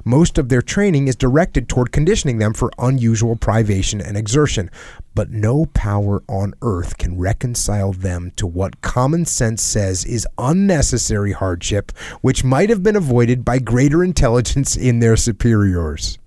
Most 0.03 0.38
of 0.38 0.49
their 0.49 0.61
training 0.61 1.07
is 1.07 1.15
directed 1.15 1.67
toward 1.67 1.91
conditioning 1.91 2.38
them 2.38 2.53
for 2.53 2.72
unusual 2.77 3.35
privation 3.35 4.01
and 4.01 4.17
exertion, 4.17 4.69
but 5.14 5.31
no 5.31 5.65
power 5.67 6.23
on 6.27 6.53
earth 6.61 6.97
can 6.97 7.17
reconcile 7.17 7.93
them 7.93 8.31
to 8.35 8.45
what 8.45 8.81
common 8.81 9.25
sense 9.25 9.61
says 9.61 10.05
is 10.05 10.27
unnecessary 10.38 11.31
hardship, 11.31 11.91
which 12.22 12.43
might 12.43 12.69
have 12.69 12.83
been 12.83 12.95
avoided 12.95 13.45
by 13.45 13.59
greater 13.59 14.03
intelligence 14.03 14.75
in 14.75 14.99
their 14.99 15.15
superiors. 15.15 16.19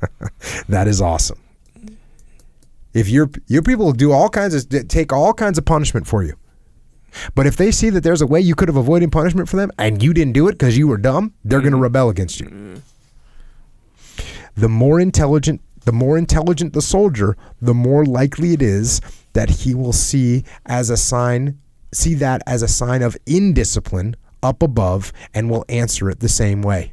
that 0.68 0.88
is 0.88 1.00
awesome. 1.00 1.38
If 2.92 3.08
your 3.08 3.30
your 3.46 3.62
people 3.62 3.92
do 3.92 4.12
all 4.12 4.28
kinds 4.28 4.54
of 4.54 4.88
take 4.88 5.12
all 5.12 5.32
kinds 5.32 5.56
of 5.56 5.64
punishment 5.64 6.06
for 6.06 6.22
you, 6.22 6.34
but 7.34 7.46
if 7.46 7.56
they 7.56 7.70
see 7.70 7.90
that 7.90 8.02
there's 8.02 8.22
a 8.22 8.26
way 8.26 8.40
you 8.40 8.54
could 8.54 8.68
have 8.68 8.76
avoided 8.76 9.12
punishment 9.12 9.48
for 9.48 9.56
them 9.56 9.70
and 9.78 10.02
you 10.02 10.12
didn't 10.12 10.32
do 10.32 10.48
it 10.48 10.52
because 10.52 10.76
you 10.76 10.88
were 10.88 10.98
dumb, 10.98 11.34
they're 11.44 11.60
going 11.60 11.72
to 11.72 11.76
mm-hmm. 11.76 11.82
rebel 11.82 12.08
against 12.08 12.40
you. 12.40 12.46
Mm-hmm. 12.46 12.76
The 14.56 14.68
more 14.68 15.00
intelligent 15.00 15.60
The 15.84 15.92
more 15.92 16.16
intelligent 16.16 16.74
the 16.74 16.82
soldier, 16.82 17.36
the 17.60 17.74
more 17.74 18.04
likely 18.04 18.52
it 18.52 18.62
is 18.62 19.00
that 19.32 19.50
he 19.50 19.74
will 19.74 19.92
see 19.92 20.44
as 20.66 20.90
a 20.90 20.96
sign 20.96 21.58
see 21.92 22.14
that 22.14 22.42
as 22.46 22.62
a 22.62 22.68
sign 22.68 23.02
of 23.02 23.16
indiscipline 23.26 24.14
up 24.42 24.62
above 24.62 25.12
and 25.34 25.50
will 25.50 25.64
answer 25.68 26.08
it 26.08 26.20
the 26.20 26.28
same 26.28 26.62
way. 26.62 26.92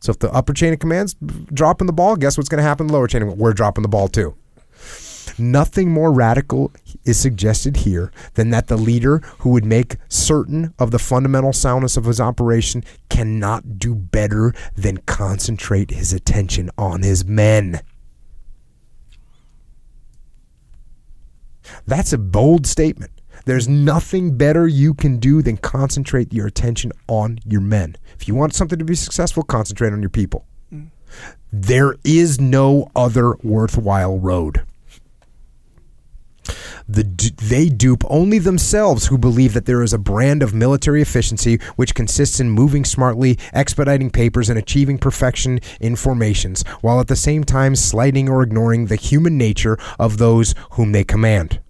So 0.00 0.10
if 0.10 0.18
the 0.18 0.32
upper 0.32 0.52
chain 0.52 0.72
of 0.72 0.78
commands 0.78 1.14
dropping 1.52 1.86
the 1.86 1.92
ball, 1.92 2.16
guess 2.16 2.36
what's 2.36 2.48
going 2.48 2.58
to 2.58 2.68
happen? 2.68 2.86
The 2.88 2.92
lower 2.92 3.06
chain 3.06 3.22
of 3.22 3.38
we're 3.38 3.52
dropping 3.52 3.82
the 3.82 3.88
ball 3.88 4.08
too. 4.08 4.34
Nothing 5.40 5.90
more 5.90 6.12
radical 6.12 6.70
is 7.04 7.18
suggested 7.18 7.78
here 7.78 8.12
than 8.34 8.50
that 8.50 8.68
the 8.68 8.76
leader 8.76 9.18
who 9.38 9.50
would 9.50 9.64
make 9.64 9.96
certain 10.08 10.74
of 10.78 10.90
the 10.90 10.98
fundamental 10.98 11.54
soundness 11.54 11.96
of 11.96 12.04
his 12.04 12.20
operation 12.20 12.84
cannot 13.08 13.78
do 13.78 13.94
better 13.94 14.52
than 14.76 14.98
concentrate 14.98 15.90
his 15.92 16.12
attention 16.12 16.70
on 16.76 17.02
his 17.02 17.24
men. 17.24 17.80
That's 21.86 22.12
a 22.12 22.18
bold 22.18 22.66
statement. 22.66 23.12
There's 23.46 23.68
nothing 23.68 24.36
better 24.36 24.68
you 24.68 24.92
can 24.92 25.18
do 25.18 25.40
than 25.40 25.56
concentrate 25.56 26.32
your 26.34 26.46
attention 26.46 26.92
on 27.08 27.38
your 27.46 27.62
men. 27.62 27.96
If 28.14 28.28
you 28.28 28.34
want 28.34 28.54
something 28.54 28.78
to 28.78 28.84
be 28.84 28.94
successful, 28.94 29.42
concentrate 29.42 29.94
on 29.94 30.02
your 30.02 30.10
people. 30.10 30.44
Mm. 30.72 30.90
There 31.50 31.96
is 32.04 32.38
no 32.38 32.90
other 32.94 33.36
worthwhile 33.42 34.18
road. 34.18 34.66
The, 36.88 37.04
they 37.42 37.68
dupe 37.68 38.04
only 38.08 38.38
themselves 38.38 39.06
who 39.06 39.18
believe 39.18 39.54
that 39.54 39.66
there 39.66 39.82
is 39.82 39.92
a 39.92 39.98
brand 39.98 40.42
of 40.42 40.54
military 40.54 41.02
efficiency 41.02 41.58
which 41.76 41.94
consists 41.94 42.40
in 42.40 42.50
moving 42.50 42.84
smartly, 42.84 43.38
expediting 43.52 44.10
papers, 44.10 44.48
and 44.48 44.58
achieving 44.58 44.98
perfection 44.98 45.60
in 45.80 45.96
formations, 45.96 46.62
while 46.80 47.00
at 47.00 47.08
the 47.08 47.16
same 47.16 47.44
time 47.44 47.76
slighting 47.76 48.28
or 48.28 48.42
ignoring 48.42 48.86
the 48.86 48.96
human 48.96 49.38
nature 49.38 49.78
of 49.98 50.18
those 50.18 50.54
whom 50.72 50.92
they 50.92 51.04
command. 51.04 51.60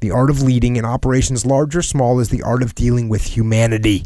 The 0.00 0.10
art 0.12 0.30
of 0.30 0.42
leading 0.42 0.76
in 0.76 0.84
operations 0.84 1.44
large 1.44 1.74
or 1.74 1.82
small 1.82 2.20
is 2.20 2.28
the 2.28 2.42
art 2.42 2.62
of 2.62 2.74
dealing 2.74 3.08
with 3.08 3.36
humanity 3.36 4.04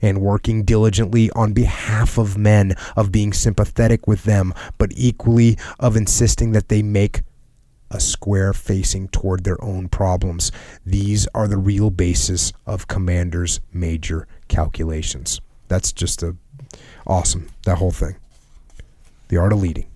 and 0.00 0.20
working 0.20 0.62
diligently 0.62 1.30
on 1.30 1.52
behalf 1.52 2.18
of 2.18 2.38
men, 2.38 2.74
of 2.96 3.10
being 3.10 3.32
sympathetic 3.32 4.06
with 4.06 4.24
them, 4.24 4.54
but 4.78 4.92
equally 4.94 5.58
of 5.80 5.96
insisting 5.96 6.52
that 6.52 6.68
they 6.68 6.82
make 6.82 7.22
a 7.90 8.00
square 8.00 8.52
facing 8.52 9.08
toward 9.08 9.44
their 9.44 9.62
own 9.62 9.88
problems. 9.88 10.50
These 10.84 11.26
are 11.34 11.48
the 11.48 11.56
real 11.56 11.90
basis 11.90 12.52
of 12.66 12.88
commanders' 12.88 13.60
major 13.72 14.26
calculations. 14.48 15.40
That's 15.68 15.92
just 15.92 16.22
a 16.22 16.36
awesome, 17.06 17.48
that 17.64 17.78
whole 17.78 17.92
thing. 17.92 18.16
The 19.28 19.36
art 19.36 19.52
of 19.52 19.60
leading, 19.60 19.86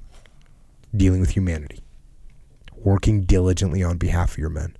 dealing 0.96 1.20
with 1.20 1.30
humanity, 1.30 1.80
working 2.76 3.22
diligently 3.22 3.82
on 3.82 3.98
behalf 3.98 4.32
of 4.32 4.38
your 4.38 4.50
men, 4.50 4.76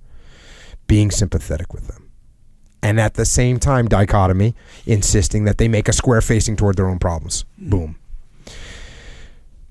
being 0.87 1.11
sympathetic 1.11 1.73
with 1.73 1.87
them. 1.87 2.09
And 2.83 2.99
at 2.99 3.13
the 3.13 3.25
same 3.25 3.59
time, 3.59 3.87
dichotomy, 3.87 4.55
insisting 4.85 5.43
that 5.45 5.57
they 5.57 5.67
make 5.67 5.87
a 5.87 5.93
square 5.93 6.21
facing 6.21 6.55
toward 6.55 6.77
their 6.77 6.89
own 6.89 6.99
problems. 6.99 7.45
Mm. 7.61 7.69
Boom. 7.69 7.95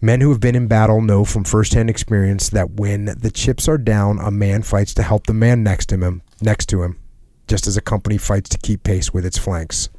Men 0.02 0.22
who 0.22 0.30
have 0.30 0.40
been 0.40 0.56
in 0.56 0.66
battle 0.66 1.02
know 1.02 1.26
from 1.26 1.44
firsthand 1.44 1.90
experience 1.90 2.48
that 2.50 2.72
when 2.72 3.04
the 3.04 3.30
chips 3.30 3.68
are 3.68 3.76
down, 3.76 4.18
a 4.18 4.30
man 4.30 4.62
fights 4.62 4.94
to 4.94 5.02
help 5.02 5.26
the 5.26 5.34
man 5.34 5.62
next 5.62 5.86
to 5.90 5.98
him, 5.98 6.22
next 6.40 6.70
to 6.70 6.82
him, 6.82 6.98
just 7.46 7.66
as 7.66 7.76
a 7.76 7.82
company 7.82 8.16
fights 8.16 8.48
to 8.50 8.58
keep 8.58 8.82
pace 8.82 9.12
with 9.12 9.26
its 9.26 9.36
flanks. 9.36 9.90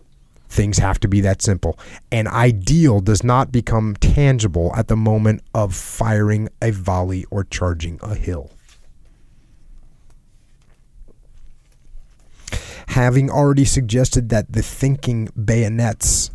Things 0.49 0.79
have 0.79 0.99
to 1.01 1.07
be 1.07 1.21
that 1.21 1.41
simple. 1.41 1.79
An 2.11 2.27
ideal 2.27 2.99
does 2.99 3.23
not 3.23 3.51
become 3.51 3.95
tangible 3.95 4.73
at 4.75 4.87
the 4.87 4.97
moment 4.97 5.43
of 5.53 5.75
firing 5.75 6.49
a 6.61 6.71
volley 6.71 7.25
or 7.29 7.43
charging 7.43 7.99
a 8.01 8.15
hill. 8.15 8.51
Having 12.87 13.29
already 13.29 13.63
suggested 13.63 14.29
that 14.29 14.51
the 14.51 14.63
thinking 14.63 15.29
bayonets 15.45 16.31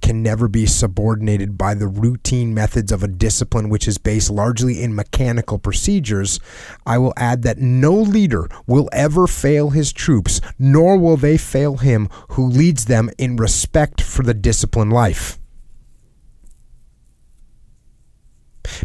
can 0.00 0.22
never 0.22 0.48
be 0.48 0.66
subordinated 0.66 1.56
by 1.58 1.74
the 1.74 1.88
routine 1.88 2.54
methods 2.54 2.92
of 2.92 3.02
a 3.02 3.08
discipline 3.08 3.68
which 3.68 3.86
is 3.86 3.98
based 3.98 4.30
largely 4.30 4.82
in 4.82 4.94
mechanical 4.94 5.58
procedures, 5.58 6.40
I 6.86 6.98
will 6.98 7.14
add 7.16 7.42
that 7.42 7.58
no 7.58 7.94
leader 7.94 8.48
will 8.66 8.88
ever 8.92 9.26
fail 9.26 9.70
his 9.70 9.92
troops, 9.92 10.40
nor 10.58 10.96
will 10.96 11.16
they 11.16 11.36
fail 11.36 11.76
him 11.76 12.08
who 12.30 12.46
leads 12.46 12.86
them 12.86 13.10
in 13.18 13.36
respect 13.36 14.00
for 14.00 14.22
the 14.22 14.34
disciplined 14.34 14.92
life. 14.92 15.38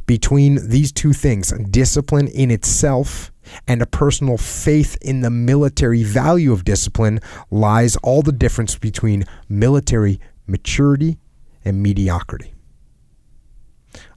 Between 0.06 0.70
these 0.70 0.92
two 0.92 1.14
things, 1.14 1.52
discipline 1.70 2.28
in 2.28 2.52
itself 2.52 3.32
and 3.68 3.82
a 3.82 3.86
personal 3.86 4.38
faith 4.38 4.98
in 5.02 5.22
the 5.22 5.30
military 5.30 6.04
value 6.04 6.52
of 6.52 6.64
discipline, 6.64 7.20
lies 7.52 7.96
all 7.98 8.22
the 8.22 8.32
difference 8.32 8.76
between 8.78 9.26
military 9.48 10.20
maturity, 10.48 11.18
and 11.64 11.82
mediocrity. 11.82 12.54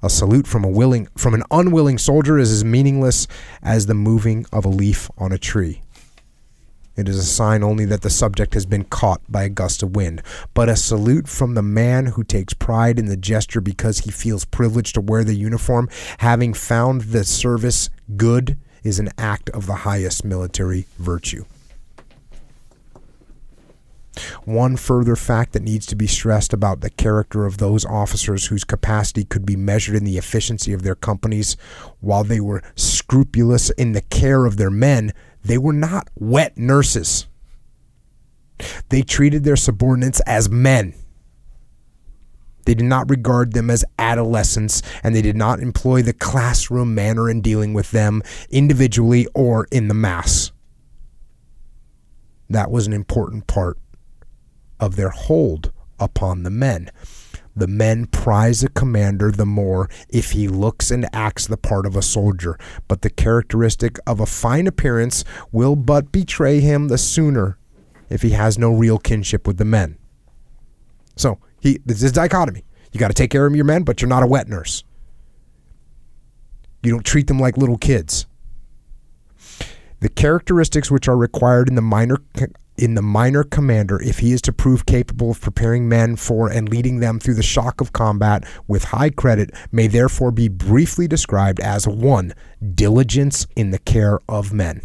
A 0.02 0.10
salute 0.10 0.46
from 0.46 0.64
a 0.64 0.68
willing 0.68 1.08
from 1.16 1.34
an 1.34 1.42
unwilling 1.50 1.98
soldier 1.98 2.38
is 2.38 2.50
as 2.50 2.64
meaningless 2.64 3.26
as 3.62 3.86
the 3.86 3.94
moving 3.94 4.44
of 4.52 4.64
a 4.64 4.68
leaf 4.68 5.10
on 5.16 5.32
a 5.32 5.38
tree. 5.38 5.82
It 6.96 7.08
is 7.08 7.16
a 7.16 7.24
sign 7.24 7.62
only 7.62 7.84
that 7.84 8.02
the 8.02 8.10
subject 8.10 8.54
has 8.54 8.66
been 8.66 8.82
caught 8.82 9.20
by 9.28 9.44
a 9.44 9.48
gust 9.48 9.84
of 9.84 9.94
wind. 9.94 10.20
But 10.52 10.68
a 10.68 10.74
salute 10.74 11.28
from 11.28 11.54
the 11.54 11.62
man 11.62 12.06
who 12.06 12.24
takes 12.24 12.54
pride 12.54 12.98
in 12.98 13.06
the 13.06 13.16
gesture 13.16 13.60
because 13.60 14.00
he 14.00 14.10
feels 14.10 14.44
privileged 14.44 14.94
to 14.94 15.00
wear 15.00 15.22
the 15.22 15.36
uniform, 15.36 15.88
having 16.18 16.54
found 16.54 17.02
the 17.02 17.22
service 17.22 17.88
good, 18.16 18.58
is 18.82 18.98
an 18.98 19.10
act 19.16 19.48
of 19.50 19.66
the 19.66 19.76
highest 19.76 20.24
military 20.24 20.86
virtue. 20.98 21.44
One 24.44 24.76
further 24.76 25.16
fact 25.16 25.52
that 25.52 25.62
needs 25.62 25.86
to 25.86 25.96
be 25.96 26.06
stressed 26.06 26.52
about 26.52 26.80
the 26.80 26.90
character 26.90 27.46
of 27.46 27.58
those 27.58 27.84
officers 27.84 28.46
whose 28.46 28.64
capacity 28.64 29.24
could 29.24 29.46
be 29.46 29.56
measured 29.56 29.96
in 29.96 30.04
the 30.04 30.18
efficiency 30.18 30.72
of 30.72 30.82
their 30.82 30.94
companies 30.94 31.56
while 32.00 32.24
they 32.24 32.40
were 32.40 32.62
scrupulous 32.74 33.70
in 33.70 33.92
the 33.92 34.02
care 34.02 34.44
of 34.44 34.56
their 34.56 34.70
men, 34.70 35.12
they 35.44 35.58
were 35.58 35.72
not 35.72 36.08
wet 36.16 36.56
nurses. 36.56 37.26
They 38.88 39.02
treated 39.02 39.44
their 39.44 39.56
subordinates 39.56 40.20
as 40.20 40.50
men. 40.50 40.94
They 42.64 42.74
did 42.74 42.84
not 42.84 43.08
regard 43.08 43.52
them 43.52 43.70
as 43.70 43.84
adolescents, 43.98 44.82
and 45.02 45.14
they 45.14 45.22
did 45.22 45.36
not 45.36 45.60
employ 45.60 46.02
the 46.02 46.12
classroom 46.12 46.94
manner 46.94 47.30
in 47.30 47.40
dealing 47.40 47.72
with 47.72 47.92
them 47.92 48.22
individually 48.50 49.26
or 49.34 49.66
in 49.70 49.88
the 49.88 49.94
mass. 49.94 50.52
That 52.50 52.70
was 52.70 52.86
an 52.86 52.92
important 52.92 53.46
part 53.46 53.78
of 54.80 54.96
their 54.96 55.10
hold 55.10 55.72
upon 55.98 56.42
the 56.42 56.50
men. 56.50 56.90
The 57.56 57.66
men 57.66 58.06
prize 58.06 58.62
a 58.62 58.68
commander 58.68 59.32
the 59.32 59.44
more 59.44 59.90
if 60.08 60.30
he 60.30 60.46
looks 60.46 60.92
and 60.92 61.08
acts 61.12 61.46
the 61.46 61.56
part 61.56 61.86
of 61.86 61.96
a 61.96 62.02
soldier, 62.02 62.56
but 62.86 63.02
the 63.02 63.10
characteristic 63.10 63.98
of 64.06 64.20
a 64.20 64.26
fine 64.26 64.68
appearance 64.68 65.24
will 65.50 65.74
but 65.74 66.12
betray 66.12 66.60
him 66.60 66.86
the 66.86 66.98
sooner 66.98 67.58
if 68.08 68.22
he 68.22 68.30
has 68.30 68.58
no 68.58 68.72
real 68.72 68.98
kinship 68.98 69.46
with 69.46 69.58
the 69.58 69.64
men. 69.64 69.98
So 71.16 71.40
he 71.60 71.80
this 71.84 72.02
is 72.02 72.12
dichotomy. 72.12 72.64
You 72.92 73.00
got 73.00 73.08
to 73.08 73.14
take 73.14 73.30
care 73.30 73.44
of 73.44 73.56
your 73.56 73.64
men, 73.64 73.82
but 73.82 74.00
you're 74.00 74.08
not 74.08 74.22
a 74.22 74.26
wet 74.26 74.48
nurse. 74.48 74.84
You 76.82 76.92
don't 76.92 77.04
treat 77.04 77.26
them 77.26 77.40
like 77.40 77.56
little 77.56 77.76
kids. 77.76 78.26
The 80.00 80.08
characteristics 80.08 80.92
which 80.92 81.08
are 81.08 81.16
required 81.16 81.68
in 81.68 81.74
the 81.74 81.82
minor 81.82 82.18
in 82.78 82.94
the 82.94 83.02
minor 83.02 83.44
commander 83.44 84.00
if 84.02 84.18
he 84.20 84.32
is 84.32 84.40
to 84.42 84.52
prove 84.52 84.86
capable 84.86 85.30
of 85.30 85.40
preparing 85.40 85.88
men 85.88 86.16
for 86.16 86.50
and 86.50 86.68
leading 86.68 87.00
them 87.00 87.18
through 87.18 87.34
the 87.34 87.42
shock 87.42 87.80
of 87.80 87.92
combat 87.92 88.44
with 88.66 88.84
high 88.84 89.10
credit 89.10 89.50
may 89.72 89.86
therefore 89.86 90.30
be 90.30 90.48
briefly 90.48 91.08
described 91.08 91.60
as 91.60 91.86
one 91.86 92.32
diligence 92.74 93.46
in 93.56 93.70
the 93.70 93.78
care 93.78 94.18
of 94.28 94.52
men 94.52 94.80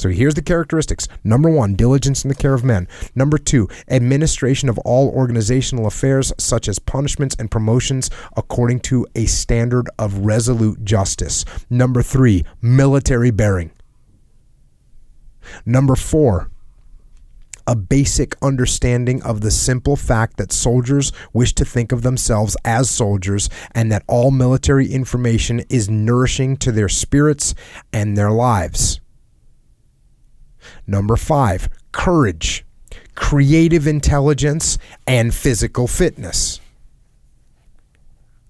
so 0.00 0.08
here's 0.08 0.34
the 0.34 0.40
characteristics. 0.40 1.08
Number 1.22 1.50
one, 1.50 1.74
diligence 1.74 2.24
in 2.24 2.30
the 2.30 2.34
care 2.34 2.54
of 2.54 2.64
men. 2.64 2.88
Number 3.14 3.36
two, 3.36 3.68
administration 3.86 4.70
of 4.70 4.78
all 4.78 5.10
organizational 5.10 5.86
affairs, 5.86 6.32
such 6.38 6.68
as 6.68 6.78
punishments 6.78 7.36
and 7.38 7.50
promotions, 7.50 8.08
according 8.34 8.80
to 8.80 9.06
a 9.14 9.26
standard 9.26 9.90
of 9.98 10.20
resolute 10.20 10.84
justice. 10.84 11.44
Number 11.68 12.02
three, 12.02 12.46
military 12.62 13.30
bearing. 13.30 13.72
Number 15.66 15.96
four, 15.96 16.50
a 17.66 17.76
basic 17.76 18.36
understanding 18.42 19.22
of 19.22 19.40
the 19.40 19.50
simple 19.50 19.96
fact 19.96 20.36
that 20.36 20.52
soldiers 20.52 21.12
wish 21.32 21.54
to 21.54 21.64
think 21.64 21.92
of 21.92 22.02
themselves 22.02 22.56
as 22.64 22.90
soldiers 22.90 23.48
and 23.74 23.90
that 23.90 24.04
all 24.06 24.30
military 24.30 24.92
information 24.92 25.60
is 25.68 25.88
nourishing 25.88 26.56
to 26.56 26.72
their 26.72 26.88
spirits 26.88 27.54
and 27.92 28.16
their 28.16 28.30
lives. 28.30 29.00
Number 30.86 31.16
five, 31.16 31.68
courage, 31.92 32.64
creative 33.14 33.86
intelligence, 33.86 34.78
and 35.06 35.34
physical 35.34 35.86
fitness. 35.86 36.60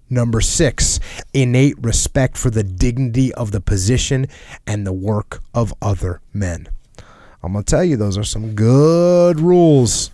Number 0.09 0.41
six, 0.41 0.99
innate 1.33 1.77
respect 1.81 2.37
for 2.37 2.51
the 2.51 2.65
dignity 2.65 3.33
of 3.35 3.53
the 3.53 3.61
position 3.61 4.27
and 4.67 4.85
the 4.85 4.93
work 4.93 5.41
of 5.55 5.73
other 5.81 6.21
men. 6.33 6.69
I'm 7.43 7.53
going 7.53 7.65
to 7.65 7.71
tell 7.71 7.85
you, 7.85 7.97
those 7.97 8.19
are 8.19 8.25
some 8.25 8.55
good 8.55 9.41
rules, 9.41 10.11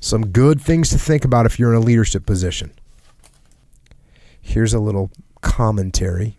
some 0.00 0.28
good 0.28 0.60
things 0.60 0.90
to 0.90 0.98
think 0.98 1.24
about 1.24 1.46
if 1.46 1.58
you're 1.58 1.72
in 1.72 1.82
a 1.82 1.84
leadership 1.84 2.24
position. 2.24 2.72
Here's 4.40 4.74
a 4.74 4.78
little 4.80 5.10
commentary 5.40 6.38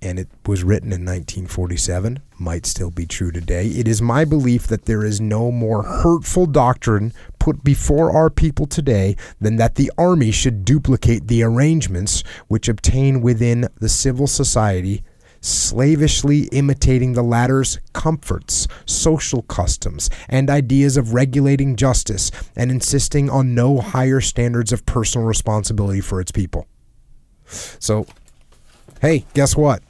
and 0.00 0.18
it 0.18 0.28
was 0.46 0.62
written 0.62 0.92
in 0.92 1.04
1947, 1.04 2.20
might 2.38 2.66
still 2.66 2.90
be 2.90 3.04
true 3.06 3.32
today. 3.32 3.66
It 3.66 3.88
is 3.88 4.00
my 4.00 4.24
belief 4.24 4.66
that 4.68 4.84
there 4.84 5.04
is 5.04 5.20
no 5.20 5.50
more 5.50 5.82
hurtful 5.82 6.46
doctrine 6.46 7.12
put 7.38 7.64
before 7.64 8.14
our 8.14 8.30
people 8.30 8.66
today 8.66 9.16
than 9.40 9.56
that 9.56 9.74
the 9.74 9.90
Army 9.98 10.30
should 10.30 10.64
duplicate 10.64 11.26
the 11.26 11.42
arrangements 11.42 12.22
which 12.46 12.68
obtain 12.68 13.20
within 13.20 13.68
the 13.80 13.88
civil 13.88 14.28
society, 14.28 15.02
slavishly 15.40 16.44
imitating 16.52 17.12
the 17.12 17.22
latter's 17.22 17.78
comforts, 17.92 18.66
social 18.86 19.42
customs, 19.42 20.10
and 20.28 20.50
ideas 20.50 20.96
of 20.96 21.14
regulating 21.14 21.76
justice, 21.76 22.30
and 22.56 22.70
insisting 22.70 23.30
on 23.30 23.54
no 23.54 23.80
higher 23.80 24.20
standards 24.20 24.72
of 24.72 24.86
personal 24.86 25.26
responsibility 25.26 26.00
for 26.00 26.20
its 26.20 26.32
people. 26.32 26.66
So, 27.46 28.06
hey, 29.00 29.24
guess 29.34 29.56
what? 29.56 29.82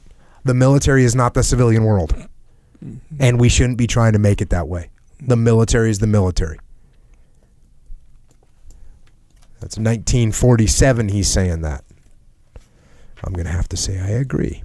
The 0.43 0.53
military 0.53 1.03
is 1.03 1.15
not 1.15 1.33
the 1.33 1.43
civilian 1.43 1.83
world. 1.83 2.15
Mm-hmm. 2.83 3.17
And 3.19 3.39
we 3.39 3.49
shouldn't 3.49 3.77
be 3.77 3.87
trying 3.87 4.13
to 4.13 4.19
make 4.19 4.41
it 4.41 4.49
that 4.51 4.67
way. 4.67 4.89
The 5.19 5.35
military 5.35 5.89
is 5.89 5.99
the 5.99 6.07
military. 6.07 6.59
That's 9.59 9.77
1947 9.77 11.09
he's 11.09 11.27
saying 11.27 11.61
that. 11.61 11.83
I'm 13.21 13.33
going 13.33 13.45
to 13.45 13.51
have 13.51 13.67
to 13.69 13.77
say 13.77 13.99
I 13.99 14.07
agree. 14.07 14.63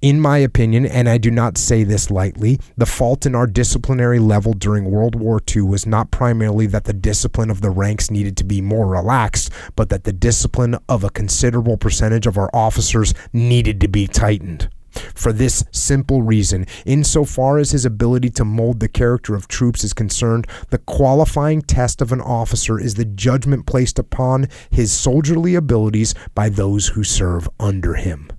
In 0.00 0.20
my 0.20 0.38
opinion, 0.38 0.86
and 0.86 1.08
I 1.08 1.18
do 1.18 1.28
not 1.28 1.58
say 1.58 1.82
this 1.82 2.08
lightly, 2.08 2.60
the 2.76 2.86
fault 2.86 3.26
in 3.26 3.34
our 3.34 3.48
disciplinary 3.48 4.20
level 4.20 4.52
during 4.52 4.84
World 4.84 5.16
War 5.16 5.40
II 5.52 5.62
was 5.62 5.86
not 5.86 6.12
primarily 6.12 6.68
that 6.68 6.84
the 6.84 6.92
discipline 6.92 7.50
of 7.50 7.62
the 7.62 7.70
ranks 7.70 8.08
needed 8.08 8.36
to 8.36 8.44
be 8.44 8.60
more 8.60 8.86
relaxed, 8.86 9.50
but 9.74 9.88
that 9.88 10.04
the 10.04 10.12
discipline 10.12 10.76
of 10.88 11.02
a 11.02 11.10
considerable 11.10 11.76
percentage 11.76 12.28
of 12.28 12.38
our 12.38 12.48
officers 12.54 13.12
needed 13.32 13.80
to 13.80 13.88
be 13.88 14.06
tightened. 14.06 14.70
For 15.16 15.32
this 15.32 15.64
simple 15.72 16.22
reason, 16.22 16.66
insofar 16.86 17.58
as 17.58 17.72
his 17.72 17.84
ability 17.84 18.30
to 18.30 18.44
mold 18.44 18.78
the 18.78 18.86
character 18.86 19.34
of 19.34 19.48
troops 19.48 19.82
is 19.82 19.92
concerned, 19.92 20.46
the 20.70 20.78
qualifying 20.78 21.60
test 21.60 22.00
of 22.00 22.12
an 22.12 22.20
officer 22.20 22.78
is 22.78 22.94
the 22.94 23.04
judgment 23.04 23.66
placed 23.66 23.98
upon 23.98 24.46
his 24.70 24.92
soldierly 24.92 25.56
abilities 25.56 26.14
by 26.36 26.48
those 26.48 26.86
who 26.88 27.02
serve 27.02 27.48
under 27.58 27.94
him. 27.94 28.30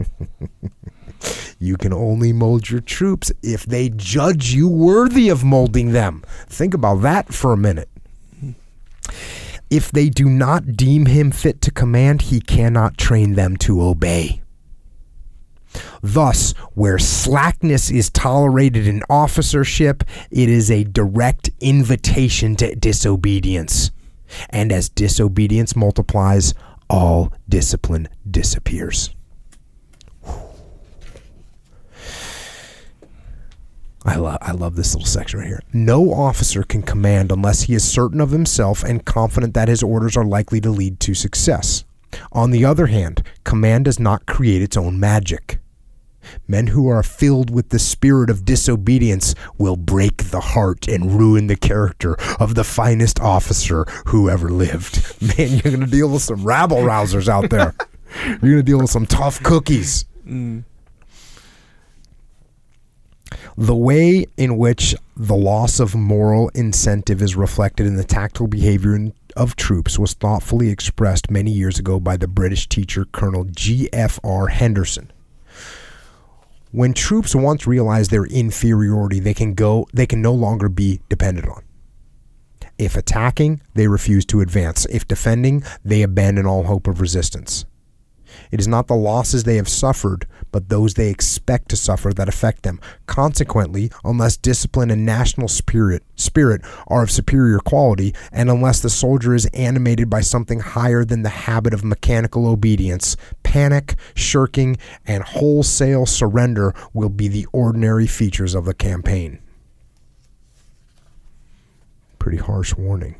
you 1.58 1.76
can 1.76 1.92
only 1.92 2.32
mold 2.32 2.70
your 2.70 2.80
troops 2.80 3.30
if 3.42 3.64
they 3.64 3.88
judge 3.88 4.52
you 4.52 4.68
worthy 4.68 5.28
of 5.28 5.44
molding 5.44 5.92
them. 5.92 6.22
Think 6.48 6.74
about 6.74 7.02
that 7.02 7.32
for 7.32 7.52
a 7.52 7.56
minute. 7.56 7.88
If 9.70 9.90
they 9.90 10.10
do 10.10 10.26
not 10.28 10.76
deem 10.76 11.06
him 11.06 11.30
fit 11.30 11.62
to 11.62 11.70
command, 11.70 12.22
he 12.22 12.40
cannot 12.40 12.98
train 12.98 13.36
them 13.36 13.56
to 13.58 13.80
obey. 13.82 14.42
Thus, 16.02 16.52
where 16.74 16.98
slackness 16.98 17.90
is 17.90 18.10
tolerated 18.10 18.86
in 18.86 19.02
officership, 19.08 20.04
it 20.30 20.48
is 20.48 20.70
a 20.70 20.84
direct 20.84 21.50
invitation 21.60 22.56
to 22.56 22.74
disobedience. 22.74 23.90
And 24.50 24.72
as 24.72 24.88
disobedience 24.88 25.76
multiplies, 25.76 26.54
all 26.92 27.32
discipline 27.48 28.06
disappears. 28.30 29.10
I 34.04 34.16
love 34.16 34.38
I 34.42 34.50
love 34.50 34.74
this 34.76 34.94
little 34.94 35.06
section 35.06 35.38
right 35.38 35.48
here. 35.48 35.62
No 35.72 36.12
officer 36.12 36.64
can 36.64 36.82
command 36.82 37.30
unless 37.32 37.62
he 37.62 37.74
is 37.74 37.84
certain 37.84 38.20
of 38.20 38.30
himself 38.30 38.82
and 38.82 39.04
confident 39.04 39.54
that 39.54 39.68
his 39.68 39.82
orders 39.82 40.16
are 40.16 40.24
likely 40.24 40.60
to 40.60 40.70
lead 40.70 41.00
to 41.00 41.14
success. 41.14 41.84
On 42.32 42.50
the 42.50 42.64
other 42.64 42.86
hand, 42.86 43.22
command 43.44 43.86
does 43.86 43.98
not 43.98 44.26
create 44.26 44.60
its 44.60 44.76
own 44.76 45.00
magic. 45.00 45.61
Men 46.46 46.68
who 46.68 46.88
are 46.88 47.02
filled 47.02 47.50
with 47.50 47.70
the 47.70 47.78
spirit 47.78 48.30
of 48.30 48.44
disobedience 48.44 49.34
will 49.58 49.76
break 49.76 50.24
the 50.24 50.40
heart 50.40 50.88
and 50.88 51.18
ruin 51.18 51.46
the 51.46 51.56
character 51.56 52.16
of 52.40 52.54
the 52.54 52.64
finest 52.64 53.20
officer 53.20 53.84
who 54.06 54.28
ever 54.28 54.48
lived. 54.48 55.16
Man, 55.38 55.50
you're 55.50 55.72
going 55.72 55.80
to 55.80 55.86
deal 55.86 56.10
with 56.10 56.22
some 56.22 56.44
rabble 56.44 56.78
rousers 56.78 57.28
out 57.28 57.50
there. 57.50 57.74
You're 58.26 58.38
going 58.38 58.56
to 58.56 58.62
deal 58.62 58.78
with 58.78 58.90
some 58.90 59.06
tough 59.06 59.42
cookies. 59.42 60.04
Mm. 60.26 60.64
The 63.56 63.74
way 63.74 64.26
in 64.36 64.58
which 64.58 64.94
the 65.16 65.34
loss 65.34 65.80
of 65.80 65.94
moral 65.94 66.50
incentive 66.50 67.22
is 67.22 67.36
reflected 67.36 67.86
in 67.86 67.96
the 67.96 68.04
tactical 68.04 68.46
behavior 68.46 69.12
of 69.36 69.56
troops 69.56 69.98
was 69.98 70.14
thoughtfully 70.14 70.70
expressed 70.70 71.30
many 71.30 71.50
years 71.50 71.78
ago 71.78 72.00
by 72.00 72.16
the 72.16 72.28
British 72.28 72.68
teacher 72.68 73.04
Colonel 73.04 73.44
G.F.R. 73.44 74.48
Henderson. 74.48 75.10
When 76.72 76.94
troops 76.94 77.34
once 77.34 77.66
realize 77.66 78.08
their 78.08 78.24
inferiority, 78.24 79.20
they 79.20 79.34
can 79.34 79.52
go 79.52 79.86
they 79.92 80.06
can 80.06 80.22
no 80.22 80.32
longer 80.32 80.70
be 80.70 81.02
depended 81.10 81.44
on. 81.46 81.62
If 82.78 82.96
attacking, 82.96 83.60
they 83.74 83.88
refuse 83.88 84.24
to 84.26 84.40
advance. 84.40 84.86
If 84.86 85.06
defending, 85.06 85.64
they 85.84 86.00
abandon 86.00 86.46
all 86.46 86.64
hope 86.64 86.86
of 86.88 87.02
resistance. 87.02 87.66
It 88.50 88.60
is 88.60 88.68
not 88.68 88.86
the 88.86 88.94
losses 88.94 89.44
they 89.44 89.56
have 89.56 89.68
suffered, 89.68 90.26
but 90.50 90.68
those 90.68 90.94
they 90.94 91.08
expect 91.08 91.68
to 91.70 91.76
suffer 91.76 92.12
that 92.12 92.28
affect 92.28 92.62
them. 92.62 92.80
Consequently, 93.06 93.90
unless 94.04 94.36
discipline 94.36 94.90
and 94.90 95.06
national 95.06 95.48
spirit 95.48 96.02
spirit 96.14 96.62
are 96.86 97.02
of 97.02 97.10
superior 97.10 97.58
quality, 97.58 98.14
and 98.30 98.50
unless 98.50 98.80
the 98.80 98.90
soldier 98.90 99.34
is 99.34 99.46
animated 99.46 100.08
by 100.08 100.20
something 100.20 100.60
higher 100.60 101.04
than 101.04 101.22
the 101.22 101.28
habit 101.28 101.74
of 101.74 101.84
mechanical 101.84 102.46
obedience, 102.46 103.16
panic, 103.42 103.96
shirking, 104.14 104.76
and 105.06 105.24
wholesale 105.24 106.06
surrender 106.06 106.74
will 106.92 107.08
be 107.08 107.28
the 107.28 107.46
ordinary 107.52 108.06
features 108.06 108.54
of 108.54 108.64
the 108.64 108.74
campaign. 108.74 109.38
Pretty 112.18 112.38
harsh 112.38 112.74
warning. 112.76 113.16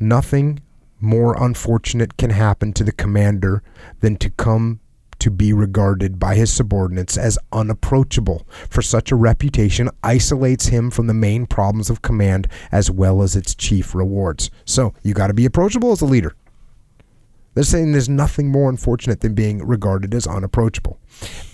Nothing 0.00 0.60
more 1.04 1.40
unfortunate 1.42 2.16
can 2.16 2.30
happen 2.30 2.72
to 2.72 2.84
the 2.84 2.92
commander 2.92 3.62
than 4.00 4.16
to 4.16 4.30
come 4.30 4.80
to 5.20 5.30
be 5.30 5.52
regarded 5.52 6.18
by 6.18 6.34
his 6.34 6.52
subordinates 6.52 7.16
as 7.16 7.38
unapproachable, 7.52 8.46
for 8.68 8.82
such 8.82 9.10
a 9.10 9.16
reputation 9.16 9.88
isolates 10.02 10.66
him 10.66 10.90
from 10.90 11.06
the 11.06 11.14
main 11.14 11.46
problems 11.46 11.88
of 11.88 12.02
command 12.02 12.48
as 12.72 12.90
well 12.90 13.22
as 13.22 13.36
its 13.36 13.54
chief 13.54 13.94
rewards. 13.94 14.50
So, 14.64 14.92
you 15.02 15.14
got 15.14 15.28
to 15.28 15.34
be 15.34 15.46
approachable 15.46 15.92
as 15.92 16.02
a 16.02 16.06
leader. 16.06 16.34
They're 17.54 17.64
saying 17.64 17.92
there's 17.92 18.08
nothing 18.08 18.50
more 18.50 18.68
unfortunate 18.68 19.20
than 19.20 19.34
being 19.34 19.64
regarded 19.64 20.12
as 20.12 20.26
unapproachable. 20.26 20.98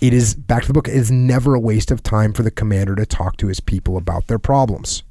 It 0.01 0.13
is, 0.13 0.33
back 0.33 0.63
to 0.63 0.67
the 0.67 0.73
book, 0.73 0.87
it 0.87 0.95
is 0.95 1.11
never 1.11 1.53
a 1.53 1.59
waste 1.59 1.91
of 1.91 2.01
time 2.01 2.33
for 2.33 2.41
the 2.41 2.51
commander 2.51 2.95
to 2.95 3.05
talk 3.05 3.37
to 3.37 3.47
his 3.47 3.59
people 3.59 3.97
about 3.97 4.27
their 4.27 4.39
problems. 4.39 5.03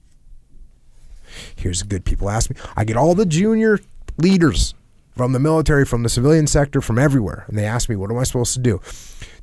Here's 1.55 1.81
a 1.81 1.86
good 1.86 2.05
people 2.05 2.28
ask 2.28 2.51
me. 2.51 2.57
I 2.77 2.85
get 2.85 2.97
all 2.97 3.15
the 3.15 3.25
junior 3.25 3.78
leaders 4.16 4.74
from 5.16 5.32
the 5.32 5.39
military, 5.39 5.84
from 5.84 6.02
the 6.02 6.08
civilian 6.08 6.47
sector, 6.47 6.80
from 6.80 6.98
everywhere. 6.98 7.44
And 7.48 7.58
they 7.58 7.64
ask 7.64 7.89
me, 7.89 7.97
what 7.97 8.10
am 8.10 8.18
I 8.18 8.24
supposed 8.24 8.55
to 8.55 8.60
do? 8.60 8.80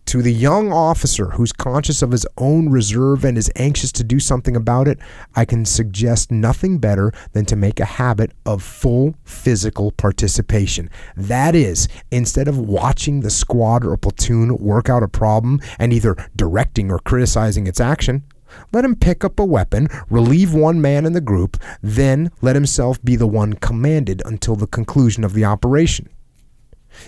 To 0.07 0.21
the 0.21 0.31
young 0.31 0.71
officer 0.71 1.31
who's 1.31 1.51
conscious 1.51 2.01
of 2.01 2.11
his 2.11 2.25
own 2.37 2.69
reserve 2.69 3.25
and 3.25 3.37
is 3.37 3.51
anxious 3.57 3.91
to 3.91 4.05
do 4.05 4.21
something 4.21 4.55
about 4.55 4.87
it, 4.87 4.99
I 5.35 5.43
can 5.43 5.65
suggest 5.65 6.31
nothing 6.31 6.77
better 6.77 7.11
than 7.33 7.43
to 7.47 7.57
make 7.57 7.81
a 7.81 7.85
habit 7.85 8.31
of 8.45 8.63
full 8.63 9.15
physical 9.25 9.91
participation. 9.91 10.89
That 11.17 11.55
is, 11.55 11.89
instead 12.09 12.47
of 12.47 12.57
watching 12.57 13.19
the 13.19 13.29
squad 13.29 13.83
or 13.83 13.97
platoon 13.97 14.55
work 14.57 14.89
out 14.89 15.03
a 15.03 15.09
problem 15.09 15.59
and 15.77 15.91
either 15.91 16.15
directing 16.37 16.89
or 16.89 16.99
criticizing 16.99 17.67
its 17.67 17.81
action, 17.81 18.23
let 18.71 18.85
him 18.85 18.95
pick 18.95 19.23
up 19.23 19.39
a 19.39 19.45
weapon, 19.45 19.87
relieve 20.09 20.53
one 20.53 20.81
man 20.81 21.05
in 21.05 21.13
the 21.13 21.21
group, 21.21 21.57
then 21.81 22.31
let 22.41 22.55
himself 22.55 23.01
be 23.03 23.15
the 23.15 23.27
one 23.27 23.53
commanded 23.53 24.21
until 24.25 24.55
the 24.55 24.67
conclusion 24.67 25.23
of 25.23 25.33
the 25.33 25.45
operation. 25.45 26.09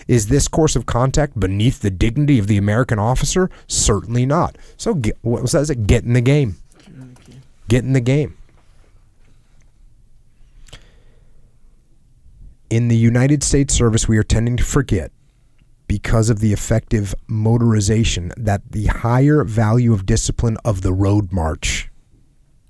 Is 0.06 0.28
this 0.28 0.48
course 0.48 0.76
of 0.76 0.86
contact 0.86 1.38
beneath 1.38 1.80
the 1.80 1.90
dignity 1.90 2.38
of 2.38 2.46
the 2.46 2.56
American 2.56 2.98
officer? 2.98 3.50
Certainly 3.66 4.26
not. 4.26 4.56
So, 4.76 4.94
get, 4.94 5.18
what 5.22 5.48
says 5.48 5.70
it? 5.70 5.86
Get 5.86 6.04
in 6.04 6.12
the 6.12 6.20
game. 6.20 6.56
Get 7.68 7.84
in 7.84 7.92
the 7.92 8.00
game. 8.00 8.36
In 12.68 12.88
the 12.88 12.96
United 12.96 13.42
States 13.42 13.74
service, 13.74 14.06
we 14.06 14.16
are 14.16 14.22
tending 14.22 14.56
to 14.56 14.64
forget 14.64 15.10
because 15.90 16.30
of 16.30 16.38
the 16.38 16.52
effective 16.52 17.16
motorization 17.28 18.32
that 18.36 18.62
the 18.70 18.86
higher 18.86 19.42
value 19.42 19.92
of 19.92 20.06
discipline 20.06 20.56
of 20.64 20.82
the 20.82 20.92
road 20.92 21.32
march 21.32 21.90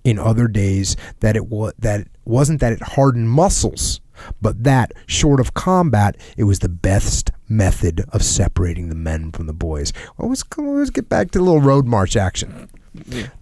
in 0.05 0.19
other 0.19 0.49
days 0.49 0.97
that 1.21 1.37
it 1.37 1.47
was 1.49 1.75
that 1.79 2.01
it 2.01 2.09
wasn't 2.25 2.59
that 2.61 2.73
it 2.73 2.81
hardened 2.81 3.29
muscles, 3.29 4.01
but 4.41 4.65
that 4.65 4.95
short 5.05 5.39
of 5.39 5.53
combat, 5.53 6.17
it 6.39 6.45
was 6.45 6.61
the 6.61 6.69
best 6.71 7.31
method 7.47 8.03
of 8.09 8.23
separating 8.23 8.89
the 8.89 8.95
men 8.95 9.31
from 9.33 9.47
the 9.47 9.53
boys. 9.53 9.93
Well, 10.17 10.31
let's, 10.31 10.43
let's 10.57 10.89
get 10.89 11.11
back 11.11 11.31
to 11.33 11.41
the 11.41 11.45
little 11.45 11.61
road 11.61 11.87
march 11.87 12.17
action. 12.17 12.71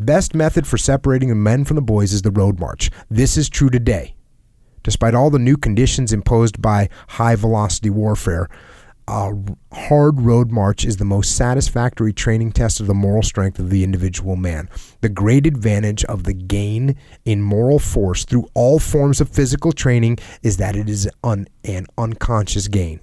Best 0.01 0.35
method 0.35 0.67
for 0.67 0.77
separating 0.77 1.29
the 1.29 1.37
men 1.37 1.65
from 1.65 1.77
the 1.77 1.83
boys 1.83 2.13
is 2.13 2.23
the 2.23 2.33
road 2.33 2.59
march. 2.59 2.91
This 3.09 3.37
is 3.37 3.49
true 3.49 3.71
today. 3.71 4.17
Despite 4.83 5.15
all 5.15 5.31
the 5.31 5.39
new 5.39 5.57
conditions 5.57 6.13
imposed 6.13 6.61
by 6.61 6.89
high 7.11 7.37
velocity 7.37 7.91
warfare, 7.91 8.49
a 9.09 9.33
hard 9.73 10.21
road 10.21 10.51
march 10.51 10.85
is 10.85 10.99
the 10.99 11.05
most 11.05 11.35
satisfactory 11.35 12.13
training 12.13 12.53
test 12.53 12.79
of 12.79 12.87
the 12.87 12.95
moral 12.95 13.23
strength 13.23 13.59
of 13.59 13.71
the 13.71 13.83
individual 13.83 14.37
man. 14.37 14.69
The 15.01 15.09
great 15.09 15.47
advantage 15.47 16.05
of 16.05 16.25
the 16.25 16.35
gain 16.35 16.95
in 17.25 17.41
moral 17.41 17.79
force 17.79 18.27
through 18.27 18.49
all 18.53 18.79
forms 18.79 19.23
of 19.23 19.31
physical 19.31 19.73
training 19.73 20.19
is 20.43 20.59
that 20.59 20.77
it 20.77 20.91
is 20.91 21.09
un- 21.25 21.49
an 21.65 21.87
unconscious 21.97 22.69
gain. 22.69 23.01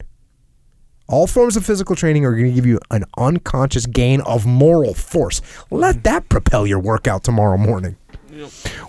All 1.07 1.25
forms 1.25 1.57
of 1.57 1.65
physical 1.65 1.95
training 1.95 2.23
are 2.23 2.33
going 2.33 2.49
to 2.49 2.53
give 2.53 2.67
you 2.67 2.79
an 2.91 3.05
unconscious 3.17 3.87
gain 3.87 4.21
of 4.21 4.45
moral 4.45 4.93
force. 4.93 5.41
Let 5.71 6.03
that 6.03 6.29
propel 6.29 6.67
your 6.67 6.79
workout 6.79 7.23
tomorrow 7.23 7.57
morning. 7.57 7.95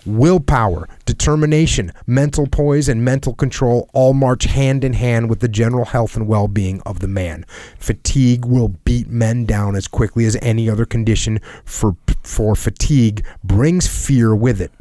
Willpower, 0.04 0.88
determination, 1.04 1.92
mental 2.06 2.46
poise, 2.46 2.88
and 2.88 3.04
mental 3.04 3.34
control 3.34 3.88
all 3.92 4.12
march 4.14 4.44
hand 4.44 4.84
in 4.84 4.92
hand 4.92 5.30
with 5.30 5.40
the 5.40 5.48
general 5.48 5.84
health 5.84 6.16
and 6.16 6.26
well 6.26 6.48
being 6.48 6.80
of 6.82 7.00
the 7.00 7.08
man. 7.08 7.44
Fatigue 7.78 8.44
will 8.44 8.68
beat 8.68 9.08
men 9.08 9.44
down 9.44 9.76
as 9.76 9.88
quickly 9.88 10.24
as 10.24 10.36
any 10.42 10.68
other 10.68 10.84
condition, 10.84 11.40
for, 11.64 11.96
for 12.22 12.54
fatigue 12.56 13.24
brings 13.44 13.86
fear 13.86 14.34
with 14.34 14.60
it. 14.60 14.72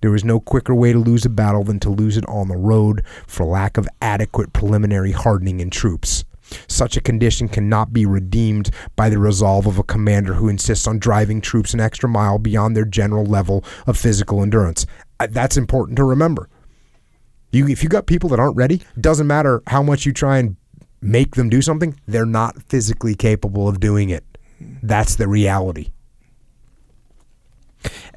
There 0.00 0.14
is 0.14 0.24
no 0.24 0.38
quicker 0.38 0.74
way 0.74 0.92
to 0.92 0.98
lose 0.98 1.24
a 1.24 1.30
battle 1.30 1.64
than 1.64 1.80
to 1.80 1.90
lose 1.90 2.16
it 2.16 2.28
on 2.28 2.48
the 2.48 2.56
road 2.56 3.02
for 3.26 3.46
lack 3.46 3.78
of 3.78 3.88
adequate 4.02 4.52
preliminary 4.52 5.12
hardening 5.12 5.60
in 5.60 5.70
troops. 5.70 6.24
Such 6.68 6.96
a 6.96 7.00
condition 7.00 7.48
cannot 7.48 7.92
be 7.92 8.06
redeemed 8.06 8.70
by 8.96 9.08
the 9.08 9.18
resolve 9.18 9.66
of 9.66 9.78
a 9.78 9.82
commander 9.82 10.34
who 10.34 10.48
insists 10.48 10.86
on 10.86 10.98
driving 10.98 11.40
troops 11.40 11.74
an 11.74 11.80
extra 11.80 12.08
mile 12.08 12.38
beyond 12.38 12.76
their 12.76 12.84
general 12.84 13.24
level 13.24 13.64
of 13.86 13.96
physical 13.96 14.42
endurance. 14.42 14.86
Uh, 15.20 15.26
That's 15.30 15.56
important 15.56 15.96
to 15.96 16.04
remember. 16.04 16.48
You, 17.52 17.68
if 17.68 17.82
you've 17.82 17.92
got 17.92 18.06
people 18.06 18.28
that 18.30 18.40
aren't 18.40 18.56
ready, 18.56 18.82
doesn't 19.00 19.26
matter 19.26 19.62
how 19.68 19.82
much 19.82 20.04
you 20.04 20.12
try 20.12 20.38
and 20.38 20.56
make 21.00 21.36
them 21.36 21.48
do 21.48 21.62
something, 21.62 21.98
they're 22.06 22.26
not 22.26 22.62
physically 22.64 23.14
capable 23.14 23.68
of 23.68 23.78
doing 23.78 24.10
it. 24.10 24.24
That's 24.82 25.16
the 25.16 25.28
reality. 25.28 25.90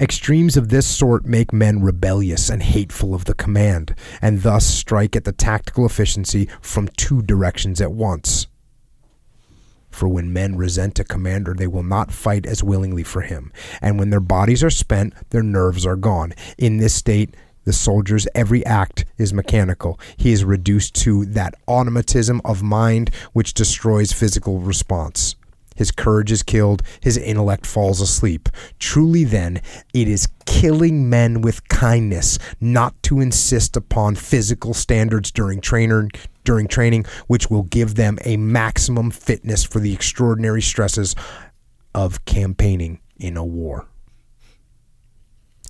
Extremes 0.00 0.56
of 0.56 0.68
this 0.68 0.86
sort 0.86 1.26
make 1.26 1.52
men 1.52 1.82
rebellious 1.82 2.48
and 2.48 2.62
hateful 2.62 3.14
of 3.14 3.24
the 3.24 3.34
command, 3.34 3.94
and 4.22 4.42
thus 4.42 4.64
strike 4.64 5.16
at 5.16 5.24
the 5.24 5.32
tactical 5.32 5.84
efficiency 5.84 6.48
from 6.60 6.88
two 6.96 7.22
directions 7.22 7.80
at 7.80 7.92
once. 7.92 8.46
For 9.90 10.08
when 10.08 10.32
men 10.32 10.56
resent 10.56 10.98
a 11.00 11.04
commander, 11.04 11.54
they 11.54 11.66
will 11.66 11.82
not 11.82 12.12
fight 12.12 12.46
as 12.46 12.62
willingly 12.62 13.02
for 13.02 13.22
him, 13.22 13.52
and 13.80 13.98
when 13.98 14.10
their 14.10 14.20
bodies 14.20 14.62
are 14.62 14.70
spent, 14.70 15.14
their 15.30 15.42
nerves 15.42 15.84
are 15.84 15.96
gone. 15.96 16.34
In 16.56 16.76
this 16.76 16.94
state, 16.94 17.34
the 17.64 17.72
soldier's 17.72 18.28
every 18.34 18.64
act 18.64 19.04
is 19.18 19.34
mechanical. 19.34 19.98
He 20.16 20.32
is 20.32 20.44
reduced 20.44 20.94
to 21.02 21.26
that 21.26 21.54
automatism 21.66 22.40
of 22.44 22.62
mind 22.62 23.10
which 23.32 23.54
destroys 23.54 24.12
physical 24.12 24.60
response. 24.60 25.34
His 25.78 25.92
courage 25.92 26.32
is 26.32 26.42
killed, 26.42 26.82
his 27.00 27.16
intellect 27.16 27.64
falls 27.64 28.00
asleep. 28.00 28.48
Truly, 28.80 29.22
then, 29.22 29.60
it 29.94 30.08
is 30.08 30.26
killing 30.44 31.08
men 31.08 31.40
with 31.40 31.68
kindness, 31.68 32.36
not 32.60 33.00
to 33.04 33.20
insist 33.20 33.76
upon 33.76 34.16
physical 34.16 34.74
standards 34.74 35.30
during 35.30 35.60
trainer 35.60 36.08
during 36.42 36.66
training, 36.66 37.04
which 37.28 37.48
will 37.48 37.62
give 37.62 37.94
them 37.94 38.18
a 38.24 38.36
maximum 38.36 39.12
fitness 39.12 39.62
for 39.62 39.78
the 39.78 39.92
extraordinary 39.92 40.62
stresses 40.62 41.14
of 41.94 42.24
campaigning 42.24 42.98
in 43.16 43.36
a 43.36 43.44
war. 43.44 43.86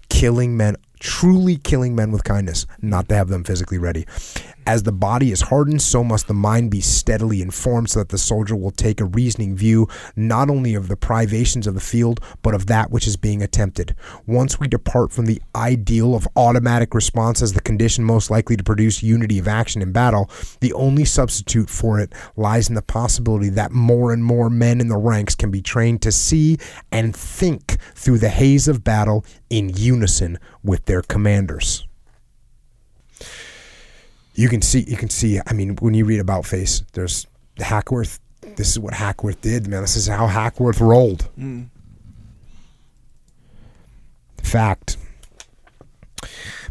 Killing 0.08 0.56
men, 0.56 0.76
truly 1.00 1.56
killing 1.56 1.94
men 1.94 2.12
with 2.12 2.24
kindness, 2.24 2.66
not 2.80 3.10
to 3.10 3.14
have 3.14 3.28
them 3.28 3.44
physically 3.44 3.76
ready. 3.76 4.06
As 4.68 4.82
the 4.82 4.92
body 4.92 5.32
is 5.32 5.40
hardened, 5.40 5.80
so 5.80 6.04
must 6.04 6.26
the 6.26 6.34
mind 6.34 6.70
be 6.70 6.82
steadily 6.82 7.40
informed 7.40 7.88
so 7.88 8.00
that 8.00 8.10
the 8.10 8.18
soldier 8.18 8.54
will 8.54 8.70
take 8.70 9.00
a 9.00 9.06
reasoning 9.06 9.56
view 9.56 9.88
not 10.14 10.50
only 10.50 10.74
of 10.74 10.88
the 10.88 10.96
privations 10.96 11.66
of 11.66 11.72
the 11.72 11.80
field, 11.80 12.20
but 12.42 12.54
of 12.54 12.66
that 12.66 12.90
which 12.90 13.06
is 13.06 13.16
being 13.16 13.42
attempted. 13.42 13.96
Once 14.26 14.60
we 14.60 14.68
depart 14.68 15.10
from 15.10 15.24
the 15.24 15.40
ideal 15.56 16.14
of 16.14 16.28
automatic 16.36 16.92
response 16.92 17.40
as 17.40 17.54
the 17.54 17.62
condition 17.62 18.04
most 18.04 18.30
likely 18.30 18.58
to 18.58 18.62
produce 18.62 19.02
unity 19.02 19.38
of 19.38 19.48
action 19.48 19.80
in 19.80 19.90
battle, 19.90 20.28
the 20.60 20.74
only 20.74 21.06
substitute 21.06 21.70
for 21.70 21.98
it 21.98 22.12
lies 22.36 22.68
in 22.68 22.74
the 22.74 22.82
possibility 22.82 23.48
that 23.48 23.72
more 23.72 24.12
and 24.12 24.22
more 24.22 24.50
men 24.50 24.82
in 24.82 24.88
the 24.88 24.98
ranks 24.98 25.34
can 25.34 25.50
be 25.50 25.62
trained 25.62 26.02
to 26.02 26.12
see 26.12 26.58
and 26.92 27.16
think 27.16 27.80
through 27.94 28.18
the 28.18 28.28
haze 28.28 28.68
of 28.68 28.84
battle 28.84 29.24
in 29.48 29.70
unison 29.70 30.38
with 30.62 30.84
their 30.84 31.00
commanders 31.00 31.86
you 34.38 34.48
can 34.48 34.62
see 34.62 34.84
you 34.88 34.96
can 34.96 35.10
see 35.10 35.40
i 35.46 35.52
mean 35.52 35.76
when 35.76 35.94
you 35.94 36.04
read 36.04 36.20
about 36.20 36.46
face 36.46 36.82
there's 36.92 37.26
hackworth 37.58 38.20
this 38.56 38.68
is 38.70 38.78
what 38.78 38.94
hackworth 38.94 39.40
did 39.40 39.66
man. 39.66 39.82
This 39.82 39.96
is 39.96 40.06
how 40.06 40.26
hackworth 40.26 40.80
rolled. 40.80 41.28
Mm. 41.38 41.68
Fact. 44.42 44.96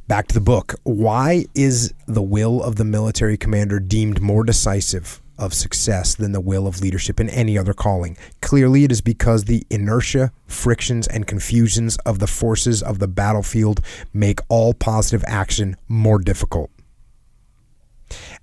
Back 0.07 0.27
to 0.27 0.33
the 0.33 0.41
book. 0.41 0.75
Why 0.83 1.45
is 1.53 1.93
the 2.07 2.21
will 2.21 2.63
of 2.63 2.77
the 2.77 2.85
military 2.85 3.37
commander 3.37 3.79
deemed 3.79 4.21
more 4.21 4.43
decisive 4.43 5.21
of 5.37 5.53
success 5.53 6.15
than 6.15 6.31
the 6.31 6.41
will 6.41 6.65
of 6.65 6.81
leadership 6.81 7.19
in 7.19 7.29
any 7.29 7.57
other 7.57 7.73
calling? 7.73 8.17
Clearly 8.41 8.85
it 8.85 8.91
is 8.91 9.01
because 9.01 9.43
the 9.43 9.65
inertia 9.69 10.31
frictions 10.47 11.07
and 11.07 11.27
confusions 11.27 11.97
of 12.05 12.19
the 12.19 12.27
forces 12.27 12.81
of 12.81 12.99
the 12.99 13.07
battlefield 13.07 13.81
make 14.13 14.39
all 14.47 14.73
positive 14.73 15.23
action 15.27 15.75
more 15.89 16.19
difficult 16.19 16.71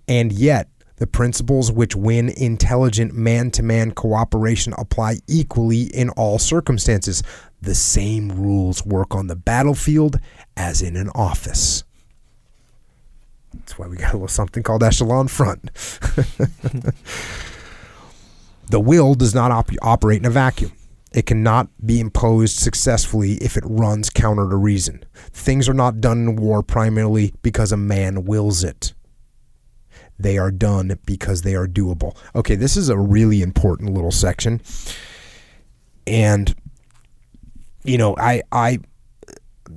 and 0.08 0.32
yet, 0.32 0.68
the 0.96 1.06
principles 1.06 1.72
which 1.72 1.96
win 1.96 2.28
intelligent 2.28 3.14
man 3.14 3.50
to 3.52 3.62
man 3.62 3.90
cooperation 3.90 4.74
apply 4.78 5.16
equally 5.26 5.82
in 5.82 6.10
all 6.10 6.38
circumstances. 6.38 7.22
The 7.60 7.74
same 7.74 8.30
rules 8.30 8.84
work 8.86 9.14
on 9.14 9.26
the 9.26 9.36
battlefield 9.36 10.20
as 10.56 10.82
in 10.82 10.96
an 10.96 11.10
office. 11.14 11.82
That's 13.52 13.78
why 13.78 13.86
we 13.88 13.96
got 13.96 14.12
a 14.12 14.16
little 14.16 14.28
something 14.28 14.62
called 14.62 14.82
echelon 14.82 15.28
front. 15.28 15.64
the 18.70 18.80
will 18.80 19.14
does 19.14 19.34
not 19.34 19.50
op- 19.50 19.70
operate 19.82 20.20
in 20.20 20.26
a 20.26 20.30
vacuum. 20.30 20.72
It 21.12 21.26
cannot 21.26 21.68
be 21.84 22.00
imposed 22.00 22.56
successfully 22.58 23.34
if 23.34 23.56
it 23.56 23.64
runs 23.66 24.10
counter 24.10 24.48
to 24.48 24.56
reason. 24.56 25.04
Things 25.14 25.68
are 25.68 25.74
not 25.74 26.00
done 26.00 26.28
in 26.28 26.36
war 26.36 26.62
primarily 26.62 27.32
because 27.42 27.70
a 27.72 27.76
man 27.76 28.24
wills 28.24 28.64
it 28.64 28.92
they 30.18 30.38
are 30.38 30.50
done 30.50 30.98
because 31.06 31.42
they 31.42 31.54
are 31.54 31.66
doable. 31.66 32.16
Okay, 32.34 32.54
this 32.54 32.76
is 32.76 32.88
a 32.88 32.98
really 32.98 33.42
important 33.42 33.92
little 33.92 34.12
section. 34.12 34.60
And 36.06 36.54
you 37.84 37.98
know, 37.98 38.16
I 38.18 38.42
I 38.52 38.78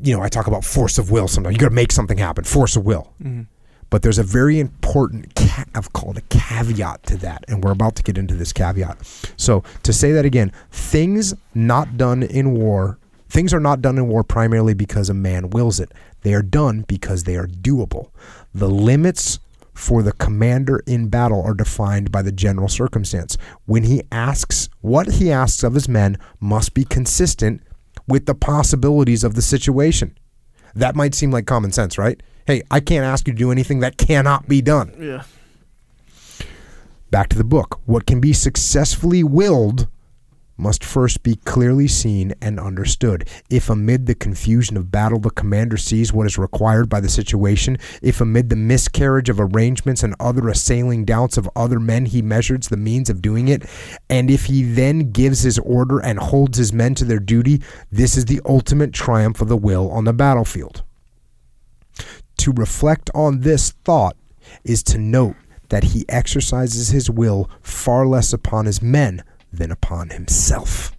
you 0.01 0.15
know, 0.15 0.21
I 0.21 0.29
talk 0.29 0.47
about 0.47 0.63
force 0.63 0.97
of 0.97 1.11
will 1.11 1.27
sometimes. 1.27 1.55
You 1.55 1.59
got 1.59 1.69
to 1.69 1.75
make 1.75 1.91
something 1.91 2.17
happen, 2.17 2.43
force 2.43 2.75
of 2.75 2.85
will. 2.85 3.13
Mm-hmm. 3.21 3.43
But 3.89 4.01
there's 4.01 4.17
a 4.17 4.23
very 4.23 4.59
important 4.59 5.33
ca- 5.35 5.65
I've 5.73 5.93
called 5.93 6.17
a 6.17 6.21
caveat 6.21 7.03
to 7.03 7.17
that, 7.17 7.45
and 7.47 7.63
we're 7.63 7.71
about 7.71 7.95
to 7.95 8.03
get 8.03 8.17
into 8.17 8.35
this 8.35 8.51
caveat. 8.51 8.97
So, 9.37 9.63
to 9.83 9.93
say 9.93 10.11
that 10.11 10.25
again, 10.25 10.51
things 10.71 11.33
not 11.55 11.97
done 11.97 12.21
in 12.21 12.51
war, 12.51 12.99
things 13.29 13.53
are 13.53 13.61
not 13.61 13.81
done 13.81 13.97
in 13.97 14.07
war 14.09 14.23
primarily 14.23 14.73
because 14.73 15.09
a 15.09 15.13
man 15.13 15.49
wills 15.51 15.79
it. 15.79 15.93
They 16.23 16.33
are 16.33 16.41
done 16.41 16.81
because 16.81 17.23
they 17.23 17.37
are 17.37 17.47
doable. 17.47 18.09
The 18.53 18.69
limits 18.69 19.39
for 19.77 20.01
the 20.01 20.11
commander 20.13 20.81
in 20.87 21.07
battle 21.07 21.41
are 21.43 21.53
defined 21.53 22.11
by 22.11 22.21
the 22.21 22.31
general 22.31 22.67
circumstance. 22.67 23.37
When 23.65 23.83
he 23.83 24.01
asks, 24.11 24.69
what 24.81 25.07
he 25.13 25.31
asks 25.31 25.63
of 25.63 25.75
his 25.75 25.87
men 25.87 26.17
must 26.39 26.73
be 26.73 26.83
consistent 26.83 27.61
with 28.07 28.25
the 28.25 28.35
possibilities 28.35 29.23
of 29.23 29.35
the 29.35 29.41
situation. 29.41 30.17
That 30.73 30.95
might 30.95 31.13
seem 31.13 31.31
like 31.31 31.45
common 31.45 31.71
sense, 31.71 31.97
right? 31.97 32.21
Hey, 32.45 32.63
I 32.71 32.79
can't 32.79 33.05
ask 33.05 33.27
you 33.27 33.33
to 33.33 33.37
do 33.37 33.51
anything 33.51 33.79
that 33.81 33.97
cannot 33.97 34.47
be 34.47 34.61
done. 34.61 34.95
Yeah. 34.99 35.23
Back 37.11 37.29
to 37.29 37.37
the 37.37 37.43
book. 37.43 37.79
What 37.85 38.05
can 38.05 38.19
be 38.19 38.33
successfully 38.33 39.23
willed 39.23 39.87
must 40.57 40.83
first 40.83 41.23
be 41.23 41.35
clearly 41.35 41.87
seen 41.87 42.33
and 42.41 42.59
understood. 42.59 43.27
If 43.49 43.69
amid 43.69 44.05
the 44.05 44.15
confusion 44.15 44.75
of 44.75 44.91
battle 44.91 45.19
the 45.19 45.29
commander 45.29 45.77
sees 45.77 46.11
what 46.11 46.25
is 46.25 46.37
required 46.37 46.89
by 46.89 46.99
the 46.99 47.09
situation, 47.09 47.77
if 48.01 48.19
amid 48.19 48.49
the 48.49 48.55
miscarriage 48.55 49.29
of 49.29 49.39
arrangements 49.39 50.03
and 50.03 50.15
other 50.19 50.49
assailing 50.49 51.05
doubts 51.05 51.37
of 51.37 51.49
other 51.55 51.79
men 51.79 52.05
he 52.05 52.21
measures 52.21 52.67
the 52.67 52.77
means 52.77 53.09
of 53.09 53.21
doing 53.21 53.47
it, 53.47 53.63
and 54.09 54.31
if 54.31 54.45
he 54.45 54.63
then 54.63 55.11
gives 55.11 55.41
his 55.43 55.59
order 55.59 55.99
and 55.99 56.19
holds 56.19 56.57
his 56.57 56.73
men 56.73 56.95
to 56.95 57.05
their 57.05 57.19
duty, 57.19 57.61
this 57.91 58.17
is 58.17 58.25
the 58.25 58.41
ultimate 58.45 58.93
triumph 58.93 59.41
of 59.41 59.47
the 59.47 59.57
will 59.57 59.91
on 59.91 60.05
the 60.05 60.13
battlefield. 60.13 60.83
To 62.37 62.51
reflect 62.51 63.09
on 63.13 63.41
this 63.41 63.71
thought 63.83 64.15
is 64.63 64.83
to 64.83 64.97
note 64.97 65.35
that 65.69 65.85
he 65.85 66.05
exercises 66.07 66.89
his 66.89 67.09
will 67.09 67.49
far 67.61 68.05
less 68.05 68.31
upon 68.31 68.65
his 68.65 68.81
men 68.81 69.23
than 69.51 69.71
upon 69.71 70.09
himself. 70.09 70.93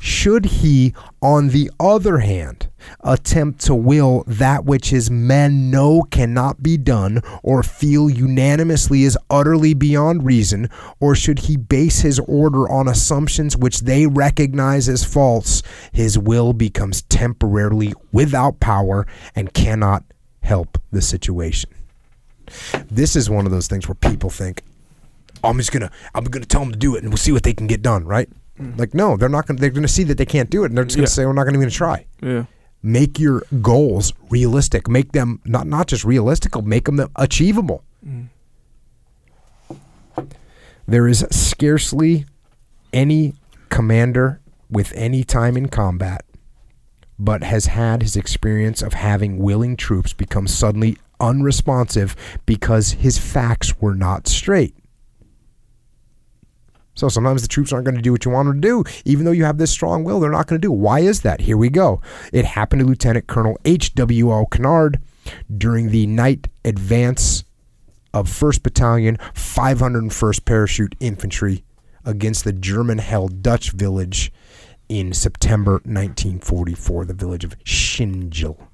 Should 0.00 0.46
he, 0.46 0.94
on 1.20 1.48
the 1.48 1.70
other 1.80 2.18
hand, 2.18 2.68
attempt 3.00 3.60
to 3.62 3.74
will 3.74 4.22
that 4.28 4.64
which 4.64 4.90
his 4.90 5.10
men 5.10 5.70
know 5.70 6.02
cannot 6.02 6.62
be 6.62 6.76
done, 6.76 7.20
or 7.42 7.64
feel 7.64 8.08
unanimously 8.08 9.02
is 9.02 9.18
utterly 9.28 9.74
beyond 9.74 10.24
reason, 10.24 10.70
or 11.00 11.16
should 11.16 11.40
he 11.40 11.56
base 11.56 12.00
his 12.00 12.20
order 12.20 12.68
on 12.70 12.86
assumptions 12.86 13.56
which 13.56 13.80
they 13.80 14.06
recognize 14.06 14.88
as 14.88 15.04
false, 15.04 15.64
his 15.90 16.16
will 16.16 16.52
becomes 16.52 17.02
temporarily 17.02 17.92
without 18.12 18.60
power 18.60 19.04
and 19.34 19.52
cannot 19.52 20.04
help 20.42 20.78
the 20.92 21.02
situation. 21.02 21.70
This 22.88 23.16
is 23.16 23.28
one 23.28 23.46
of 23.46 23.52
those 23.52 23.66
things 23.66 23.88
where 23.88 23.96
people 23.96 24.30
think, 24.30 24.62
I'm 25.44 25.56
just 25.58 25.72
gonna 25.72 25.90
I'm 26.14 26.24
gonna 26.24 26.44
tell 26.46 26.60
them 26.62 26.72
to 26.72 26.78
do 26.78 26.94
it 26.96 27.02
and 27.02 27.10
we'll 27.10 27.16
see 27.18 27.32
what 27.32 27.42
they 27.42 27.52
can 27.54 27.66
get 27.66 27.82
done, 27.82 28.04
right? 28.04 28.28
Mm. 28.60 28.78
Like 28.78 28.94
no, 28.94 29.16
they're 29.16 29.28
not 29.28 29.46
gonna 29.46 29.60
they're 29.60 29.70
gonna 29.70 29.88
see 29.88 30.04
that 30.04 30.18
they 30.18 30.26
can't 30.26 30.50
do 30.50 30.64
it 30.64 30.66
and 30.66 30.76
they're 30.76 30.84
just 30.84 30.96
gonna 30.96 31.04
Yeah. 31.04 31.10
say 31.10 31.26
we're 31.26 31.32
not 31.32 31.44
gonna 31.44 31.58
even 31.58 31.70
try. 31.70 32.06
Yeah. 32.22 32.44
Make 32.82 33.18
your 33.18 33.42
goals 33.60 34.12
realistic. 34.30 34.88
Make 34.88 35.12
them 35.12 35.40
not 35.44 35.66
not 35.66 35.86
just 35.88 36.04
realistic, 36.04 36.60
make 36.64 36.84
them 36.86 37.08
achievable. 37.16 37.82
Mm. 38.06 38.26
There 40.86 41.06
is 41.06 41.24
scarcely 41.30 42.24
any 42.92 43.34
commander 43.68 44.40
with 44.70 44.92
any 44.94 45.22
time 45.24 45.56
in 45.56 45.68
combat 45.68 46.24
but 47.18 47.42
has 47.42 47.66
had 47.66 48.00
his 48.02 48.16
experience 48.16 48.80
of 48.80 48.92
having 48.94 49.38
willing 49.38 49.76
troops 49.76 50.12
become 50.12 50.46
suddenly 50.46 50.96
unresponsive 51.20 52.14
because 52.46 52.92
his 52.92 53.18
facts 53.18 53.80
were 53.80 53.94
not 53.94 54.28
straight. 54.28 54.74
So 56.98 57.08
sometimes 57.08 57.42
the 57.42 57.48
troops 57.48 57.72
aren't 57.72 57.84
going 57.84 57.94
to 57.94 58.02
do 58.02 58.10
what 58.10 58.24
you 58.24 58.32
want 58.32 58.48
them 58.48 58.60
to 58.60 58.68
do. 58.68 58.82
Even 59.04 59.24
though 59.24 59.30
you 59.30 59.44
have 59.44 59.56
this 59.56 59.70
strong 59.70 60.02
will, 60.02 60.18
they're 60.18 60.32
not 60.32 60.48
going 60.48 60.60
to 60.60 60.66
do. 60.66 60.72
Why 60.72 60.98
is 60.98 61.20
that? 61.20 61.42
Here 61.42 61.56
we 61.56 61.68
go. 61.68 62.00
It 62.32 62.44
happened 62.44 62.80
to 62.80 62.86
Lieutenant 62.86 63.28
Colonel 63.28 63.56
H.W.O. 63.64 64.46
Kinnard 64.46 65.00
during 65.56 65.90
the 65.90 66.08
night 66.08 66.48
advance 66.64 67.44
of 68.12 68.28
1st 68.28 68.64
Battalion, 68.64 69.16
501st 69.32 70.44
Parachute 70.44 70.96
Infantry 70.98 71.62
against 72.04 72.42
the 72.42 72.52
German 72.52 72.98
held 72.98 73.44
Dutch 73.44 73.70
village 73.70 74.32
in 74.88 75.12
September 75.12 75.74
1944, 75.84 77.04
the 77.04 77.14
village 77.14 77.44
of 77.44 77.56
Schingel, 77.60 78.66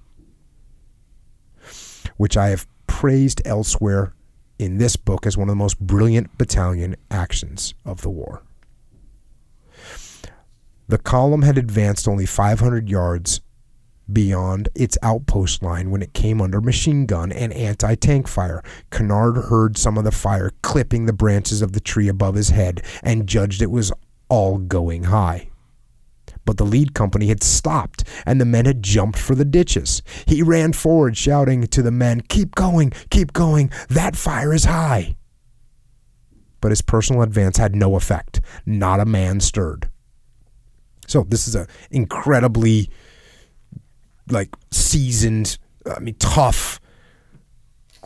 which 2.16 2.38
I 2.38 2.48
have 2.48 2.66
praised 2.86 3.42
elsewhere 3.44 4.14
in 4.58 4.78
this 4.78 4.96
book 4.96 5.26
as 5.26 5.36
one 5.36 5.48
of 5.48 5.52
the 5.52 5.56
most 5.56 5.78
brilliant 5.78 6.36
battalion 6.38 6.96
actions 7.10 7.74
of 7.84 8.02
the 8.02 8.10
war. 8.10 8.42
The 10.86 10.98
column 10.98 11.42
had 11.42 11.56
advanced 11.56 12.06
only 12.06 12.26
500 12.26 12.88
yards 12.88 13.40
beyond 14.12 14.68
its 14.74 14.98
outpost 15.02 15.62
line 15.62 15.90
when 15.90 16.02
it 16.02 16.12
came 16.12 16.42
under 16.42 16.60
machine 16.60 17.06
gun 17.06 17.32
and 17.32 17.52
anti 17.54 17.94
tank 17.94 18.28
fire. 18.28 18.62
Kinnard 18.90 19.48
heard 19.48 19.78
some 19.78 19.96
of 19.96 20.04
the 20.04 20.12
fire 20.12 20.50
clipping 20.62 21.06
the 21.06 21.12
branches 21.12 21.62
of 21.62 21.72
the 21.72 21.80
tree 21.80 22.08
above 22.08 22.34
his 22.34 22.50
head 22.50 22.82
and 23.02 23.26
judged 23.26 23.62
it 23.62 23.70
was 23.70 23.92
all 24.28 24.58
going 24.58 25.04
high. 25.04 25.48
But 26.44 26.58
the 26.58 26.64
lead 26.64 26.94
company 26.94 27.28
had 27.28 27.42
stopped 27.42 28.04
and 28.26 28.40
the 28.40 28.44
men 28.44 28.66
had 28.66 28.82
jumped 28.82 29.18
for 29.18 29.34
the 29.34 29.44
ditches. 29.44 30.02
He 30.26 30.42
ran 30.42 30.72
forward, 30.72 31.16
shouting 31.16 31.66
to 31.66 31.82
the 31.82 31.90
men, 31.90 32.20
Keep 32.28 32.54
going, 32.54 32.92
keep 33.10 33.32
going, 33.32 33.70
that 33.88 34.16
fire 34.16 34.52
is 34.52 34.64
high. 34.64 35.16
But 36.60 36.70
his 36.70 36.82
personal 36.82 37.22
advance 37.22 37.56
had 37.56 37.74
no 37.74 37.96
effect. 37.96 38.40
Not 38.64 39.00
a 39.00 39.04
man 39.04 39.40
stirred. 39.40 39.88
So 41.06 41.24
this 41.28 41.46
is 41.46 41.54
an 41.54 41.66
incredibly 41.90 42.90
like 44.30 44.48
seasoned, 44.70 45.58
I 45.94 46.00
mean 46.00 46.14
tough, 46.18 46.80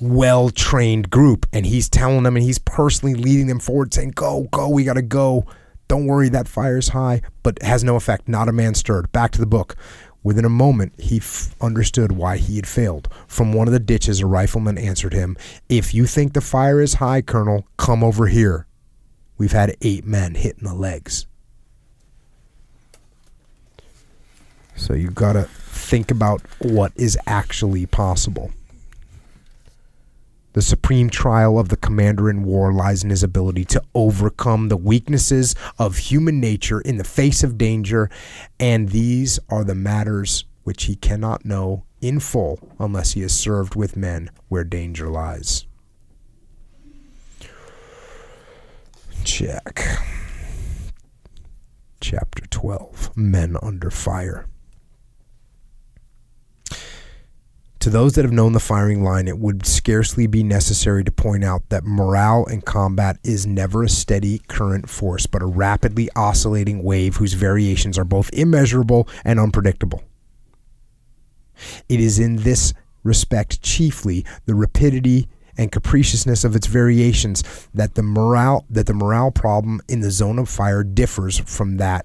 well 0.00 0.50
trained 0.50 1.10
group, 1.10 1.46
and 1.52 1.66
he's 1.66 1.88
telling 1.88 2.24
them 2.24 2.36
and 2.36 2.44
he's 2.44 2.58
personally 2.58 3.14
leading 3.14 3.46
them 3.46 3.60
forward, 3.60 3.94
saying, 3.94 4.12
"Go, 4.14 4.48
go, 4.50 4.68
we 4.68 4.84
gotta 4.84 5.02
go. 5.02 5.46
Don't 5.88 6.06
worry, 6.06 6.28
that 6.28 6.46
fire's 6.46 6.90
high," 6.90 7.22
but 7.42 7.60
has 7.62 7.82
no 7.82 7.96
effect. 7.96 8.28
Not 8.28 8.48
a 8.48 8.52
man 8.52 8.74
stirred. 8.74 9.10
Back 9.10 9.32
to 9.32 9.40
the 9.40 9.46
book. 9.46 9.76
Within 10.22 10.44
a 10.44 10.50
moment, 10.50 10.92
he 10.98 11.18
f- 11.18 11.54
understood 11.60 12.12
why 12.12 12.36
he 12.36 12.56
had 12.56 12.66
failed. 12.66 13.08
From 13.26 13.52
one 13.52 13.68
of 13.68 13.72
the 13.72 13.80
ditches, 13.80 14.20
a 14.20 14.26
rifleman 14.26 14.76
answered 14.76 15.14
him, 15.14 15.36
If 15.68 15.94
you 15.94 16.06
think 16.06 16.32
the 16.32 16.40
fire 16.40 16.80
is 16.80 16.94
high, 16.94 17.22
Colonel, 17.22 17.66
come 17.76 18.02
over 18.04 18.26
here. 18.26 18.66
We've 19.38 19.52
had 19.52 19.76
eight 19.80 20.04
men 20.04 20.34
hit 20.34 20.58
in 20.58 20.64
the 20.64 20.74
legs. 20.74 21.26
So 24.74 24.94
you've 24.94 25.14
got 25.14 25.32
to 25.34 25.44
think 25.44 26.10
about 26.10 26.42
what 26.58 26.92
is 26.96 27.16
actually 27.26 27.86
possible. 27.86 28.50
The 30.58 30.62
supreme 30.62 31.08
trial 31.08 31.56
of 31.56 31.68
the 31.68 31.76
commander 31.76 32.28
in 32.28 32.42
war 32.42 32.72
lies 32.72 33.04
in 33.04 33.10
his 33.10 33.22
ability 33.22 33.64
to 33.66 33.82
overcome 33.94 34.68
the 34.68 34.76
weaknesses 34.76 35.54
of 35.78 35.98
human 35.98 36.40
nature 36.40 36.80
in 36.80 36.96
the 36.96 37.04
face 37.04 37.44
of 37.44 37.56
danger, 37.56 38.10
and 38.58 38.88
these 38.88 39.38
are 39.48 39.62
the 39.62 39.76
matters 39.76 40.46
which 40.64 40.86
he 40.86 40.96
cannot 40.96 41.44
know 41.44 41.84
in 42.00 42.18
full 42.18 42.58
unless 42.80 43.12
he 43.12 43.20
has 43.20 43.32
served 43.32 43.76
with 43.76 43.96
men 43.96 44.30
where 44.48 44.64
danger 44.64 45.08
lies. 45.08 45.64
Check. 49.22 49.80
Chapter 52.00 52.46
12 52.48 53.16
Men 53.16 53.56
Under 53.62 53.92
Fire. 53.92 54.48
To 57.88 57.92
those 57.92 58.16
that 58.16 58.26
have 58.26 58.32
known 58.32 58.52
the 58.52 58.60
firing 58.60 59.02
line, 59.02 59.28
it 59.28 59.38
would 59.38 59.64
scarcely 59.64 60.26
be 60.26 60.42
necessary 60.42 61.02
to 61.04 61.10
point 61.10 61.42
out 61.42 61.66
that 61.70 61.84
morale 61.84 62.44
in 62.44 62.60
combat 62.60 63.16
is 63.24 63.46
never 63.46 63.82
a 63.82 63.88
steady 63.88 64.40
current 64.40 64.90
force, 64.90 65.24
but 65.26 65.40
a 65.40 65.46
rapidly 65.46 66.10
oscillating 66.14 66.82
wave 66.82 67.16
whose 67.16 67.32
variations 67.32 67.96
are 67.96 68.04
both 68.04 68.28
immeasurable 68.34 69.08
and 69.24 69.40
unpredictable. 69.40 70.02
It 71.88 71.98
is 71.98 72.18
in 72.18 72.36
this 72.36 72.74
respect 73.04 73.62
chiefly 73.62 74.22
the 74.44 74.54
rapidity 74.54 75.26
and 75.56 75.72
capriciousness 75.72 76.44
of 76.44 76.54
its 76.54 76.66
variations 76.66 77.42
that 77.72 77.94
the 77.94 78.02
morale 78.02 78.66
that 78.68 78.84
the 78.84 78.92
morale 78.92 79.30
problem 79.30 79.80
in 79.88 80.00
the 80.00 80.10
zone 80.10 80.38
of 80.38 80.50
fire 80.50 80.84
differs 80.84 81.38
from 81.38 81.78
that 81.78 82.04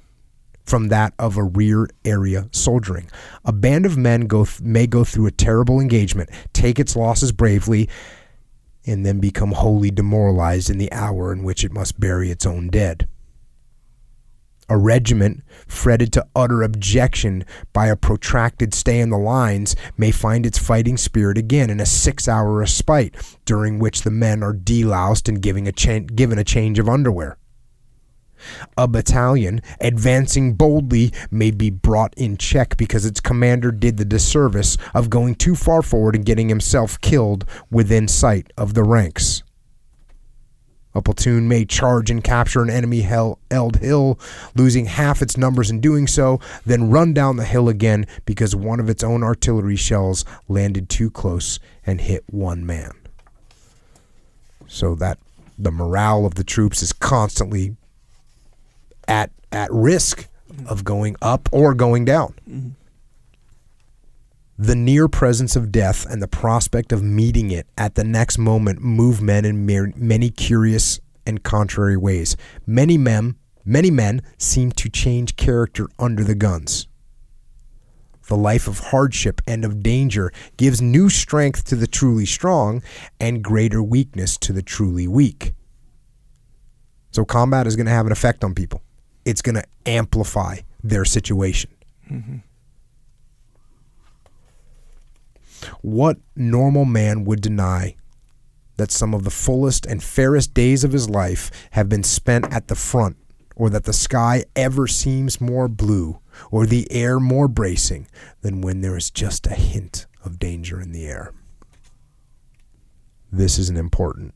from 0.63 0.87
that 0.87 1.13
of 1.19 1.37
a 1.37 1.43
rear 1.43 1.87
area 2.05 2.47
soldiering. 2.51 3.09
A 3.45 3.51
band 3.51 3.85
of 3.85 3.97
men 3.97 4.21
go 4.21 4.45
th- 4.45 4.61
may 4.61 4.87
go 4.87 5.03
through 5.03 5.27
a 5.27 5.31
terrible 5.31 5.79
engagement, 5.79 6.29
take 6.53 6.79
its 6.79 6.95
losses 6.95 7.31
bravely, 7.31 7.89
and 8.85 9.05
then 9.05 9.19
become 9.19 9.51
wholly 9.51 9.91
demoralized 9.91 10.69
in 10.69 10.77
the 10.77 10.91
hour 10.91 11.31
in 11.31 11.43
which 11.43 11.63
it 11.63 11.71
must 11.71 11.99
bury 11.99 12.31
its 12.31 12.45
own 12.45 12.69
dead. 12.69 13.07
A 14.69 14.77
regiment, 14.77 15.43
fretted 15.67 16.13
to 16.13 16.25
utter 16.35 16.63
abjection 16.63 17.43
by 17.73 17.87
a 17.87 17.97
protracted 17.97 18.73
stay 18.73 19.01
in 19.01 19.09
the 19.09 19.17
lines, 19.17 19.75
may 19.97 20.09
find 20.11 20.45
its 20.45 20.57
fighting 20.57 20.95
spirit 20.95 21.37
again 21.37 21.69
in 21.69 21.81
a 21.81 21.85
six 21.85 22.27
hour 22.29 22.53
respite, 22.53 23.13
during 23.45 23.77
which 23.77 24.03
the 24.03 24.11
men 24.11 24.41
are 24.41 24.53
deloused 24.53 25.27
and 25.27 25.41
giving 25.41 25.67
a 25.67 25.73
cha- 25.73 25.99
given 25.99 26.39
a 26.39 26.43
change 26.45 26.79
of 26.79 26.87
underwear. 26.87 27.37
A 28.77 28.87
battalion, 28.87 29.61
advancing 29.79 30.53
boldly, 30.53 31.11
may 31.31 31.51
be 31.51 31.69
brought 31.69 32.13
in 32.17 32.37
check 32.37 32.77
because 32.77 33.05
its 33.05 33.19
commander 33.19 33.71
did 33.71 33.97
the 33.97 34.05
disservice 34.05 34.77
of 34.93 35.09
going 35.09 35.35
too 35.35 35.55
far 35.55 35.81
forward 35.81 36.15
and 36.15 36.25
getting 36.25 36.49
himself 36.49 36.99
killed 37.01 37.45
within 37.69 38.07
sight 38.07 38.51
of 38.57 38.73
the 38.73 38.83
ranks. 38.83 39.43
A 40.95 41.01
platoon 41.01 41.47
may 41.47 41.65
charge 41.65 42.11
and 42.11 42.23
capture 42.23 42.61
an 42.61 42.69
enemy 42.69 43.01
held 43.01 43.77
hill, 43.77 44.19
losing 44.55 44.85
half 44.85 45.21
its 45.23 45.37
numbers 45.37 45.71
in 45.71 45.79
doing 45.79 46.05
so, 46.05 46.39
then 46.65 46.91
run 46.91 47.13
down 47.13 47.37
the 47.37 47.45
hill 47.45 47.67
again 47.67 48.05
because 48.25 48.55
one 48.55 48.79
of 48.79 48.89
its 48.89 49.03
own 49.03 49.23
artillery 49.23 49.75
shells 49.75 50.23
landed 50.47 50.89
too 50.89 51.09
close 51.09 51.59
and 51.85 52.01
hit 52.01 52.23
one 52.27 52.65
man. 52.65 52.91
So 54.67 54.93
that 54.95 55.17
the 55.57 55.71
morale 55.71 56.25
of 56.25 56.35
the 56.35 56.43
troops 56.43 56.83
is 56.83 56.93
constantly 56.93 57.75
at 59.07 59.31
at 59.51 59.71
risk 59.71 60.27
of 60.67 60.83
going 60.83 61.15
up 61.21 61.49
or 61.51 61.73
going 61.73 62.05
down. 62.05 62.75
The 64.57 64.75
near 64.75 65.07
presence 65.07 65.55
of 65.55 65.71
death 65.71 66.05
and 66.09 66.21
the 66.21 66.27
prospect 66.27 66.91
of 66.91 67.01
meeting 67.01 67.51
it 67.51 67.67
at 67.77 67.95
the 67.95 68.03
next 68.03 68.37
moment 68.37 68.81
move 68.81 69.21
men 69.21 69.45
in 69.45 69.65
many 69.65 70.29
curious 70.29 70.99
and 71.25 71.43
contrary 71.43 71.97
ways. 71.97 72.37
Many 72.65 72.97
men, 72.97 73.35
many 73.65 73.89
men 73.89 74.21
seem 74.37 74.71
to 74.73 74.89
change 74.89 75.35
character 75.35 75.87
under 75.97 76.23
the 76.23 76.35
guns. 76.35 76.87
The 78.27 78.37
life 78.37 78.67
of 78.67 78.79
hardship 78.79 79.41
and 79.47 79.65
of 79.65 79.83
danger 79.83 80.31
gives 80.55 80.81
new 80.81 81.09
strength 81.09 81.65
to 81.65 81.75
the 81.75 81.87
truly 81.87 82.25
strong 82.25 82.81
and 83.19 83.43
greater 83.43 83.83
weakness 83.83 84.37
to 84.37 84.53
the 84.53 84.61
truly 84.61 85.07
weak. 85.07 85.53
So 87.11 87.25
combat 87.25 87.67
is 87.67 87.75
going 87.75 87.85
to 87.85 87.91
have 87.91 88.05
an 88.05 88.11
effect 88.11 88.43
on 88.43 88.55
people. 88.55 88.81
It's 89.25 89.41
going 89.41 89.55
to 89.55 89.63
amplify 89.85 90.57
their 90.83 91.05
situation. 91.05 91.71
What 95.81 96.17
normal 96.35 96.85
man 96.85 97.23
would 97.25 97.41
deny 97.41 97.95
that 98.77 98.91
some 98.91 99.13
of 99.13 99.23
the 99.23 99.29
fullest 99.29 99.85
and 99.85 100.03
fairest 100.03 100.53
days 100.53 100.83
of 100.83 100.91
his 100.91 101.09
life 101.09 101.51
have 101.71 101.87
been 101.87 102.03
spent 102.03 102.51
at 102.53 102.67
the 102.67 102.75
front, 102.75 103.17
or 103.55 103.69
that 103.69 103.83
the 103.85 103.93
sky 103.93 104.43
ever 104.55 104.87
seems 104.87 105.39
more 105.39 105.67
blue, 105.67 106.19
or 106.51 106.65
the 106.65 106.91
air 106.91 107.19
more 107.19 107.47
bracing 107.47 108.07
than 108.41 108.61
when 108.61 108.81
there 108.81 108.97
is 108.97 109.11
just 109.11 109.47
a 109.47 109.53
hint 109.53 110.07
of 110.25 110.39
danger 110.39 110.81
in 110.81 110.91
the 110.91 111.05
air? 111.05 111.31
This 113.31 113.57
is 113.57 113.69
an 113.69 113.77
important 113.77 114.33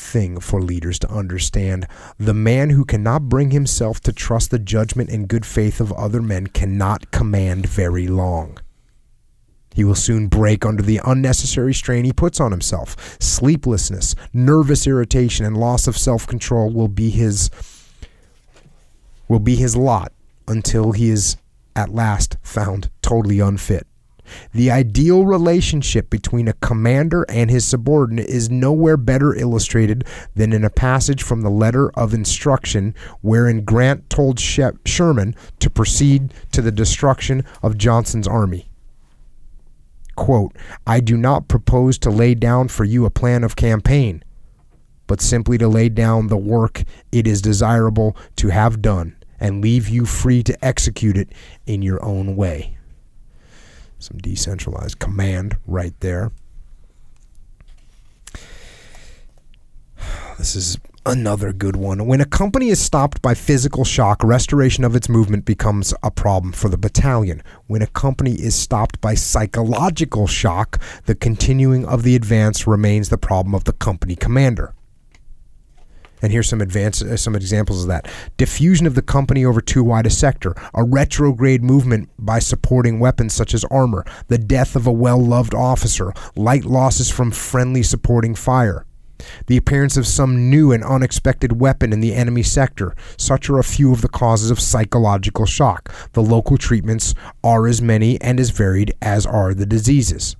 thing 0.00 0.40
for 0.40 0.60
leaders 0.60 0.98
to 1.00 1.10
understand. 1.10 1.86
The 2.18 2.34
man 2.34 2.70
who 2.70 2.84
cannot 2.84 3.28
bring 3.28 3.50
himself 3.50 4.00
to 4.00 4.12
trust 4.12 4.50
the 4.50 4.58
judgment 4.58 5.10
and 5.10 5.28
good 5.28 5.46
faith 5.46 5.80
of 5.80 5.92
other 5.92 6.22
men 6.22 6.48
cannot 6.48 7.10
command 7.10 7.66
very 7.66 8.08
long. 8.08 8.58
He 9.74 9.84
will 9.84 9.94
soon 9.94 10.26
break 10.26 10.66
under 10.66 10.82
the 10.82 11.00
unnecessary 11.04 11.74
strain 11.74 12.04
he 12.04 12.12
puts 12.12 12.40
on 12.40 12.50
himself. 12.50 13.16
Sleeplessness, 13.20 14.16
nervous 14.32 14.86
irritation, 14.86 15.46
and 15.46 15.56
loss 15.56 15.86
of 15.86 15.96
self-control 15.96 16.70
will 16.70 16.88
be 16.88 17.10
his 17.10 17.50
will 19.28 19.38
be 19.38 19.54
his 19.54 19.76
lot 19.76 20.12
until 20.48 20.90
he 20.90 21.08
is 21.08 21.36
at 21.76 21.94
last 21.94 22.36
found 22.42 22.90
totally 23.00 23.38
unfit. 23.38 23.86
The 24.52 24.70
ideal 24.70 25.24
relationship 25.24 26.10
between 26.10 26.48
a 26.48 26.54
commander 26.54 27.24
and 27.28 27.50
his 27.50 27.66
subordinate 27.66 28.28
is 28.28 28.50
nowhere 28.50 28.96
better 28.96 29.34
illustrated 29.34 30.04
than 30.34 30.52
in 30.52 30.64
a 30.64 30.70
passage 30.70 31.22
from 31.22 31.42
the 31.42 31.50
letter 31.50 31.90
of 31.90 32.14
instruction 32.14 32.94
wherein 33.20 33.64
Grant 33.64 34.08
told 34.10 34.38
She- 34.38 34.62
Sherman 34.84 35.34
to 35.58 35.70
proceed 35.70 36.34
to 36.52 36.62
the 36.62 36.72
destruction 36.72 37.44
of 37.62 37.78
Johnston's 37.78 38.28
army. 38.28 38.70
Quote, 40.16 40.54
I 40.86 41.00
do 41.00 41.16
not 41.16 41.48
propose 41.48 41.98
to 41.98 42.10
lay 42.10 42.34
down 42.34 42.68
for 42.68 42.84
you 42.84 43.04
a 43.04 43.10
plan 43.10 43.42
of 43.42 43.56
campaign, 43.56 44.22
but 45.06 45.20
simply 45.20 45.56
to 45.58 45.66
lay 45.66 45.88
down 45.88 46.26
the 46.26 46.36
work 46.36 46.82
it 47.10 47.26
is 47.26 47.40
desirable 47.40 48.16
to 48.36 48.48
have 48.48 48.82
done 48.82 49.16
and 49.40 49.62
leave 49.62 49.88
you 49.88 50.04
free 50.04 50.42
to 50.42 50.64
execute 50.64 51.16
it 51.16 51.32
in 51.66 51.80
your 51.80 52.04
own 52.04 52.36
way. 52.36 52.76
Some 54.00 54.16
decentralized 54.18 54.98
command 54.98 55.56
right 55.66 55.94
there. 56.00 56.32
This 60.38 60.56
is 60.56 60.78
another 61.04 61.52
good 61.52 61.76
one. 61.76 62.06
When 62.06 62.22
a 62.22 62.24
company 62.24 62.70
is 62.70 62.80
stopped 62.80 63.20
by 63.20 63.34
physical 63.34 63.84
shock, 63.84 64.24
restoration 64.24 64.84
of 64.84 64.96
its 64.96 65.06
movement 65.06 65.44
becomes 65.44 65.92
a 66.02 66.10
problem 66.10 66.54
for 66.54 66.70
the 66.70 66.78
battalion. 66.78 67.42
When 67.66 67.82
a 67.82 67.86
company 67.86 68.32
is 68.32 68.54
stopped 68.54 69.02
by 69.02 69.14
psychological 69.14 70.26
shock, 70.26 70.80
the 71.04 71.14
continuing 71.14 71.84
of 71.84 72.04
the 72.04 72.16
advance 72.16 72.66
remains 72.66 73.10
the 73.10 73.18
problem 73.18 73.54
of 73.54 73.64
the 73.64 73.74
company 73.74 74.16
commander. 74.16 74.72
And 76.22 76.32
here's 76.32 76.48
some 76.48 76.60
advance, 76.60 77.02
uh, 77.02 77.16
some 77.16 77.34
examples 77.34 77.82
of 77.82 77.88
that: 77.88 78.08
diffusion 78.36 78.86
of 78.86 78.94
the 78.94 79.02
company 79.02 79.44
over 79.44 79.60
too 79.60 79.82
wide 79.82 80.06
a 80.06 80.10
sector, 80.10 80.54
a 80.74 80.84
retrograde 80.84 81.62
movement 81.62 82.10
by 82.18 82.38
supporting 82.38 83.00
weapons 83.00 83.34
such 83.34 83.54
as 83.54 83.64
armor, 83.64 84.04
the 84.28 84.38
death 84.38 84.76
of 84.76 84.86
a 84.86 84.92
well-loved 84.92 85.54
officer, 85.54 86.12
light 86.36 86.64
losses 86.64 87.10
from 87.10 87.30
friendly 87.30 87.82
supporting 87.82 88.34
fire, 88.34 88.84
the 89.46 89.56
appearance 89.56 89.96
of 89.96 90.06
some 90.06 90.50
new 90.50 90.72
and 90.72 90.82
unexpected 90.84 91.60
weapon 91.60 91.92
in 91.92 92.00
the 92.00 92.14
enemy 92.14 92.42
sector. 92.42 92.94
Such 93.16 93.50
are 93.50 93.58
a 93.58 93.64
few 93.64 93.92
of 93.92 94.00
the 94.00 94.08
causes 94.08 94.50
of 94.50 94.60
psychological 94.60 95.46
shock. 95.46 95.92
The 96.12 96.22
local 96.22 96.56
treatments 96.56 97.14
are 97.44 97.66
as 97.66 97.82
many 97.82 98.20
and 98.20 98.40
as 98.40 98.50
varied 98.50 98.94
as 99.02 99.26
are 99.26 99.54
the 99.54 99.66
diseases. 99.66 100.36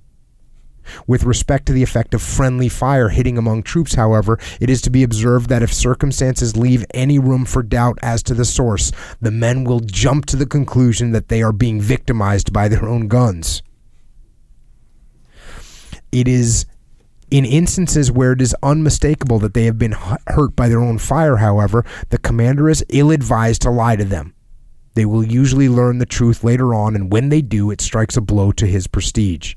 With 1.07 1.23
respect 1.23 1.65
to 1.67 1.73
the 1.73 1.83
effect 1.83 2.13
of 2.13 2.21
friendly 2.21 2.69
fire 2.69 3.09
hitting 3.09 3.37
among 3.37 3.63
troops, 3.63 3.95
however, 3.95 4.39
it 4.59 4.69
is 4.69 4.81
to 4.81 4.89
be 4.89 5.03
observed 5.03 5.49
that 5.49 5.63
if 5.63 5.73
circumstances 5.73 6.57
leave 6.57 6.85
any 6.93 7.19
room 7.19 7.45
for 7.45 7.63
doubt 7.63 7.97
as 8.01 8.23
to 8.23 8.33
the 8.33 8.45
source, 8.45 8.91
the 9.19 9.31
men 9.31 9.63
will 9.63 9.79
jump 9.79 10.25
to 10.27 10.35
the 10.35 10.45
conclusion 10.45 11.11
that 11.11 11.27
they 11.27 11.41
are 11.41 11.51
being 11.53 11.81
victimized 11.81 12.51
by 12.51 12.67
their 12.67 12.87
own 12.87 13.07
guns. 13.07 13.61
It 16.11 16.27
is 16.27 16.65
in 17.29 17.45
instances 17.45 18.11
where 18.11 18.33
it 18.33 18.41
is 18.41 18.55
unmistakable 18.61 19.39
that 19.39 19.53
they 19.53 19.63
have 19.63 19.79
been 19.79 19.95
hurt 20.27 20.55
by 20.55 20.67
their 20.67 20.81
own 20.81 20.97
fire, 20.97 21.37
however, 21.37 21.85
the 22.09 22.17
commander 22.17 22.69
is 22.69 22.85
ill 22.89 23.11
advised 23.11 23.61
to 23.61 23.71
lie 23.71 23.95
to 23.95 24.03
them. 24.03 24.33
They 24.93 25.05
will 25.05 25.23
usually 25.23 25.69
learn 25.69 25.99
the 25.99 26.05
truth 26.05 26.43
later 26.43 26.73
on, 26.73 26.95
and 26.95 27.11
when 27.11 27.29
they 27.29 27.41
do, 27.41 27.71
it 27.71 27.79
strikes 27.79 28.17
a 28.17 28.21
blow 28.21 28.51
to 28.51 28.67
his 28.67 28.87
prestige. 28.87 29.55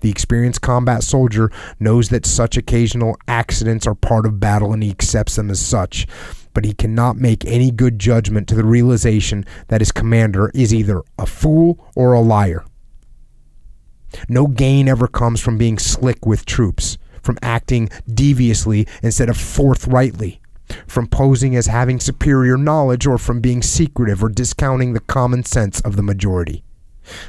The 0.00 0.10
experienced 0.10 0.62
combat 0.62 1.02
soldier 1.02 1.50
knows 1.78 2.08
that 2.08 2.26
such 2.26 2.56
occasional 2.56 3.16
accidents 3.28 3.86
are 3.86 3.94
part 3.94 4.26
of 4.26 4.40
battle 4.40 4.72
and 4.72 4.82
he 4.82 4.90
accepts 4.90 5.36
them 5.36 5.50
as 5.50 5.60
such, 5.60 6.06
but 6.54 6.64
he 6.64 6.72
cannot 6.72 7.16
make 7.16 7.44
any 7.44 7.70
good 7.70 7.98
judgment 7.98 8.48
to 8.48 8.54
the 8.54 8.64
realization 8.64 9.44
that 9.68 9.80
his 9.80 9.92
commander 9.92 10.50
is 10.54 10.74
either 10.74 11.02
a 11.18 11.26
fool 11.26 11.86
or 11.94 12.12
a 12.12 12.20
liar. 12.20 12.64
No 14.28 14.46
gain 14.46 14.88
ever 14.88 15.06
comes 15.06 15.40
from 15.40 15.58
being 15.58 15.78
slick 15.78 16.26
with 16.26 16.46
troops, 16.46 16.98
from 17.22 17.38
acting 17.42 17.88
deviously 18.12 18.86
instead 19.02 19.28
of 19.28 19.36
forthrightly, 19.36 20.40
from 20.86 21.06
posing 21.06 21.54
as 21.54 21.66
having 21.66 22.00
superior 22.00 22.56
knowledge, 22.56 23.06
or 23.06 23.18
from 23.18 23.40
being 23.40 23.62
secretive 23.62 24.24
or 24.24 24.28
discounting 24.28 24.94
the 24.94 25.00
common 25.00 25.44
sense 25.44 25.80
of 25.82 25.96
the 25.96 26.02
majority. 26.02 26.64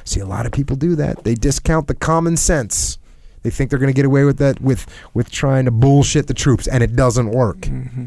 See, 0.04 0.20
a 0.20 0.26
lot 0.26 0.46
of 0.46 0.52
people 0.52 0.76
do 0.76 0.96
that. 0.96 1.24
They 1.24 1.36
discount 1.36 1.88
the 1.88 1.96
common 1.96 2.38
sense. 2.38 2.98
They 3.44 3.50
think 3.50 3.70
they're 3.70 3.80
going 3.80 3.92
to 3.92 3.96
get 3.96 4.06
away 4.06 4.24
with 4.24 4.38
that 4.38 4.62
with 4.62 4.86
with 5.14 5.32
trying 5.32 5.66
to 5.66 5.72
bullshit 5.72 6.28
the 6.28 6.34
troops, 6.34 6.68
and 6.68 6.84
it 6.84 6.96
doesn't 6.96 7.30
work. 7.32 7.62
Mm-hmm. 7.62 8.06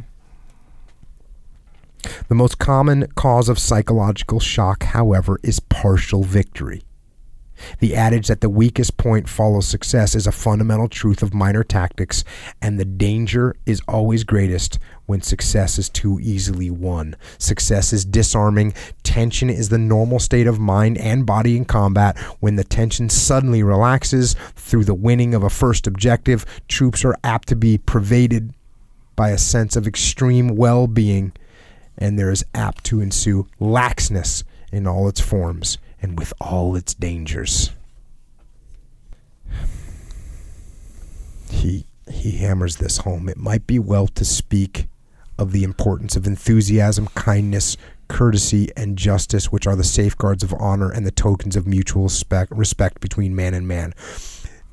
The 2.29 2.35
most 2.35 2.59
common 2.59 3.07
cause 3.15 3.49
of 3.49 3.59
psychological 3.59 4.39
shock, 4.39 4.85
however, 4.85 5.41
is 5.43 5.59
partial 5.61 6.23
victory. 6.23 6.83
The 7.81 7.95
adage 7.95 8.29
that 8.29 8.41
the 8.41 8.51
weakest 8.51 8.97
point 8.97 9.29
follows 9.29 9.67
success 9.67 10.15
is 10.15 10.27
a 10.27 10.33
fundamental 10.33 10.89
truth 10.89 11.23
of 11.23 11.35
minor 11.35 11.65
tactics, 11.65 12.25
and 12.61 12.79
the 12.79 12.85
danger 12.85 13.57
is 13.67 13.81
always 13.89 14.25
greatest 14.25 14.79
when 15.07 15.21
success 15.21 15.79
is 15.79 15.89
too 15.89 16.19
easily 16.21 16.71
won. 16.71 17.17
Success 17.39 17.93
is 17.93 18.05
disarming. 18.05 18.73
Tension 19.03 19.51
is 19.51 19.69
the 19.69 19.79
normal 19.79 20.19
state 20.19 20.47
of 20.47 20.59
mind 20.59 20.99
and 20.99 21.27
body 21.27 21.57
in 21.57 21.65
combat. 21.65 22.19
When 22.41 22.57
the 22.57 22.65
tension 22.65 23.09
suddenly 23.09 23.63
relaxes 23.63 24.35
through 24.55 24.85
the 24.85 24.95
winning 24.95 25.35
of 25.35 25.43
a 25.43 25.51
first 25.51 25.87
objective, 25.87 26.47
troops 26.69 27.05
are 27.05 27.17
apt 27.23 27.49
to 27.49 27.57
be 27.57 27.79
pervaded 27.79 28.55
by 29.17 29.31
a 29.31 29.39
sense 29.39 29.77
of 29.77 29.87
extreme 29.87 30.57
well 30.57 30.87
being, 30.87 31.33
and 31.97 32.19
there 32.19 32.31
is 32.31 32.45
apt 32.55 32.85
to 32.85 33.01
ensue 33.01 33.47
laxness 33.61 34.43
in 34.73 34.87
all 34.87 35.09
its 35.09 35.21
forms 35.21 35.79
and 36.05 36.19
with 36.19 36.35
all 36.39 36.77
its 36.77 36.93
dangers. 36.93 37.71
He 41.49 41.87
he 42.07 42.33
hammers 42.33 42.77
this 42.77 42.99
home. 42.99 43.27
It 43.31 43.39
might 43.39 43.67
be 43.67 43.79
well 43.79 44.07
to 44.09 44.25
speak 44.25 44.87
of 45.39 45.53
the 45.53 45.65
importance 45.65 46.15
of 46.15 46.27
enthusiasm, 46.27 47.07
kindness, 47.15 47.79
courtesy, 48.09 48.69
and 48.77 48.99
justice, 48.99 49.51
which 49.51 49.67
are 49.67 49.75
the 49.75 49.83
safeguards 49.83 50.43
of 50.43 50.53
honor 50.61 50.91
and 50.91 51.07
the 51.07 51.11
tokens 51.11 51.57
of 51.57 51.67
mutual 51.67 52.05
respect, 52.05 52.53
respect 52.53 53.01
between 53.01 53.35
man 53.35 53.55
and 53.55 53.67
man. 53.67 53.95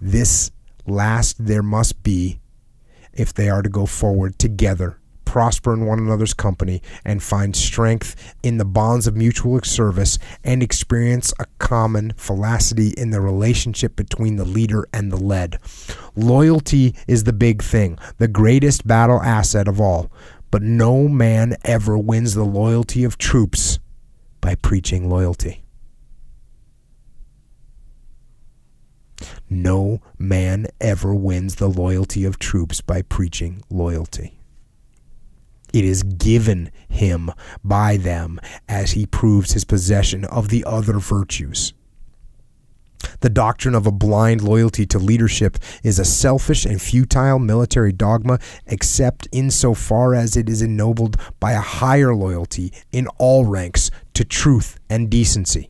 This 0.01 0.51
last 0.85 1.45
there 1.45 1.63
must 1.63 2.03
be 2.03 2.41
if 3.13 3.33
they 3.33 3.49
are 3.49 3.61
to 3.61 3.69
go 3.69 3.85
forward 3.85 4.37
together, 4.37 4.97
prosper 5.31 5.73
in 5.73 5.85
one 5.85 5.97
another's 5.97 6.33
company, 6.33 6.81
and 7.05 7.23
find 7.23 7.55
strength 7.55 8.35
in 8.43 8.57
the 8.57 8.65
bonds 8.65 9.07
of 9.07 9.15
mutual 9.15 9.61
service, 9.61 10.19
and 10.43 10.61
experience 10.61 11.33
a 11.39 11.45
common 11.57 12.11
felicity 12.17 12.89
in 12.97 13.11
the 13.11 13.21
relationship 13.21 13.95
between 13.95 14.35
the 14.35 14.43
leader 14.43 14.85
and 14.91 15.09
the 15.09 15.15
led. 15.15 15.57
Loyalty 16.17 16.93
is 17.07 17.23
the 17.23 17.31
big 17.31 17.63
thing, 17.63 17.97
the 18.17 18.27
greatest 18.27 18.85
battle 18.85 19.21
asset 19.21 19.69
of 19.69 19.79
all. 19.79 20.11
But 20.51 20.63
no 20.63 21.07
man 21.07 21.55
ever 21.63 21.97
wins 21.97 22.33
the 22.33 22.43
loyalty 22.43 23.05
of 23.05 23.17
troops 23.17 23.79
by 24.41 24.55
preaching 24.55 25.09
loyalty. 25.09 25.63
No 29.49 30.01
man 30.19 30.67
ever 30.81 31.15
wins 31.15 31.55
the 31.55 31.69
loyalty 31.69 32.25
of 32.25 32.37
troops 32.37 32.81
by 32.81 33.01
preaching 33.01 33.63
loyalty. 33.69 34.40
It 35.73 35.85
is 35.85 36.03
given 36.03 36.71
him 36.89 37.31
by 37.63 37.97
them 37.97 38.39
as 38.67 38.91
he 38.91 39.05
proves 39.05 39.53
his 39.53 39.63
possession 39.63 40.25
of 40.25 40.49
the 40.49 40.63
other 40.65 40.99
virtues. 40.99 41.73
The 43.21 43.29
doctrine 43.29 43.75
of 43.75 43.87
a 43.87 43.91
blind 43.91 44.41
loyalty 44.41 44.85
to 44.87 44.99
leadership 44.99 45.57
is 45.83 45.99
a 45.99 46.05
selfish 46.05 46.65
and 46.65 46.81
futile 46.81 47.39
military 47.39 47.91
dogma, 47.91 48.39
except 48.67 49.27
insofar 49.31 50.13
as 50.13 50.37
it 50.37 50.49
is 50.49 50.61
ennobled 50.61 51.17
by 51.39 51.53
a 51.53 51.61
higher 51.61 52.13
loyalty 52.15 52.71
in 52.91 53.07
all 53.17 53.45
ranks 53.45 53.91
to 54.13 54.23
truth 54.23 54.79
and 54.89 55.09
decency. 55.09 55.69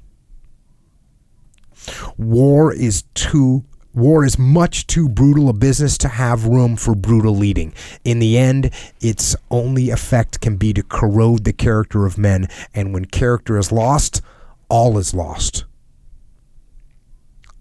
War 2.18 2.74
is 2.74 3.04
too 3.14 3.66
War 3.94 4.24
is 4.24 4.40
much 4.40 4.88
too 4.88 5.10
brutal 5.10 5.50
a 5.50 5.54
business 5.54 5.98
to 6.00 6.08
have 6.08 6.46
room 6.46 6.78
for 6.78 6.96
brutal 6.96 7.36
leading. 7.36 7.74
In 8.06 8.20
the 8.20 8.38
end, 8.38 8.72
its 9.02 9.36
only 9.50 9.90
effect 9.90 10.40
can 10.40 10.56
be 10.56 10.72
to 10.74 10.84
corrode 10.84 11.44
the 11.44 11.52
character 11.52 12.06
of 12.06 12.18
men, 12.18 12.48
and 12.74 12.94
when 12.94 13.06
character 13.06 13.58
is 13.58 13.72
lost, 13.72 14.22
all 14.70 14.98
is 14.98 15.14
lost. 15.14 15.66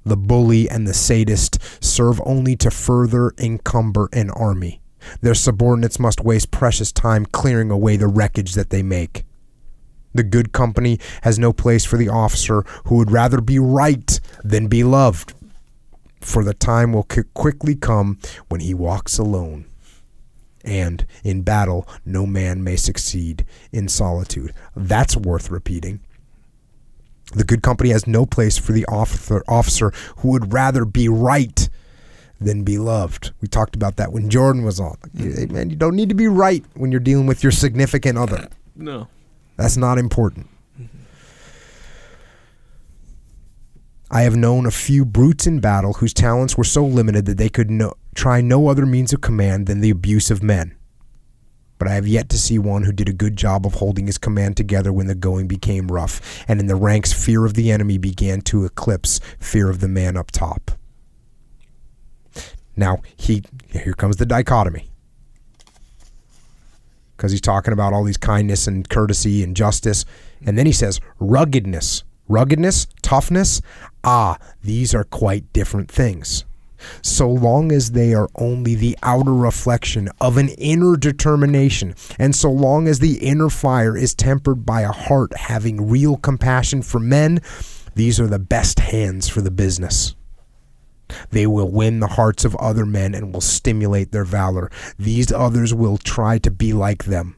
The 0.04 0.16
bully 0.16 0.70
and 0.70 0.86
the 0.86 0.94
sadist 0.94 1.58
serve 1.82 2.22
only 2.24 2.54
to 2.56 2.70
further 2.70 3.32
encumber 3.36 4.08
an 4.12 4.30
army. 4.30 4.80
Their 5.22 5.34
subordinates 5.34 5.98
must 5.98 6.22
waste 6.22 6.52
precious 6.52 6.92
time 6.92 7.26
clearing 7.26 7.72
away 7.72 7.96
the 7.96 8.06
wreckage 8.06 8.54
that 8.54 8.70
they 8.70 8.82
make. 8.82 9.24
The 10.14 10.22
good 10.22 10.52
company 10.52 11.00
has 11.22 11.38
no 11.38 11.52
place 11.52 11.84
for 11.84 11.96
the 11.96 12.08
officer 12.08 12.62
who 12.84 12.96
would 12.96 13.10
rather 13.10 13.40
be 13.40 13.58
right 13.58 14.20
than 14.44 14.68
be 14.68 14.84
loved 14.84 15.34
for 16.20 16.44
the 16.44 16.54
time 16.54 16.92
will 16.92 17.06
quickly 17.34 17.74
come 17.74 18.18
when 18.48 18.60
he 18.60 18.74
walks 18.74 19.18
alone. 19.18 19.66
And 20.62 21.06
in 21.24 21.42
battle, 21.42 21.88
no 22.04 22.26
man 22.26 22.62
may 22.62 22.76
succeed 22.76 23.46
in 23.72 23.88
solitude. 23.88 24.52
That's 24.76 25.16
worth 25.16 25.50
repeating. 25.50 26.00
The 27.34 27.44
good 27.44 27.62
company 27.62 27.90
has 27.90 28.06
no 28.06 28.26
place 28.26 28.58
for 28.58 28.72
the 28.72 28.84
officer, 28.86 29.42
officer 29.48 29.92
who 30.18 30.30
would 30.30 30.52
rather 30.52 30.84
be 30.84 31.08
right 31.08 31.68
than 32.40 32.64
be 32.64 32.78
loved. 32.78 33.32
We 33.40 33.48
talked 33.48 33.76
about 33.76 33.96
that 33.96 34.12
when 34.12 34.30
Jordan 34.30 34.64
was 34.64 34.80
on. 34.80 34.96
Hey, 35.16 35.46
man, 35.46 35.70
you 35.70 35.76
don't 35.76 35.94
need 35.94 36.08
to 36.08 36.14
be 36.14 36.26
right 36.26 36.64
when 36.74 36.90
you're 36.90 37.00
dealing 37.00 37.26
with 37.26 37.42
your 37.42 37.52
significant 37.52 38.18
other. 38.18 38.48
No. 38.74 39.08
That's 39.56 39.76
not 39.76 39.98
important. 39.98 40.48
I 44.12 44.22
have 44.22 44.34
known 44.34 44.66
a 44.66 44.72
few 44.72 45.04
brutes 45.04 45.46
in 45.46 45.60
battle 45.60 45.94
whose 45.94 46.12
talents 46.12 46.58
were 46.58 46.64
so 46.64 46.84
limited 46.84 47.26
that 47.26 47.38
they 47.38 47.48
could 47.48 47.70
no, 47.70 47.94
try 48.14 48.40
no 48.40 48.66
other 48.66 48.84
means 48.84 49.12
of 49.12 49.20
command 49.20 49.68
than 49.68 49.80
the 49.80 49.90
abuse 49.90 50.32
of 50.32 50.42
men. 50.42 50.74
But 51.78 51.86
I 51.86 51.94
have 51.94 52.08
yet 52.08 52.28
to 52.30 52.38
see 52.38 52.58
one 52.58 52.82
who 52.82 52.92
did 52.92 53.08
a 53.08 53.12
good 53.12 53.36
job 53.36 53.64
of 53.64 53.74
holding 53.74 54.06
his 54.06 54.18
command 54.18 54.56
together 54.56 54.92
when 54.92 55.06
the 55.06 55.14
going 55.14 55.46
became 55.46 55.86
rough, 55.86 56.44
and 56.48 56.58
in 56.58 56.66
the 56.66 56.74
ranks 56.74 57.12
fear 57.12 57.44
of 57.44 57.54
the 57.54 57.70
enemy 57.70 57.98
began 57.98 58.40
to 58.42 58.64
eclipse 58.64 59.20
fear 59.38 59.70
of 59.70 59.78
the 59.78 59.88
man 59.88 60.16
up 60.16 60.32
top. 60.32 60.72
Now, 62.76 62.98
he 63.16 63.44
here 63.72 63.94
comes 63.94 64.16
the 64.16 64.26
dichotomy. 64.26 64.90
Because 67.16 67.30
he's 67.30 67.40
talking 67.40 67.72
about 67.72 67.92
all 67.92 68.02
these 68.02 68.16
kindness 68.16 68.66
and 68.66 68.88
courtesy 68.88 69.44
and 69.44 69.54
justice. 69.54 70.04
And 70.44 70.58
then 70.58 70.66
he 70.66 70.72
says 70.72 71.00
ruggedness 71.20 72.02
Ruggedness, 72.30 72.86
toughness, 73.02 73.60
ah, 74.04 74.38
these 74.62 74.94
are 74.94 75.04
quite 75.04 75.52
different 75.52 75.90
things. 75.90 76.44
So 77.02 77.30
long 77.30 77.72
as 77.72 77.92
they 77.92 78.14
are 78.14 78.28
only 78.36 78.74
the 78.74 78.96
outer 79.02 79.34
reflection 79.34 80.08
of 80.20 80.36
an 80.36 80.48
inner 80.50 80.96
determination, 80.96 81.94
and 82.18 82.34
so 82.34 82.50
long 82.50 82.88
as 82.88 82.98
the 82.98 83.18
inner 83.18 83.50
fire 83.50 83.96
is 83.96 84.14
tempered 84.14 84.64
by 84.64 84.82
a 84.82 84.92
heart 84.92 85.36
having 85.36 85.88
real 85.88 86.16
compassion 86.16 86.82
for 86.82 86.98
men, 86.98 87.40
these 87.94 88.18
are 88.18 88.26
the 88.26 88.38
best 88.38 88.80
hands 88.80 89.28
for 89.28 89.42
the 89.42 89.50
business. 89.50 90.14
They 91.30 91.46
will 91.46 91.70
win 91.70 92.00
the 92.00 92.06
hearts 92.06 92.44
of 92.44 92.56
other 92.56 92.86
men 92.86 93.14
and 93.14 93.32
will 93.32 93.40
stimulate 93.40 94.12
their 94.12 94.24
valor. 94.24 94.70
These 94.98 95.32
others 95.32 95.74
will 95.74 95.98
try 95.98 96.38
to 96.38 96.50
be 96.50 96.72
like 96.72 97.04
them. 97.04 97.36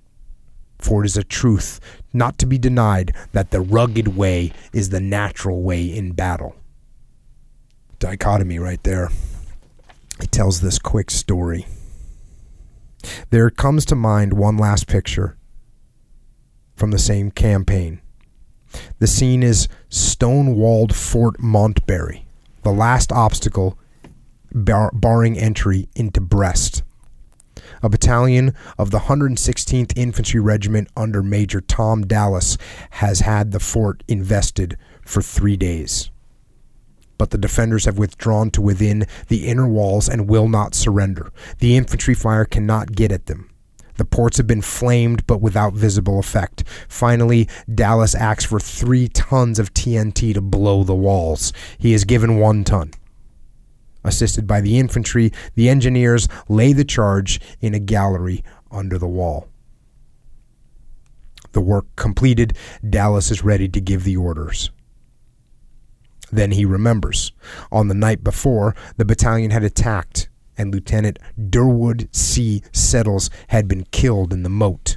For 0.78 1.02
it 1.02 1.06
is 1.06 1.16
a 1.16 1.24
truth 1.24 1.80
not 2.12 2.38
to 2.38 2.46
be 2.46 2.58
denied 2.58 3.14
that 3.32 3.50
the 3.50 3.60
rugged 3.60 4.16
way 4.16 4.52
is 4.72 4.90
the 4.90 5.00
natural 5.00 5.62
way 5.62 5.84
in 5.84 6.12
battle. 6.12 6.54
Dichotomy 7.98 8.58
right 8.58 8.82
there. 8.82 9.10
He 10.20 10.26
tells 10.26 10.60
this 10.60 10.78
quick 10.78 11.10
story. 11.10 11.66
There 13.30 13.50
comes 13.50 13.84
to 13.86 13.96
mind 13.96 14.32
one 14.32 14.56
last 14.56 14.86
picture 14.86 15.36
from 16.76 16.90
the 16.90 16.98
same 16.98 17.30
campaign. 17.30 18.00
The 18.98 19.06
scene 19.06 19.42
is 19.42 19.68
stone 19.88 20.54
walled 20.56 20.94
Fort 20.94 21.38
Montbarey, 21.38 22.22
the 22.62 22.72
last 22.72 23.12
obstacle 23.12 23.78
bar- 24.52 24.92
barring 24.92 25.38
entry 25.38 25.88
into 25.94 26.20
Brest 26.20 26.82
a 27.82 27.88
battalion 27.88 28.54
of 28.78 28.90
the 28.90 29.00
116th 29.00 29.92
Infantry 29.96 30.40
Regiment 30.40 30.88
under 30.96 31.22
Major 31.22 31.60
Tom 31.60 32.06
Dallas 32.06 32.56
has 32.90 33.20
had 33.20 33.52
the 33.52 33.60
fort 33.60 34.02
invested 34.06 34.76
for 35.04 35.20
three 35.20 35.56
days. 35.56 36.10
But 37.18 37.30
the 37.30 37.38
defenders 37.38 37.84
have 37.84 37.98
withdrawn 37.98 38.50
to 38.52 38.62
within 38.62 39.06
the 39.28 39.46
inner 39.46 39.68
walls 39.68 40.08
and 40.08 40.28
will 40.28 40.48
not 40.48 40.74
surrender. 40.74 41.32
The 41.58 41.76
infantry 41.76 42.14
fire 42.14 42.44
cannot 42.44 42.92
get 42.92 43.12
at 43.12 43.26
them. 43.26 43.48
The 43.96 44.04
ports 44.04 44.38
have 44.38 44.46
been 44.46 44.62
flamed, 44.62 45.26
but 45.26 45.40
without 45.40 45.74
visible 45.74 46.18
effect. 46.18 46.64
Finally, 46.88 47.48
Dallas 47.72 48.14
asks 48.14 48.44
for 48.44 48.58
three 48.58 49.08
tons 49.08 49.58
of 49.58 49.74
TNT 49.74 50.34
to 50.34 50.40
blow 50.40 50.82
the 50.82 50.94
walls. 50.94 51.52
He 51.78 51.92
is 51.92 52.04
given 52.04 52.38
one 52.38 52.64
ton. 52.64 52.92
Assisted 54.04 54.46
by 54.46 54.60
the 54.60 54.78
infantry, 54.78 55.32
the 55.54 55.68
engineers 55.68 56.28
lay 56.48 56.72
the 56.72 56.84
charge 56.84 57.40
in 57.60 57.74
a 57.74 57.78
gallery 57.78 58.42
under 58.70 58.98
the 58.98 59.06
wall. 59.06 59.48
The 61.52 61.60
work 61.60 61.86
completed, 61.96 62.56
Dallas 62.88 63.30
is 63.30 63.44
ready 63.44 63.68
to 63.68 63.80
give 63.80 64.04
the 64.04 64.16
orders. 64.16 64.70
Then 66.30 66.52
he 66.52 66.64
remembers. 66.64 67.32
On 67.70 67.88
the 67.88 67.94
night 67.94 68.24
before, 68.24 68.74
the 68.96 69.04
battalion 69.04 69.50
had 69.50 69.62
attacked, 69.62 70.30
and 70.56 70.72
Lieutenant 70.72 71.18
Durwood 71.38 72.08
C. 72.14 72.62
Settles 72.72 73.28
had 73.48 73.68
been 73.68 73.84
killed 73.90 74.32
in 74.32 74.42
the 74.42 74.48
moat. 74.48 74.96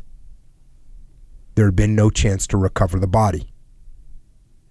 There 1.56 1.66
had 1.66 1.76
been 1.76 1.96
no 1.96 2.10
chance 2.10 2.48
to 2.48 2.58
recover 2.58 3.00
the 3.00 3.08
body. 3.08 3.52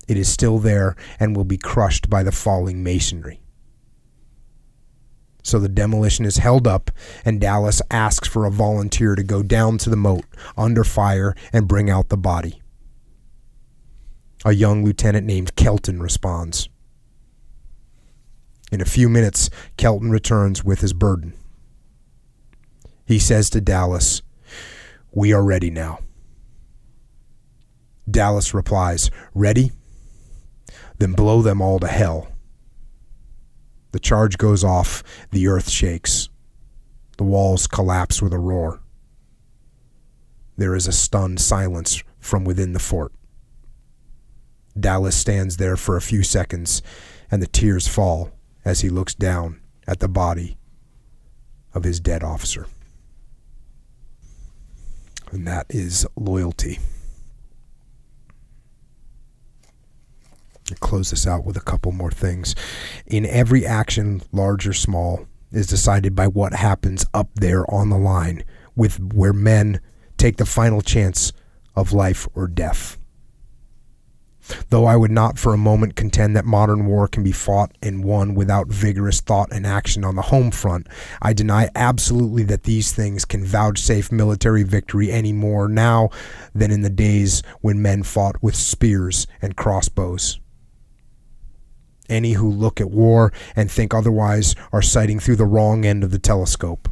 It 0.08 0.16
is 0.16 0.28
still 0.28 0.58
there 0.58 0.96
and 1.20 1.36
will 1.36 1.44
be 1.44 1.58
crushed 1.58 2.08
by 2.08 2.22
the 2.22 2.32
falling 2.32 2.82
masonry. 2.82 3.40
So 5.44 5.58
the 5.58 5.68
demolition 5.68 6.24
is 6.24 6.39
held 6.39 6.66
up, 6.66 6.90
and 7.23 7.39
Dallas 7.39 7.82
asks 7.90 8.26
for 8.26 8.47
a 8.47 8.50
volunteer 8.50 9.14
to 9.14 9.23
go 9.23 9.42
down 9.42 9.76
to 9.78 9.90
the 9.90 9.97
moat 9.97 10.24
under 10.56 10.82
fire 10.82 11.36
and 11.52 11.68
bring 11.68 11.90
out 11.90 12.08
the 12.08 12.16
body. 12.16 12.62
A 14.47 14.52
young 14.52 14.82
lieutenant 14.82 15.26
named 15.26 15.55
Kelton 15.55 16.02
responds. 16.02 16.70
In 18.73 18.81
a 18.81 18.86
few 18.86 19.10
minutes, 19.10 19.50
Kelton 19.76 20.10
returns 20.10 20.64
with 20.64 20.81
his 20.81 20.94
burden. 20.94 21.34
He 23.06 23.18
says 23.18 23.50
to 23.50 23.60
Dallas, 23.60 24.23
We 25.12 25.34
are 25.34 25.44
ready 25.44 25.70
now. 25.70 26.00
Dallas 28.10 28.55
replies, 28.55 29.10
Ready? 29.34 29.73
Then 30.98 31.12
blow 31.12 31.42
them 31.42 31.60
all 31.60 31.78
to 31.81 31.86
hell. 31.86 32.33
The 33.94 34.00
charge 34.00 34.39
goes 34.39 34.64
off, 34.64 35.05
the 35.31 35.47
earth 35.47 35.70
shakes. 35.70 36.28
The 37.16 37.23
walls 37.23 37.68
collapse 37.68 38.20
with 38.20 38.32
a 38.32 38.40
roar. 38.40 38.81
There 40.56 40.74
is 40.74 40.89
a 40.89 40.92
stunned 40.92 41.39
silence 41.39 42.02
from 42.18 42.42
within 42.42 42.73
the 42.73 42.81
fort. 42.81 43.12
Dallas 44.76 45.14
stands 45.14 45.58
there 45.58 45.76
for 45.76 45.97
a 45.97 46.00
few 46.00 46.24
seconds, 46.24 46.82
and 47.31 47.40
the 47.40 47.47
tears 47.47 47.86
fall 47.86 48.32
as 48.64 48.81
he 48.81 48.89
looks 48.89 49.14
down 49.14 49.60
at 49.86 50.00
the 50.00 50.08
body 50.08 50.58
of 51.73 51.84
his 51.84 52.00
dead 52.00 52.24
officer. 52.24 52.66
And 55.31 55.47
that 55.47 55.66
is 55.68 56.05
loyalty. 56.16 56.81
Close 60.84 61.10
this 61.10 61.26
out 61.26 61.44
with 61.44 61.56
a 61.56 61.60
couple 61.60 61.90
more 61.90 62.12
things. 62.12 62.54
In 63.06 63.26
every 63.26 63.66
action, 63.66 64.22
large 64.30 64.68
or 64.68 64.74
small, 64.74 65.26
is 65.50 65.66
decided 65.66 66.14
by 66.14 66.28
what 66.28 66.52
happens 66.52 67.06
up 67.14 67.28
there 67.34 67.68
on 67.72 67.88
the 67.88 67.98
line 67.98 68.44
with 68.76 69.00
where 69.12 69.32
men 69.32 69.80
take 70.16 70.36
the 70.36 70.46
final 70.46 70.80
chance 70.80 71.32
of 71.74 71.92
life 71.92 72.28
or 72.34 72.46
death. 72.46 72.98
Though 74.68 74.84
I 74.84 74.96
would 74.96 75.10
not 75.10 75.38
for 75.38 75.54
a 75.54 75.58
moment 75.58 75.96
contend 75.96 76.36
that 76.36 76.44
modern 76.44 76.84
war 76.84 77.08
can 77.08 77.22
be 77.22 77.32
fought 77.32 77.72
and 77.80 78.04
won 78.04 78.34
without 78.34 78.68
vigorous 78.68 79.20
thought 79.20 79.50
and 79.50 79.66
action 79.66 80.04
on 80.04 80.16
the 80.16 80.22
home 80.22 80.50
front, 80.50 80.86
I 81.22 81.32
deny 81.32 81.70
absolutely 81.74 82.42
that 82.44 82.64
these 82.64 82.92
things 82.92 83.24
can 83.24 83.42
vouchsafe 83.42 84.12
military 84.12 84.62
victory 84.62 85.10
any 85.10 85.32
more 85.32 85.66
now 85.66 86.10
than 86.54 86.70
in 86.70 86.82
the 86.82 86.90
days 86.90 87.42
when 87.62 87.80
men 87.80 88.02
fought 88.02 88.42
with 88.42 88.54
spears 88.54 89.26
and 89.40 89.56
crossbows. 89.56 90.40
Any 92.08 92.33
who 92.33 92.50
look 92.50 92.81
at 92.81 92.91
war 92.91 93.33
and 93.57 93.70
think 93.70 93.94
otherwise 93.94 94.55
are 94.73 94.83
sighting 94.83 95.20
through 95.20 95.36
the 95.36 95.47
wrong 95.47 95.84
end 95.84 96.05
of 96.05 96.10
the 96.10 96.18
telescope. 96.18 96.89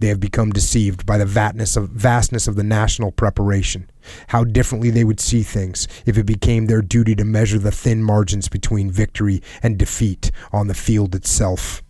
They 0.00 0.08
have 0.08 0.20
become 0.20 0.50
deceived 0.50 1.04
by 1.06 1.18
the 1.18 1.26
vastness 1.26 1.76
of, 1.76 1.90
vastness 1.90 2.46
of 2.46 2.54
the 2.54 2.62
national 2.62 3.10
preparation, 3.10 3.90
how 4.28 4.44
differently 4.44 4.90
they 4.90 5.02
would 5.02 5.18
see 5.18 5.42
things 5.42 5.88
if 6.06 6.16
it 6.16 6.24
became 6.24 6.66
their 6.66 6.82
duty 6.82 7.16
to 7.16 7.24
measure 7.24 7.58
the 7.58 7.72
thin 7.72 8.02
margins 8.02 8.48
between 8.48 8.92
victory 8.92 9.42
and 9.62 9.76
defeat 9.76 10.30
on 10.52 10.68
the 10.68 10.74
field 10.74 11.16
itself. 11.16 11.82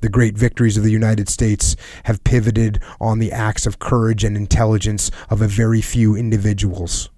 The 0.00 0.08
great 0.08 0.36
victories 0.36 0.76
of 0.76 0.84
the 0.84 0.90
United 0.90 1.28
States 1.28 1.76
have 2.04 2.24
pivoted 2.24 2.80
on 3.00 3.18
the 3.18 3.32
acts 3.32 3.66
of 3.66 3.78
courage 3.78 4.24
and 4.24 4.36
intelligence 4.36 5.10
of 5.28 5.42
a 5.42 5.48
very 5.48 5.82
few 5.82 6.16
individuals. 6.16 7.10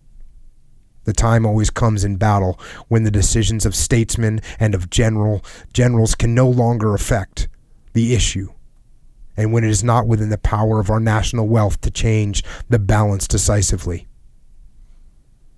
The 1.09 1.15
time 1.15 1.47
always 1.47 1.71
comes 1.71 2.05
in 2.05 2.17
battle 2.17 2.61
when 2.89 3.05
the 3.05 3.11
decisions 3.11 3.65
of 3.65 3.75
statesmen 3.75 4.43
and 4.61 4.75
of 4.75 4.91
general 4.91 5.43
generals 5.73 6.15
can 6.15 6.35
no 6.35 6.47
longer 6.47 6.93
affect 6.93 7.49
the 7.95 8.15
issue 8.15 8.53
and 9.35 9.51
when 9.51 9.65
it 9.65 9.71
is 9.71 9.83
not 9.83 10.07
within 10.07 10.29
the 10.29 10.37
power 10.37 10.81
of 10.81 10.91
our 10.91 11.01
national 11.01 11.49
wealth 11.49 11.81
to 11.81 11.91
change 11.91 12.45
the 12.69 12.79
balance 12.79 13.27
decisively. 13.27 14.07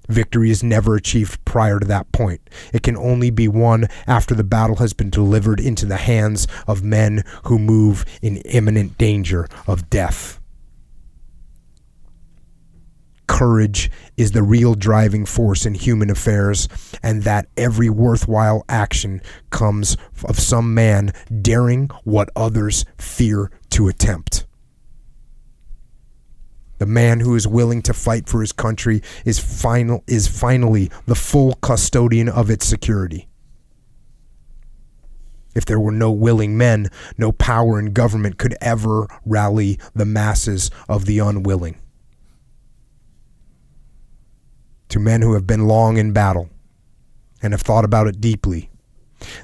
Victory 0.08 0.52
is 0.52 0.62
never 0.62 0.94
achieved 0.94 1.44
prior 1.44 1.80
to 1.80 1.86
that 1.88 2.12
point. 2.12 2.48
It 2.72 2.84
can 2.84 2.96
only 2.96 3.30
be 3.30 3.48
won 3.48 3.88
after 4.06 4.36
the 4.36 4.44
battle 4.44 4.76
has 4.76 4.92
been 4.92 5.10
delivered 5.10 5.58
into 5.58 5.84
the 5.84 5.96
hands 5.96 6.46
of 6.68 6.84
men 6.84 7.24
who 7.46 7.58
move 7.58 8.04
in 8.22 8.36
imminent 8.36 8.96
danger 8.98 9.48
of 9.66 9.90
death. 9.90 10.39
Courage 13.30 13.92
is 14.16 14.32
the 14.32 14.42
real 14.42 14.74
driving 14.74 15.24
force 15.24 15.64
in 15.64 15.72
human 15.74 16.10
affairs, 16.10 16.68
and 17.00 17.22
that 17.22 17.46
every 17.56 17.88
worthwhile 17.88 18.64
action 18.68 19.22
comes 19.50 19.96
of 20.24 20.40
some 20.40 20.74
man 20.74 21.12
daring 21.40 21.88
what 22.02 22.28
others 22.34 22.84
fear 22.98 23.52
to 23.70 23.86
attempt. 23.86 24.46
The 26.78 26.86
man 26.86 27.20
who 27.20 27.36
is 27.36 27.46
willing 27.46 27.82
to 27.82 27.94
fight 27.94 28.28
for 28.28 28.40
his 28.40 28.50
country 28.50 29.00
is 29.24 29.38
final 29.38 30.02
is 30.08 30.26
finally 30.26 30.90
the 31.06 31.14
full 31.14 31.54
custodian 31.62 32.28
of 32.28 32.50
its 32.50 32.66
security. 32.66 33.28
If 35.54 35.64
there 35.66 35.80
were 35.80 35.92
no 35.92 36.10
willing 36.10 36.58
men, 36.58 36.88
no 37.16 37.30
power 37.30 37.78
in 37.78 37.92
government 37.92 38.38
could 38.38 38.56
ever 38.60 39.06
rally 39.24 39.78
the 39.94 40.04
masses 40.04 40.72
of 40.88 41.06
the 41.06 41.20
unwilling 41.20 41.80
to 44.90 44.98
men 44.98 45.22
who 45.22 45.34
have 45.34 45.46
been 45.46 45.66
long 45.66 45.96
in 45.96 46.12
battle 46.12 46.50
and 47.42 47.52
have 47.52 47.62
thought 47.62 47.84
about 47.84 48.06
it 48.06 48.20
deeply, 48.20 48.70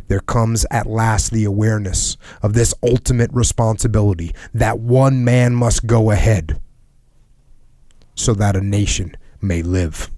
there 0.08 0.20
comes 0.20 0.66
at 0.70 0.86
last 0.86 1.30
the 1.30 1.44
awareness 1.44 2.16
of 2.42 2.54
this 2.54 2.74
ultimate 2.82 3.30
responsibility 3.32 4.34
that 4.54 4.78
one 4.78 5.24
man 5.24 5.54
must 5.54 5.86
go 5.86 6.10
ahead 6.10 6.60
so 8.14 8.34
that 8.34 8.56
a 8.56 8.60
nation 8.60 9.14
may 9.40 9.62
live. 9.62 10.10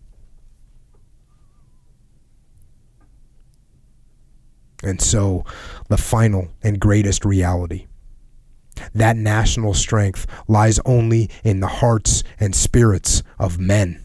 And 4.83 5.01
so, 5.01 5.45
the 5.89 5.97
final 5.97 6.49
and 6.63 6.79
greatest 6.79 7.25
reality 7.25 7.87
that 8.95 9.17
national 9.17 9.75
strength 9.75 10.25
lies 10.47 10.79
only 10.85 11.29
in 11.43 11.59
the 11.59 11.67
hearts 11.67 12.23
and 12.39 12.55
spirits 12.55 13.25
of 13.37 13.59
men 13.59 14.05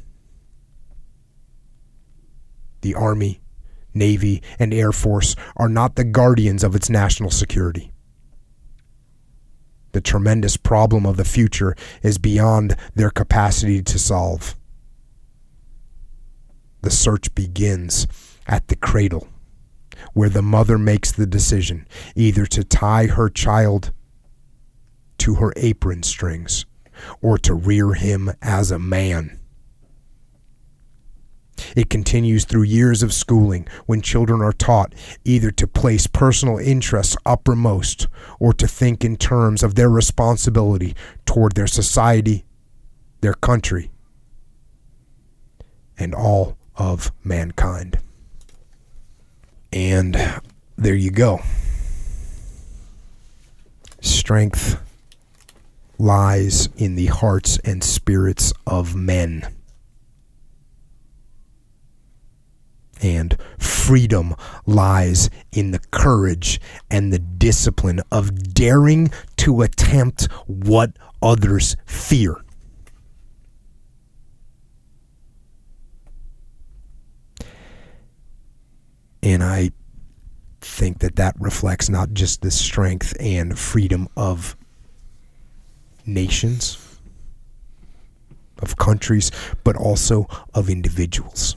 the 2.84 2.94
Army, 2.94 3.42
Navy, 3.94 4.44
and 4.60 4.74
Air 4.74 4.92
Force 4.92 5.36
are 5.58 5.70
not 5.70 5.96
the 5.96 6.04
guardians 6.04 6.64
of 6.64 6.76
its 6.76 6.90
national 6.90 7.32
security. 7.32 7.92
The 9.94 10.02
tremendous 10.02 10.58
problem 10.58 11.06
of 11.06 11.18
the 11.18 11.26
future 11.26 11.76
is 12.02 12.18
beyond 12.18 12.76
their 12.96 13.10
capacity 13.10 13.82
to 13.84 14.00
solve. 14.00 14.56
The 16.82 16.92
search 16.92 17.34
begins 17.34 18.08
at 18.48 18.68
the 18.68 18.76
cradle, 18.76 19.28
where 20.14 20.30
the 20.30 20.42
mother 20.42 20.78
makes 20.78 21.12
the 21.12 21.28
decision 21.28 21.88
either 22.16 22.46
to 22.48 22.64
tie 22.64 23.06
her 23.06 23.30
child 23.30 23.92
to 25.20 25.36
her 25.36 25.54
apron 25.56 26.04
strings 26.04 26.66
or 27.22 27.38
to 27.38 27.54
rear 27.54 27.94
him 27.94 28.32
as 28.42 28.72
a 28.72 28.80
man. 28.80 29.40
It 31.76 31.90
continues 31.90 32.46
through 32.46 32.64
years 32.64 33.04
of 33.04 33.14
schooling 33.14 33.68
when 33.86 34.02
children 34.02 34.42
are 34.42 34.54
taught 34.54 34.94
either 35.24 35.52
to 35.52 35.68
place 35.68 36.08
personal 36.08 36.58
interests 36.58 37.18
uppermost 37.26 38.08
or 38.40 38.54
to 38.54 38.68
think 38.68 39.04
in 39.04 39.16
terms 39.16 39.64
of 39.64 39.76
their 39.76 39.90
responsibility 39.90 40.96
toward 41.26 41.54
their 41.54 41.68
society, 41.68 42.46
their 43.22 43.34
country, 43.34 43.92
and 45.98 46.14
all 46.14 46.58
of 46.76 47.12
mankind. 47.24 48.00
And 49.72 50.42
there 50.78 50.96
you 50.96 51.12
go. 51.12 51.42
Strength 54.02 54.80
lies 55.98 56.68
in 56.76 56.96
the 56.96 57.06
hearts 57.08 57.58
and 57.60 57.84
spirits 57.84 58.52
of 58.68 58.96
men. 58.96 59.48
And 63.04 63.38
freedom 63.60 64.34
lies 64.66 65.30
in 65.52 65.72
the 65.72 65.80
courage 65.92 66.60
and 66.90 67.12
the 67.12 67.20
discipline 67.20 68.00
of 68.12 68.54
daring 68.54 69.12
to 69.38 69.62
attempt 69.62 70.32
what 70.48 70.98
others 71.22 71.76
fear. 71.86 72.38
And 79.22 79.44
I 79.44 79.72
think 80.60 81.00
that 81.00 81.16
that 81.16 81.36
reflects 81.40 81.90
not 81.90 82.14
just 82.14 82.42
the 82.42 82.52
strength 82.52 83.16
and 83.20 83.58
freedom 83.58 84.10
of 84.18 84.58
nations, 86.06 87.00
of 88.60 88.76
countries, 88.78 89.32
but 89.64 89.78
also 89.78 90.28
of 90.54 90.70
individuals. 90.70 91.56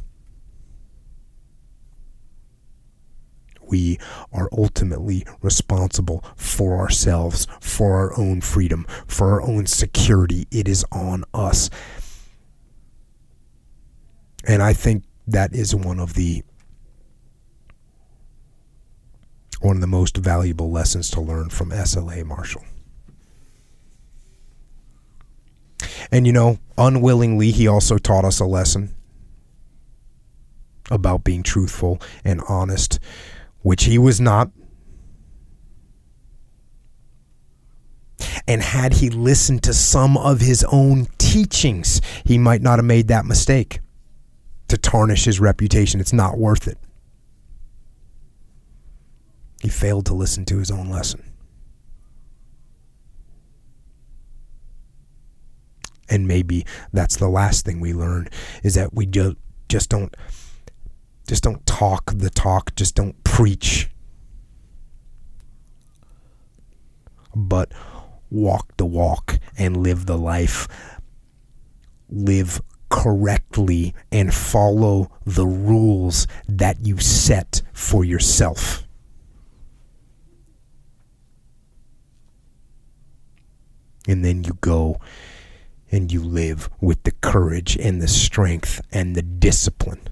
We 3.68 3.98
are 4.32 4.48
ultimately 4.52 5.24
responsible 5.42 6.24
for 6.36 6.78
ourselves, 6.78 7.46
for 7.60 7.94
our 7.94 8.18
own 8.18 8.40
freedom, 8.40 8.86
for 9.06 9.32
our 9.32 9.42
own 9.42 9.66
security. 9.66 10.46
It 10.50 10.68
is 10.68 10.84
on 10.92 11.24
us. 11.34 11.70
And 14.46 14.62
I 14.62 14.72
think 14.72 15.04
that 15.26 15.52
is 15.54 15.74
one 15.74 15.98
of 15.98 16.14
the 16.14 16.42
one 19.60 19.76
of 19.76 19.80
the 19.80 19.86
most 19.86 20.16
valuable 20.18 20.70
lessons 20.70 21.10
to 21.10 21.20
learn 21.20 21.48
from 21.48 21.70
SLA 21.70 22.24
Marshall. 22.24 22.64
And 26.12 26.26
you 26.26 26.32
know, 26.32 26.58
unwillingly 26.78 27.50
he 27.50 27.66
also 27.66 27.98
taught 27.98 28.24
us 28.24 28.38
a 28.38 28.44
lesson 28.44 28.94
about 30.90 31.24
being 31.24 31.42
truthful 31.42 32.00
and 32.24 32.40
honest 32.48 33.00
which 33.66 33.82
he 33.82 33.98
was 33.98 34.20
not. 34.20 34.48
And 38.46 38.62
had 38.62 38.92
he 38.92 39.10
listened 39.10 39.64
to 39.64 39.74
some 39.74 40.16
of 40.16 40.40
his 40.40 40.64
own 40.70 41.08
teachings, 41.18 42.00
he 42.24 42.38
might 42.38 42.62
not 42.62 42.78
have 42.78 42.84
made 42.84 43.08
that 43.08 43.24
mistake 43.26 43.80
to 44.68 44.78
tarnish 44.78 45.24
his 45.24 45.40
reputation. 45.40 45.98
It's 45.98 46.12
not 46.12 46.38
worth 46.38 46.68
it. 46.68 46.78
He 49.60 49.68
failed 49.68 50.06
to 50.06 50.14
listen 50.14 50.44
to 50.44 50.58
his 50.58 50.70
own 50.70 50.88
lesson. 50.88 51.24
And 56.08 56.28
maybe 56.28 56.64
that's 56.92 57.16
the 57.16 57.28
last 57.28 57.64
thing 57.64 57.80
we 57.80 57.92
learn 57.92 58.28
is 58.62 58.74
that 58.74 58.94
we 58.94 59.06
just 59.06 59.88
don't 59.90 60.16
just 61.26 61.42
don't 61.42 61.64
talk 61.66 62.12
the 62.14 62.30
talk, 62.30 62.74
just 62.76 62.94
don't 62.94 63.22
preach. 63.24 63.90
But 67.34 67.72
walk 68.30 68.76
the 68.76 68.86
walk 68.86 69.38
and 69.58 69.76
live 69.76 70.06
the 70.06 70.16
life. 70.16 70.68
Live 72.08 72.60
correctly 72.88 73.94
and 74.12 74.32
follow 74.32 75.10
the 75.24 75.46
rules 75.46 76.26
that 76.48 76.86
you 76.86 76.98
set 76.98 77.62
for 77.72 78.04
yourself. 78.04 78.84
And 84.08 84.24
then 84.24 84.44
you 84.44 84.56
go 84.60 85.00
and 85.90 86.12
you 86.12 86.22
live 86.22 86.70
with 86.80 87.02
the 87.02 87.10
courage 87.10 87.76
and 87.76 88.00
the 88.00 88.08
strength 88.08 88.80
and 88.92 89.16
the 89.16 89.22
discipline 89.22 90.05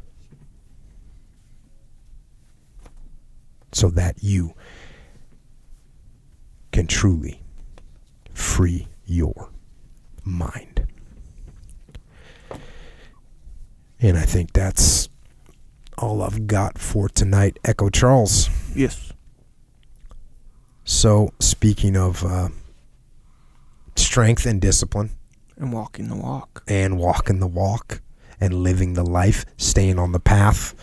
so 3.74 3.90
that 3.90 4.22
you 4.22 4.54
can 6.72 6.86
truly 6.86 7.42
free 8.32 8.88
your 9.04 9.50
mind. 10.24 10.86
And 14.00 14.16
I 14.18 14.22
think 14.22 14.52
that's 14.52 15.08
all 15.98 16.22
I've 16.22 16.46
got 16.46 16.78
for 16.78 17.08
tonight, 17.08 17.58
Echo 17.64 17.88
Charles. 17.88 18.48
Yes. 18.74 19.12
So, 20.84 21.32
speaking 21.40 21.96
of 21.96 22.24
uh, 22.24 22.48
strength 23.96 24.44
and 24.46 24.60
discipline, 24.60 25.10
And 25.56 25.72
walking 25.72 26.08
the 26.08 26.16
walk. 26.16 26.62
and 26.68 26.98
walking 26.98 27.38
the 27.38 27.46
walk 27.46 28.02
and 28.40 28.52
living 28.62 28.92
the 28.94 29.04
life, 29.04 29.46
staying 29.56 29.98
on 29.98 30.12
the 30.12 30.20
path. 30.20 30.74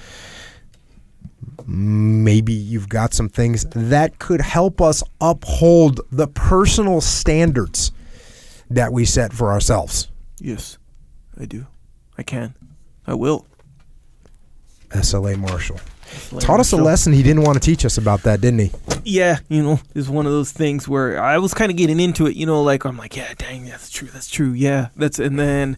Maybe 1.66 2.54
you've 2.54 2.90
got 2.90 3.14
some 3.14 3.30
things 3.30 3.66
that 3.76 4.20
could 4.20 4.42
help 4.42 4.82
us 4.82 5.04
uphold 5.20 6.02
the 6.12 6.28
personal 6.28 7.02
standards 7.02 7.92
that 8.70 8.92
we 8.92 9.06
set 9.06 9.34
for 9.34 9.52
ourselves. 9.52 10.10
Yes, 10.40 10.78
I 11.40 11.46
do. 11.46 11.68
I 12.18 12.24
can. 12.24 12.56
I 13.08 13.14
will. 13.14 13.46
SLA 14.90 15.38
Marshall 15.38 15.80
taught 16.40 16.60
us 16.60 16.74
a 16.74 16.78
lesson 16.78 17.14
he 17.14 17.24
didn't 17.24 17.44
want 17.44 17.56
to 17.56 17.66
teach 17.66 17.86
us 17.86 17.98
about 17.98 18.24
that, 18.24 18.42
didn't 18.42 18.60
he? 18.60 18.72
Yeah, 19.06 19.40
you 19.48 19.64
know, 19.64 19.80
it's 19.96 20.10
one 20.10 20.26
of 20.26 20.32
those 20.34 20.52
things 20.52 20.88
where 20.88 21.22
I 21.22 21.38
was 21.38 21.54
kind 21.54 21.72
of 21.72 21.78
getting 21.78 22.00
into 22.00 22.28
it. 22.28 22.36
You 22.36 22.46
know, 22.46 22.62
like 22.62 22.84
I'm 22.84 22.98
like, 22.98 23.16
yeah, 23.16 23.34
dang, 23.38 23.66
that's 23.66 23.90
true, 23.90 24.10
that's 24.10 24.30
true, 24.30 24.52
yeah, 24.52 24.90
that's, 24.96 25.20
and 25.20 25.40
then. 25.40 25.78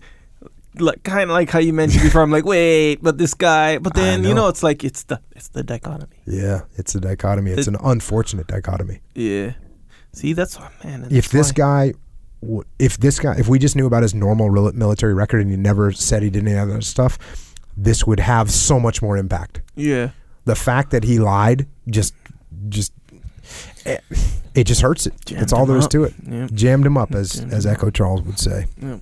Like 0.79 1.03
kind 1.03 1.29
of 1.29 1.29
like 1.29 1.49
how 1.49 1.59
you 1.59 1.73
mentioned 1.73 2.03
before, 2.03 2.21
I'm 2.21 2.31
like, 2.31 2.45
wait, 2.45 2.95
but 3.01 3.17
this 3.17 3.33
guy, 3.33 3.77
but 3.77 3.93
then 3.93 4.23
you 4.23 4.29
know. 4.29 4.43
know, 4.43 4.47
it's 4.47 4.63
like 4.63 4.83
it's 4.83 5.03
the 5.03 5.21
it's 5.35 5.49
the 5.49 5.63
dichotomy. 5.63 6.17
Yeah, 6.25 6.61
it's 6.75 6.95
a 6.95 6.99
dichotomy. 6.99 7.51
It's 7.51 7.67
an 7.67 7.77
unfortunate 7.83 8.47
dichotomy. 8.47 9.01
Yeah. 9.13 9.53
See, 10.13 10.33
that's 10.33 10.57
oh, 10.59 10.67
man. 10.83 11.07
if 11.11 11.29
this 11.29 11.49
why- 11.49 11.53
guy 11.53 11.93
if 12.79 12.97
this 12.97 13.19
guy 13.19 13.35
if 13.37 13.47
we 13.47 13.59
just 13.59 13.75
knew 13.75 13.85
about 13.85 14.03
his 14.03 14.13
normal 14.13 14.49
military 14.73 15.13
record 15.13 15.41
and 15.41 15.49
he 15.49 15.57
never 15.57 15.91
said 15.91 16.23
he 16.23 16.29
did 16.29 16.45
any 16.45 16.57
other 16.57 16.81
stuff 16.81 17.17
this 17.77 18.05
would 18.05 18.19
have 18.19 18.51
so 18.51 18.79
much 18.79 19.01
more 19.01 19.17
impact 19.17 19.61
yeah, 19.75 20.09
the 20.45 20.55
fact 20.55 20.91
that 20.91 21.03
he 21.03 21.19
lied 21.19 21.67
just 21.89 22.13
just 22.69 22.91
it, 23.85 24.03
it 24.53 24.65
just 24.65 24.81
hurts 24.81 25.07
it 25.07 25.13
Jammed 25.25 25.41
that's 25.41 25.53
all 25.53 25.65
there 25.65 25.77
is 25.77 25.85
up. 25.85 25.91
to 25.91 26.03
it 26.03 26.13
yeah, 26.29 26.47
jammed 26.53 26.85
him 26.85 26.97
up 26.97 27.13
as 27.13 27.33
Jammed 27.33 27.53
as 27.53 27.65
echo 27.65 27.89
charles 27.89 28.21
would 28.23 28.39
say 28.39 28.65
yeah. 28.81 28.97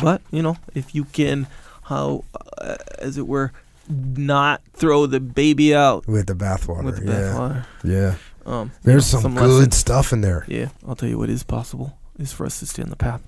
But 0.00 0.22
you 0.30 0.42
know, 0.42 0.56
if 0.74 0.94
you 0.94 1.04
can, 1.04 1.46
how, 1.84 2.24
uh, 2.58 2.76
as 2.98 3.18
it 3.18 3.26
were, 3.26 3.52
not 3.88 4.62
throw 4.72 5.06
the 5.06 5.20
baby 5.20 5.74
out 5.74 6.06
with 6.06 6.26
the 6.26 6.34
bathwater 6.34 6.84
with 6.84 7.04
the 7.04 7.10
yeah 7.12 7.18
bathwater. 7.18 7.66
yeah 7.84 8.14
Um, 8.46 8.68
you 8.68 8.92
there's 8.92 9.12
know, 9.12 9.20
some, 9.20 9.34
lessons. 9.34 9.58
good 9.58 9.74
stuff 9.74 10.12
in 10.12 10.20
there 10.20 10.44
Yeah, 10.48 10.68
I'll 10.86 10.94
tell 10.94 11.08
you 11.08 11.18
what 11.18 11.28
is 11.28 11.42
possible 11.42 11.98
is 12.18 12.32
for 12.32 12.46
us 12.46 12.58
to 12.60 12.66
stay 12.66 12.82
on 12.82 12.90
the 12.90 12.96
path. 12.96 13.20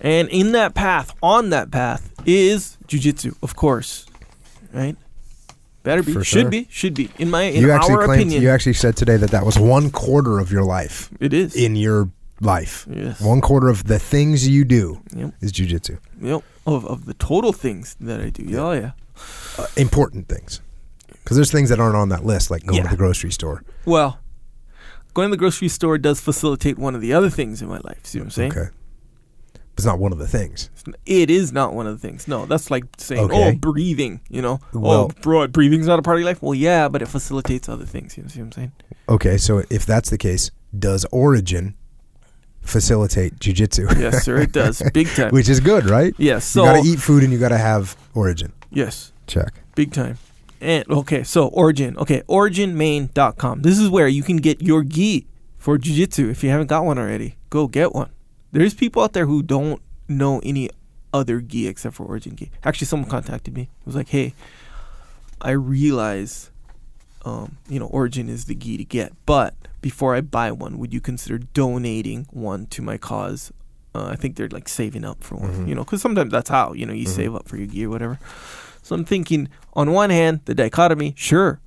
and 0.00 0.28
in 0.28 0.52
that 0.52 0.74
path, 0.74 1.12
on 1.22 1.50
that 1.50 1.70
path, 1.70 2.10
is 2.26 2.78
jujitsu, 2.86 3.34
of 3.42 3.56
course. 3.56 4.06
Right? 4.72 4.96
Better 5.82 6.02
be. 6.02 6.12
For 6.12 6.24
should 6.24 6.42
sure. 6.42 6.50
be. 6.50 6.66
Should 6.70 6.94
be. 6.94 7.10
In 7.18 7.28
my 7.30 7.42
in 7.42 7.60
you 7.60 7.70
actually 7.70 7.94
our 7.96 8.04
claimed 8.06 8.22
opinion. 8.22 8.42
you 8.42 8.48
actually 8.50 8.72
said 8.74 8.96
today 8.96 9.16
that 9.18 9.30
that 9.32 9.44
was 9.44 9.58
one 9.58 9.90
quarter 9.90 10.38
of 10.38 10.50
your 10.50 10.62
life 10.64 11.10
it 11.20 11.32
is. 11.34 11.54
in 11.54 11.76
your 11.76 12.08
life 12.44 12.86
yes. 12.90 13.20
one 13.20 13.40
quarter 13.40 13.68
of 13.68 13.84
the 13.84 13.98
things 13.98 14.46
you 14.48 14.64
do 14.64 15.00
Yep. 15.16 15.34
is 15.40 15.52
jujitsu 15.52 15.98
Yep. 16.20 16.42
Of 16.66 16.84
of 16.86 17.04
the 17.06 17.14
total 17.14 17.52
things 17.52 17.96
that 18.00 18.20
I 18.20 18.30
do. 18.30 18.42
Yeah. 18.44 18.60
Oh 18.60 18.72
yeah. 18.72 18.92
uh, 19.58 19.66
important 19.76 20.28
things. 20.28 20.60
Because 21.08 21.36
there's 21.36 21.52
things 21.52 21.68
that 21.70 21.78
aren't 21.80 21.96
on 21.96 22.08
that 22.10 22.24
list, 22.24 22.50
like 22.50 22.64
going 22.64 22.76
Yeah. 22.78 22.84
to 22.84 22.90
the 22.90 22.96
grocery 22.96 23.30
store. 23.32 23.62
Well, 23.84 24.18
going 25.14 25.28
to 25.28 25.30
the 25.30 25.36
grocery 25.38 25.68
store 25.68 25.98
does 25.98 26.20
facilitate 26.20 26.78
one 26.78 26.94
of 26.94 27.00
the 27.00 27.12
other 27.12 27.30
things 27.30 27.60
in 27.62 27.68
my 27.68 27.78
life. 27.84 28.04
See 28.04 28.18
what 28.18 28.24
I'm 28.26 28.30
saying? 28.30 28.52
Okay. 28.52 28.68
It's 29.76 29.84
not 29.84 29.98
one 29.98 30.12
of 30.12 30.18
the 30.18 30.28
things. 30.28 30.70
It 31.04 31.30
is 31.30 31.52
not 31.52 31.74
one 31.74 31.86
of 31.88 32.00
the 32.00 32.06
things. 32.08 32.28
No, 32.28 32.46
that's 32.46 32.70
like 32.70 32.84
saying, 32.96 33.24
Okay. 33.24 33.48
oh, 33.54 33.58
breathing. 33.58 34.20
You 34.30 34.40
know, 34.40 34.60
Well- 34.72 34.92
oh, 34.92 35.20
bro, 35.20 35.48
breathing's 35.48 35.86
not 35.86 35.98
a 35.98 36.02
part 36.02 36.16
of 36.16 36.20
your 36.20 36.28
life. 36.30 36.40
Well, 36.42 36.54
yeah, 36.54 36.88
but 36.88 37.02
it 37.02 37.08
facilitates 37.08 37.68
other 37.68 37.84
things. 37.84 38.16
You 38.16 38.22
know 38.22 38.28
see 38.28 38.38
what 38.40 38.46
I'm 38.46 38.52
saying? 38.52 38.72
Okay, 39.08 39.36
so 39.36 39.62
if 39.70 39.84
that's 39.84 40.10
the 40.10 40.18
case, 40.18 40.50
does 40.78 41.04
Origin 41.10 41.74
facilitate 42.64 43.38
jujitsu? 43.38 43.98
Yes, 43.98 44.24
sir, 44.24 44.38
it 44.38 44.52
does, 44.52 44.82
big 44.92 45.06
time. 45.08 45.30
Which 45.30 45.48
is 45.48 45.60
good, 45.60 45.88
right? 45.88 46.14
yes, 46.18 46.44
so 46.44 46.64
you 46.64 46.72
gotta 46.72 46.88
eat 46.88 46.98
food 47.00 47.22
and 47.22 47.32
you 47.32 47.38
gotta 47.38 47.58
have 47.58 47.96
Origin. 48.14 48.52
yes, 48.70 49.12
Check. 49.26 49.52
big 49.74 49.92
time. 49.92 50.18
And 50.60 50.88
okay, 50.90 51.22
so 51.24 51.48
Origin. 51.48 51.96
Okay, 51.98 52.22
originmaine.com. 52.28 53.62
This 53.62 53.78
is 53.78 53.88
where 53.90 54.08
you 54.08 54.22
can 54.22 54.38
get 54.38 54.62
your 54.62 54.82
gi 54.82 55.26
for 55.58 55.76
jiu-jitsu 55.78 56.30
if 56.30 56.42
you 56.42 56.50
haven't 56.50 56.68
got 56.68 56.84
one 56.84 56.98
already. 56.98 57.36
Go 57.50 57.66
get 57.68 57.94
one. 57.94 58.10
There's 58.52 58.72
people 58.74 59.02
out 59.02 59.12
there 59.12 59.26
who 59.26 59.42
don't 59.42 59.82
know 60.08 60.40
any 60.42 60.70
other 61.12 61.40
gi 61.40 61.68
except 61.68 61.94
for 61.96 62.04
Origin 62.06 62.34
gi. 62.36 62.50
Actually, 62.64 62.86
someone 62.86 63.10
contacted 63.10 63.54
me. 63.54 63.62
It 63.62 63.86
was 63.86 63.94
like, 63.94 64.08
"Hey, 64.08 64.32
I 65.40 65.50
realize 65.50 66.50
um, 67.24 67.56
you 67.68 67.78
know, 67.78 67.86
Origin 67.86 68.28
is 68.28 68.44
the 68.46 68.54
gi 68.54 68.76
to 68.78 68.84
get, 68.84 69.12
but 69.26 69.54
before 69.80 70.14
I 70.14 70.20
buy 70.20 70.52
one, 70.52 70.78
would 70.78 70.92
you 70.92 71.00
consider 71.00 71.38
donating 71.38 72.26
one 72.30 72.66
to 72.66 72.82
my 72.82 72.96
cause? 72.98 73.52
Uh, 73.94 74.06
I 74.06 74.16
think 74.16 74.36
they're 74.36 74.48
like 74.48 74.68
saving 74.68 75.04
up 75.04 75.22
for 75.22 75.36
one, 75.36 75.52
Mhm. 75.52 75.68
you 75.68 75.74
know, 75.74 75.84
because 75.84 76.02
sometimes 76.02 76.32
that's 76.32 76.50
how, 76.50 76.72
you 76.72 76.84
know, 76.84 76.92
you 76.92 77.06
Mhm. 77.06 77.10
save 77.16 77.34
up 77.34 77.46
for 77.48 77.56
your 77.56 77.66
gi 77.66 77.86
or 77.86 77.90
whatever. 77.90 78.18
So 78.82 78.94
I'm 78.94 79.04
thinking, 79.04 79.48
on 79.74 79.92
one 79.92 80.10
hand, 80.10 80.40
the 80.46 80.54
dichotomy, 80.54 81.14
sure, 81.16 81.60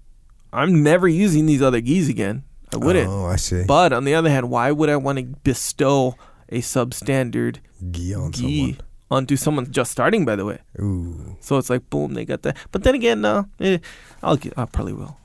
I'm 0.54 0.84
never 0.84 1.08
using 1.08 1.46
these 1.46 1.62
other 1.62 1.80
gis 1.82 2.10
again. 2.10 2.44
I 2.74 2.78
wouldn't. 2.78 3.10
Oh, 3.10 3.26
I 3.26 3.38
see. 3.38 3.64
But 3.66 3.94
on 3.94 4.04
the 4.04 4.14
other 4.14 4.30
hand, 4.30 4.50
why 4.50 4.72
would 4.72 4.90
I 4.90 4.98
want 4.98 5.18
to 5.20 5.24
bestow 5.44 6.16
a 6.50 6.60
substandard 6.62 7.58
Gi 7.92 8.14
on 8.14 8.32
gi 8.34 8.78
onto 9.10 9.38
someone 9.38 9.72
just 9.72 9.92
starting, 9.92 10.26
by 10.26 10.36
the 10.36 10.44
way? 10.46 10.60
Ooh. 10.80 11.38
So 11.40 11.58
it's 11.58 11.70
like, 11.70 11.90
boom, 11.90 12.14
they 12.14 12.26
got 12.26 12.42
that. 12.44 12.58
But 12.72 12.84
then 12.84 12.94
again, 12.96 13.22
no, 13.22 13.46
eh, 13.62 13.78
I'll 14.22 14.36
get, 14.38 14.54
I 14.58 14.66
probably 14.66 14.94
will. 14.94 15.18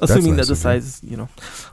Assuming 0.00 0.36
nice 0.36 0.46
that 0.46 0.52
the 0.52 0.56
size, 0.56 1.00
you 1.02 1.16
know. 1.16 1.28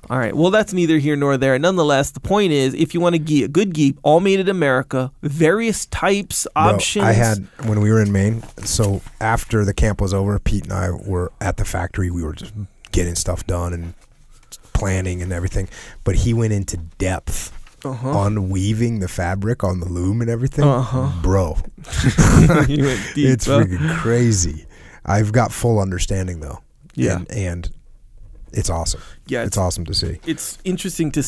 All 0.09 0.17
right. 0.17 0.35
Well, 0.35 0.49
that's 0.49 0.73
neither 0.73 0.97
here 0.97 1.15
nor 1.15 1.37
there. 1.37 1.57
Nonetheless, 1.59 2.11
the 2.11 2.19
point 2.19 2.51
is, 2.51 2.73
if 2.73 2.93
you 2.93 2.99
want 2.99 3.15
a 3.15 3.19
gi, 3.19 3.43
a 3.43 3.47
good 3.47 3.73
gi, 3.73 3.95
all 4.01 4.19
made 4.19 4.39
in 4.39 4.49
America, 4.49 5.11
various 5.21 5.85
types, 5.85 6.47
Bro, 6.53 6.63
options. 6.63 7.05
I 7.05 7.11
had 7.11 7.47
when 7.65 7.81
we 7.81 7.91
were 7.91 8.01
in 8.01 8.11
Maine. 8.11 8.43
So 8.63 9.01
after 9.21 9.63
the 9.63 9.73
camp 9.73 10.01
was 10.01 10.13
over, 10.13 10.39
Pete 10.39 10.63
and 10.63 10.73
I 10.73 10.89
were 10.91 11.31
at 11.39 11.57
the 11.57 11.65
factory. 11.65 12.09
We 12.09 12.23
were 12.23 12.33
just 12.33 12.53
getting 12.91 13.15
stuff 13.15 13.45
done 13.45 13.73
and 13.73 13.93
planning 14.73 15.21
and 15.21 15.31
everything. 15.31 15.69
But 16.03 16.15
he 16.15 16.33
went 16.33 16.53
into 16.53 16.77
depth 16.77 17.51
uh-huh. 17.85 18.09
on 18.09 18.49
weaving 18.49 18.99
the 18.99 19.07
fabric 19.07 19.63
on 19.63 19.79
the 19.79 19.87
loom 19.87 20.21
and 20.21 20.29
everything. 20.29 20.65
Uh-huh. 20.65 21.11
Bro, 21.21 21.57
deep, 22.65 23.17
it's 23.17 23.45
huh? 23.45 23.59
freaking 23.59 23.97
crazy. 23.97 24.65
I've 25.05 25.31
got 25.31 25.51
full 25.51 25.79
understanding 25.79 26.39
though. 26.39 26.59
Yeah. 26.95 27.17
and, 27.17 27.31
and 27.31 27.69
it's 28.55 28.69
awesome. 28.69 29.01
yeah. 29.27 29.41
It's 29.41 29.49
It's, 29.49 29.57
awesome 29.57 29.85
to 29.85 29.93
see. 29.93 30.19
it's 30.25 30.57
interesting 30.63 31.11
to 31.11 31.23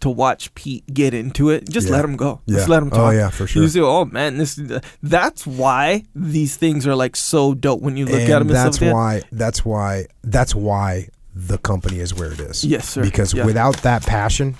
to 0.00 0.10
watch 0.10 0.54
Pete 0.54 0.84
get 0.92 1.14
into 1.14 1.48
it. 1.50 1.68
Just 1.68 1.86
Yeah. 1.88 1.94
let 1.96 2.04
him 2.04 2.16
go. 2.16 2.40
Yeah. 2.46 2.56
Just 2.56 2.68
let 2.68 2.82
him 2.82 2.90
talk. 2.90 2.98
Oh 2.98 3.10
yeah, 3.10 3.30
for 3.30 3.46
sure. 3.46 3.62
You 3.62 3.68
say, 3.68 3.80
"Oh 3.80 4.04
man, 4.04 4.36
this." 4.38 4.60
That's 5.02 5.46
why 5.46 6.02
these 6.14 6.56
things 6.56 6.86
are 6.86 6.94
like 6.96 7.16
so 7.16 7.54
dope 7.54 7.80
when 7.80 7.96
you 7.96 8.04
look 8.04 8.20
and 8.20 8.30
at 8.30 8.38
them. 8.40 8.48
that's 8.48 8.80
why. 8.80 9.22
That's 9.32 9.64
why. 9.64 10.06
That's 10.22 10.54
why 10.54 11.08
the 11.34 11.58
company 11.58 12.00
is 12.00 12.12
where 12.14 12.30
it 12.32 12.40
is. 12.40 12.64
Yes, 12.64 12.88
sir. 12.88 13.02
Because 13.02 13.32
Yeah. 13.32 13.44
without 13.46 13.78
that 13.82 14.02
passion 14.04 14.56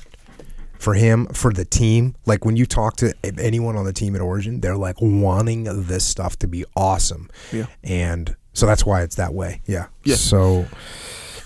for 0.78 0.94
him, 0.94 1.26
for 1.32 1.52
the 1.52 1.64
team, 1.64 2.14
like 2.26 2.44
when 2.44 2.56
you 2.56 2.66
talk 2.66 2.96
to 2.96 3.12
anyone 3.38 3.76
on 3.76 3.84
the 3.84 3.92
team 3.92 4.14
at 4.14 4.20
Origin, 4.20 4.60
they're 4.60 4.76
like 4.76 4.96
wanting 5.00 5.64
this 5.86 6.04
stuff 6.04 6.38
to 6.38 6.46
be 6.48 6.64
awesome. 6.76 7.28
Yeah. 7.52 7.66
And 7.82 8.34
so 8.54 8.66
that's 8.66 8.84
why 8.86 9.02
it's 9.02 9.16
that 9.16 9.34
way. 9.34 9.60
Yeah. 9.66 9.86
Yeah. 10.04 10.16
So 10.16 10.66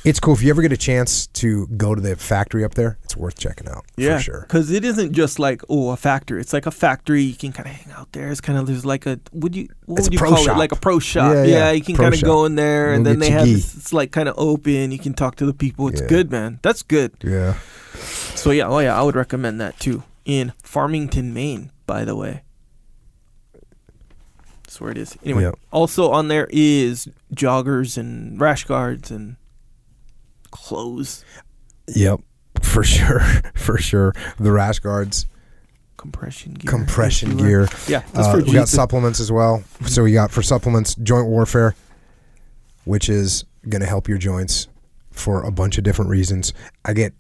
it's 0.08 0.20
cool. 0.20 0.34
If 0.34 0.42
you 0.42 0.50
ever 0.50 0.62
get 0.62 0.72
a 0.72 0.76
chance 0.76 1.26
to 1.28 1.66
go 1.76 1.94
to 1.94 2.00
the 2.00 2.16
factory 2.16 2.64
up 2.64 2.74
there, 2.74 2.98
it's 3.04 3.16
worth 3.16 3.38
checking 3.38 3.68
out 3.68 3.84
Yeah, 3.96 4.16
for 4.16 4.22
sure. 4.22 4.40
Because 4.42 4.70
it 4.70 4.84
isn't 4.84 5.12
just 5.12 5.38
like 5.38 5.62
oh 5.68 5.90
a 5.90 5.96
factory. 5.96 6.40
It's 6.40 6.52
like 6.52 6.66
a 6.66 6.70
factory. 6.70 7.22
You 7.22 7.34
can 7.36 7.52
kind 7.52 7.68
of 7.68 7.74
hang 7.74 7.92
out 7.94 8.12
there. 8.12 8.30
It's 8.30 8.40
kind 8.40 8.58
of 8.58 8.66
there's 8.66 8.84
like 8.86 9.06
a 9.06 9.20
would 9.32 9.54
you 9.54 9.68
what 9.86 9.98
It's 9.98 10.06
would 10.06 10.12
you 10.14 10.18
pro 10.18 10.30
call 10.30 10.44
shop. 10.44 10.56
it 10.56 10.58
like 10.58 10.72
a 10.72 10.76
pro 10.76 10.98
shop. 10.98 11.32
Yeah, 11.34 11.42
Yeah, 11.44 11.56
yeah, 11.58 11.70
you 11.72 11.82
can 11.82 11.96
kind 11.96 12.14
of 12.14 12.22
go 12.22 12.44
in 12.44 12.54
there 12.54 12.92
and 12.92 13.04
then 13.06 13.18
they 13.18 13.30
have 13.30 13.46
this, 13.46 13.76
it's 13.76 13.92
like 13.92 14.10
kind 14.12 14.28
of 14.28 14.34
open. 14.38 14.90
You 14.92 14.98
can 14.98 15.14
talk 15.14 15.36
to 15.36 15.46
the 15.46 15.54
people. 15.54 15.88
It's 15.88 16.00
Yeah. 16.00 16.06
good, 16.08 16.30
man. 16.30 16.58
That's 16.62 16.82
good. 16.82 17.12
Yeah. 17.22 17.54
So 18.34 18.50
yeah, 18.50 18.66
oh 18.68 18.78
yeah, 18.78 18.98
I 18.98 19.02
would 19.02 19.16
recommend 19.16 19.60
that 19.60 19.78
too. 19.78 20.02
In 20.24 20.52
Farmington, 20.62 21.32
Maine, 21.34 21.70
by 21.86 22.04
the 22.04 22.14
way. 22.14 22.42
That's 24.64 24.80
where 24.80 24.90
it 24.90 24.98
is. 24.98 25.16
Anyway, 25.24 25.42
Yep. 25.44 25.54
also 25.72 26.10
on 26.10 26.28
there 26.28 26.46
is 26.50 27.08
joggers 27.34 27.96
and 27.96 28.38
rash 28.38 28.64
guards 28.64 29.10
and 29.10 29.36
clothes, 30.64 31.24
Yep, 31.94 32.20
for 32.62 32.84
sure, 32.84 33.20
for 33.54 33.78
sure. 33.78 34.12
The 34.38 34.52
rash 34.52 34.78
guards, 34.80 35.26
compression 35.96 36.54
gear. 36.54 36.70
compression 36.70 37.36
gear. 37.42 37.68
Yeah, 37.86 38.02
that's 38.12 38.28
Uh, 38.28 38.32
for 38.40 38.44
we 38.44 38.52
got 38.52 38.68
supplements 38.68 39.20
as 39.20 39.30
well. 39.32 39.62
So 39.86 40.02
we 40.02 40.12
got 40.12 40.30
for 40.30 40.42
supplements, 40.42 40.94
joint 40.96 41.26
warfare, 41.28 41.74
which 42.84 43.08
is 43.08 43.44
going 43.68 43.80
to 43.80 43.86
help 43.86 44.08
your 44.08 44.18
joints 44.18 44.68
for 45.10 45.42
a 45.42 45.50
bunch 45.50 45.78
of 45.78 45.84
different 45.84 46.10
reasons. 46.10 46.52
I 46.84 46.92
get 46.92 47.12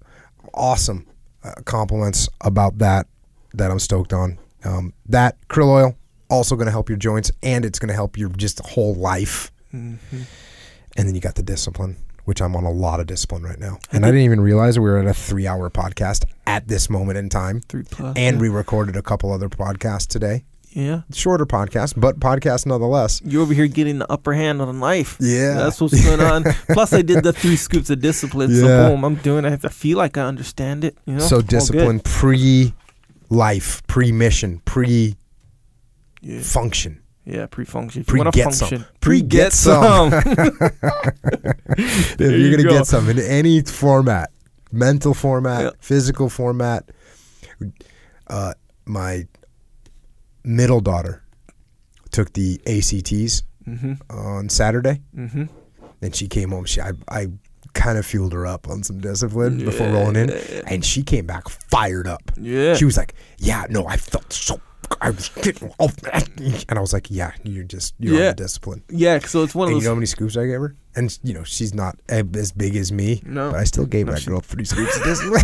awesome 0.54 1.06
uh, 1.44 1.54
compliments 1.64 2.28
about 2.42 2.78
that 2.78 3.06
that 3.54 3.70
I'm 3.70 3.78
stoked 3.78 4.12
on. 4.12 4.38
Um, 4.64 4.92
that 5.08 5.36
krill 5.48 5.68
oil 5.68 5.96
also 6.30 6.54
going 6.56 6.66
to 6.66 6.70
help 6.72 6.88
your 6.90 6.98
joints, 6.98 7.30
and 7.42 7.64
it's 7.64 7.78
going 7.78 7.88
to 7.88 7.94
help 7.94 8.18
your 8.18 8.28
just 8.30 8.60
whole 8.60 8.94
life. 8.94 9.50
Mhm. 9.74 9.98
And 10.96 11.08
then 11.08 11.14
you 11.14 11.20
got 11.20 11.36
the 11.36 11.42
discipline, 11.42 11.96
which 12.28 12.42
I'm 12.42 12.54
on 12.54 12.64
a 12.64 12.70
lot 12.70 13.00
of 13.00 13.06
discipline 13.06 13.42
right 13.42 13.58
now. 13.58 13.78
And 13.90 14.04
I 14.04 14.08
didn't 14.08 14.24
even 14.24 14.42
realize 14.42 14.78
we 14.78 14.84
were 14.84 14.98
at 14.98 15.06
a 15.06 15.14
three 15.14 15.46
hour 15.46 15.70
podcast 15.70 16.26
at 16.46 16.68
this 16.68 16.90
moment 16.90 17.16
in 17.16 17.30
time. 17.30 17.62
Three 17.62 17.84
plus. 17.84 18.14
And 18.18 18.36
yeah. 18.36 18.42
we 18.42 18.50
recorded 18.50 18.96
a 18.96 19.02
couple 19.02 19.32
other 19.32 19.48
podcasts 19.48 20.06
today. 20.06 20.44
yeah. 20.68 21.00
Shorter 21.10 21.46
podcast, 21.46 21.98
but 21.98 22.20
podcast 22.20 22.66
nonetheless. 22.66 23.22
You're 23.24 23.40
over 23.40 23.54
here 23.54 23.66
getting 23.66 23.98
the 23.98 24.12
upper 24.12 24.34
hand 24.34 24.60
on 24.60 24.78
life. 24.78 25.16
Yeah. 25.20 25.54
That's 25.54 25.80
what's 25.80 26.04
going 26.04 26.20
on. 26.20 26.44
Plus, 26.68 26.92
I 26.92 27.00
did 27.00 27.24
the 27.24 27.32
three 27.32 27.56
scoops 27.56 27.88
of 27.88 28.02
discipline. 28.02 28.50
Yeah. 28.50 28.60
So, 28.60 28.90
boom, 28.90 29.04
I'm 29.04 29.14
doing 29.14 29.46
it. 29.46 29.64
I 29.64 29.68
feel 29.68 29.96
like 29.96 30.18
I 30.18 30.26
understand 30.26 30.84
it. 30.84 30.98
You 31.06 31.14
know? 31.14 31.20
So 31.20 31.40
discipline 31.40 32.00
pre 32.00 32.74
life, 33.30 33.82
pre 33.86 34.12
mission, 34.12 34.60
pre 34.66 35.16
function. 36.42 37.00
Yeah, 37.30 37.44
pre-function. 37.46 38.00
If 38.02 38.08
you 38.08 38.22
Pre-get 38.22 38.54
some. 38.54 38.68
function, 38.68 38.84
Pre-get 39.00 39.28
pre-get 39.28 39.52
some. 39.52 40.10
some. 40.10 40.22
If 41.78 42.18
you're 42.20 42.36
you 42.38 42.50
gonna 42.50 42.62
go. 42.62 42.70
get 42.70 42.86
some 42.86 43.08
in 43.10 43.18
any 43.18 43.60
format, 43.62 44.30
mental 44.72 45.12
format, 45.14 45.62
Yeah. 45.62 45.70
physical 45.80 46.28
format. 46.30 46.88
Uh, 48.28 48.54
my 48.86 49.26
middle 50.44 50.80
daughter 50.80 51.22
took 52.10 52.32
the 52.32 52.60
ACTs 52.66 53.42
mm-hmm. 53.68 53.92
on 54.10 54.48
Saturday, 54.48 55.02
Mm-hmm. 55.16 55.44
and 56.02 56.14
she 56.16 56.28
came 56.28 56.50
home. 56.50 56.64
She 56.64 56.80
I, 56.80 56.92
I 57.08 57.26
kind 57.74 57.98
of 57.98 58.06
fueled 58.06 58.32
her 58.32 58.46
up 58.46 58.68
on 58.68 58.82
some 58.82 59.00
discipline 59.00 59.58
before 59.64 59.88
rolling 59.88 60.16
in, 60.16 60.30
and 60.66 60.82
she 60.84 61.02
came 61.02 61.26
back 61.26 61.48
fired 61.48 62.06
up. 62.08 62.22
Yeah. 62.40 62.74
She 62.74 62.84
was 62.86 62.96
like, 62.96 63.14
"Yeah, 63.38 63.66
no, 63.68 63.86
I 63.86 63.96
felt 63.98 64.32
so." 64.32 64.60
I 65.00 65.10
was 65.10 65.28
getting 65.30 65.72
off, 65.78 65.94
and 66.38 66.78
I 66.78 66.80
was 66.80 66.92
like, 66.92 67.10
"Yeah, 67.10 67.32
you're 67.44 67.64
just 67.64 67.94
you're 67.98 68.14
on 68.14 68.20
Yeah. 68.20 68.28
the 68.30 68.36
discipline." 68.36 68.82
yeah. 68.90 69.18
So 69.20 69.42
it's 69.42 69.54
one 69.54 69.68
And 69.68 69.76
of 69.76 69.82
you 69.82 69.88
know 69.88 69.92
how 69.92 69.96
many 69.96 70.06
scoops 70.06 70.36
I 70.36 70.46
gave 70.46 70.60
her? 70.60 70.74
And 70.96 71.16
you 71.22 71.34
know 71.34 71.44
she's 71.44 71.74
not 71.74 71.98
as 72.08 72.52
big 72.52 72.74
as 72.76 72.90
me, 72.92 73.22
No. 73.24 73.50
but 73.52 73.60
I 73.60 73.64
still 73.64 73.86
gave 73.86 74.06
No, 74.06 74.12
that 74.12 74.20
she- 74.22 74.26
girl 74.30 74.40
three 74.40 74.64
scoops 74.64 74.96
of 74.96 75.04
discipline. 75.04 75.42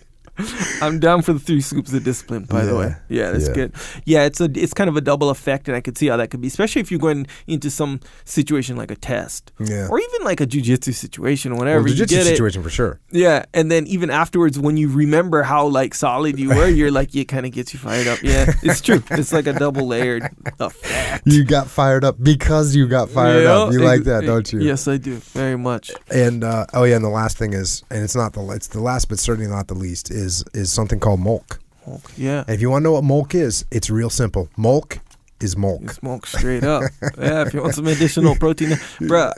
I'm 0.80 0.98
down 1.00 1.22
for 1.22 1.32
the 1.32 1.38
three 1.38 1.60
scoops 1.60 1.92
of 1.92 2.02
discipline. 2.04 2.44
By 2.44 2.64
the 2.64 2.76
way, 2.76 2.94
yeah, 3.08 3.30
that's 3.32 3.48
Yeah. 3.48 3.54
good. 3.54 3.72
Yeah, 4.04 4.24
it's 4.24 4.40
a 4.40 4.50
it's 4.54 4.74
kind 4.74 4.88
of 4.88 4.96
a 4.96 5.00
double 5.00 5.30
effect, 5.30 5.68
and 5.68 5.76
I 5.76 5.80
could 5.80 5.96
see 5.98 6.06
how 6.08 6.16
that 6.16 6.30
could 6.30 6.40
be, 6.40 6.48
especially 6.48 6.80
if 6.80 6.90
you're 6.90 7.00
going 7.00 7.26
into 7.46 7.70
some 7.70 8.00
situation 8.24 8.76
like 8.76 8.90
a 8.90 8.96
test, 8.96 9.52
yeah, 9.58 9.88
or 9.88 9.98
even 10.00 10.24
like 10.24 10.40
a 10.40 10.46
jujitsu 10.46 10.92
situation, 10.94 11.52
or 11.52 11.56
whatever. 11.56 11.80
well, 11.80 11.88
you 11.90 11.94
jiu-jitsu 11.96 12.16
get 12.16 12.26
it. 12.26 12.30
situation 12.36 12.62
for 12.62 12.70
sure. 12.70 13.00
Yeah, 13.10 13.44
and 13.54 13.70
then 13.70 13.86
even 13.86 14.10
afterwards, 14.10 14.58
when 14.58 14.76
you 14.76 14.88
remember 14.88 15.42
how 15.42 15.66
like 15.66 15.94
solid 15.94 16.38
you 16.38 16.48
were, 16.50 16.68
you're 16.68 16.90
like, 16.90 17.14
it 17.14 17.26
kind 17.28 17.46
of 17.46 17.52
gets 17.52 17.72
you 17.72 17.78
fired 17.78 18.06
up. 18.06 18.22
Yeah, 18.22 18.52
it's 18.62 18.80
true. 18.80 19.02
It's 19.10 19.32
like 19.32 19.46
a 19.46 19.52
double 19.52 19.86
layered 19.86 20.24
effect. 20.60 21.22
You 21.26 21.44
got 21.44 21.68
fired 21.68 22.04
up 22.04 22.16
because 22.22 22.74
you 22.74 22.86
got 22.88 23.10
fired 23.10 23.44
Yeah, 23.44 23.50
up. 23.58 23.72
You 23.72 23.80
like 23.80 24.04
that, 24.04 24.24
don't 24.24 24.50
you? 24.52 24.60
Yes, 24.60 24.88
I 24.88 24.96
do 24.96 25.16
very 25.16 25.56
much. 25.56 25.90
And 26.10 26.42
uh, 26.44 26.66
oh 26.74 26.84
yeah, 26.84 26.96
and 26.96 27.04
the 27.04 27.08
last 27.22 27.36
thing 27.38 27.52
is, 27.52 27.82
and 27.90 28.02
it's 28.02 28.16
not 28.16 28.32
the 28.32 28.42
it's 28.50 28.68
the 28.68 28.80
last, 28.80 29.08
but 29.08 29.18
certainly 29.18 29.48
not 29.50 29.68
the 29.68 29.74
least, 29.74 30.10
is 30.10 30.31
is 30.54 30.72
something 30.72 30.98
called 31.00 31.20
mulk. 31.20 31.58
Yeah, 32.16 32.44
And 32.46 32.54
if 32.54 32.60
you 32.60 32.70
want 32.70 32.82
to 32.82 32.84
know 32.84 32.92
what 32.92 33.04
mulk 33.04 33.34
is, 33.34 33.64
it's 33.70 33.90
real 33.90 34.10
simple. 34.10 34.48
Mulk 34.56 34.98
is 35.40 35.56
you 35.56 35.98
mulk. 36.02 36.26
straight 36.26 36.62
up. 36.64 36.82
yeah, 37.18 37.42
if 37.46 37.52
you 37.54 37.60
want 37.62 37.74
some 37.74 37.88
additional 37.88 38.36
protein, 38.36 38.70
bruh. 39.10 39.32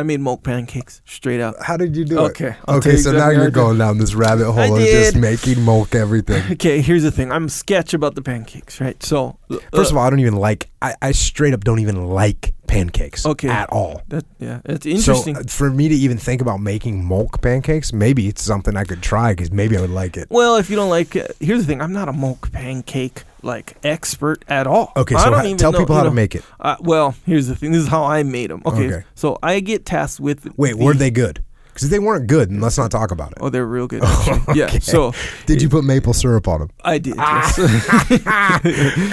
I 0.00 0.04
made 0.04 0.20
milk 0.20 0.44
pancakes 0.44 1.02
straight 1.06 1.40
up. 1.40 1.56
How 1.60 1.76
did 1.76 1.96
you 1.96 2.04
do 2.04 2.20
Okay, 2.20 2.50
it? 2.50 2.56
I'll 2.68 2.80
tell 2.80 2.92
okay, 2.92 2.96
so 2.98 3.10
exactly 3.10 3.18
now 3.36 3.42
you're 3.42 3.50
going 3.50 3.78
down 3.78 3.98
this 3.98 4.14
rabbit 4.14 4.44
hole 4.52 4.76
of 4.76 4.80
just 4.80 5.16
making 5.16 5.60
mulk 5.62 5.94
everything. 5.94 6.40
Okay, 6.52 6.80
here's 6.80 7.02
the 7.02 7.10
thing. 7.10 7.32
I'm 7.32 7.48
sketch 7.48 7.94
about 7.94 8.14
the 8.14 8.22
pancakes, 8.22 8.80
right? 8.80 9.00
So 9.02 9.38
uh, 9.50 9.56
First 9.74 9.90
of 9.90 9.96
all, 9.96 10.04
I 10.04 10.10
don't 10.10 10.20
even 10.20 10.36
like. 10.36 10.70
I, 10.80 10.94
I 11.02 11.12
straight 11.12 11.52
up 11.52 11.64
don't 11.64 11.80
even 11.80 12.06
like 12.06 12.54
pancakes. 12.68 13.26
Okay. 13.26 13.48
At 13.48 13.70
all. 13.70 14.02
that 14.08 14.24
yeah, 14.38 14.60
it's 14.64 14.86
interesting. 14.86 15.34
So 15.34 15.40
uh, 15.40 15.44
for 15.48 15.70
me 15.70 15.88
to 15.88 15.94
even 15.94 16.16
think 16.16 16.40
about 16.40 16.60
making 16.60 17.04
mulk 17.04 17.42
pancakes, 17.42 17.92
maybe 17.92 18.28
it's 18.28 18.42
something 18.42 18.76
I 18.76 18.84
could 18.84 19.02
try 19.02 19.32
because 19.32 19.50
maybe 19.50 19.76
I 19.76 19.80
would 19.80 19.90
like 19.90 20.16
it. 20.16 20.28
Well, 20.30 20.56
if 20.56 20.70
you 20.70 20.76
don't 20.76 20.90
like, 20.90 21.16
uh, 21.16 21.26
here's 21.40 21.60
the 21.62 21.66
thing: 21.66 21.80
I'm 21.80 21.92
not 21.92 22.08
a 22.08 22.12
milk 22.12 22.52
pancake 22.52 23.24
like 23.42 23.76
expert 23.84 24.44
at 24.48 24.66
all. 24.66 24.92
Okay, 24.96 25.14
I 25.14 25.24
so 25.24 25.44
even 25.44 25.56
tell 25.56 25.72
know, 25.72 25.78
people 25.78 25.94
how 25.94 26.02
to 26.04 26.10
make 26.10 26.34
it. 26.34 26.44
Uh, 26.60 26.76
well, 26.80 27.14
here's 27.26 27.46
the 27.46 27.54
thing: 27.56 27.72
this 27.72 27.82
is 27.82 27.88
how 27.88 28.04
I 28.04 28.22
made 28.22 28.50
them. 28.50 28.62
Okay, 28.66 28.86
Okay. 28.86 29.04
so 29.14 29.38
I 29.42 29.60
get 29.60 29.84
tasked 29.86 30.20
with. 30.20 30.46
Wait, 30.56 30.76
the- 30.76 30.84
were 30.84 30.94
they 30.94 31.10
good? 31.10 31.42
Because 31.68 31.84
if 31.84 31.90
they 31.92 32.00
weren't 32.00 32.26
good, 32.26 32.50
then 32.50 32.60
let's 32.60 32.76
not 32.76 32.90
talk 32.90 33.12
about 33.12 33.30
it. 33.30 33.38
Oh, 33.40 33.50
they're 33.50 33.64
real 33.64 33.86
good. 33.86 34.02
Actually. 34.04 34.58
Yeah. 34.58 34.78
So 34.80 35.12
Did 35.46 35.62
you 35.62 35.68
put 35.68 35.84
maple 35.84 36.12
syrup 36.12 36.48
on 36.48 36.58
them? 36.60 36.70
I 36.82 36.98
did. 36.98 37.14
Yes. 37.18 37.54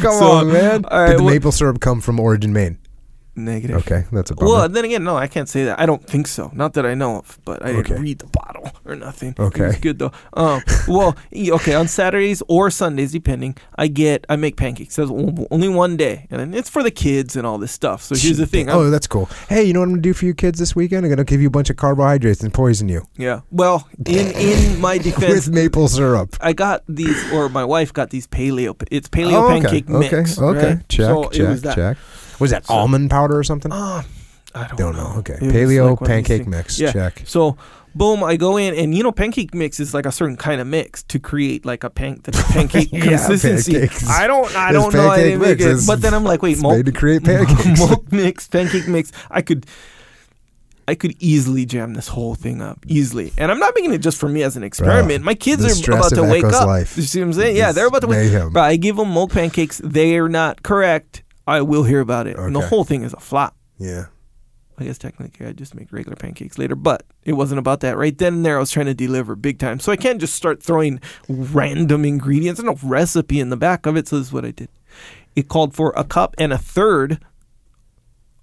Come 0.01 0.11
So, 0.19 0.31
on, 0.31 0.51
man. 0.51 0.83
all 0.85 0.99
right, 0.99 1.09
Did 1.11 1.19
the 1.19 1.23
what- 1.23 1.31
maple 1.33 1.51
syrup 1.51 1.79
come 1.79 2.01
from 2.01 2.19
Origin, 2.19 2.53
Maine? 2.53 2.79
Negative. 3.35 3.77
Okay, 3.77 4.05
that's 4.11 4.31
a 4.31 4.35
bummer. 4.35 4.49
Well, 4.51 4.69
then 4.69 4.85
again, 4.85 5.03
no, 5.03 5.17
I 5.17 5.27
can't 5.27 5.49
say 5.49 5.65
that. 5.65 5.80
I 5.80 5.85
don't 5.85 6.01
think 6.05 6.27
so. 6.27 6.49
Not 6.53 6.73
that 6.75 6.85
I 6.85 6.93
know 6.93 7.17
of, 7.17 7.38
but 7.43 7.64
I 7.65 7.73
didn't 7.73 8.01
read 8.01 8.19
the 8.19 8.27
bottle 8.27 8.72
or 8.85 8.95
nothing. 8.95 9.35
Okay. 9.38 9.64
it 9.64 9.67
was 9.67 9.75
good 9.77 9.99
though. 9.99 10.11
Um, 10.33 10.61
well, 10.88 11.17
okay, 11.35 11.73
on 11.75 11.88
Saturdays 11.89 12.41
or 12.47 12.72
Sundays, 12.72 13.11
depending, 13.11 13.57
I 13.77 13.88
get 13.88 14.25
I 14.30 14.38
make 14.38 14.55
pancakes. 14.55 14.95
That's 14.95 15.11
only 15.11 15.67
one 15.67 15.97
day, 15.97 16.27
and 16.31 16.55
it's 16.55 16.69
for 16.69 16.81
the 16.81 16.91
kids 16.91 17.35
and 17.35 17.45
all 17.45 17.57
this 17.57 17.72
stuff. 17.73 18.03
So 18.03 18.15
here's 18.15 18.38
the 18.38 18.45
thing. 18.45 18.69
I'm- 18.69 18.75
Oh, 18.77 18.89
that's 18.89 19.07
cool. 19.07 19.30
Hey, 19.49 19.64
you 19.64 19.73
know 19.73 19.80
what 19.80 19.85
I'm 19.85 19.91
gonna 19.91 20.01
do 20.01 20.14
for 20.14 20.25
you 20.25 20.33
kids 20.33 20.59
this 20.59 20.75
weekend? 20.75 21.05
I'm 21.05 21.09
gonna 21.09 21.23
give 21.23 21.41
you 21.41 21.47
a 21.47 21.51
bunch 21.51 21.69
of 21.69 21.75
carbohydrates 21.77 22.41
and 22.43 22.53
poison 22.53 22.88
you 22.89 23.05
yeah. 23.17 23.41
Well, 23.51 23.88
in 24.05 24.31
in 24.31 24.80
my 24.81 24.97
defense, 25.07 25.47
with 25.47 25.49
maple 25.53 25.88
syrup. 25.88 26.35
I 26.41 26.53
got 26.53 26.83
these, 26.88 27.31
or 27.33 27.49
my 27.49 27.64
wife 27.65 27.91
got 27.93 28.09
these 28.09 28.27
paleo. 28.27 28.75
It's 28.91 29.07
paleo 29.09 29.33
Oh, 29.33 29.45
okay. 29.51 29.61
pancake 29.61 29.89
okay. 29.89 29.99
mix. 30.17 30.38
Okay. 30.39 30.67
right? 30.75 30.89
Check. 30.89 31.05
So 31.05 31.23
check. 31.30 31.39
it 31.39 31.47
was 31.49 31.61
that. 31.64 31.75
check. 31.75 31.97
Was 32.39 32.51
that 32.51 32.65
So- 32.65 32.73
almond 32.73 33.09
powder 33.09 33.38
or 33.38 33.43
something? 33.43 33.72
Uh, 33.72 34.03
I 34.53 34.67
don't, 34.67 34.77
Don't 34.77 34.95
know. 34.95 35.15
Okay. 35.17 35.33
It 35.33 35.41
Paleo 35.41 35.89
like 35.91 36.01
one 36.01 36.09
of 36.11 36.15
these 36.17 36.27
pancake 36.27 36.47
mix. 36.47 36.80
Yeah. 36.80 36.91
Check. 36.93 37.23
So, 37.25 37.57
boom, 37.93 38.23
I 38.23 38.38
go 38.38 38.55
in, 38.55 38.73
and 38.73 38.95
you 38.95 39.03
know, 39.03 39.11
pancake 39.11 39.53
mix 39.53 39.81
is 39.81 39.93
like 39.93 40.05
a 40.05 40.14
certain 40.14 40.38
kind 40.38 40.61
of 40.61 40.67
mix 40.67 41.03
to 41.03 41.19
create 41.19 41.65
like 41.65 41.83
a 41.83 41.89
pan- 41.89 42.22
the 42.23 42.31
pancake 42.53 42.89
Yeah, 42.93 43.01
consistency. 43.01 43.73
pancakes. 43.73 44.09
I 44.09 44.27
don't, 44.27 44.55
I 44.55 44.72
don't 44.72 44.93
know. 44.93 45.09
I 45.09 45.17
didn't 45.23 45.41
make 45.41 45.59
mix. 45.59 45.83
it. 45.83 45.88
But 45.88 46.01
then 46.01 46.14
I'm 46.14 46.23
like, 46.23 46.41
wait, 46.41 46.57
malt, 46.59 46.77
made 46.77 46.85
to 46.85 46.93
create 46.93 47.23
pancakes. 47.25 47.80
malt 47.80 48.09
mix, 48.11 48.47
pancake 48.47 48.88
mix. 48.88 49.11
I 49.30 49.41
could. 49.41 49.65
I 50.88 50.93
could 50.93 51.15
easily 51.19 51.65
jam 51.65 51.95
this 51.95 52.07
whole 52.07 52.35
thing 52.35 52.61
up 52.61 52.77
easily, 52.88 53.33
and 53.39 53.51
I'm 53.51 53.57
not 53.57 53.73
making 53.75 53.91
it 53.93 53.97
just 53.97 54.19
for 54.19 54.30
me 54.30 54.43
as 54.43 54.55
an 54.55 54.64
experiment. 54.64 55.23
My 55.23 55.33
kids 55.33 55.65
are 55.65 55.93
about 55.93 56.14
to 56.14 56.22
wake 56.23 56.43
up. 56.43 56.67
life 56.67 56.95
You 56.95 57.01
see 57.01 57.19
what 57.22 57.25
I'm 57.25 57.33
saying? 57.33 57.55
Yeah, 57.57 57.72
they're 57.72 57.88
about 57.88 58.01
to 58.01 58.07
wake. 58.07 58.53
But 58.53 58.64
I 58.65 58.75
give 58.75 58.95
them 58.95 59.11
milk 59.11 59.31
pancakes. 59.31 59.81
They're 59.83 60.30
not 60.30 60.61
correct. 60.61 61.23
I 61.48 61.61
will 61.61 61.83
hear 61.83 61.99
about 61.99 62.27
it, 62.27 62.38
and 62.38 62.56
the 62.56 62.59
Okay. 62.59 62.67
whole 62.69 62.83
thing 62.83 63.03
is 63.03 63.14
a 63.14 63.19
flop. 63.19 63.56
Yeah. 63.77 64.06
I 64.77 64.83
guess 64.83 64.98
technically 64.98 65.45
I 65.45 65.53
just 65.53 65.74
make 65.74 65.93
regular 65.93 66.17
pancakes 66.17 66.57
later, 66.57 66.75
but 66.75 67.03
it 67.24 67.33
wasn't 67.33 67.59
about 67.59 67.80
that. 67.80 67.98
Right 67.98 68.17
then 68.17 68.33
and 68.35 68.45
there, 68.45 68.57
I 68.57 68.59
was 68.59 68.72
trying 68.72 68.88
to 68.88 68.93
deliver 68.93 69.35
big 69.35 69.57
time. 69.57 69.80
So 69.80 69.91
I 69.91 69.95
can't 69.95 70.19
just 70.19 70.35
start 70.35 70.61
throwing 70.61 70.99
random 71.30 72.03
ingredients. 72.03 72.59
There's 72.59 72.82
no 72.82 72.90
recipe 72.90 73.40
in 73.40 73.49
the 73.51 73.56
back 73.57 73.85
of 73.85 73.95
it. 73.95 74.07
So 74.09 74.17
this 74.17 74.27
is 74.27 74.33
what 74.33 74.43
I 74.43 74.51
did. 74.51 74.67
It 75.35 75.48
called 75.48 75.74
for 75.75 75.93
a 75.95 76.03
cup 76.03 76.35
and 76.38 76.51
a 76.51 76.57
third 76.57 77.19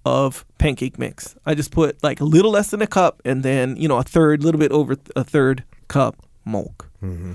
of 0.05 0.45
pancake 0.57 0.97
mix. 0.99 1.35
I 1.45 1.53
just 1.55 1.71
put 1.71 2.01
like 2.03 2.19
a 2.19 2.25
little 2.25 2.51
less 2.51 2.71
than 2.71 2.81
a 2.81 2.87
cup 2.87 3.21
and 3.23 3.43
then, 3.43 3.75
you 3.77 3.87
know, 3.87 3.97
a 3.97 4.03
third, 4.03 4.43
little 4.43 4.59
bit 4.59 4.71
over 4.71 4.95
a 5.15 5.23
third 5.23 5.63
cup 5.87 6.15
milk. 6.45 6.89
hmm 6.99 7.33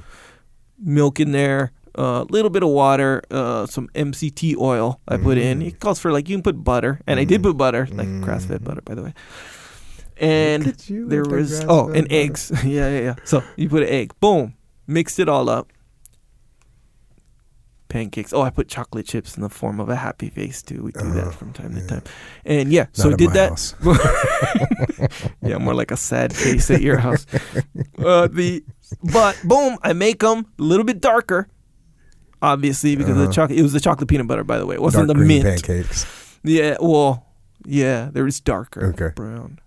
Milk 0.80 1.18
in 1.18 1.32
there, 1.32 1.72
a 1.98 2.24
little 2.30 2.50
bit 2.50 2.62
of 2.62 2.68
water, 2.70 3.22
uh, 3.30 3.66
some 3.66 3.88
MCT 3.94 4.56
oil 4.56 5.00
I 5.08 5.16
put 5.16 5.36
in. 5.38 5.60
Mm. 5.60 5.66
It 5.66 5.80
calls 5.80 5.98
for 5.98 6.12
like 6.12 6.28
you 6.28 6.36
can 6.36 6.42
put 6.42 6.62
butter, 6.62 7.00
and 7.06 7.18
I 7.20 7.24
did 7.24 7.40
Mm. 7.40 7.44
put 7.50 7.56
butter, 7.56 7.86
like 7.92 8.20
grass 8.20 8.44
fed 8.46 8.60
Mhm. 8.60 8.64
butter, 8.64 8.82
by 8.84 8.94
the 8.94 9.02
way. 9.02 9.14
And 10.20 10.66
Look 10.66 10.74
at 10.74 10.90
you 10.90 11.08
there 11.08 11.22
was 11.24 11.50
grass-fed 11.50 11.66
oh, 11.70 11.86
butter. 11.86 11.98
and 11.98 12.12
eggs. 12.12 12.50
yeah, 12.64 12.88
yeah, 12.90 13.00
yeah. 13.00 13.14
So 13.24 13.42
you 13.56 13.68
put 13.68 13.82
an 13.82 13.88
egg, 13.90 14.12
boom, 14.20 14.54
mixed 14.86 15.18
it 15.18 15.28
all 15.28 15.48
up. 15.48 15.72
Pancakes. 17.88 18.34
Oh, 18.34 18.42
I 18.42 18.50
put 18.50 18.68
chocolate 18.68 19.06
chips 19.06 19.36
in 19.36 19.42
the 19.42 19.48
form 19.48 19.80
of 19.80 19.88
a 19.88 19.96
happy 19.96 20.28
face 20.28 20.60
too. 20.62 20.82
We 20.82 20.92
do 20.92 21.00
Uh-huh, 21.00 21.14
that 21.24 21.34
from 21.34 21.52
time 21.54 21.72
yeah. 21.74 21.80
to 21.80 21.86
time. 21.86 22.02
And 22.44 22.70
yeah, 22.70 22.86
so 22.92 23.04
Not 23.08 23.12
at 23.14 23.18
did 23.18 23.32
that. 23.32 23.74
yeah, 25.42 25.56
more 25.56 25.72
like 25.72 25.90
a 25.90 25.96
sad 25.96 26.36
face 26.36 26.70
at 26.70 26.82
your 26.82 26.98
house. 26.98 27.26
Uh, 27.98 28.28
the 28.28 28.62
but 29.12 29.36
boom, 29.44 29.76
I 29.82 29.92
make 29.92 30.20
them 30.20 30.46
a 30.58 30.62
little 30.62 30.84
bit 30.84 31.00
darker. 31.00 31.48
Obviously, 32.40 32.94
because 32.96 33.16
of 33.18 33.26
the 33.26 33.32
chocolate. 33.32 33.58
It 33.58 33.62
was 33.62 33.72
the 33.72 33.80
chocolate 33.80 34.08
peanut 34.08 34.26
butter, 34.26 34.44
by 34.44 34.58
the 34.58 34.66
way. 34.66 34.74
It 34.76 34.82
wasn't 34.82 35.10
Uh-huh. 35.10 35.14
Dark 35.14 35.26
the 35.28 35.42
mint. 35.42 35.44
pancakes. 35.66 36.06
Yeah, 36.44 36.76
well, 36.80 37.26
yeah, 37.66 38.10
there 38.12 38.24
was 38.24 38.38
darker 38.40 38.86
Okay. 38.94 39.10
brown. 39.16 39.58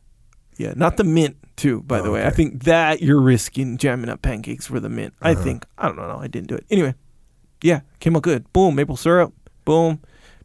Yeah, 0.58 0.74
not 0.76 0.96
the 0.98 1.04
mint 1.04 1.36
too. 1.58 1.82
By 1.82 2.02
the 2.02 2.12
way, 2.12 2.26
I 2.26 2.30
think 2.30 2.64
that 2.64 3.02
you're 3.02 3.20
risking 3.20 3.78
jamming 3.78 4.10
up 4.10 4.22
pancakes 4.22 4.68
for 4.68 4.80
the 4.80 4.90
mint. 4.90 5.14
I 5.22 5.32
Uh-huh. 5.34 5.44
think 5.44 5.66
I 5.78 5.88
don't 5.88 5.98
know. 5.98 6.20
I 6.22 6.28
didn't 6.28 6.48
do 6.48 6.56
it 6.56 6.66
anyway. 6.72 6.96
Yeah, 7.62 7.82
came 8.00 8.16
out 8.16 8.24
good. 8.24 8.52
Boom, 8.54 8.76
maple 8.76 8.96
syrup. 8.96 9.34
Boom, 9.66 10.00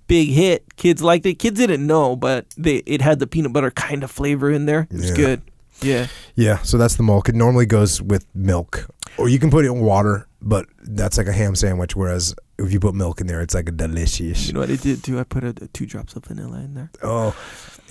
big 0.08 0.28
hit. 0.30 0.74
Kids 0.76 1.02
liked 1.02 1.24
it. 1.26 1.34
Kids 1.38 1.58
didn't 1.58 1.86
know, 1.86 2.16
but 2.16 2.46
they 2.58 2.76
it 2.86 3.02
had 3.02 3.18
the 3.20 3.26
peanut 3.26 3.52
butter 3.52 3.70
kind 3.70 4.02
of 4.02 4.10
flavor 4.10 4.50
in 4.50 4.66
there. 4.66 4.88
It 4.90 4.96
was 4.96 5.10
Yeah. 5.10 5.16
good. 5.16 5.42
Yeah, 5.82 6.06
Yeah, 6.34 6.58
so 6.62 6.78
that's 6.78 6.96
the 6.96 7.02
milk. 7.02 7.28
It 7.28 7.34
normally 7.34 7.66
goes 7.66 8.00
with 8.00 8.24
milk, 8.34 8.86
or 9.18 9.28
you 9.28 9.38
can 9.38 9.50
put 9.50 9.64
it 9.64 9.68
in 9.68 9.80
water, 9.80 10.26
but 10.42 10.66
that's 10.82 11.18
like 11.18 11.26
a 11.26 11.32
ham 11.32 11.54
sandwich. 11.54 11.94
Whereas 11.96 12.34
if 12.58 12.72
you 12.72 12.80
put 12.80 12.94
milk 12.94 13.20
in 13.20 13.26
there, 13.26 13.40
it's 13.40 13.54
like 13.54 13.68
a 13.68 13.72
delicious. 13.72 14.46
you 14.46 14.52
know 14.52 14.60
what 14.60 14.70
I 14.70 14.76
did 14.76 15.02
too? 15.04 15.18
I 15.18 15.24
put 15.24 15.44
a, 15.44 15.48
a 15.48 15.68
two 15.68 15.86
drops 15.86 16.14
of 16.16 16.24
vanilla 16.24 16.58
in 16.60 16.74
there. 16.74 16.90
Oh, 17.02 17.36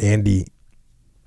Andy, 0.01 0.47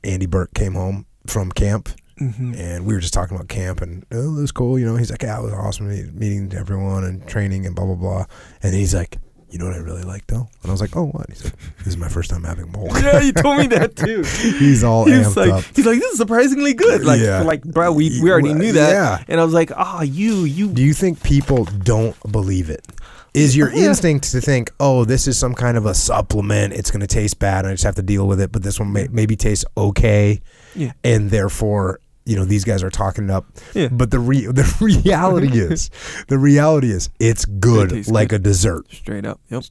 Andy 0.05 0.27
Burke 0.27 0.55
came 0.55 0.75
home 0.75 1.07
from 1.27 1.51
camp, 1.53 1.89
Mm-hmm. 2.21 2.55
and 2.57 2.85
we 2.85 2.95
were 2.95 2.99
just 3.01 3.15
talking 3.15 3.37
about 3.37 3.47
camp, 3.49 3.81
and 3.81 4.05
oh, 4.11 4.37
it 4.39 4.41
was 4.41 4.51
cool. 4.51 4.77
You 4.77 4.87
know, 4.87 4.97
he's 4.97 5.09
like, 5.09 5.23
yeah, 5.23 5.39
it 5.39 5.43
was 5.45 5.53
awesome 5.53 5.87
meeting 6.19 6.53
everyone 6.53 7.05
and 7.05 7.25
training 7.29 7.65
and 7.65 7.77
blah 7.77 7.85
blah 7.87 7.95
blah. 7.95 8.25
And 8.61 8.75
he's 8.75 8.93
like, 8.93 9.19
you 9.51 9.59
know 9.59 9.65
what 9.67 9.75
I 9.75 9.79
really 9.79 10.03
like 10.03 10.27
though? 10.27 10.49
And 10.63 10.69
I 10.69 10.71
was 10.71 10.81
like, 10.81 10.97
oh, 10.97 11.07
what? 11.07 11.29
He's 11.29 11.45
like, 11.45 11.55
this 11.79 11.87
is 11.89 11.97
my 11.97 12.09
first 12.09 12.31
time 12.31 12.45
having 12.45 12.71
milk. 12.73 12.91
Yeah, 13.03 13.21
you 13.21 13.33
told 13.33 13.59
me 13.59 13.67
that 13.69 13.97
too. 13.97 14.23
he's 14.59 14.85
all 14.85 15.05
He 15.07 15.13
amped 15.13 15.37
like, 15.37 15.51
up. 15.51 15.65
he's 15.75 15.87
like, 15.87 15.99
this 15.99 16.13
is 16.13 16.19
surprisingly 16.19 16.75
good. 16.75 17.05
Like, 17.05 17.21
Yeah. 17.21 17.41
like, 17.43 17.63
bro, 17.63 17.93
we, 17.93 18.21
we 18.23 18.31
already 18.31 18.53
knew 18.55 18.73
that. 18.73 18.91
Yeah. 18.91 19.25
And 19.29 19.41
I 19.41 19.45
was 19.45 19.55
like, 19.55 19.71
ah, 19.75 20.03
you, 20.03 20.45
you. 20.45 20.69
Do 20.69 20.83
you 20.83 20.93
think 20.95 21.23
people 21.23 21.65
don't 21.65 22.17
believe 22.31 22.69
it? 22.71 22.87
Is 23.35 23.57
your 23.57 23.71
Yeah. 23.73 23.87
instinct 23.89 24.31
to 24.33 24.41
think, 24.41 24.71
oh, 24.81 25.05
this 25.05 25.29
is 25.29 25.39
some 25.39 25.55
kind 25.55 25.77
of 25.77 25.87
a 25.87 25.95
supplement? 25.95 26.73
It's 26.75 26.91
going 26.91 27.01
to 27.01 27.07
taste 27.07 27.39
bad, 27.39 27.65
and 27.65 27.69
I 27.69 27.75
just 27.75 27.85
have 27.85 27.95
to 27.97 28.03
deal 28.03 28.27
with 28.27 28.41
it. 28.41 28.51
But 28.53 28.63
this 28.63 28.81
one 28.81 28.93
may, 28.93 29.07
maybe 29.11 29.37
tastes 29.37 29.65
okay, 29.77 30.41
Yeah. 30.75 30.93
and 31.05 31.31
therefore, 31.31 32.01
you 32.29 32.37
know, 32.37 32.45
these 32.45 32.65
guys 32.65 32.83
are 32.83 32.91
talking 32.91 33.25
it 33.25 33.31
up. 33.31 33.47
Yeah. 33.75 33.89
But 33.91 34.11
the 34.11 34.19
re- 34.19 34.47
the 34.47 34.77
reality 34.81 35.59
is, 35.59 35.91
the 36.29 36.39
reality 36.39 36.91
is, 36.91 37.11
it's 37.19 37.45
good, 37.45 37.91
tastes 37.91 38.11
like 38.11 38.29
good. 38.29 38.41
a 38.41 38.45
dessert, 38.45 38.93
Straight 38.93 39.27
up. 39.27 39.41
Yep. 39.51 39.65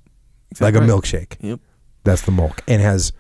like 0.60 0.76
a 0.76 0.80
right. 0.80 0.90
milkshake. 0.90 1.38
Yep. 1.40 1.60
That's 2.04 2.24
the 2.24 2.32
milk, 2.32 2.64
and 2.68 2.82
has 2.82 3.14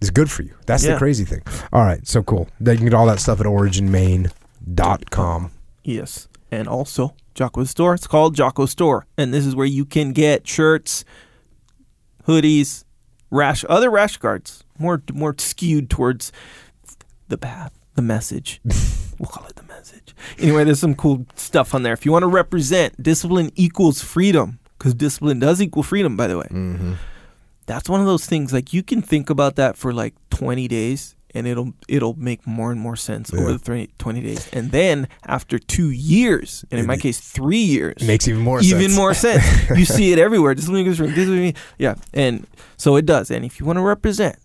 is 0.00 0.10
good 0.10 0.30
for 0.30 0.42
you. 0.42 0.54
That's 0.66 0.84
the 0.84 0.96
crazy 0.96 1.24
thing. 1.24 1.42
All 1.72 1.82
right, 1.82 2.06
so 2.06 2.22
cool. 2.22 2.48
They 2.60 2.76
can 2.76 2.84
get 2.84 2.94
all 2.94 3.06
that 3.06 3.18
stuff 3.18 3.40
at 3.40 3.46
originmaine.com. 3.46 5.50
Yes. 5.82 6.28
And 6.50 6.68
also, 6.68 7.14
Jocko's 7.34 7.70
store. 7.70 7.94
It's 7.94 8.06
called 8.06 8.34
Jocko 8.34 8.66
Store. 8.66 9.06
And 9.16 9.32
this 9.32 9.46
is 9.46 9.56
where 9.56 9.66
you 9.66 9.84
can 9.84 10.12
get 10.12 10.46
shirts, 10.46 11.04
hoodies, 12.26 12.84
rash, 13.30 13.64
other 13.68 13.90
rash 13.90 14.16
guards, 14.18 14.64
more, 14.78 15.02
more 15.12 15.34
skewed 15.38 15.90
towards 15.90 16.32
the 17.28 17.38
path, 17.38 17.72
the 17.96 18.02
message. 18.02 18.60
we'll 19.18 19.28
call 19.28 19.46
it 19.46 19.56
the 19.56 19.62
message. 19.64 20.14
Anyway, 20.38 20.64
there's 20.64 20.80
some 20.80 20.94
cool 20.94 21.26
stuff 21.34 21.74
on 21.74 21.82
there. 21.82 21.92
If 21.92 22.06
you 22.06 22.12
want 22.12 22.22
to 22.22 22.28
represent, 22.28 23.02
discipline 23.02 23.50
equals 23.56 24.02
freedom, 24.02 24.58
because 24.78 24.94
discipline 24.94 25.38
does 25.38 25.60
equal 25.60 25.82
freedom, 25.82 26.16
by 26.16 26.26
the 26.26 26.38
way. 26.38 26.46
Mm-hmm. 26.50 26.92
that's 27.66 27.88
one 27.88 28.00
of 28.00 28.06
those 28.06 28.26
things 28.26 28.52
like 28.52 28.72
you 28.72 28.82
can 28.82 29.02
think 29.02 29.28
about 29.30 29.56
that 29.56 29.76
for 29.76 29.92
like 29.92 30.14
20 30.30 30.68
days 30.68 31.16
and 31.34 31.46
it'll 31.46 31.72
it'll 31.88 32.14
make 32.14 32.46
more 32.46 32.72
and 32.72 32.80
more 32.80 32.96
sense 32.96 33.32
over 33.32 33.52
the 33.52 33.58
30, 33.58 33.90
20 33.98 34.20
days 34.22 34.48
and 34.52 34.70
then 34.70 35.06
after 35.26 35.58
two 35.58 35.90
years 35.90 36.64
and 36.70 36.80
in 36.80 36.86
my 36.86 36.96
case 36.96 37.20
three 37.20 37.58
years 37.58 38.02
Makes 38.02 38.28
even 38.28 38.42
more 38.42 38.60
even 38.60 38.80
sense. 38.82 38.96
more 38.96 39.14
sense 39.14 39.44
you 39.70 39.84
see 39.96 40.12
it 40.12 40.18
everywhere 40.18 40.54
what 40.54 40.56
this 40.56 41.28
is 41.28 41.52
yeah 41.78 41.94
and 42.14 42.46
so 42.76 42.96
it 42.96 43.04
does 43.04 43.30
and 43.30 43.44
if 43.44 43.60
you 43.60 43.66
want 43.66 43.76
to 43.76 43.82
represent 43.82 44.36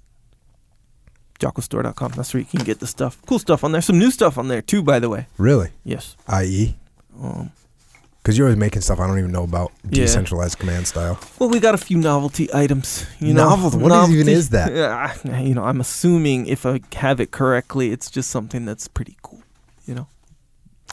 jockostore.com 1.41 2.11
that's 2.15 2.33
where 2.33 2.39
you 2.41 2.45
can 2.45 2.63
get 2.63 2.79
the 2.79 2.87
stuff 2.87 3.17
cool 3.25 3.39
stuff 3.39 3.63
on 3.63 3.71
there 3.73 3.81
some 3.81 3.97
new 3.99 4.11
stuff 4.11 4.37
on 4.37 4.47
there 4.47 4.61
too 4.61 4.81
by 4.83 4.99
the 4.99 5.09
way 5.09 5.27
Really? 5.37 5.69
yes 5.83 6.15
I.e., 6.27 6.75
um, 7.21 7.51
because 8.21 8.37
you're 8.37 8.45
always 8.47 8.59
making 8.59 8.81
stuff 8.83 8.99
I 8.99 9.07
don't 9.07 9.17
even 9.17 9.31
know 9.31 9.43
about 9.43 9.71
Yeah. 9.83 10.03
decentralized 10.05 10.59
command 10.59 10.85
style. 10.87 11.17
Well, 11.39 11.49
we 11.49 11.59
got 11.59 11.73
a 11.73 11.77
few 11.79 11.97
novelty 11.97 12.53
items. 12.53 13.03
You 13.19 13.33
know, 13.33 13.49
Novelty? 13.49 13.77
What 13.77 14.09
even 14.11 14.29
is 14.29 14.49
that? 14.51 14.71
Yeah, 14.71 15.39
you 15.41 15.55
know, 15.55 15.63
I'm 15.63 15.81
assuming 15.81 16.45
if 16.45 16.63
I 16.63 16.81
have 16.93 17.19
it 17.19 17.31
correctly, 17.31 17.89
it's 17.91 18.11
just 18.11 18.29
something 18.29 18.63
that's 18.63 18.87
pretty 18.87 19.17
cool. 19.23 19.41
You 19.87 19.95
know, 19.95 20.07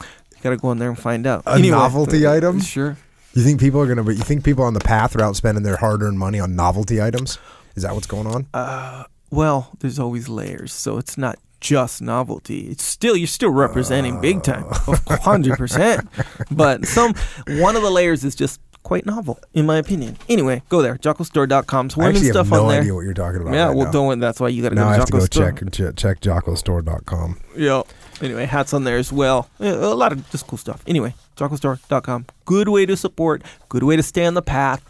you 0.01 0.41
gotta 0.41 0.57
go 0.57 0.71
in 0.71 0.79
there 0.79 0.89
and 0.89 0.97
find 0.97 1.27
out. 1.27 1.43
A 1.45 1.59
novelty 1.59 2.25
uh, 2.25 2.33
item? 2.33 2.61
Sure. 2.61 2.97
You 3.35 3.43
think 3.43 3.59
people 3.59 3.79
are 3.79 3.85
gonna? 3.87 4.03
But 4.03 4.17
you 4.17 4.23
think 4.23 4.43
people 4.43 4.63
on 4.63 4.73
the 4.73 4.79
path 4.79 5.15
are 5.15 5.21
out 5.21 5.35
spending 5.35 5.63
their 5.63 5.77
hard-earned 5.77 6.17
money 6.17 6.39
on 6.39 6.55
novelty 6.55 6.99
items? 6.99 7.37
Is 7.75 7.83
that 7.83 7.93
what's 7.93 8.07
going 8.07 8.25
on? 8.25 8.47
Uh, 8.55 9.03
well, 9.29 9.71
there's 9.79 9.99
always 9.99 10.29
layers, 10.29 10.73
so 10.73 10.97
it's 10.97 11.17
not 11.17 11.37
just 11.59 12.01
novelty. 12.01 12.67
It's 12.67 12.83
still 12.83 13.15
you're 13.15 13.27
still 13.27 13.51
representing 13.51 14.21
big 14.21 14.43
time, 14.43 14.65
oh. 14.69 14.95
hundred 15.21 15.57
percent. 15.57 16.07
But 16.51 16.85
some 16.85 17.13
one 17.47 17.75
of 17.75 17.81
the 17.81 17.91
layers 17.91 18.23
is 18.23 18.35
just 18.35 18.59
quite 18.83 19.05
novel, 19.05 19.39
in 19.53 19.65
my 19.65 19.77
opinion. 19.77 20.17
Anyway, 20.27 20.63
go 20.69 20.81
there, 20.81 20.95
jockostore.com. 20.95 21.89
I 21.95 21.97
women's 21.97 22.27
stuff 22.29 22.49
no 22.49 22.63
on 22.63 22.69
there. 22.69 22.81
idea 22.81 22.95
what 22.95 23.01
you're 23.01 23.13
talking 23.13 23.41
about. 23.41 23.53
Yeah, 23.53 23.67
right 23.67 23.75
well, 23.75 23.85
now. 23.85 23.91
don't. 23.91 24.19
That's 24.19 24.39
why 24.39 24.49
you 24.49 24.63
got 24.63 24.69
to 24.69 24.75
go. 24.75 24.81
Now 24.81 24.89
I 24.89 24.95
have 24.95 25.05
to 25.05 25.11
go 25.11 25.19
Store. 25.19 25.51
check 25.51 25.71
check, 25.71 25.95
check 25.95 26.19
jockostore.com. 26.21 27.39
Yeah. 27.55 27.83
Anyway, 28.21 28.45
hats 28.45 28.73
on 28.73 28.83
there 28.83 28.97
as 28.97 29.13
well. 29.13 29.49
A 29.59 29.71
lot 29.71 30.11
of 30.11 30.29
just 30.29 30.47
cool 30.47 30.57
stuff. 30.57 30.83
Anyway, 30.87 31.13
jockostore.com. 31.37 32.25
Good 32.45 32.67
way 32.67 32.85
to 32.85 32.97
support. 32.97 33.43
Good 33.69 33.83
way 33.83 33.95
to 33.95 34.03
stay 34.03 34.25
on 34.25 34.33
the 34.33 34.41
path. 34.41 34.83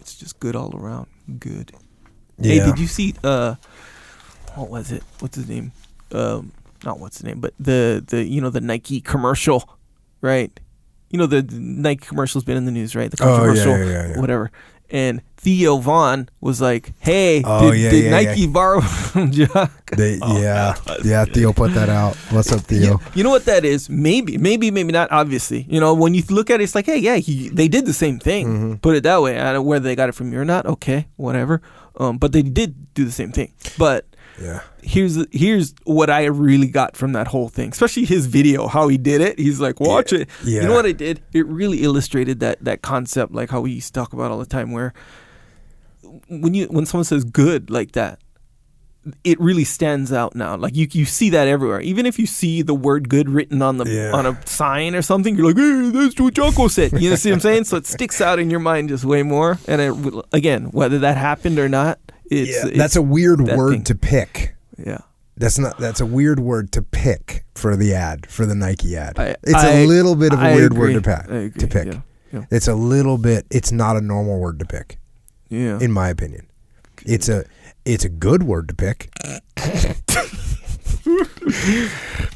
It's 0.00 0.16
just 0.16 0.38
good 0.38 0.56
all 0.56 0.74
around. 0.76 1.08
Good. 1.38 1.72
Hey, 2.40 2.58
did 2.58 2.78
you 2.78 2.86
see? 2.86 3.14
Uh, 3.22 3.54
what 4.54 4.70
was 4.70 4.92
it? 4.92 5.02
What's 5.20 5.36
his 5.36 5.48
name? 5.48 5.72
Um, 6.12 6.52
not 6.84 7.00
what's 7.00 7.18
his 7.18 7.24
name, 7.24 7.40
but 7.40 7.54
the 7.58 8.04
the 8.06 8.24
you 8.24 8.40
know 8.40 8.50
the 8.50 8.60
Nike 8.60 9.00
commercial, 9.00 9.68
right? 10.20 10.50
You 11.10 11.18
know 11.18 11.26
the, 11.26 11.42
the 11.42 11.58
Nike 11.58 12.04
commercial's 12.06 12.44
been 12.44 12.56
in 12.56 12.64
the 12.64 12.72
news, 12.72 12.94
right? 12.96 13.10
The 13.10 13.22
Oh, 13.24 13.30
yeah, 13.30 13.38
commercial, 13.40 13.78
yeah, 13.78 13.84
yeah, 13.84 14.08
yeah. 14.14 14.20
whatever. 14.20 14.50
And 14.90 15.22
Theo 15.38 15.78
Von 15.78 16.28
was 16.40 16.60
like, 16.60 16.92
"Hey, 17.00 17.42
Oh, 17.44 17.70
did, 17.70 17.80
yeah, 17.80 17.90
did 17.90 18.04
yeah, 18.04 18.10
Nike 18.10 18.40
yeah. 18.42 18.46
borrow 18.48 18.80
from 18.80 19.30
Jock?" 19.32 19.90
They, 19.96 20.18
Oh, 20.22 20.40
yeah, 20.40 20.74
yeah. 21.02 21.24
Theo 21.24 21.52
put 21.52 21.72
that 21.74 21.88
out. 21.88 22.14
What's 22.30 22.52
up, 22.52 22.60
Theo? 22.62 22.80
Yeah, 23.00 23.08
you 23.14 23.24
know 23.24 23.30
what 23.30 23.46
that 23.46 23.64
is? 23.64 23.88
Maybe, 23.88 24.36
maybe, 24.36 24.70
maybe 24.70 24.92
not. 24.92 25.10
Obviously, 25.10 25.66
you 25.70 25.80
know, 25.80 25.94
when 25.94 26.14
you 26.14 26.22
look 26.28 26.50
at 26.50 26.60
it, 26.60 26.64
it's 26.64 26.74
like, 26.74 26.86
hey, 26.86 26.98
yeah, 26.98 27.16
he, 27.16 27.48
they 27.48 27.66
did 27.66 27.86
the 27.86 27.92
same 27.94 28.18
thing. 28.18 28.46
Mm-hmm. 28.46 28.74
Put 28.76 28.96
it 28.96 29.02
that 29.04 29.22
way. 29.22 29.38
I 29.40 29.44
don't 29.44 29.54
know 29.54 29.62
whether 29.62 29.84
they 29.84 29.96
got 29.96 30.08
it 30.10 30.14
from 30.14 30.32
you 30.32 30.38
or 30.38 30.44
not. 30.44 30.66
Okay, 30.66 31.06
whatever. 31.16 31.62
Um, 31.96 32.18
but 32.18 32.32
they 32.32 32.42
did 32.42 32.92
do 32.94 33.04
the 33.04 33.12
same 33.12 33.30
thing. 33.32 33.52
But 33.78 34.04
Yeah, 34.40 34.62
here's 34.82 35.16
here's 35.32 35.74
what 35.84 36.10
I 36.10 36.24
really 36.24 36.66
got 36.66 36.96
from 36.96 37.12
that 37.12 37.28
whole 37.28 37.48
thing, 37.48 37.70
especially 37.70 38.04
his 38.04 38.26
video, 38.26 38.66
how 38.66 38.88
he 38.88 38.98
did 38.98 39.20
it. 39.20 39.38
He's 39.38 39.60
like, 39.60 39.78
watch 39.78 40.12
it. 40.12 40.28
yeah. 40.44 40.62
You 40.62 40.68
know 40.68 40.74
what 40.74 40.86
I 40.86 40.92
did? 40.92 41.22
It 41.32 41.46
really 41.46 41.82
illustrated 41.84 42.40
that 42.40 42.64
that 42.64 42.82
concept, 42.82 43.32
like 43.32 43.50
how 43.50 43.60
we 43.60 43.72
used 43.72 43.94
to 43.94 44.00
talk 44.00 44.12
about 44.12 44.30
all 44.32 44.38
the 44.38 44.46
time, 44.46 44.72
where 44.72 44.92
when 46.28 46.54
you 46.54 46.66
when 46.66 46.84
someone 46.86 47.04
says 47.04 47.24
good 47.24 47.70
like 47.70 47.92
that, 47.92 48.18
it 49.22 49.38
really 49.40 49.64
stands 49.64 50.12
out 50.12 50.34
now. 50.34 50.56
Like 50.56 50.74
you 50.76 50.86
you 50.92 51.04
see 51.04 51.30
that 51.30 51.46
everywhere. 51.48 51.80
Even 51.80 52.06
if 52.06 52.18
you 52.18 52.26
see 52.26 52.62
the 52.62 52.74
word 52.74 53.08
good 53.08 53.28
written 53.28 53.60
on 53.62 53.76
the 53.78 53.84
Yeah. 53.88 54.12
on 54.12 54.26
a 54.26 54.38
sign 54.46 54.94
or 54.94 55.02
something, 55.02 55.36
you're 55.36 55.46
like, 55.46 55.56
hey, 55.56 55.90
that's 55.90 56.18
what 56.20 56.34
Jocko 56.34 56.68
said. 56.68 56.92
You 57.00 57.10
know, 57.10 57.16
see 57.16 57.30
what 57.30 57.36
I'm 57.36 57.40
saying? 57.40 57.64
So 57.64 57.76
it 57.76 57.86
sticks 57.86 58.20
out 58.20 58.38
in 58.38 58.50
your 58.50 58.60
mind 58.60 58.88
just 58.88 59.04
way 59.04 59.22
more. 59.22 59.58
And 59.68 59.80
it, 59.80 60.24
again, 60.32 60.66
whether 60.72 60.98
that 61.00 61.16
happened 61.16 61.58
or 61.58 61.68
not, 61.68 61.98
it's, 62.30 62.50
yeah. 62.50 62.66
it's 62.68 62.78
That's 62.78 62.96
a 62.96 63.02
weird 63.02 63.44
that 63.46 63.56
word 63.58 63.72
thing. 63.72 63.84
to 63.84 63.94
pick. 63.94 64.54
yeah. 64.78 64.98
That's 65.36 65.58
not. 65.58 65.78
That's 65.78 66.00
a 66.00 66.06
weird 66.06 66.38
word 66.38 66.70
to 66.72 66.82
pick 66.82 67.44
for 67.56 67.74
the 67.76 67.92
ad 67.94 68.26
for 68.30 68.46
the 68.46 68.54
Nike 68.54 68.96
ad. 68.96 69.18
I- 69.18 69.34
it's 69.42 69.52
I- 69.54 69.68
a 69.70 69.86
little 69.86 70.14
bit 70.14 70.32
of 70.32 70.38
a 70.38 70.42
I 70.42 70.54
weird 70.54 70.72
agree. 70.72 70.94
word 70.94 71.02
to 71.04 71.10
pick. 71.16 71.24
Agree, 71.28 71.50
To 71.50 71.66
pick. 71.66 71.86
yeah, 71.86 72.00
yeah. 72.32 72.44
It's 72.52 72.68
a 72.68 72.74
little 72.74 73.18
bit. 73.18 73.44
It's 73.50 73.72
not 73.72 73.96
a 73.96 74.00
normal 74.00 74.38
word 74.38 74.60
to 74.60 74.64
pick, 74.64 74.96
Yeah. 75.48 75.78
in 75.80 75.90
my 75.90 76.08
opinion. 76.08 76.46
It's 77.04 77.28
a. 77.28 77.44
It's 77.84 78.04
a 78.04 78.08
good 78.08 78.42
word 78.44 78.68
to 78.68 78.74
pick. 78.74 79.10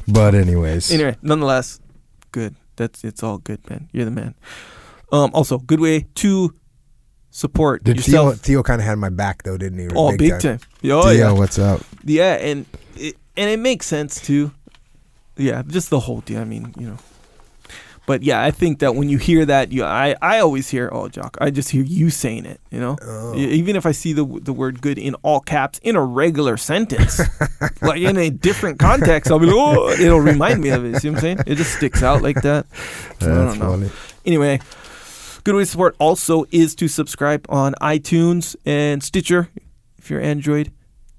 but 0.07 0.35
anyways, 0.35 0.91
Anyway, 0.91 1.15
nonetheless, 1.21 1.79
good. 2.31 2.55
That's 2.75 3.03
it's 3.03 3.23
all 3.23 3.37
good, 3.39 3.67
man. 3.69 3.89
You're 3.91 4.05
the 4.05 4.11
man. 4.11 4.35
Um, 5.11 5.31
also, 5.33 5.57
good 5.57 5.79
way 5.79 6.05
to 6.15 6.53
support 7.31 7.83
did 7.83 7.99
Theo 8.03 8.25
yourself. 8.27 8.41
Theo 8.41 8.63
kind 8.63 8.79
of 8.79 8.85
had 8.87 8.97
my 8.99 9.09
back 9.09 9.43
though, 9.43 9.57
didn't 9.57 9.79
he? 9.79 9.87
oh, 9.95 10.15
big, 10.15 10.39
time. 10.39 10.59
Oh 10.85 11.03
Theo, 11.03 11.11
yeah, 11.11 11.31
what's 11.31 11.57
up? 11.59 11.81
yeah, 12.05 12.35
and 12.35 12.65
it, 12.95 13.15
and 13.35 13.49
it 13.49 13.59
makes 13.59 13.85
sense 13.87 14.21
too. 14.21 14.51
Yeah, 15.35 15.63
just 15.65 15.89
the 15.89 15.99
whole 16.01 16.21
deal. 16.21 16.41
I 16.41 16.45
mean, 16.45 16.73
you 16.77 16.87
know. 16.89 16.97
But 18.09 18.23
yeah, 18.23 18.43
I 18.43 18.49
think 18.49 18.79
that 18.79 18.95
when 18.95 19.07
you 19.07 19.19
hear 19.19 19.45
that, 19.45 19.71
you 19.71 19.83
I, 19.83 20.15
I 20.19 20.39
always 20.39 20.67
hear, 20.67 20.89
oh, 20.91 21.09
Jock, 21.09 21.37
I 21.39 21.51
just 21.51 21.69
hear 21.69 21.83
you 21.83 22.09
saying 22.09 22.47
it, 22.47 22.59
you 22.71 22.79
know? 22.79 22.97
Oh. 23.03 23.35
Even 23.35 23.75
if 23.75 23.85
I 23.85 23.91
see 23.91 24.13
the 24.13 24.25
the 24.25 24.51
word 24.51 24.81
good 24.81 24.97
in 24.97 25.13
all 25.21 25.39
caps 25.41 25.77
in 25.83 25.95
a 25.95 26.03
regular 26.03 26.57
sentence, 26.57 27.21
like 27.83 28.01
in 28.01 28.17
a 28.17 28.31
different 28.31 28.79
context, 28.79 29.29
I'll 29.31 29.37
be 29.37 29.45
like, 29.45 29.55
oh, 29.55 29.89
it'll 29.91 30.21
remind 30.21 30.59
me 30.59 30.69
of 30.69 30.85
it. 30.85 30.99
See 30.99 31.09
what 31.11 31.17
I'm 31.17 31.21
saying? 31.21 31.39
It 31.45 31.53
just 31.53 31.75
sticks 31.75 32.01
out 32.01 32.23
like 32.23 32.41
that. 32.41 32.65
So 33.19 33.31
I 33.31 33.35
That's 33.35 33.59
don't 33.59 33.59
know. 33.59 33.77
funny. 33.77 33.91
Anyway, 34.25 34.59
good 35.43 35.53
way 35.53 35.61
to 35.61 35.65
support 35.67 35.95
also 35.99 36.45
is 36.49 36.73
to 36.77 36.87
subscribe 36.87 37.45
on 37.47 37.75
iTunes 37.79 38.55
and 38.65 39.03
Stitcher 39.03 39.49
if 39.99 40.09
you're 40.09 40.19
Android, 40.19 40.71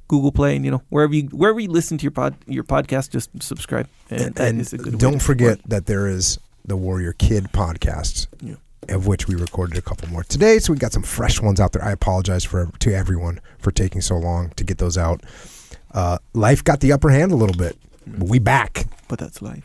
Google 0.08 0.32
Play, 0.32 0.56
and 0.56 0.64
you 0.64 0.72
know 0.72 0.82
wherever 0.88 1.14
you 1.14 1.28
wherever 1.28 1.60
you 1.60 1.70
listen 1.70 1.98
to 1.98 2.02
your 2.02 2.10
pod 2.10 2.34
your 2.48 2.64
podcast, 2.64 3.10
just 3.10 3.30
subscribe. 3.40 3.88
And, 4.10 4.22
And, 4.22 4.40
and 4.40 4.60
is 4.60 4.72
a 4.72 4.78
good 4.78 4.98
don't 4.98 5.20
to 5.20 5.24
forget 5.24 5.60
that 5.68 5.86
there 5.86 6.08
is 6.08 6.40
the 6.64 6.76
Warrior 6.76 7.12
Kid 7.12 7.48
podcasts. 7.52 8.26
Yeah. 8.40 8.54
of 8.88 9.06
which 9.06 9.28
we 9.28 9.34
recorded 9.34 9.76
a 9.78 9.82
couple 9.82 10.08
more 10.08 10.24
today. 10.24 10.58
So 10.58 10.72
we 10.72 10.78
got 10.78 10.92
some 10.92 11.02
fresh 11.02 11.40
ones 11.40 11.60
out 11.60 11.72
there. 11.72 11.84
I 11.84 11.92
apologize 11.92 12.44
for 12.44 12.70
to 12.80 12.92
everyone 12.94 13.40
for 13.58 13.70
taking 13.70 14.00
so 14.00 14.16
long 14.16 14.50
to 14.56 14.64
get 14.64 14.78
those 14.78 14.96
out. 14.98 15.22
Uh, 15.92 16.18
life 16.34 16.64
got 16.64 16.80
the 16.80 16.92
upper 16.92 17.10
hand 17.10 17.30
a 17.30 17.36
little 17.36 17.56
bit. 17.56 17.76
But 18.06 18.28
we 18.28 18.38
back. 18.38 18.86
But 19.08 19.18
that's 19.18 19.42
life. 19.42 19.64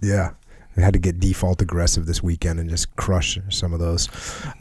Yeah. 0.00 0.30
I 0.76 0.80
had 0.80 0.92
to 0.94 0.98
get 0.98 1.18
default 1.20 1.60
aggressive 1.60 2.06
this 2.06 2.22
weekend 2.22 2.60
and 2.60 2.70
just 2.70 2.94
crush 2.96 3.38
some 3.48 3.72
of 3.72 3.80
those. 3.80 4.08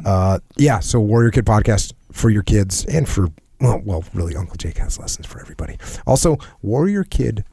Uh, 0.03 0.39
yeah, 0.57 0.79
so 0.79 0.99
Warrior 0.99 1.31
Kid 1.31 1.45
podcast 1.45 1.93
for 2.11 2.29
your 2.29 2.41
kids 2.43 2.85
and 2.85 3.07
for 3.07 3.29
well, 3.59 3.81
well, 3.83 4.03
really 4.13 4.35
Uncle 4.35 4.55
Jake 4.57 4.77
has 4.77 4.99
lessons 4.99 5.25
for 5.25 5.39
everybody. 5.39 5.77
Also, 6.05 6.37
Warrior 6.61 7.03
Kid, 7.03 7.43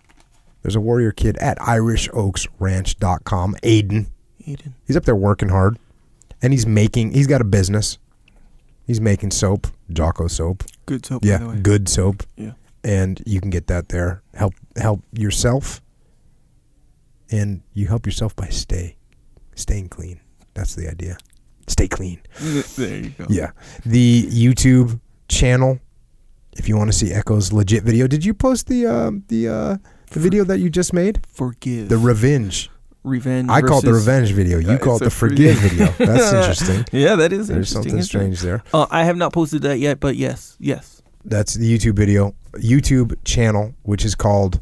there's 0.65 0.75
a 0.75 0.81
Warrior 0.81 1.13
Kid 1.13 1.37
at 1.39 1.59
irishoaksranch.com. 1.59 3.55
Aiden, 3.63 4.07
Aiden. 4.47 4.73
he's 4.87 4.97
up 4.97 5.05
there 5.05 5.15
working 5.15 5.51
hard 5.51 5.79
and 6.43 6.53
he's 6.53 6.67
making 6.67 7.13
he's 7.13 7.27
got 7.27 7.41
a 7.41 7.45
business. 7.45 7.99
He's 8.87 9.01
making 9.01 9.31
soap, 9.31 9.67
Jocko 9.91 10.27
soap. 10.27 10.65
Good 10.87 11.07
soap, 11.07 11.23
by 11.23 11.29
Yeah, 11.29 11.39
the 11.39 11.49
way. 11.49 11.57
good 11.61 11.89
soap. 11.89 12.23
Yeah. 12.37 12.53
And 12.83 13.23
you 13.25 13.41
can 13.41 13.49
get 13.51 13.67
that 13.69 13.89
there. 13.89 14.23
Help 14.35 14.55
help 14.77 15.03
yourself. 15.13 15.81
And 17.31 17.63
you 17.73 17.87
help 17.87 18.05
yourself 18.07 18.35
by 18.37 18.49
stay 18.49 18.97
staying 19.55 19.89
clean. 19.89 20.21
That's 20.55 20.75
the 20.75 20.89
idea. 20.91 21.17
Stay 21.67 21.89
clean. 21.89 22.21
There 22.77 22.97
you 22.99 23.11
go. 23.11 23.27
Yeah. 23.29 23.53
The 23.87 24.25
YouTube 24.25 25.01
channel, 25.29 25.79
if 26.57 26.69
you 26.69 26.77
want 26.77 26.91
to 26.93 26.97
see 26.97 27.13
Echo's 27.13 27.53
legit 27.53 27.83
video, 27.85 28.07
did 28.07 28.25
you 28.25 28.35
post 28.35 28.67
the 28.67 28.87
um 28.87 29.25
the 29.29 29.49
uh 29.49 29.77
the 30.11 30.21
video 30.21 30.45
that 30.45 30.59
you 30.59 30.71
just 30.71 30.93
made? 30.93 31.27
Forgive. 31.27 31.89
The 31.89 31.99
revenge. 31.99 32.71
revenge. 33.03 33.51
I 33.51 33.61
call 33.61 33.79
it 33.81 33.85
the 33.85 33.93
revenge 33.93 34.33
video. 34.33 34.59
You 34.59 34.69
Yeah, 34.73 34.79
call 34.79 34.97
it 34.97 35.05
the 35.05 35.11
forgive 35.11 35.59
forgive. 35.59 35.95
video. 35.97 36.07
That's 36.07 36.33
interesting. 36.33 36.85
Yeah, 36.93 37.17
that 37.17 37.33
is 37.33 37.49
There's 37.49 37.51
interesting. 37.75 37.75
something 37.83 37.99
isn't 37.99 38.01
it? 38.01 38.05
strange 38.05 38.41
there. 38.41 38.63
Uh, 38.73 38.87
I 38.91 39.05
have 39.05 39.17
not 39.17 39.33
posted 39.33 39.63
that 39.63 39.79
yet, 39.79 40.01
but 40.01 40.17
yes, 40.17 40.57
yes. 40.61 41.03
That's 41.25 41.55
the 41.55 41.67
YouTube 41.79 41.97
video, 41.97 42.35
YouTube 42.53 43.17
channel, 43.25 43.75
which 43.83 44.05
is 44.05 44.15
called 44.15 44.61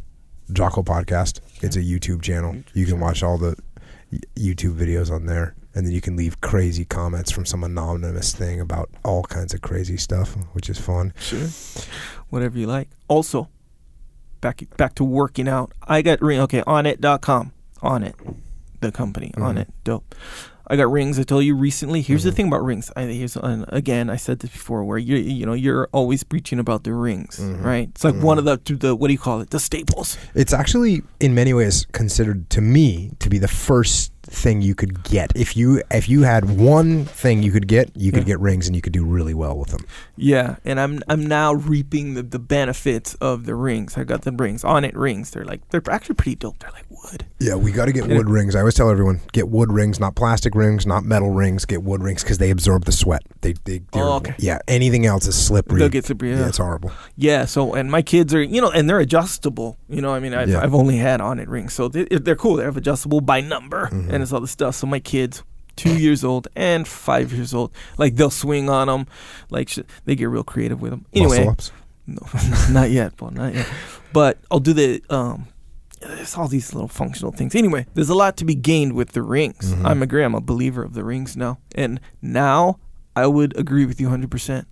Jocko 0.53 0.83
Podcast. 0.83 1.41
It's 1.63 1.77
a 1.77 1.81
YouTube 1.83 2.23
channel. 2.23 2.57
You 2.75 2.87
can 2.87 3.01
watch 3.01 3.23
all 3.23 3.37
the 3.39 3.57
YouTube 4.37 4.75
videos 4.77 5.11
on 5.11 5.27
there, 5.27 5.55
and 5.75 5.87
then 5.87 5.93
you 5.93 6.01
can 6.01 6.17
leave 6.17 6.41
crazy 6.41 6.85
comments 6.85 7.31
from 7.33 7.47
some 7.47 7.65
anonymous 7.65 8.33
thing 8.35 8.61
about 8.61 8.91
all 9.05 9.23
kinds 9.25 9.55
of 9.55 9.63
crazy 9.63 9.97
stuff, 9.97 10.37
which 10.53 10.69
is 10.71 10.79
fun. 10.79 11.13
Sure. 11.19 11.49
Whatever 12.29 12.59
you 12.59 12.67
like. 12.67 12.89
Also, 13.09 13.49
back 14.43 14.63
back 14.77 14.95
to 14.97 15.05
working 15.05 15.49
out. 15.49 15.73
I 15.89 16.03
got 16.03 16.21
ring. 16.21 16.41
Okay, 16.41 16.61
onnit.com. 16.63 17.53
On 17.81 18.03
it, 18.03 18.15
the 18.81 18.93
company. 18.93 19.33
On 19.39 19.55
Mhm. 19.57 19.61
it. 19.63 19.69
Dope. 19.85 20.15
I 20.69 20.77
got 20.77 20.91
rings. 20.93 21.19
I 21.19 21.25
told 21.25 21.45
you 21.45 21.57
recently. 21.57 22.01
Here's 22.03 22.23
the 22.23 22.31
Mhm. 22.31 22.35
thing 22.35 22.47
about 22.49 22.65
rings. 22.65 22.91
I, 22.97 23.03
here's 23.07 23.37
and 23.37 23.65
again. 23.69 24.09
I 24.09 24.17
said 24.17 24.39
this 24.39 24.51
before. 24.51 24.85
Where 24.85 24.99
you 24.99 25.17
you 25.17 25.45
know 25.47 25.53
you're 25.55 25.89
always 25.93 26.23
preaching 26.23 26.59
about 26.61 26.85
the 26.85 26.93
rings, 26.95 27.39
Mhm. 27.41 27.65
right? 27.65 27.89
It's 27.89 28.05
like 28.05 28.15
one 28.23 28.39
of 28.39 28.45
the 28.45 28.59
the 28.79 28.95
what 28.95 29.09
do 29.09 29.13
you 29.13 29.19
call 29.19 29.41
it? 29.41 29.51
The 29.51 29.59
staples. 29.59 30.17
It's 30.35 30.53
actually, 30.53 31.03
in 31.19 31.35
many 31.35 31.53
ways, 31.53 31.87
considered 31.93 32.49
to 32.51 32.61
me 32.61 33.11
to 33.19 33.29
be 33.29 33.39
the 33.39 33.49
first 33.49 34.12
thing 34.25 34.63
you 34.63 34.75
could 34.75 35.03
get. 35.05 35.33
If 35.35 35.57
you 35.57 35.83
if 35.91 36.09
you 36.09 36.23
had 36.23 36.59
one 36.59 37.05
thing 37.05 37.43
you 37.43 37.51
could 37.53 37.67
get, 37.69 37.91
you 37.97 38.13
could 38.13 38.21
Yeah. 38.23 38.35
get 38.35 38.41
rings, 38.41 38.67
and 38.67 38.77
you 38.77 38.83
could 38.83 38.93
do 38.93 39.05
really 39.05 39.35
well 39.35 39.57
with 39.59 39.71
them. 39.71 39.85
Yeah, 40.17 40.57
and 40.65 40.79
I'm 40.81 41.01
I'm 41.09 41.27
now 41.27 41.53
reaping 41.55 42.15
the, 42.15 42.23
the 42.23 42.39
benefits 42.39 43.15
of 43.15 43.47
the 43.47 43.55
rings. 43.55 43.97
I 43.99 44.05
got 44.05 44.23
the 44.23 44.33
rings 44.33 44.63
Onnit 44.63 44.93
rings. 44.95 45.31
They're 45.31 45.45
like 45.45 45.69
they're 45.71 45.83
actually 45.91 46.15
pretty 46.17 46.37
dope. 46.37 46.59
They're 46.61 46.71
like 46.73 46.87
wood. 46.91 47.27
Yeah, 47.41 47.57
we 47.57 47.73
got 47.73 47.87
to 47.87 47.93
get 47.93 48.07
wood 48.09 48.29
rings. 48.31 48.55
I 48.55 48.61
always 48.61 48.75
tell 48.75 48.89
everyone 48.91 49.21
get 49.33 49.49
wood 49.49 49.73
rings, 49.73 49.99
not 49.99 50.15
plastic 50.15 50.55
rings, 50.55 50.87
not 50.87 51.05
metal 51.05 51.31
rings. 51.31 51.65
Get 51.65 51.83
wood 51.83 52.03
rings 52.03 52.23
because 52.23 52.39
they 52.39 52.51
absorb 52.51 52.85
the 52.85 52.93
sweat. 52.93 53.23
They, 53.41 53.55
they, 53.65 53.79
they're- 53.93 54.03
Oh, 54.03 54.17
okay. 54.17 54.35
yeah. 54.39 54.59
Anything 54.69 55.07
else 55.07 55.27
is 55.27 55.35
slippery. 55.41 55.81
They'll 55.81 55.89
get 55.89 56.05
slippery. 56.05 56.31
yeah. 56.31 56.41
Yeah. 56.41 56.49
it's 56.49 56.59
horrible. 56.59 56.93
Yeah, 57.17 57.45
so 57.47 57.75
and 57.75 57.91
my 57.91 58.03
kids 58.03 58.33
are, 58.35 58.43
you 58.43 58.61
know, 58.61 58.71
and 58.71 58.89
they're 58.89 59.01
adjustable. 59.01 59.77
You 59.89 60.01
know, 60.01 60.13
I 60.15 60.21
mean, 60.21 60.35
I've, 60.35 60.49
Yeah. 60.49 60.61
I've 60.63 60.75
only 60.75 60.97
had 60.99 61.21
Onnit 61.21 61.49
rings, 61.49 61.73
so 61.73 61.89
they, 61.89 62.05
they're 62.05 62.37
cool. 62.37 62.57
They're 62.57 62.69
adjustable 62.69 63.21
by 63.21 63.41
number, 63.41 63.89
Mhm. 63.93 64.12
And 64.13 64.23
it's 64.23 64.33
all 64.33 64.41
the 64.41 64.47
stuff. 64.49 64.75
So 64.75 64.87
my 64.87 65.01
kids, 65.01 65.43
two 65.77 65.99
years 65.99 66.23
old 66.25 66.49
and 66.55 66.87
five 66.87 67.33
years 67.33 67.55
old, 67.55 67.73
like 67.99 68.17
they'll 68.17 68.31
swing 68.31 68.69
on 68.69 68.89
them, 68.89 69.07
like 69.51 69.69
sh- 69.69 69.79
they 70.05 70.15
get 70.15 70.27
real 70.29 70.45
creative 70.45 70.81
with 70.83 70.91
them. 70.91 71.07
Anyway, 71.15 71.45
no, 72.07 72.19
not 72.71 72.91
yet, 72.91 73.17
Paul, 73.17 73.31
not 73.31 73.55
yet. 73.55 73.67
But 74.13 74.39
I'll 74.51 74.61
do 74.61 74.73
the 74.73 75.03
um. 75.11 75.47
There's 76.01 76.37
all 76.37 76.49
these 76.49 76.75
little 76.75 76.89
functional 76.89 77.31
things. 77.31 77.55
Anyway, 77.55 77.87
there's 77.95 78.09
a 78.09 78.15
lot 78.15 78.37
to 78.39 78.45
be 78.45 78.57
gained 78.57 78.95
with 78.95 79.13
the 79.13 79.23
rings. 79.23 79.73
Mhm. 79.73 79.85
I'm 79.87 80.03
agree. 80.03 80.25
I'm 80.25 80.35
a 80.35 80.41
believer 80.41 80.83
of 80.83 80.95
the 80.95 81.05
rings 81.05 81.37
now, 81.37 81.59
and 81.77 82.01
now 82.21 82.81
I 83.15 83.27
would 83.29 83.57
agree 83.57 83.87
with 83.87 84.01
you 84.01 84.09
100 84.09 84.29
percent 84.31 84.67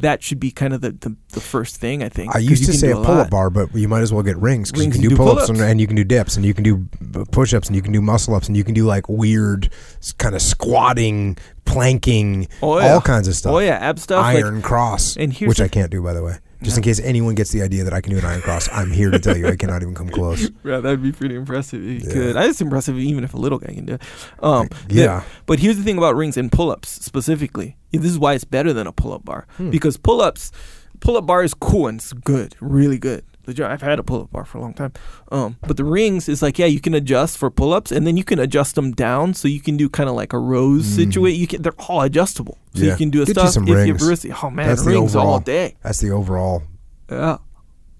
that 0.00 0.22
should 0.22 0.40
be 0.40 0.50
kind 0.50 0.74
of 0.74 0.80
the, 0.80 0.92
the, 0.92 1.16
the 1.30 1.40
first 1.40 1.76
thing. 1.76 2.02
I 2.02 2.08
think. 2.08 2.34
I 2.34 2.38
used 2.38 2.66
to 2.66 2.72
say 2.72 2.90
a 2.90 2.96
pull 2.96 3.18
up 3.18 3.30
bar, 3.30 3.50
but 3.50 3.74
you 3.74 3.88
might 3.88 4.02
as 4.02 4.12
well 4.12 4.22
get 4.22 4.36
rings 4.36 4.70
because 4.70 4.86
you 4.86 4.92
can 4.92 5.00
do 5.00 5.10
do 5.10 5.16
pull 5.16 5.38
ups 5.38 5.48
and, 5.48 5.60
and 5.60 5.80
you 5.80 5.86
can 5.86 5.96
do 5.96 6.04
dips 6.04 6.36
and 6.36 6.44
you 6.44 6.54
can 6.54 6.64
do 6.64 6.86
push 7.32 7.54
ups 7.54 7.68
and 7.68 7.76
you 7.76 7.82
can 7.82 7.92
do 7.92 8.00
muscle 8.00 8.34
ups 8.34 8.48
and 8.48 8.56
you 8.56 8.64
can 8.64 8.74
do 8.74 8.84
like 8.84 9.08
weird 9.08 9.70
kind 10.18 10.34
of 10.34 10.42
squatting, 10.42 11.36
planking, 11.64 12.48
Oh 12.62 12.78
yeah. 12.78 12.92
all 12.92 13.00
kinds 13.00 13.28
of 13.28 13.32
oh, 13.32 13.34
stuff. 13.34 13.52
Oh 13.52 13.58
yeah, 13.58 13.76
ab 13.76 13.98
stuff. 13.98 14.22
like- 14.22 14.44
Iron 14.44 14.62
cross, 14.62 15.16
and 15.16 15.34
which 15.36 15.60
I 15.60 15.68
can't 15.68 15.90
do 15.90 16.02
by 16.02 16.12
the 16.12 16.22
way. 16.22 16.38
Just 16.62 16.76
in 16.76 16.82
case 16.82 17.00
anyone 17.00 17.34
gets 17.34 17.50
the 17.52 17.62
idea 17.62 17.84
that 17.84 17.92
I 17.94 18.00
can 18.00 18.12
do 18.12 18.18
an 18.18 18.24
iron 18.24 18.42
cross, 18.42 18.68
I'm 18.72 18.90
here 18.90 19.10
to 19.10 19.18
tell 19.18 19.36
you 19.36 19.48
I 19.48 19.56
cannot 19.56 19.82
even 19.82 19.94
come 19.94 20.08
close. 20.18 20.50
yeah, 20.64 20.80
that'd 20.80 21.02
be 21.02 21.12
pretty 21.12 21.34
impressive 21.34 21.82
if 21.82 22.02
you 22.02 22.08
Yeah. 22.08 22.32
could. 22.32 22.36
It's 22.36 22.60
impressive 22.60 22.98
even 22.98 23.24
if 23.24 23.32
a 23.34 23.38
little 23.38 23.58
guy 23.58 23.72
can 23.72 23.86
do 23.86 23.94
it. 23.94 24.02
Um, 24.42 24.68
the- 24.88 24.94
Yeah. 24.96 25.22
But 25.46 25.58
here's 25.58 25.76
the 25.78 25.82
thing 25.82 25.96
about 25.98 26.16
rings 26.16 26.36
and 26.36 26.52
pull-ups 26.52 26.88
specifically. 27.04 27.76
This 27.92 28.10
is 28.10 28.18
why 28.18 28.34
it's 28.34 28.44
better 28.44 28.72
than 28.72 28.86
a 28.86 28.92
pull-up 28.92 29.24
bar 29.24 29.46
Hmm. 29.56 29.70
because 29.70 29.96
pull-ups, 29.96 30.52
pull-up 31.00 31.26
bar 31.26 31.42
is 31.42 31.54
cool 31.54 31.86
and 31.88 31.98
it's 31.98 32.12
good, 32.12 32.54
really 32.60 32.98
good. 32.98 33.24
Legit, 33.46 33.64
I've 33.66 33.80
had 33.82 33.98
a 33.98 34.02
pull-up 34.02 34.30
bar 34.30 34.44
for 34.44 34.58
a 34.58 34.60
long 34.60 34.74
time. 34.74 34.92
Um, 35.32 35.56
but 35.66 35.76
the 35.76 35.84
rings 35.84 36.28
is 36.28 36.42
like, 36.42 36.58
yeah, 36.58 36.66
you 36.66 36.78
can 36.80 36.94
adjust 36.94 37.38
for 37.38 37.50
pull-ups 37.50 37.90
and 37.90 38.06
then 38.06 38.16
you 38.16 38.22
can 38.24 38.38
adjust 38.38 38.74
them 38.74 38.92
down, 38.92 39.32
so 39.34 39.48
you 39.48 39.60
can 39.60 39.76
do 39.76 39.88
kind 39.88 40.08
of 40.10 40.14
like 40.14 40.32
a 40.32 40.38
rose 40.38 40.84
Mhm. 40.86 40.94
situation. 40.96 41.40
You 41.40 41.46
can, 41.46 41.62
they're 41.62 41.72
all 41.88 42.02
adjustable, 42.02 42.58
so 42.74 42.82
Yeah. 42.82 42.90
you 42.92 42.96
can 42.96 43.10
do 43.10 43.22
a 43.22 43.24
Get 43.24 43.36
you 43.36 43.40
stuff 43.42 43.50
some 43.54 43.62
if 43.64 43.70
you 43.70 43.94
rings. 43.94 44.06
wrist. 44.06 44.26
Oh 44.42 44.50
man, 44.50 44.68
That's 44.68 44.84
rings 44.84 45.16
all 45.16 45.40
day. 45.40 45.74
That's 45.82 45.98
the 46.00 46.10
overall. 46.10 46.62
Yeah, 47.10 47.38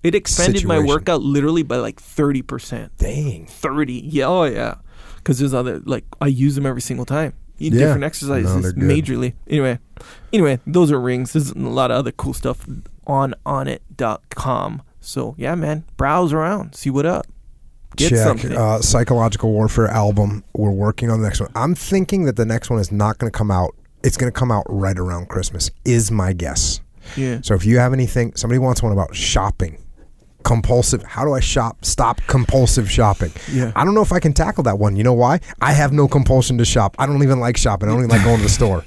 it 0.03 0.15
expanded 0.15 0.65
my 0.67 0.79
workout 0.79 1.23
literally 1.23 1.63
by 1.63 1.77
like 1.77 1.99
thirty 2.01 2.43
percent. 2.43 2.93
Dang. 2.99 3.47
30 3.47 3.95
yeah 4.09 4.27
oh 4.27 4.45
yeah 4.45 4.75
because 5.17 5.39
there's 5.39 5.53
other 5.53 5.81
like 5.85 6.05
i 6.21 6.27
use 6.27 6.55
them 6.55 6.65
every 6.65 6.81
single 6.81 7.05
time 7.05 7.33
Yeah. 7.59 7.71
different 7.71 8.05
exercises 8.05 8.63
they're 8.63 8.73
majorly 8.73 9.35
anyway 9.49 9.79
anyway 10.33 10.59
those 10.67 10.91
are 10.91 10.99
rings 11.01 11.33
there's 11.35 11.51
a 11.51 11.59
lot 11.59 11.91
of 11.91 11.99
other 11.99 12.13
cool 12.13 12.33
stuff 12.33 12.67
on 13.07 13.35
onnit.com 13.45 14.83
so 15.01 15.35
yeah 15.39 15.55
man 15.55 15.85
browse 15.97 16.33
around 16.33 16.75
see 16.75 16.91
what 16.91 17.07
up 17.07 17.27
get 17.97 18.11
Check 18.11 18.19
something 18.19 18.57
uh, 18.57 18.81
psychological 18.81 19.53
warfare 19.53 19.89
album. 19.89 20.45
We're 20.55 20.71
working 20.71 21.11
on 21.11 21.21
the 21.21 21.27
next 21.27 21.41
one. 21.41 21.51
I'm 21.55 21.75
thinking 21.75 22.25
that 22.27 22.37
the 22.37 22.45
next 22.47 22.71
one 22.71 22.79
is 22.79 22.93
not 22.93 23.19
going 23.19 23.31
to 23.31 23.37
come 23.37 23.51
out. 23.51 23.75
It's 24.03 24.17
going 24.17 24.33
to 24.33 24.39
come 24.39 24.51
out 24.51 24.65
right 24.69 24.97
around 24.99 25.29
Christmas. 25.29 25.71
Is 25.85 26.11
my 26.11 26.33
guess. 26.33 26.81
yeah 27.17 27.41
So 27.43 27.55
if 27.55 27.65
you 27.67 27.79
have 27.79 27.93
anything, 27.93 28.35
somebody 28.37 28.59
wants 28.59 28.83
one 28.83 28.93
about 28.93 29.15
shopping, 29.15 29.83
compulsive. 30.43 31.03
How 31.03 31.25
do 31.25 31.33
I 31.33 31.41
shop? 31.41 31.85
Stop 31.85 32.21
compulsive 32.27 32.91
shopping. 32.91 33.33
yeah 33.51 33.73
I 33.77 33.85
don't 33.85 33.95
know 33.95 34.03
if 34.03 34.13
I 34.13 34.21
can 34.21 34.33
tackle 34.33 34.63
that 34.65 34.79
one. 34.79 34.97
You 34.97 35.05
know 35.05 35.13
why? 35.13 35.41
I 35.61 35.73
have 35.73 35.93
no 35.93 36.09
compulsion 36.09 36.59
to 36.59 36.65
shop. 36.65 36.97
I 36.99 37.07
don't 37.07 37.23
even 37.23 37.41
like 37.41 37.57
shopping. 37.57 37.89
I 37.89 37.93
don't 37.93 38.01
even 38.05 38.11
like 38.11 38.25
going 38.25 38.39
to 38.39 38.43
the 38.43 38.49
store. 38.49 38.85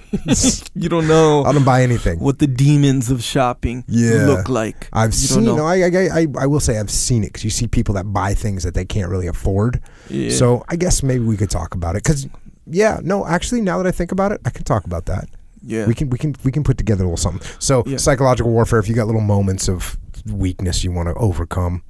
you 0.76 0.90
don't 0.90 1.08
know 1.08 1.44
I 1.44 1.52
don't 1.52 1.64
buy 1.64 1.84
anything. 1.84 2.20
what 2.20 2.40
the 2.40 2.48
demons 2.48 3.10
of 3.12 3.24
shopping 3.24 3.84
Yeah. 3.88 4.26
look 4.28 4.50
like 4.50 4.90
I've 4.94 5.12
you 5.12 5.18
seen. 5.18 5.46
No. 5.46 5.66
I, 5.66 5.76
I, 5.84 6.10
I, 6.22 6.28
I 6.40 6.46
will 6.48 6.60
say 6.60 6.80
I've 6.80 6.92
seen 6.92 7.24
it 7.24 7.28
because 7.28 7.44
you 7.44 7.50
see 7.50 7.68
people 7.68 7.96
that 7.96 8.06
buy 8.14 8.34
things 8.34 8.64
that 8.64 8.74
they 8.74 8.86
can't 8.86 9.10
really 9.10 9.28
afford. 9.28 9.82
yeah. 10.10 10.30
So 10.30 10.64
I 10.70 10.76
guess 10.76 11.04
maybe 11.04 11.24
we 11.24 11.38
could 11.38 11.50
talk 11.50 11.76
about 11.76 11.96
it 11.96 12.04
because, 12.04 12.28
yeah, 12.66 13.00
no, 13.04 13.26
actually, 13.26 13.62
now 13.62 13.78
that 13.78 13.88
I 13.88 13.92
think 13.92 14.12
about 14.12 14.32
it, 14.32 14.42
I 14.46 14.50
can 14.50 14.64
talk 14.64 14.86
about 14.86 15.06
that. 15.06 15.28
yeah 15.62 15.86
We 15.88 15.94
can, 15.94 16.10
we 16.10 16.18
can, 16.18 16.36
we 16.44 16.52
can 16.52 16.64
put 16.64 16.78
together 16.78 17.04
a 17.04 17.08
little 17.08 17.18
something. 17.18 17.48
So 17.60 17.84
Yeah. 17.86 17.98
psychological 17.98 18.52
warfare. 18.52 18.80
If 18.80 18.88
you 18.90 18.96
got 18.96 19.06
little 19.08 19.22
moments 19.22 19.68
of 19.70 19.98
weakness 20.26 20.84
you 20.84 20.92
want 20.92 21.08
to 21.10 21.16
overcome, 21.16 21.84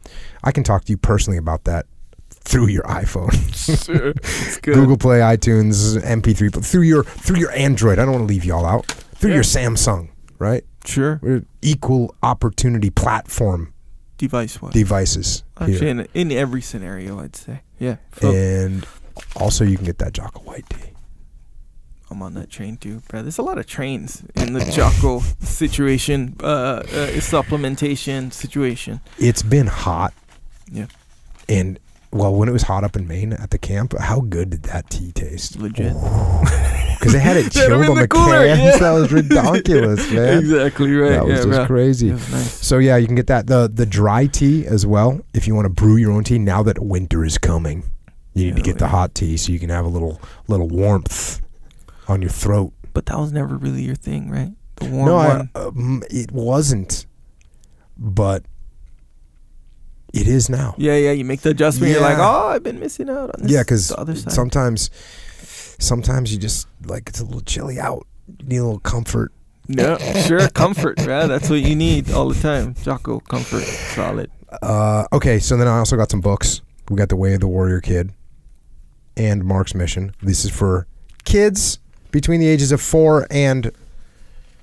I 0.43 0.51
can 0.51 0.63
talk 0.63 0.85
to 0.85 0.91
you 0.91 0.97
personally 0.97 1.37
about 1.37 1.63
that 1.65 1.85
through 2.29 2.67
your 2.67 2.83
iPhone. 2.83 3.31
Sure. 3.85 4.13
Good. 4.61 4.75
Google 4.75 4.97
Play, 4.97 5.19
iTunes, 5.19 5.97
MP3, 6.03 6.51
but 6.53 6.65
through 6.65 6.81
your 6.81 7.03
through 7.03 7.37
your 7.39 7.51
Android. 7.51 7.99
I 7.99 8.05
don't 8.05 8.13
want 8.15 8.27
to 8.27 8.33
leave 8.33 8.43
y'all 8.45 8.65
out. 8.65 8.85
Through 9.15 9.29
Yeah. 9.31 9.35
your 9.35 9.43
Samsung, 9.43 10.09
right? 10.39 10.63
Sure. 10.85 11.19
We're 11.23 11.45
equal 11.61 12.13
opportunity 12.21 12.89
platform 12.89 13.73
Device 14.17 14.61
wise. 14.61 14.73
devices 14.73 15.43
Actually, 15.59 15.89
in, 15.89 16.07
in 16.13 16.31
every 16.33 16.61
scenario, 16.61 17.19
I'd 17.19 17.35
say. 17.35 17.61
Yeah. 17.79 17.97
And 18.21 18.85
also 19.37 19.63
you 19.63 19.77
can 19.77 19.85
get 19.85 19.99
that 19.99 20.13
Jocko 20.13 20.41
White 20.41 20.67
tea. 20.69 20.92
I'm 22.13 22.21
on 22.21 22.33
that 22.35 22.49
train 22.49 22.77
too, 22.77 23.01
bro. 23.09 23.21
There's 23.23 23.37
a 23.39 23.41
lot 23.41 23.57
of 23.57 23.65
trains 23.67 24.23
in 24.35 24.53
the 24.53 24.63
Jocko 24.71 25.19
situation, 25.39 26.35
uh, 26.41 26.45
uh, 26.45 26.83
supplementation 27.19 28.31
situation. 28.31 29.01
It's 29.17 29.41
been 29.43 29.67
hot. 29.67 30.13
Yeah. 30.71 30.85
And 31.49 31.79
well, 32.11 32.33
when 32.35 32.47
it 32.47 32.51
was 32.51 32.61
hot 32.63 32.83
up 32.83 32.95
in 32.95 33.07
Maine 33.07 33.33
at 33.33 33.49
the 33.49 33.57
camp, 33.57 33.97
how 33.97 34.21
good 34.21 34.51
did 34.51 34.63
that 34.63 34.89
tea 34.89 35.11
taste? 35.11 35.57
Legit. 35.59 35.93
Because 36.99 37.13
they 37.15 37.19
had 37.19 37.35
it 37.35 37.51
They 37.51 37.59
had 37.63 37.71
'em 37.71 37.81
chilled 37.81 37.89
on 37.89 37.95
the 37.95 38.01
the, 38.03 38.07
cooler, 38.07 38.45
cans. 38.45 38.59
yeah. 38.61 38.77
That 38.77 38.91
was 38.91 39.11
ridiculous, 39.11 40.09
man. 40.13 40.37
exactly 40.39 40.93
right. 40.95 41.09
That 41.09 41.25
was 41.25 41.31
yeah, 41.39 41.43
just 41.43 41.57
bro. 41.57 41.65
crazy. 41.65 42.11
Was 42.11 42.31
nice. 42.31 42.65
So 42.65 42.77
yeah, 42.77 42.95
you 42.95 43.07
can 43.07 43.15
get 43.15 43.27
that 43.27 43.47
the 43.47 43.67
the 43.67 43.85
dry 43.85 44.27
tea 44.27 44.65
as 44.65 44.85
well 44.87 45.19
if 45.33 45.45
you 45.45 45.53
want 45.53 45.65
to 45.65 45.69
brew 45.69 45.97
your 45.97 46.13
own 46.13 46.23
tea. 46.23 46.39
Now 46.39 46.63
that 46.63 46.79
winter 46.79 47.25
is 47.25 47.37
coming, 47.37 47.83
you 48.35 48.45
need 48.45 48.51
to 48.51 48.61
Hell 48.61 48.63
get 48.63 48.77
the 48.77 48.87
hot 48.87 49.15
tea 49.15 49.35
so 49.35 49.51
you 49.51 49.59
can 49.59 49.69
have 49.69 49.83
a 49.83 49.89
little 49.89 50.21
little 50.47 50.69
warmth 50.69 51.41
on 52.07 52.21
your 52.21 52.31
throat. 52.31 52.73
But 52.93 53.07
that 53.07 53.17
was 53.17 53.31
never 53.31 53.57
really 53.57 53.83
your 53.83 53.95
thing, 53.95 54.29
right? 54.29 54.51
The 54.75 54.85
warm 54.85 55.05
no, 55.05 55.17
I, 55.17 55.47
um, 55.55 56.03
it 56.09 56.31
wasn't, 56.31 57.05
but 57.97 58.43
it 60.13 60.27
is 60.27 60.49
now. 60.49 60.75
yeah, 60.77 60.95
yeah. 60.95 61.11
You 61.11 61.25
make 61.25 61.41
the 61.41 61.51
adjustment. 61.51 61.91
You're 61.91 62.01
like, 62.01 62.19
oh, 62.19 62.47
I've 62.47 62.63
been 62.63 62.79
missing 62.79 63.09
out 63.09 63.31
on 63.35 63.43
this. 63.43 63.51
Yeah, 63.51 63.61
because 63.61 63.89
the 63.89 63.99
other 63.99 64.15
side. 64.15 64.31
sometimes, 64.31 64.91
sometimes 65.79 66.31
you 66.31 66.39
just 66.39 66.67
like 66.85 67.09
it's 67.09 67.19
a 67.19 67.25
little 67.25 67.41
chilly 67.41 67.79
out. 67.79 68.05
You 68.39 68.47
need 68.47 68.57
a 68.57 68.63
little 68.63 68.79
comfort. 68.79 69.31
Yeah, 69.67 69.97
sure. 70.21 70.47
Comfort, 70.49 70.99
yeah. 70.99 71.25
That's 71.25 71.49
what 71.49 71.61
you 71.61 71.75
need 71.75 72.11
all 72.11 72.29
the 72.29 72.39
time. 72.39 72.75
Jocko, 72.75 73.19
comfort, 73.21 73.63
solid. 73.63 74.29
Uh, 74.61 75.05
okay, 75.13 75.39
so 75.39 75.57
then 75.57 75.67
I 75.67 75.79
also 75.79 75.95
got 75.95 76.11
some 76.11 76.21
books. 76.21 76.61
We 76.89 76.95
got 76.95 77.09
The 77.09 77.15
Way 77.15 77.33
of 77.33 77.39
the 77.39 77.47
Warrior 77.47 77.79
Kid 77.79 78.11
and 79.15 79.43
Mark's 79.43 79.73
Mission. 79.73 80.13
This 80.21 80.45
is 80.45 80.51
for 80.51 80.85
kids 81.23 81.79
between 82.13 82.39
the 82.39 82.47
ages 82.47 82.71
of 82.71 82.79
four 82.79 83.27
and 83.29 83.71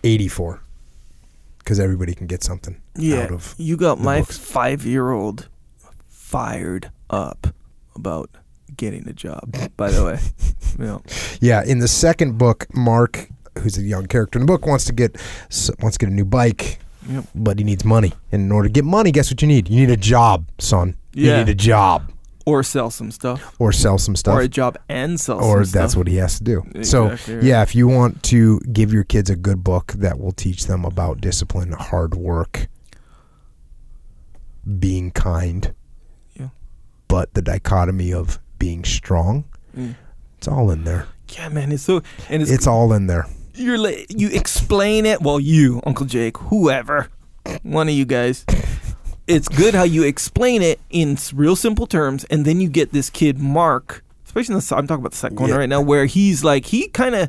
eighty-four, 0.04 0.62
because 1.58 1.78
everybody 1.78 2.14
can 2.14 2.26
get 2.26 2.42
something 2.42 2.80
Yeah, 2.96 3.24
out 3.24 3.30
of. 3.32 3.54
you 3.58 3.76
got 3.76 4.00
my 4.00 4.20
books. 4.20 4.38
five-year-old 4.38 5.48
fired 6.08 6.90
up 7.10 7.48
about 7.94 8.30
getting 8.76 9.06
a 9.08 9.12
job. 9.12 9.54
By 9.76 9.90
the 9.90 10.04
way, 10.04 10.18
yeah. 10.78 10.98
Yeah, 11.40 11.64
in 11.70 11.80
the 11.80 11.88
second 11.88 12.38
book, 12.38 12.66
Mark, 12.74 13.28
who's 13.58 13.76
a 13.76 13.82
young 13.82 14.06
character 14.06 14.38
in 14.38 14.46
the 14.46 14.50
book, 14.50 14.66
wants 14.66 14.84
to 14.86 14.92
get 14.94 15.16
wants 15.82 15.98
to 15.98 16.06
get 16.06 16.10
a 16.10 16.14
new 16.14 16.24
bike, 16.24 16.78
Yep. 17.10 17.24
but 17.34 17.58
he 17.58 17.64
needs 17.64 17.84
money. 17.84 18.12
And 18.32 18.42
in 18.42 18.52
order 18.52 18.68
to 18.68 18.72
get 18.72 18.84
money, 18.84 19.10
guess 19.10 19.30
what 19.30 19.42
you 19.42 19.48
need? 19.48 19.68
You 19.68 19.80
need 19.80 19.90
a 19.90 19.96
job, 19.96 20.46
son. 20.58 20.96
You 21.12 21.36
need 21.36 21.48
a 21.48 21.54
job 21.54 22.12
or 22.46 22.62
sell 22.62 22.90
some 22.90 23.10
stuff, 23.10 23.54
or 23.58 23.72
sell 23.72 23.98
some 23.98 24.16
stuff. 24.16 24.34
or 24.34 24.40
a 24.40 24.48
job 24.48 24.78
and 24.88 25.20
sell. 25.20 25.38
Some 25.40 25.44
stuff. 25.44 25.56
Or 25.56 25.64
that's 25.64 25.92
stuff. 25.92 25.98
what 25.98 26.06
he 26.08 26.16
has 26.16 26.38
to 26.38 26.44
do. 26.44 26.62
So, 26.82 27.06
Exactly 27.08 27.34
right. 27.36 27.44
yeah, 27.44 27.62
if 27.62 27.74
you 27.74 27.86
want 27.88 28.22
to 28.24 28.60
give 28.72 28.92
your 28.92 29.04
kids 29.04 29.28
a 29.30 29.36
good 29.36 29.62
book 29.62 29.92
that 29.92 30.18
will 30.18 30.32
teach 30.32 30.66
them 30.66 30.84
about 30.84 31.20
discipline, 31.20 31.72
hard 31.72 32.14
work, 32.14 32.68
being 34.78 35.10
kind, 35.10 35.74
Yeah. 36.34 36.48
but 37.08 37.34
the 37.34 37.42
dichotomy 37.42 38.12
of 38.12 38.38
being 38.58 38.84
strong, 38.84 39.44
Mm. 39.76 39.94
it's 40.38 40.48
all 40.48 40.70
in 40.70 40.84
there. 40.84 41.06
Yeah, 41.28 41.48
man, 41.48 41.72
it's 41.72 41.82
so 41.84 42.02
and 42.28 42.42
it's, 42.42 42.50
It's 42.50 42.66
all 42.66 42.92
in 42.92 43.06
there. 43.06 43.26
you're 43.54 43.76
you 44.08 44.28
explain 44.30 45.06
it. 45.06 45.22
Well, 45.22 45.38
you, 45.40 45.80
Uncle 45.86 46.06
Jake, 46.06 46.36
whoever, 46.38 47.08
one 47.62 47.88
of 47.88 47.94
you 47.94 48.04
guys. 48.04 48.44
It's 49.30 49.48
good 49.48 49.74
how 49.74 49.82
you 49.84 50.02
explain 50.02 50.62
it 50.62 50.80
in 50.90 51.16
real 51.34 51.56
simple 51.56 51.86
terms, 51.86 52.24
and 52.24 52.44
then 52.44 52.60
you 52.60 52.68
get 52.68 52.92
this 52.92 53.10
kid 53.10 53.38
Mark, 53.38 54.04
especially 54.26 54.54
in 54.54 54.60
the 54.60 54.76
I'm 54.76 54.86
talking 54.86 55.02
about 55.02 55.12
the 55.12 55.18
second 55.18 55.38
one 55.40 55.50
Yeah. 55.50 55.56
right 55.56 55.68
now, 55.68 55.80
where 55.80 56.06
he's 56.06 56.42
like 56.44 56.66
he 56.66 56.88
kind 56.88 57.14
of 57.14 57.28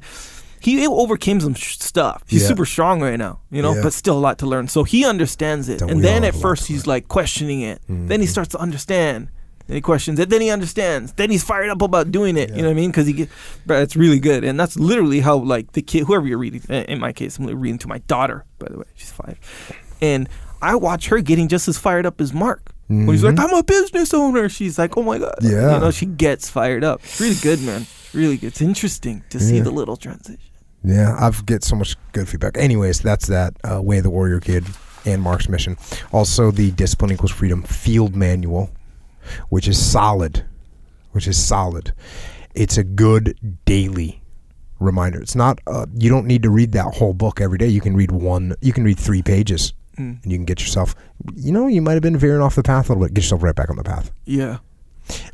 he 0.60 0.86
overcame 0.86 1.40
some 1.40 1.56
sh- 1.56 1.78
stuff. 1.80 2.22
He's 2.28 2.44
Yeah. 2.44 2.50
super 2.50 2.66
strong 2.68 3.02
right 3.02 3.18
now, 3.18 3.40
you 3.50 3.62
know, 3.64 3.74
Yeah. 3.76 3.82
but 3.84 3.94
still 3.94 4.16
a 4.18 4.20
lot 4.20 4.38
to 4.40 4.46
learn. 4.46 4.68
So 4.68 4.84
he 4.84 5.06
understands 5.06 5.70
it, 5.70 5.80
Don't 5.80 5.90
and 5.90 6.04
then 6.04 6.18
at 6.24 6.26
have 6.26 6.36
a 6.36 6.38
lot 6.38 6.42
first 6.42 6.68
he's 6.68 6.86
like 6.86 7.08
questioning 7.08 7.62
it. 7.62 7.82
Mm-hmm. 7.90 8.08
Then 8.08 8.22
he 8.22 8.28
starts 8.28 8.50
to 8.50 8.60
understand. 8.60 9.30
Then 9.68 9.76
he 9.76 9.82
questions 9.82 10.20
it. 10.20 10.30
Then 10.30 10.42
he 10.42 10.50
understands. 10.52 11.14
Then 11.14 11.30
he's 11.32 11.44
fired 11.44 11.70
up 11.70 11.82
about 11.82 12.12
doing 12.12 12.36
it. 12.38 12.50
You 12.50 12.58
know 12.58 12.64
what 12.68 12.72
I 12.72 12.74
mean? 12.76 12.92
Because 12.92 13.08
he 13.08 13.14
get, 13.14 13.30
bro, 13.66 13.80
it's 13.82 13.96
really 13.96 14.20
good, 14.20 14.44
and 14.44 14.60
that's 14.60 14.76
literally 14.78 15.22
how 15.22 15.38
like 15.38 15.72
the 15.72 15.82
kid, 15.82 16.04
whoever 16.06 16.28
you're 16.28 16.38
reading. 16.38 16.62
In 16.70 17.00
my 17.00 17.12
case, 17.14 17.38
I'm 17.40 17.46
reading 17.46 17.78
to 17.80 17.88
my 17.88 18.00
daughter. 18.08 18.44
By 18.60 18.68
the 18.70 18.78
way, 18.80 18.86
she's 18.96 19.12
five, 19.12 19.38
and 20.02 20.28
I 20.62 20.76
watch 20.76 21.08
her 21.08 21.22
getting 21.22 21.48
just 21.48 21.68
as 21.68 21.78
fired 21.78 22.06
up 22.06 22.22
as 22.22 22.34
Mark. 22.34 22.72
When 22.88 23.08
he's 23.08 23.24
like. 23.24 23.40
"I'm 23.40 23.54
a 23.54 23.64
business 23.64 24.14
owner," 24.14 24.50
she's 24.50 24.78
like, 24.78 24.98
"Oh 24.98 25.04
my 25.04 25.18
god!" 25.18 25.36
Yeah. 25.42 25.76
you 25.76 25.80
know, 25.80 25.92
she 25.92 26.06
gets 26.06 26.50
fired 26.50 26.84
up. 26.84 27.02
It's 27.04 27.22
really 27.22 27.36
good, 27.36 27.62
man. 27.62 27.86
Really 28.14 28.36
good. 28.36 28.48
It's 28.48 28.62
interesting 28.62 29.24
to 29.30 29.40
see 29.40 29.62
the 29.62 29.72
little 29.72 29.96
transition. 29.96 30.40
Yeah, 30.84 31.16
I've 31.20 31.46
get 31.46 31.64
so 31.64 31.76
much 31.76 31.96
good 32.12 32.28
feedback. 32.28 32.58
Anyways, 32.58 33.00
that's 33.00 33.28
that 33.28 33.54
uh, 33.64 33.82
Way 33.82 34.00
of 34.00 34.04
the 34.04 34.10
Warrior 34.10 34.40
Kid 34.40 34.66
and 35.06 35.22
Mark's 35.22 35.48
Mission. 35.48 35.78
Also, 36.12 36.52
the 36.52 36.72
Discipline 36.72 37.12
Equals 37.14 37.32
Freedom 37.32 37.64
Field 37.64 38.16
Manual, 38.16 38.72
which 39.50 39.68
is 39.68 39.80
solid, 39.84 40.44
which 41.12 41.28
is 41.28 41.42
solid. 41.42 41.94
It's 42.56 42.78
a 42.78 42.84
good 42.84 43.38
daily 43.66 44.22
reminder. 44.80 45.22
It's 45.22 45.36
not. 45.36 45.60
Uh, 45.66 45.86
you 45.96 46.10
don't 46.10 46.26
need 46.26 46.44
to 46.44 46.50
read 46.50 46.74
that 46.74 46.94
whole 46.96 47.14
book 47.14 47.40
every 47.40 47.58
day. 47.58 47.68
You 47.68 47.80
can 47.80 47.96
read 47.96 48.12
one. 48.12 48.56
You 48.62 48.74
can 48.74 48.84
read 48.84 49.00
three 49.00 49.22
pages, 49.22 49.74
Mm. 49.98 50.24
and 50.24 50.32
you 50.32 50.38
can 50.38 50.46
get 50.46 50.62
yourself. 50.62 50.96
You 51.36 51.52
know, 51.52 51.68
you 51.68 51.82
might 51.82 51.94
have 51.94 52.02
been 52.02 52.18
veering 52.18 52.42
off 52.42 52.56
the 52.56 52.64
path 52.64 52.90
a 52.90 52.94
little 52.94 53.04
bit. 53.08 53.14
Get 53.14 53.24
yourself 53.24 53.44
right 53.44 53.56
back 53.56 53.70
on 53.70 53.76
the 53.76 53.84
path. 53.84 54.12
Yeah, 54.26 54.58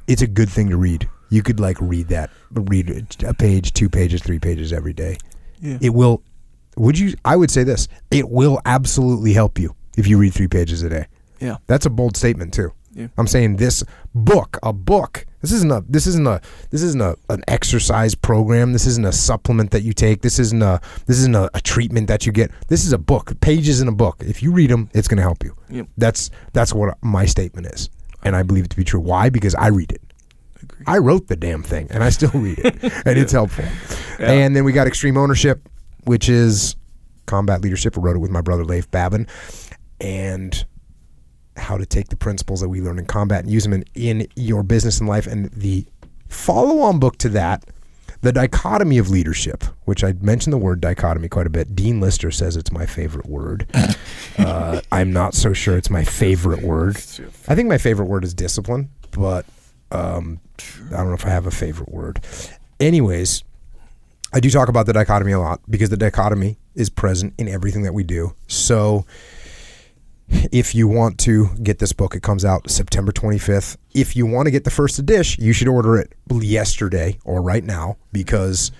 It's 0.07 0.21
a 0.21 0.27
good 0.27 0.49
thing 0.49 0.69
to 0.69 0.77
read. 0.77 1.07
You 1.29 1.43
could 1.43 1.59
like 1.59 1.77
read 1.81 2.07
that, 2.07 2.29
read 2.51 3.15
a 3.25 3.33
page, 3.33 3.73
two 3.73 3.89
pages, 3.89 4.21
three 4.23 4.39
pages 4.39 4.71
every 4.73 4.93
day 4.93 5.17
yeah, 5.59 5.77
it 5.81 5.89
will 5.89 6.21
would 6.75 6.99
you 6.99 7.15
i 7.25 7.35
would 7.35 7.49
say 7.49 7.63
this 7.63 7.87
it 8.11 8.29
will 8.29 8.61
absolutely 8.65 9.33
help 9.33 9.57
you 9.57 9.75
if 9.97 10.05
you 10.07 10.15
read 10.19 10.31
three 10.31 10.47
pages 10.47 10.83
a 10.83 10.89
day 10.89 11.07
yeah. 11.39 11.57
that's 11.65 11.87
a 11.87 11.89
bold 11.89 12.15
statement 12.15 12.53
too 12.53 12.71
Yeah. 12.93 13.07
i'm 13.17 13.25
saying 13.25 13.55
this 13.55 13.83
book 14.13 14.59
a 14.61 14.71
book 14.71 15.25
this 15.41 15.51
isn't 15.51 15.71
a 15.71 15.83
this 15.87 16.07
isn't 16.07 16.27
a 16.27 16.41
this 16.71 16.81
isn't 16.81 17.01
a, 17.01 17.15
an 17.29 17.43
exercise 17.47 18.15
program 18.15 18.73
this 18.73 18.85
isn't 18.85 19.05
a 19.05 19.11
supplement 19.11 19.71
that 19.71 19.83
you 19.83 19.93
take 19.93 20.21
this 20.21 20.39
isn't 20.39 20.61
a 20.61 20.79
this 21.05 21.19
isn't 21.19 21.35
a, 21.35 21.49
a 21.53 21.61
treatment 21.61 22.07
that 22.07 22.25
you 22.25 22.31
get 22.31 22.51
this 22.69 22.85
is 22.85 22.93
a 22.93 22.97
book 22.97 23.39
pages 23.41 23.81
in 23.81 23.87
a 23.87 23.91
book 23.91 24.17
if 24.25 24.41
you 24.43 24.51
read 24.51 24.69
them 24.69 24.89
it's 24.93 25.07
going 25.07 25.17
to 25.17 25.23
help 25.23 25.43
you 25.43 25.55
Yep. 25.69 25.87
that's 25.97 26.29
that's 26.53 26.73
what 26.73 26.97
my 27.01 27.25
statement 27.25 27.67
is 27.67 27.89
and 28.23 28.35
i 28.35 28.43
believe 28.43 28.65
it 28.65 28.69
to 28.71 28.77
be 28.77 28.83
true 28.83 28.99
why 28.99 29.29
because 29.29 29.53
i 29.55 29.67
read 29.67 29.91
it 29.91 30.01
Agree. 30.61 30.85
I 30.87 30.97
wrote 30.97 31.27
the 31.27 31.35
damn 31.35 31.61
thing 31.61 31.87
and 31.91 32.03
I 32.03 32.09
still 32.09 32.31
read 32.33 32.57
it 32.57 32.81
and 33.05 33.17
it's 33.19 33.31
helpful. 33.31 33.63
Yeah. 34.19 34.31
And 34.31 34.55
then 34.55 34.63
we 34.63 34.71
got 34.71 34.87
Extreme 34.87 35.15
Ownership, 35.15 35.69
which 36.05 36.29
is 36.29 36.75
combat 37.27 37.61
leadership. 37.61 37.95
I 37.95 38.01
wrote 38.01 38.15
it 38.15 38.19
with 38.19 38.31
my 38.31 38.41
brother 38.41 38.65
Leif 38.65 38.89
Babin 38.89 39.27
and 40.01 40.65
how 41.57 41.77
to 41.77 41.85
take 41.85 42.09
the 42.09 42.15
principles 42.15 42.61
that 42.61 42.69
we 42.69 42.81
learn 42.81 42.99
in 42.99 43.05
combat 43.05 43.43
and 43.43 43.51
use 43.51 43.63
them 43.63 43.73
in, 43.73 43.85
in 43.95 44.27
your 44.35 44.63
business 44.63 44.99
and 44.99 45.09
life. 45.09 45.27
And 45.27 45.51
the 45.51 45.85
follow 46.29 46.79
on 46.79 46.99
book 46.99 47.17
to 47.19 47.29
that, 47.29 47.65
The 48.21 48.31
Dichotomy 48.31 48.97
of 48.97 49.09
Leadership, 49.09 49.63
which 49.85 50.03
I 50.03 50.13
mentioned 50.21 50.53
the 50.53 50.57
word 50.57 50.81
dichotomy 50.81 51.29
quite 51.29 51.47
a 51.47 51.49
bit. 51.49 51.75
Dean 51.75 51.99
Lister 51.99 52.31
says 52.31 52.55
it's 52.55 52.71
my 52.71 52.85
favorite 52.85 53.27
word. 53.27 53.67
uh, 54.37 54.81
I'm 54.91 55.11
not 55.11 55.33
so 55.33 55.53
sure 55.53 55.77
it's 55.77 55.89
my 55.89 56.03
favorite 56.03 56.61
word. 56.63 56.97
I 57.47 57.55
think 57.55 57.67
my 57.67 57.77
favorite 57.77 58.05
word 58.05 58.23
is 58.23 58.33
discipline, 58.33 58.89
but 59.11 59.45
um, 59.91 60.39
I 60.91 60.97
don't 60.97 61.07
know 61.07 61.13
if 61.13 61.25
I 61.25 61.29
have 61.29 61.47
a 61.47 61.51
favorite 61.51 61.89
word. 61.89 62.21
Anyways, 62.79 63.43
I 64.33 64.39
do 64.39 64.49
talk 64.49 64.67
about 64.67 64.85
the 64.85 64.93
dichotomy 64.93 65.31
a 65.31 65.39
lot 65.39 65.61
because 65.69 65.89
the 65.89 65.97
dichotomy 65.97 66.57
is 66.75 66.89
present 66.89 67.33
in 67.37 67.47
everything 67.47 67.83
that 67.83 67.93
we 67.93 68.03
do. 68.03 68.35
So 68.47 69.05
if 70.29 70.75
you 70.75 70.87
want 70.87 71.17
to 71.19 71.49
get 71.63 71.79
this 71.79 71.93
book, 71.93 72.15
it 72.15 72.21
comes 72.21 72.43
out 72.43 72.69
September 72.69 73.11
25th. 73.11 73.77
If 73.93 74.15
you 74.15 74.25
want 74.25 74.47
to 74.47 74.51
get 74.51 74.63
the 74.63 74.71
first 74.71 74.99
edition, 74.99 75.43
you 75.43 75.53
should 75.53 75.67
order 75.67 75.97
it 75.97 76.13
yesterday 76.29 77.17
or 77.23 77.41
right 77.41 77.63
now 77.63 77.97
because, 78.11 78.71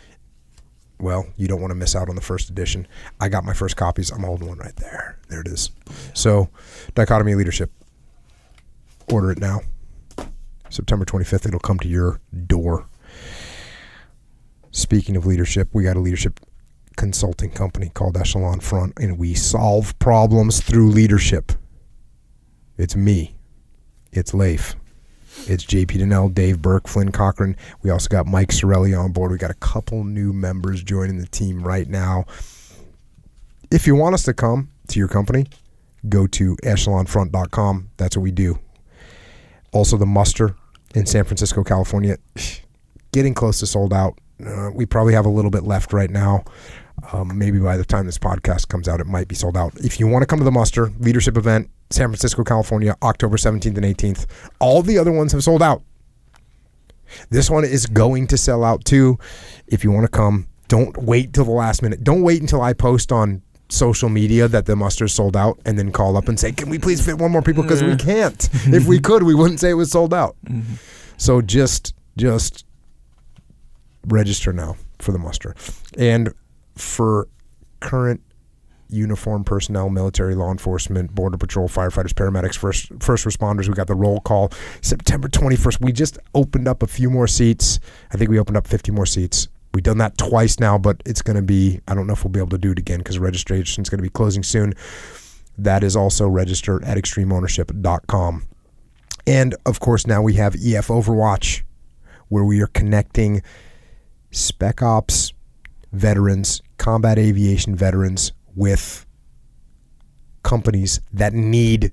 well, 1.00 1.26
you 1.38 1.48
don't 1.48 1.62
want 1.62 1.72
to 1.72 1.76
miss 1.76 1.96
out 1.96 2.10
on 2.10 2.16
the 2.16 2.22
first 2.22 2.50
edition. 2.50 2.88
I 3.20 3.30
got 3.30 3.46
my 3.46 3.54
first 3.54 3.78
copies. 3.78 4.12
I'm 4.12 4.24
holding 4.24 4.48
one 4.48 4.58
right 4.58 4.76
there. 4.76 5.18
There 5.30 5.42
it 5.42 5.48
is. 5.48 5.72
So, 6.14 6.50
Dichotomy 6.96 7.36
Leadership. 7.36 7.72
Order 9.10 9.32
it 9.32 9.40
now. 9.40 9.62
September 10.70 11.06
25th, 11.06 11.46
it'll 11.46 11.60
come 11.62 11.80
to 11.80 11.88
your 11.88 12.20
door. 12.46 12.90
Speaking 14.72 15.16
of 15.16 15.26
leadership, 15.26 15.70
we 15.72 15.84
got 15.84 15.96
a 15.96 16.00
leadership 16.02 16.42
consulting 16.98 17.52
company 17.52 17.90
called 17.94 18.18
Echelon 18.18 18.60
Front, 18.60 18.94
and 19.00 19.18
we 19.18 19.34
solve 19.34 19.98
problems 20.00 20.60
through 20.60 20.90
leadership. 20.90 21.54
It's 22.78 22.96
me. 22.96 23.36
It's 24.12 24.34
Leif. 24.34 24.76
It's 25.46 25.64
JP 25.64 26.00
Dinnell, 26.00 26.34
Dave 26.34 26.62
Berke, 26.62 26.88
Flynn 26.88 27.12
Cochran. 27.12 27.56
We 27.82 27.90
also 27.90 28.10
got 28.10 28.26
Mike 28.26 28.50
Sarraille 28.50 29.00
on 29.00 29.12
board. 29.12 29.32
We 29.32 29.38
got 29.38 29.52
a 29.52 29.56
couple 29.56 30.04
new 30.04 30.34
members 30.34 30.84
joining 30.84 31.20
the 31.20 31.28
team 31.28 31.64
right 31.64 31.88
now. 31.88 32.26
If 33.72 33.88
you 33.88 33.96
want 33.96 34.16
us 34.16 34.24
to 34.24 34.34
come 34.34 34.70
to 34.90 35.00
your 35.00 35.08
company, 35.08 35.46
go 36.10 36.28
to 36.28 36.56
echelonfront.com. 36.58 37.90
That's 37.98 38.18
what 38.18 38.24
we 38.24 38.32
do. 38.32 38.60
Also, 39.72 39.98
the 39.98 40.06
muster 40.06 40.56
in 40.96 41.06
San 41.06 41.24
Francisco, 41.24 41.64
California, 41.64 42.18
getting 43.12 43.34
close 43.34 43.60
to 43.60 43.68
sold 43.68 43.94
out. 43.94 44.18
Uh, 44.46 44.70
we 44.74 44.86
probably 44.86 45.14
have 45.14 45.26
a 45.26 45.30
little 45.30 45.52
bit 45.52 45.64
left 45.64 45.94
right 45.94 46.10
now. 46.10 46.44
Um, 47.14 47.38
maybe 47.38 47.60
by 47.60 47.78
the 47.78 47.86
time 47.86 48.06
this 48.06 48.18
podcast 48.18 48.68
comes 48.70 48.88
out, 48.88 49.00
it 49.00 49.08
might 49.08 49.28
be 49.28 49.36
sold 49.36 49.56
out. 49.56 49.74
If 49.78 50.00
you 50.00 50.08
want 50.08 50.24
to 50.24 50.26
come 50.26 50.40
to 50.40 50.46
the 50.46 50.52
muster 50.52 50.92
leadership 51.00 51.38
event, 51.38 51.70
San 51.90 52.10
Francisco, 52.10 52.44
California, 52.44 52.96
October 53.02 53.38
17th 53.38 53.78
and 53.78 53.86
18th, 53.86 54.26
all 54.60 54.82
the 54.82 54.98
other 54.98 55.12
ones 55.12 55.32
have 55.32 55.44
sold 55.44 55.62
out. 55.62 55.84
This 57.30 57.50
one 57.50 57.64
is 57.64 57.86
going 57.86 58.28
to 58.28 58.38
sell 58.38 58.64
out 58.64 58.84
too. 58.84 59.18
If 59.68 59.84
you 59.84 59.92
want 59.92 60.04
to 60.06 60.12
come, 60.12 60.48
don't 60.68 60.98
wait 60.98 61.34
till 61.34 61.46
the 61.46 61.52
last 61.52 61.82
minute. 61.82 62.04
Don't 62.04 62.24
wait 62.24 62.42
until 62.42 62.62
I 62.62 62.74
post 62.74 63.12
on 63.12 63.42
social 63.70 64.10
media 64.10 64.48
that 64.48 64.66
the 64.66 64.76
muster's 64.76 65.14
sold 65.14 65.38
out 65.38 65.60
and 65.66 65.78
then 65.78 65.92
call 65.92 66.18
up 66.18 66.28
and 66.28 66.40
say, 66.40 66.52
Can 66.52 66.70
we 66.70 66.80
please 66.80 67.06
fit 67.06 67.18
one 67.18 67.32
more 67.32 67.42
people? 67.42 67.64
Because 67.64 67.84
we 67.84 67.96
can't. 67.96 68.50
if 68.68 68.86
we 68.86 69.00
could, 69.00 69.24
we 69.24 69.36
wouldn't 69.36 69.60
say 69.60 69.70
it 69.70 69.76
was 69.76 69.92
sold 69.92 70.14
out. 70.14 70.36
So 71.18 71.42
just 71.42 71.94
just 72.18 72.66
register 74.08 74.52
now 74.52 74.76
for 75.00 75.12
the 75.12 75.20
muster. 75.20 75.56
And 75.98 76.34
for 76.78 77.28
current 77.80 78.22
uniform 78.90 79.44
personnel, 79.44 79.90
military, 79.90 80.36
law 80.36 80.52
enforcement, 80.52 81.14
border 81.14 81.38
patrol, 81.38 81.68
firefighters, 81.68 82.14
paramedics, 82.14 82.58
first 82.58 82.92
first 83.00 83.26
responders. 83.26 83.68
We 83.68 83.74
got 83.74 83.88
the 83.88 83.96
roll 83.96 84.20
call 84.22 84.52
September 84.82 85.28
21st. 85.28 85.82
We 85.82 85.92
just 85.92 86.18
opened 86.34 86.68
up 86.68 86.84
a 86.84 86.88
few 86.88 87.10
more 87.10 87.28
seats. 87.28 87.80
I 88.12 88.18
think 88.18 88.30
we 88.30 88.40
opened 88.40 88.58
up 88.58 88.68
50 88.68 88.92
more 88.92 89.06
seats. 89.06 89.48
We've 89.74 89.84
done 89.84 89.98
that 90.00 90.18
twice 90.18 90.60
now, 90.60 90.78
but 90.78 91.02
it's 91.06 91.22
going 91.22 91.36
to 91.36 91.44
be, 91.44 91.82
I 91.88 91.94
don't 91.94 92.08
know 92.08 92.14
if 92.14 92.24
we'll 92.24 92.32
be 92.32 92.40
able 92.40 92.50
to 92.50 92.58
do 92.58 92.72
it 92.72 92.80
again 92.80 93.00
because 93.00 93.20
registration 93.20 93.84
is 93.84 93.90
going 93.90 94.00
to 94.00 94.04
be 94.04 94.10
closing 94.10 94.42
soon. 94.42 94.74
That 95.58 95.84
is 95.84 95.96
also 95.96 96.28
registered 96.28 96.84
at 96.84 96.98
extremeownership.com. 96.98 98.48
And 99.28 99.56
of 99.66 99.80
course, 99.80 100.08
now 100.08 100.22
we 100.22 100.34
have 100.36 100.56
EF 100.56 100.88
Overwatch, 100.88 101.64
where 102.30 102.44
we 102.44 102.62
are 102.62 102.68
connecting 102.68 103.44
Spec 104.32 104.82
Ops 104.82 105.34
veterans, 105.92 106.62
combat 106.78 107.18
aviation 107.18 107.76
veterans 107.76 108.32
with 108.56 109.06
companies 110.44 111.02
that 111.14 111.34
need 111.34 111.92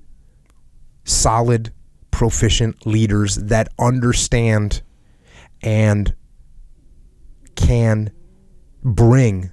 solid, 1.03 1.71
proficient 2.11 2.85
leaders 2.85 3.35
that 3.35 3.67
understand 3.77 4.81
and 5.61 6.15
can 7.55 8.11
bring 8.83 9.51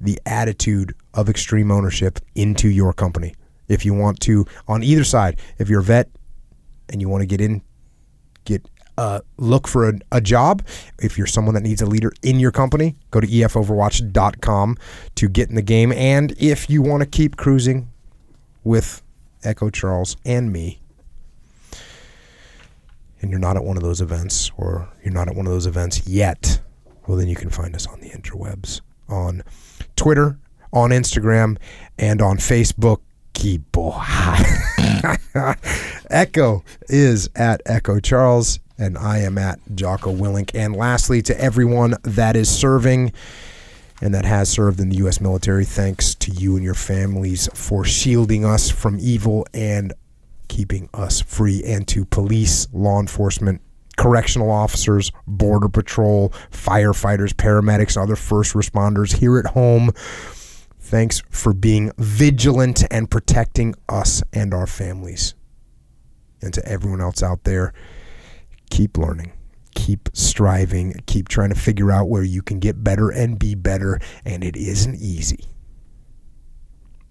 the 0.00 0.18
attitude 0.26 0.94
of 1.14 1.28
extreme 1.28 1.70
ownership 1.70 2.18
into 2.34 2.68
your 2.68 2.92
company. 2.92 3.34
If 3.68 3.84
you 3.84 3.94
want 3.94 4.20
to, 4.20 4.46
on 4.68 4.82
either 4.82 5.04
side, 5.04 5.38
if 5.58 5.68
you're 5.68 5.80
a 5.80 5.84
vet 5.84 6.10
and 6.88 7.00
you 7.00 7.08
want 7.08 7.22
to 7.22 7.26
get 7.26 7.40
in, 7.40 7.62
get 8.44 8.68
uh, 8.98 9.20
look 9.36 9.68
for 9.68 9.88
a, 9.88 9.98
a 10.12 10.20
job. 10.20 10.62
If 11.00 11.18
you're 11.18 11.26
someone 11.26 11.54
that 11.54 11.62
needs 11.62 11.82
a 11.82 11.86
leader 11.86 12.12
in 12.22 12.40
your 12.40 12.50
company, 12.50 12.96
go 13.10 13.20
to 13.20 13.26
efoverwatch.com 13.26 14.76
to 15.16 15.28
get 15.28 15.48
in 15.48 15.54
the 15.54 15.62
game. 15.62 15.92
And 15.92 16.34
if 16.38 16.70
you 16.70 16.82
want 16.82 17.02
to 17.02 17.06
keep 17.06 17.36
cruising 17.36 17.88
with 18.64 19.02
Echo 19.44 19.70
Charles 19.70 20.16
and 20.24 20.52
me, 20.52 20.80
and 23.20 23.30
you're 23.30 23.40
not 23.40 23.56
at 23.56 23.64
one 23.64 23.76
of 23.76 23.82
those 23.82 24.00
events, 24.00 24.50
or 24.56 24.88
you're 25.02 25.14
not 25.14 25.28
at 25.28 25.34
one 25.34 25.46
of 25.46 25.52
those 25.52 25.66
events 25.66 26.06
yet, 26.06 26.60
well, 27.06 27.16
then 27.16 27.28
you 27.28 27.36
can 27.36 27.50
find 27.50 27.74
us 27.74 27.86
on 27.86 28.00
the 28.00 28.10
interwebs 28.10 28.80
on 29.08 29.42
Twitter, 29.94 30.38
on 30.72 30.90
Instagram, 30.90 31.58
and 31.98 32.20
on 32.20 32.38
Facebook. 32.38 33.00
Keep 33.32 33.70
boy. 33.72 34.00
Echo 36.10 36.64
is 36.88 37.28
at 37.36 37.60
Echo 37.66 38.00
Charles, 38.00 38.60
and 38.78 38.96
I 38.98 39.18
am 39.18 39.38
at 39.38 39.58
Jocko 39.74 40.14
Willink. 40.14 40.50
And 40.54 40.76
lastly, 40.76 41.22
to 41.22 41.40
everyone 41.40 41.94
that 42.02 42.36
is 42.36 42.48
serving 42.48 43.12
and 44.02 44.14
that 44.14 44.24
has 44.24 44.48
served 44.48 44.80
in 44.80 44.90
the 44.90 44.96
U.S. 44.96 45.20
military, 45.20 45.64
thanks 45.64 46.14
to 46.16 46.30
you 46.30 46.56
and 46.56 46.64
your 46.64 46.74
families 46.74 47.48
for 47.54 47.84
shielding 47.84 48.44
us 48.44 48.70
from 48.70 48.98
evil 49.00 49.46
and 49.54 49.92
keeping 50.48 50.88
us 50.94 51.20
free, 51.20 51.62
and 51.64 51.88
to 51.88 52.04
police, 52.04 52.68
law 52.72 53.00
enforcement, 53.00 53.60
correctional 53.96 54.50
officers, 54.50 55.10
border 55.26 55.68
patrol, 55.68 56.30
firefighters, 56.52 57.32
paramedics, 57.32 58.00
other 58.00 58.16
first 58.16 58.54
responders 58.54 59.16
here 59.16 59.38
at 59.38 59.46
home. 59.46 59.90
Thanks 60.78 61.22
for 61.30 61.52
being 61.52 61.90
vigilant 61.98 62.84
and 62.92 63.10
protecting 63.10 63.74
us 63.88 64.22
and 64.32 64.54
our 64.54 64.66
families. 64.66 65.34
And 66.40 66.54
to 66.54 66.64
everyone 66.68 67.00
else 67.00 67.22
out 67.22 67.42
there, 67.44 67.72
keep 68.70 68.96
learning, 68.98 69.32
keep 69.74 70.08
striving, 70.12 70.94
keep 71.06 71.28
trying 71.28 71.50
to 71.50 71.54
figure 71.54 71.92
out 71.92 72.08
where 72.08 72.22
you 72.22 72.42
can 72.42 72.58
get 72.58 72.82
better 72.82 73.10
and 73.10 73.38
be 73.38 73.54
better. 73.54 74.00
And 74.24 74.42
it 74.42 74.56
isn't 74.56 74.96
easy. 74.96 75.44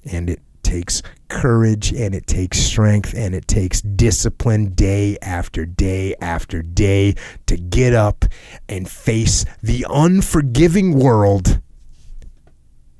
And 0.06 0.30
it 0.30 0.42
takes 0.66 1.04
courage 1.30 1.94
and 1.94 2.16
it 2.16 2.26
takes 2.26 2.58
strength 2.58 3.14
and 3.16 3.36
it 3.36 3.48
takes 3.48 3.82
discipline 3.82 4.74
day 4.74 5.18
after 5.22 5.66
day 5.66 6.16
after 6.20 6.62
day 6.62 7.14
to 7.46 7.56
get 7.56 7.94
up 7.94 8.26
and 8.68 8.90
face 8.90 9.46
the 9.62 9.86
unforgiving 9.90 10.98
world 11.00 11.62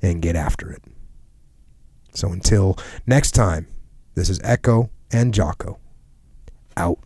and 0.00 0.22
get 0.22 0.36
after 0.36 0.70
it. 0.70 0.82
So 2.14 2.30
until 2.32 2.78
next 3.06 3.32
time, 3.32 3.66
this 4.14 4.30
is 4.30 4.40
Echo 4.42 4.90
and 5.12 5.34
Jocko 5.34 5.78
out. 6.76 6.98